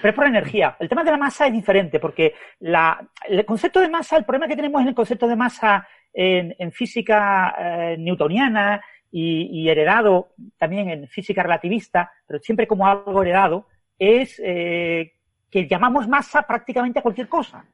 Pero 0.02 0.10
es 0.10 0.16
por 0.16 0.26
energía. 0.26 0.76
El 0.80 0.88
tema 0.88 1.04
de 1.04 1.12
la 1.12 1.16
masa 1.16 1.46
es 1.46 1.52
diferente, 1.52 2.00
porque 2.00 2.34
la, 2.58 3.08
el 3.28 3.44
concepto 3.44 3.80
de 3.80 3.88
masa, 3.88 4.16
el 4.16 4.24
problema 4.24 4.48
que 4.48 4.56
tenemos 4.56 4.82
en 4.82 4.88
el 4.88 4.94
concepto 4.96 5.28
de 5.28 5.36
masa 5.36 5.86
en, 6.12 6.72
física 6.72 7.54
eh, 7.56 7.96
newtoniana 7.98 8.82
y, 9.12 9.68
heredado 9.68 10.34
también 10.58 10.90
en 10.90 11.06
física 11.06 11.44
relativista, 11.44 12.10
pero 12.26 12.40
siempre 12.40 12.66
como 12.66 12.88
algo 12.88 13.22
heredado, 13.22 13.68
es 13.96 14.40
eh, 14.44 15.12
que 15.48 15.68
llamamos 15.68 16.08
masa 16.08 16.42
prácticamente 16.42 16.98
a 16.98 17.02
cualquier 17.02 17.28
cosa. 17.28 17.64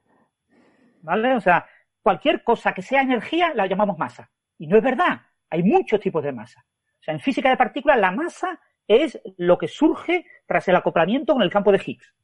¿Vale? 1.00 1.34
O 1.34 1.40
sea, 1.40 1.64
cualquier 2.06 2.44
cosa 2.44 2.72
que 2.72 2.82
sea 2.82 3.02
energía 3.02 3.52
la 3.52 3.66
llamamos 3.66 3.98
masa. 3.98 4.30
Y 4.58 4.68
no 4.68 4.76
es 4.76 4.82
verdad. 4.84 5.22
Hay 5.50 5.64
muchos 5.64 5.98
tipos 5.98 6.22
de 6.22 6.30
masa. 6.30 6.64
O 7.00 7.02
sea, 7.02 7.12
en 7.14 7.18
física 7.18 7.50
de 7.50 7.56
partículas 7.56 7.98
la 7.98 8.12
masa 8.12 8.60
es 8.86 9.20
lo 9.38 9.58
que 9.58 9.66
surge 9.66 10.24
tras 10.46 10.68
el 10.68 10.76
acoplamiento 10.76 11.32
con 11.32 11.42
el 11.42 11.50
campo 11.50 11.72
de 11.72 11.82
Higgs. 11.84 12.14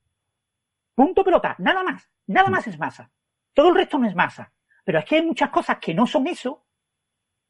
Punto 0.95 1.25
pelota, 1.25 1.57
nada 1.59 1.83
más. 1.83 2.09
Nada 2.29 2.49
más 2.49 2.65
es 2.69 2.79
masa. 2.79 3.11
Todo 3.53 3.71
el 3.71 3.75
resto 3.75 3.99
no 3.99 4.07
es 4.07 4.15
masa. 4.15 4.53
Pero 4.85 5.01
es 5.01 5.05
que 5.05 5.17
hay 5.17 5.27
muchas 5.27 5.51
cosas 5.51 5.79
que 5.81 5.95
no 5.95 6.07
son 6.07 6.29
eso, 6.29 6.65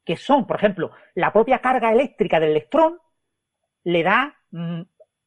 que 0.03 0.17
son, 0.17 0.47
por 0.47 0.57
ejemplo, 0.57 0.91
la 1.15 1.35
propia 1.35 1.59
carga 1.59 1.93
eléctrica 1.93 2.41
del 2.41 2.53
electrón 2.53 2.99
le 3.85 4.03
da 4.03 4.35
mm, 4.53 4.81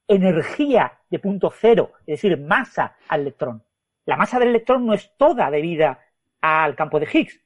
energía 0.08 1.02
de 1.08 1.20
punto 1.20 1.52
cero, 1.52 1.92
es 2.00 2.20
decir, 2.20 2.36
masa 2.40 2.98
al 3.08 3.22
electrón. 3.22 3.64
La 4.06 4.18
masa 4.18 4.40
del 4.40 4.50
electrón 4.50 4.88
no 4.88 4.96
es 4.96 5.16
toda 5.18 5.52
debida 5.52 6.00
al 6.46 6.76
campo 6.76 7.00
de 7.00 7.08
Higgs. 7.12 7.42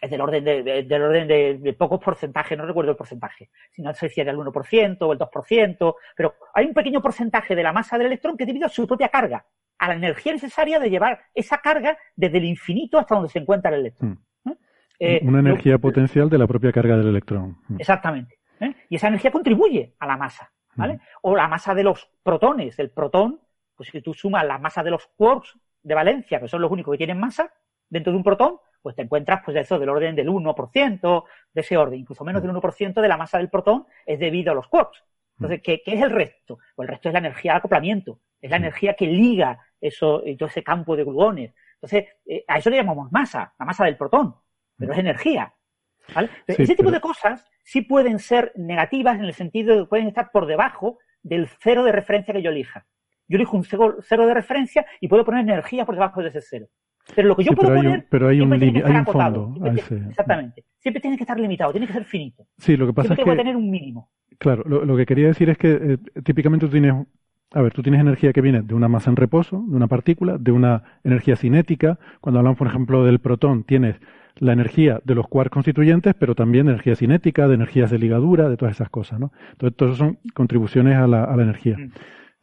Es 0.00 0.10
del 0.10 0.20
orden 0.20 0.44
de, 0.44 0.62
del 0.82 1.02
orden 1.02 1.26
de, 1.26 1.72
pocos 1.78 1.98
porcentajes, 1.98 2.58
no 2.58 2.66
recuerdo 2.66 2.90
el 2.90 2.96
porcentaje. 2.96 3.48
Si 3.70 3.80
no 3.80 3.94
sé 3.94 4.10
si 4.10 4.20
era 4.20 4.32
el 4.32 4.36
1% 4.36 4.98
o 5.00 5.12
el 5.12 5.18
2%, 5.18 5.94
pero 6.14 6.34
hay 6.52 6.66
un 6.66 6.74
pequeño 6.74 7.00
porcentaje 7.00 7.56
de 7.56 7.62
la 7.62 7.72
masa 7.72 7.96
del 7.96 8.08
electrón 8.08 8.36
que 8.36 8.44
es 8.44 8.48
debido 8.48 8.66
a 8.66 8.68
su 8.68 8.86
propia 8.86 9.08
carga, 9.08 9.46
a 9.78 9.88
la 9.88 9.94
energía 9.94 10.32
necesaria 10.34 10.78
de 10.78 10.90
llevar 10.90 11.20
esa 11.34 11.58
carga 11.58 11.96
desde 12.16 12.36
el 12.36 12.44
infinito 12.44 12.98
hasta 12.98 13.14
donde 13.14 13.30
se 13.30 13.38
encuentra 13.38 13.70
el 13.70 13.80
electrón. 13.80 14.20
Hmm. 14.44 14.50
¿Eh? 14.50 14.56
Eh, 14.98 15.20
Una 15.22 15.40
energía 15.40 15.78
potencial 15.78 16.28
de 16.28 16.38
la 16.38 16.46
propia 16.46 16.70
carga 16.70 16.98
del 16.98 17.08
electrón. 17.08 17.56
Hmm. 17.68 17.76
Exactamente. 17.78 18.38
¿eh? 18.60 18.74
Y 18.90 18.96
esa 18.96 19.08
energía 19.08 19.30
contribuye 19.30 19.94
a 19.98 20.06
la 20.06 20.18
masa, 20.18 20.52
¿vale? 20.74 20.94
Hmm. 20.94 21.00
O 21.22 21.36
la 21.36 21.48
masa 21.48 21.74
de 21.74 21.82
los 21.82 22.10
protones. 22.22 22.78
El 22.78 22.90
protón, 22.90 23.40
pues 23.74 23.88
si 23.88 24.02
tú 24.02 24.12
sumas 24.12 24.44
la 24.44 24.58
masa 24.58 24.82
de 24.82 24.90
los 24.90 25.06
quarks 25.16 25.58
de 25.82 25.94
valencia, 25.94 26.40
que 26.40 26.48
son 26.48 26.60
los 26.60 26.70
únicos 26.70 26.92
que 26.92 26.98
tienen 26.98 27.18
masa, 27.18 27.50
dentro 27.94 28.12
de 28.12 28.18
un 28.18 28.24
protón, 28.24 28.58
pues 28.82 28.96
te 28.96 29.02
encuentras 29.02 29.40
pues 29.44 29.56
eso 29.56 29.78
del 29.78 29.88
orden 29.88 30.16
del 30.16 30.28
1%, 30.28 31.24
de 31.52 31.60
ese 31.60 31.76
orden, 31.76 32.00
incluso 32.00 32.24
menos 32.24 32.42
del 32.42 32.50
1% 32.50 33.00
de 33.00 33.08
la 33.08 33.16
masa 33.16 33.38
del 33.38 33.48
protón 33.48 33.86
es 34.04 34.18
debido 34.18 34.52
a 34.52 34.54
los 34.54 34.68
quarks. 34.68 35.02
Entonces, 35.38 35.62
¿qué, 35.62 35.82
es 35.84 36.02
el 36.02 36.10
resto? 36.10 36.58
Pues 36.74 36.86
el 36.86 36.92
resto 36.92 37.08
es 37.08 37.12
la 37.12 37.20
energía 37.20 37.52
de 37.52 37.58
acoplamiento, 37.58 38.20
es 38.40 38.50
la 38.50 38.56
energía 38.56 38.94
que 38.94 39.06
liga 39.06 39.58
eso, 39.80 40.22
todo 40.38 40.48
ese 40.48 40.62
campo 40.62 40.96
de 40.96 41.04
gluones. 41.04 41.54
Entonces, 41.74 42.04
eh, 42.26 42.44
a 42.46 42.58
eso 42.58 42.70
le 42.70 42.76
llamamos 42.76 43.10
masa, 43.10 43.54
la 43.58 43.64
masa 43.64 43.84
del 43.84 43.96
protón, 43.96 44.34
pero 44.76 44.92
es 44.92 44.98
energía. 44.98 45.54
¿vale? 46.14 46.28
ese 46.46 46.76
tipo 46.76 46.90
de 46.90 47.00
cosas 47.00 47.48
sí 47.62 47.80
pueden 47.80 48.18
ser 48.18 48.52
negativas 48.56 49.18
en 49.18 49.24
el 49.24 49.34
sentido 49.34 49.74
de 49.74 49.82
que 49.82 49.88
pueden 49.88 50.08
estar 50.08 50.30
por 50.30 50.46
debajo 50.46 50.98
del 51.22 51.48
cero 51.48 51.84
de 51.84 51.92
referencia 51.92 52.34
que 52.34 52.42
yo 52.42 52.50
elija. 52.50 52.86
Yo 53.28 53.36
elijo 53.36 53.56
un 53.56 53.64
cero, 53.64 54.26
de 54.26 54.34
referencia 54.34 54.84
y 55.00 55.08
puedo 55.08 55.24
poner 55.24 55.40
energía 55.40 55.86
por 55.86 55.94
debajo 55.94 56.22
de 56.22 56.28
ese 56.28 56.42
cero. 56.42 56.68
Pero 57.14 57.28
lo 57.28 57.36
que 57.36 57.44
yo 57.44 57.52
puedo 57.52 57.68
pero 57.68 57.74
hay 57.74 57.82
poner. 57.82 57.98
Un, 57.98 58.06
pero 58.08 58.28
hay 58.28 58.40
un, 58.40 58.52
hay 58.52 58.96
un 58.96 59.06
fondo. 59.06 59.54
exactamente. 59.64 60.64
Siempre 60.78 61.00
tiene 61.00 61.16
que 61.16 61.22
estar 61.22 61.38
limitado, 61.38 61.72
tiene 61.72 61.86
que 61.86 61.92
ser 61.92 62.04
finito. 62.04 62.46
Sí, 62.58 62.76
lo 62.76 62.86
que 62.86 62.92
pasa 62.92 63.14
siempre 63.14 63.24
es 63.24 63.38
que. 63.38 63.42
tener 63.42 63.56
un 63.56 63.70
mínimo. 63.70 64.10
Claro, 64.38 64.64
lo, 64.64 64.96
que 64.96 65.06
quería 65.06 65.28
decir 65.28 65.48
es 65.48 65.58
que 65.58 65.70
eh, 65.72 65.98
típicamente 66.22 66.66
tú 66.66 66.72
tienes. 66.72 66.94
A 67.52 67.62
ver, 67.62 67.72
tú 67.72 67.82
tienes 67.82 68.00
energía 68.00 68.32
que 68.32 68.40
viene 68.40 68.62
de 68.62 68.74
una 68.74 68.88
masa 68.88 69.10
en 69.10 69.16
reposo, 69.16 69.64
de 69.68 69.76
una 69.76 69.86
partícula, 69.86 70.38
de 70.38 70.50
una 70.50 70.82
energía 71.04 71.36
cinética. 71.36 71.98
Cuando 72.20 72.40
hablamos, 72.40 72.58
por 72.58 72.66
ejemplo, 72.66 73.04
del 73.04 73.20
protón, 73.20 73.62
tienes 73.62 73.96
la 74.36 74.52
energía 74.52 75.00
de 75.04 75.14
los 75.14 75.28
quarks 75.28 75.52
constituyentes, 75.52 76.14
pero 76.18 76.34
también 76.34 76.66
de 76.66 76.72
energía 76.72 76.96
cinética, 76.96 77.46
de 77.46 77.54
energías 77.54 77.92
de 77.92 77.98
ligadura, 77.98 78.48
de 78.48 78.56
todas 78.56 78.74
esas 78.74 78.88
cosas, 78.88 79.20
¿no? 79.20 79.30
Entonces, 79.52 79.76
todas 79.76 79.96
son 79.96 80.18
contribuciones 80.34 80.96
a 80.96 81.06
la, 81.06 81.22
a 81.22 81.36
la 81.36 81.44
energía. 81.44 81.76
Mm. 81.78 81.92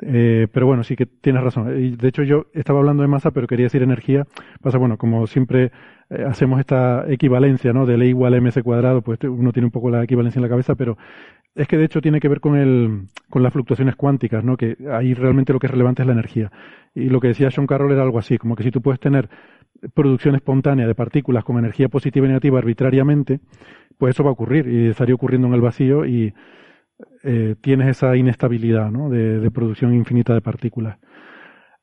Eh, 0.01 0.47
pero 0.51 0.65
bueno, 0.65 0.83
sí 0.83 0.95
que 0.95 1.05
tienes 1.05 1.43
razón. 1.43 1.77
Y 1.83 1.95
de 1.95 2.07
hecho 2.07 2.23
yo 2.23 2.47
estaba 2.53 2.79
hablando 2.79 3.03
de 3.03 3.07
masa, 3.07 3.31
pero 3.31 3.47
quería 3.47 3.65
decir 3.65 3.83
energía. 3.83 4.25
Pasa, 4.61 4.77
bueno, 4.77 4.97
como 4.97 5.27
siempre 5.27 5.71
eh, 6.09 6.25
hacemos 6.27 6.59
esta 6.59 7.05
equivalencia, 7.07 7.73
¿no? 7.73 7.85
De 7.85 7.95
E 7.95 8.07
igual 8.07 8.33
a 8.33 8.41
mc 8.41 8.63
cuadrado, 8.63 9.01
pues 9.01 9.19
uno 9.23 9.51
tiene 9.51 9.67
un 9.67 9.71
poco 9.71 9.89
la 9.89 10.03
equivalencia 10.03 10.39
en 10.39 10.43
la 10.43 10.49
cabeza, 10.49 10.75
pero 10.75 10.97
Es 11.53 11.67
que 11.67 11.77
de 11.77 11.85
hecho 11.85 12.01
tiene 12.01 12.19
que 12.21 12.29
ver 12.29 12.39
con, 12.39 12.55
el, 12.57 13.07
con 13.29 13.43
las 13.43 13.51
fluctuaciones 13.51 13.95
cuánticas, 13.97 14.43
¿no? 14.43 14.55
Que 14.55 14.77
ahí 14.91 15.13
realmente 15.13 15.51
lo 15.51 15.59
que 15.59 15.67
es 15.67 15.71
relevante 15.71 16.01
es 16.01 16.07
la 16.07 16.13
energía. 16.13 16.51
Y 16.95 17.09
lo 17.09 17.19
que 17.19 17.27
decía 17.29 17.51
Sean 17.51 17.67
Carroll 17.67 17.91
era 17.91 18.03
algo 18.03 18.19
así, 18.19 18.37
como 18.37 18.55
que 18.55 18.63
si 18.63 18.71
tú 18.71 18.81
puedes 18.81 18.99
tener 18.99 19.29
producción 19.93 20.35
espontánea 20.35 20.87
de 20.87 20.95
partículas 20.95 21.43
con 21.43 21.57
energía 21.57 21.89
positiva 21.89 22.25
y 22.25 22.29
negativa 22.29 22.59
arbitrariamente, 22.59 23.39
pues 23.97 24.15
eso 24.15 24.23
va 24.23 24.29
a 24.29 24.33
ocurrir 24.33 24.67
y 24.67 24.87
estaría 24.89 25.15
ocurriendo 25.15 25.47
en 25.47 25.53
el 25.53 25.61
vacío 25.61 26.05
y 26.05 26.33
eh, 27.23 27.55
tienes 27.61 27.89
esa 27.89 28.15
inestabilidad 28.15 28.91
¿no? 28.91 29.09
de, 29.09 29.49
producción 29.51 29.93
infinita 29.93 30.33
de 30.33 30.41
partículas. 30.41 30.97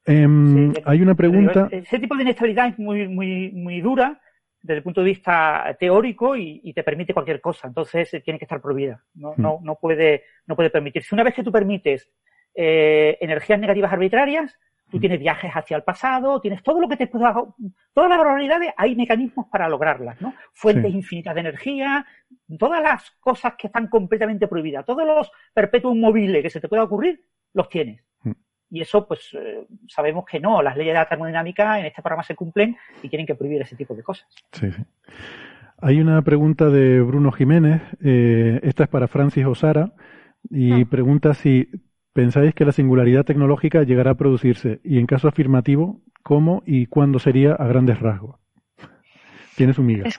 Em, 0.04 0.72
hay 0.84 1.02
una 1.02 1.14
pregunta. 1.14 1.68
Ese 1.70 1.98
tipo 1.98 2.16
de 2.16 2.22
inestabilidad 2.22 2.68
es 2.68 2.78
muy, 2.78 3.08
muy, 3.08 3.50
muy 3.52 3.80
dura 3.80 4.20
desde 4.60 4.78
el 4.78 4.82
punto 4.82 5.02
de 5.02 5.10
vista 5.10 5.76
teórico 5.78 6.36
y, 6.36 6.72
te 6.74 6.82
permite 6.82 7.14
cualquier 7.14 7.40
cosa. 7.40 7.68
Entonces 7.68 8.12
eh, 8.14 8.20
tiene 8.20 8.38
que 8.38 8.44
estar 8.44 8.60
prohibida. 8.60 9.02
No, 9.14 9.34
no, 9.36 9.60
no, 9.62 9.76
puede, 9.76 10.24
no 10.46 10.56
puede 10.56 10.70
permitirse. 10.70 11.14
Una 11.14 11.24
vez 11.24 11.34
que 11.34 11.44
tú 11.44 11.52
permites 11.52 12.10
eh, 12.54 13.16
energías 13.20 13.60
negativas 13.60 13.92
arbitrarias, 13.92 14.58
Tú 14.90 14.98
tienes 14.98 15.20
viajes 15.20 15.50
hacia 15.54 15.76
el 15.76 15.82
pasado, 15.82 16.40
tienes 16.40 16.62
todo 16.62 16.80
lo 16.80 16.88
que 16.88 16.96
te 16.96 17.06
pueda, 17.06 17.34
todas 17.92 18.08
las 18.08 18.18
probabilidades, 18.18 18.72
hay 18.76 18.96
mecanismos 18.96 19.46
para 19.48 19.68
lograrlas, 19.68 20.20
¿no? 20.20 20.34
Fuentes 20.54 20.92
infinitas 20.94 21.34
de 21.34 21.40
energía, 21.40 22.06
todas 22.58 22.82
las 22.82 23.10
cosas 23.20 23.54
que 23.58 23.66
están 23.66 23.88
completamente 23.88 24.48
prohibidas, 24.48 24.86
todos 24.86 25.06
los 25.06 25.30
perpetuos 25.52 25.94
móviles 25.94 26.42
que 26.42 26.50
se 26.50 26.60
te 26.60 26.68
pueda 26.68 26.84
ocurrir, 26.84 27.20
los 27.52 27.68
tienes. 27.68 28.02
Mm. 28.22 28.32
Y 28.70 28.80
eso, 28.80 29.06
pues, 29.06 29.30
eh, 29.34 29.66
sabemos 29.86 30.24
que 30.24 30.40
no, 30.40 30.62
las 30.62 30.76
leyes 30.76 30.94
de 30.94 31.00
la 31.00 31.08
termodinámica 31.08 31.78
en 31.78 31.86
este 31.86 32.02
programa 32.02 32.22
se 32.22 32.34
cumplen 32.34 32.76
y 33.02 33.08
tienen 33.08 33.26
que 33.26 33.34
prohibir 33.34 33.62
ese 33.62 33.76
tipo 33.76 33.94
de 33.94 34.02
cosas. 34.02 34.26
Sí, 34.52 34.72
sí. 34.72 34.82
Hay 35.80 36.00
una 36.00 36.22
pregunta 36.22 36.70
de 36.70 37.00
Bruno 37.00 37.30
Jiménez, 37.30 37.82
eh, 38.02 38.58
esta 38.64 38.84
es 38.84 38.88
para 38.88 39.06
Francis 39.06 39.46
Osara, 39.46 39.92
y 40.50 40.82
ah. 40.82 40.86
pregunta 40.90 41.34
si 41.34 41.68
¿Pensáis 42.18 42.52
que 42.52 42.64
la 42.64 42.72
singularidad 42.72 43.24
tecnológica 43.24 43.84
llegará 43.84 44.10
a 44.10 44.16
producirse? 44.16 44.80
Y 44.82 44.98
en 44.98 45.06
caso 45.06 45.28
afirmativo, 45.28 46.00
¿cómo 46.24 46.64
y 46.66 46.86
cuándo 46.86 47.20
sería 47.20 47.52
a 47.52 47.68
grandes 47.68 48.00
rasgos? 48.00 48.40
Tiene 49.54 49.72
su 49.72 49.84
miga. 49.84 50.10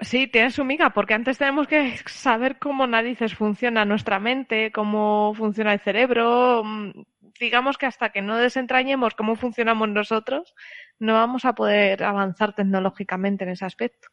Sí, 0.00 0.28
tiene 0.28 0.50
su 0.50 0.64
miga, 0.64 0.94
porque 0.94 1.12
antes 1.12 1.36
tenemos 1.36 1.66
que 1.66 1.94
saber 2.06 2.58
cómo 2.58 2.86
narices 2.86 3.34
funciona 3.34 3.84
nuestra 3.84 4.18
mente, 4.18 4.72
cómo 4.72 5.34
funciona 5.34 5.74
el 5.74 5.80
cerebro. 5.80 6.62
Mm, 6.64 7.02
digamos 7.38 7.76
que 7.76 7.84
hasta 7.84 8.08
que 8.08 8.22
no 8.22 8.38
desentrañemos 8.38 9.14
cómo 9.14 9.36
funcionamos 9.36 9.90
nosotros, 9.90 10.54
no 10.98 11.12
vamos 11.12 11.44
a 11.44 11.52
poder 11.52 12.02
avanzar 12.02 12.54
tecnológicamente 12.54 13.44
en 13.44 13.50
ese 13.50 13.66
aspecto. 13.66 14.08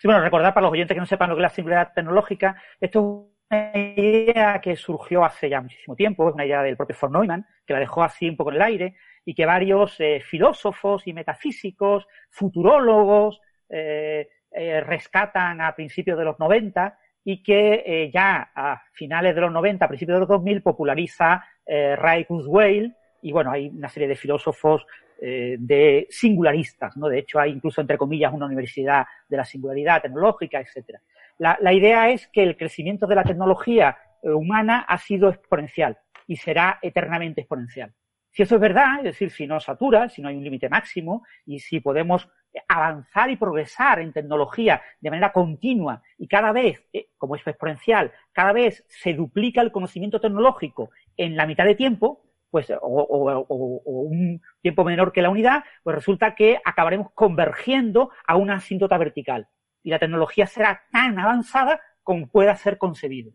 Sí, 0.00 0.08
bueno, 0.08 0.20
recordar 0.20 0.52
para 0.52 0.64
los 0.64 0.72
oyentes 0.72 0.96
que 0.96 1.00
no 1.00 1.06
sepan 1.06 1.30
lo 1.30 1.36
que 1.36 1.42
es 1.42 1.48
la 1.48 1.54
singularidad 1.54 1.92
tecnológica, 1.94 2.60
esto 2.80 3.37
una 3.50 3.72
idea 3.74 4.60
que 4.60 4.76
surgió 4.76 5.24
hace 5.24 5.48
ya 5.48 5.60
muchísimo 5.60 5.96
tiempo, 5.96 6.28
es 6.28 6.34
una 6.34 6.44
idea 6.44 6.62
del 6.62 6.76
propio 6.76 6.96
von 7.00 7.12
Neumann, 7.12 7.46
que 7.66 7.72
la 7.72 7.80
dejó 7.80 8.02
así 8.02 8.28
un 8.28 8.36
poco 8.36 8.50
en 8.50 8.56
el 8.56 8.62
aire, 8.62 8.96
y 9.24 9.34
que 9.34 9.46
varios 9.46 9.98
eh, 10.00 10.20
filósofos 10.24 11.06
y 11.06 11.12
metafísicos, 11.12 12.06
futurólogos, 12.30 13.40
eh, 13.68 14.28
eh, 14.50 14.80
rescatan 14.80 15.60
a 15.60 15.74
principios 15.74 16.18
de 16.18 16.24
los 16.24 16.38
90 16.38 16.98
y 17.24 17.42
que 17.42 18.10
ya 18.12 18.50
a 18.54 18.82
finales 18.92 19.34
de 19.34 19.42
los 19.42 19.52
90, 19.52 19.84
a 19.84 19.88
principios 19.88 20.16
de 20.16 20.20
los 20.20 20.28
2000, 20.28 20.62
populariza 20.62 21.44
Ray 21.66 22.24
Kurzweil, 22.24 22.94
y 23.20 23.32
bueno, 23.32 23.50
hay 23.50 23.68
una 23.68 23.90
serie 23.90 24.08
de 24.08 24.16
filósofos 24.16 24.86
de 25.20 26.06
singularistas, 26.08 26.96
¿no? 26.96 27.08
De 27.08 27.18
hecho, 27.18 27.38
hay 27.38 27.50
incluso, 27.50 27.82
entre 27.82 27.98
comillas, 27.98 28.32
una 28.32 28.46
universidad 28.46 29.04
de 29.28 29.36
la 29.36 29.44
singularidad 29.44 30.00
tecnológica, 30.00 30.58
etcétera. 30.58 31.02
La, 31.38 31.72
idea 31.72 32.10
es 32.10 32.26
que 32.28 32.42
el 32.42 32.56
crecimiento 32.56 33.06
de 33.06 33.14
la 33.14 33.22
tecnología 33.22 33.96
eh, 34.22 34.30
humana 34.30 34.84
ha 34.88 34.98
sido 34.98 35.28
exponencial 35.28 35.96
y 36.26 36.36
será 36.36 36.80
eternamente 36.82 37.42
exponencial. 37.42 37.94
Si 38.30 38.42
eso 38.42 38.56
es 38.56 38.60
verdad, 38.60 38.98
es 38.98 39.04
decir, 39.04 39.30
si 39.30 39.46
no 39.46 39.60
satura, 39.60 40.08
si 40.08 40.20
no 40.20 40.28
hay 40.28 40.36
un 40.36 40.42
límite 40.44 40.68
máximo 40.68 41.22
y 41.46 41.60
si 41.60 41.80
podemos 41.80 42.28
avanzar 42.66 43.30
y 43.30 43.36
progresar 43.36 44.00
en 44.00 44.12
tecnología 44.12 44.82
de 45.00 45.10
manera 45.10 45.32
continua 45.32 46.02
y 46.18 46.26
cada 46.26 46.50
vez, 46.50 46.84
eh, 46.92 47.10
como 47.16 47.36
es 47.36 47.46
exponencial, 47.46 48.12
cada 48.32 48.52
vez 48.52 48.84
se 48.88 49.14
duplica 49.14 49.60
el 49.60 49.70
conocimiento 49.70 50.20
tecnológico 50.20 50.90
en 51.16 51.36
la 51.36 51.46
mitad 51.46 51.64
de 51.64 51.76
tiempo, 51.76 52.24
pues, 52.50 52.70
o, 52.70 52.76
o, 52.80 54.00
un 54.00 54.40
tiempo 54.60 54.82
menor 54.82 55.12
que 55.12 55.22
la 55.22 55.30
unidad, 55.30 55.62
pues 55.84 55.94
resulta 55.94 56.34
que 56.34 56.58
acabaremos 56.64 57.12
convergiendo 57.12 58.10
a 58.26 58.36
una 58.36 58.56
asíntota 58.56 58.98
vertical 58.98 59.48
y 59.88 59.90
la 59.90 59.98
tecnología 59.98 60.46
será 60.46 60.82
tan 60.92 61.18
avanzada 61.18 61.80
como 62.02 62.26
pueda 62.26 62.54
ser 62.56 62.76
concebido. 62.76 63.32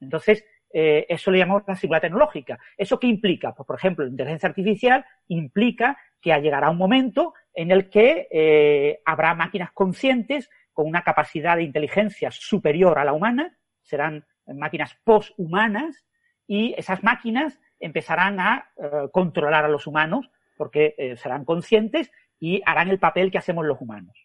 Entonces, 0.00 0.44
eh, 0.72 1.04
eso 1.08 1.32
le 1.32 1.38
llamamos 1.38 1.64
la 1.66 1.74
singularidad 1.74 2.10
tecnológica. 2.10 2.60
¿Eso 2.76 3.00
qué 3.00 3.08
implica? 3.08 3.52
Pues, 3.52 3.66
por 3.66 3.74
ejemplo, 3.74 4.04
la 4.04 4.12
inteligencia 4.12 4.48
artificial 4.48 5.04
implica 5.26 5.98
que 6.20 6.30
llegará 6.40 6.70
un 6.70 6.78
momento 6.78 7.34
en 7.52 7.72
el 7.72 7.90
que 7.90 8.28
eh, 8.30 9.00
habrá 9.04 9.34
máquinas 9.34 9.72
conscientes 9.72 10.48
con 10.72 10.86
una 10.86 11.02
capacidad 11.02 11.56
de 11.56 11.64
inteligencia 11.64 12.30
superior 12.30 13.00
a 13.00 13.04
la 13.04 13.12
humana, 13.12 13.58
serán 13.82 14.24
máquinas 14.46 14.96
posthumanas, 15.02 16.06
y 16.46 16.72
esas 16.78 17.02
máquinas 17.02 17.58
empezarán 17.80 18.38
a 18.38 18.70
eh, 18.76 19.08
controlar 19.10 19.64
a 19.64 19.68
los 19.68 19.88
humanos 19.88 20.30
porque 20.56 21.16
serán 21.18 21.44
conscientes 21.44 22.12
y 22.38 22.62
harán 22.64 22.88
el 22.88 23.00
papel 23.00 23.32
que 23.32 23.38
hacemos 23.38 23.66
los 23.66 23.78
humanos. 23.80 24.16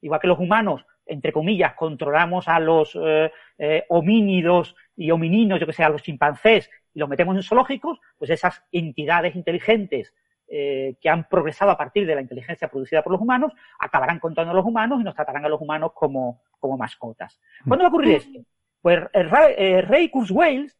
Igual 0.00 0.20
que 0.20 0.28
los 0.28 0.38
humanos 0.38 0.84
entre 1.06 1.32
comillas, 1.32 1.74
controlamos 1.74 2.48
a 2.48 2.58
los 2.58 2.96
eh, 3.00 3.30
eh, 3.58 3.84
homínidos 3.88 4.74
y 4.96 5.10
homininos, 5.10 5.60
yo 5.60 5.66
que 5.66 5.72
sé, 5.72 5.84
a 5.84 5.88
los 5.88 6.02
chimpancés, 6.02 6.70
y 6.92 6.98
los 6.98 7.08
metemos 7.08 7.36
en 7.36 7.42
zoológicos, 7.42 8.00
pues 8.18 8.30
esas 8.30 8.62
entidades 8.72 9.36
inteligentes 9.36 10.14
eh, 10.48 10.96
que 11.00 11.08
han 11.08 11.28
progresado 11.28 11.70
a 11.70 11.76
partir 11.76 12.06
de 12.06 12.14
la 12.14 12.20
inteligencia 12.20 12.68
producida 12.68 13.02
por 13.02 13.12
los 13.12 13.20
humanos, 13.20 13.52
acabarán 13.78 14.18
controlando 14.18 14.52
a 14.52 14.56
los 14.56 14.66
humanos 14.66 15.00
y 15.00 15.04
nos 15.04 15.14
tratarán 15.14 15.44
a 15.44 15.48
los 15.48 15.60
humanos 15.60 15.92
como, 15.94 16.42
como 16.58 16.76
mascotas. 16.76 17.40
¿Cuándo 17.66 17.84
va 17.84 17.88
a 17.88 17.90
ocurrir 17.90 18.16
esto? 18.16 18.40
Pues 18.80 19.00
el 19.12 19.82
rey 19.82 20.08
Kurzweil 20.08 20.72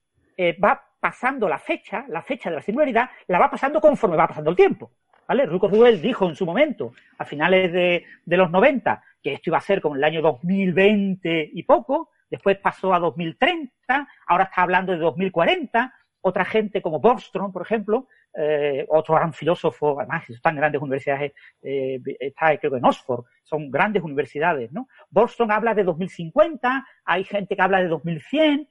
va 0.63 0.81
pasando 1.01 1.49
la 1.49 1.59
fecha, 1.59 2.05
la 2.09 2.23
fecha 2.23 2.51
de 2.51 2.57
la 2.57 2.63
singularidad, 2.63 3.11
la 3.27 3.39
va 3.39 3.51
pasando 3.51 3.81
conforme 3.81 4.17
va 4.17 4.29
pasando 4.29 4.51
el 4.51 4.57
tiempo. 4.57 4.93
¿Vale? 5.29 5.47
Rey 5.47 5.59
Kurzweil 5.59 6.01
dijo 6.01 6.29
en 6.29 6.37
su 6.37 6.47
momento, 6.47 6.93
a 7.19 7.25
finales 7.25 7.73
de, 7.73 8.05
los 8.37 8.51
90, 8.51 9.03
que 9.23 9.35
esto 9.35 9.51
iba 9.51 9.59
a 9.59 9.63
ser 9.63 9.81
como 9.81 9.97
el 9.97 10.05
año 10.05 10.23
2020 10.23 11.51
y 11.53 11.63
poco, 11.65 12.11
después 12.31 12.59
pasó 12.59 12.95
a 12.95 13.01
2030, 13.01 14.09
ahora 14.27 14.45
está 14.45 14.63
hablando 14.63 14.93
de 14.93 14.99
2040, 14.99 15.93
otra 16.21 16.45
gente 16.45 16.81
como 16.81 17.01
Bostrom, 17.01 17.53
por 17.53 17.63
ejemplo, 17.63 18.09
eh, 18.35 18.85
otro 18.89 19.15
gran 19.15 19.33
filósofo, 19.33 19.99
además 19.99 20.29
están 20.31 20.57
grandes 20.57 20.81
universidades, 20.81 21.33
eh, 21.63 22.01
está 22.21 22.57
creo 22.59 22.73
que 22.73 22.79
en 22.79 22.85
Oxford, 22.85 23.25
son 23.43 23.71
grandes 23.71 24.03
universidades, 24.03 24.71
¿no? 24.73 24.89
Bostrom 25.11 25.51
habla 25.51 25.75
de 25.75 25.85
2050, 25.85 26.87
hay 27.05 27.25
gente 27.25 27.57
que 27.57 27.63
habla 27.63 27.81
de 27.81 27.89
2100, 27.89 28.69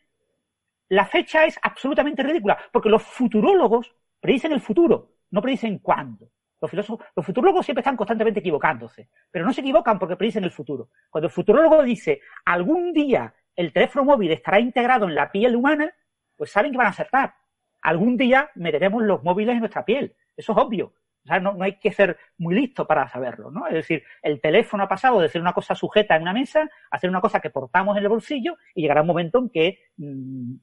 la 0.90 1.06
fecha 1.06 1.46
es 1.46 1.58
absolutamente 1.62 2.24
ridícula, 2.24 2.58
porque 2.72 2.90
los 2.90 3.02
futurólogos 3.02 3.94
predicen 4.20 4.52
el 4.52 4.62
futuro, 4.62 5.10
no 5.32 5.42
predicen 5.42 5.80
cuándo. 5.80 6.30
Los 6.66 6.72
filósofos, 6.72 7.06
futurólogos 7.24 7.64
siempre 7.64 7.82
están 7.82 7.96
constantemente 7.96 8.40
equivocándose, 8.40 9.08
pero 9.30 9.46
no 9.46 9.54
se 9.54 9.62
equivocan 9.62 10.00
porque 10.00 10.16
predicen 10.16 10.44
el 10.44 10.52
futuro. 10.52 10.90
Cuando 11.12 11.28
el 11.28 11.32
futurólogo 11.32 11.84
dice 11.84 12.22
algún 12.44 12.92
día 12.92 13.34
el 13.56 13.72
teléfono 13.72 14.04
móvil 14.04 14.32
estará 14.32 14.60
integrado 14.60 15.06
en 15.08 15.14
la 15.14 15.32
piel 15.32 15.56
humana, 15.56 15.94
pues 16.36 16.52
saben 16.52 16.72
que 16.72 16.78
van 16.78 16.88
a 16.88 16.90
acertar. 16.90 17.36
Algún 17.84 18.18
día 18.18 18.50
meteremos 18.56 19.04
los 19.04 19.24
móviles 19.24 19.54
en 19.54 19.60
nuestra 19.60 19.86
piel. 19.86 20.16
Eso 20.36 20.54
es 20.54 20.58
obvio. 20.58 20.88
O 21.24 21.28
sea, 21.28 21.40
no, 21.40 21.54
no, 21.54 21.64
hay 21.64 21.78
que 21.78 21.92
ser 21.92 22.18
muy 22.40 22.56
listo 22.56 22.88
para 22.88 23.08
saberlo, 23.10 23.52
¿no? 23.52 23.68
Es 23.68 23.74
decir, 23.74 24.04
el 24.24 24.42
teléfono 24.42 24.84
ha 24.84 24.88
pasado 24.88 25.22
de 25.22 25.30
ser 25.30 25.42
una 25.42 25.54
cosa 25.54 25.76
sujeta 25.76 26.16
en 26.16 26.24
una 26.24 26.34
mesa 26.34 26.68
a 26.90 27.00
ser 27.00 27.12
una 27.12 27.22
cosa 27.22 27.40
que 27.40 27.52
portamos 27.52 27.96
en 27.96 28.04
el 28.04 28.10
bolsillo 28.10 28.58
y 28.74 28.82
llegará 28.82 29.02
un 29.02 29.08
momento 29.08 29.38
en 29.38 29.50
que 29.50 29.80
mm, 29.98 30.56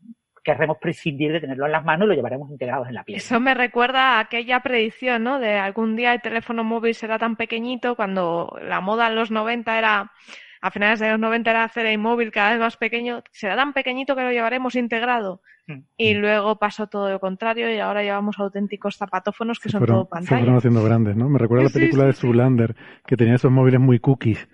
querremos 0.42 0.78
prescindir 0.78 1.32
de 1.32 1.40
tenerlo 1.40 1.66
en 1.66 1.72
las 1.72 1.84
manos 1.84 2.06
y 2.06 2.08
lo 2.08 2.14
llevaremos 2.14 2.50
integrados 2.50 2.88
en 2.88 2.94
la 2.94 3.04
piel. 3.04 3.18
Eso 3.18 3.40
me 3.40 3.54
recuerda 3.54 4.16
a 4.16 4.20
aquella 4.20 4.60
predicción, 4.60 5.22
¿no? 5.22 5.38
De 5.38 5.54
algún 5.54 5.96
día 5.96 6.12
el 6.12 6.20
teléfono 6.20 6.64
móvil 6.64 6.94
será 6.94 7.18
tan 7.18 7.36
pequeñito 7.36 7.94
cuando 7.94 8.58
la 8.62 8.80
moda 8.80 9.08
en 9.08 9.14
los 9.14 9.30
90 9.30 9.78
era, 9.78 10.12
a 10.60 10.70
finales 10.70 10.98
de 11.00 11.10
los 11.10 11.20
90 11.20 11.50
era 11.50 11.64
hacer 11.64 11.86
el 11.86 11.98
móvil 11.98 12.32
cada 12.32 12.50
vez 12.50 12.60
más 12.60 12.76
pequeño, 12.76 13.22
será 13.30 13.56
tan 13.56 13.72
pequeñito 13.72 14.16
que 14.16 14.22
lo 14.22 14.32
llevaremos 14.32 14.74
integrado. 14.74 15.42
Mm. 15.68 15.78
Y 15.96 16.14
luego 16.14 16.58
pasó 16.58 16.88
todo 16.88 17.08
lo 17.08 17.20
contrario 17.20 17.72
y 17.72 17.78
ahora 17.78 18.02
llevamos 18.02 18.38
auténticos 18.40 18.96
zapatófonos 18.96 19.60
que 19.60 19.68
son 19.68 19.84
todo 19.84 20.08
pantalla. 20.08 20.38
Se 20.40 20.44
fueron 20.44 20.56
haciendo 20.56 20.82
grandes, 20.82 21.16
¿no? 21.16 21.28
Me 21.28 21.38
recuerda 21.38 21.64
la 21.64 21.70
película 21.70 22.06
de 22.06 22.12
Zulander, 22.14 22.74
que 23.06 23.16
tenía 23.16 23.34
esos 23.34 23.52
móviles 23.52 23.80
muy 23.80 24.00
cookies. 24.00 24.48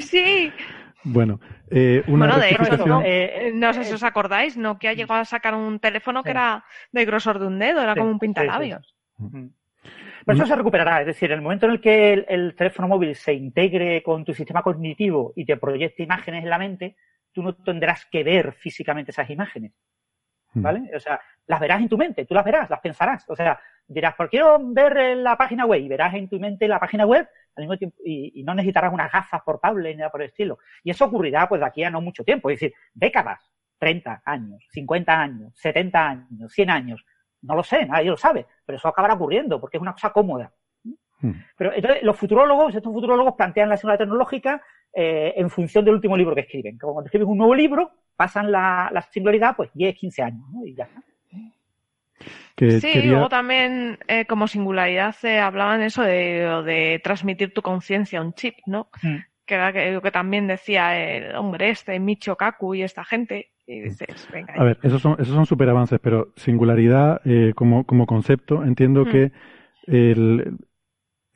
Sí, 0.00 0.52
bueno, 1.08 1.40
eh, 1.70 2.02
una 2.08 2.26
bueno, 2.26 2.40
de 2.40 2.50
hecho, 2.50 3.02
eh, 3.04 3.52
no, 3.54 3.72
sé 3.72 3.84
si 3.84 3.94
os 3.94 4.02
acordáis, 4.02 4.56
Nokia 4.56 4.92
llegado 4.92 5.20
a 5.20 5.24
sacar 5.24 5.54
un 5.54 5.78
teléfono 5.78 6.24
que 6.24 6.30
era 6.30 6.64
de 6.90 7.04
grosor 7.04 7.38
de 7.38 7.46
un 7.46 7.60
dedo, 7.60 7.80
era 7.80 7.94
como 7.94 8.10
un 8.10 8.18
pintalabios. 8.18 8.96
Pero 9.16 10.36
eso 10.36 10.46
se 10.46 10.56
recuperará, 10.56 11.02
es 11.02 11.06
decir, 11.06 11.30
en 11.30 11.36
el 11.36 11.42
momento 11.42 11.66
en 11.66 11.72
el 11.72 11.80
que 11.80 12.12
el, 12.12 12.56
teléfono 12.56 12.88
móvil 12.88 13.14
se 13.14 13.32
integre 13.34 14.02
con 14.02 14.24
tu 14.24 14.34
sistema 14.34 14.62
cognitivo 14.62 15.32
y 15.36 15.44
te 15.44 15.56
proyecte 15.56 16.02
imágenes 16.02 16.42
en 16.42 16.50
la 16.50 16.58
mente, 16.58 16.96
tú 17.32 17.40
no 17.44 17.54
tendrás 17.54 18.04
que 18.06 18.24
ver 18.24 18.54
físicamente 18.54 19.12
esas 19.12 19.30
imágenes. 19.30 19.74
Hmm. 20.54 20.62
¿Vale? 20.62 20.90
O 20.92 20.98
sea, 20.98 21.20
las 21.46 21.60
verás 21.60 21.80
en 21.80 21.88
tu 21.88 21.96
mente, 21.96 22.24
tú 22.24 22.34
las 22.34 22.44
verás, 22.44 22.68
las 22.68 22.80
pensarás. 22.80 23.24
O 23.28 23.36
sea, 23.36 23.60
dirás, 23.86 24.14
pues 24.16 24.28
quiero 24.28 24.58
ver 24.60 25.16
la 25.18 25.36
página 25.36 25.66
web 25.66 25.80
y 25.80 25.88
verás 25.88 26.14
en 26.14 26.28
tu 26.28 26.40
mente 26.40 26.66
la 26.66 26.80
página 26.80 27.06
web 27.06 27.28
al 27.56 27.62
mismo 27.62 27.76
tiempo 27.76 27.96
y, 28.04 28.42
no 28.44 28.54
necesitarás 28.54 28.92
unas 28.92 29.10
gafas 29.10 29.42
portables 29.42 29.94
ni 29.94 29.98
nada 29.98 30.10
por 30.10 30.22
el 30.22 30.28
estilo. 30.28 30.58
Y 30.84 30.90
eso 30.90 31.06
ocurrirá 31.06 31.48
pues 31.48 31.60
de 31.60 31.66
aquí 31.66 31.82
a 31.82 31.90
no 31.90 32.00
mucho 32.00 32.22
tiempo, 32.22 32.50
es 32.50 32.60
decir, 32.60 32.74
décadas, 32.94 33.50
30 33.78 34.22
años, 34.24 34.64
50 34.70 35.20
años, 35.20 35.52
70 35.56 36.08
años, 36.08 36.52
100 36.52 36.70
años. 36.70 37.04
No 37.42 37.54
lo 37.54 37.62
sé, 37.62 37.86
nadie 37.86 38.10
lo 38.10 38.16
sabe, 38.16 38.46
pero 38.64 38.76
eso 38.78 38.88
acabará 38.88 39.14
ocurriendo 39.14 39.60
porque 39.60 39.76
es 39.76 39.80
una 39.80 39.92
cosa 39.92 40.10
cómoda. 40.10 40.52
Hmm. 41.20 41.32
Pero 41.56 41.72
entonces 41.72 42.02
los 42.02 42.16
futurólogos, 42.16 42.74
estos 42.74 42.92
futurólogos 42.92 43.34
plantean 43.34 43.68
la 43.68 43.76
singularidad 43.76 44.04
tecnológica 44.04 44.62
eh, 44.92 45.34
en 45.36 45.50
función 45.50 45.84
del 45.84 45.94
último 45.94 46.16
libro 46.16 46.34
que 46.34 46.42
escriben. 46.42 46.78
Cuando 46.78 47.04
escriben 47.04 47.28
un 47.28 47.38
nuevo 47.38 47.54
libro, 47.54 47.92
pasan 48.16 48.50
la, 48.50 49.06
singularidad 49.10 49.56
pues 49.56 49.70
10, 49.74 49.94
15 49.94 50.22
años, 50.22 50.46
¿no? 50.50 50.64
Y 50.66 50.74
ya 50.74 50.84
está. 50.84 51.02
Sí, 52.56 53.02
luego 53.02 53.28
también 53.28 53.98
eh, 54.08 54.26
como 54.26 54.48
singularidad 54.48 55.12
se 55.12 55.38
hablaban 55.38 55.82
eso 55.82 56.02
de, 56.02 56.62
de 56.64 57.00
transmitir 57.02 57.52
tu 57.52 57.62
conciencia 57.62 58.18
a 58.18 58.22
un 58.22 58.34
chip, 58.34 58.54
¿no? 58.66 58.88
Hmm. 59.02 59.16
Que 59.44 59.54
era 59.54 59.92
lo 59.92 60.02
que 60.02 60.10
también 60.10 60.46
decía 60.46 60.98
el 60.98 61.34
hombre 61.36 61.70
este, 61.70 61.98
Micho 62.00 62.36
Kaku 62.36 62.74
y 62.74 62.82
esta 62.82 63.04
gente. 63.04 63.52
Y 63.66 63.80
dices, 63.80 64.28
venga. 64.32 64.54
A 64.56 64.64
ver, 64.64 64.78
esos 64.82 65.02
son, 65.02 65.14
esos 65.14 65.34
son 65.34 65.46
super 65.46 65.68
avances, 65.68 65.98
pero 66.00 66.32
singularidad 66.36 67.20
eh, 67.24 67.52
como, 67.54 67.84
como 67.84 68.06
concepto, 68.06 68.64
entiendo 68.64 69.04
hmm. 69.04 69.10
que 69.10 69.32
el, 69.86 70.58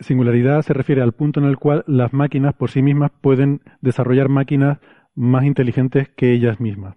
singularidad 0.01 0.63
se 0.63 0.73
refiere 0.73 1.03
al 1.03 1.13
punto 1.13 1.41
en 1.41 1.47
el 1.47 1.59
cual 1.59 1.85
las 1.87 2.13
máquinas 2.13 2.55
por 2.55 2.71
sí 2.71 2.83
mismas 2.83 3.13
pueden 3.21 3.61
desarrollar 3.81 4.29
máquinas 4.29 4.79
más 5.15 5.45
inteligentes 5.45 6.09
que 6.09 6.33
ellas 6.33 6.61
mismas. 6.61 6.97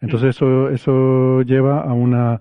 Entonces 0.00 0.36
eso, 0.36 0.68
eso 0.68 1.42
lleva 1.42 1.80
a 1.80 1.92
una, 1.92 2.40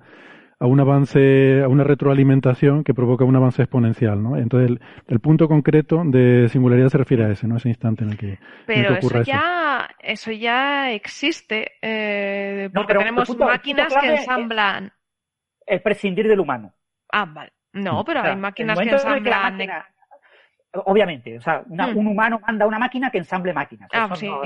a 0.62 0.68
un 0.68 0.80
avance, 0.80 1.64
a 1.64 1.68
una 1.68 1.84
retroalimentación 1.84 2.84
que 2.84 2.94
provoca 2.94 3.26
un 3.26 3.36
avance 3.36 3.64
exponencial, 3.64 4.22
¿no? 4.22 4.38
Entonces 4.38 4.78
el, 5.08 5.20
punto 5.20 5.48
concreto 5.48 6.04
de 6.06 6.50
singularidad 6.50 6.90
se 6.90 7.00
refiere 7.00 7.26
a 7.26 7.30
ese, 7.32 7.48
¿no? 7.48 7.58
Ese 7.58 7.70
instante 7.70 8.04
en 8.04 8.12
el 8.12 8.18
que, 8.18 8.38
Pero 8.68 8.96
eso 8.96 9.24
ya, 9.24 9.90
eso. 10.00 10.32
ya 10.32 10.92
existe, 10.92 11.72
eh, 11.82 12.70
porque 12.76 12.94
tenemos 12.94 13.36
máquinas 13.40 13.92
que 13.92 14.08
ensamblan. 14.08 14.94
El 15.66 15.82
prescindir 15.82 16.28
del 16.28 16.40
humano. 16.40 16.72
Ah, 17.12 17.26
vale. 17.26 17.54
No, 17.74 18.06
pero 18.06 18.22
hay 18.22 18.36
máquinas 18.36 18.78
que 18.78 18.90
ensamblan 18.90 19.58
obviamente, 20.74 21.38
o 21.38 21.42
sea, 21.42 21.64
hmm. 21.68 21.98
un 21.98 22.08
humano 22.08 22.40
manda 22.46 22.66
una 22.66 22.80
máquina 22.80 23.10
que 23.12 23.18
ensamble 23.18 23.54
máquinas. 23.54 23.90
Ah, 23.94 24.10
sí. 24.16 24.30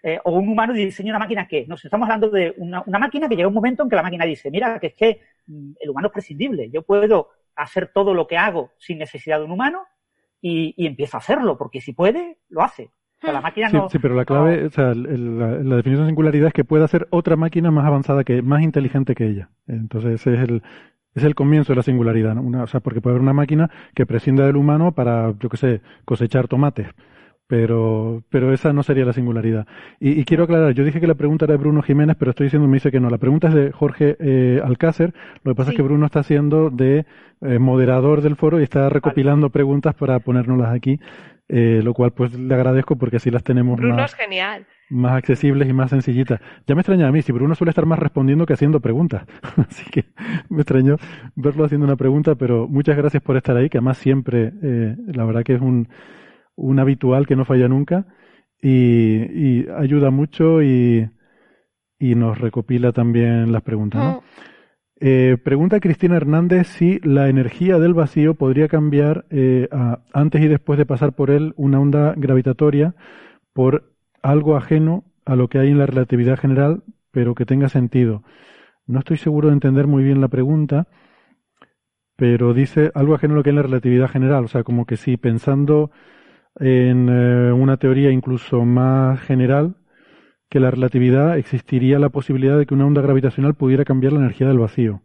Eh, 0.00 0.16
o 0.22 0.30
un 0.30 0.48
humano 0.48 0.72
diseña 0.72 1.10
una 1.10 1.18
máquina 1.18 1.48
que, 1.48 1.66
nos 1.66 1.84
estamos 1.84 2.06
hablando 2.06 2.30
de 2.30 2.54
una, 2.58 2.84
máquina 2.86 3.28
que 3.28 3.34
llega 3.34 3.48
un 3.48 3.54
momento 3.54 3.82
en 3.82 3.88
que 3.88 3.96
la 3.96 4.04
máquina 4.04 4.24
dice, 4.24 4.48
mira, 4.48 4.78
que 4.78 4.88
es 4.88 4.94
que 4.94 5.20
mm, 5.48 5.72
el 5.80 5.90
humano 5.90 6.06
es 6.06 6.12
prescindible, 6.12 6.70
yo 6.70 6.82
puedo 6.82 7.30
hacer 7.56 7.90
todo 7.92 8.14
lo 8.14 8.28
que 8.28 8.36
hago 8.36 8.70
sin 8.78 8.98
necesidad 8.98 9.40
de 9.40 9.46
un 9.46 9.50
humano 9.50 9.82
y, 10.40 10.72
y 10.76 10.86
empiezo 10.86 11.16
a 11.16 11.18
hacerlo, 11.18 11.58
porque 11.58 11.80
si 11.80 11.92
puede, 11.92 12.38
lo 12.48 12.62
hace. 12.62 12.92
la 13.22 13.40
hmm. 13.40 13.42
máquina 13.42 13.70
sí, 13.70 13.78
sí, 13.90 13.98
pero 13.98 14.14
la 14.14 14.24
clave, 14.24 14.66
o 14.66 14.70
sea, 14.70 14.94
la, 14.94 15.76
definición 15.76 16.04
de 16.04 16.10
singularidad 16.10 16.46
es 16.46 16.54
que 16.54 16.64
pueda 16.64 16.84
hacer 16.84 17.08
otra 17.10 17.34
máquina 17.34 17.72
más 17.72 17.84
avanzada 17.84 18.22
que, 18.22 18.40
más 18.40 18.62
inteligente 18.62 19.16
que 19.16 19.26
ella. 19.26 19.50
Entonces 19.66 20.20
ese 20.20 20.34
es 20.34 20.40
el, 20.48 20.62
es 21.18 21.24
el 21.24 21.34
comienzo 21.34 21.72
de 21.72 21.76
la 21.76 21.82
singularidad, 21.82 22.34
¿no? 22.34 22.42
Una, 22.42 22.62
o 22.64 22.66
sea, 22.66 22.80
porque 22.80 23.00
puede 23.00 23.14
haber 23.14 23.22
una 23.22 23.32
máquina 23.32 23.70
que 23.94 24.06
prescinda 24.06 24.46
del 24.46 24.56
humano 24.56 24.92
para, 24.92 25.34
yo 25.38 25.48
qué 25.48 25.56
sé, 25.56 25.80
cosechar 26.04 26.48
tomates. 26.48 26.88
Pero, 27.46 28.22
pero 28.28 28.52
esa 28.52 28.74
no 28.74 28.82
sería 28.82 29.06
la 29.06 29.14
singularidad. 29.14 29.66
Y, 30.00 30.22
quiero 30.26 30.44
aclarar, 30.44 30.74
yo 30.74 30.84
dije 30.84 31.00
que 31.00 31.06
la 31.06 31.14
pregunta 31.14 31.46
era 31.46 31.52
de 31.52 31.58
Bruno 31.58 31.80
Jiménez, 31.80 32.14
pero 32.18 32.32
estoy 32.32 32.44
diciendo, 32.44 32.68
me 32.68 32.74
dice 32.74 32.90
que 32.90 33.00
no. 33.00 33.08
La 33.08 33.16
pregunta 33.16 33.48
es 33.48 33.54
de 33.54 33.72
Jorge 33.72 34.16
eh, 34.20 34.60
Alcácer. 34.62 35.14
Lo 35.44 35.52
que 35.52 35.56
pasa 35.56 35.70
es 35.70 35.76
que 35.76 35.82
Bruno 35.82 36.04
está 36.04 36.20
haciendo 36.20 36.68
de 36.68 37.06
eh, 37.40 37.58
moderador 37.58 38.20
del 38.20 38.36
foro 38.36 38.60
y 38.60 38.64
está 38.64 38.90
recopilando 38.90 39.48
preguntas 39.48 39.94
para 39.94 40.18
ponérnoslas 40.18 40.74
aquí, 40.74 41.00
eh, 41.48 41.80
lo 41.82 41.94
cual 41.94 42.12
pues 42.12 42.34
le 42.34 42.54
agradezco 42.54 42.96
porque 42.96 43.16
así 43.16 43.30
las 43.30 43.42
tenemos 43.42 43.76
Bruno 43.76 44.04
es 44.04 44.14
genial 44.14 44.66
más 44.90 45.12
accesibles 45.12 45.68
y 45.68 45.72
más 45.72 45.90
sencillitas. 45.90 46.40
Ya 46.66 46.74
me 46.74 46.80
extraña 46.80 47.08
a 47.08 47.12
mí, 47.12 47.22
si 47.22 47.32
Bruno 47.32 47.54
suele 47.54 47.70
estar 47.70 47.86
más 47.86 47.98
respondiendo 47.98 48.46
que 48.46 48.54
haciendo 48.54 48.80
preguntas. 48.80 49.26
Así 49.56 49.84
que 49.90 50.06
me 50.48 50.62
extrañó 50.62 50.96
verlo 51.34 51.64
haciendo 51.64 51.86
una 51.86 51.96
pregunta, 51.96 52.34
pero 52.34 52.68
muchas 52.68 52.96
gracias 52.96 53.22
por 53.22 53.36
estar 53.36 53.56
ahí, 53.56 53.68
que 53.68 53.78
además 53.78 53.98
siempre, 53.98 54.52
eh, 54.62 54.96
la 55.06 55.24
verdad 55.24 55.42
que 55.42 55.54
es 55.54 55.60
un, 55.60 55.88
un 56.56 56.78
habitual 56.78 57.26
que 57.26 57.36
no 57.36 57.44
falla 57.44 57.68
nunca 57.68 58.06
y, 58.60 59.60
y 59.60 59.66
ayuda 59.76 60.10
mucho 60.10 60.62
y, 60.62 61.10
y 61.98 62.14
nos 62.14 62.38
recopila 62.38 62.92
también 62.92 63.52
las 63.52 63.62
preguntas. 63.62 64.02
¿no? 64.02 64.22
Eh, 65.00 65.36
pregunta 65.44 65.78
Cristina 65.78 66.16
Hernández 66.16 66.66
si 66.66 66.98
la 67.04 67.28
energía 67.28 67.78
del 67.78 67.94
vacío 67.94 68.34
podría 68.34 68.66
cambiar 68.66 69.26
eh, 69.30 69.68
antes 70.12 70.42
y 70.42 70.48
después 70.48 70.76
de 70.76 70.86
pasar 70.86 71.12
por 71.12 71.30
él 71.30 71.54
una 71.56 71.78
onda 71.78 72.14
gravitatoria 72.16 72.96
por 73.52 73.92
algo 74.22 74.56
ajeno 74.56 75.04
a 75.24 75.36
lo 75.36 75.48
que 75.48 75.58
hay 75.58 75.70
en 75.70 75.78
la 75.78 75.86
relatividad 75.86 76.38
general, 76.38 76.82
pero 77.12 77.36
que 77.36 77.46
tenga 77.46 77.68
sentido. 77.68 78.24
No 78.86 79.00
estoy 79.00 79.18
seguro 79.18 79.48
de 79.48 79.54
entender 79.54 79.86
muy 79.86 80.02
bien 80.02 80.20
la 80.20 80.28
pregunta, 80.28 80.88
pero 82.16 82.52
dice 82.52 82.90
algo 82.94 83.14
ajeno 83.14 83.34
a 83.34 83.36
lo 83.36 83.42
que 83.44 83.50
hay 83.50 83.52
en 83.52 83.56
la 83.56 83.62
relatividad 83.62 84.08
general, 84.08 84.44
o 84.44 84.48
sea, 84.48 84.64
como 84.64 84.84
que 84.84 84.96
si 84.96 85.16
pensando 85.16 85.92
en 86.58 87.08
eh, 87.08 87.52
una 87.52 87.76
teoría 87.76 88.10
incluso 88.10 88.64
más 88.64 89.20
general 89.20 89.76
que 90.48 90.60
la 90.60 90.70
relatividad, 90.70 91.36
existiría 91.36 91.98
la 91.98 92.08
posibilidad 92.08 92.56
de 92.56 92.66
que 92.66 92.74
una 92.74 92.86
onda 92.86 93.02
gravitacional 93.02 93.54
pudiera 93.54 93.84
cambiar 93.84 94.12
la 94.12 94.20
energía 94.20 94.48
del 94.48 94.58
vacío. 94.58 95.02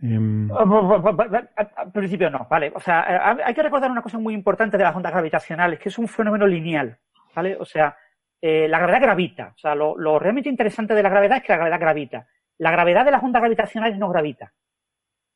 Em, 0.00 0.50
Al 0.52 1.92
principio 1.92 2.30
no, 2.30 2.46
vale. 2.50 2.72
O 2.74 2.80
sea, 2.80 3.36
eh, 3.36 3.42
hay 3.44 3.54
que 3.54 3.62
recordar 3.62 3.90
una 3.90 4.02
cosa 4.02 4.18
muy 4.18 4.34
importante 4.34 4.76
de 4.76 4.84
las 4.84 4.94
ondas 4.94 5.12
gravitacionales, 5.12 5.78
que 5.78 5.88
es 5.88 5.98
un 5.98 6.08
fenómeno 6.08 6.46
lineal. 6.46 6.98
¿vale? 7.36 7.56
O 7.60 7.64
sea, 7.64 7.96
eh, 8.40 8.66
la 8.68 8.78
gravedad 8.78 9.02
gravita. 9.02 9.52
O 9.54 9.58
sea, 9.58 9.74
lo, 9.74 10.18
realmente 10.18 10.48
interesante 10.48 10.94
de 10.94 11.02
la 11.02 11.10
gravedad 11.10 11.38
es 11.38 11.44
que 11.44 11.52
la 11.52 11.58
gravedad 11.58 11.80
gravita. 11.80 12.26
La 12.58 12.70
gravedad 12.70 13.04
de 13.04 13.10
las 13.10 13.22
ondas 13.22 13.42
gravitacionales 13.42 13.98
no 13.98 14.08
gravita. 14.08 14.52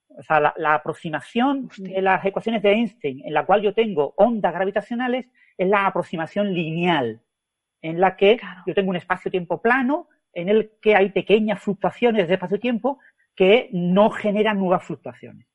O 0.09 0.23
sea, 0.23 0.53
la, 0.57 0.75
aproximación 0.75 1.71
de 1.77 2.03
las 2.03 2.25
ecuaciones 2.25 2.63
de 2.63 2.73
Einstein 2.73 3.23
en 3.25 3.33
la 3.33 3.47
cual 3.47 3.63
yo 3.63 3.73
tengo 3.73 4.13
ondas 4.17 4.53
gravitacionales 4.53 5.27
es 5.57 5.69
la 5.69 5.87
aproximación 5.87 6.53
lineal, 6.53 7.21
en 7.83 8.01
la 8.01 8.17
que 8.17 8.39
yo 8.67 8.75
tengo 8.75 8.91
un 8.91 8.97
espacio-tiempo 8.97 9.61
plano 9.61 10.09
en 10.33 10.49
el 10.49 10.73
que 10.81 10.95
hay 10.95 11.11
pequeñas 11.11 11.63
fluctuaciones 11.63 12.29
de 12.29 12.35
espacio-tiempo 12.35 12.99
que 13.35 13.69
no 13.73 14.11
generan 14.11 14.59
nuevas 14.59 14.85
fluctuaciones. 14.85 15.47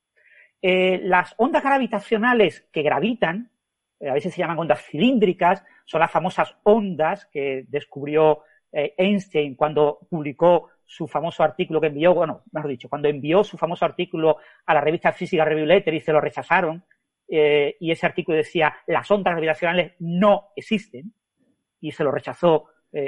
Eh, 0.62 1.00
las 1.04 1.36
ondas 1.38 1.64
gravitacionales 1.64 2.68
que 2.72 2.82
gravitan, 2.82 3.52
eh, 4.00 4.10
a 4.10 4.14
veces 4.14 4.34
se 4.34 4.40
llaman 4.40 4.58
ondas 4.58 4.84
cilíndricas, 4.84 5.64
son 5.86 6.02
las 6.02 6.12
famosas 6.12 6.56
ondas 6.64 7.28
que 7.28 7.66
descubrió 7.68 8.42
eh, 8.72 8.96
Einstein 8.98 9.56
cuando 9.56 10.00
publicó 10.10 10.70
su 10.84 11.08
famoso 11.08 11.44
artículo 11.44 11.80
que 11.80 11.88
envió, 11.88 12.14
bueno, 12.14 12.44
mejor 12.52 12.72
dicho, 12.72 12.90
cuando 12.90 13.08
envió 13.08 13.44
su 13.44 13.58
famoso 13.58 13.86
artículo 13.86 14.38
a 14.66 14.74
la 14.74 14.82
revista 14.82 15.12
Física 15.12 15.46
Review 15.46 15.66
Letter 15.66 15.94
y 15.94 16.02
se 16.02 16.12
lo 16.12 16.22
rechazaron, 16.22 16.84
y 17.28 17.90
ese 17.90 18.06
artículo 18.06 18.38
decía, 18.38 18.76
las 18.86 19.10
ondas 19.10 19.34
gravitacionales 19.34 19.94
no 19.98 20.50
existen, 20.56 21.12
y 21.80 21.92
se 21.92 22.04
lo 22.04 22.12
rechazó 22.12 22.66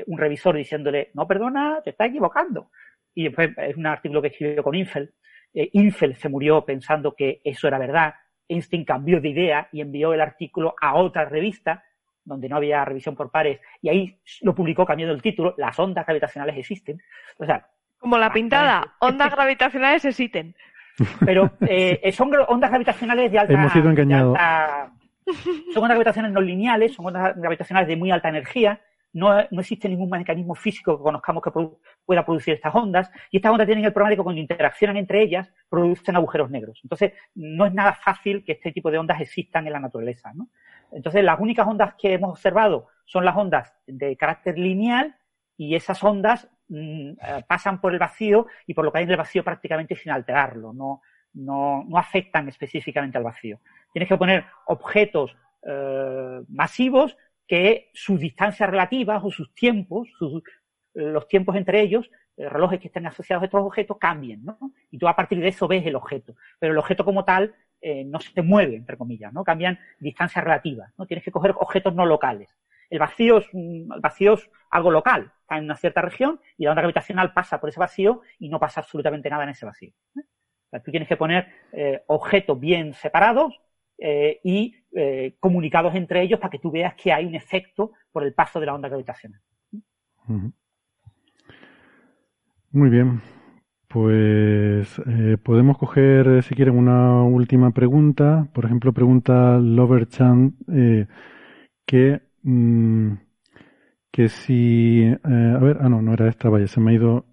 un 0.07 0.17
revisor 0.17 0.57
diciéndole, 0.57 1.11
no, 1.13 1.25
perdona, 1.25 1.79
te 1.81 1.91
estás 1.91 2.09
equivocando. 2.09 2.71
Y 3.13 3.23
después 3.23 3.51
es 3.57 3.77
un 3.77 3.85
artículo 3.85 4.21
que 4.21 4.27
escribió 4.27 4.61
con 4.61 4.75
Infeld. 4.75 5.09
Infeld 5.53 6.15
se 6.17 6.27
murió 6.27 6.65
pensando 6.65 7.15
que 7.15 7.39
eso 7.45 7.69
era 7.69 7.77
verdad, 7.79 8.15
Einstein 8.47 8.85
cambió 8.85 9.19
de 9.19 9.29
idea 9.29 9.67
y 9.71 9.81
envió 9.81 10.13
el 10.13 10.21
artículo 10.21 10.75
a 10.81 10.95
otra 10.95 11.25
revista 11.25 11.83
donde 12.23 12.49
no 12.49 12.57
había 12.57 12.83
revisión 12.83 13.15
por 13.15 13.31
pares 13.31 13.59
y 13.81 13.89
ahí 13.89 14.19
lo 14.41 14.53
publicó 14.53 14.85
cambiando 14.85 15.15
el 15.15 15.21
título, 15.21 15.53
las 15.57 15.77
ondas 15.79 16.05
gravitacionales 16.05 16.57
existen. 16.57 17.01
O 17.37 17.45
sea, 17.45 17.65
como 17.97 18.17
la 18.17 18.31
pintada, 18.31 18.95
ondas 18.99 19.31
gravitacionales 19.31 20.03
existen. 20.05 20.55
Pero 21.23 21.51
eh, 21.61 22.11
son 22.11 22.31
ondas 22.47 22.69
gravitacionales 22.69 23.31
de 23.31 23.39
alta... 23.39 23.53
Hemos 23.53 23.71
sido 23.71 23.89
engañados. 23.89 24.37
Son 25.73 25.83
ondas 25.83 25.97
gravitacionales 25.97 26.33
no 26.33 26.41
lineales, 26.41 26.93
son 26.93 27.07
ondas 27.07 27.35
gravitacionales 27.35 27.87
de 27.87 27.95
muy 27.95 28.11
alta 28.11 28.29
energía 28.29 28.81
no, 29.13 29.35
no, 29.49 29.61
existe 29.61 29.89
ningún 29.89 30.09
mecanismo 30.09 30.53
físico 30.53 30.97
que 30.97 31.03
conozcamos 31.03 31.41
que 31.41 31.51
pueda 32.05 32.25
producir 32.25 32.53
estas 32.53 32.75
ondas, 32.75 33.09
y 33.31 33.37
estas 33.37 33.51
ondas 33.51 33.65
tienen 33.65 33.85
el 33.85 33.93
problema 33.93 34.11
de 34.11 34.17
que 34.17 34.23
cuando 34.23 34.41
interaccionan 34.41 34.97
entre 34.97 35.23
ellas 35.23 35.51
producen 35.69 36.15
agujeros 36.15 36.49
negros. 36.51 36.79
Entonces, 36.83 37.13
no 37.33 37.65
es 37.65 37.73
nada 37.73 37.93
fácil 37.93 38.43
que 38.43 38.53
este 38.53 38.71
tipo 38.71 38.91
de 38.91 38.97
ondas 38.97 39.19
existan 39.19 39.65
en 39.65 39.73
la 39.73 39.79
naturaleza. 39.79 40.31
¿no? 40.33 40.49
Entonces, 40.91 41.23
las 41.23 41.39
únicas 41.39 41.67
ondas 41.67 41.95
que 41.97 42.13
hemos 42.13 42.31
observado 42.31 42.87
son 43.05 43.25
las 43.25 43.35
ondas 43.35 43.73
de 43.87 44.15
carácter 44.17 44.57
lineal, 44.57 45.15
y 45.59 45.73
esas 45.73 46.03
ondas 46.03 46.47
mm, 46.69 47.09
eh, 47.09 47.15
pasan 47.47 47.81
por 47.81 47.93
el 47.93 47.99
vacío 47.99 48.45
y 48.67 48.75
por 48.75 48.85
lo 48.85 48.91
que 48.91 48.99
hay 48.99 49.05
en 49.05 49.11
el 49.11 49.17
vacío 49.17 49.43
prácticamente 49.43 49.95
sin 49.95 50.11
alterarlo, 50.11 50.71
no, 50.73 51.01
no, 51.33 51.83
no 51.87 51.97
afectan 51.97 52.47
específicamente 52.47 53.17
al 53.17 53.23
vacío. 53.23 53.59
Tienes 53.93 54.09
que 54.09 54.17
poner 54.17 54.45
objetos 54.67 55.35
eh, 55.63 56.41
masivos 56.47 57.17
que 57.47 57.89
sus 57.93 58.19
distancias 58.19 58.69
relativas 58.69 59.23
o 59.23 59.31
sus 59.31 59.53
tiempos, 59.53 60.09
los 60.93 61.27
tiempos 61.27 61.55
entre 61.55 61.81
ellos, 61.81 62.09
eh, 62.35 62.49
relojes 62.49 62.79
que 62.79 62.87
estén 62.87 63.07
asociados 63.07 63.41
a 63.41 63.45
estos 63.45 63.61
objetos, 63.61 63.97
cambien, 63.97 64.43
¿no? 64.43 64.57
Y 64.91 64.97
tú 64.97 65.07
a 65.07 65.15
partir 65.15 65.39
de 65.39 65.47
eso 65.47 65.67
ves 65.67 65.85
el 65.85 65.95
objeto. 65.95 66.35
Pero 66.59 66.73
el 66.73 66.79
objeto 66.79 67.03
como 67.05 67.25
tal 67.25 67.55
eh, 67.81 68.03
no 68.03 68.19
se 68.19 68.41
mueve, 68.41 68.75
entre 68.75 68.97
comillas, 68.97 69.33
¿no? 69.33 69.43
Cambian 69.43 69.79
distancias 69.99 70.43
relativas, 70.43 70.93
¿no? 70.97 71.05
Tienes 71.05 71.23
que 71.23 71.31
coger 71.31 71.55
objetos 71.57 71.95
no 71.95 72.05
locales. 72.05 72.55
El 72.89 72.99
vacío 72.99 73.39
es, 73.39 73.47
el 73.53 73.87
vacío 73.99 74.33
es 74.33 74.49
algo 74.69 74.91
local, 74.91 75.31
está 75.41 75.57
en 75.57 75.65
una 75.65 75.75
cierta 75.75 76.01
región 76.01 76.39
y 76.57 76.63
la 76.65 76.71
onda 76.71 76.81
gravitacional 76.81 77.33
pasa 77.33 77.59
por 77.59 77.69
ese 77.69 77.79
vacío 77.79 78.21
y 78.39 78.49
no 78.49 78.59
pasa 78.59 78.81
absolutamente 78.81 79.29
nada 79.29 79.43
en 79.43 79.49
ese 79.49 79.65
vacío. 79.65 79.91
¿eh? 80.15 80.21
Tú 80.83 80.91
tienes 80.91 81.07
que 81.07 81.17
poner 81.17 81.47
objetos 82.07 82.59
bien 82.59 82.93
separados 82.93 83.53
eh, 83.99 84.39
y 84.43 84.75
eh, 84.91 85.35
comunicados 85.39 85.95
entre 85.95 86.21
ellos 86.21 86.39
para 86.39 86.51
que 86.51 86.59
tú 86.59 86.69
veas 86.69 86.93
que 86.93 87.11
hay 87.11 87.25
un 87.25 87.33
efecto 87.33 87.93
por 88.11 88.23
el 88.23 88.33
paso 88.33 88.59
de 88.59 88.67
la 88.67 88.75
onda 88.75 88.89
gravitacional. 88.89 89.41
Muy 92.71 92.89
bien. 92.89 93.21
Pues 93.87 95.01
eh, 95.07 95.37
podemos 95.41 95.77
coger, 95.79 96.43
si 96.43 96.53
quieren, 96.53 96.77
una 96.77 97.23
última 97.23 97.71
pregunta. 97.71 98.47
Por 98.53 98.65
ejemplo, 98.65 98.93
pregunta 98.93 99.57
Lover 99.57 100.07
Chan 100.07 100.55
que, 101.85 102.21
mm, 102.43 103.13
que 104.11 104.29
si... 104.29 105.05
a 105.23 105.59
ver, 105.59 105.77
ah, 105.79 105.89
no, 105.89 106.01
no 106.01 106.13
era 106.13 106.27
esta, 106.27 106.49
vaya, 106.49 106.67
se 106.67 106.81
me 106.81 106.91
ha 106.91 106.95
ido 106.95 107.25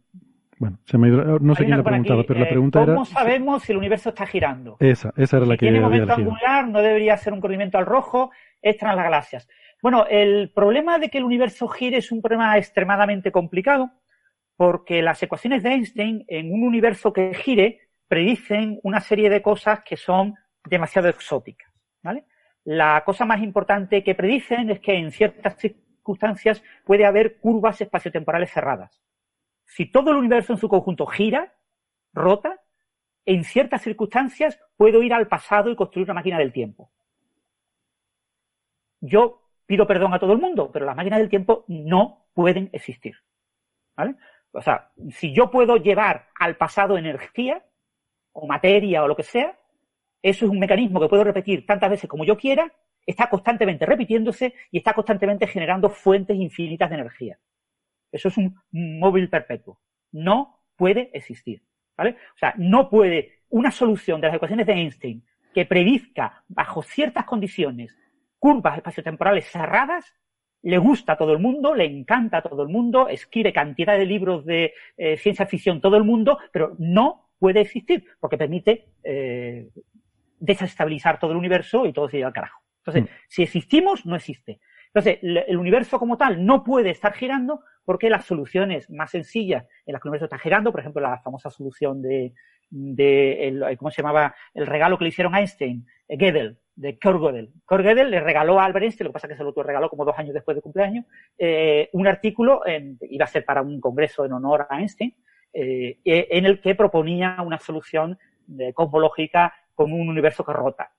bueno, 0.64 0.78
se 0.86 0.96
me 0.96 1.10
no 1.10 1.54
sé 1.54 1.66
quién 1.66 1.76
la 1.76 1.84
preguntaba, 1.84 2.24
pero 2.26 2.40
la 2.40 2.46
eh, 2.46 2.48
pregunta 2.48 2.82
era... 2.82 2.94
¿Cómo 2.94 3.04
sabemos 3.04 3.64
si 3.64 3.72
el 3.72 3.78
universo 3.78 4.08
está 4.08 4.24
girando? 4.24 4.78
Esa, 4.80 5.12
esa 5.14 5.36
era 5.36 5.44
la 5.44 5.58
que 5.58 5.66
tiene 5.66 5.78
momento 5.78 6.14
angular, 6.14 6.66
no 6.66 6.80
debería 6.80 7.18
ser 7.18 7.34
un 7.34 7.42
corrimiento 7.42 7.76
al 7.76 7.84
rojo, 7.84 8.30
extra 8.62 8.94
las 8.94 9.04
galaxias. 9.04 9.46
Bueno, 9.82 10.06
el 10.08 10.50
problema 10.54 10.98
de 10.98 11.10
que 11.10 11.18
el 11.18 11.24
universo 11.24 11.68
gire 11.68 11.98
es 11.98 12.10
un 12.10 12.22
problema 12.22 12.56
extremadamente 12.56 13.30
complicado, 13.30 13.90
porque 14.56 15.02
las 15.02 15.22
ecuaciones 15.22 15.62
de 15.62 15.72
Einstein 15.72 16.24
en 16.28 16.50
un 16.50 16.62
universo 16.62 17.12
que 17.12 17.34
gire 17.34 17.80
predicen 18.08 18.80
una 18.84 19.00
serie 19.00 19.28
de 19.28 19.42
cosas 19.42 19.82
que 19.84 19.98
son 19.98 20.34
demasiado 20.64 21.10
exóticas, 21.10 21.70
¿vale? 22.02 22.24
La 22.64 23.02
cosa 23.04 23.26
más 23.26 23.42
importante 23.42 24.02
que 24.02 24.14
predicen 24.14 24.70
es 24.70 24.80
que 24.80 24.94
en 24.94 25.10
ciertas 25.10 25.58
circunstancias 25.58 26.62
puede 26.86 27.04
haber 27.04 27.36
curvas 27.38 27.82
espaciotemporales 27.82 28.50
cerradas 28.50 29.03
si 29.64 29.90
todo 29.90 30.10
el 30.10 30.16
universo 30.16 30.52
en 30.52 30.58
su 30.58 30.68
conjunto 30.68 31.06
gira, 31.06 31.54
rota, 32.12 32.60
en 33.26 33.44
ciertas 33.44 33.82
circunstancias 33.82 34.60
puedo 34.76 35.02
ir 35.02 35.14
al 35.14 35.28
pasado 35.28 35.70
y 35.70 35.76
construir 35.76 36.06
una 36.06 36.14
máquina 36.14 36.38
del 36.38 36.52
tiempo. 36.52 36.90
Yo 39.00 39.42
pido 39.66 39.86
perdón 39.86 40.14
a 40.14 40.18
todo 40.18 40.32
el 40.32 40.40
mundo, 40.40 40.70
pero 40.72 40.84
las 40.84 40.96
máquinas 40.96 41.18
del 41.18 41.28
tiempo 41.28 41.64
no 41.68 42.26
pueden 42.34 42.70
existir. 42.72 43.16
O 44.52 44.62
sea, 44.62 44.92
si 45.10 45.34
yo 45.34 45.50
puedo 45.50 45.76
llevar 45.76 46.28
al 46.38 46.56
pasado 46.56 46.96
energía, 46.96 47.64
o 48.32 48.46
materia, 48.46 49.02
o 49.02 49.08
lo 49.08 49.16
que 49.16 49.22
sea, 49.22 49.58
eso 50.22 50.44
es 50.44 50.50
un 50.50 50.58
mecanismo 50.58 51.00
que 51.00 51.08
puedo 51.08 51.24
repetir 51.24 51.64
tantas 51.64 51.90
veces 51.90 52.10
como 52.10 52.24
yo 52.24 52.36
quiera, 52.36 52.72
está 53.06 53.28
constantemente 53.28 53.86
repitiéndose 53.86 54.54
y 54.70 54.78
está 54.78 54.92
constantemente 54.92 55.46
generando 55.46 55.88
fuentes 55.88 56.36
infinitas 56.36 56.88
de 56.90 56.96
energía. 56.96 57.38
Eso 58.14 58.28
es 58.28 58.36
un 58.38 58.54
móvil 58.70 59.28
perpetuo. 59.28 59.80
No 60.12 60.60
puede 60.76 61.10
existir. 61.12 61.62
¿Vale? 61.96 62.16
O 62.34 62.38
sea, 62.38 62.54
no 62.56 62.90
puede 62.90 63.42
una 63.50 63.70
solución 63.70 64.20
de 64.20 64.26
las 64.26 64.36
ecuaciones 64.36 64.66
de 64.66 64.72
Einstein 64.72 65.24
que 65.54 65.64
predizca 65.64 66.42
bajo 66.48 66.82
ciertas 66.82 67.24
condiciones 67.24 67.96
curvas 68.40 68.78
espaciotemporales 68.78 69.46
cerradas, 69.46 70.12
le 70.62 70.78
gusta 70.78 71.12
a 71.12 71.16
todo 71.16 71.32
el 71.32 71.38
mundo, 71.38 71.74
le 71.74 71.84
encanta 71.84 72.38
a 72.38 72.42
todo 72.42 72.62
el 72.62 72.68
mundo, 72.68 73.08
escribe 73.08 73.52
cantidad 73.52 73.96
de 73.96 74.06
libros 74.06 74.44
de 74.44 74.74
eh, 74.96 75.16
ciencia 75.16 75.46
ficción 75.46 75.80
todo 75.80 75.96
el 75.96 76.04
mundo, 76.04 76.38
pero 76.52 76.74
no 76.78 77.30
puede 77.38 77.60
existir 77.60 78.04
porque 78.18 78.38
permite 78.38 78.88
eh, 79.04 79.68
desestabilizar 80.40 81.18
todo 81.18 81.30
el 81.32 81.36
universo 81.36 81.86
y 81.86 81.92
todo 81.92 82.08
se 82.08 82.16
lleva 82.16 82.28
al 82.28 82.34
carajo. 82.34 82.62
Entonces, 82.78 83.04
mm. 83.04 83.06
si 83.28 83.42
existimos, 83.42 84.04
no 84.04 84.16
existe. 84.16 84.60
Entonces, 84.94 85.18
el 85.22 85.56
universo 85.56 85.98
como 85.98 86.16
tal 86.16 86.46
no 86.46 86.62
puede 86.62 86.90
estar 86.90 87.14
girando 87.14 87.64
porque 87.84 88.08
las 88.08 88.26
soluciones 88.26 88.88
más 88.90 89.10
sencillas 89.10 89.66
en 89.86 89.92
las 89.92 90.00
que 90.00 90.08
el 90.08 90.10
universo 90.10 90.26
está 90.26 90.38
girando, 90.38 90.70
por 90.70 90.80
ejemplo, 90.80 91.02
la 91.02 91.18
famosa 91.18 91.50
solución 91.50 92.00
de, 92.00 92.32
de 92.70 93.76
¿cómo 93.78 93.90
se 93.90 94.02
llamaba? 94.02 94.34
El 94.52 94.66
regalo 94.66 94.98
que 94.98 95.04
le 95.04 95.08
hicieron 95.08 95.34
a 95.34 95.40
Einstein, 95.40 95.86
eh, 96.08 96.16
Gödel, 96.16 96.58
de 96.76 96.98
Kurt 96.98 97.20
Gödel. 97.20 97.52
Kurt 97.66 97.84
Gödel 97.84 98.10
le 98.10 98.20
regaló 98.20 98.60
a 98.60 98.64
Albert 98.64 98.84
Einstein, 98.84 99.06
lo 99.06 99.10
que 99.10 99.14
pasa 99.14 99.26
es 99.26 99.32
que 99.32 99.38
se 99.38 99.44
lo 99.44 99.52
regaló 99.62 99.88
como 99.88 100.04
dos 100.04 100.18
años 100.18 100.34
después 100.34 100.54
de 100.54 100.62
cumpleaños, 100.62 101.06
eh, 101.38 101.88
un 101.92 102.06
artículo, 102.06 102.66
en, 102.66 102.98
iba 103.02 103.24
a 103.24 103.28
ser 103.28 103.44
para 103.44 103.62
un 103.62 103.80
congreso 103.80 104.24
en 104.24 104.32
honor 104.32 104.66
a 104.68 104.80
Einstein, 104.80 105.14
eh, 105.52 105.98
en 106.04 106.46
el 106.46 106.60
que 106.60 106.74
proponía 106.74 107.36
una 107.44 107.58
solución 107.58 108.18
cosmológica 108.74 109.54
con 109.74 109.92
un 109.92 110.08
universo 110.08 110.44
que 110.44 110.52
rota. 110.52 110.92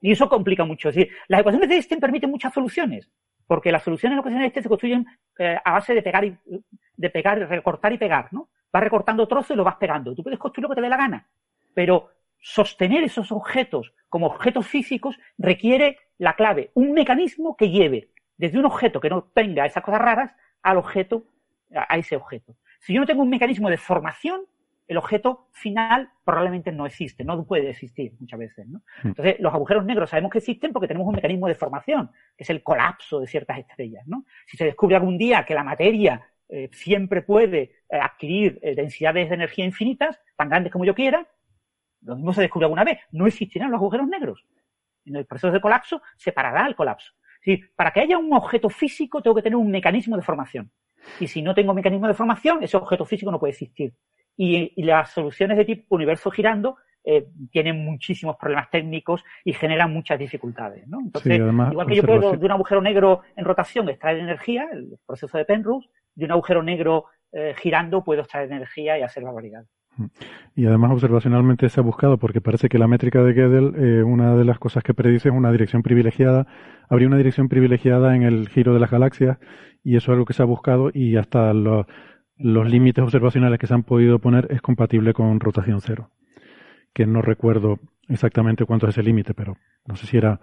Y 0.00 0.10
eso 0.10 0.28
complica 0.28 0.64
mucho. 0.64 0.88
Es 0.88 0.96
decir, 0.96 1.12
las 1.28 1.40
ecuaciones 1.40 1.68
de 1.68 1.76
Einstein 1.76 2.00
permiten 2.00 2.30
muchas 2.30 2.52
soluciones, 2.52 3.08
porque 3.52 3.70
las 3.70 3.82
soluciones 3.82 4.16
en 4.16 4.20
ocasiones 4.20 4.46
este 4.46 4.62
se 4.62 4.68
construyen 4.70 5.06
eh, 5.38 5.58
a 5.62 5.72
base 5.72 5.92
de 5.92 6.00
pegar 6.00 6.24
y 6.24 6.34
de 6.96 7.10
pegar, 7.10 7.38
recortar 7.38 7.92
y 7.92 7.98
pegar, 7.98 8.32
¿no? 8.32 8.48
Vas 8.72 8.82
recortando 8.82 9.28
trozos 9.28 9.50
y 9.50 9.56
lo 9.56 9.62
vas 9.62 9.76
pegando. 9.76 10.14
Tú 10.14 10.22
puedes 10.22 10.38
construir 10.38 10.62
lo 10.62 10.68
que 10.70 10.76
te 10.76 10.80
dé 10.80 10.88
la 10.88 10.96
gana, 10.96 11.28
pero 11.74 12.08
sostener 12.40 13.04
esos 13.04 13.30
objetos 13.30 13.92
como 14.08 14.28
objetos 14.28 14.66
físicos 14.66 15.18
requiere 15.36 15.98
la 16.16 16.32
clave, 16.32 16.70
un 16.72 16.92
mecanismo 16.92 17.54
que 17.54 17.68
lleve 17.68 18.08
desde 18.38 18.58
un 18.58 18.64
objeto 18.64 19.00
que 19.00 19.10
no 19.10 19.24
tenga 19.24 19.66
esas 19.66 19.82
cosas 19.82 20.00
raras 20.00 20.34
al 20.62 20.78
objeto, 20.78 21.26
a 21.74 21.98
ese 21.98 22.16
objeto. 22.16 22.56
Si 22.80 22.94
yo 22.94 23.00
no 23.00 23.06
tengo 23.06 23.20
un 23.20 23.28
mecanismo 23.28 23.68
de 23.68 23.76
formación, 23.76 24.46
el 24.92 24.98
objeto 24.98 25.48
final 25.52 26.10
probablemente 26.24 26.70
no 26.70 26.86
existe, 26.86 27.24
no 27.24 27.44
puede 27.44 27.70
existir 27.70 28.12
muchas 28.20 28.38
veces. 28.38 28.66
¿no? 28.68 28.78
Hmm. 29.02 29.08
Entonces, 29.08 29.36
los 29.40 29.52
agujeros 29.52 29.84
negros 29.84 30.10
sabemos 30.10 30.30
que 30.30 30.38
existen 30.38 30.72
porque 30.72 30.88
tenemos 30.88 31.08
un 31.08 31.14
mecanismo 31.14 31.48
de 31.48 31.54
formación, 31.54 32.10
que 32.36 32.44
es 32.44 32.50
el 32.50 32.62
colapso 32.62 33.20
de 33.20 33.26
ciertas 33.26 33.58
estrellas. 33.58 34.06
¿no? 34.06 34.24
Si 34.46 34.56
se 34.56 34.64
descubre 34.64 34.96
algún 34.96 35.18
día 35.18 35.44
que 35.44 35.54
la 35.54 35.64
materia 35.64 36.26
eh, 36.48 36.68
siempre 36.72 37.22
puede 37.22 37.62
eh, 37.88 37.98
adquirir 38.00 38.58
eh, 38.62 38.74
densidades 38.74 39.28
de 39.28 39.34
energía 39.34 39.64
infinitas, 39.64 40.20
tan 40.36 40.48
grandes 40.48 40.72
como 40.72 40.84
yo 40.84 40.94
quiera, 40.94 41.26
lo 42.02 42.16
mismo 42.16 42.32
se 42.32 42.42
descubre 42.42 42.66
alguna 42.66 42.84
vez, 42.84 42.98
no 43.12 43.26
existirán 43.26 43.70
los 43.70 43.78
agujeros 43.78 44.06
negros. 44.08 44.44
En 45.04 45.16
el 45.16 45.26
proceso 45.26 45.52
de 45.52 45.60
colapso 45.60 46.02
se 46.16 46.32
parará 46.32 46.66
el 46.66 46.76
colapso. 46.76 47.12
Es 47.40 47.46
decir, 47.46 47.72
para 47.74 47.90
que 47.90 48.00
haya 48.00 48.18
un 48.18 48.32
objeto 48.32 48.68
físico 48.68 49.22
tengo 49.22 49.34
que 49.34 49.42
tener 49.42 49.56
un 49.56 49.70
mecanismo 49.70 50.16
de 50.16 50.22
formación. 50.22 50.70
Y 51.18 51.26
si 51.26 51.42
no 51.42 51.54
tengo 51.54 51.74
mecanismo 51.74 52.06
de 52.06 52.14
formación, 52.14 52.62
ese 52.62 52.76
objeto 52.76 53.04
físico 53.04 53.30
no 53.30 53.40
puede 53.40 53.52
existir 53.52 53.94
y, 54.36 54.82
las 54.82 55.10
soluciones 55.10 55.56
de 55.56 55.64
tipo 55.64 55.94
universo 55.94 56.30
girando 56.30 56.76
eh, 57.04 57.26
tienen 57.50 57.84
muchísimos 57.84 58.36
problemas 58.36 58.70
técnicos 58.70 59.24
y 59.44 59.52
generan 59.52 59.92
muchas 59.92 60.18
dificultades. 60.18 60.86
¿no? 60.86 61.00
Entonces, 61.00 61.38
igual 61.38 61.86
que 61.86 61.96
yo 61.96 62.02
puedo 62.02 62.32
de 62.32 62.46
un 62.46 62.52
agujero 62.52 62.80
negro 62.80 63.22
en 63.36 63.44
rotación 63.44 63.88
extraer 63.88 64.18
energía, 64.18 64.68
el 64.72 64.98
proceso 65.06 65.36
de 65.36 65.44
Penrose, 65.44 65.88
de 66.14 66.24
un 66.26 66.32
agujero 66.32 66.62
negro 66.62 67.06
eh, 67.32 67.54
girando 67.58 68.04
puedo 68.04 68.20
extraer 68.20 68.52
energía 68.52 68.98
y 68.98 69.02
hacer 69.02 69.24
barbaridad. 69.24 69.64
Mm. 69.96 70.04
Y 70.54 70.66
además 70.66 70.92
observacionalmente 70.92 71.68
se 71.68 71.80
ha 71.80 71.82
buscado, 71.82 72.18
porque 72.18 72.40
parece 72.40 72.68
que 72.68 72.78
la 72.78 72.88
métrica 72.88 73.22
de 73.22 73.32
Gödel, 73.32 73.74
eh, 73.76 74.02
una 74.02 74.36
de 74.36 74.44
las 74.44 74.58
cosas 74.58 74.82
que 74.82 74.94
predice 74.94 75.30
es 75.30 75.34
una 75.34 75.50
dirección 75.50 75.82
privilegiada, 75.82 76.46
habría 76.88 77.08
una 77.08 77.16
dirección 77.16 77.48
privilegiada 77.48 78.14
en 78.14 78.22
el 78.22 78.48
giro 78.48 78.74
de 78.74 78.80
las 78.80 78.90
galaxias, 78.90 79.38
y 79.82 79.96
eso 79.96 80.12
es 80.12 80.14
algo 80.14 80.26
que 80.26 80.34
se 80.34 80.42
ha 80.42 80.46
buscado, 80.46 80.90
y 80.92 81.16
hasta 81.16 81.52
los 81.54 81.86
los 82.42 82.68
límites 82.68 83.02
observacionales 83.02 83.58
que 83.58 83.66
se 83.66 83.74
han 83.74 83.84
podido 83.84 84.18
poner 84.18 84.48
es 84.50 84.60
compatible 84.60 85.12
con 85.12 85.40
rotación 85.40 85.80
cero. 85.80 86.10
Que 86.92 87.06
no 87.06 87.22
recuerdo 87.22 87.78
exactamente 88.08 88.64
cuánto 88.64 88.86
es 88.86 88.96
ese 88.96 89.02
límite, 89.02 89.34
pero 89.34 89.56
no 89.86 89.96
sé 89.96 90.06
si 90.06 90.16
era 90.16 90.40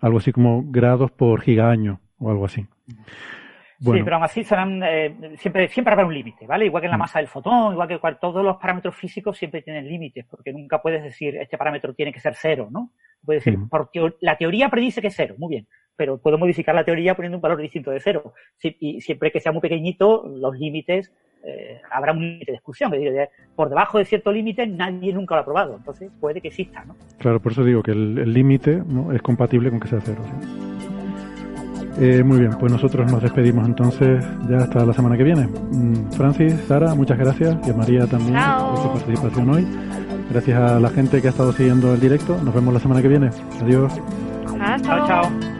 algo 0.00 0.18
así 0.18 0.32
como 0.32 0.64
grados 0.66 1.10
por 1.10 1.40
gigaño 1.40 2.00
o 2.18 2.30
algo 2.30 2.44
así. 2.44 2.66
Sí, 3.80 4.02
pero 4.04 4.16
aún 4.16 4.24
así 4.24 4.44
serán, 4.44 4.82
eh, 4.82 5.36
siempre, 5.38 5.66
siempre 5.68 5.92
habrá 5.94 6.04
un 6.04 6.12
límite, 6.12 6.46
¿vale? 6.46 6.66
Igual 6.66 6.82
que 6.82 6.86
en 6.86 6.90
la 6.90 6.98
mm. 6.98 7.00
masa 7.00 7.18
del 7.18 7.28
fotón, 7.28 7.72
igual 7.72 7.88
que 7.88 7.98
todos 8.20 8.44
los 8.44 8.58
parámetros 8.58 8.94
físicos 8.94 9.38
siempre 9.38 9.62
tienen 9.62 9.88
límites, 9.88 10.26
porque 10.28 10.52
nunca 10.52 10.82
puedes 10.82 11.02
decir 11.02 11.36
este 11.36 11.56
parámetro 11.56 11.94
tiene 11.94 12.12
que 12.12 12.20
ser 12.20 12.34
cero, 12.34 12.68
¿no? 12.70 12.92
Puedes 13.24 13.42
decir, 13.42 13.58
mm. 13.58 13.68
porque 13.70 14.12
la 14.20 14.36
teoría 14.36 14.68
predice 14.68 15.00
que 15.00 15.06
es 15.06 15.16
cero, 15.16 15.34
muy 15.38 15.54
bien, 15.54 15.66
pero 15.96 16.18
puedo 16.18 16.36
modificar 16.36 16.74
la 16.74 16.84
teoría 16.84 17.14
poniendo 17.14 17.38
un 17.38 17.42
valor 17.42 17.58
distinto 17.58 17.90
de 17.90 18.00
cero. 18.00 18.34
y 18.62 19.00
siempre 19.00 19.32
que 19.32 19.40
sea 19.40 19.52
muy 19.52 19.62
pequeñito, 19.62 20.28
los 20.28 20.58
límites 20.58 21.10
eh, 21.44 21.80
habrá 21.90 22.12
un 22.12 22.20
límite 22.20 22.52
de 22.52 22.56
exclusión. 22.56 22.92
Es 22.94 23.00
decir, 23.00 23.28
por 23.56 23.68
debajo 23.68 23.98
de 23.98 24.04
cierto 24.04 24.32
límite 24.32 24.66
nadie 24.66 25.12
nunca 25.12 25.34
lo 25.34 25.40
ha 25.42 25.44
probado. 25.44 25.76
Entonces 25.76 26.10
puede 26.20 26.40
que 26.40 26.48
exista, 26.48 26.84
¿no? 26.84 26.96
Claro, 27.18 27.40
por 27.40 27.52
eso 27.52 27.64
digo 27.64 27.82
que 27.82 27.92
el 27.92 28.32
límite 28.32 28.82
¿no? 28.86 29.12
es 29.12 29.22
compatible 29.22 29.70
con 29.70 29.80
que 29.80 29.88
sea 29.88 30.00
cero. 30.02 30.22
Eh, 31.98 32.22
muy 32.22 32.38
bien, 32.38 32.52
pues 32.58 32.72
nosotros 32.72 33.10
nos 33.10 33.22
despedimos 33.22 33.66
entonces 33.66 34.24
ya 34.48 34.58
hasta 34.58 34.86
la 34.86 34.92
semana 34.92 35.16
que 35.18 35.24
viene. 35.24 35.46
Mm, 35.46 36.12
Francis, 36.12 36.54
Sara, 36.66 36.94
muchas 36.94 37.18
gracias 37.18 37.56
y 37.66 37.70
a 37.70 37.74
María 37.74 38.06
también 38.06 38.34
por 38.34 38.78
su 38.78 38.92
participación 38.92 39.50
hoy. 39.50 39.66
Gracias 40.30 40.58
a 40.58 40.80
la 40.80 40.88
gente 40.88 41.20
que 41.20 41.26
ha 41.26 41.30
estado 41.30 41.52
siguiendo 41.52 41.92
el 41.92 42.00
directo. 42.00 42.40
Nos 42.42 42.54
vemos 42.54 42.72
la 42.72 42.80
semana 42.80 43.02
que 43.02 43.08
viene. 43.08 43.30
Adiós. 43.60 43.92
Chao, 44.82 45.06
chao. 45.06 45.59